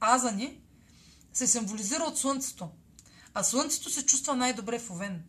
аза 0.00 0.32
ни, 0.32 0.60
се 1.32 1.46
символизира 1.46 2.02
от 2.02 2.18
Слънцето. 2.18 2.68
А 3.34 3.44
Слънцето 3.44 3.90
се 3.90 4.06
чувства 4.06 4.36
най-добре 4.36 4.78
в 4.78 4.90
Овен. 4.90 5.22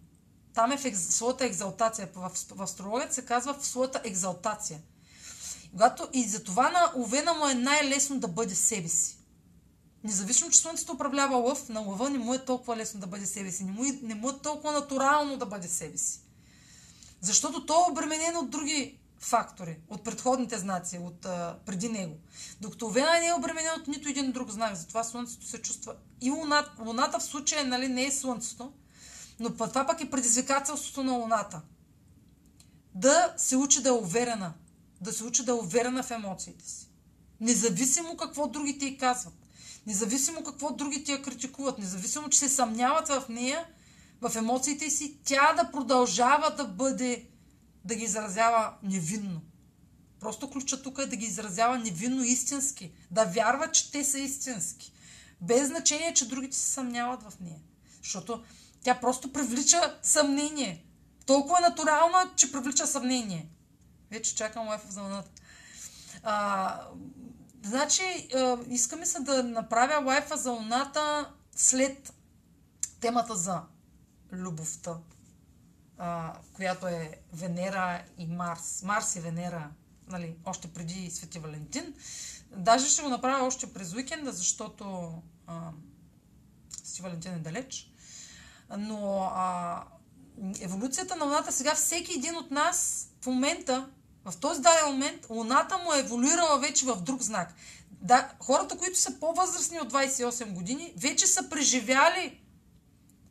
Там 0.54 0.72
е 0.72 0.78
в 0.78 0.86
екз... 0.86 1.16
своята 1.16 1.46
екзалтация. 1.46 2.10
В, 2.16 2.32
в 2.52 2.62
астрологията 2.62 3.14
се 3.14 3.26
казва 3.26 3.54
в 3.54 3.68
своята 3.68 4.02
екзалтация. 4.04 4.80
Когато 5.72 6.08
и 6.14 6.24
за 6.24 6.44
това 6.44 6.70
на 6.70 7.02
Овена 7.04 7.34
му 7.34 7.48
е 7.48 7.54
най-лесно 7.54 8.20
да 8.20 8.28
бъде 8.28 8.56
себе 8.56 8.90
си. 8.90 9.18
Независимо, 10.06 10.52
че 10.52 10.60
Слънцето 10.60 10.92
управлява 10.92 11.38
лъв, 11.38 11.70
на 11.70 11.80
лъва 11.80 12.10
не 12.10 12.18
му 12.18 12.34
е 12.34 12.46
толкова 12.46 12.78
лесно 12.78 13.00
да 13.00 13.08
бъде 13.08 13.26
себе 13.26 13.52
си. 13.52 13.64
Не 13.64 13.72
му, 13.72 13.86
е, 13.86 14.00
не 14.02 14.16
му 14.16 14.30
е 14.30 14.38
толкова 14.38 14.74
натурално 14.74 15.38
да 15.38 15.46
бъде 15.46 15.68
себе 15.68 15.98
си. 15.98 16.20
Защото 17.22 17.66
то 17.66 17.74
е 17.74 17.92
обременено 17.92 18.40
от 18.40 18.50
други 18.50 18.98
фактори, 19.20 19.78
от 19.90 20.04
предходните 20.04 20.58
знаци, 20.58 20.98
от 20.98 21.26
а, 21.26 21.58
преди 21.66 21.90
него. 21.90 22.16
Докато 22.62 22.86
Овена 22.86 23.20
не 23.20 23.28
е 23.28 23.34
обременена 23.34 23.76
от 23.80 23.88
нито 23.88 24.10
един 24.10 24.32
друг 24.32 24.50
знак, 24.50 24.76
затова 24.76 25.04
Слънцето 25.04 25.46
се 25.46 25.62
чувства. 25.62 25.96
И 26.22 26.32
Луната, 26.32 26.72
луната 26.86 27.20
в 27.20 27.24
случая 27.24 27.66
нали, 27.66 27.88
не 27.88 28.06
е 28.06 28.12
Слънцето, 28.12 28.74
но 29.40 29.54
това 29.54 29.86
пък 29.88 30.02
е 30.02 30.12
предизвикателството 30.12 31.04
на 31.04 31.12
Луната. 31.12 31.62
Да 32.94 33.34
се 33.38 33.58
учи 33.58 33.82
да 33.82 33.90
е 33.90 33.92
уверена. 33.92 34.54
Да 35.02 35.14
се 35.14 35.24
учи 35.24 35.46
да 35.46 35.52
е 35.52 35.56
уверена 35.56 36.04
в 36.04 36.12
емоциите 36.12 36.70
си. 36.70 36.90
Независимо 37.42 38.18
какво 38.18 38.48
другите 38.48 38.86
й 38.86 38.98
казват. 38.98 39.45
Независимо 39.88 40.44
какво 40.44 40.74
другите 40.74 41.12
я 41.12 41.22
критикуват. 41.22 41.78
Независимо, 41.78 42.30
че 42.30 42.40
се 42.40 42.50
съмняват 42.50 43.08
в 43.08 43.24
нея, 43.30 43.66
в 44.22 44.36
емоциите 44.36 44.90
си, 44.90 45.18
тя 45.24 45.54
да 45.54 45.72
продължава 45.72 46.56
да 46.56 46.66
бъде 46.66 47.28
да 47.86 47.96
ги 47.96 48.04
изразява 48.04 48.74
невинно. 48.84 49.42
Просто 50.20 50.50
ключа 50.50 50.82
тук 50.82 51.00
е 51.00 51.06
да 51.06 51.16
ги 51.16 51.26
изразява 51.26 51.78
невинно 51.78 52.24
истински. 52.24 52.92
Да 53.12 53.26
вярва, 53.26 53.72
че 53.72 53.92
те 53.92 54.04
са 54.04 54.20
истински. 54.20 54.94
Без 55.42 55.68
значение, 55.68 56.14
че 56.14 56.28
другите 56.28 56.58
се 56.58 56.72
съмняват 56.72 57.24
в 57.24 57.40
нея. 57.40 57.60
Защото 58.04 58.44
тя 58.84 59.00
просто 59.00 59.34
привлича 59.34 60.00
съмнение. 60.04 60.86
Толкова 61.26 61.60
натурално, 61.60 62.32
че 62.36 62.52
привлича 62.52 62.88
съмнение. 62.88 63.48
Вече 64.12 64.36
чакам 64.36 64.68
лайфа 64.68 64.92
за 64.92 65.02
луната. 65.02 65.32
Значи, 67.66 68.30
искаме 68.70 69.06
се 69.06 69.20
да 69.20 69.44
направя 69.44 70.06
лайфа 70.06 70.38
за 70.38 70.52
луната 70.52 71.32
след 71.56 72.14
темата 73.00 73.36
за 73.36 73.62
любовта 74.32 74.98
която 76.54 76.88
е 76.88 77.20
Венера 77.34 78.04
и 78.18 78.28
Марс. 78.28 78.84
Марс 78.84 79.16
и 79.16 79.20
Венера, 79.20 79.70
нали, 80.08 80.36
още 80.46 80.68
преди 80.68 81.12
Свети 81.12 81.40
Валентин. 81.40 81.94
Даже 82.58 82.90
ще 82.90 83.02
го 83.02 83.10
направя 83.10 83.46
още 83.46 83.74
през 83.74 83.94
уикенда, 83.94 84.32
защото 84.32 85.14
Свети 86.84 87.02
Валентин 87.02 87.34
е 87.34 87.40
далеч. 87.40 87.92
Но 88.78 89.30
а, 89.34 89.84
еволюцията 90.60 91.16
на 91.16 91.26
Луната 91.26 91.52
сега 91.52 91.76
всеки 91.76 92.14
един 92.14 92.36
от 92.36 92.52
нас 92.52 93.10
в 93.22 93.26
момента, 93.26 93.90
в 94.26 94.38
този 94.38 94.62
даден 94.62 94.86
момент, 94.86 95.26
Луната 95.30 95.78
му 95.78 95.94
е 95.94 96.00
еволюирала 96.00 96.60
вече 96.60 96.86
в 96.86 96.96
друг 96.96 97.22
знак. 97.22 97.54
Да, 97.92 98.32
хората, 98.40 98.78
които 98.78 99.00
са 99.00 99.20
по-възрастни 99.20 99.80
от 99.80 99.94
28 99.94 100.54
години, 100.54 100.94
вече 100.98 101.28
са 101.28 101.50
преживяли 101.50 102.42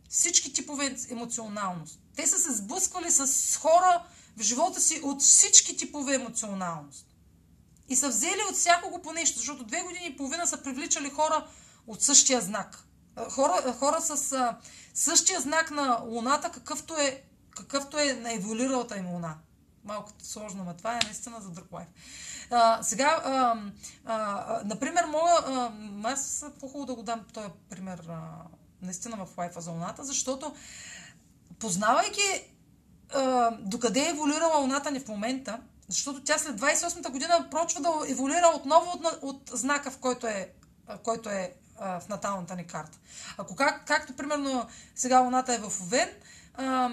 всички 0.08 0.52
типове 0.52 0.96
емоционалност. 1.10 2.00
Те 2.16 2.26
са 2.26 2.38
се 2.38 2.52
сблъсквали 2.52 3.10
с 3.10 3.56
хора 3.56 4.02
в 4.36 4.42
живота 4.42 4.80
си 4.80 5.00
от 5.04 5.22
всички 5.22 5.76
типове 5.76 6.14
емоционалност. 6.14 7.06
И 7.88 7.96
са 7.96 8.08
взели 8.08 8.40
от 8.50 8.56
всякого 8.56 9.02
по 9.02 9.12
нещо, 9.12 9.38
защото 9.38 9.64
две 9.64 9.82
години 9.82 10.06
и 10.06 10.16
половина 10.16 10.46
са 10.46 10.62
привличали 10.62 11.10
хора 11.10 11.46
от 11.86 12.02
същия 12.02 12.40
знак. 12.40 12.84
Хора, 13.30 13.74
хора 13.78 14.00
с 14.00 14.32
а, 14.32 14.58
същия 14.94 15.40
знак 15.40 15.70
на 15.70 16.00
Луната, 16.06 16.50
какъвто 16.50 16.96
е, 16.96 17.22
какъвто 17.50 17.98
е 17.98 18.12
на 18.12 18.32
еволюиралата 18.32 18.96
им 18.96 19.08
Луна. 19.08 19.34
Малко 19.84 20.10
сложно, 20.22 20.64
но 20.64 20.74
това 20.74 20.94
е 20.94 21.04
наистина 21.04 21.40
за 21.40 21.50
друг 21.50 21.72
лайф. 21.72 21.88
А, 22.50 22.82
сега, 22.82 23.22
а, 23.24 23.56
а, 24.04 24.60
например, 24.64 25.04
мога, 25.04 25.32
а, 25.46 25.72
аз 26.12 26.44
по-хубаво 26.60 26.86
да 26.86 26.94
го 26.94 27.02
дам 27.02 27.24
този 27.32 27.48
пример 27.68 27.98
а, 28.08 28.20
наистина 28.82 29.16
в 29.16 29.38
лайфа 29.38 29.60
за 29.60 29.70
Луната, 29.70 30.04
защото 30.04 30.54
познавайки 31.58 32.50
а, 33.14 33.50
докъде 33.50 34.00
е 34.00 34.10
еволюирала 34.10 34.60
Луната 34.60 34.90
ни 34.90 35.00
в 35.00 35.08
момента, 35.08 35.60
защото 35.88 36.22
тя 36.22 36.38
след 36.38 36.60
28-та 36.60 37.10
година 37.10 37.48
почва 37.50 37.80
да 37.80 37.90
еволюира 38.08 38.52
отново 38.56 38.90
от, 38.90 39.18
от 39.22 39.50
знака, 39.52 39.90
в 39.90 39.98
който 39.98 40.26
е, 40.26 40.52
който 41.02 41.28
е 41.28 41.54
а, 41.78 42.00
в 42.00 42.08
наталната 42.08 42.56
ни 42.56 42.66
карта. 42.66 42.98
Ако 43.38 43.56
как, 43.56 43.86
както 43.86 44.16
примерно 44.16 44.66
сега 44.94 45.20
Луната 45.20 45.54
е 45.54 45.58
в 45.58 45.80
Овен, 45.80 46.08
а, 46.54 46.90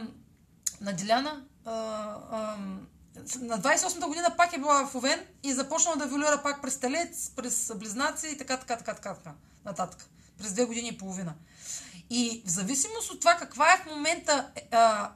на 0.82 0.94
Диляна, 0.94 1.46
на 1.66 3.60
28-та 3.60 4.08
година 4.08 4.34
пак 4.38 4.54
е 4.54 4.58
била 4.58 4.88
в 4.88 4.96
Овен 4.96 5.20
и 5.44 5.54
започнала 5.54 5.98
да 5.98 6.04
еволюира 6.04 6.42
пак 6.44 6.62
през 6.62 6.80
Телец, 6.80 7.32
през 7.36 7.72
Близнаци 7.76 8.28
и 8.28 8.38
така, 8.38 8.58
така, 8.58 8.78
така, 8.78 8.94
така, 8.94 9.16
така 9.16 9.34
нататък. 9.66 10.10
През 10.38 10.54
две 10.54 10.66
години 10.66 10.88
и 10.88 10.98
половина. 10.98 11.34
И 12.10 12.44
в 12.46 12.50
зависимост 12.50 13.12
от 13.12 13.20
това 13.20 13.36
каква 13.36 13.74
е 13.74 13.78
в 13.78 13.86
момента 13.86 14.52
а, 14.72 15.12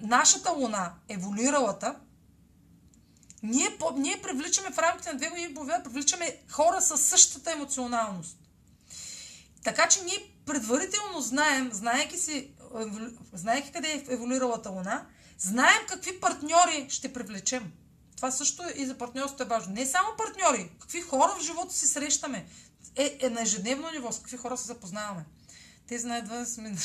нашата 0.00 0.52
луна, 0.52 0.92
еволюиралата, 1.08 1.96
ние, 3.42 3.76
по, 3.78 3.90
ние 3.96 4.22
привличаме 4.22 4.70
в 4.70 4.78
рамките 4.78 5.12
на 5.12 5.18
две 5.18 5.28
години 5.28 5.54
половина, 5.54 5.82
привличаме 5.82 6.36
хора 6.50 6.80
с 6.80 6.98
същата 6.98 7.52
емоционалност. 7.52 8.38
Така 9.64 9.88
че 9.88 10.04
ние 10.04 10.34
предварително 10.46 11.20
знаем, 11.20 11.70
знаеки, 11.72 12.18
си, 12.18 12.50
знаеки 13.32 13.72
къде 13.72 13.88
е 13.88 14.12
еволюиралата 14.14 14.70
луна, 14.70 15.06
знаем 15.40 15.86
какви 15.88 16.20
партньори 16.20 16.86
ще 16.88 17.12
привлечем. 17.12 17.72
Това 18.16 18.30
също 18.30 18.62
и 18.76 18.86
за 18.86 18.98
партньорството 18.98 19.42
е 19.42 19.46
важно. 19.46 19.72
Не 19.72 19.86
само 19.86 20.08
партньори, 20.18 20.70
какви 20.80 21.00
хора 21.00 21.34
в 21.38 21.42
живота 21.42 21.74
си 21.74 21.86
срещаме. 21.86 22.46
Е, 22.96 23.18
е 23.20 23.30
на 23.30 23.42
ежедневно 23.42 23.90
ниво, 23.90 24.12
с 24.12 24.18
какви 24.18 24.36
хора 24.36 24.56
се 24.56 24.66
запознаваме. 24.66 25.24
Те 25.88 25.98
знаят 25.98 26.28
да 26.28 26.46
сме... 26.46 26.76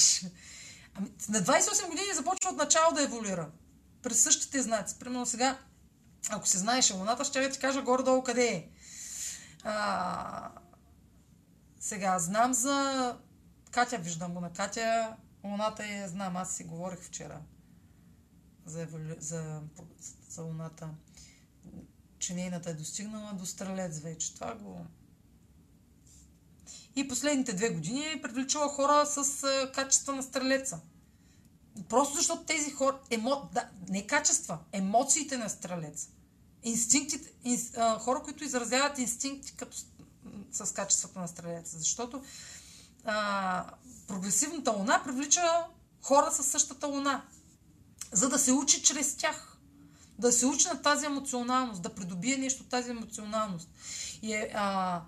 Ами, 0.95 1.11
на 1.29 1.39
28 1.41 1.89
години 1.89 2.13
започва 2.13 2.49
от 2.49 2.57
начало 2.57 2.93
да 2.93 3.03
еволюира. 3.03 3.49
През 4.03 4.23
същите 4.23 4.61
знаци. 4.61 4.99
Примерно 4.99 5.25
сега, 5.25 5.57
ако 6.29 6.47
се 6.47 6.57
знаеше 6.57 6.93
луната, 6.93 7.25
ще 7.25 7.49
ти 7.49 7.59
кажа 7.59 7.81
горе-долу 7.81 8.23
къде 8.23 8.47
е. 8.47 8.67
А, 9.63 10.51
сега, 11.79 12.19
знам 12.19 12.53
за 12.53 13.17
Катя, 13.71 13.97
виждам 13.97 14.33
го 14.33 14.39
на 14.39 14.53
Катя. 14.53 15.15
Луната 15.43 15.83
е, 15.83 16.07
знам, 16.07 16.37
аз 16.37 16.55
си 16.55 16.63
говорих 16.63 16.99
вчера 16.99 17.39
за, 18.65 18.81
еволю... 18.81 19.15
за, 19.19 19.61
за 20.29 20.41
луната, 20.41 20.89
че 22.19 22.33
нейната 22.33 22.69
е 22.69 22.73
достигнала 22.73 23.33
до 23.33 23.45
стрелец 23.45 23.99
вече. 23.99 24.35
Това 24.35 24.55
го 24.55 24.85
и 26.95 27.07
последните 27.07 27.53
две 27.53 27.69
години 27.69 28.05
е 28.05 28.21
привличала 28.21 28.67
хора 28.67 29.05
с 29.05 29.43
а, 29.43 29.71
качества 29.71 30.15
на 30.15 30.23
стрелеца. 30.23 30.79
Просто 31.89 32.15
защото 32.15 32.43
тези 32.43 32.71
хора, 32.71 32.99
емо, 33.09 33.49
да, 33.53 33.69
не 33.89 34.07
качества, 34.07 34.57
емоциите 34.71 35.37
на 35.37 35.49
стрелец. 35.49 36.09
Инстинктите, 36.63 37.31
ин, 37.43 37.59
а, 37.77 37.99
хора, 37.99 38.21
които 38.23 38.43
изразяват 38.43 38.97
инстинкти 38.97 39.55
като, 39.55 39.77
с 40.51 40.73
качествата 40.73 41.19
на 41.19 41.27
стрелеца. 41.27 41.79
Защото 41.79 42.23
а, 43.05 43.65
прогресивната 44.07 44.71
луна 44.71 45.01
привлича 45.03 45.41
хора 46.01 46.31
с 46.31 46.43
същата 46.43 46.87
луна, 46.87 47.25
за 48.15 48.29
да 48.29 48.39
се 48.39 48.51
учи 48.51 48.83
чрез 48.83 49.15
тях. 49.15 49.51
да 50.19 50.31
се 50.31 50.45
учи 50.45 50.67
на 50.67 50.81
тази 50.81 51.05
емоционалност, 51.05 51.81
да 51.81 51.95
придобие 51.95 52.37
нещо 52.37 52.63
от 52.63 52.69
тази 52.69 52.91
емоционалност. 52.91 53.69
И 54.21 54.33
е, 54.33 54.51
а, 54.55 55.01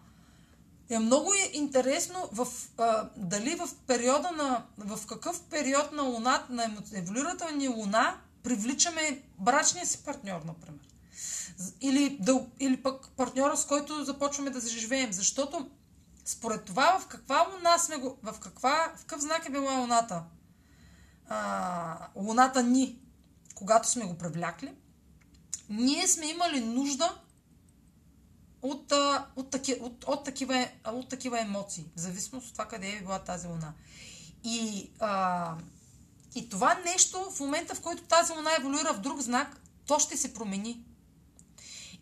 е 0.89 0.99
много 0.99 1.31
интересно 1.53 2.29
в, 2.31 2.47
а, 2.77 3.09
дали 3.17 3.55
в 3.55 3.69
периода 3.87 4.31
на, 4.31 4.65
в 4.77 5.05
какъв 5.05 5.41
период 5.41 5.91
на 5.91 6.03
луна, 6.03 6.45
на 6.49 6.77
еволюирата 6.93 7.51
ни 7.51 7.67
луна, 7.67 8.17
привличаме 8.43 9.23
брачния 9.39 9.85
си 9.85 10.03
партньор, 10.03 10.41
например. 10.45 10.81
Или, 11.81 12.17
да, 12.19 12.45
или 12.59 12.83
пък 12.83 13.09
партньора, 13.09 13.57
с 13.57 13.65
който 13.65 14.05
започваме 14.05 14.49
да 14.49 14.59
заживеем. 14.59 15.13
Защото 15.13 15.69
според 16.25 16.65
това 16.65 16.99
в 16.99 17.07
каква 17.07 17.47
луна 17.53 17.77
сме 17.77 17.97
го, 17.97 18.17
в, 18.23 18.39
каква, 18.39 18.93
в 18.97 18.99
какъв 18.99 19.21
знак 19.21 19.45
е 19.45 19.51
била 19.51 19.73
луната? 19.73 20.23
А, 21.29 22.07
луната 22.15 22.63
ни, 22.63 22.99
когато 23.55 23.89
сме 23.89 24.05
го 24.05 24.17
привлякли, 24.17 24.73
ние 25.69 26.07
сме 26.07 26.25
имали 26.25 26.59
нужда 26.59 27.17
от, 28.61 28.93
от, 29.35 29.49
таки, 29.49 29.73
от, 29.81 30.03
от, 30.03 30.23
такива, 30.23 30.67
от 30.85 31.09
такива 31.09 31.41
емоции, 31.41 31.85
в 31.95 31.99
зависимост 31.99 32.47
от 32.47 32.53
това 32.53 32.67
къде 32.67 32.89
е 32.89 32.99
била 32.99 33.19
тази 33.19 33.47
луна. 33.47 33.73
И, 34.43 34.89
а, 34.99 35.55
и 36.35 36.49
това 36.49 36.75
нещо, 36.85 37.31
в 37.31 37.39
момента 37.39 37.75
в 37.75 37.81
който 37.81 38.03
тази 38.03 38.33
луна 38.33 38.55
еволюира 38.59 38.93
в 38.93 38.99
друг 38.99 39.21
знак, 39.21 39.61
то 39.85 39.99
ще 39.99 40.17
се 40.17 40.33
промени. 40.33 40.83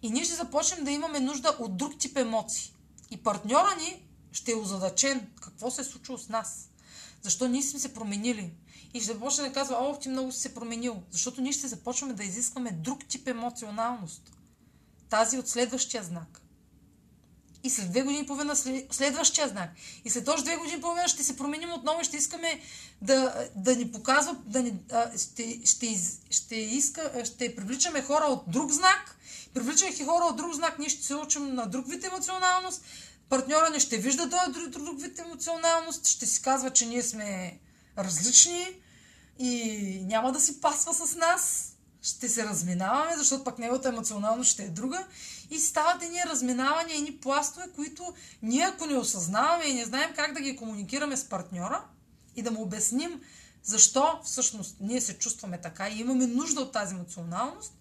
И 0.01 0.09
ние 0.09 0.23
ще 0.23 0.35
започнем 0.35 0.85
да 0.85 0.91
имаме 0.91 1.19
нужда 1.19 1.55
от 1.59 1.77
друг 1.77 1.97
тип 1.99 2.17
емоции. 2.17 2.73
И 3.11 3.17
партньора 3.17 3.75
ни 3.75 4.03
ще 4.31 4.51
е 4.51 4.55
озадачен 4.55 5.27
какво 5.41 5.71
се 5.71 5.81
е 5.81 5.83
случило 5.83 6.17
с 6.17 6.29
нас. 6.29 6.69
Защо 7.21 7.47
ние 7.47 7.61
сме 7.61 7.79
се 7.79 7.93
променили. 7.93 8.53
И 8.95 9.01
ще 9.01 9.13
започне 9.13 9.43
да 9.43 9.53
казва, 9.53 9.75
о, 9.79 9.99
ти 9.99 10.09
много 10.09 10.31
си 10.31 10.39
се 10.39 10.53
променил. 10.53 11.03
Защото 11.11 11.41
ние 11.41 11.51
ще 11.51 11.67
започваме 11.67 12.13
да 12.13 12.23
изискваме 12.23 12.71
друг 12.71 13.05
тип 13.07 13.27
емоционалност. 13.27 14.31
Тази 15.09 15.37
от 15.37 15.49
следващия 15.49 16.03
знак. 16.03 16.41
И 17.63 17.69
след 17.69 17.91
две 17.91 18.01
години 18.01 18.19
и 18.23 18.25
половина 18.25 18.55
следващия 18.91 19.47
знак. 19.47 19.69
И 20.05 20.09
след 20.09 20.27
още 20.27 20.43
две 20.43 20.55
години 20.55 20.77
и 20.77 20.81
половина 20.81 21.07
ще 21.07 21.23
се 21.23 21.37
променим 21.37 21.73
отново 21.73 22.01
и 22.01 22.03
ще 22.03 22.17
искаме 22.17 22.61
да, 23.01 23.49
да 23.55 23.75
ни 23.75 23.91
показва, 23.91 24.35
да 24.45 24.63
ни, 24.63 24.73
а, 24.91 25.17
ще, 25.17 25.61
ще, 25.65 25.99
ще, 26.29 26.55
иска, 26.55 27.25
ще 27.25 27.55
привличаме 27.55 28.01
хора 28.01 28.25
от 28.25 28.43
друг 28.47 28.71
знак. 28.71 29.17
Привличайки 29.53 30.05
хора 30.05 30.25
от 30.25 30.37
друг 30.37 30.53
знак, 30.53 30.79
ние 30.79 30.89
ще 30.89 31.03
се 31.03 31.15
учим 31.15 31.55
на 31.55 31.65
друг 31.65 31.89
вид 31.89 32.03
емоционалност. 32.03 32.83
Партньора 33.29 33.69
ни 33.69 33.79
ще 33.79 33.97
вижда 33.97 34.29
този 34.29 34.51
друг, 34.51 34.85
друг 34.85 35.01
вид 35.01 35.19
емоционалност, 35.19 36.07
ще 36.07 36.25
си 36.25 36.41
казва, 36.41 36.69
че 36.69 36.85
ние 36.85 37.03
сме 37.03 37.59
различни 37.97 38.84
и 39.39 39.99
няма 40.03 40.31
да 40.31 40.39
си 40.39 40.61
пасва 40.61 40.93
с 40.93 41.15
нас. 41.15 41.71
Ще 42.01 42.29
се 42.29 42.43
разминаваме, 42.43 43.17
защото 43.17 43.43
пък 43.43 43.59
неговата 43.59 43.89
емоционалност 43.89 44.51
ще 44.51 44.63
е 44.63 44.69
друга. 44.69 45.07
И 45.49 45.59
стават 45.59 46.03
едни 46.03 46.19
разминавания, 46.25 46.97
едни 46.97 47.17
пластове, 47.17 47.65
които 47.75 48.13
ние 48.41 48.63
ако 48.63 48.85
не 48.85 48.97
осъзнаваме 48.97 49.65
и 49.65 49.73
не 49.73 49.85
знаем 49.85 50.09
как 50.15 50.33
да 50.33 50.41
ги 50.41 50.55
комуникираме 50.55 51.17
с 51.17 51.23
партньора 51.23 51.83
и 52.35 52.41
да 52.41 52.51
му 52.51 52.61
обясним 52.61 53.21
защо 53.65 54.19
всъщност 54.23 54.75
ние 54.79 55.01
се 55.01 55.17
чувстваме 55.17 55.61
така 55.61 55.89
и 55.89 55.99
имаме 55.99 56.27
нужда 56.27 56.61
от 56.61 56.71
тази 56.71 56.95
емоционалност, 56.95 57.73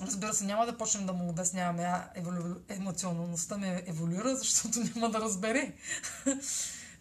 разбира 0.00 0.34
се, 0.34 0.44
няма 0.44 0.66
да 0.66 0.78
почнем 0.78 1.06
да 1.06 1.12
му 1.12 1.28
обясняваме, 1.28 1.82
а 1.82 2.08
еволю... 2.14 2.54
емоционалността 2.68 3.58
ме 3.58 3.82
еволюира, 3.86 4.36
защото 4.36 4.80
няма 4.94 5.10
да 5.10 5.20
разбере. 5.20 5.72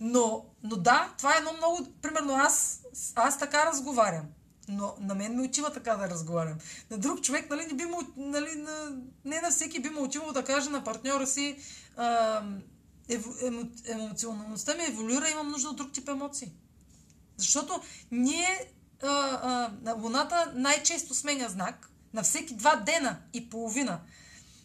Но, 0.05 0.45
но 0.63 0.75
да, 0.75 1.13
това 1.17 1.35
е 1.35 1.37
едно 1.37 1.53
много... 1.53 1.87
Примерно 2.01 2.33
аз, 2.35 2.81
аз 3.15 3.39
така 3.39 3.65
разговарям. 3.65 4.25
Но 4.67 4.95
на 4.99 5.15
мен 5.15 5.35
ми 5.35 5.45
отива 5.47 5.73
така 5.73 5.95
да 5.95 6.09
разговарям. 6.09 6.57
На 6.91 6.97
друг 6.97 7.21
човек, 7.21 7.49
нали, 7.49 7.65
не, 7.65 7.73
би 7.73 7.85
му, 7.85 8.01
нали, 8.17 8.55
на, 8.55 8.97
не 9.25 9.41
на 9.41 9.51
всеки 9.51 9.81
би 9.81 9.89
му 9.89 10.03
отивало 10.03 10.31
да 10.31 10.43
каже 10.43 10.69
на 10.69 10.83
партньора 10.83 11.27
си 11.27 11.57
а, 11.97 12.41
ев, 13.09 13.25
емо, 13.41 13.61
емоционалността 13.85 14.75
ми 14.75 14.83
еволюира, 14.83 15.29
имам 15.29 15.51
нужда 15.51 15.69
от 15.69 15.75
друг 15.75 15.91
тип 15.91 16.09
емоции. 16.09 16.51
Защото 17.37 17.81
ние, 18.11 18.71
а, 19.03 19.07
а, 19.85 19.93
Луната 19.93 20.51
най-често 20.55 21.13
сменя 21.13 21.49
знак 21.49 21.89
на 22.13 22.23
всеки 22.23 22.55
два 22.55 22.75
дена 22.75 23.17
и 23.33 23.49
половина. 23.49 23.99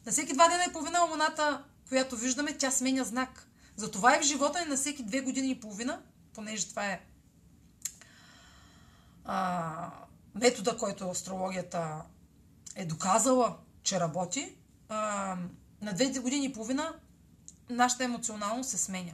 На 0.06 0.12
всеки 0.12 0.32
два 0.32 0.48
дена 0.48 0.64
и 0.68 0.72
половина 0.72 1.00
Луната, 1.10 1.64
която 1.88 2.16
виждаме, 2.16 2.58
тя 2.58 2.70
сменя 2.70 3.04
знак. 3.04 3.47
Затова 3.78 4.16
и 4.16 4.20
в 4.20 4.22
живота 4.22 4.60
ни 4.60 4.66
на 4.70 4.76
всеки 4.76 5.02
две 5.02 5.20
години 5.20 5.50
и 5.50 5.60
половина, 5.60 6.02
понеже 6.34 6.68
това 6.68 6.86
е 6.86 7.00
а, 9.24 9.90
метода, 10.34 10.76
който 10.76 11.10
астрологията 11.10 12.02
е 12.76 12.84
доказала, 12.84 13.56
че 13.82 14.00
работи, 14.00 14.54
а, 14.88 15.36
на 15.82 15.92
две 15.92 16.08
години 16.08 16.46
и 16.46 16.52
половина 16.52 16.94
нашата 17.70 18.04
емоционалност 18.04 18.70
се 18.70 18.78
сменя. 18.78 19.12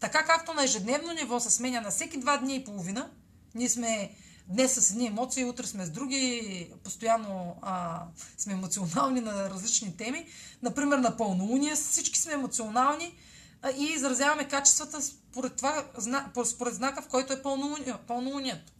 Така 0.00 0.24
както 0.24 0.54
на 0.54 0.64
ежедневно 0.64 1.12
ниво 1.12 1.40
се 1.40 1.50
сменя 1.50 1.80
на 1.80 1.90
всеки 1.90 2.20
два 2.20 2.36
дни 2.36 2.56
и 2.56 2.64
половина, 2.64 3.10
ние 3.54 3.68
сме 3.68 4.14
днес 4.48 4.74
с 4.74 4.90
едни 4.90 5.06
емоции, 5.06 5.44
утре 5.44 5.66
сме 5.66 5.86
с 5.86 5.90
други, 5.90 6.72
постоянно 6.84 7.56
а, 7.62 8.02
сме 8.38 8.52
емоционални 8.52 9.20
на 9.20 9.50
различни 9.50 9.96
теми. 9.96 10.26
Например, 10.62 10.98
на 10.98 11.16
пълнолуние 11.16 11.74
всички 11.74 12.18
сме 12.18 12.32
емоционални 12.32 13.14
и 13.76 13.84
изразяваме 13.84 14.48
качествата 14.48 15.02
според, 15.02 15.56
това, 15.56 15.84
според 16.44 16.74
знака, 16.74 17.02
в 17.02 17.08
който 17.08 17.32
е 17.32 17.42
пълнолунието. 18.06 18.72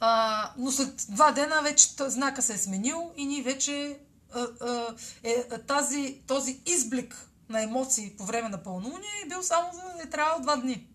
А, 0.00 0.52
но 0.58 0.72
след 0.72 1.06
два 1.08 1.32
дена 1.32 1.62
вече 1.62 1.88
знака 1.98 2.42
се 2.42 2.54
е 2.54 2.58
сменил 2.58 3.12
и 3.16 3.26
ние 3.26 3.42
вече 3.42 3.98
а, 4.34 4.46
а, 4.60 4.94
е, 5.22 5.44
тази, 5.66 6.22
този 6.26 6.60
изблик 6.66 7.28
на 7.48 7.62
емоции 7.62 8.16
по 8.16 8.24
време 8.24 8.48
на 8.48 8.62
пълнолуние 8.62 9.22
е 9.24 9.28
бил 9.28 9.42
само 9.42 9.72
за 9.72 10.02
е 10.02 10.10
трябвало 10.10 10.42
два 10.42 10.56
дни. 10.56 10.88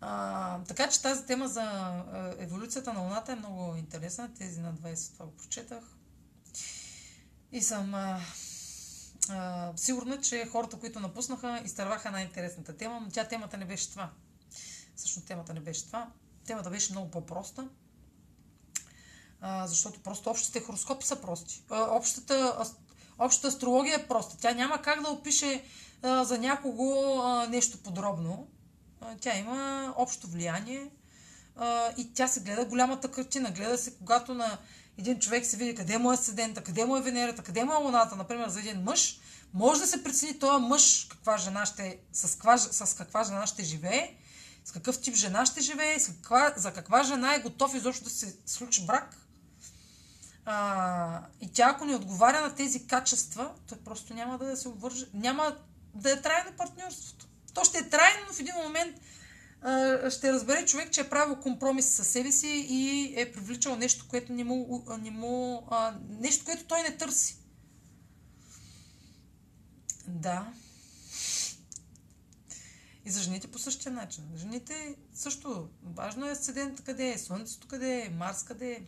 А, 0.00 0.58
така 0.68 0.88
че 0.88 1.02
тази 1.02 1.26
тема 1.26 1.48
за 1.48 1.92
еволюцията 2.38 2.92
на 2.92 3.00
Луната 3.00 3.32
е 3.32 3.36
много 3.36 3.76
интересна. 3.76 4.30
Тези 4.38 4.60
на 4.60 4.74
20 4.74 5.12
това 5.12 5.26
го 5.26 5.32
прочетах. 5.32 5.84
И 7.52 7.62
съм 7.62 7.94
а, 7.94 8.20
а, 9.30 9.72
сигурна, 9.76 10.20
че 10.20 10.46
хората, 10.46 10.78
които 10.78 11.00
напуснаха, 11.00 11.62
изтърваха 11.64 12.10
най-интересната 12.10 12.76
тема, 12.76 13.00
но 13.00 13.08
тя 13.10 13.28
темата 13.28 13.56
не 13.56 13.64
беше 13.64 13.90
това. 13.90 14.10
Всъщност 14.96 15.28
темата 15.28 15.54
не 15.54 15.60
беше 15.60 15.86
това 15.86 16.10
темата 16.46 16.70
беше 16.70 16.92
много 16.92 17.10
по-проста, 17.10 17.68
а, 19.40 19.66
защото 19.66 20.00
просто 20.00 20.30
общите 20.30 20.60
хороскопи 20.60 21.06
са 21.06 21.16
прости. 21.16 21.62
А, 21.70 21.82
общата, 21.82 22.64
общата 23.18 23.48
астрология 23.48 23.96
е 23.96 24.08
проста. 24.08 24.36
Тя 24.36 24.54
няма 24.54 24.82
как 24.82 25.02
да 25.02 25.08
опише 25.08 25.64
а, 26.02 26.24
за 26.24 26.38
някого 26.38 27.18
а, 27.22 27.46
нещо 27.48 27.78
подробно. 27.78 28.48
А, 29.00 29.16
тя 29.16 29.38
има 29.38 29.94
общо 29.96 30.26
влияние 30.26 30.90
а, 31.56 31.92
и 31.96 32.12
тя 32.14 32.28
се 32.28 32.40
гледа 32.40 32.64
голямата 32.64 33.10
картина. 33.10 33.50
Гледа 33.50 33.78
се, 33.78 33.96
когато 33.96 34.34
на 34.34 34.58
един 34.98 35.18
човек 35.18 35.46
се 35.46 35.56
види 35.56 35.74
къде 35.74 35.98
му 35.98 36.12
е 36.12 36.16
седента, 36.16 36.62
къде 36.62 36.84
му 36.84 36.96
е 36.96 37.02
Венерата, 37.02 37.42
къде 37.42 37.64
му 37.64 37.72
е 37.72 37.76
Луната, 37.76 38.16
например, 38.16 38.48
за 38.48 38.60
един 38.60 38.82
мъж, 38.82 39.20
може 39.54 39.80
да 39.80 39.86
се 39.86 40.04
прецени 40.04 40.38
този 40.38 40.64
мъж 40.64 41.06
каква 41.10 41.36
жена 41.38 41.66
ще, 41.66 41.98
с, 42.12 42.34
каква, 42.34 42.58
с 42.58 42.96
каква 42.96 43.24
жена 43.24 43.46
ще 43.46 43.64
живее 43.64 44.16
с 44.64 44.72
какъв 44.72 45.00
тип 45.00 45.14
жена 45.14 45.46
ще 45.46 45.60
живее, 45.60 46.00
с 46.00 46.06
каква, 46.06 46.54
за 46.56 46.72
каква 46.72 47.04
жена 47.04 47.34
е 47.34 47.40
готов 47.40 47.74
изобщо 47.74 48.04
да 48.04 48.10
се 48.10 48.36
случи 48.46 48.86
брак. 48.86 49.16
А, 50.44 51.20
и 51.40 51.52
тя, 51.52 51.68
ако 51.68 51.84
не 51.84 51.96
отговаря 51.96 52.40
на 52.40 52.54
тези 52.54 52.86
качества, 52.86 53.50
той 53.68 53.78
просто 53.78 54.14
няма 54.14 54.38
да 54.38 54.56
се 54.56 54.68
обвърже, 54.68 55.06
няма 55.14 55.56
да 55.94 56.12
е 56.12 56.22
трайно 56.22 56.52
партньорството. 56.56 57.26
То 57.54 57.64
ще 57.64 57.78
е 57.78 57.88
трайно, 57.88 58.20
но 58.28 58.34
в 58.34 58.40
един 58.40 58.54
момент 58.54 58.96
ще 60.10 60.32
разбере 60.32 60.66
човек, 60.66 60.90
че 60.90 61.00
е 61.00 61.10
правил 61.10 61.36
компромис 61.36 61.86
със 61.86 62.08
себе 62.08 62.32
си 62.32 62.66
и 62.68 63.14
е 63.16 63.32
привличал 63.32 63.76
нещо, 63.76 64.06
което 64.08 64.32
не 64.32 64.44
му, 64.44 64.84
не 65.00 65.10
му 65.10 65.66
а, 65.70 65.98
нещо, 66.08 66.44
което 66.44 66.64
той 66.64 66.82
не 66.82 66.96
търси. 66.96 67.38
Да. 70.08 70.52
И 73.04 73.10
за 73.10 73.22
жените 73.22 73.50
по 73.50 73.58
същия 73.58 73.92
начин. 73.92 74.24
Жените 74.36 74.96
също, 75.14 75.68
важно 75.82 76.26
е 76.26 76.30
асцендент 76.30 76.84
къде 76.84 77.10
е, 77.10 77.18
Слънцето 77.18 77.68
къде 77.68 78.02
е, 78.02 78.10
Марс 78.10 78.42
къде 78.42 78.72
е, 78.72 78.82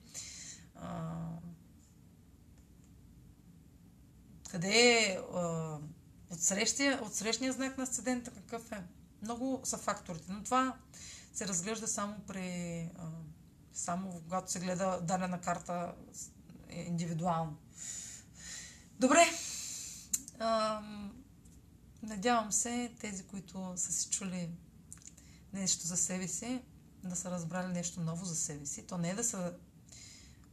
а, 0.74 1.12
къде 4.50 4.68
е 4.68 5.18
а, 5.34 5.78
от, 6.30 6.40
срещия, 6.40 7.00
от 7.02 7.14
срещния 7.14 7.52
знак 7.52 7.78
на 7.78 7.84
асцендента 7.84 8.30
какъв 8.30 8.72
е. 8.72 8.82
Много 9.22 9.60
са 9.64 9.78
факторите, 9.78 10.32
но 10.32 10.44
това 10.44 10.76
се 11.34 11.48
разглежда 11.48 11.88
само 11.88 12.20
при 12.26 12.90
само 13.72 14.12
когато 14.12 14.52
се 14.52 14.60
гледа 14.60 15.00
дадена 15.02 15.40
карта 15.40 15.94
индивидуално. 16.70 17.56
Добре. 19.00 19.26
Надявам 22.02 22.52
се 22.52 22.92
тези, 23.00 23.24
които 23.24 23.72
са 23.76 23.92
си 23.92 24.10
чули 24.10 24.50
нещо 25.52 25.86
за 25.86 25.96
себе 25.96 26.28
си, 26.28 26.62
да 27.04 27.16
са 27.16 27.30
разбрали 27.30 27.72
нещо 27.72 28.00
ново 28.00 28.24
за 28.24 28.36
себе 28.36 28.66
си. 28.66 28.86
То 28.86 28.98
не 28.98 29.10
е 29.10 29.14
да 29.14 29.24
са 29.24 29.54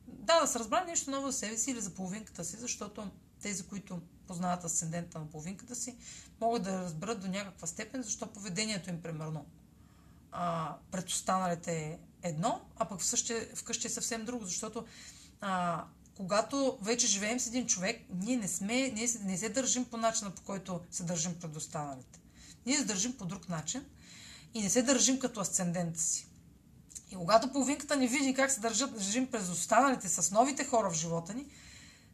да, 0.08 0.40
да 0.42 0.48
са 0.48 0.59
разбрали 0.59 0.85
нещо 0.85 1.11
ново 1.11 1.32
за 1.32 1.38
себе 1.38 1.58
си 1.58 1.72
или 1.72 1.82
за 1.82 1.93
половинката 1.93 2.45
си, 2.45 2.58
защото 2.58 3.11
тези, 3.42 3.64
които 3.64 4.01
познават 4.27 4.64
асцендента 4.64 5.19
на 5.19 5.30
половинката 5.30 5.75
си, 5.75 5.98
могат 6.44 6.64
да 6.64 6.82
разберат 6.82 7.22
до 7.22 7.28
някаква 7.28 7.68
степен, 7.68 8.02
защо 8.02 8.28
поведението 8.28 8.90
им, 8.90 9.02
примерно, 9.02 9.46
а, 10.32 10.76
пред 10.92 11.10
останалите 11.10 11.72
е 11.72 12.00
едно, 12.24 12.62
а 12.76 12.86
пък 12.86 13.02
вкъщи, 13.02 13.34
вкъщи 13.56 13.88
е 13.88 13.90
съвсем 13.90 14.26
друго, 14.26 14.46
защото 14.46 14.86
а, 15.42 15.84
когато 16.18 16.78
вече 16.82 17.08
живеем 17.08 17.40
с 17.40 17.48
един 17.48 17.68
човек, 17.68 18.02
ние 18.10 18.38
не 18.38 18.48
сме, 18.48 18.74
ние 18.74 19.08
не 19.24 19.38
се 19.38 19.50
държим 19.50 19.86
по 19.86 19.98
начина, 19.98 20.32
по 20.32 20.42
който 20.42 20.80
се 20.92 21.04
държим 21.04 21.36
пред 21.40 21.56
останалите. 21.56 22.20
Ние 22.66 22.78
се 22.78 22.86
държим 22.86 23.18
по 23.18 23.26
друг 23.26 23.50
начин 23.50 23.86
и 24.54 24.62
не 24.62 24.70
се 24.70 24.82
държим 24.82 25.20
като 25.20 25.40
асцендент 25.40 25.98
си. 25.98 26.28
И 27.12 27.16
когато 27.16 27.52
половинката 27.52 27.96
ни 27.96 28.08
види 28.08 28.34
как 28.34 28.52
се 28.52 28.60
държат, 28.60 28.94
държим 28.94 29.32
през 29.32 29.50
останалите 29.50 30.10
с 30.10 30.32
новите 30.32 30.66
хора 30.66 30.90
в 30.90 30.94
живота 30.94 31.34
ни, 31.34 31.46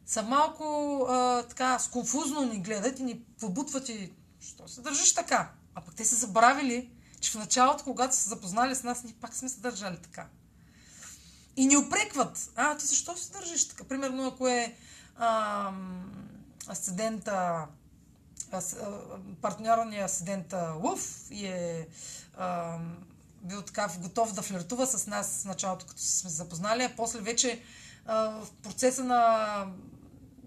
са 0.06 0.22
малко 0.22 0.64
а, 1.08 1.42
така 1.42 1.78
сконфузно 1.78 2.44
ни 2.44 2.60
гледат 2.60 2.98
и 2.98 3.02
ни 3.02 3.20
побутват 3.40 3.88
и 3.88 4.12
що 4.40 4.68
се 4.68 4.80
държиш 4.80 5.14
така? 5.14 5.50
А 5.74 5.80
пък 5.80 5.94
те 5.94 6.04
са 6.04 6.16
забравили, 6.16 6.90
че 7.20 7.30
в 7.30 7.34
началото, 7.34 7.84
когато 7.84 8.16
са 8.16 8.28
запознали 8.28 8.74
с 8.74 8.82
нас, 8.82 9.04
ние 9.04 9.14
пак 9.20 9.34
сме 9.34 9.48
се 9.48 9.60
държали 9.60 9.96
така. 10.02 10.26
И 11.56 11.66
ни 11.66 11.76
опрекват. 11.76 12.50
А, 12.56 12.76
ти 12.76 12.86
защо 12.86 13.16
се 13.16 13.32
държиш 13.32 13.68
така? 13.68 13.84
Примерно, 13.84 14.26
ако 14.26 14.48
е 14.48 14.76
а, 15.16 15.72
асцендента, 16.68 17.66
ас, 18.52 18.76
партньорния 19.42 20.04
асцендента 20.04 20.74
Лъв 20.82 21.26
и 21.30 21.46
е 21.46 21.88
а, 22.36 22.78
бил 23.42 23.62
така 23.62 23.88
готов 23.98 24.32
да 24.32 24.42
флиртува 24.42 24.86
с 24.86 25.06
нас 25.06 25.42
в 25.42 25.44
началото, 25.44 25.86
като 25.86 26.02
сме 26.02 26.30
запознали, 26.30 26.82
а 26.82 26.96
после 26.96 27.20
вече 27.20 27.62
а, 28.06 28.28
в 28.28 28.48
процеса 28.62 29.04
на, 29.04 29.66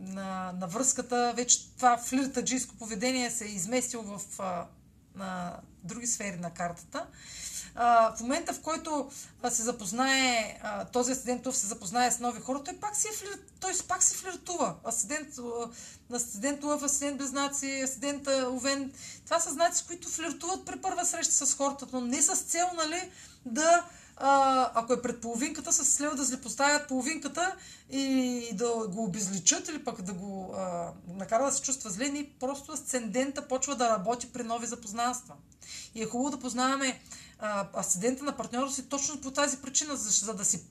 на, 0.07 0.51
на 0.59 0.67
връзката, 0.67 1.33
вече 1.35 1.75
това 1.75 1.97
флиртаджийско 1.97 2.75
поведение 2.75 3.31
се 3.31 3.45
е 3.45 3.47
изместило 3.47 4.03
в 4.03 4.21
а, 4.39 4.65
на 5.15 5.59
други 5.83 6.07
сфери 6.07 6.37
на 6.37 6.53
картата. 6.53 7.07
А, 7.75 8.15
в 8.15 8.19
момента, 8.19 8.53
в 8.53 8.61
който 8.61 9.11
се 9.49 9.63
запознае, 9.63 10.59
а, 10.63 10.85
този 10.85 11.11
асцендент 11.11 11.55
се 11.55 11.67
запознае 11.67 12.11
с 12.11 12.19
нови 12.19 12.41
хора, 12.41 12.63
той 12.63 12.77
пак 12.77 12.95
си, 12.95 13.07
е 13.07 13.15
флир... 13.17 13.39
той 13.59 13.71
пак 13.87 14.03
си 14.03 14.15
флиртува. 14.15 14.75
Асцендент, 14.87 15.29
асцендент 16.13 16.63
Лъв, 16.63 16.83
асцендент 16.83 17.17
Близнаци, 17.17 17.81
асцендент 17.83 18.27
Овен. 18.27 18.93
Това 19.25 19.39
са 19.39 19.51
знаци, 19.51 19.87
които 19.87 20.09
флиртуват 20.09 20.65
при 20.65 20.81
първа 20.81 21.05
среща 21.05 21.33
с 21.33 21.55
хората, 21.55 21.87
но 21.93 22.01
не 22.01 22.21
с 22.21 22.35
цел, 22.35 22.67
нали, 22.75 23.11
да 23.45 23.85
а, 24.17 24.71
ако 24.73 24.93
е 24.93 25.01
пред 25.01 25.21
половинката, 25.21 25.73
с 25.73 25.95
цел 25.95 26.15
да 26.15 26.23
злепоставят 26.23 26.87
половинката 26.87 27.55
и 27.89 28.49
да 28.53 28.87
го 28.87 29.03
обезличат 29.03 29.67
или 29.67 29.83
пък 29.83 30.01
да 30.01 30.13
го 30.13 30.53
а, 30.57 30.93
накара 31.07 31.45
да 31.45 31.51
се 31.51 31.61
чувства 31.61 31.89
зле, 31.89 32.09
ни 32.09 32.29
просто 32.39 32.71
асцендента 32.71 33.47
почва 33.47 33.75
да 33.75 33.89
работи 33.89 34.33
при 34.33 34.43
нови 34.43 34.67
запознанства. 34.67 35.35
И 35.95 36.03
е 36.03 36.05
хубаво 36.05 36.29
да 36.29 36.39
познаваме 36.39 37.01
а, 37.39 37.67
асцендента 37.73 38.23
на 38.23 38.37
партньора 38.37 38.71
си 38.71 38.89
точно 38.89 39.21
по 39.21 39.31
тази 39.31 39.57
причина, 39.57 39.95
за, 39.95 40.25
за, 40.25 40.33
да 40.33 40.45
си, 40.45 40.63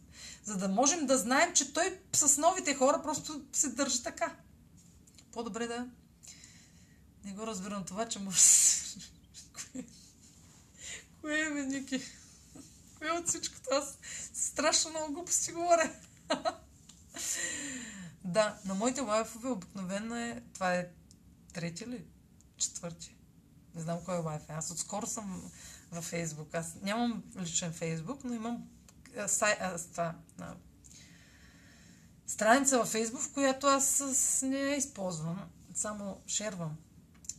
за 0.45 0.57
да 0.57 0.69
можем 0.69 1.07
да 1.07 1.19
знаем, 1.19 1.55
че 1.55 1.73
той 1.73 1.99
с 2.13 2.39
новите 2.39 2.75
хора 2.75 3.03
просто 3.03 3.43
се 3.53 3.69
държи 3.69 4.03
така. 4.03 4.37
По-добре 5.33 5.67
да 5.67 5.87
не 7.25 7.33
го 7.33 7.47
разбирам 7.47 7.85
това, 7.85 8.09
че 8.09 8.19
може... 8.19 8.41
Кое 11.21 11.41
е, 11.41 11.51
Ники? 11.51 12.03
Кое 13.03 13.11
от 13.11 13.29
всичкото? 13.29 13.69
Аз 13.73 13.99
страшно 14.35 14.91
много 14.91 15.13
глупости 15.13 15.53
говоря. 15.53 15.93
да, 18.25 18.59
на 18.65 18.75
моите 18.75 19.01
лайфове 19.01 19.49
обикновено 19.49 20.17
е... 20.17 20.43
Това 20.55 20.75
е 20.75 20.89
трети 21.53 21.87
ли? 21.87 22.05
Четвърти? 22.57 23.17
Не 23.75 23.81
знам 23.81 23.99
кой 24.05 24.15
е 24.15 24.19
лайф. 24.19 24.43
Аз 24.49 24.71
отскоро 24.71 25.07
съм 25.07 25.53
във 25.93 26.05
Фейсбук. 26.05 26.55
Аз 26.55 26.75
нямам 26.83 27.23
личен 27.39 27.73
Фейсбук, 27.73 28.25
но 28.25 28.35
имам 28.35 28.69
сай, 29.27 29.57
а, 29.61 29.79
ста, 29.79 30.15
а, 30.41 30.55
страница 32.27 32.79
във 32.79 32.89
Фейсбук, 32.89 33.21
в 33.21 33.33
която 33.33 33.67
аз 33.67 33.87
с, 33.87 34.47
не 34.47 34.59
използвам. 34.59 35.51
Само 35.75 36.23
шервам 36.27 36.77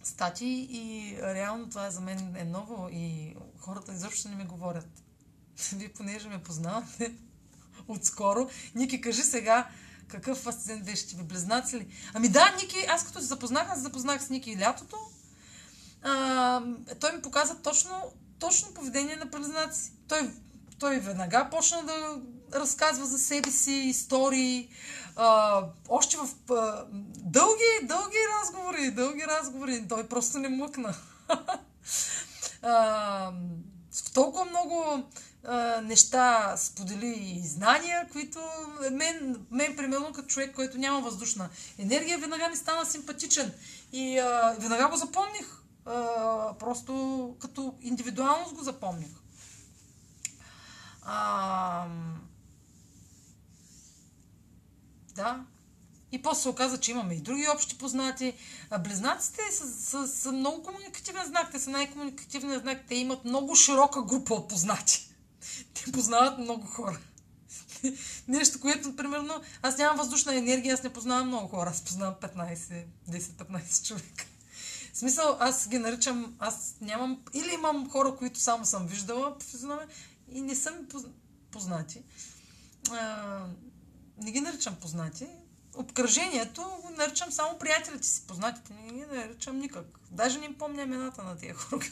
статии 0.04 0.68
и 0.72 1.18
реално 1.22 1.70
това 1.70 1.92
за 1.92 2.02
мен 2.02 2.36
е 2.36 2.46
ново 2.46 2.90
и 2.92 3.36
хората 3.58 3.94
изобщо 3.94 4.30
не 4.30 4.36
ми 4.36 4.46
говорят. 4.46 5.03
Вие 5.74 5.90
понеже 5.90 6.30
ме 6.30 6.44
познавате 6.44 7.14
отскоро, 7.88 8.50
Ники, 8.76 9.02
кажи 9.02 9.22
сега 9.22 9.68
какъв 10.08 10.48
асцендент 10.48 10.86
беше 10.86 11.08
ти? 11.08 11.16
Близнаци 11.16 11.78
ли? 11.78 11.88
Ами 12.14 12.30
да, 12.30 12.56
Ники, 12.62 12.86
аз 12.90 13.06
като 13.06 13.20
се 13.20 13.26
запознах, 13.26 13.70
аз 13.70 13.82
запознах 13.82 14.24
с 14.24 14.30
Ники 14.30 14.52
и 14.52 14.60
лятото. 14.60 14.98
А, 16.02 16.62
той 17.00 17.12
ми 17.12 17.22
показа 17.22 17.56
точно 17.56 18.14
точно 18.44 18.74
поведение 18.74 19.16
на 19.16 19.26
близнаци. 19.26 19.92
Той, 20.08 20.30
той 20.80 21.00
веднага 21.00 21.48
почна 21.52 21.84
да 21.84 22.22
разказва 22.60 23.06
за 23.06 23.20
себе 23.20 23.52
си 23.52 23.74
истории, 23.74 24.70
а, 25.16 25.62
още 25.90 26.18
в 26.18 26.54
а, 26.54 26.86
дълги, 27.18 27.64
дълги 27.84 28.18
разговори, 28.42 28.92
дълги 28.92 29.24
разговори. 29.28 29.88
Той 29.90 30.08
просто 30.08 30.38
не 30.38 30.50
мъкна. 30.50 30.96
а, 32.62 33.32
в 33.92 34.14
толкова 34.14 34.46
много 34.46 35.04
неща 35.84 36.58
сподели 36.58 37.08
и 37.08 37.48
знания, 37.48 38.08
които 38.12 38.40
мен, 38.92 39.46
мен, 39.52 39.76
примерно, 39.76 40.14
като 40.14 40.28
човек, 40.28 40.56
който 40.56 40.78
няма 40.78 41.02
въздушна 41.02 41.50
енергия, 41.78 42.18
веднага 42.18 42.50
ми 42.50 42.56
стана 42.56 42.86
симпатичен. 42.86 43.54
И 43.92 44.20
а, 44.20 44.56
веднага 44.60 44.88
го 44.88 44.96
запомних 44.96 45.64
а, 45.86 46.54
просто 46.60 47.36
като 47.40 47.76
индивидуалност 47.82 48.54
го 48.54 48.64
запомних. 48.64 49.12
А, 51.02 51.88
да. 55.16 55.46
И 56.12 56.22
после 56.22 56.42
се 56.42 56.50
оказа, 56.50 56.80
че 56.80 56.92
имаме 56.92 57.14
и 57.14 57.22
други 57.22 57.48
общи 57.56 57.78
познати. 57.78 58.34
Близнаците 58.80 59.42
са, 59.52 59.74
са, 59.74 60.08
са 60.08 60.32
много 60.32 60.64
комуникативен 60.64 61.26
знак. 61.26 61.52
Те 61.52 61.60
са 61.60 61.70
най-комуникативният 61.70 62.62
знак. 62.62 62.84
Те 62.88 62.96
имат 62.96 63.26
много 63.26 63.56
широка 63.56 64.02
група 64.02 64.34
от 64.34 64.50
познати. 64.50 65.13
Те 65.74 65.92
познават 65.92 66.40
много 66.40 66.68
хора. 66.68 67.00
Нещо, 68.28 68.60
което, 68.60 68.96
примерно, 68.96 69.42
аз 69.62 69.78
нямам 69.78 69.98
въздушна 69.98 70.36
енергия, 70.36 70.74
аз 70.74 70.84
не 70.84 70.94
познавам 70.94 71.28
много 71.28 71.48
хора. 71.48 71.70
Аз 71.70 71.82
познавам 71.82 72.16
15, 72.16 72.86
10-15 73.10 73.88
човека. 73.88 74.26
В 74.94 74.98
смисъл, 74.98 75.38
аз 75.40 75.68
ги 75.68 75.78
наричам, 75.78 76.36
аз 76.40 76.76
нямам, 76.82 77.22
или 77.34 77.54
имам 77.54 77.90
хора, 77.90 78.16
които 78.16 78.40
само 78.40 78.66
съм 78.66 78.88
виждала 78.88 79.38
професионално 79.38 79.82
и 80.32 80.42
не 80.42 80.56
са 80.56 80.72
ми 80.72 80.78
познати. 81.52 82.02
А, 82.92 83.46
не 84.18 84.32
ги 84.32 84.42
наричам 84.42 84.76
познати. 84.76 85.28
Обкръжението 85.76 86.62
го 86.62 86.90
наричам 86.98 87.32
само 87.32 87.60
приятелите 87.60 88.08
си. 88.08 88.22
Познатите 88.28 88.74
не 88.74 88.94
ги 88.94 89.06
наричам 89.06 89.60
никак. 89.60 89.86
Даже 90.12 90.40
не 90.40 90.46
им 90.46 90.58
помня 90.58 90.82
имената 90.82 91.24
на 91.24 91.38
тия 91.38 91.54
хора. 91.54 91.86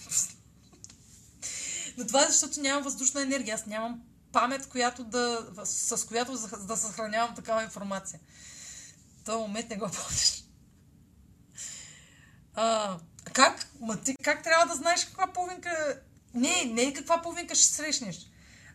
Но 1.98 2.08
това 2.08 2.24
е 2.24 2.28
защото 2.28 2.62
нямам 2.62 2.84
въздушна 2.84 3.22
енергия. 3.22 3.56
Аз 3.56 3.66
нямам 3.66 4.02
памет, 4.32 4.70
която 4.70 5.04
да, 5.04 5.48
с 5.64 6.08
която 6.08 6.38
да 6.68 6.78
съхранявам 6.78 7.36
такава 7.36 7.64
информация. 7.64 8.20
Този 9.26 9.38
момент 9.38 9.70
не 9.70 9.76
го 9.76 9.90
помниш. 9.92 10.44
А, 12.56 12.98
как? 13.34 13.68
Ма 13.80 14.02
ти 14.02 14.16
как 14.24 14.44
трябва 14.44 14.66
да 14.66 14.76
знаеш 14.76 15.06
каква 15.06 15.28
половинка... 15.28 16.02
Не, 16.34 16.66
не 16.66 16.94
каква 16.94 17.22
половинка 17.22 17.56
ще 17.56 17.66
срещнеш, 17.66 18.28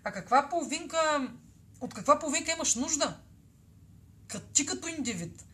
а 0.05 0.13
каква 0.13 0.49
половинка... 0.49 1.29
От 1.81 1.95
каква 1.95 2.19
половинка 2.19 2.53
имаш 2.53 2.75
нужда? 2.75 3.17
Ти 4.53 4.67
като 4.67 4.89
индивид. 4.89 5.45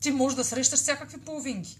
Ти 0.00 0.10
можеш 0.10 0.36
да 0.36 0.44
срещаш 0.44 0.80
всякакви 0.80 1.20
половинки. 1.20 1.78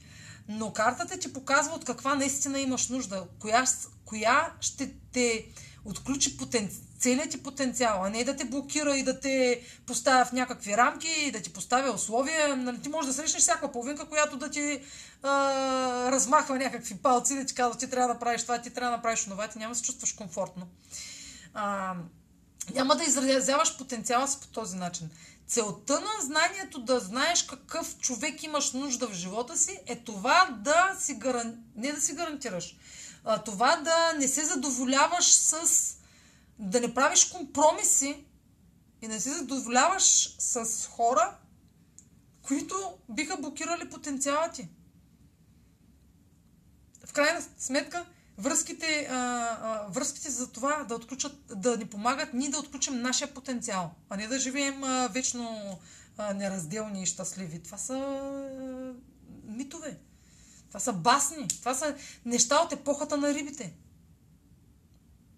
Но 0.53 0.73
картата 0.73 1.19
ти 1.19 1.33
показва 1.33 1.75
от 1.75 1.85
каква 1.85 2.15
наистина 2.15 2.61
имаш 2.61 2.89
нужда. 2.89 3.25
Коя, 3.39 3.65
коя 4.05 4.53
ще 4.61 4.93
те 5.13 5.47
отключи 5.85 6.37
потен... 6.37 6.71
целият 6.99 7.31
ти 7.31 7.43
потенциал, 7.43 8.05
а 8.05 8.11
не 8.11 8.25
да 8.25 8.37
те 8.37 8.45
блокира 8.45 8.97
и 8.97 9.03
да 9.03 9.21
те 9.21 9.63
поставя 9.87 10.25
в 10.25 10.33
някакви 10.33 10.77
рамки 10.77 11.09
и 11.09 11.31
да 11.31 11.43
ти 11.43 11.53
поставя 11.53 11.93
условия. 11.93 12.57
Нали, 12.57 12.81
ти 12.81 12.89
можеш 12.89 13.09
да 13.09 13.15
срещнеш 13.15 13.43
всяка 13.43 13.73
половинка, 13.73 14.09
която 14.09 14.37
да 14.37 14.51
ти 14.51 14.81
а, 15.23 16.13
размахва 16.13 16.59
някакви 16.59 16.95
палци, 16.95 17.37
да 17.37 17.45
ти 17.45 17.55
казва, 17.55 17.79
ти 17.79 17.91
трябва 17.91 18.15
да 18.15 18.21
правиш 18.21 18.43
това, 18.43 18.59
ти 18.59 18.71
трябва 18.71 18.91
да 18.91 18.97
направиш 18.97 19.25
това, 19.25 19.49
ти 19.49 19.59
няма 19.59 19.73
да 19.73 19.79
се 19.79 19.85
чувстваш 19.85 20.13
комфортно. 20.13 20.69
А, 21.55 21.95
няма 22.75 22.97
да 22.97 23.05
изразяваш 23.05 23.77
потенциала 23.77 24.29
си 24.29 24.39
по 24.41 24.47
този 24.47 24.77
начин. 24.77 25.11
Целта 25.51 26.01
на 26.01 26.23
знанието 26.23 26.81
да 26.81 27.01
знаеш 27.01 27.43
какъв 27.43 27.99
човек 27.99 28.43
имаш 28.43 28.73
нужда 28.73 29.09
в 29.09 29.15
живота 29.15 29.57
си 29.57 29.79
е 29.87 29.97
това 29.97 30.59
да 30.61 30.97
си 31.01 31.15
гаран... 31.15 31.59
не 31.77 31.93
да 31.93 32.01
си 32.01 32.15
гарантираш, 32.15 32.77
а, 33.25 33.43
това 33.43 33.77
да 33.77 34.13
не 34.19 34.29
се 34.29 34.45
задоволяваш 34.45 35.35
с 35.35 35.61
да 36.59 36.81
не 36.81 36.95
правиш 36.95 37.25
компромиси 37.25 38.25
и 39.03 39.09
не 39.09 39.21
си 39.21 39.31
задоволяваш 39.31 40.37
с 40.39 40.87
хора, 40.87 41.39
които 42.43 42.99
биха 43.09 43.37
блокирали 43.37 43.91
потенциала 43.91 44.51
ти. 44.51 44.69
В 47.07 47.13
крайна 47.13 47.43
сметка, 47.59 48.07
връзките, 48.41 49.09
а, 49.11 49.87
връзките 49.89 50.31
за 50.31 50.53
това 50.53 50.85
да, 50.89 50.95
отключат, 50.95 51.37
да 51.49 51.77
ни 51.77 51.87
помагат 51.87 52.35
ние 52.35 52.49
да 52.49 52.59
отключим 52.59 53.03
нашия 53.03 53.35
потенциал, 53.35 53.95
а 54.09 54.17
не 54.17 54.27
да 54.27 54.39
живеем 54.39 54.85
а, 54.85 55.09
вечно 55.09 55.79
а, 56.19 56.35
неразделни 56.35 57.03
и 57.03 57.07
щастливи. 57.07 57.63
Това 57.63 57.79
са 57.79 57.95
а, 57.95 58.93
митове. 59.45 59.99
Това 60.69 60.81
са 60.81 60.93
басни. 60.93 61.49
Това 61.49 61.75
са 61.75 61.97
неща 62.25 62.57
от 62.57 62.73
епохата 62.73 63.17
на 63.17 63.35
рибите. 63.35 63.73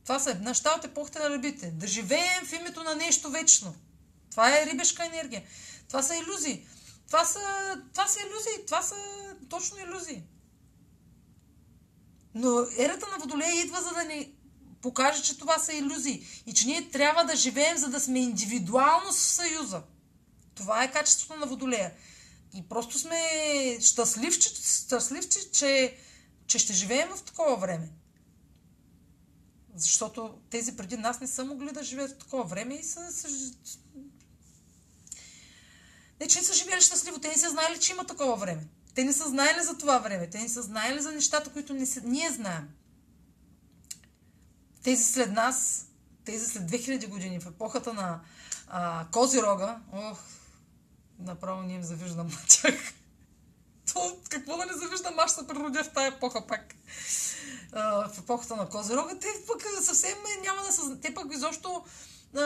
Това 0.05 0.19
са 0.19 0.35
неща 0.35 0.75
от 0.79 0.85
епохата 0.85 1.29
на 1.29 1.31
рибите. 1.31 1.71
Да 1.71 1.87
живеем 1.87 2.45
в 2.45 2.53
името 2.53 2.83
на 2.83 2.95
нещо 2.95 3.31
вечно. 3.31 3.75
Това 4.31 4.59
е 4.59 4.67
рибешка 4.67 5.07
енергия. 5.07 5.43
Това 5.89 6.03
са 6.03 6.17
иллюзии. 6.17 6.67
Това 7.07 7.25
са, 7.25 7.41
това 7.93 8.07
са 8.07 8.21
иллюзии. 8.21 8.67
Това 8.67 8.83
са 8.83 8.97
точно 9.49 9.79
иллюзии. 9.79 10.23
Но 12.35 12.67
ерата 12.79 13.07
на 13.11 13.19
Водолея 13.19 13.61
идва 13.61 13.83
за 13.83 13.91
да 13.91 14.05
ни 14.05 14.33
покаже, 14.83 15.23
че 15.23 15.39
това 15.39 15.59
са 15.59 15.73
иллюзии. 15.73 16.27
И 16.47 16.55
че 16.55 16.67
ние 16.67 16.91
трябва 16.91 17.25
да 17.25 17.37
живеем, 17.37 17.79
за 17.79 17.89
да 17.89 18.01
сме 18.01 18.21
индивидуално 18.21 19.13
в 19.13 19.17
съюза. 19.17 19.83
Това 20.55 20.85
е 20.85 20.93
качеството 20.93 21.41
на 21.41 21.47
Водолея. 21.47 21.93
И 22.55 22.69
просто 22.69 22.99
сме 22.99 23.21
щастливчи, 23.81 24.49
щастливчи 24.85 25.39
че, 25.53 25.97
че 26.47 26.59
ще 26.59 26.73
живеем 26.73 27.09
в 27.09 27.23
такова 27.23 27.57
време. 27.57 27.89
Защото 29.75 30.39
тези 30.51 30.77
преди 30.77 30.97
нас 30.97 31.21
не 31.21 31.27
са 31.27 31.45
могли 31.45 31.73
да 31.73 31.83
живеят 31.83 32.11
в 32.11 32.19
такова 32.19 32.45
време 32.45 32.75
и 32.75 32.83
са, 32.83 33.13
са 33.13 33.29
не, 36.21 36.29
че 36.29 36.39
не 36.39 36.45
са 36.45 36.55
живели 36.55 36.81
щастливо. 36.81 37.19
Те 37.19 37.29
не 37.29 37.39
са 37.39 37.51
знаели, 37.51 37.81
че 37.81 37.93
има 37.93 38.05
такова 38.05 38.37
време. 38.37 38.67
Те 38.95 39.05
не 39.05 39.13
са 39.13 39.29
знаели 39.29 39.63
за 39.63 39.79
това 39.79 39.99
време. 39.99 40.31
Те 40.31 40.39
не 40.39 40.49
са 40.49 40.63
знаели 40.63 41.03
за 41.03 41.13
нещата, 41.13 41.53
които 41.53 41.75
не 41.75 41.87
са... 41.87 42.01
ние 42.05 42.31
знаем. 42.31 42.69
Тези 44.83 45.05
след 45.05 45.33
нас, 45.33 45.87
тези 46.25 46.47
след 46.47 46.63
2000 46.63 47.09
години, 47.09 47.41
в 47.41 47.47
епохата 47.47 47.93
на 47.93 48.21
а, 48.69 49.07
Козирога, 49.13 49.81
ох, 49.93 50.19
направо 51.19 51.63
не 51.63 51.73
им 51.73 51.83
завиждам 51.83 52.27
на 52.27 52.39
тях. 52.49 52.75
То, 53.93 54.19
какво 54.29 54.57
да 54.57 54.67
не 54.67 54.73
завиждам, 54.73 55.19
аз 55.19 55.35
се 55.35 55.47
природя 55.47 55.85
в 55.85 55.93
тая 55.93 56.09
епоха 56.09 56.47
пак. 56.47 56.75
А, 57.73 58.09
в 58.09 58.19
епохата 58.19 58.57
на 58.57 58.69
Козирога, 58.69 59.19
те 59.19 59.29
пък 59.47 59.63
съвсем 59.83 60.19
няма 60.43 60.63
да 60.63 60.73
са... 60.73 61.01
Те 61.01 61.15
пък 61.15 61.35
изобщо 61.35 61.85
а, 62.37 62.41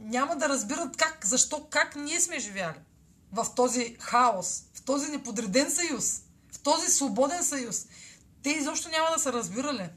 няма 0.00 0.36
да 0.36 0.48
разбират 0.48 0.96
как, 0.96 1.26
защо, 1.26 1.66
как 1.70 1.96
ние 1.96 2.20
сме 2.20 2.38
живяли 2.38 2.78
в 3.32 3.46
този 3.56 3.96
хаос, 4.00 4.62
в 4.74 4.82
този 4.82 5.10
неподреден 5.10 5.70
съюз, 5.70 6.22
в 6.52 6.58
този 6.58 6.88
свободен 6.88 7.44
съюз. 7.44 7.86
Те 8.42 8.50
изобщо 8.50 8.88
няма 8.88 9.08
да 9.16 9.22
са 9.22 9.32
разбирали. 9.32 9.88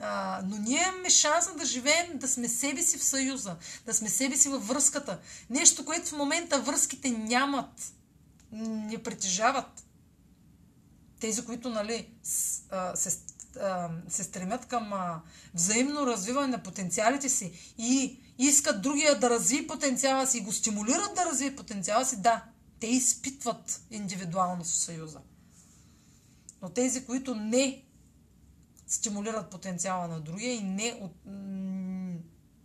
А, 0.00 0.42
но 0.44 0.56
ние 0.56 0.82
имаме 0.92 1.10
шанса 1.10 1.54
да 1.54 1.64
живеем, 1.64 2.18
да 2.18 2.28
сме 2.28 2.48
себе 2.48 2.82
си 2.82 2.98
в 2.98 3.04
съюза, 3.04 3.56
да 3.86 3.94
сме 3.94 4.08
себе 4.08 4.36
си 4.36 4.48
във 4.48 4.68
връзката. 4.68 5.18
Нещо, 5.50 5.84
което 5.84 6.08
в 6.08 6.16
момента 6.16 6.60
връзките 6.60 7.10
нямат, 7.10 7.92
не 8.52 9.02
притежават. 9.02 9.84
Тези, 11.20 11.44
които 11.44 11.68
нали, 11.68 12.08
се, 12.94 13.10
се 14.08 14.22
стремят 14.24 14.66
към 14.66 14.92
взаимно 15.54 16.06
развиване 16.06 16.46
на 16.46 16.62
потенциалите 16.62 17.28
си 17.28 17.74
и 17.78 18.20
искат 18.38 18.82
другия 18.82 19.18
да 19.18 19.30
разви 19.30 19.66
потенциала 19.66 20.26
си 20.26 20.38
и 20.38 20.40
го 20.40 20.52
стимулират 20.52 21.14
да 21.14 21.24
разви 21.24 21.56
потенциала 21.56 22.04
си, 22.04 22.16
да, 22.16 22.44
те 22.80 22.86
изпитват 22.86 23.82
индивидуалност 23.90 24.70
в 24.70 24.76
Съюза. 24.76 25.20
Но 26.62 26.68
тези, 26.68 27.06
които 27.06 27.34
не 27.34 27.84
стимулират 28.86 29.50
потенциала 29.50 30.08
на 30.08 30.20
другия 30.20 30.54
и 30.54 30.62
не, 30.62 30.98
от, 31.00 31.12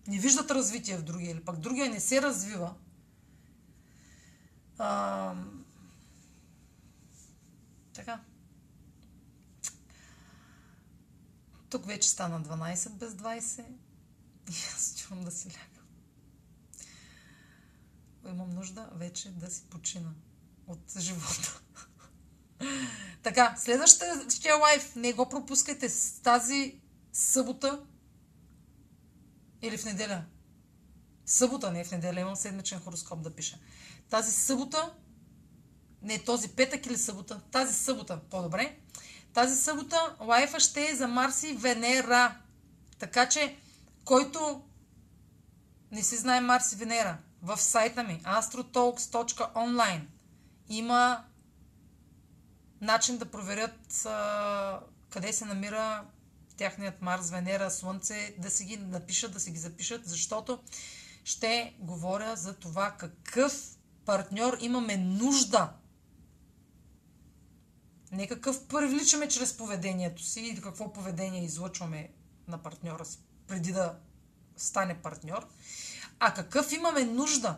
не 0.08 0.20
виждат 0.20 0.52
развитие 0.52 0.98
в 0.98 1.04
другия, 1.04 1.32
или 1.32 1.44
пък 1.44 1.60
другия 1.60 1.90
не 1.90 2.00
се 2.00 2.22
развива, 2.22 2.74
а, 4.78 5.36
така. 7.94 8.20
Тук 11.70 11.86
вече 11.86 12.10
стана 12.10 12.42
12 12.42 12.90
без 12.90 13.14
20 13.14 13.66
и 14.50 14.54
аз 14.76 14.96
чувам 14.98 15.24
да 15.24 15.32
си 15.32 15.48
ляга 15.48 15.75
имам 18.30 18.50
нужда 18.50 18.90
вече 18.96 19.32
да 19.32 19.52
си 19.52 19.64
почина 19.70 20.14
от 20.68 21.00
живота. 21.00 21.62
така, 23.24 23.56
следващия 23.58 24.56
лайф, 24.62 24.96
не 24.96 25.14
го 25.14 25.30
пропускайте 25.30 25.90
с 25.90 26.22
тази 26.22 26.80
събота 27.14 27.86
или 29.62 29.78
в 29.78 29.86
неделя. 29.86 30.26
Събота, 31.26 31.72
не 31.72 31.84
в 31.84 31.92
неделя, 31.92 32.20
имам 32.20 32.36
седмичен 32.36 32.80
хороскоп 32.80 33.22
да 33.22 33.36
пиша. 33.36 33.60
Тази 34.10 34.32
събота, 34.32 34.94
не 36.02 36.24
този 36.24 36.50
петък 36.50 36.86
или 36.86 36.98
събота, 36.98 37.42
тази 37.52 37.74
събота, 37.74 38.22
по-добре. 38.30 38.80
Тази 39.34 39.56
събота 39.56 40.16
лайфа 40.20 40.60
ще 40.60 40.90
е 40.90 40.96
за 40.96 41.08
Марс 41.08 41.44
и 41.44 41.54
Венера. 41.54 42.38
Така 43.00 43.30
че, 43.30 43.58
който 44.06 44.62
не 45.92 46.04
си 46.04 46.18
знае 46.18 46.42
Марс 46.42 46.72
и 46.72 46.76
Венера, 46.76 47.18
в 47.46 47.58
сайта 47.58 48.04
ми 48.04 48.22
astrotalks.online 48.24 50.02
има 50.70 51.24
начин 52.82 53.18
да 53.18 53.26
проверят 53.26 54.06
а, 54.06 54.80
къде 55.10 55.34
се 55.34 55.46
намира 55.46 56.06
тяхният 56.58 57.02
Марс, 57.02 57.30
Венера, 57.30 57.72
Слънце, 57.72 58.36
да 58.38 58.50
си 58.50 58.66
ги 58.66 58.78
напишат, 58.78 59.34
да 59.34 59.40
си 59.40 59.52
ги 59.52 59.58
запишат, 59.58 60.08
защото 60.08 60.60
ще 61.24 61.76
говоря 61.80 62.36
за 62.36 62.54
това 62.54 62.92
какъв 62.92 63.78
партньор 64.06 64.58
имаме 64.62 64.98
нужда. 64.98 65.74
Не 68.12 68.28
какъв 68.28 68.68
привличаме 68.68 69.28
чрез 69.28 69.58
поведението 69.58 70.24
си 70.24 70.42
или 70.42 70.62
какво 70.62 70.94
поведение 70.94 71.44
излъчваме 71.44 72.10
на 72.48 72.58
партньора 72.58 73.06
си 73.06 73.20
преди 73.48 73.72
да 73.72 73.96
стане 74.58 75.02
партньор, 75.02 75.48
а 76.20 76.34
какъв 76.34 76.72
имаме 76.72 77.06
нужда? 77.06 77.58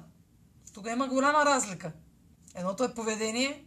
Тук 0.73 0.87
има 0.87 1.07
голяма 1.07 1.45
разлика. 1.45 1.91
Едното 2.55 2.83
е 2.83 2.93
поведение 2.93 3.65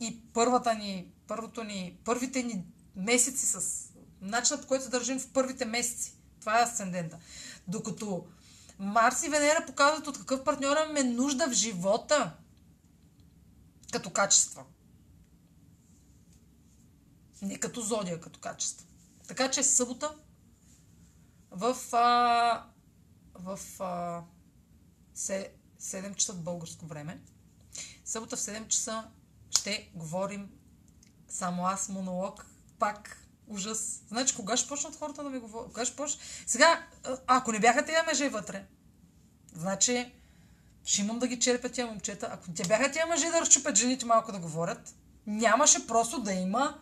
и 0.00 0.20
първата 0.32 0.74
ни, 0.74 1.12
първото 1.26 1.64
ни, 1.64 1.98
първите 2.04 2.42
ни 2.42 2.64
месеци 2.96 3.46
с 3.46 3.88
начинът, 4.20 4.62
по 4.62 4.68
който 4.68 4.90
държим 4.90 5.18
в 5.18 5.32
първите 5.32 5.64
месеци. 5.64 6.16
Това 6.40 6.60
е 6.60 6.62
асцендента. 6.62 7.18
Докато 7.68 8.26
Марс 8.78 9.22
и 9.22 9.28
Венера 9.28 9.66
показват 9.66 10.06
от 10.06 10.18
какъв 10.18 10.44
партньор 10.44 10.76
имаме 10.76 11.02
нужда 11.04 11.46
в 11.48 11.52
живота 11.52 12.32
като 13.92 14.10
качество. 14.10 14.64
Не 17.42 17.60
като 17.60 17.80
зодия, 17.80 18.20
като 18.20 18.40
качество. 18.40 18.86
Така 19.28 19.50
че 19.50 19.62
събота 19.62 20.14
в 21.50 21.76
а, 21.92 22.66
в 23.34 23.60
а, 23.80 24.22
7 25.16 26.14
часа 26.14 26.34
българско 26.34 26.86
време. 26.86 27.20
Събота 28.04 28.36
в 28.36 28.40
7 28.40 28.68
часа 28.68 29.04
ще 29.50 29.90
говорим 29.94 30.50
само 31.28 31.66
аз, 31.66 31.88
монолог, 31.88 32.46
пак 32.78 33.26
ужас. 33.46 34.02
Значи, 34.08 34.36
кога 34.36 34.56
ще 34.56 34.68
почнат 34.68 34.96
хората 34.96 35.22
да 35.22 35.30
ми 35.30 35.38
говорят? 35.38 35.68
Кога 35.68 35.84
ще 35.84 35.96
почнат? 35.96 36.22
Сега, 36.46 36.86
ако 37.26 37.52
не 37.52 37.60
бяха 37.60 37.84
тези 37.84 38.06
мъже 38.06 38.28
вътре, 38.28 38.66
значи 39.54 40.12
ще 40.84 41.00
имам 41.00 41.18
да 41.18 41.26
ги 41.26 41.40
черпя 41.40 41.68
тия 41.68 41.86
момчета. 41.86 42.28
Ако 42.32 42.50
те 42.52 42.68
бяха 42.68 42.92
тия 42.92 43.06
мъже 43.06 43.30
да 43.30 43.40
разчупят 43.40 43.76
жените 43.76 44.06
малко 44.06 44.32
да 44.32 44.38
говорят, 44.38 44.94
нямаше 45.26 45.86
просто 45.86 46.22
да 46.22 46.32
има 46.32 46.78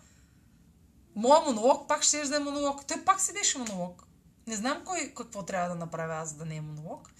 Моя 1.15 1.41
монолог 1.41 1.89
пак 1.89 2.03
ще 2.03 2.29
да 2.29 2.37
е 2.37 2.39
монолог. 2.39 2.87
Той 2.87 3.05
пак 3.05 3.21
си 3.21 3.33
беше 3.33 3.59
монолог. 3.59 4.05
Не 4.47 4.57
знам 4.57 4.83
кой, 4.85 5.13
какво 5.17 5.43
трябва 5.43 5.69
да 5.69 5.75
направя 5.75 6.15
аз, 6.15 6.35
да 6.35 6.45
не 6.45 6.57
е 6.57 6.61
монолог, 6.61 7.11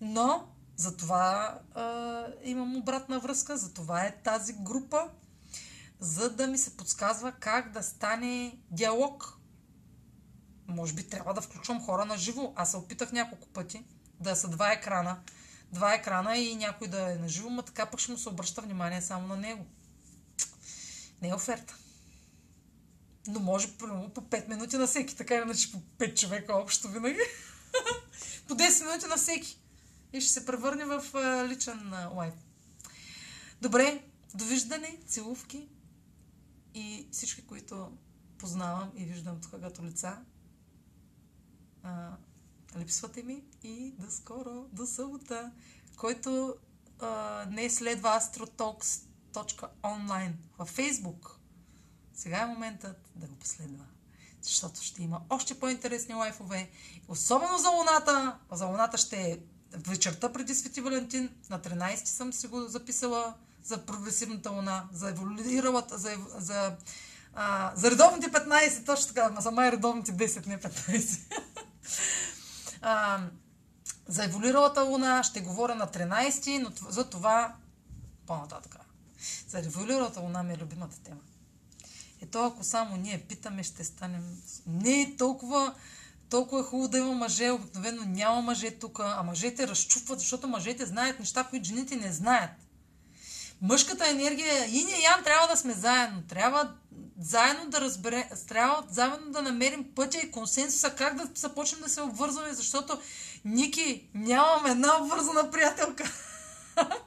но 0.00 0.48
за 0.76 0.96
това 0.96 1.58
е, 1.76 1.80
имам 2.50 2.76
обратна 2.76 3.20
връзка, 3.20 3.56
за 3.56 3.74
това 3.74 4.04
е 4.04 4.22
тази 4.22 4.52
група, 4.52 5.10
за 6.00 6.30
да 6.30 6.46
ми 6.46 6.58
се 6.58 6.76
подсказва 6.76 7.32
как 7.32 7.72
да 7.72 7.82
стане 7.82 8.58
диалог. 8.70 9.38
Може 10.66 10.94
би 10.94 11.08
трябва 11.08 11.34
да 11.34 11.40
включвам 11.40 11.84
хора 11.84 12.04
на 12.04 12.16
живо. 12.16 12.52
Аз 12.56 12.70
се 12.70 12.76
опитах 12.76 13.12
няколко 13.12 13.48
пъти 13.48 13.84
да 14.20 14.36
са 14.36 14.48
два 14.48 14.72
екрана. 14.72 15.20
Два 15.72 15.94
екрана 15.94 16.36
и 16.36 16.56
някой 16.56 16.88
да 16.88 17.12
е 17.12 17.16
на 17.16 17.28
живо, 17.28 17.50
но 17.50 17.62
така 17.62 17.86
пък 17.86 18.00
ще 18.00 18.12
му 18.12 18.18
се 18.18 18.28
обръща 18.28 18.62
внимание 18.62 19.02
само 19.02 19.26
на 19.26 19.36
него. 19.36 19.66
Не 21.22 21.28
е 21.28 21.34
оферта. 21.34 21.76
Но 23.26 23.40
може 23.40 23.78
примерно 23.78 24.10
по 24.10 24.20
5 24.20 24.48
минути 24.48 24.76
на 24.76 24.86
всеки, 24.86 25.16
така 25.16 25.34
иначе 25.34 25.72
по 25.72 25.78
5 25.98 26.20
човека 26.20 26.54
общо 26.54 26.88
винаги. 26.88 27.20
по 28.48 28.54
10 28.54 28.86
минути 28.86 29.06
на 29.06 29.16
всеки. 29.16 29.58
И 30.12 30.20
ще 30.20 30.32
се 30.32 30.46
превърне 30.46 30.84
в 30.84 31.04
а, 31.14 31.48
личен 31.48 31.92
а, 31.92 32.08
лайф. 32.08 32.34
Добре, 33.62 34.02
довиждане, 34.34 34.98
целувки 35.06 35.68
и 36.74 37.08
всички, 37.12 37.46
които 37.46 37.92
познавам 38.38 38.92
и 38.96 39.04
виждам 39.04 39.40
тук 39.40 39.60
като 39.60 39.84
лица. 39.84 40.18
А, 41.82 42.16
липсвате 42.76 43.22
ми 43.22 43.44
и 43.62 43.94
до 43.98 44.10
скоро, 44.10 44.68
до 44.72 44.86
събота, 44.86 45.52
който 45.96 46.56
а, 47.00 47.46
не 47.50 47.70
следва 47.70 48.08
astrotalks.online 48.08 50.32
във 50.58 50.76
Facebook. 50.76 51.33
Сега 52.14 52.40
е 52.40 52.46
моментът 52.46 52.96
да 53.14 53.26
го 53.26 53.34
последва. 53.34 53.84
Защото 54.42 54.82
ще 54.82 55.02
има 55.02 55.20
още 55.30 55.60
по-интересни 55.60 56.14
лайфове. 56.14 56.70
Особено 57.08 57.58
за 57.58 57.70
Луната. 57.70 58.38
За 58.52 58.66
Луната 58.66 58.98
ще 58.98 59.16
е 59.16 59.38
вечерта 59.72 60.32
преди 60.32 60.54
Свети 60.54 60.80
Валентин. 60.80 61.30
На 61.50 61.60
13 61.60 62.04
съм 62.04 62.32
си 62.32 62.46
го 62.46 62.60
записала 62.60 63.34
за 63.62 63.86
прогресивната 63.86 64.50
Луна. 64.50 64.88
За 64.92 65.08
еволюиралата, 65.08 65.98
за, 65.98 66.16
за, 66.36 66.76
а, 67.34 67.72
за 67.76 67.90
редовните 67.90 68.32
15, 68.32 68.86
точно 68.86 69.14
така, 69.14 69.40
за 69.40 69.50
май 69.50 69.72
редовните 69.72 70.12
10, 70.12 70.46
не 70.46 70.60
15. 70.60 71.20
а, 72.82 73.20
за 74.08 74.24
еволюиралата 74.24 74.82
луна 74.82 75.22
ще 75.22 75.40
говоря 75.40 75.74
на 75.74 75.86
13, 75.86 76.58
но 76.58 76.90
за 76.90 77.10
това 77.10 77.54
по-нататък. 78.26 78.76
За 79.48 79.58
еволюиралата 79.58 80.20
луна 80.20 80.42
ми 80.42 80.52
е 80.52 80.56
любимата 80.56 80.98
тема. 80.98 81.20
Ето 82.24 82.44
ако 82.44 82.64
само 82.64 82.96
ние 82.96 83.24
питаме, 83.28 83.62
ще 83.62 83.84
станем... 83.84 84.42
Не 84.66 85.02
е 85.02 85.16
толкова, 85.16 85.74
толкова 86.30 86.60
е 86.60 86.64
хубаво 86.64 86.88
да 86.88 86.98
има 86.98 87.12
мъже, 87.12 87.50
обикновено 87.50 88.02
няма 88.04 88.42
мъже 88.42 88.70
тук, 88.70 89.00
а 89.00 89.22
мъжете 89.22 89.68
разчупват, 89.68 90.18
защото 90.18 90.48
мъжете 90.48 90.86
знаят 90.86 91.18
неща, 91.18 91.44
които 91.44 91.66
жените 91.66 91.96
не 91.96 92.12
знаят. 92.12 92.50
Мъжката 93.62 94.10
енергия, 94.10 94.66
и 94.66 94.84
ние 94.84 95.02
Ян 95.02 95.24
трябва 95.24 95.48
да 95.48 95.56
сме 95.56 95.72
заедно. 95.72 96.22
Трябва 96.28 96.74
заедно 97.20 97.70
да 97.70 97.80
разбере, 97.80 98.28
трябва 98.48 98.84
заедно 98.90 99.30
да 99.30 99.42
намерим 99.42 99.94
пътя 99.94 100.18
и 100.18 100.30
консенсуса 100.30 100.90
как 100.90 101.16
да 101.16 101.28
започнем 101.34 101.80
да 101.80 101.88
се 101.88 102.00
обвързваме, 102.00 102.52
защото 102.54 103.00
Ники, 103.44 104.08
нямам 104.14 104.66
една 104.66 105.02
обвързана 105.02 105.50
приятелка. 105.50 106.12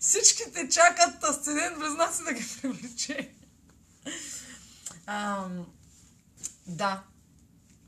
Всичките 0.00 0.68
чакат 0.68 1.24
асцендент 1.24 1.78
близнаци 1.78 2.24
да 2.24 2.32
ги 2.32 2.44
привлече. 2.62 3.34
А, 5.06 5.48
да. 6.66 7.04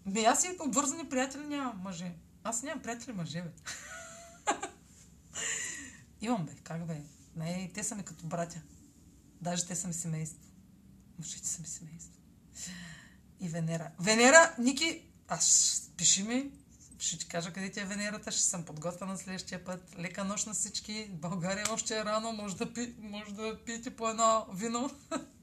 Бе, 0.06 0.24
аз 0.24 0.44
и 0.44 0.56
обвързани 0.60 1.08
приятели 1.08 1.46
нямам 1.46 1.80
мъже. 1.82 2.12
Аз 2.44 2.62
нямам 2.62 2.82
приятели 2.82 3.12
мъже, 3.12 3.42
бе. 3.42 3.50
Имам, 6.20 6.46
бе. 6.46 6.52
Как, 6.62 6.86
бе? 6.86 7.02
Не, 7.36 7.70
те 7.74 7.84
са 7.84 7.94
ми 7.94 8.04
като 8.04 8.26
братя. 8.26 8.60
Даже 9.40 9.66
те 9.66 9.76
са 9.76 9.88
ми 9.88 9.94
семейство. 9.94 10.40
Мъжете 11.18 11.48
са 11.48 11.60
ми 11.62 11.68
семейство. 11.68 12.12
И 13.40 13.48
Венера. 13.48 13.90
Венера, 14.00 14.54
Ники, 14.58 15.02
аз 15.28 15.82
пиши 15.96 16.22
ми, 16.22 16.50
ще 16.98 17.18
ти 17.18 17.28
кажа 17.28 17.52
къде 17.52 17.70
ти 17.70 17.80
е 17.80 17.84
Венерата, 17.84 18.32
ще 18.32 18.42
съм 18.42 18.64
подготвена 18.64 19.18
следващия 19.18 19.64
път. 19.64 19.98
Лека 19.98 20.24
нощ 20.24 20.46
на 20.46 20.54
всички. 20.54 21.08
България 21.12 21.66
още 21.70 21.98
е 21.98 22.04
рано, 22.04 22.32
може 22.32 22.56
да, 22.56 22.72
пи, 22.72 22.94
може 22.98 23.34
да 23.34 23.64
пиете 23.64 23.96
по 23.96 24.08
едно 24.08 24.46
вино. 24.52 24.90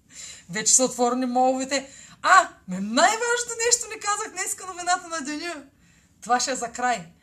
Вече 0.50 0.74
са 0.74 0.86
отворени 0.86 1.26
моловете. 1.26 1.90
А, 2.22 2.50
най-важното 2.68 3.56
нещо 3.66 3.88
не 3.90 4.00
казах 4.00 4.32
днеска 4.32 4.66
новината 4.66 5.08
на 5.08 5.22
деня. 5.22 5.64
Това 6.22 6.40
ще 6.40 6.52
е 6.52 6.56
за 6.56 6.72
край. 6.72 7.14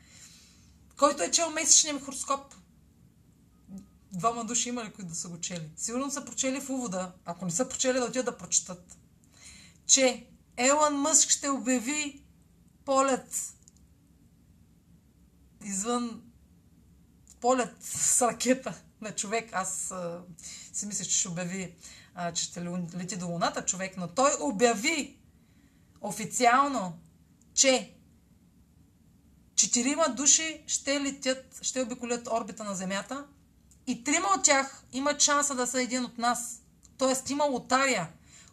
Който 0.96 1.22
е 1.22 1.30
чел 1.30 1.50
месечния 1.50 1.94
ми 1.94 2.00
хороскоп? 2.00 2.54
Двама 4.12 4.44
души 4.44 4.68
има 4.68 4.84
ли, 4.84 4.92
които 4.92 5.08
да 5.08 5.14
са 5.14 5.28
го 5.28 5.40
чели? 5.40 5.70
Сигурно 5.76 6.10
са 6.10 6.24
прочели 6.24 6.60
в 6.60 6.70
увода. 6.70 7.12
Ако 7.24 7.44
не 7.44 7.50
са 7.50 7.68
прочели, 7.68 7.98
да 7.98 8.04
отидат 8.04 8.24
да 8.24 8.36
прочитат. 8.36 8.96
Че 9.86 10.26
Елън 10.56 10.94
Мъск 10.94 11.30
ще 11.30 11.48
обяви 11.48 12.22
полет 12.84 13.54
извън 15.64 16.22
полет 17.40 17.76
с 17.80 18.22
ракета 18.22 18.74
на 19.00 19.14
човек. 19.14 19.50
Аз 19.52 19.90
а, 19.90 20.20
си 20.72 20.86
мисля, 20.86 21.04
че 21.04 21.18
ще 21.18 21.28
обяви, 21.28 21.74
а, 22.20 22.32
че 22.32 22.44
ще 22.44 22.64
лети 22.96 23.16
до 23.16 23.26
Луната 23.26 23.64
човек, 23.64 23.96
но 23.96 24.08
той 24.08 24.30
обяви 24.40 25.18
официално, 26.00 26.98
че 27.54 27.94
четирима 29.54 30.08
души 30.08 30.64
ще 30.66 31.00
летят, 31.00 31.58
ще 31.62 31.82
обиколят 31.82 32.28
орбита 32.28 32.64
на 32.64 32.74
Земята 32.74 33.26
и 33.86 34.04
трима 34.04 34.28
от 34.36 34.44
тях 34.44 34.84
имат 34.92 35.22
шанса 35.22 35.54
да 35.54 35.66
са 35.66 35.82
един 35.82 36.04
от 36.04 36.18
нас. 36.18 36.62
Тоест 36.96 37.30
има 37.30 37.44
лотария, 37.44 38.08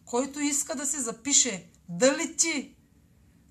който 0.05 0.39
иска 0.39 0.75
да 0.75 0.85
се 0.85 1.01
запише 1.01 1.65
да 1.89 2.17
лети 2.17 2.75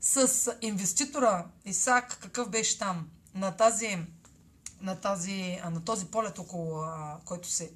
с 0.00 0.52
инвеститора 0.60 1.46
Исак, 1.64 2.18
какъв 2.22 2.50
беше 2.50 2.78
там, 2.78 3.08
на 3.34 3.56
тази, 3.56 3.98
на 4.80 5.00
тази, 5.00 5.60
на 5.70 5.84
този 5.84 6.06
полет 6.06 6.38
около, 6.38 6.84
който 7.24 7.48
се 7.48 7.72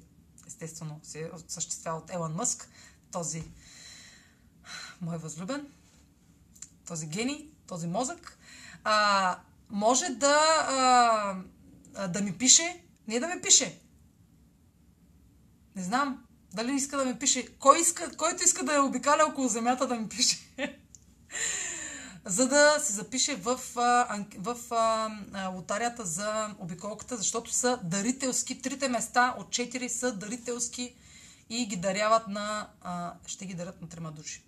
естествено 0.49 0.99
се 1.03 1.31
осъществява 1.47 1.97
от 1.97 2.09
Елън 2.09 2.33
Мъск, 2.33 2.69
този 3.11 3.43
мой 5.01 5.17
възлюбен, 5.17 5.67
този 6.87 7.07
гений, 7.07 7.49
този 7.67 7.87
мозък, 7.87 8.37
а, 8.83 9.39
може 9.69 10.09
да, 10.09 10.37
а, 11.95 12.07
да 12.07 12.21
ми 12.21 12.37
пише, 12.37 12.83
не 13.07 13.19
да 13.19 13.27
ми 13.27 13.41
пише. 13.41 13.79
Не 15.75 15.83
знам 15.83 16.25
дали 16.53 16.75
иска 16.75 16.97
да 16.97 17.05
ми 17.05 17.19
пише. 17.19 17.47
Кой 17.59 17.79
иска, 17.79 18.17
който 18.17 18.43
иска 18.43 18.63
да 18.63 18.73
я 18.73 18.83
обикаля 18.83 19.25
около 19.29 19.47
земята 19.47 19.87
да 19.87 19.95
ми 19.95 20.09
пише. 20.09 20.37
за 22.29 22.47
да 22.47 22.79
се 22.79 22.93
запише 22.93 23.35
в, 23.35 23.55
в, 23.75 24.25
в 24.37 24.57
лотарията 25.53 26.05
за 26.05 26.55
обиколката, 26.59 27.17
защото 27.17 27.53
са 27.53 27.79
дарителски. 27.83 28.61
Трите 28.61 28.87
места 28.89 29.35
от 29.37 29.49
четири 29.49 29.89
са 29.89 30.15
дарителски 30.15 30.95
и 31.49 31.65
ги 31.65 31.75
даряват 31.75 32.27
на... 32.27 32.69
А, 32.81 33.13
ще 33.25 33.45
ги 33.45 33.53
дарят 33.53 33.81
на 33.81 33.89
трима 33.89 34.11
души. 34.11 34.43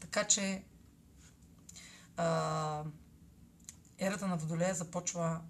Така 0.00 0.24
че 0.24 0.62
а, 2.16 2.82
ерата 3.98 4.26
на 4.26 4.36
Водолея 4.36 4.74
започва 4.74 5.40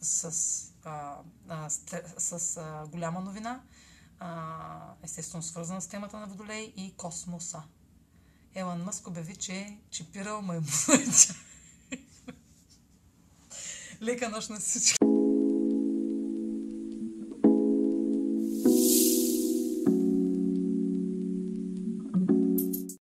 с, 0.00 0.32
а, 0.84 1.16
а, 1.48 1.70
с, 1.70 1.80
с 2.18 2.56
а, 2.56 2.86
голяма 2.86 3.20
новина, 3.20 3.60
а, 4.18 4.94
естествено 5.02 5.42
свързана 5.42 5.80
с 5.80 5.88
темата 5.88 6.16
на 6.20 6.26
Водолей 6.26 6.72
и 6.76 6.94
космоса. 6.96 7.62
Елан 8.54 8.82
Мъск 8.82 9.08
обяви, 9.08 9.36
че 9.36 9.52
е 9.52 9.76
чипирал 9.90 10.42
маймуна. 10.42 10.68
Лека 14.02 14.28
нощ 14.28 14.50
на 14.50 14.60
всички. 14.60 15.03